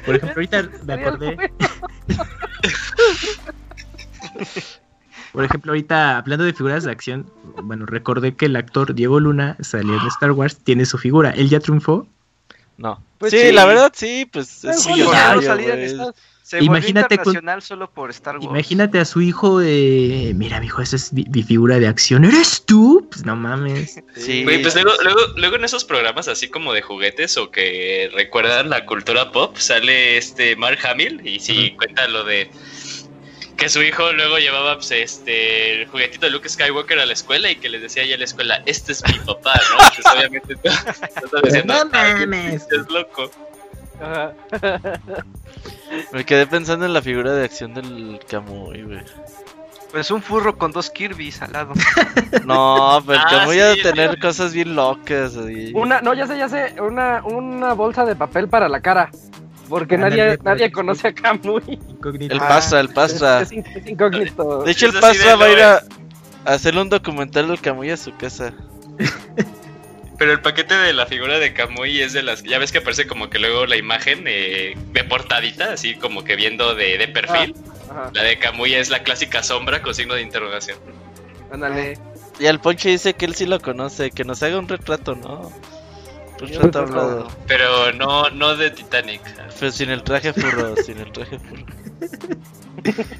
Por 0.06 0.16
ejemplo, 0.16 0.36
ahorita 0.36 0.62
me 0.84 0.94
acordé. 0.94 1.36
Por 5.36 5.44
ejemplo, 5.44 5.72
ahorita 5.72 6.16
hablando 6.16 6.46
de 6.46 6.54
figuras 6.54 6.84
de 6.84 6.90
acción, 6.90 7.30
bueno, 7.62 7.84
recordé 7.84 8.34
que 8.34 8.46
el 8.46 8.56
actor 8.56 8.94
Diego 8.94 9.20
Luna 9.20 9.58
salió 9.60 9.92
en 10.00 10.06
Star 10.06 10.32
Wars, 10.32 10.56
tiene 10.64 10.86
su 10.86 10.96
figura. 10.96 11.28
Él 11.32 11.50
ya 11.50 11.60
triunfó. 11.60 12.06
No. 12.78 13.02
Pues 13.18 13.32
sí, 13.32 13.38
sí. 13.40 13.52
la 13.52 13.66
verdad 13.66 13.92
sí, 13.94 14.26
pues 14.32 14.64
es 14.64 14.84
¿cuándo 14.84 15.04
millonario? 15.04 16.14
Se 16.42 16.62
Imagínate 16.62 17.16
volvió 17.16 17.24
con- 17.24 17.34
internacional 17.34 17.60
solo 17.62 17.90
por 17.90 18.08
Star 18.10 18.36
Wars. 18.36 18.46
Imagínate 18.46 18.98
a 18.98 19.04
su 19.04 19.20
hijo 19.20 19.58
de. 19.58 20.32
Mira, 20.36 20.58
mijo, 20.58 20.80
esa 20.80 20.96
es 20.96 21.12
mi, 21.12 21.24
mi 21.24 21.42
figura 21.42 21.78
de 21.80 21.86
acción. 21.88 22.24
¿Eres 22.24 22.62
tú? 22.64 23.06
Pues 23.10 23.26
no 23.26 23.36
mames. 23.36 24.00
Sí. 24.16 24.42
Güey, 24.44 24.62
pues 24.62 24.74
luego, 24.74 24.92
luego, 25.02 25.20
luego 25.36 25.56
en 25.56 25.64
esos 25.64 25.84
programas 25.84 26.28
así 26.28 26.48
como 26.48 26.72
de 26.72 26.80
juguetes 26.80 27.36
o 27.36 27.50
que 27.50 28.08
recuerdan 28.14 28.70
la 28.70 28.86
cultura 28.86 29.32
pop, 29.32 29.54
sale 29.58 30.16
este 30.16 30.56
Mark 30.56 30.78
Hamill 30.88 31.20
y 31.26 31.40
sí 31.40 31.72
cuenta 31.76 32.08
lo 32.08 32.24
de 32.24 32.48
que 33.56 33.68
su 33.68 33.82
hijo 33.82 34.12
luego 34.12 34.38
llevaba 34.38 34.74
pues, 34.76 34.90
este 34.90 35.82
el 35.82 35.88
juguetito 35.88 36.26
de 36.26 36.32
Luke 36.32 36.48
Skywalker 36.48 36.98
a 37.00 37.06
la 37.06 37.12
escuela 37.14 37.50
y 37.50 37.56
que 37.56 37.68
les 37.68 37.82
decía 37.82 38.04
ya 38.04 38.14
a 38.16 38.18
la 38.18 38.24
escuela, 38.24 38.62
este 38.66 38.92
es 38.92 39.02
mi 39.06 39.18
papá, 39.20 39.54
¿no? 39.70 39.76
Pues 39.94 40.06
obviamente 40.14 40.56
diciendo, 41.44 41.74
No 41.84 41.90
"Ay, 41.92 42.14
qué 42.18 42.26
mames". 42.26 42.64
pinches 42.64 42.90
loco. 42.90 43.30
Ajá. 44.00 44.32
Me 46.12 46.24
quedé 46.24 46.46
pensando 46.46 46.84
en 46.84 46.92
la 46.92 47.00
figura 47.02 47.32
de 47.32 47.44
acción 47.44 47.72
del 47.74 48.20
Kamui, 48.28 48.82
güey. 48.82 49.00
Pues 49.90 50.10
un 50.10 50.20
furro 50.20 50.58
con 50.58 50.72
dos 50.72 50.90
Kirby's 50.90 51.40
al 51.42 51.52
lado. 51.52 51.72
No, 52.44 53.02
pero 53.06 53.18
el 53.20 53.24
Ah, 53.24 53.30
Kamui 53.30 53.54
sí, 53.54 53.60
ha 53.60 53.66
de 53.68 53.74
sí. 53.76 53.82
tener 53.82 54.18
cosas 54.18 54.52
bien 54.52 54.74
locas. 54.74 55.36
así. 55.36 55.72
Una, 55.74 56.00
no, 56.02 56.12
ya 56.12 56.26
sé, 56.26 56.36
ya 56.36 56.48
sé. 56.48 56.74
Una, 56.80 57.22
una 57.24 57.72
bolsa 57.72 58.04
de 58.04 58.14
papel 58.16 58.48
para 58.48 58.68
la 58.68 58.80
cara. 58.80 59.10
Porque 59.68 59.94
Ándale, 59.96 60.16
nadie, 60.16 60.38
nadie 60.44 60.72
conoce 60.72 61.08
a 61.08 61.12
Kamui. 61.14 61.62
Incógnito. 61.88 62.34
El 62.34 62.40
Ah, 62.40 62.48
Pastra, 62.48 62.80
el 62.80 62.88
Pastra. 62.90 63.40
Es, 63.42 63.52
in- 63.52 63.64
es 63.74 63.86
incógnito. 63.86 64.62
De 64.62 64.70
hecho, 64.72 64.86
el 64.86 64.92
Pastra 65.00 65.36
va 65.36 65.44
a 65.46 65.52
ir 65.52 65.60
a, 65.60 65.82
hacerle 66.44 66.82
un 66.82 66.88
documental 66.88 67.48
del 67.48 67.60
Kamui 67.60 67.90
a 67.90 67.96
su 67.96 68.14
casa. 68.16 68.52
Pero 70.18 70.32
el 70.32 70.40
paquete 70.40 70.74
de 70.74 70.94
la 70.94 71.04
figura 71.04 71.38
de 71.38 71.52
Kamui 71.52 72.00
es 72.00 72.14
de 72.14 72.22
las. 72.22 72.42
Ya 72.42 72.58
ves 72.58 72.72
que 72.72 72.78
aparece 72.78 73.06
como 73.06 73.28
que 73.28 73.38
luego 73.38 73.66
la 73.66 73.76
imagen 73.76 74.24
eh, 74.26 74.74
de 74.92 75.04
portadita, 75.04 75.74
así 75.74 75.94
como 75.94 76.24
que 76.24 76.36
viendo 76.36 76.74
de, 76.74 76.96
de 76.96 77.08
perfil. 77.08 77.54
Ajá, 77.90 78.10
La 78.14 78.22
de 78.22 78.38
Kamui 78.38 78.74
es 78.74 78.88
la 78.88 79.02
clásica 79.02 79.42
sombra 79.42 79.82
con 79.82 79.94
signo 79.94 80.14
de 80.14 80.22
interrogación. 80.22 80.78
ándale. 81.52 81.98
Y 82.38 82.46
al 82.46 82.60
Ponche 82.60 82.88
dice 82.90 83.14
que 83.14 83.24
él 83.26 83.34
sí 83.34 83.46
lo 83.46 83.60
conoce, 83.60 84.10
que 84.10 84.24
nos 84.24 84.42
haga 84.42 84.58
un 84.58 84.68
retrato, 84.68 85.14
¿no? 85.14 85.50
Pero 87.46 87.92
no, 87.92 88.28
no 88.30 88.56
de 88.56 88.70
Titanic. 88.70 89.20
Pero 89.58 89.72
sin 89.72 89.90
el 89.90 90.02
traje 90.02 90.32
furro, 90.32 90.74
sin 90.84 90.98
el 90.98 91.12
traje 91.12 91.38
furro. 91.38 91.64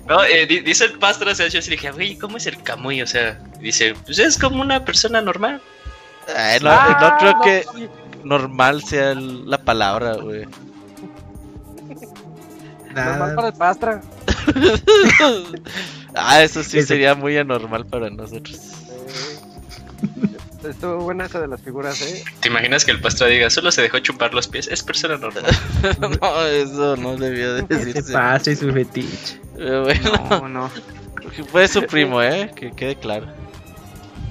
No, 0.06 0.22
eh, 0.22 0.46
di- 0.46 0.60
dice 0.60 0.84
el 0.84 0.92
pastor, 0.98 1.26
o 1.28 1.34
sea, 1.34 1.48
yo 1.48 1.60
sí 1.60 1.70
dije, 1.70 1.90
güey, 1.90 2.16
¿cómo 2.16 2.36
es 2.36 2.46
el 2.46 2.62
Kamui? 2.62 3.02
O 3.02 3.06
sea, 3.06 3.40
dice, 3.58 3.94
pues 4.04 4.18
es 4.20 4.38
como 4.38 4.60
una 4.62 4.84
persona 4.84 5.20
normal. 5.20 5.60
Ay, 6.36 6.60
no, 6.60 6.70
Ah, 6.70 6.96
no 7.00 7.16
creo 7.18 7.32
no, 7.32 7.40
que 7.42 7.88
normal 8.22 8.82
sea 8.84 9.10
el- 9.12 9.48
la 9.50 9.58
palabra, 9.58 10.14
güey. 10.16 10.44
Normal 12.94 13.34
para 13.34 13.48
el 13.48 13.54
pastra. 13.54 14.02
ah, 16.14 16.42
eso 16.42 16.62
sí 16.62 16.82
sería 16.82 17.14
muy 17.16 17.36
anormal 17.36 17.86
para 17.86 18.08
nosotros. 18.10 18.60
Estuvo 20.70 20.96
buena 20.98 21.26
esa 21.26 21.40
de 21.40 21.48
las 21.48 21.60
figuras, 21.62 22.00
¿eh? 22.02 22.24
¿Te 22.40 22.48
imaginas 22.48 22.84
que 22.84 22.90
el 22.92 23.00
pastor 23.00 23.28
diga, 23.28 23.48
solo 23.50 23.70
se 23.70 23.82
dejó 23.82 23.98
chupar 24.00 24.34
los 24.34 24.48
pies? 24.48 24.66
Es 24.68 24.82
persona 24.82 25.16
normal. 25.16 25.44
no, 26.20 26.42
eso 26.46 26.96
no 26.96 27.16
debía 27.16 27.52
de 27.52 27.60
¿Qué 27.66 27.74
te 27.76 27.84
decirse. 27.86 28.12
pasa 28.12 28.50
y 28.50 28.56
su 28.56 28.72
fetiche? 28.72 29.40
Pero 29.56 29.84
bueno, 29.84 30.12
No, 30.30 30.48
no. 30.48 30.70
fue 31.50 31.68
su 31.68 31.82
primo, 31.82 32.22
¿eh? 32.22 32.50
Que 32.54 32.72
quede 32.72 32.96
claro. 32.96 33.26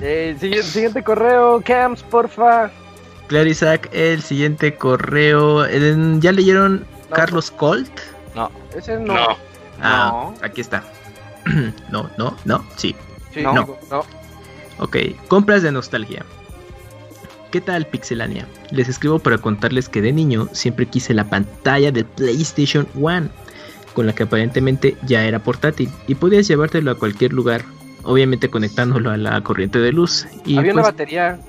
Eh, 0.02 0.36
siguiente, 0.40 0.68
siguiente 0.68 1.03
correo, 1.03 1.62
Camps, 1.66 2.03
porfa. 2.03 2.70
Claro, 3.28 3.49
Isaac, 3.49 3.90
el 3.94 4.22
siguiente 4.22 4.76
correo. 4.76 5.66
eh, 5.66 5.95
¿Ya 6.20 6.32
leyeron 6.32 6.86
No. 7.10 7.16
Carlos 7.16 7.49
Colt? 7.52 7.90
Ese 8.76 8.99
no. 8.99 9.14
No. 9.14 9.38
Ah, 9.82 10.10
No. 10.12 10.34
aquí 10.45 10.60
está. 10.62 10.84
no, 11.90 12.10
no, 12.18 12.36
no, 12.44 12.66
sí. 12.76 12.94
Sí, 13.34 13.41
No. 13.41 13.53
no. 13.53 14.06
Ok, 14.80 14.97
compras 15.27 15.64
de 15.64 15.72
nostalgia. 15.72 16.26
¿Qué 17.52 17.61
tal 17.61 17.85
Pixelania? 17.88 18.45
Les 18.72 18.89
escribo 18.89 19.19
para 19.19 19.38
contarles 19.38 19.88
que 19.88 20.02
de 20.02 20.11
niño 20.11 20.49
siempre 20.52 20.85
quise 20.88 21.14
la 21.14 21.23
pantalla 21.26 21.91
del 21.91 22.06
PlayStation 22.06 22.88
1, 22.95 23.30
con 23.93 24.06
la 24.06 24.14
que 24.14 24.23
aparentemente 24.23 24.97
ya 25.06 25.23
era 25.23 25.39
portátil 25.39 25.89
y 26.07 26.15
podías 26.15 26.47
llevártelo 26.47 26.91
a 26.91 26.95
cualquier 26.95 27.31
lugar, 27.31 27.64
obviamente 28.03 28.49
conectándolo 28.49 29.11
a 29.11 29.18
la 29.18 29.39
corriente 29.41 29.80
de 29.80 29.93
luz. 29.93 30.27
Y 30.45 30.57
había 30.57 30.73
una 30.73 30.81
pues- 30.81 30.93
batería. 30.93 31.39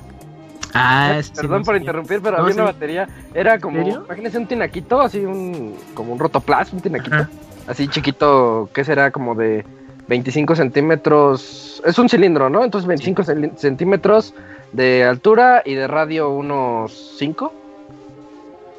Ah, 0.74 1.16
Eh, 1.18 1.22
sí, 1.22 1.32
Perdón 1.34 1.64
por 1.64 1.76
interrumpir, 1.76 2.20
pero 2.22 2.36
No, 2.36 2.42
había 2.42 2.54
sí. 2.54 2.60
una 2.60 2.70
batería. 2.70 3.08
Era 3.34 3.58
como, 3.58 3.88
imagínense 4.04 4.36
un 4.38 4.46
tinaquito, 4.46 5.00
así 5.00 5.20
un, 5.20 5.74
como 5.94 6.12
un 6.12 6.18
rotoplas, 6.18 6.72
un 6.72 6.80
tinaquito. 6.80 7.16
Ajá. 7.16 7.30
Así 7.66 7.88
chiquito, 7.88 8.68
que 8.74 8.84
será 8.84 9.10
como 9.10 9.34
de 9.34 9.64
25 10.08 10.54
centímetros. 10.56 11.82
Es 11.84 11.98
un 11.98 12.08
cilindro, 12.08 12.48
¿no? 12.50 12.64
Entonces 12.64 12.86
25 12.86 13.22
celi- 13.24 13.56
centímetros 13.56 14.34
de 14.72 15.04
altura 15.04 15.62
y 15.64 15.74
de 15.74 15.86
radio 15.88 16.30
unos 16.30 17.14
5. 17.18 17.52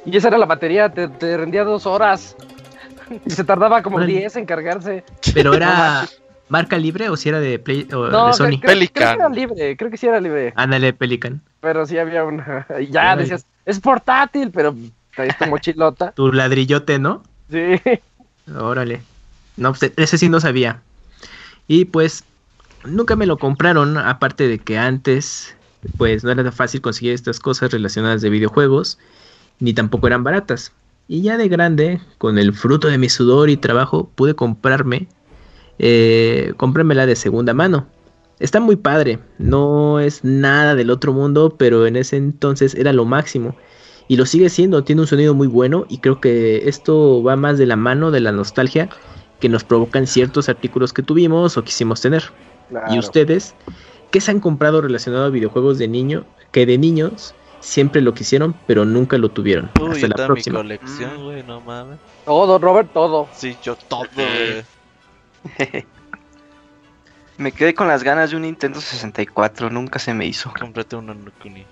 Y 0.06 0.16
esa 0.16 0.30
era 0.30 0.38
la 0.38 0.46
batería, 0.46 0.90
te, 0.90 1.08
te 1.10 1.38
rendía 1.38 1.64
dos 1.64 1.86
horas. 1.86 2.36
Y 3.26 3.30
se 3.30 3.46
tardaba 3.46 3.82
como 3.84 3.98
Órale. 3.98 4.12
10 4.20 4.36
en 4.36 4.46
cargarse. 4.46 5.04
Pero 5.34 5.54
era 5.54 6.06
marca 6.50 6.78
libre 6.78 7.10
o 7.10 7.16
si 7.16 7.30
era 7.30 7.40
de 7.40 7.58
Play 7.58 7.88
o 7.94 8.08
No, 8.08 8.28
de 8.28 8.32
creo, 8.32 8.34
Sony. 8.34 8.46
creo- 8.48 8.60
creo 8.60 8.62
que 8.62 8.68
Pelican. 8.68 9.16
era 9.16 9.30
libre, 9.30 9.78
creo 9.78 9.92
que 9.92 9.98
sí 9.98 10.08
era 10.08 10.20
libre. 10.20 10.52
Ándale, 10.58 10.92
Pelican. 10.92 11.42
Pero 11.62 11.86
sí 11.86 11.98
había 11.98 12.26
una. 12.26 12.66
y 12.82 12.88
Ya 12.88 13.16
decías, 13.16 13.46
es 13.66 13.80
portátil, 13.80 14.52
pero 14.52 14.76
traes 15.16 15.38
tu 15.38 15.46
mochilota. 15.46 16.12
Tu 16.12 16.32
ladrillote, 16.34 17.00
¿no? 17.00 17.24
Sí. 17.50 17.80
Órale. 18.60 19.02
No, 19.56 19.74
pues 19.74 19.92
ese 19.96 20.18
sí 20.18 20.28
no 20.30 20.40
sabía. 20.42 20.82
Y 21.68 21.86
pues 21.86 22.24
nunca 22.86 23.16
me 23.16 23.26
lo 23.26 23.38
compraron, 23.38 23.98
aparte 23.98 24.48
de 24.48 24.60
que 24.60 24.78
antes 24.78 25.56
pues 25.98 26.24
no 26.24 26.32
era 26.32 26.44
tan 26.44 26.54
fácil 26.54 26.82
conseguir 26.82 27.14
estas 27.14 27.40
cosas 27.40 27.72
relacionadas 27.72 28.22
de 28.22 28.30
videojuegos, 28.30 28.98
ni 29.60 29.74
tampoco 29.74 30.08
eran 30.08 30.24
baratas. 30.24 30.74
Y 31.08 31.22
ya 31.22 31.38
de 31.38 31.48
grande, 31.48 32.02
con 32.18 32.38
el 32.38 32.54
fruto 32.54 32.90
de 32.90 32.98
mi 32.98 33.10
sudor 33.10 33.50
y 33.50 33.58
trabajo, 33.58 34.10
pude 34.16 34.34
comprarme, 34.34 35.08
eh, 35.80 36.54
comprármela 36.58 37.06
de 37.06 37.16
segunda 37.16 37.54
mano. 37.54 37.88
Está 38.40 38.60
muy 38.60 38.76
padre, 38.76 39.20
no 39.40 40.00
es 40.00 40.24
nada 40.24 40.76
del 40.76 40.90
otro 40.92 41.14
mundo, 41.14 41.56
pero 41.58 41.88
en 41.88 41.96
ese 41.96 42.18
entonces 42.18 42.76
era 42.76 42.94
lo 42.94 43.06
máximo. 43.06 43.56
Y 44.10 44.18
lo 44.18 44.26
sigue 44.26 44.50
siendo, 44.50 44.84
tiene 44.84 45.02
un 45.02 45.08
sonido 45.08 45.34
muy 45.34 45.48
bueno 45.48 45.86
y 45.90 46.00
creo 46.00 46.22
que 46.22 46.70
esto 46.70 47.24
va 47.24 47.36
más 47.36 47.58
de 47.58 47.66
la 47.66 47.76
mano 47.76 48.12
de 48.12 48.22
la 48.22 48.32
nostalgia 48.32 48.90
que 49.40 49.50
nos 49.50 49.64
provocan 49.64 50.08
ciertos 50.08 50.50
artículos 50.50 50.94
que 50.94 51.04
tuvimos 51.04 51.58
o 51.58 51.64
quisimos 51.64 52.02
tener. 52.02 52.24
Claro. 52.70 52.94
¿Y 52.94 53.00
ustedes 53.00 53.56
qué 54.12 54.22
se 54.22 54.32
han 54.32 54.40
comprado 54.40 54.82
relacionado 54.82 55.26
a 55.26 55.30
videojuegos 55.30 55.78
de 55.78 55.88
niño 55.88 56.26
que 56.52 56.66
de 56.66 56.78
niños 56.78 57.34
siempre 57.60 58.02
lo 58.02 58.14
quisieron 58.14 58.56
pero 58.66 58.86
nunca 58.86 59.18
lo 59.18 59.30
tuvieron? 59.30 59.70
Uy, 59.80 59.92
Hasta 59.92 60.08
la 60.08 60.16
mi 60.18 60.26
próxima. 60.26 60.60
colección, 60.60 61.24
güey, 61.24 61.44
no 61.44 61.62
mames. 61.62 62.00
Todo, 62.26 62.58
Robert, 62.60 62.92
todo. 62.94 63.28
Sí, 63.34 63.56
yo 63.64 63.76
todo, 63.76 64.08
güey. 64.16 64.66
Me 67.38 67.52
quedé 67.52 67.76
con 67.76 67.88
las 67.88 68.04
ganas 68.04 68.32
de 68.32 68.36
un 68.36 68.42
Nintendo 68.42 68.82
64, 68.82 69.70
nunca 69.70 70.00
se 70.00 70.14
me 70.14 70.26
hizo. 70.26 70.52
Cómprate 70.60 70.96
uno 70.96 71.14
no 71.14 71.32
Kuni. 71.40 71.66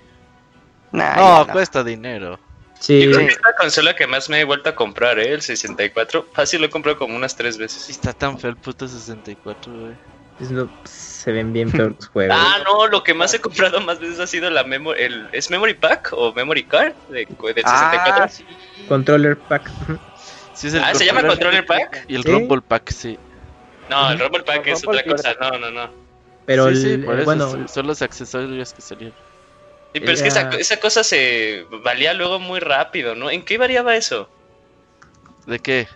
Nah, 0.91 1.15
no. 1.43 1.51
cuesta 1.51 1.83
dinero. 1.83 2.39
Sí, 2.79 3.03
Yo 3.05 3.11
creo 3.11 3.27
que 3.27 3.33
es 3.33 3.39
la 3.41 3.53
consola 3.55 3.95
que 3.95 4.05
más 4.05 4.29
me 4.29 4.41
he 4.41 4.43
vuelto 4.43 4.69
a 4.69 4.75
comprar, 4.75 5.17
¿eh? 5.19 5.33
El 5.33 5.41
64. 5.41 6.27
Fácil 6.33 6.61
lo 6.61 6.67
he 6.67 6.69
comprado 6.69 6.97
como 6.97 7.15
unas 7.15 7.35
tres 7.35 7.55
Y 7.55 7.59
veces. 7.59 7.89
está 7.89 8.13
tan 8.13 8.37
feo 8.37 8.49
el 8.51 8.57
puto 8.57 8.87
64, 8.87 9.73
güey. 9.73 9.93
no- 10.51 10.69
se 10.83 11.31
ven 11.31 11.53
bien 11.53 11.69
feos 11.71 11.93
los 11.95 12.07
juegos. 12.09 12.37
Ah, 12.39 12.57
no, 12.65 12.87
lo 12.87 13.01
que 13.03 13.13
más 13.13 13.33
he 13.33 13.39
comprado 13.39 13.79
más 13.81 13.99
veces 13.99 14.19
ha 14.19 14.27
sido 14.27 14.49
la 14.49 14.63
memory. 14.65 15.01
El, 15.01 15.27
¿Es 15.31 15.49
Memory 15.49 15.75
Pack 15.75 16.09
o 16.11 16.33
Memory 16.33 16.63
Card 16.65 16.93
de, 17.09 17.25
del 17.25 17.63
64? 17.65 18.23
Ah, 18.23 18.27
sí. 18.27 18.45
Controller 18.87 19.37
pack. 19.39 19.71
Sí, 20.53 20.67
es 20.67 20.73
el 20.75 20.83
Ah, 20.83 20.93
¿se 20.93 21.05
llama 21.05 21.25
Controller 21.25 21.65
Pack? 21.65 22.05
Y 22.07 22.15
el 22.15 22.23
Sí. 22.23 22.31
Rumble 22.31 22.61
Pack, 22.61 22.89
sí. 22.91 23.17
No, 23.89 24.11
el 24.11 24.19
Rumble 24.19 24.43
Pack 24.43 24.67
El 24.67 24.73
es 24.73 24.83
Rumble 24.83 25.01
otra 25.01 25.33
cosa. 25.33 25.35
No, 25.51 25.57
no, 25.59 25.71
no. 25.71 25.89
Pero 26.45 26.69
sí, 26.69 26.75
sí, 26.81 26.91
el- 26.93 27.05
por 27.05 27.15
eso 27.15 27.25
bueno, 27.25 27.49
son- 27.49 27.67
son 27.67 27.87
los 27.87 28.01
accesorios 28.01 28.73
que 28.73 28.81
salieron. 28.81 29.15
Sí, 29.95 30.01
pero 30.01 30.11
es 30.11 30.21
que 30.21 30.59
esa, 30.59 30.79
cosa 30.81 31.05
se 31.05 31.65
valía 31.83 32.13
luego 32.13 32.37
muy 32.37 32.59
rápido, 32.59 33.15
¿no? 33.15 33.29
¿En 33.31 33.45
qué 33.45 33.57
variaba 33.57 33.95
eso? 33.95 34.29
¿De 35.45 35.57
qué? 35.59 35.87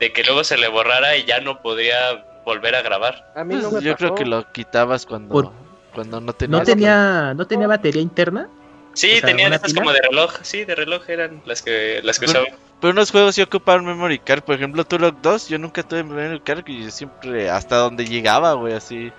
De 0.00 0.12
que 0.12 0.24
luego 0.24 0.42
se 0.42 0.56
le 0.58 0.66
borrara 0.66 1.16
y 1.16 1.24
ya 1.24 1.40
no 1.40 1.62
podía 1.62 2.24
volver 2.44 2.74
a 2.74 2.82
grabar. 2.82 3.32
A 3.36 3.44
mí 3.44 3.54
Pues 3.54 3.62
no 3.62 3.70
me 3.70 3.80
yo 3.80 3.92
pasó. 3.92 3.96
creo 3.96 4.14
que 4.16 4.24
lo 4.24 4.50
quitabas 4.50 5.06
cuando, 5.06 5.32
Por- 5.32 5.52
cuando 5.94 6.20
no 6.20 6.32
tenía. 6.32 6.58
no 6.58 6.64
tenía, 6.64 7.34
no 7.36 7.46
tenía 7.46 7.68
batería 7.68 8.02
interna. 8.02 8.48
Sí, 8.94 9.12
O 9.12 9.18
sea, 9.20 9.26
tenían 9.28 9.48
¿una 9.50 9.56
estas 9.56 9.72
como 9.72 9.92
de 9.92 10.00
reloj. 10.00 10.32
Sí, 10.42 10.64
de 10.64 10.74
reloj 10.74 11.08
eran 11.08 11.42
las 11.44 11.62
que, 11.62 12.00
las 12.02 12.18
que 12.18 12.24
usaban. 12.24 12.48
Pero 12.80 12.90
unos 12.90 13.12
juegos 13.12 13.36
sí 13.36 13.42
ocupaban 13.42 13.84
Memory 13.84 14.18
Card. 14.18 14.42
Por 14.42 14.56
ejemplo, 14.56 14.84
Turok 14.84 15.20
2, 15.22 15.46
yo 15.48 15.58
nunca 15.58 15.84
tuve 15.84 16.02
Memory 16.02 16.40
Card 16.40 16.64
y 16.66 16.82
yo 16.86 16.90
siempre, 16.90 17.50
hasta 17.50 17.76
donde 17.76 18.04
llegaba, 18.04 18.54
güey, 18.54 18.74
así. 18.74 19.12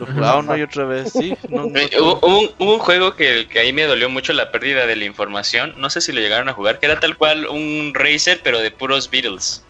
Lo 0.00 0.06
jugaba 0.06 0.38
una 0.38 0.56
y 0.58 0.62
otra 0.62 0.84
vez, 0.84 1.12
sí. 1.12 1.36
No, 1.48 1.64
no- 1.66 1.70
hubo, 2.00 2.18
hubo 2.26 2.38
un, 2.40 2.50
hubo 2.58 2.74
un 2.74 2.78
juego 2.80 3.14
que, 3.14 3.46
que 3.48 3.58
ahí 3.60 3.72
me 3.72 3.84
dolió 3.84 4.08
mucho 4.08 4.32
la 4.32 4.50
pérdida 4.50 4.86
de 4.86 4.96
la 4.96 5.04
información. 5.04 5.74
No 5.76 5.90
sé 5.90 6.00
si 6.00 6.10
lo 6.12 6.20
llegaron 6.20 6.48
a 6.48 6.52
jugar, 6.54 6.78
que 6.80 6.86
era 6.86 6.98
tal 6.98 7.16
cual 7.16 7.46
un 7.46 7.92
Racer, 7.94 8.40
pero 8.42 8.60
de 8.60 8.70
puros 8.70 9.10
Beatles. 9.10 9.62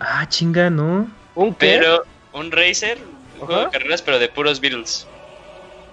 Ah, 0.00 0.26
chinga, 0.28 0.70
¿no? 0.70 1.08
¿Un 1.34 1.54
qué? 1.54 1.78
Pero 1.78 2.04
un 2.32 2.50
Racer, 2.50 2.98
un 3.40 3.46
juego 3.46 3.62
de 3.64 3.70
carreras, 3.70 4.02
pero 4.02 4.18
de 4.18 4.28
puros 4.28 4.60
Beatles. 4.60 5.06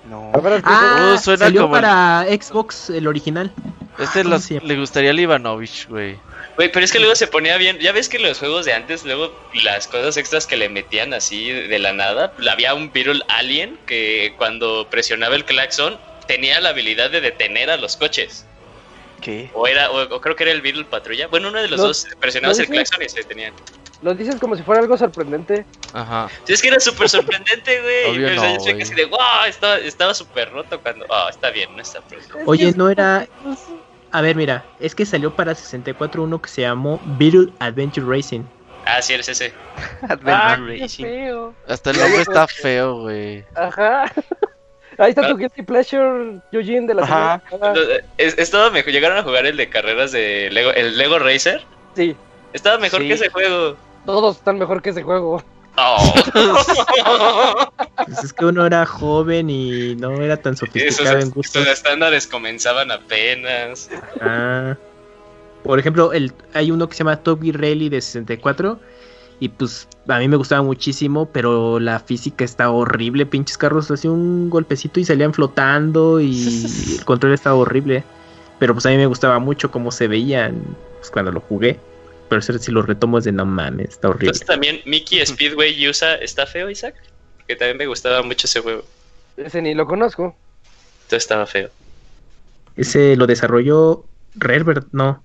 No. 0.10 0.32
A 0.34 0.62
Ah, 0.64 1.14
Uh, 1.16 1.18
suena 1.20 1.46
salió 1.46 1.62
como 1.64 1.76
el- 1.76 1.82
para 1.82 2.26
Xbox 2.26 2.90
el 2.90 3.08
original. 3.08 3.52
Este 4.00 4.24
¿cómo 4.24 4.36
los- 4.36 4.44
se 4.44 4.56
llama? 4.56 4.68
le 4.68 4.80
gustaría 4.80 5.10
al 5.12 5.20
Ivanovich, 5.20 5.88
güey. 5.88 6.18
Güey, 6.62 6.72
pero 6.72 6.86
es 6.86 6.92
que 6.92 7.00
luego 7.00 7.16
se 7.16 7.26
ponía 7.26 7.58
bien. 7.58 7.80
Ya 7.80 7.92
ves 7.92 8.08
que 8.08 8.20
los 8.20 8.38
juegos 8.38 8.66
de 8.68 8.74
antes, 8.74 9.04
luego 9.04 9.34
las 9.64 9.88
cosas 9.88 10.16
extras 10.16 10.46
que 10.46 10.58
le 10.58 10.70
metían 10.70 11.12
así 11.12 11.50
de 11.50 11.80
la 11.80 11.92
nada. 11.92 12.36
Había 12.48 12.76
un 12.76 12.94
Beetle 12.94 13.24
Alien 13.30 13.80
que 13.88 14.36
cuando 14.38 14.88
presionaba 14.92 15.34
el 15.34 15.44
claxon 15.44 15.98
tenía 16.28 16.62
la 16.62 16.70
habilidad 16.70 17.10
de 17.10 17.20
detener 17.20 17.72
a 17.72 17.78
los 17.78 17.98
coches. 17.98 18.46
¿Qué? 19.22 19.50
O 19.56 19.66
era, 19.66 19.90
o, 19.90 20.04
o 20.04 20.22
creo 20.22 20.36
que 20.36 20.44
era 20.44 20.52
el 20.52 20.62
Beetle 20.62 20.86
Patrulla. 20.86 21.26
Bueno, 21.30 21.50
uno 21.50 21.60
de 21.60 21.68
los 21.68 21.80
Lo- 21.80 21.88
dos 21.88 22.06
presionabas 22.20 22.60
lo 22.60 22.64
el 22.66 22.70
claxon 22.70 23.02
y 23.02 23.10
se 23.10 23.22
detenían. 23.22 23.54
Lo 24.04 24.14
dices 24.14 24.36
como 24.36 24.56
si 24.56 24.62
fuera 24.62 24.82
algo 24.82 24.96
sorprendente. 24.98 25.66
Ajá. 25.94 26.30
Sí, 26.44 26.54
es 26.54 26.62
que 26.62 26.68
era 26.68 26.80
súper 26.80 27.10
sorprendente, 27.10 27.82
güey. 27.82 28.06
Obvio 28.06 28.34
Y, 28.36 28.38
o 28.38 28.40
sea, 28.40 28.54
no, 28.54 28.58
yo 28.58 28.72
güey. 28.74 28.82
así 28.84 28.94
de, 28.94 29.06
wow, 29.06 29.20
estaba 29.48 29.80
estaba 29.80 30.14
súper 30.14 30.52
roto 30.52 30.80
cuando. 30.80 31.08
Ah, 31.10 31.26
está 31.32 31.50
bien, 31.50 31.76
no 31.76 31.82
está. 31.82 32.04
Oye, 32.46 32.72
no 32.76 32.88
era. 32.88 33.28
A 34.12 34.22
ver, 34.22 34.36
mira, 34.36 34.66
es 34.80 34.94
que 34.96 35.06
salió 35.06 35.36
para 35.36 35.56
64 35.56 36.24
uno 36.24 36.42
que 36.42 36.50
se 36.50 36.62
llamó 36.62 37.00
Beetle 37.18 37.54
Adventure 37.60 38.06
Racing. 38.06 38.42
Ah, 38.86 39.02
sí, 39.02 39.14
eres 39.14 39.30
ese. 39.30 39.54
Adventure 40.02 40.32
Ah, 40.34 40.58
qué 40.68 40.82
Racing. 40.82 41.04
feo. 41.04 41.54
Hasta 41.68 41.92
el 41.92 41.98
nombre 42.00 42.22
está 42.22 42.48
feo, 42.48 43.02
güey. 43.02 43.46
Ajá. 43.56 44.12
Ahí 44.98 45.10
está 45.12 45.26
Ah. 45.26 45.30
tu 45.30 45.38
guilty 45.38 45.62
pleasure, 45.64 46.40
Eugene, 46.52 46.88
de 46.88 46.94
la 46.96 47.04
Ajá. 47.04 47.42
semana. 47.50 47.68
Entonces, 47.74 48.04
es- 48.18 48.38
Estaba 48.38 48.70
mejor. 48.70 48.92
Llegaron 48.92 49.18
a 49.18 49.24
jugar 49.24 49.46
el 49.46 49.56
de 49.56 49.70
carreras 49.70 50.12
de 50.12 50.50
Lego, 50.52 50.72
el 50.72 50.98
Lego 50.98 51.18
Racer. 51.20 51.62
Sí, 51.96 52.16
Estaba 52.54 52.78
mejor 52.80 53.02
Sí. 53.02 53.08
que 53.08 53.14
ese 53.14 53.30
juego. 53.30 53.78
todos 54.06 54.38
están 54.38 54.58
mejor 54.60 54.82
que 54.82 54.90
ese 54.90 55.04
juego. 55.04 55.42
Oh. 55.78 56.14
Pues 58.04 58.24
es 58.24 58.34
que 58.34 58.46
uno 58.46 58.66
era 58.66 58.86
joven 58.86 59.50
y 59.50 59.96
no 59.96 60.22
era 60.22 60.36
tan 60.36 60.54
esos, 60.54 60.68
sofisticado 60.68 61.20
en 61.20 61.30
gustos. 61.30 61.62
esos 61.62 61.74
estándares 61.74 62.26
comenzaban 62.26 62.92
apenas. 62.92 63.90
Ah. 64.20 64.76
Por 65.64 65.80
ejemplo, 65.80 66.12
el, 66.12 66.34
hay 66.54 66.72
uno 66.72 66.90
que 66.90 66.96
se 66.96 67.04
llama 67.04 67.22
Gear 67.24 67.62
Rally 67.62 67.90
de 67.90 68.02
64. 68.02 68.80
Y 69.40 69.50
pues 69.50 69.88
a 70.08 70.20
mí 70.20 70.28
me 70.28 70.36
gustaba 70.36 70.62
muchísimo, 70.62 71.28
pero 71.28 71.80
la 71.80 72.00
física 72.00 72.44
está 72.44 72.70
horrible. 72.70 73.26
Pinches 73.26 73.58
carros 73.58 73.90
hacían 73.90 74.14
un 74.14 74.50
golpecito 74.50 75.00
y 75.00 75.06
salían 75.06 75.34
flotando 75.34 76.20
y 76.20 76.66
el 76.98 77.06
control 77.06 77.34
estaba 77.34 77.56
horrible. 77.56 78.04
Pero 78.60 78.74
pues 78.74 78.86
a 78.86 78.90
mí 78.90 78.98
me 78.98 79.08
gustaba 79.08 79.40
mucho 79.40 79.72
cómo 79.72 79.92
se 79.92 80.08
veían 80.08 80.62
pues, 81.00 81.10
cuando 81.10 81.32
lo 81.32 81.40
jugué. 81.42 81.80
Pero 82.32 82.40
eso 82.40 82.58
si 82.60 82.72
lo 82.72 82.82
retomo 82.82 83.18
es 83.18 83.26
de 83.26 83.34
no 83.34 83.46
mames, 83.46 83.90
está 83.90 84.08
horrible. 84.08 84.28
Entonces 84.28 84.48
también 84.48 84.80
Mickey 84.86 85.20
Speedway 85.26 85.86
USA 85.86 86.16
está 86.16 86.48
feo, 86.48 86.70
Isaac. 86.70 86.96
Que 87.46 87.58
también 87.58 87.76
me 87.76 87.88
gustaba 87.88 88.24
mucho 88.24 88.48
ese 88.48 88.62
juego. 88.62 88.86
Ese 89.36 89.62
ni 89.62 89.74
lo 89.74 89.86
conozco. 89.86 90.34
Entonces 91.02 91.24
estaba 91.24 91.46
feo. 91.46 91.70
Ese 92.78 93.18
lo 93.18 93.28
desarrolló 93.28 94.06
Rare, 94.36 94.64
¿verdad? 94.64 94.88
No. 94.94 95.22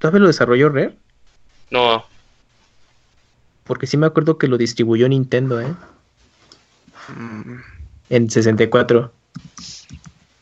¿Todavía 0.00 0.22
lo 0.22 0.26
desarrolló 0.26 0.70
Rare? 0.70 0.96
No, 1.70 2.04
Porque 3.62 3.86
sí 3.86 3.96
me 3.96 4.06
acuerdo 4.06 4.36
que 4.36 4.48
lo 4.48 4.58
distribuyó 4.58 5.08
Nintendo, 5.08 5.60
¿eh? 5.60 5.72
Mm, 7.16 7.60
En 8.10 8.28
64. 8.28 9.12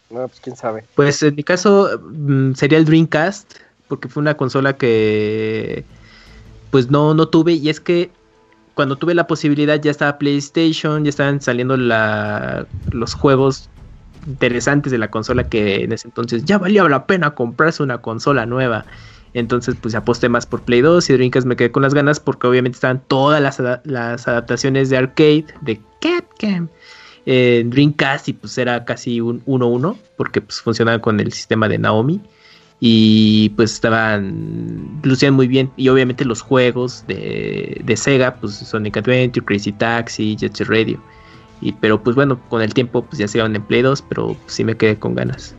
No, 0.09 0.27
pues 0.27 0.41
quién 0.41 0.57
sabe. 0.57 0.85
Pues 0.95 1.23
en 1.23 1.35
mi 1.35 1.45
caso 1.45 2.01
mm, 2.03 2.55
sería 2.55 2.79
el 2.79 2.87
Dreamcast, 2.87 3.57
porque 3.93 4.09
fue 4.09 4.23
una 4.23 4.39
consola 4.39 4.79
que 4.79 5.85
pues 6.71 6.91
no, 6.91 7.13
no 7.13 7.29
tuve 7.29 7.53
y 7.53 7.69
es 7.69 7.79
que 7.79 8.11
cuando 8.73 8.97
tuve 8.97 9.15
la 9.15 9.27
posibilidad 9.27 9.79
ya 9.79 9.91
estaba 9.91 10.17
PlayStation, 10.17 11.05
ya 11.05 11.11
estaban 11.11 11.43
saliendo 11.43 11.77
los 11.77 13.13
juegos 13.13 13.69
interesantes 14.27 14.93
de 14.93 14.97
la 14.97 15.11
consola 15.11 15.47
que 15.51 15.85
en 15.85 15.93
ese 15.93 16.09
entonces 16.09 16.47
ya 16.47 16.57
valía 16.57 16.89
la 16.89 17.07
pena 17.07 17.35
comprarse 17.35 17.83
una 17.83 17.99
consola 18.01 18.47
nueva. 18.47 18.87
Entonces 19.35 19.75
pues 19.79 19.95
aposté 19.95 20.31
más 20.31 20.47
por 20.47 20.65
Play 20.65 20.81
2 20.81 21.11
y 21.11 21.13
Dreamcast 21.13 21.47
me 21.47 21.55
quedé 21.57 21.71
con 21.71 21.83
las 21.83 21.93
ganas 21.93 22.19
porque 22.19 22.47
obviamente 22.47 22.77
estaban 22.77 23.05
todas 23.07 23.43
las, 23.43 23.61
ada- 23.61 23.83
las 23.85 24.27
adaptaciones 24.27 24.89
de 24.89 24.97
arcade 24.97 25.45
de 25.61 25.83
Capcom 26.01 26.69
en 27.27 27.69
Dreamcast 27.69 28.27
y 28.29 28.33
pues 28.33 28.57
era 28.57 28.87
casi 28.87 29.21
un 29.21 29.43
1-1 29.45 29.99
porque 30.17 30.41
pues 30.41 30.63
funcionaba 30.63 30.99
con 31.03 31.21
el 31.21 31.31
sistema 31.31 31.69
de 31.69 31.77
Naomi 31.77 32.23
y 32.85 33.51
pues 33.51 33.75
estaban 33.75 34.99
lucían 35.05 35.35
muy 35.35 35.47
bien 35.47 35.71
y 35.77 35.89
obviamente 35.89 36.25
los 36.25 36.43
juegos 36.43 37.05
de, 37.07 37.81
de 37.85 37.97
Sega 37.97 38.35
pues 38.35 38.55
Sonic 38.55 38.97
Adventure, 38.97 39.47
Crazy 39.47 39.71
Taxi, 39.71 40.35
Jet 40.35 40.57
Set 40.57 40.67
Radio 40.69 41.01
y 41.61 41.71
pero 41.75 42.03
pues 42.03 42.17
bueno 42.17 42.41
con 42.49 42.61
el 42.61 42.75
tiempo 42.75 43.03
pues 43.05 43.19
ya 43.19 43.29
se 43.29 43.39
iban 43.39 43.55
en 43.55 43.63
Play 43.63 43.83
2 43.83 44.03
pero 44.09 44.35
pues, 44.35 44.55
sí 44.55 44.65
me 44.65 44.77
quedé 44.77 44.97
con 44.99 45.15
ganas 45.15 45.55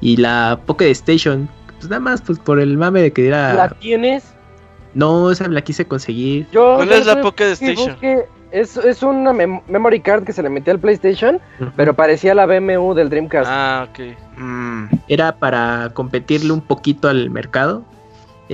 y 0.00 0.16
la 0.16 0.58
Pocket 0.64 0.90
Station 0.92 1.46
pues 1.78 1.90
nada 1.90 2.00
más 2.00 2.22
pues 2.22 2.38
por 2.38 2.58
el 2.58 2.78
mame 2.78 3.02
de 3.02 3.12
que 3.12 3.28
¿La 3.28 3.52
era 3.52 3.68
tienes? 3.78 4.24
no 4.94 5.30
esa 5.30 5.48
la 5.48 5.60
quise 5.60 5.84
conseguir 5.84 6.46
Yo, 6.52 6.76
¿Cuál 6.76 6.90
es 6.92 7.04
la 7.04 7.20
Pocket 7.20 7.50
Station? 7.52 7.90
busque- 7.96 8.24
Es, 8.52 8.76
es 8.76 9.02
una 9.02 9.32
mem- 9.32 9.62
memory 9.66 10.00
card 10.00 10.24
que 10.24 10.32
se 10.32 10.42
le 10.42 10.50
metía 10.50 10.72
al 10.74 10.78
PlayStation, 10.78 11.40
pero 11.74 11.94
parecía 11.94 12.34
la 12.34 12.44
BMU 12.46 12.92
del 12.94 13.08
Dreamcast. 13.08 13.48
Ah, 13.50 13.88
ok. 13.90 14.00
mm, 14.38 14.84
era 15.08 15.36
para 15.36 15.90
competirle 15.94 16.52
un 16.52 16.60
poquito 16.60 17.08
al 17.08 17.30
mercado. 17.30 17.82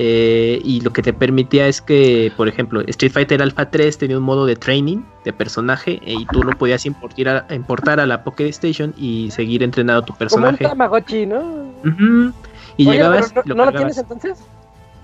Eh, 0.01 0.61
y 0.63 0.79
lo 0.79 0.93
que 0.93 1.01
te 1.01 1.11
permitía 1.11 1.67
es 1.67 1.81
que, 1.81 2.31
por 2.37 2.47
ejemplo, 2.47 2.79
Street 2.87 3.11
Fighter 3.11 3.41
Alpha 3.41 3.69
3 3.69 3.97
tenía 3.97 4.17
un 4.17 4.23
modo 4.23 4.45
de 4.45 4.55
training 4.55 4.99
de 5.25 5.33
personaje 5.33 5.99
eh, 6.05 6.13
y 6.19 6.25
tú 6.27 6.41
lo 6.43 6.57
podías 6.57 6.85
importar 6.85 7.45
a, 7.49 7.53
importar 7.53 7.99
a 7.99 8.05
la 8.05 8.23
Pocket 8.23 8.47
Station 8.47 8.93
y 8.97 9.29
seguir 9.31 9.61
entrenando 9.61 10.03
a 10.03 10.05
tu 10.05 10.13
personaje. 10.15 10.57
Como 10.59 10.71
un 10.71 10.77
Tamagotchi, 10.77 11.25
¿no? 11.25 11.43
Y 12.77 12.87
Oye, 12.87 12.93
llegabas. 12.97 13.33
pero 13.33 13.41
y 13.45 13.49
¿No, 13.49 13.55
¿no 13.55 13.65
lo 13.65 13.71
cargabas. 13.73 13.95
tienes 13.95 13.97
entonces? 13.97 14.45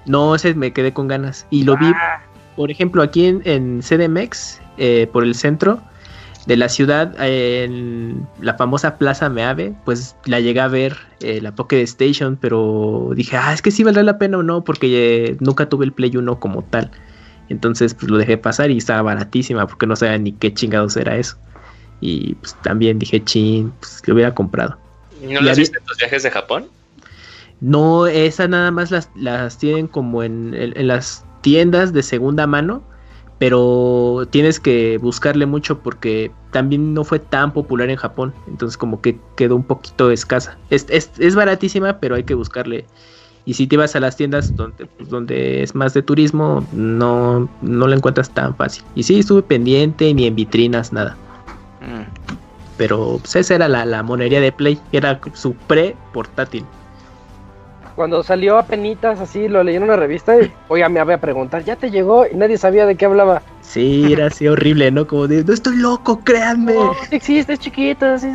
No, 0.05 0.33
ese 0.35 0.53
me 0.53 0.71
quedé 0.71 0.93
con 0.93 1.09
ganas. 1.09 1.45
Y 1.49 1.63
lo 1.63 1.75
vi, 1.75 1.87
Ah, 1.93 2.21
por 2.55 2.71
ejemplo, 2.71 3.01
aquí 3.03 3.25
en, 3.25 3.41
en 3.45 3.81
CDMX, 3.81 4.61
eh, 4.77 5.07
por 5.11 5.23
el 5.23 5.35
centro 5.35 5.81
de 6.45 6.57
la 6.57 6.69
ciudad, 6.69 7.15
eh, 7.19 7.63
en 7.63 8.27
la 8.39 8.53
famosa 8.55 8.97
Plaza 8.97 9.29
Meave, 9.29 9.73
pues 9.83 10.15
la 10.25 10.39
llegué 10.39 10.59
a 10.59 10.67
ver, 10.67 10.95
eh, 11.21 11.41
la 11.41 11.53
Pocket 11.55 11.81
Station, 11.81 12.37
pero 12.39 13.11
dije, 13.15 13.35
ah, 13.37 13.51
es 13.53 13.61
que 13.61 13.71
sí 13.71 13.83
valdrá 13.83 14.03
la 14.03 14.17
pena 14.19 14.37
o 14.37 14.43
no, 14.43 14.63
porque 14.63 15.25
eh, 15.31 15.37
nunca 15.39 15.67
tuve 15.69 15.85
el 15.85 15.91
Play 15.93 16.15
1 16.15 16.39
como 16.39 16.63
tal. 16.63 16.91
Entonces, 17.49 17.93
pues 17.93 18.09
lo 18.11 18.17
dejé 18.17 18.37
pasar 18.37 18.71
y 18.71 18.77
estaba 18.77 19.01
baratísima, 19.01 19.67
porque 19.67 19.87
no 19.87 19.95
sabía 19.95 20.17
ni 20.17 20.31
qué 20.33 20.53
chingados 20.53 20.95
era 20.97 21.17
eso. 21.17 21.37
Y 22.01 22.35
pues 22.35 22.55
también 22.61 22.99
dije, 22.99 23.23
chin, 23.23 23.71
pues 23.79 24.01
lo 24.05 24.13
hubiera 24.13 24.33
comprado. 24.35 24.77
¿No 25.23 25.41
las 25.41 25.57
viste 25.57 25.77
en 25.79 25.85
tus 25.85 25.97
viajes 25.97 26.23
de 26.23 26.31
Japón? 26.31 26.65
No, 27.61 28.05
esa 28.05 28.47
nada 28.47 28.69
más 28.71 28.91
las, 28.91 29.09
las 29.15 29.57
tienen 29.57 29.87
como 29.87 30.23
en, 30.23 30.53
en- 30.53 30.77
en 30.77 30.87
las 30.87 31.23
tiendas 31.45 31.93
de 31.93 32.01
segunda 32.01 32.47
mano, 32.47 32.81
pero 33.37 34.27
tienes 34.31 34.59
que 34.59 34.97
buscarle 34.97 35.45
mucho 35.45 35.77
porque 35.77 36.31
también 36.49 36.95
no 36.95 37.03
fue 37.03 37.19
tan 37.19 37.53
popular 37.53 37.91
en 37.91 37.97
Japón, 37.97 38.33
entonces 38.47 38.77
como 38.77 38.99
que 38.99 39.19
quedó 39.35 39.55
un 39.55 39.63
poquito 39.63 40.09
escasa. 40.09 40.57
Es, 40.71 40.87
es, 40.89 41.11
es 41.19 41.35
baratísima, 41.35 41.99
pero 41.99 42.15
hay 42.15 42.23
que 42.23 42.33
buscarle. 42.33 42.87
Y 43.45 43.53
si 43.53 43.67
te 43.67 43.77
vas 43.77 43.95
a 43.95 43.99
las 43.99 44.17
tiendas 44.17 44.55
donde, 44.55 44.87
pues, 44.87 45.07
donde 45.09 45.61
es 45.61 45.75
más 45.75 45.93
de 45.93 46.01
turismo, 46.01 46.67
no, 46.73 47.47
no 47.61 47.87
la 47.87 47.95
encuentras 47.95 48.31
tan 48.31 48.55
fácil. 48.55 48.83
Y 48.95 49.03
sí, 49.03 49.19
estuve 49.19 49.43
pendiente, 49.43 50.11
ni 50.15 50.25
en 50.25 50.33
vitrinas, 50.33 50.91
nada. 50.91 51.15
Mm. 51.81 52.09
Pero 52.75 53.19
pues, 53.21 53.35
esa 53.35 53.53
era 53.53 53.67
la, 53.67 53.85
la 53.85 54.01
monería 54.01 54.41
de 54.41 54.51
Play, 54.51 54.79
era 54.91 55.21
su 55.33 55.53
pre-portátil. 55.53 56.65
Cuando 57.95 58.23
salió 58.23 58.57
a 58.57 58.65
penitas 58.65 59.21
así, 59.21 59.47
lo 59.47 59.63
leí 59.63 59.77
en 59.77 59.83
una 59.83 59.95
revista 59.95 60.37
y, 60.37 60.51
oiga, 60.67 60.89
me 60.89 60.99
había 60.99 61.15
a 61.15 61.21
preguntar, 61.21 61.63
¿ya 61.63 61.77
te 61.77 61.89
llegó? 61.89 62.27
Y 62.27 62.35
nadie 62.35 62.57
sabía 62.57 62.85
de 62.85 62.97
qué 62.97 63.05
hablaba. 63.05 63.41
Sí, 63.61 64.11
era 64.11 64.27
así 64.27 64.47
horrible, 64.49 64.91
¿no? 64.91 65.07
Como 65.07 65.27
de, 65.27 65.45
no 65.45 65.53
estoy 65.53 65.77
loco, 65.77 66.19
créanme. 66.19 66.73
No, 66.73 66.93
es 67.09 67.59
chiquito, 67.59 68.19
sí. 68.19 68.27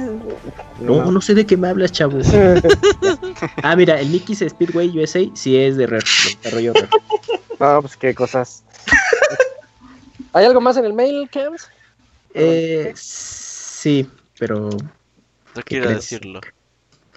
No, 0.80 1.12
no 1.12 1.20
sé 1.20 1.34
de 1.34 1.44
qué 1.44 1.58
me 1.58 1.68
hablas, 1.68 1.92
chavo. 1.92 2.18
ah, 3.62 3.76
mira, 3.76 4.00
el 4.00 4.08
Mickey's 4.08 4.40
Speedway 4.48 4.98
USA 4.98 5.20
sí 5.34 5.58
es 5.58 5.76
de 5.76 5.86
Rare, 5.86 6.04
de 6.24 6.36
desarrollo 6.42 6.72
Rare. 6.72 6.88
No, 7.58 7.82
pues 7.82 7.96
qué 7.98 8.14
cosas. 8.14 8.64
¿Hay 10.32 10.46
algo 10.46 10.62
más 10.62 10.78
en 10.78 10.86
el 10.86 10.94
mail, 10.94 11.28
Cams? 11.30 11.68
Eh, 12.32 12.92
sí, 12.94 14.08
pero 14.38 14.70
No 14.70 15.62
quiero 15.64 15.86
crees? 15.86 16.00
decirlo. 16.00 16.40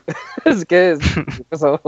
es 0.46 0.66
que 0.66 0.98
¿qué 1.00 1.44
pasó? 1.50 1.80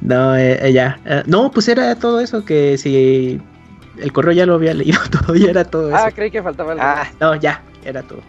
no, 0.00 0.36
eh, 0.36 0.58
eh, 0.68 0.72
ya. 0.72 0.98
Eh, 1.04 1.22
no, 1.26 1.50
pues 1.50 1.68
era 1.68 1.94
todo 1.96 2.20
eso 2.20 2.44
que 2.44 2.76
si 2.78 3.40
el 3.98 4.12
correo 4.12 4.32
ya 4.32 4.46
lo 4.46 4.54
había 4.54 4.74
leído 4.74 4.98
todo, 5.10 5.34
ya 5.36 5.50
era 5.50 5.64
todo 5.64 5.88
eso. 5.88 5.96
Ah, 5.96 6.10
creí 6.10 6.30
que 6.30 6.42
faltaba 6.42 6.72
algo. 6.72 6.84
Ah, 6.84 7.06
No, 7.20 7.34
ya, 7.36 7.62
era 7.84 8.02
todo. 8.02 8.20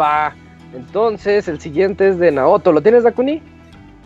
Va. 0.00 0.34
Entonces, 0.74 1.48
el 1.48 1.60
siguiente 1.60 2.08
es 2.08 2.18
de 2.18 2.30
Naoto. 2.30 2.72
¿Lo 2.72 2.82
tienes, 2.82 3.02
Dakuni? 3.04 3.42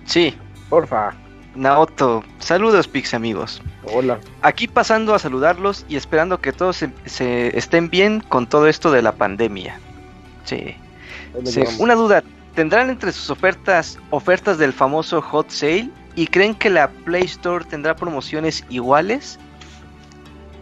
sí, 0.04 0.34
Porfa. 0.68 1.12
Naoto. 1.54 2.24
Saludos, 2.38 2.88
Pix 2.88 3.12
amigos. 3.12 3.60
Hola. 3.92 4.18
Aquí 4.40 4.66
pasando 4.68 5.14
a 5.14 5.18
saludarlos 5.18 5.84
y 5.88 5.96
esperando 5.96 6.40
que 6.40 6.50
todos 6.52 6.76
se, 6.76 6.90
se 7.04 7.56
estén 7.58 7.90
bien 7.90 8.20
con 8.20 8.46
todo 8.48 8.68
esto 8.68 8.90
de 8.90 9.02
la 9.02 9.12
pandemia. 9.12 9.78
Sí. 10.44 10.74
Sí. 11.44 11.62
Una 11.78 11.94
duda, 11.94 12.22
¿tendrán 12.54 12.90
entre 12.90 13.12
sus 13.12 13.30
ofertas 13.30 13.98
ofertas 14.10 14.58
del 14.58 14.72
famoso 14.72 15.20
Hot 15.22 15.50
Sale? 15.50 15.90
¿Y 16.14 16.26
creen 16.26 16.54
que 16.54 16.68
la 16.70 16.88
Play 16.90 17.22
Store 17.24 17.64
tendrá 17.64 17.96
promociones 17.96 18.64
iguales? 18.68 19.38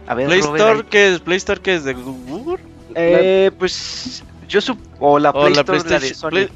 A 0.07 0.15
ver, 0.15 0.27
Play 0.27 0.41
Robert, 0.41 0.61
Store. 0.63 0.87
¿qué 0.89 1.13
es? 1.13 1.19
¿Play 1.19 1.37
Store 1.37 1.61
qué 1.61 1.75
es? 1.75 1.83
¿De 1.83 1.93
Google? 1.93 2.63
Eh, 2.95 3.51
pues 3.57 4.23
yo 4.47 4.59
sup 4.61 4.79
o 4.99 5.19
la 5.19 5.29
¿O 5.29 5.33
Play 5.41 5.53
la 5.53 5.61
Store 5.61 5.77
la 5.79 5.83
de 5.83 5.89
PlayStation? 5.89 6.15
Sony. 6.19 6.29
Play- 6.29 6.49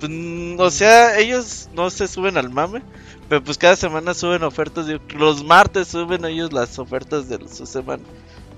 Pues, 0.00 0.10
mm, 0.10 0.60
o 0.60 0.70
sea, 0.70 1.18
ellos 1.18 1.68
no 1.74 1.88
se 1.90 2.08
suben 2.08 2.36
al 2.36 2.50
mame, 2.50 2.82
pero 3.28 3.42
pues 3.42 3.56
cada 3.58 3.76
semana 3.76 4.12
suben 4.12 4.42
ofertas. 4.42 4.86
de- 4.86 5.00
Los 5.16 5.44
martes 5.44 5.88
suben 5.88 6.24
ellos 6.24 6.52
las 6.52 6.78
ofertas 6.78 7.28
de 7.28 7.38
su 7.48 7.64
semana. 7.66 8.02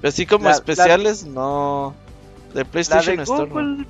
Pero 0.00 0.08
así 0.08 0.26
como 0.26 0.44
La- 0.44 0.50
la- 0.50 0.56
especiales, 0.56 1.24
no. 1.24 1.94
De 2.54 2.64
La 2.64 2.70
PlayStation 2.70 3.16
de 3.16 3.22
Store. 3.24 3.48
no. 3.48 3.54
Google, 3.54 3.86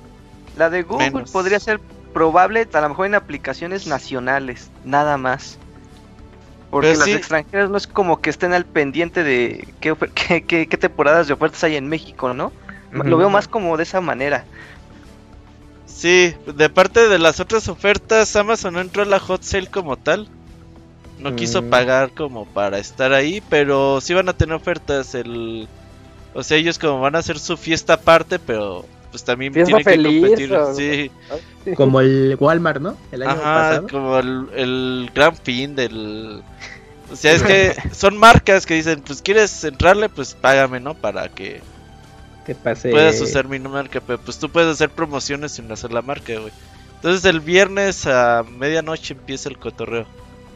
la 0.57 0.69
de 0.69 0.83
Google 0.83 1.11
Menos. 1.11 1.31
podría 1.31 1.59
ser 1.59 1.79
probable, 2.07 2.67
a 2.73 2.81
lo 2.81 2.89
mejor 2.89 3.05
en 3.07 3.15
aplicaciones 3.15 3.87
nacionales, 3.87 4.71
nada 4.83 5.17
más. 5.17 5.59
Porque 6.69 6.95
las 6.97 7.05
sí. 7.05 7.13
extranjeras 7.13 7.69
no 7.69 7.77
es 7.77 7.87
como 7.87 8.21
que 8.21 8.29
estén 8.29 8.53
al 8.53 8.65
pendiente 8.65 9.23
de 9.23 9.73
qué, 9.79 9.95
qué, 10.15 10.45
qué- 10.45 10.67
qué 10.67 10.77
temporadas 10.77 11.27
de 11.27 11.33
ofertas 11.33 11.63
hay 11.63 11.75
en 11.77 11.87
México, 11.87 12.33
¿no? 12.33 12.51
Lo 12.91 13.17
veo 13.17 13.29
más 13.29 13.47
como 13.47 13.77
de 13.77 13.83
esa 13.83 14.01
manera. 14.01 14.45
Sí, 15.85 16.33
de 16.45 16.69
parte 16.69 17.07
de 17.07 17.19
las 17.19 17.39
otras 17.39 17.67
ofertas, 17.69 18.35
Amazon 18.35 18.73
no 18.73 18.81
entró 18.81 19.03
a 19.03 19.05
la 19.05 19.19
hot 19.19 19.43
sale 19.43 19.67
como 19.67 19.97
tal. 19.97 20.29
No 21.17 21.35
quiso 21.35 21.63
Mm. 21.63 21.69
pagar 21.69 22.13
como 22.13 22.45
para 22.53 22.77
estar 22.79 23.13
ahí, 23.13 23.41
pero 23.41 24.01
sí 24.01 24.13
van 24.13 24.29
a 24.29 24.33
tener 24.37 24.55
ofertas. 24.55 25.15
El, 25.15 25.69
o 26.33 26.43
sea, 26.43 26.57
ellos 26.57 26.79
como 26.79 26.99
van 27.01 27.15
a 27.15 27.19
hacer 27.19 27.39
su 27.39 27.57
fiesta 27.57 27.93
aparte, 27.93 28.39
pero 28.39 28.85
pues 29.17 29.23
también 29.25 29.51
Fiesta 29.53 29.77
tienen 29.77 29.83
que 29.83 29.89
feliz, 29.91 30.21
competir. 30.21 30.53
o- 30.53 30.73
Sí, 30.75 31.11
Como 31.75 32.01
el 32.01 32.37
Walmart, 32.39 32.79
¿no? 32.81 32.95
El 33.11 33.23
año 33.23 33.31
ajá, 33.31 33.41
pasado. 33.43 33.87
como 33.89 34.17
el, 34.19 34.47
el 34.55 35.11
gran 35.13 35.35
fin 35.35 35.75
del. 35.75 36.43
O 37.11 37.15
sea, 37.15 37.31
es 37.33 37.41
que 37.41 37.73
son 37.93 38.17
marcas 38.17 38.65
que 38.65 38.75
dicen, 38.75 39.01
pues 39.01 39.21
quieres 39.21 39.63
entrarle, 39.63 40.07
pues 40.09 40.33
págame, 40.35 40.79
¿no? 40.79 40.93
Para 40.93 41.29
que 41.29 41.61
Que 42.45 42.53
pase. 42.53 42.91
puedas 42.91 43.19
usar 43.21 43.47
mi 43.47 43.59
marca, 43.59 44.01
pero 44.05 44.19
pues 44.19 44.37
tú 44.37 44.49
puedes 44.51 44.69
hacer 44.69 44.89
promociones 44.89 45.53
sin 45.53 45.71
hacer 45.71 45.91
la 45.93 46.01
marca, 46.01 46.33
güey. 46.37 46.53
Entonces 46.95 47.25
el 47.25 47.39
viernes 47.41 48.05
a 48.07 48.43
medianoche 48.57 49.13
empieza 49.13 49.49
el 49.49 49.57
cotorreo. 49.57 50.05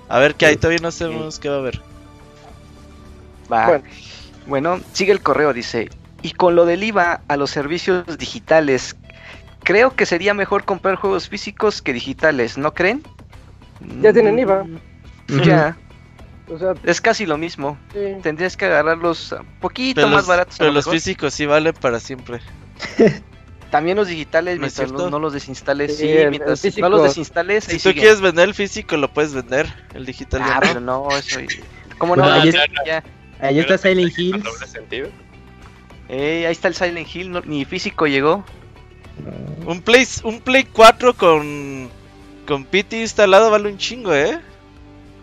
A 0.10 0.20
ver 0.20 0.36
qué 0.36 0.46
hay, 0.46 0.56
todavía 0.58 0.80
no 0.82 0.92
sabemos 0.92 1.40
qué 1.40 1.50
va 1.50 1.56
a 1.56 1.60
haber. 1.60 1.82
Va. 3.52 3.68
Bueno. 3.68 3.84
Bueno. 4.48 4.80
sigue 4.94 5.12
el 5.14 5.22
correo, 5.22 5.54
dice. 5.54 5.90
Y 6.22 6.32
con 6.32 6.56
lo 6.56 6.66
del 6.66 6.84
IVA 6.84 7.22
a 7.28 7.38
los 7.38 7.50
servicios 7.50 8.18
digitales, 8.18 8.96
creo 9.64 9.96
que 9.96 10.06
sería 10.06 10.34
mejor 10.34 10.64
comprar 10.66 10.96
juegos 10.96 11.28
físicos 11.28 11.82
que 11.82 11.94
digitales, 11.94 12.58
¿no 12.58 12.74
creen? 12.74 13.04
Ya 14.02 14.14
tienen 14.14 14.38
IVA. 14.40 14.64
Mm, 14.64 15.42
Ya, 15.44 15.78
O 16.50 16.60
sea, 16.60 16.74
es 16.84 17.00
casi 17.02 17.26
lo 17.26 17.38
mismo. 17.38 17.78
sí. 17.94 18.18
Tendrías 18.22 18.58
que 18.58 18.66
agarrarlos 18.66 19.32
un 19.32 19.46
poquito 19.62 19.96
Pero, 20.02 20.08
más 20.10 20.18
los, 20.18 20.28
baratos. 20.28 20.56
pero 20.58 20.70
lo 20.70 20.76
los 20.76 20.86
mejor. 20.86 20.94
físicos 21.00 21.34
sí 21.34 21.46
valen 21.46 21.74
para 21.74 22.00
siempre. 22.00 22.42
También 23.72 23.96
los 23.96 24.10
digitales, 24.10 24.56
¿No 24.58 24.62
mientras 24.62 24.88
cierto? 24.90 25.06
no, 25.06 25.10
no 25.12 25.20
los 25.20 25.32
desinstales. 25.32 25.96
Sí, 25.96 26.04
Sí, 26.04 26.10
el- 26.12 26.18
el 26.24 26.30
mientras 26.32 26.60
físico- 26.62 26.82
no 26.90 26.98
los 26.98 27.04
desinstales. 27.04 27.64
Si 27.64 27.74
tú 27.78 27.80
siguen. 27.90 28.02
quieres 28.02 28.20
vender 28.20 28.50
el 28.50 28.54
físico, 28.54 28.98
lo 28.98 29.08
puedes 29.14 29.34
vender. 29.34 29.74
El 29.94 30.06
digital 30.06 30.42
Ah, 30.44 30.56
no. 30.56 30.60
pero 30.68 30.80
no, 30.82 31.08
eso. 31.18 31.40
¿Cómo 31.98 32.18
no? 32.18 32.26
Ahí 32.26 32.50
es- 32.50 32.56
ya. 32.86 33.02
Ahí 33.40 33.60
está 33.60 33.78
Silent 33.78 34.12
Hills. 34.18 34.44
doble 34.44 34.68
sentido. 34.68 35.10
Eh, 36.14 36.46
ahí 36.46 36.52
está 36.52 36.68
el 36.68 36.76
Silent 36.76 37.08
Hill, 37.16 37.32
no- 37.32 37.42
ni 37.42 37.64
físico 37.66 38.06
llegó. 38.06 38.44
Un 39.66 39.82
Play, 39.82 40.06
un 40.24 40.42
Play 40.42 40.66
4 40.66 41.14
con, 41.14 41.90
con 42.46 42.66
PT 42.66 43.00
instalado 43.02 43.50
vale 43.50 43.70
un 43.70 43.78
chingo, 43.78 44.14
¿eh? 44.14 44.40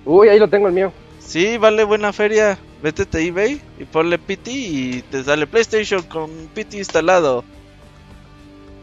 Uy, 0.05 0.29
ahí 0.29 0.39
lo 0.39 0.49
tengo 0.49 0.69
el 0.69 0.75
mío. 0.75 0.93
Sí, 1.19 1.59
vale 1.59 1.85
buena 1.85 2.13
feria. 2.13 2.59
Métete 2.83 3.19
a 3.19 3.21
eBay 3.21 3.61
y 3.79 3.85
ponle 3.85 4.19
PT 4.19 4.51
y 4.51 5.03
te 5.11 5.23
sale 5.25 5.47
PlayStation 5.47 6.01
con 6.03 6.31
PT 6.55 6.79
instalado. 6.79 7.45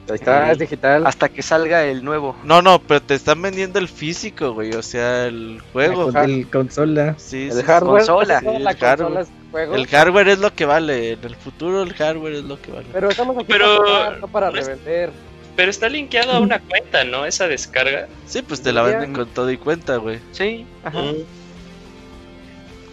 Ahí 0.09 0.15
está, 0.15 0.49
Eh, 0.49 0.51
es 0.51 0.59
digital. 0.59 1.07
Hasta 1.07 1.29
que 1.29 1.41
salga 1.41 1.83
el 1.85 2.03
nuevo. 2.03 2.35
No, 2.43 2.61
no, 2.61 2.79
pero 2.79 3.01
te 3.01 3.15
están 3.15 3.41
vendiendo 3.41 3.79
el 3.79 3.87
físico, 3.87 4.53
güey. 4.53 4.73
O 4.73 4.83
sea, 4.83 5.25
el 5.25 5.61
juego. 5.73 6.11
Con 6.11 6.17
el 6.17 6.47
consola. 6.49 7.15
Sí, 7.17 7.45
el 7.47 7.53
sí, 7.53 7.63
hardware. 7.63 8.05
consola. 8.05 8.33
la 8.35 8.39
Sí, 8.41 8.47
el 8.47 8.63
hardware. 8.77 8.97
consola 9.13 9.25
El 9.57 9.87
hardware 9.87 10.27
es 10.29 10.39
lo 10.39 10.53
que 10.53 10.65
vale. 10.65 11.13
En 11.13 11.23
el 11.23 11.35
futuro 11.35 11.83
el 11.83 11.93
hardware 11.93 12.33
es 12.33 12.43
lo 12.43 12.61
que 12.61 12.71
vale. 12.71 12.87
Pero 12.91 13.09
estamos 13.09 13.37
aquí 13.37 13.45
Pero- 13.47 13.77
para 13.77 13.87
jugar, 13.87 14.19
no 14.19 14.27
para 14.27 14.49
revender. 14.51 15.11
Pero 15.55 15.71
está 15.71 15.87
linkeado 15.87 16.33
a 16.33 16.39
una 16.41 16.59
cuenta, 16.59 17.05
¿no? 17.05 17.25
Esa 17.25 17.47
descarga. 17.47 18.07
Sí, 18.27 18.41
pues 18.41 18.61
te 18.61 18.73
la 18.73 18.81
venden 18.81 19.13
con 19.13 19.27
todo 19.29 19.49
y 19.51 19.57
cuenta, 19.57 19.95
güey. 19.97 20.19
Sí, 20.33 20.65
ajá. 20.83 21.01
Mm. 21.01 21.15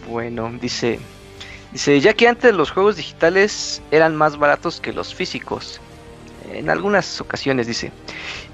Bueno, 0.09 0.51
dice. 0.61 0.99
Dice, 1.71 1.99
ya 1.99 2.13
que 2.13 2.27
antes 2.27 2.53
los 2.53 2.71
juegos 2.71 2.95
digitales 2.97 3.81
eran 3.91 4.15
más 4.15 4.37
baratos 4.37 4.79
que 4.79 4.93
los 4.93 5.13
físicos. 5.13 5.81
En 6.51 6.69
algunas 6.69 7.19
ocasiones, 7.19 7.67
dice. 7.67 7.91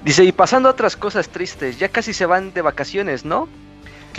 Dice, 0.04 0.24
y 0.24 0.32
pasando 0.32 0.68
a 0.68 0.72
otras 0.72 0.96
cosas 0.96 1.28
tristes, 1.28 1.78
ya 1.78 1.88
casi 1.88 2.14
se 2.14 2.24
van 2.26 2.52
de 2.54 2.62
vacaciones, 2.62 3.24
¿no? 3.24 3.48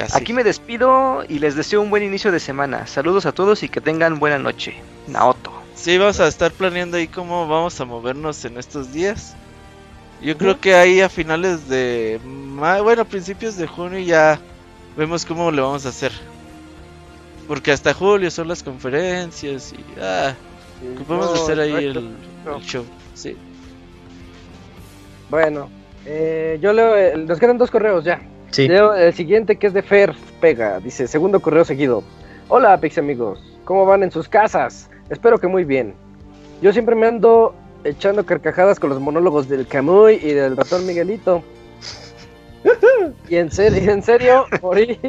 Casi. 0.01 0.17
Aquí 0.17 0.33
me 0.33 0.43
despido 0.43 1.23
y 1.29 1.37
les 1.39 1.55
deseo 1.55 1.79
un 1.81 1.89
buen 1.91 2.01
inicio 2.03 2.31
de 2.31 2.39
semana. 2.39 2.87
Saludos 2.87 3.25
a 3.27 3.31
todos 3.33 3.61
y 3.61 3.69
que 3.69 3.81
tengan 3.81 4.19
buena 4.19 4.39
noche. 4.39 4.75
Naoto. 5.07 5.51
Sí, 5.75 5.97
vamos 5.97 6.19
a 6.19 6.27
estar 6.27 6.51
planeando 6.51 6.97
ahí 6.97 7.07
cómo 7.07 7.47
vamos 7.47 7.79
a 7.79 7.85
movernos 7.85 8.43
en 8.45 8.57
estos 8.57 8.91
días. 8.93 9.35
Yo 10.21 10.37
creo 10.37 10.59
que 10.59 10.73
ahí 10.75 11.01
a 11.01 11.09
finales 11.09 11.67
de... 11.69 12.19
Bueno, 12.23 13.01
a 13.03 13.05
principios 13.05 13.57
de 13.57 13.67
junio 13.67 13.99
ya 13.99 14.39
vemos 14.97 15.25
cómo 15.25 15.51
le 15.51 15.61
vamos 15.61 15.85
a 15.85 15.89
hacer. 15.89 16.11
Porque 17.47 17.71
hasta 17.71 17.93
julio 17.93 18.31
son 18.31 18.47
las 18.47 18.63
conferencias 18.63 19.73
y... 19.73 19.83
Ah, 19.99 20.33
de 20.81 21.15
No, 21.15 21.33
hacer 21.33 21.59
ahí 21.59 21.71
correcto. 21.71 21.99
el, 21.99 22.15
No. 22.45 22.57
el 22.57 22.63
show. 22.63 22.85
Sí. 23.13 23.37
Bueno, 25.29 25.69
eh, 26.05 26.57
yo 26.61 26.73
leo, 26.73 26.95
eh, 26.97 27.15
nos 27.17 27.39
quedan 27.39 27.57
dos 27.59 27.69
correos 27.71 28.03
ya. 28.03 28.21
Sí. 28.51 28.67
Leo 28.67 28.93
el 28.93 29.13
siguiente 29.13 29.55
que 29.55 29.67
es 29.67 29.73
de 29.73 29.81
Fer 29.81 30.13
Pega. 30.39 30.79
Dice, 30.79 31.07
segundo 31.07 31.39
correo 31.39 31.65
seguido. 31.65 32.03
Hola, 32.49 32.77
Pix 32.79 32.97
amigos. 32.97 33.41
¿Cómo 33.65 33.85
van 33.85 34.03
en 34.03 34.11
sus 34.11 34.27
casas? 34.27 34.89
Espero 35.09 35.39
que 35.39 35.47
muy 35.47 35.63
bien. 35.63 35.93
Yo 36.61 36.73
siempre 36.73 36.95
me 36.95 37.07
ando 37.07 37.55
echando 37.83 38.25
carcajadas 38.25 38.79
con 38.79 38.89
los 38.89 38.99
monólogos 38.99 39.49
del 39.49 39.65
Camuy 39.67 40.19
y 40.21 40.33
del 40.33 40.55
ratón 40.57 40.85
Miguelito. 40.85 41.43
Y 43.29 43.37
en 43.37 43.51
serio, 43.51 43.91
en 43.91 44.03
serio, 44.03 44.45
morí 44.61 44.99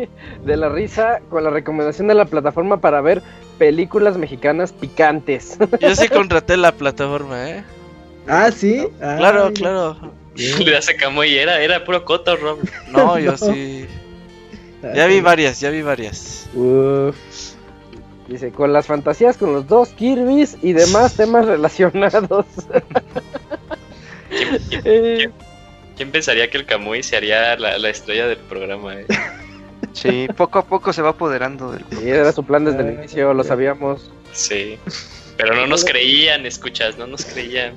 de 0.44 0.56
la 0.56 0.68
risa 0.68 1.20
con 1.28 1.44
la 1.44 1.50
recomendación 1.50 2.08
de 2.08 2.14
la 2.14 2.24
plataforma 2.24 2.78
para 2.78 3.00
ver 3.00 3.22
películas 3.58 4.16
mexicanas 4.16 4.72
picantes. 4.72 5.58
Yo 5.80 5.94
sí 5.94 6.08
contraté 6.08 6.56
la 6.56 6.72
plataforma, 6.72 7.50
¿eh? 7.50 7.64
Ah, 8.26 8.50
sí. 8.50 8.88
Claro, 8.98 9.52
claro. 9.52 9.96
Le 10.64 10.70
das 10.70 10.88
a 10.88 10.96
Camuy, 10.96 11.36
era, 11.36 11.60
era 11.60 11.84
puro 11.84 12.04
coto, 12.04 12.36
Rob. 12.36 12.58
No, 12.88 13.18
yo 13.18 13.36
sí. 13.36 13.86
Ya 14.94 15.06
vi 15.06 15.20
varias, 15.20 15.60
ya 15.60 15.70
vi 15.70 15.82
varias. 15.82 16.48
Uf. 16.54 17.16
Dice, 18.28 18.50
con 18.50 18.72
las 18.72 18.86
fantasías 18.86 19.36
con 19.36 19.52
los 19.52 19.66
dos 19.66 19.90
Kirby's 19.90 20.56
y 20.62 20.72
demás 20.72 21.14
temas 21.14 21.44
relacionados. 21.46 22.46
Eh, 24.84 25.28
¿Quién 25.96 26.10
pensaría 26.10 26.48
que 26.48 26.56
el 26.56 26.64
Camuy 26.64 27.02
se 27.02 27.16
haría 27.16 27.54
la, 27.56 27.76
la 27.78 27.90
estrella 27.90 28.26
del 28.26 28.38
programa? 28.38 28.94
eh? 28.94 29.06
Sí, 29.92 30.26
poco 30.36 30.58
a 30.58 30.64
poco 30.64 30.92
se 30.92 31.02
va 31.02 31.10
apoderando 31.10 31.70
del 31.70 31.84
sí, 31.90 32.08
era 32.08 32.32
su 32.32 32.42
plan 32.42 32.64
desde 32.64 32.80
el 32.80 32.94
inicio, 32.94 33.34
lo 33.34 33.44
sabíamos. 33.44 34.10
Sí. 34.32 34.78
Pero 35.36 35.54
no 35.54 35.66
nos 35.66 35.84
creían, 35.84 36.46
escuchas, 36.46 36.96
no 36.96 37.06
nos 37.06 37.24
creían. 37.26 37.74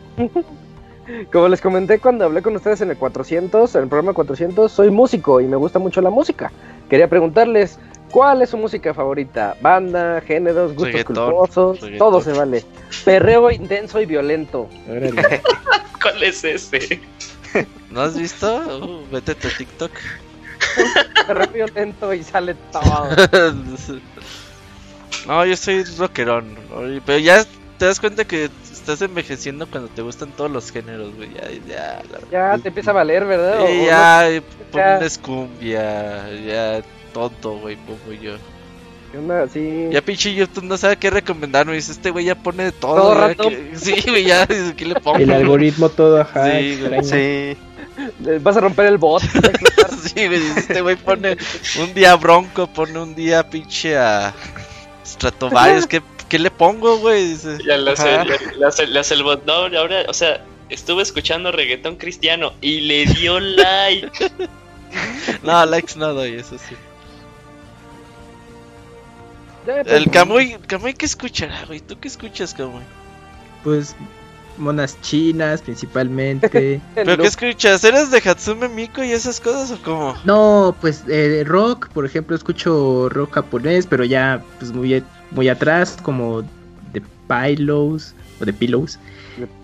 Como 1.31 1.47
les 1.47 1.61
comenté 1.61 1.99
cuando 1.99 2.25
hablé 2.25 2.41
con 2.41 2.55
ustedes 2.55 2.81
en 2.81 2.89
el 2.89 2.97
400, 2.97 3.75
en 3.75 3.83
el 3.83 3.87
programa 3.89 4.13
400, 4.13 4.71
soy 4.71 4.89
músico 4.89 5.39
y 5.39 5.45
me 5.45 5.55
gusta 5.55 5.77
mucho 5.79 6.01
la 6.01 6.09
música. 6.09 6.51
Quería 6.89 7.07
preguntarles, 7.07 7.77
¿cuál 8.11 8.41
es 8.41 8.49
su 8.49 8.57
música 8.57 8.93
favorita? 8.93 9.55
Banda, 9.61 10.21
géneros, 10.21 10.71
gustos 10.73 10.93
Reggaetón, 10.93 11.15
culposos, 11.15 11.81
reggaetón. 11.81 11.99
todo 11.99 12.21
se 12.21 12.33
vale. 12.33 12.63
Perreo 13.03 13.51
intenso 13.51 14.01
y 14.01 14.05
violento. 14.05 14.67
¿Cuál 16.01 16.23
es 16.23 16.43
ese? 16.43 17.01
¿No 17.91 18.01
has 18.01 18.17
visto? 18.17 18.57
Uh, 18.57 19.11
vete 19.11 19.33
a 19.33 19.35
tu 19.35 19.47
TikTok. 19.47 19.91
Perreo 21.27 21.47
violento 21.47 22.13
y 22.13 22.23
sale 22.23 22.55
todo. 22.71 23.09
no, 25.27 25.45
yo 25.45 25.55
soy 25.55 25.83
rockerón. 25.97 26.57
Pero 27.05 27.19
ya 27.19 27.45
te 27.77 27.85
das 27.85 27.99
cuenta 27.99 28.25
que 28.25 28.49
estás 28.85 29.01
envejeciendo 29.01 29.65
cuando 29.67 29.89
te 29.89 30.01
gustan 30.03 30.29
todos 30.31 30.51
los 30.51 30.71
géneros, 30.71 31.15
güey. 31.15 31.29
Ya, 31.33 31.49
ya, 31.67 32.01
la 32.11 32.19
Ya 32.55 32.57
te 32.61 32.67
empieza 32.69 32.91
a 32.91 32.93
valer, 32.93 33.25
¿verdad? 33.25 33.65
Sí, 33.65 33.79
o 33.81 33.85
ya, 33.85 34.29
pon 34.71 34.81
ya. 34.81 34.97
una 34.97 35.05
escumbia, 35.07 36.29
ya 36.45 36.81
tonto, 37.13 37.57
güey, 37.57 37.75
pongo 37.77 38.13
yo. 38.21 38.33
no- 38.33 38.39
¿qué 39.11 39.17
onda? 39.17 39.47
Sí. 39.47 39.87
Ya 39.91 40.01
pinche 40.01 40.33
YouTube 40.35 40.65
no 40.65 40.77
sabe 40.77 40.97
qué 40.97 41.09
recomendarme, 41.09 41.73
dice, 41.73 41.91
este 41.93 42.11
güey 42.11 42.25
ya 42.25 42.35
pone 42.35 42.65
de 42.65 42.71
todo. 42.71 42.95
Todo 43.13 43.27
ya 43.27 43.35
que- 43.35 43.71
Sí, 43.75 43.95
güey, 44.07 44.25
ya, 44.25 44.45
dice, 44.47 44.75
¿qué 44.75 44.85
le 44.85 44.95
pongo? 44.99 45.17
El 45.17 45.31
algoritmo 45.31 45.89
todo, 45.89 46.21
ajá. 46.21 46.51
Sí, 46.59 46.79
güey. 46.81 47.03
Sí. 47.03 47.57
Vas 48.41 48.57
a 48.57 48.59
romper 48.61 48.85
el 48.85 48.97
bot. 48.97 49.23
Sí, 50.15 50.27
güey, 50.27 50.39
dice, 50.39 50.59
este 50.59 50.81
güey 50.81 50.95
pone 50.95 51.35
un 51.81 51.93
día 51.93 52.15
Bronco, 52.15 52.67
pone 52.67 52.97
un 52.99 53.15
día 53.15 53.49
pinche 53.49 53.97
a 53.97 54.33
Stratovarius, 55.05 55.87
¿qué, 55.89 56.01
qué 56.35 56.39
le 56.39 56.51
pongo, 56.51 56.97
güey? 56.97 57.29
Dice, 57.29 57.57
Ya 57.65 57.77
le 57.77 57.91
hace, 57.91 58.25
le, 58.25 58.57
le 58.57 58.65
hace, 58.65 58.87
le 58.87 58.99
hace 58.99 59.13
el 59.13 59.23
bot. 59.23 59.45
No, 59.45 59.53
ahora, 59.53 60.03
o 60.09 60.13
sea, 60.13 60.43
estuve 60.69 61.01
escuchando 61.01 61.51
reggaetón 61.51 61.95
cristiano 61.95 62.53
y 62.59 62.81
le 62.81 63.05
dio 63.05 63.39
like. 63.39 64.31
no, 65.43 65.65
likes 65.65 65.93
no 65.95 66.13
doy, 66.13 66.33
eso 66.33 66.57
sí. 66.57 66.75
El 69.85 70.11
Camuy, 70.11 70.57
Camuy, 70.67 70.93
¿qué 70.93 71.05
escuchará, 71.05 71.65
güey? 71.65 71.79
¿Tú 71.79 71.97
qué 71.99 72.09
escuchas, 72.09 72.53
Camuy? 72.53 72.83
Pues 73.63 73.95
monas 74.57 74.99
chinas 75.01 75.61
principalmente. 75.61 76.81
¿Pero 76.95 77.17
qué 77.17 77.27
escuchas? 77.27 77.83
¿Eres 77.83 78.11
de 78.11 78.17
Hatsume 78.17 78.67
Miko 78.67 79.03
y 79.03 79.11
esas 79.11 79.39
cosas 79.39 79.71
o 79.71 79.81
cómo? 79.81 80.15
No, 80.25 80.75
pues 80.81 81.03
eh, 81.07 81.43
rock, 81.45 81.87
por 81.89 82.05
ejemplo, 82.05 82.35
escucho 82.35 83.07
rock 83.09 83.35
japonés, 83.35 83.87
pero 83.87 84.03
ya 84.03 84.43
pues 84.59 84.71
muy, 84.73 85.01
muy 85.31 85.49
atrás, 85.49 85.97
como 86.01 86.41
de 86.93 87.01
Pylos 87.27 88.13
o 88.39 88.45
de 88.45 88.53
Pillows, 88.53 88.99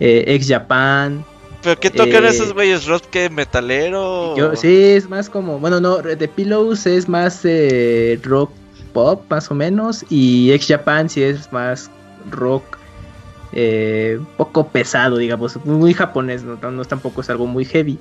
eh, 0.00 0.24
ex 0.26 0.48
Japan. 0.48 1.24
¿Pero 1.62 1.78
qué 1.78 1.90
tocan 1.90 2.24
Eh, 2.24 2.28
esos 2.28 2.52
güeyes? 2.52 2.86
¿Rock 2.86 3.04
que 3.10 3.30
metalero? 3.30 4.36
Yo, 4.36 4.56
sí, 4.56 4.74
es 4.74 5.08
más 5.08 5.30
como, 5.30 5.58
bueno, 5.58 5.80
no, 5.80 5.98
de 5.98 6.28
Pillows 6.28 6.86
es 6.86 7.08
más 7.08 7.40
eh, 7.44 8.18
rock 8.22 8.50
pop, 8.92 9.24
más 9.30 9.50
o 9.50 9.54
menos, 9.54 10.04
y 10.10 10.52
ex 10.52 10.66
Japan 10.66 11.08
sí 11.08 11.22
es 11.22 11.52
más 11.52 11.90
rock 12.30 12.78
eh, 13.52 14.18
poco 14.36 14.68
pesado, 14.68 15.16
digamos, 15.18 15.56
muy 15.64 15.94
japonés, 15.94 16.42
no, 16.42 16.56
no 16.70 16.84
tampoco 16.84 17.20
es 17.20 17.30
algo 17.30 17.46
muy 17.46 17.64
heavy. 17.64 17.98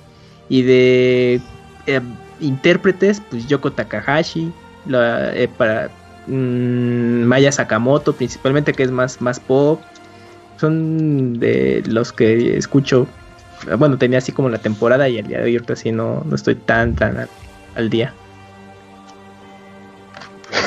Y 0.50 0.64
de 0.64 1.42
eh, 1.86 2.02
intérpretes, 2.42 3.22
pues 3.30 3.48
Yoko 3.48 3.72
Takahashi, 3.72 4.52
la, 4.88 5.32
para 5.58 5.92
mm, 6.32 7.24
Maya 7.26 7.52
Sakamoto 7.52 8.14
principalmente, 8.14 8.74
que 8.74 8.84
es 8.84 8.92
más, 8.92 9.22
más 9.22 9.40
pop. 9.40 9.82
Son 10.58 11.40
de 11.40 11.84
los 11.88 12.12
que 12.14 12.58
escucho. 12.58 13.08
Bueno, 13.78 13.98
tenía 13.98 14.20
así 14.20 14.32
como 14.32 14.50
la 14.50 14.58
temporada 14.58 15.08
y 15.10 15.20
al 15.20 15.28
día 15.28 15.40
de 15.40 15.44
hoy 15.46 15.56
ahorita 15.56 15.76
sí 15.76 15.92
no, 15.92 16.24
no 16.26 16.36
estoy 16.36 16.56
tan, 16.56 16.96
tan 16.96 17.18
al, 17.18 17.30
al 17.76 17.90
día. 17.90 18.14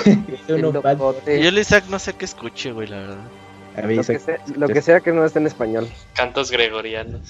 Yo 0.49 0.57
el 1.27 1.59
Isaac 1.59 1.85
no 1.89 1.99
sé 1.99 2.15
qué 2.15 2.25
escuche, 2.25 2.73
güey, 2.73 2.89
la 2.89 2.99
verdad. 2.99 3.19
a 3.77 3.83
mí 3.83 3.97
Lo 3.97 4.03
que, 4.05 4.19
sea, 4.19 4.39
lo 4.57 4.69
que 4.69 4.83
sea 4.83 5.01
que 5.01 5.13
no 5.13 5.25
esté 5.25 5.39
en 5.39 5.47
español. 5.47 5.89
Cantos 6.15 6.51
gregorianos. 6.51 7.23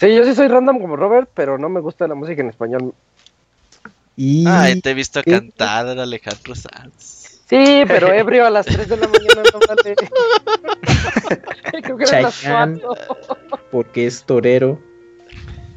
Sí, 0.00 0.14
yo 0.14 0.24
sí 0.24 0.34
soy 0.34 0.48
random 0.48 0.80
como 0.80 0.96
Robert, 0.96 1.28
pero 1.34 1.58
no 1.58 1.68
me 1.68 1.80
gusta 1.80 2.08
la 2.08 2.14
música 2.14 2.42
en 2.42 2.48
español. 2.48 2.94
Y 4.16 4.46
Ay, 4.46 4.80
te 4.80 4.90
he 4.90 4.94
visto 4.94 5.22
¿qué? 5.22 5.32
cantar 5.32 5.86
Alejandro 5.88 6.54
Sanz. 6.54 7.42
Sí, 7.48 7.84
pero 7.86 8.12
ebrio 8.12 8.46
a 8.46 8.50
las 8.50 8.66
3 8.66 8.88
de 8.88 8.96
la 8.96 9.06
mañana 9.06 9.42
no 9.52 9.60
vale. 9.68 9.94
Creo 11.82 11.96
que 11.96 12.04
eran 12.04 12.22
las 12.22 12.40
Chayanne. 12.40 12.80
4. 12.80 13.38
porque 13.70 14.06
es 14.06 14.24
torero. 14.24 14.80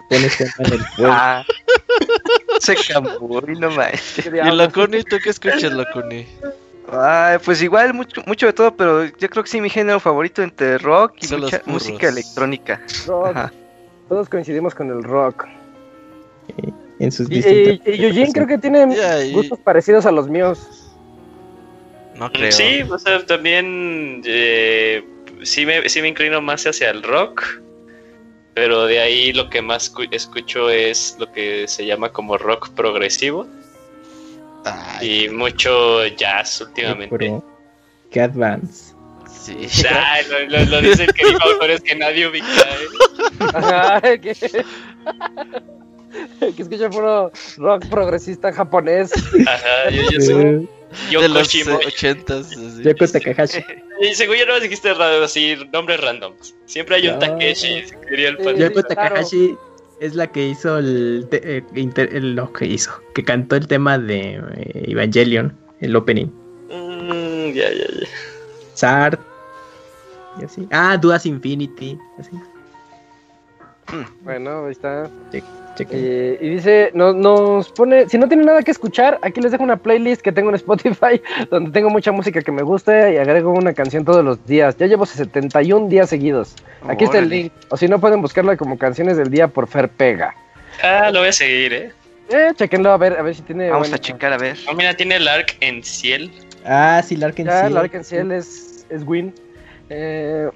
Pone 0.09 0.25
alma 0.25 0.53
en 0.59 0.73
el 0.73 0.79
fuego. 0.79 1.13
Ah. 1.13 1.45
Se 2.59 2.75
Camuy, 2.75 3.59
no 3.59 3.69
mames. 3.69 4.17
¿Y 4.25 4.51
Locuni? 4.55 5.03
¿Tú 5.03 5.17
qué 5.23 5.29
escuchas, 5.29 5.71
Locuni? 5.71 6.25
Ay, 6.91 7.37
pues 7.45 7.61
igual 7.61 7.93
mucho, 7.93 8.23
mucho 8.25 8.47
de 8.47 8.53
todo, 8.53 8.75
pero 8.75 9.05
yo 9.05 9.29
creo 9.29 9.43
que 9.43 9.49
sí 9.49 9.61
mi 9.61 9.69
género 9.69 9.99
favorito 9.99 10.41
entre 10.41 10.79
rock 10.79 11.17
y 11.21 11.35
mucha 11.35 11.61
música 11.65 12.09
electrónica. 12.09 12.81
Rock. 13.05 13.27
Ajá. 13.27 13.53
Todos 14.07 14.27
coincidimos 14.27 14.73
con 14.73 14.89
el 14.89 15.03
rock. 15.03 15.45
En 16.99 17.11
sus 17.11 17.29
Y, 17.29 17.35
distintas 17.35 17.87
y, 17.87 17.91
y 18.01 18.05
Eugene 18.05 18.31
creo 18.33 18.47
que 18.47 18.57
tiene 18.57 18.87
y- 19.25 19.31
gustos 19.33 19.59
parecidos 19.59 20.05
a 20.05 20.11
los 20.11 20.27
míos. 20.27 20.59
No 22.15 22.31
creo. 22.31 22.51
Sí, 22.51 22.81
o 22.89 22.99
sea, 22.99 23.25
también 23.25 24.21
eh, 24.25 25.03
sí, 25.43 25.65
me, 25.65 25.87
sí 25.87 26.01
me 26.01 26.09
inclino 26.09 26.41
más 26.41 26.65
hacia 26.65 26.89
el 26.89 27.01
rock. 27.03 27.43
Pero 28.55 28.87
de 28.87 28.99
ahí 28.99 29.31
lo 29.31 29.49
que 29.49 29.61
más 29.61 29.89
cu- 29.89 30.03
escucho 30.11 30.69
es 30.69 31.15
lo 31.17 31.31
que 31.31 31.65
se 31.67 31.85
llama 31.85 32.11
como 32.11 32.37
rock 32.37 32.69
progresivo. 32.71 33.47
Ay, 34.65 35.25
Y 35.25 35.29
mucho 35.29 36.05
jazz 36.07 36.59
últimamente. 36.59 37.41
Que 38.11 38.19
Advance. 38.21 38.93
sí. 39.29 39.55
Ay, 39.89 40.25
lo, 40.29 40.57
lo, 40.57 40.65
lo 40.65 40.81
dicen 40.81 41.07
que 41.15 41.25
dijo 41.25 41.41
autores 41.43 41.79
que 41.81 41.95
nadie 41.95 42.27
ubica. 42.27 42.45
¿eh? 42.47 43.39
Ajá, 43.53 44.01
que, 44.17 44.35
que 46.55 46.61
escucha 46.61 46.89
puro 46.89 47.31
rock 47.57 47.85
progresista 47.89 48.51
japonés. 48.53 49.11
Ajá, 49.47 49.89
yo, 49.91 50.01
yo 50.11 50.21
soy 50.21 50.69
Yoko 51.11 51.21
de 51.23 51.29
los 51.29 51.47
Shimo. 51.47 51.79
eh, 51.79 51.85
ochentas. 51.87 52.47
así. 52.51 52.83
Yoko 52.83 53.07
Takahashi. 53.07 53.59
Y 54.01 54.15
según 54.15 54.37
yo 54.37 54.45
no 54.45 54.59
dijiste 54.59 54.93
raro, 54.93 55.23
así 55.23 55.55
nombres 55.73 55.99
random. 56.01 56.33
Siempre 56.65 56.95
hay 56.97 57.07
un 57.09 57.13
No. 57.15 57.19
Takeshi, 57.19 57.83
quería 58.07 58.29
el 58.29 58.37
pan. 58.37 58.55
Sí. 58.55 58.61
Yoko 58.63 58.81
claro. 58.83 58.87
Takahashi 59.15 59.55
es 59.99 60.15
la 60.15 60.27
que 60.27 60.47
hizo 60.47 60.77
el, 60.77 61.27
te- 61.29 61.57
eh, 61.57 61.63
inter- 61.75 62.15
el- 62.15 62.33
lo 62.35 62.51
que 62.53 62.65
hizo, 62.65 62.91
que 63.13 63.23
cantó 63.23 63.55
el 63.57 63.67
tema 63.67 63.97
de 63.99 64.35
eh, 64.55 64.83
Evangelion, 64.87 65.55
el 65.81 65.95
opening. 65.95 66.27
Mm, 66.69 67.51
ya, 67.53 67.69
ya, 67.71 67.85
ya. 67.85 68.07
Sart. 68.73 69.19
Y 70.39 70.45
así. 70.45 70.67
Ah, 70.71 70.95
Dudas 70.97 71.25
Infinity. 71.25 71.97
Así. 72.17 72.31
Bueno, 74.21 74.65
ahí 74.65 74.71
está. 74.71 75.09
Chequen. 75.31 75.49
Eh, 75.89 76.37
y 76.41 76.49
dice, 76.49 76.91
nos, 76.93 77.15
nos 77.15 77.69
pone, 77.71 78.07
si 78.09 78.17
no 78.17 78.27
tienen 78.27 78.45
nada 78.45 78.61
que 78.63 78.71
escuchar, 78.71 79.19
aquí 79.21 79.39
les 79.41 79.51
dejo 79.51 79.63
una 79.63 79.77
playlist 79.77 80.21
que 80.21 80.31
tengo 80.31 80.49
en 80.49 80.55
Spotify, 80.63 81.21
donde 81.49 81.71
tengo 81.71 81.89
mucha 81.89 82.11
música 82.11 82.41
que 82.41 82.51
me 82.51 82.61
gusta 82.63 83.11
y 83.11 83.17
agrego 83.17 83.51
una 83.51 83.73
canción 83.73 84.03
todos 84.05 84.23
los 84.23 84.45
días. 84.45 84.77
Ya 84.77 84.87
llevo 84.87 85.05
71 85.05 85.87
días 85.89 86.09
seguidos. 86.09 86.55
Aquí 86.87 87.03
está 87.05 87.19
el 87.19 87.29
link. 87.29 87.51
O 87.69 87.77
si 87.77 87.87
no, 87.87 87.99
pueden 87.99 88.21
buscarla 88.21 88.57
como 88.57 88.77
canciones 88.77 89.17
del 89.17 89.29
día 89.29 89.47
por 89.47 89.67
Fer 89.67 89.89
Pega. 89.89 90.33
Ah, 90.83 91.09
lo 91.11 91.19
voy 91.19 91.29
a 91.29 91.33
seguir, 91.33 91.73
¿eh? 91.73 91.91
Eh, 92.31 92.51
chequenlo 92.55 92.91
a 92.91 92.97
ver, 92.97 93.17
a 93.17 93.21
ver 93.23 93.33
si 93.35 93.41
tiene... 93.41 93.69
Vamos 93.69 93.87
buena- 93.89 93.95
a 93.95 93.99
checar 93.99 94.33
a 94.33 94.37
ver. 94.37 94.55
Ah, 94.67 94.73
mira, 94.73 94.93
tiene 94.95 95.15
el 95.15 95.27
arc 95.27 95.55
en 95.61 95.83
ciel. 95.83 96.31
Ah, 96.65 97.01
sí, 97.05 97.15
Larkin 97.15 97.47
Ya, 97.47 97.67
sí. 97.67 97.73
la 97.73 98.03
Ciel 98.03 98.31
es, 98.31 98.85
es 98.89 99.03
Win. 99.03 99.33
Eh, 99.89 100.49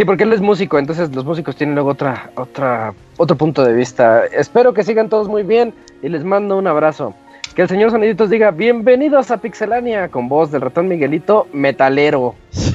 sí, 0.00 0.04
porque 0.06 0.24
él 0.24 0.32
es 0.32 0.40
músico, 0.40 0.78
entonces 0.78 1.14
los 1.14 1.26
músicos 1.26 1.56
tienen 1.56 1.74
luego 1.74 1.90
otra, 1.90 2.30
otra, 2.36 2.94
otro 3.18 3.36
punto 3.36 3.62
de 3.62 3.74
vista. 3.74 4.24
Espero 4.24 4.72
que 4.72 4.82
sigan 4.82 5.10
todos 5.10 5.28
muy 5.28 5.42
bien 5.42 5.74
y 6.02 6.08
les 6.08 6.24
mando 6.24 6.56
un 6.56 6.66
abrazo. 6.66 7.12
Que 7.54 7.62
el 7.62 7.68
señor 7.68 7.90
Soniditos 7.90 8.30
diga, 8.30 8.50
bienvenidos 8.50 9.30
a 9.30 9.36
Pixelania, 9.36 10.08
con 10.08 10.26
voz 10.26 10.50
del 10.52 10.62
ratón 10.62 10.88
Miguelito, 10.88 11.46
metalero. 11.52 12.34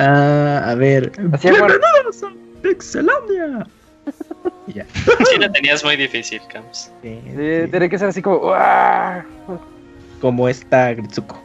Ah, 0.00 0.62
a 0.70 0.74
ver. 0.76 1.10
Así 1.32 1.48
es, 1.48 1.58
bueno. 1.58 1.74
¡Bienvenidos 1.74 2.22
a 2.22 2.32
Pixelania! 2.62 3.66
Ya. 4.68 4.84
Sí, 4.94 5.38
la 5.38 5.50
tenías 5.50 5.82
muy 5.82 5.96
difícil, 5.96 6.40
Camps. 6.52 6.92
Sí, 7.02 7.20
Sí, 7.24 7.30
sí. 7.64 7.70
tiene 7.70 7.88
que 7.90 7.98
ser 7.98 8.08
así 8.08 8.22
como, 8.22 8.36
"Uah". 8.36 9.24
Como 10.20 10.48
está 10.48 10.92
Gritsuko. 10.94 11.38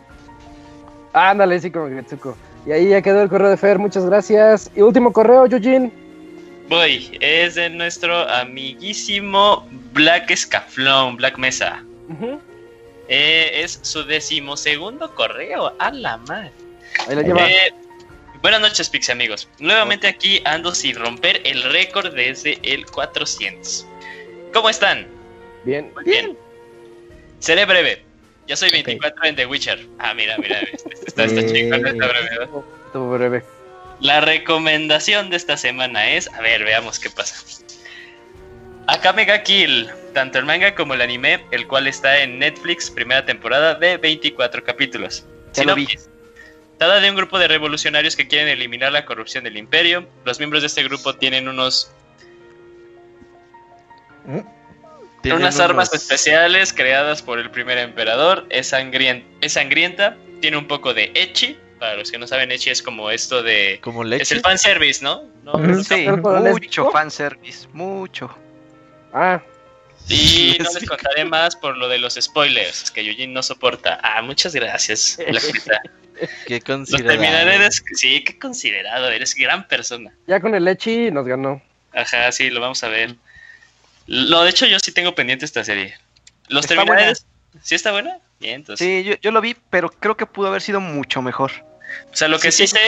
ándale, 1.13 1.59
sí, 1.59 1.71
como 1.71 1.85
Gretsuko. 1.87 2.35
Y 2.65 2.71
ahí 2.71 2.89
ya 2.89 3.01
quedó 3.01 3.21
el 3.21 3.29
correo 3.29 3.49
de 3.49 3.57
Fer, 3.57 3.77
muchas 3.77 4.05
gracias. 4.05 4.71
Y 4.75 4.81
último 4.81 5.11
correo, 5.11 5.45
Yujin. 5.47 5.91
Voy, 6.69 7.17
es 7.19 7.55
de 7.55 7.69
nuestro 7.69 8.27
amiguísimo 8.29 9.67
Black 9.91 10.33
Scaflón, 10.33 11.17
Black 11.17 11.37
Mesa. 11.37 11.83
Eh, 13.09 13.51
es 13.61 13.79
su 13.81 14.03
decimosegundo 14.05 15.13
correo, 15.13 15.73
a 15.77 15.91
la 15.91 16.17
madre. 16.17 16.51
Ahí 17.07 17.15
la 17.15 17.21
lleva. 17.21 17.49
Eh, 17.49 17.73
buenas 18.41 18.61
noches, 18.61 18.89
Pixie 18.89 19.11
amigos. 19.11 19.49
Nuevamente 19.59 20.07
aquí 20.07 20.41
ando 20.45 20.73
sin 20.73 20.95
romper 20.95 21.41
el 21.43 21.63
récord 21.63 22.13
desde 22.13 22.59
el 22.63 22.85
400. 22.85 23.85
¿Cómo 24.53 24.69
están? 24.69 25.05
Bien. 25.65 25.91
Muy 25.93 26.05
bien. 26.05 26.37
Seré 27.39 27.65
breve. 27.65 28.03
Yo 28.47 28.55
soy 28.55 28.69
24 28.71 29.23
en 29.25 29.35
The 29.35 29.45
Witcher. 29.45 29.85
Ah, 29.99 30.13
mira, 30.13 30.37
mira. 30.37 30.59
este- 30.59 30.89
Está, 31.07 31.23
está 31.25 31.41
Eh. 31.41 31.45
chingón 31.53 31.85
esta 31.87 32.07
breve. 32.97 33.43
La 33.99 34.19
recomendación 34.21 35.29
de 35.29 35.37
esta 35.37 35.55
semana 35.57 36.09
es, 36.11 36.27
a 36.33 36.41
ver, 36.41 36.63
veamos 36.63 36.99
qué 36.99 37.09
pasa. 37.09 37.35
Akame 38.87 39.23
ga 39.25 39.43
Kill, 39.43 39.89
tanto 40.13 40.39
el 40.39 40.45
manga 40.45 40.75
como 40.75 40.93
el 40.93 41.01
anime, 41.01 41.45
el 41.51 41.67
cual 41.67 41.87
está 41.87 42.19
en 42.21 42.37
Netflix, 42.39 42.91
primera 42.91 43.25
temporada 43.25 43.75
de 43.75 43.95
24 43.97 44.63
capítulos. 44.65 45.25
Ya 45.53 45.63
lo 45.63 45.75
vi. 45.75 45.87
Trata 46.77 46.99
de 46.99 47.09
un 47.09 47.15
grupo 47.15 47.39
de 47.39 47.47
revolucionarios 47.47 48.17
que 48.17 48.27
quieren 48.27 48.49
eliminar 48.49 48.91
la 48.91 49.05
corrupción 49.05 49.45
del 49.45 49.55
imperio. 49.55 50.05
Los 50.25 50.39
miembros 50.39 50.63
de 50.63 50.67
este 50.67 50.83
grupo 50.83 51.15
tienen 51.15 51.47
unos 51.47 51.89
Tienen 55.23 55.41
unas 55.41 55.59
armas 55.59 55.89
unos- 55.89 56.01
especiales 56.03 56.71
creadas 56.73 57.21
por 57.23 57.39
el 57.39 57.49
primer 57.49 57.77
emperador. 57.79 58.45
Es, 58.49 58.71
sangrien- 58.71 59.23
es 59.41 59.53
sangrienta, 59.53 60.15
tiene 60.41 60.57
un 60.57 60.67
poco 60.67 60.93
de 60.93 61.11
echi. 61.15 61.57
Para 61.79 61.95
los 61.95 62.11
que 62.11 62.17
no 62.17 62.27
saben, 62.27 62.51
echi 62.51 62.69
es 62.69 62.81
como 62.83 63.09
esto 63.11 63.41
de... 63.43 63.79
Como 63.81 64.03
Es 64.03 64.09
leche. 64.09 64.35
el 64.35 64.41
fanservice, 64.41 65.03
¿no? 65.03 65.23
¿No? 65.43 65.53
Sí, 65.83 66.05
¿Pero 66.05 66.21
con 66.21 66.43
mucho 66.43 66.91
fanservice, 66.91 67.67
mucho. 67.73 68.29
Ah, 69.11 69.41
Y 70.07 70.55
no 70.63 70.69
les 70.73 70.87
contaré 70.87 71.25
más 71.25 71.55
por 71.57 71.75
lo 71.77 71.87
de 71.89 71.97
los 71.97 72.13
spoilers, 72.15 72.89
que 72.91 73.03
Yujin 73.03 73.33
no 73.33 73.43
soporta. 73.43 73.99
Ah, 74.01 74.21
muchas 74.21 74.53
gracias. 74.55 75.17
La. 75.27 75.41
Qué 76.47 76.61
considerado. 76.61 77.09
terminaré 77.09 77.57
de... 77.59 77.69
Sí, 77.71 78.23
qué 78.23 78.37
considerado, 78.37 79.09
eres 79.09 79.33
gran 79.35 79.67
persona. 79.67 80.13
ya 80.27 80.39
con 80.39 80.53
el 80.55 80.65
Echi 80.67 81.09
nos 81.11 81.25
ganó. 81.27 81.61
Ajá, 81.91 82.31
sí, 82.31 82.49
lo 82.51 82.61
vamos 82.61 82.83
a 82.83 82.87
ver. 82.87 83.15
No, 84.07 84.43
de 84.43 84.49
hecho 84.49 84.65
yo 84.65 84.79
sí 84.79 84.91
tengo 84.91 85.15
pendiente 85.15 85.45
esta 85.45 85.63
serie. 85.63 85.95
Los 86.49 86.65
Está 86.65 86.75
terminaré... 86.75 87.03
buena. 87.05 87.19
de- 87.53 87.59
¿Sí 87.61 87.75
está 87.75 87.91
buena? 87.91 88.17
Bien, 88.39 88.55
entonces... 88.55 88.85
Sí, 88.85 89.03
yo, 89.03 89.15
yo 89.21 89.31
lo 89.31 89.39
vi, 89.41 89.55
pero 89.69 89.89
creo 89.89 90.17
que 90.17 90.25
pudo 90.25 90.47
haber 90.47 90.61
sido 90.61 90.79
mucho 90.81 91.21
mejor. 91.21 91.51
O 92.11 92.15
sea, 92.15 92.27
lo 92.27 92.39
que 92.39 92.51
Sí, 92.51 92.67
sí, 92.67 92.75
sé 92.75 92.79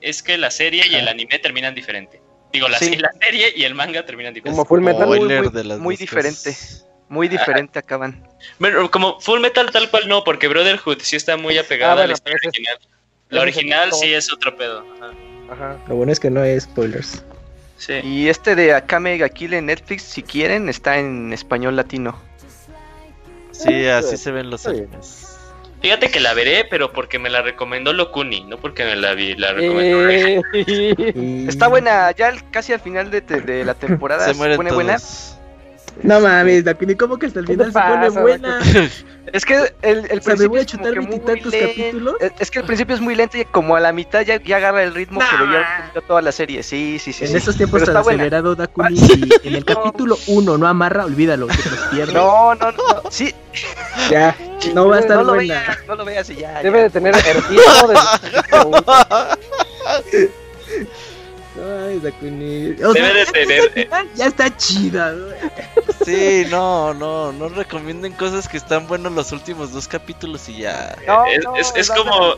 es 0.00 0.22
que 0.22 0.38
la 0.38 0.50
serie 0.50 0.86
y 0.86 0.94
el 0.94 1.08
anime 1.08 1.38
terminan 1.38 1.74
diferente. 1.74 2.20
Digo, 2.52 2.68
la, 2.68 2.78
Sí. 2.78 2.96
la 2.96 3.10
serie 3.20 3.52
y 3.54 3.64
el 3.64 3.74
manga 3.74 4.04
terminan 4.06 4.32
diferente. 4.32 4.56
Como 4.56 4.66
Full 4.66 4.80
Metal. 4.80 5.06
Muy, 5.06 5.16
Spoiler 5.18 5.42
muy- 5.42 5.52
de 5.52 5.64
las 5.64 5.78
muy 5.78 5.94
dos 5.94 6.00
diferente. 6.00 6.56
Muy 7.08 7.28
diferente 7.28 7.78
acaban. 7.78 8.26
Bueno, 8.58 8.90
como 8.90 9.20
Full 9.20 9.40
Metal 9.40 9.70
tal 9.70 9.90
cual 9.90 10.08
no, 10.08 10.24
porque 10.24 10.48
Brotherhood 10.48 10.98
sí 11.02 11.16
está 11.16 11.36
muy 11.36 11.58
apegada 11.58 11.92
Ah, 11.92 11.96
bueno, 11.96 12.04
a 12.04 12.06
la 12.06 12.12
historia 12.14 12.38
pero 12.40 12.48
original. 12.50 12.78
La 13.28 13.40
original 13.42 13.92
sí 13.92 14.14
es 14.14 14.32
otro 14.32 14.56
pedo. 14.56 14.86
Ajá. 14.96 15.12
Ajá. 15.52 15.78
Lo 15.88 15.96
bueno 15.96 16.12
es 16.12 16.18
que 16.20 16.30
no 16.30 16.40
hay 16.40 16.58
spoilers. 16.58 17.22
Sí. 17.84 17.94
Y 18.04 18.28
este 18.28 18.54
de 18.54 18.74
Akame 18.74 19.18
ga 19.18 19.28
Kill 19.28 19.54
en 19.54 19.66
Netflix, 19.66 20.02
si 20.04 20.22
quieren, 20.22 20.68
está 20.68 20.98
en 20.98 21.32
español 21.32 21.74
latino. 21.74 22.16
Sí, 23.50 23.86
así 23.86 24.16
se 24.16 24.30
ven 24.30 24.50
los 24.50 24.66
animes. 24.66 25.28
Fíjate 25.80 26.10
que 26.12 26.20
la 26.20 26.32
veré, 26.32 26.64
pero 26.70 26.92
porque 26.92 27.18
me 27.18 27.28
la 27.28 27.42
recomendó 27.42 27.92
Lokuni, 27.92 28.44
no 28.44 28.56
porque 28.58 28.84
me 28.84 28.94
la 28.94 29.14
vi, 29.14 29.34
la 29.34 29.52
recomendó. 29.52 30.08
Eh, 30.08 30.40
Está 31.48 31.66
buena, 31.66 32.12
ya 32.12 32.32
casi 32.52 32.72
al 32.72 32.78
final 32.78 33.10
de, 33.10 33.20
de- 33.20 33.40
de 33.40 33.64
la 33.64 33.74
temporada 33.74 34.24
Se 34.28 34.34
se, 34.34 34.38
pone 34.38 34.70
todos. 34.70 34.74
buena. 34.74 34.96
No 36.02 36.20
mames, 36.20 36.64
Dakuni, 36.64 36.94
¿cómo 36.96 37.18
que 37.18 37.26
hasta 37.26 37.40
el 37.40 37.46
¿Qué 37.46 37.56
te 37.56 37.64
final 37.66 37.72
se 37.72 37.90
pone 37.90 38.08
buena? 38.22 38.58
Es 39.32 39.46
que 39.46 39.72
el, 39.82 40.04
el 40.10 40.18
O 40.18 40.22
sea, 40.22 40.34
me 40.36 40.46
voy 40.48 40.60
a 40.60 40.60
principio 40.60 40.60
es 40.60 40.66
chutar 40.66 40.92
que 40.92 41.00
muy 41.00 41.08
veintitantos 41.10 41.52
lento. 41.52 41.68
capítulos. 41.68 42.14
Es, 42.20 42.32
es 42.40 42.50
que 42.50 42.58
el 42.58 42.64
principio 42.66 42.94
es 42.96 43.00
muy 43.00 43.14
lento 43.14 43.38
y 43.38 43.44
como 43.46 43.76
a 43.76 43.80
la 43.80 43.92
mitad 43.92 44.20
ya, 44.22 44.42
ya 44.42 44.56
agarra 44.56 44.82
el 44.82 44.92
ritmo, 44.92 45.20
Nah. 45.20 45.26
pero 45.30 45.52
ya 45.52 45.76
terminó 45.84 46.06
toda 46.08 46.22
la 46.22 46.32
serie. 46.32 46.62
Sí, 46.62 46.98
sí, 46.98 47.12
sí. 47.12 47.24
en 47.24 47.30
sí. 47.30 47.36
estos 47.36 47.56
tiempos 47.56 47.84
tan 47.84 47.96
acelerado, 47.96 48.54
Dakuni, 48.56 48.96
si 48.98 49.30
en 49.44 49.54
el 49.54 49.64
capítulo 49.64 50.18
1 50.26 50.58
no 50.58 50.66
amarra, 50.66 51.04
olvídalo, 51.04 51.46
te 51.46 51.54
los 51.70 51.80
pierdes. 51.92 52.14
No, 52.14 52.54
no, 52.56 52.72
no. 52.72 52.82
Sí, 53.10 53.32
Ya, 54.10 54.36
no 54.74 54.88
va 54.88 54.96
a 54.96 55.00
estar 55.00 55.16
no 55.18 55.22
lo 55.24 55.34
buena. 55.34 55.54
veas, 55.60 55.78
no 55.86 55.94
lo 55.94 56.04
veas 56.04 56.28
y 56.28 56.36
ya. 56.36 56.60
Debe 56.62 56.78
ya. 56.78 56.82
de 56.84 56.90
tener 56.90 57.14
erotismo 57.14 57.88
de... 57.88 57.98
Dakuni. 62.00 62.70
O 62.84 62.92
Debe 62.92 63.24
sea, 63.24 63.24
de 63.24 63.24
tener. 63.32 63.72
eh, 63.76 63.88
ya 64.14 64.26
está 64.26 64.56
chida. 64.56 65.12
¿no? 65.12 65.26
Sí, 66.04 66.44
no, 66.50 66.94
no, 66.94 67.32
no 67.32 67.48
recomienden 67.48 68.12
cosas 68.12 68.48
que 68.48 68.56
están 68.56 68.86
buenos 68.86 69.12
los 69.12 69.32
últimos 69.32 69.72
dos 69.72 69.86
capítulos 69.88 70.48
y 70.48 70.58
ya. 70.58 70.96
No, 71.06 71.26
Es- 71.26 71.44
no, 71.44 71.56
es- 71.56 71.72
es 71.76 71.88
dale 71.88 72.00
como-. 72.02 72.36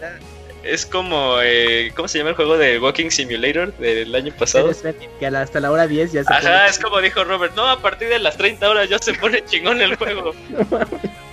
Es 0.62 0.86
como. 0.86 1.36
eh, 1.42 1.92
¿Cómo 1.94 2.08
se 2.08 2.16
llama 2.16 2.31
el 2.31 2.36
juego 2.36 2.57
de 2.57 2.78
Walking 2.78 3.10
Simulator 3.10 3.74
del 3.76 4.15
año 4.15 4.33
pasado? 4.39 4.73
Que 5.20 5.26
hasta 5.26 5.60
la 5.60 5.70
hora 5.70 5.86
10 5.86 6.12
ya 6.12 6.24
se 6.24 6.33
Ajá, 6.33 6.41
pone- 6.41 6.66
es 6.68 6.78
como 6.78 7.00
dijo 7.02 7.23
Robert. 7.23 7.55
No, 7.55 7.68
a 7.68 7.78
partir 7.81 8.08
de 8.08 8.18
las 8.18 8.39
30 8.39 8.70
horas 8.70 8.89
ya 8.89 8.99
se 8.99 9.12
pone 9.12 9.44
chingón 9.44 9.81
el 9.83 9.97
juego. 9.97 10.34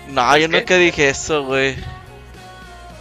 No, 0.09 0.37
yo 0.37 0.49
¿Qué? 0.49 0.57
nunca 0.59 0.75
dije 0.75 1.07
eso, 1.07 1.45
güey. 1.45 1.77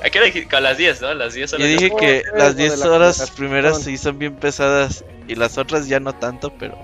Aquí 0.04 0.18
dije 0.18 0.46
a 0.50 0.60
las 0.60 0.78
10, 0.78 1.00
¿no? 1.02 1.08
A 1.08 1.14
las 1.14 1.34
10 1.34 1.50
Yo 1.52 1.56
horas. 1.56 1.68
dije 1.68 1.90
Oh, 1.92 1.96
que 1.96 2.18
eso 2.18 2.36
las 2.36 2.56
de 2.56 2.62
10 2.64 2.78
la 2.78 2.86
horas 2.90 3.16
conversación. 3.18 3.36
primeras 3.36 3.82
sí 3.82 3.98
son 3.98 4.18
bien 4.18 4.34
pesadas 4.36 5.04
y 5.28 5.34
las 5.34 5.58
otras 5.58 5.86
ya 5.88 6.00
no 6.00 6.14
tanto, 6.14 6.52
pero. 6.58 6.78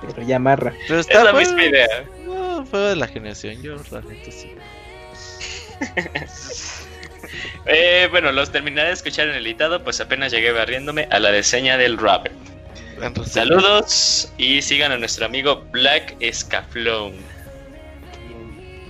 Pero 0.00 0.22
ya 0.26 0.36
amarra. 0.36 0.72
Pero 0.86 1.00
Es 1.00 1.08
está 1.08 1.24
la 1.24 1.32
bueno. 1.32 1.48
misma 1.48 1.64
idea. 1.64 1.86
No, 2.24 2.64
fue 2.66 2.80
de 2.80 2.96
la 2.96 3.06
generación, 3.08 3.60
yo 3.62 3.76
realmente 3.90 4.30
sí. 4.32 4.52
Eh, 7.66 8.08
bueno, 8.10 8.32
los 8.32 8.50
terminaré 8.50 8.88
de 8.88 8.94
escuchar 8.94 9.28
en 9.28 9.34
el 9.34 9.44
editado, 9.46 9.84
pues 9.84 10.00
apenas 10.00 10.32
llegué 10.32 10.50
barriéndome 10.52 11.06
a 11.10 11.18
la 11.18 11.30
reseña 11.30 11.76
del 11.76 11.98
Robert. 11.98 12.34
Saludos 13.26 14.32
y 14.38 14.62
sigan 14.62 14.92
a 14.92 14.96
nuestro 14.96 15.26
amigo 15.26 15.64
Black 15.70 16.16
Scaflón. 16.32 17.12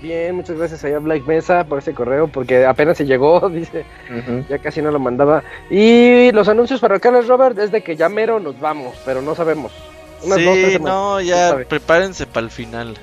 Bien, 0.00 0.34
muchas 0.34 0.56
gracias 0.56 0.84
allá 0.84 0.98
Black 1.00 1.26
Mesa 1.26 1.64
por 1.64 1.80
ese 1.80 1.92
correo, 1.92 2.28
porque 2.28 2.64
apenas 2.64 2.96
se 2.96 3.04
llegó, 3.06 3.48
dice, 3.52 3.84
ya 4.48 4.58
casi 4.58 4.80
no 4.80 4.90
lo 4.90 4.98
mandaba. 4.98 5.42
Y 5.70 6.30
los 6.32 6.48
anuncios 6.48 6.80
parroquiales, 6.80 7.26
Robert, 7.26 7.58
es 7.58 7.72
de 7.72 7.82
que 7.82 7.96
ya 7.96 8.08
mero 8.08 8.38
nos 8.40 8.58
vamos, 8.60 8.94
pero 9.04 9.20
no 9.22 9.34
sabemos. 9.34 9.72
Unas 10.22 10.44
dos, 10.44 10.54
tres 10.54 10.66
Sí, 10.66 10.72
semanas, 10.72 10.94
no, 10.94 11.20
ya 11.20 11.56
prepárense 11.68 12.26
para 12.26 12.44
el 12.44 12.50
final. 12.50 12.96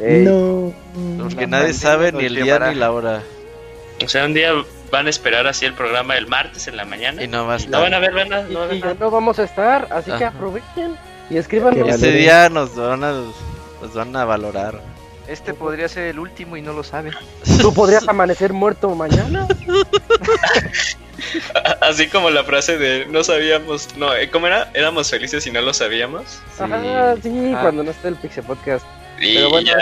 Ey, 0.00 0.24
No. 0.24 0.72
Porque 1.22 1.42
La 1.42 1.58
nadie 1.58 1.72
sabe 1.74 2.12
ni 2.12 2.24
el 2.24 2.34
día 2.34 2.44
llevará. 2.44 2.72
ni 2.72 2.76
la 2.78 2.90
hora. 2.92 3.22
O 4.04 4.08
sea, 4.08 4.24
un 4.24 4.32
día 4.34 4.52
van 4.90 5.06
a 5.06 5.10
esperar 5.10 5.46
así 5.46 5.66
el 5.66 5.74
programa 5.74 6.16
el 6.16 6.26
martes 6.26 6.66
en 6.68 6.76
la 6.76 6.84
mañana. 6.84 7.22
Y 7.22 7.28
no 7.28 7.46
va 7.46 7.54
a 7.54 7.56
estar. 7.56 7.70
no 7.72 7.80
van 7.82 7.94
a 7.94 7.98
ver 7.98 8.12
no 8.12 8.18
van 8.18 8.32
a 8.32 8.66
ver 8.66 8.76
y 8.76 8.80
ya 8.80 8.86
nada. 8.86 8.96
no 8.98 9.10
vamos 9.10 9.38
a 9.38 9.44
estar, 9.44 9.88
así 9.90 10.10
que 10.12 10.24
aprovechen. 10.24 10.96
Y 11.28 11.36
escriban 11.36 11.74
Que 11.74 11.88
Ese 11.90 12.10
día 12.12 12.48
nos 12.48 12.74
van 12.74 13.04
a, 13.04 13.12
nos 13.12 13.94
van 13.94 14.16
a 14.16 14.24
valorar. 14.24 14.80
Este 15.30 15.54
podría 15.54 15.88
ser 15.88 16.08
el 16.08 16.18
último 16.18 16.56
y 16.56 16.62
no 16.62 16.72
lo 16.72 16.82
sabe. 16.82 17.12
¿Tú 17.60 17.72
podrías 17.72 18.08
amanecer 18.08 18.52
muerto 18.52 18.92
mañana? 18.96 19.46
Así 21.80 22.08
como 22.08 22.30
la 22.30 22.44
frase 22.44 22.78
de 22.78 23.06
no 23.06 23.22
sabíamos, 23.22 23.96
no, 23.96 24.14
eh, 24.14 24.30
¿cómo 24.30 24.46
era? 24.46 24.70
Éramos 24.74 25.10
felices 25.10 25.46
y 25.46 25.50
no 25.52 25.60
lo 25.60 25.72
sabíamos. 25.72 26.40
Ajá, 26.58 27.14
sí, 27.22 27.52
Ah. 27.54 27.60
cuando 27.62 27.82
no 27.84 27.90
esté 27.90 28.08
el 28.08 28.16
Pixel 28.16 28.44
Podcast. 28.44 28.84
Pero 29.18 29.50
bueno, 29.50 29.68
ya, 29.68 29.76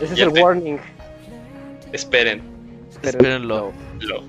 ese 0.00 0.14
es 0.14 0.18
ya 0.18 0.24
el 0.24 0.32
te- 0.32 0.42
warning. 0.42 0.78
esperen. 1.92 2.42
Espérenlo. 3.02 3.72
Lo. 4.00 4.22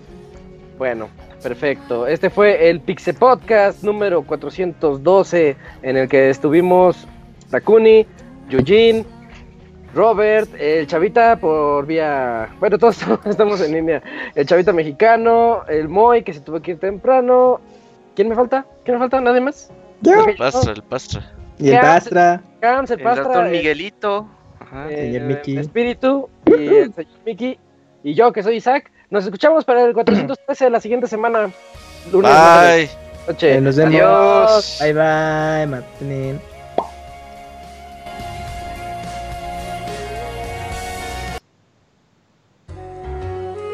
Bueno, 0.77 1.09
perfecto. 1.41 2.07
Este 2.07 2.29
fue 2.29 2.69
el 2.69 2.81
Pixel 2.81 3.15
Podcast 3.15 3.83
número 3.83 4.21
412 4.23 5.55
en 5.81 5.97
el 5.97 6.09
que 6.09 6.29
estuvimos 6.29 7.07
Takuni, 7.49 8.05
Yujin, 8.49 9.05
Robert, 9.93 10.49
el 10.57 10.87
Chavita 10.87 11.35
por 11.35 11.85
vía... 11.85 12.47
Bueno, 12.59 12.77
todos 12.77 12.97
estamos 13.25 13.59
en 13.61 13.73
línea. 13.73 14.01
El 14.35 14.45
Chavita 14.45 14.71
mexicano, 14.71 15.63
el 15.67 15.89
Moy 15.89 16.23
que 16.23 16.33
se 16.33 16.39
tuvo 16.39 16.61
que 16.61 16.71
ir 16.71 16.79
temprano. 16.79 17.59
¿Quién 18.15 18.29
me 18.29 18.35
falta? 18.35 18.65
¿Quién 18.85 18.95
me 18.95 18.99
falta? 18.99 19.19
¿Nadie 19.19 19.41
más? 19.41 19.69
Yo. 20.01 20.25
El 20.27 20.35
pastra, 20.37 20.71
el 20.73 20.83
pastra. 20.83 21.31
Y 21.59 21.71
el. 21.71 21.79
Pastra. 21.79 22.41
Cams, 22.59 22.91
el 22.91 22.99
El 22.99 23.03
Pastra, 23.03 23.23
ratón 23.25 23.45
el- 23.47 23.51
Miguelito. 23.51 24.27
Ajá. 24.59 24.89
el 24.89 24.97
Señor 25.13 25.21
Mickey. 25.23 25.57
Espíritu 25.57 26.29
y 26.45 26.51
el 26.75 26.93
señor 26.93 27.11
Mickey 27.25 27.59
y 28.03 28.13
yo 28.13 28.31
que 28.31 28.43
soy 28.43 28.55
Isaac. 28.55 28.91
Nos 29.09 29.25
escuchamos 29.25 29.65
para 29.65 29.83
el 29.83 29.93
413 29.93 30.65
de 30.65 30.69
la 30.71 30.79
siguiente 30.79 31.07
semana. 31.07 31.49
Lunes, 32.11 32.31
Bye. 32.31 32.89
noche. 33.27 33.55
Eh, 33.55 33.61
nos 33.61 33.75
vemos. 33.75 33.93
Adiós. 33.95 34.77
Bye 34.81 34.93
bye, 34.93 35.67
Martín. 35.67 36.50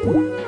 El 0.04 0.47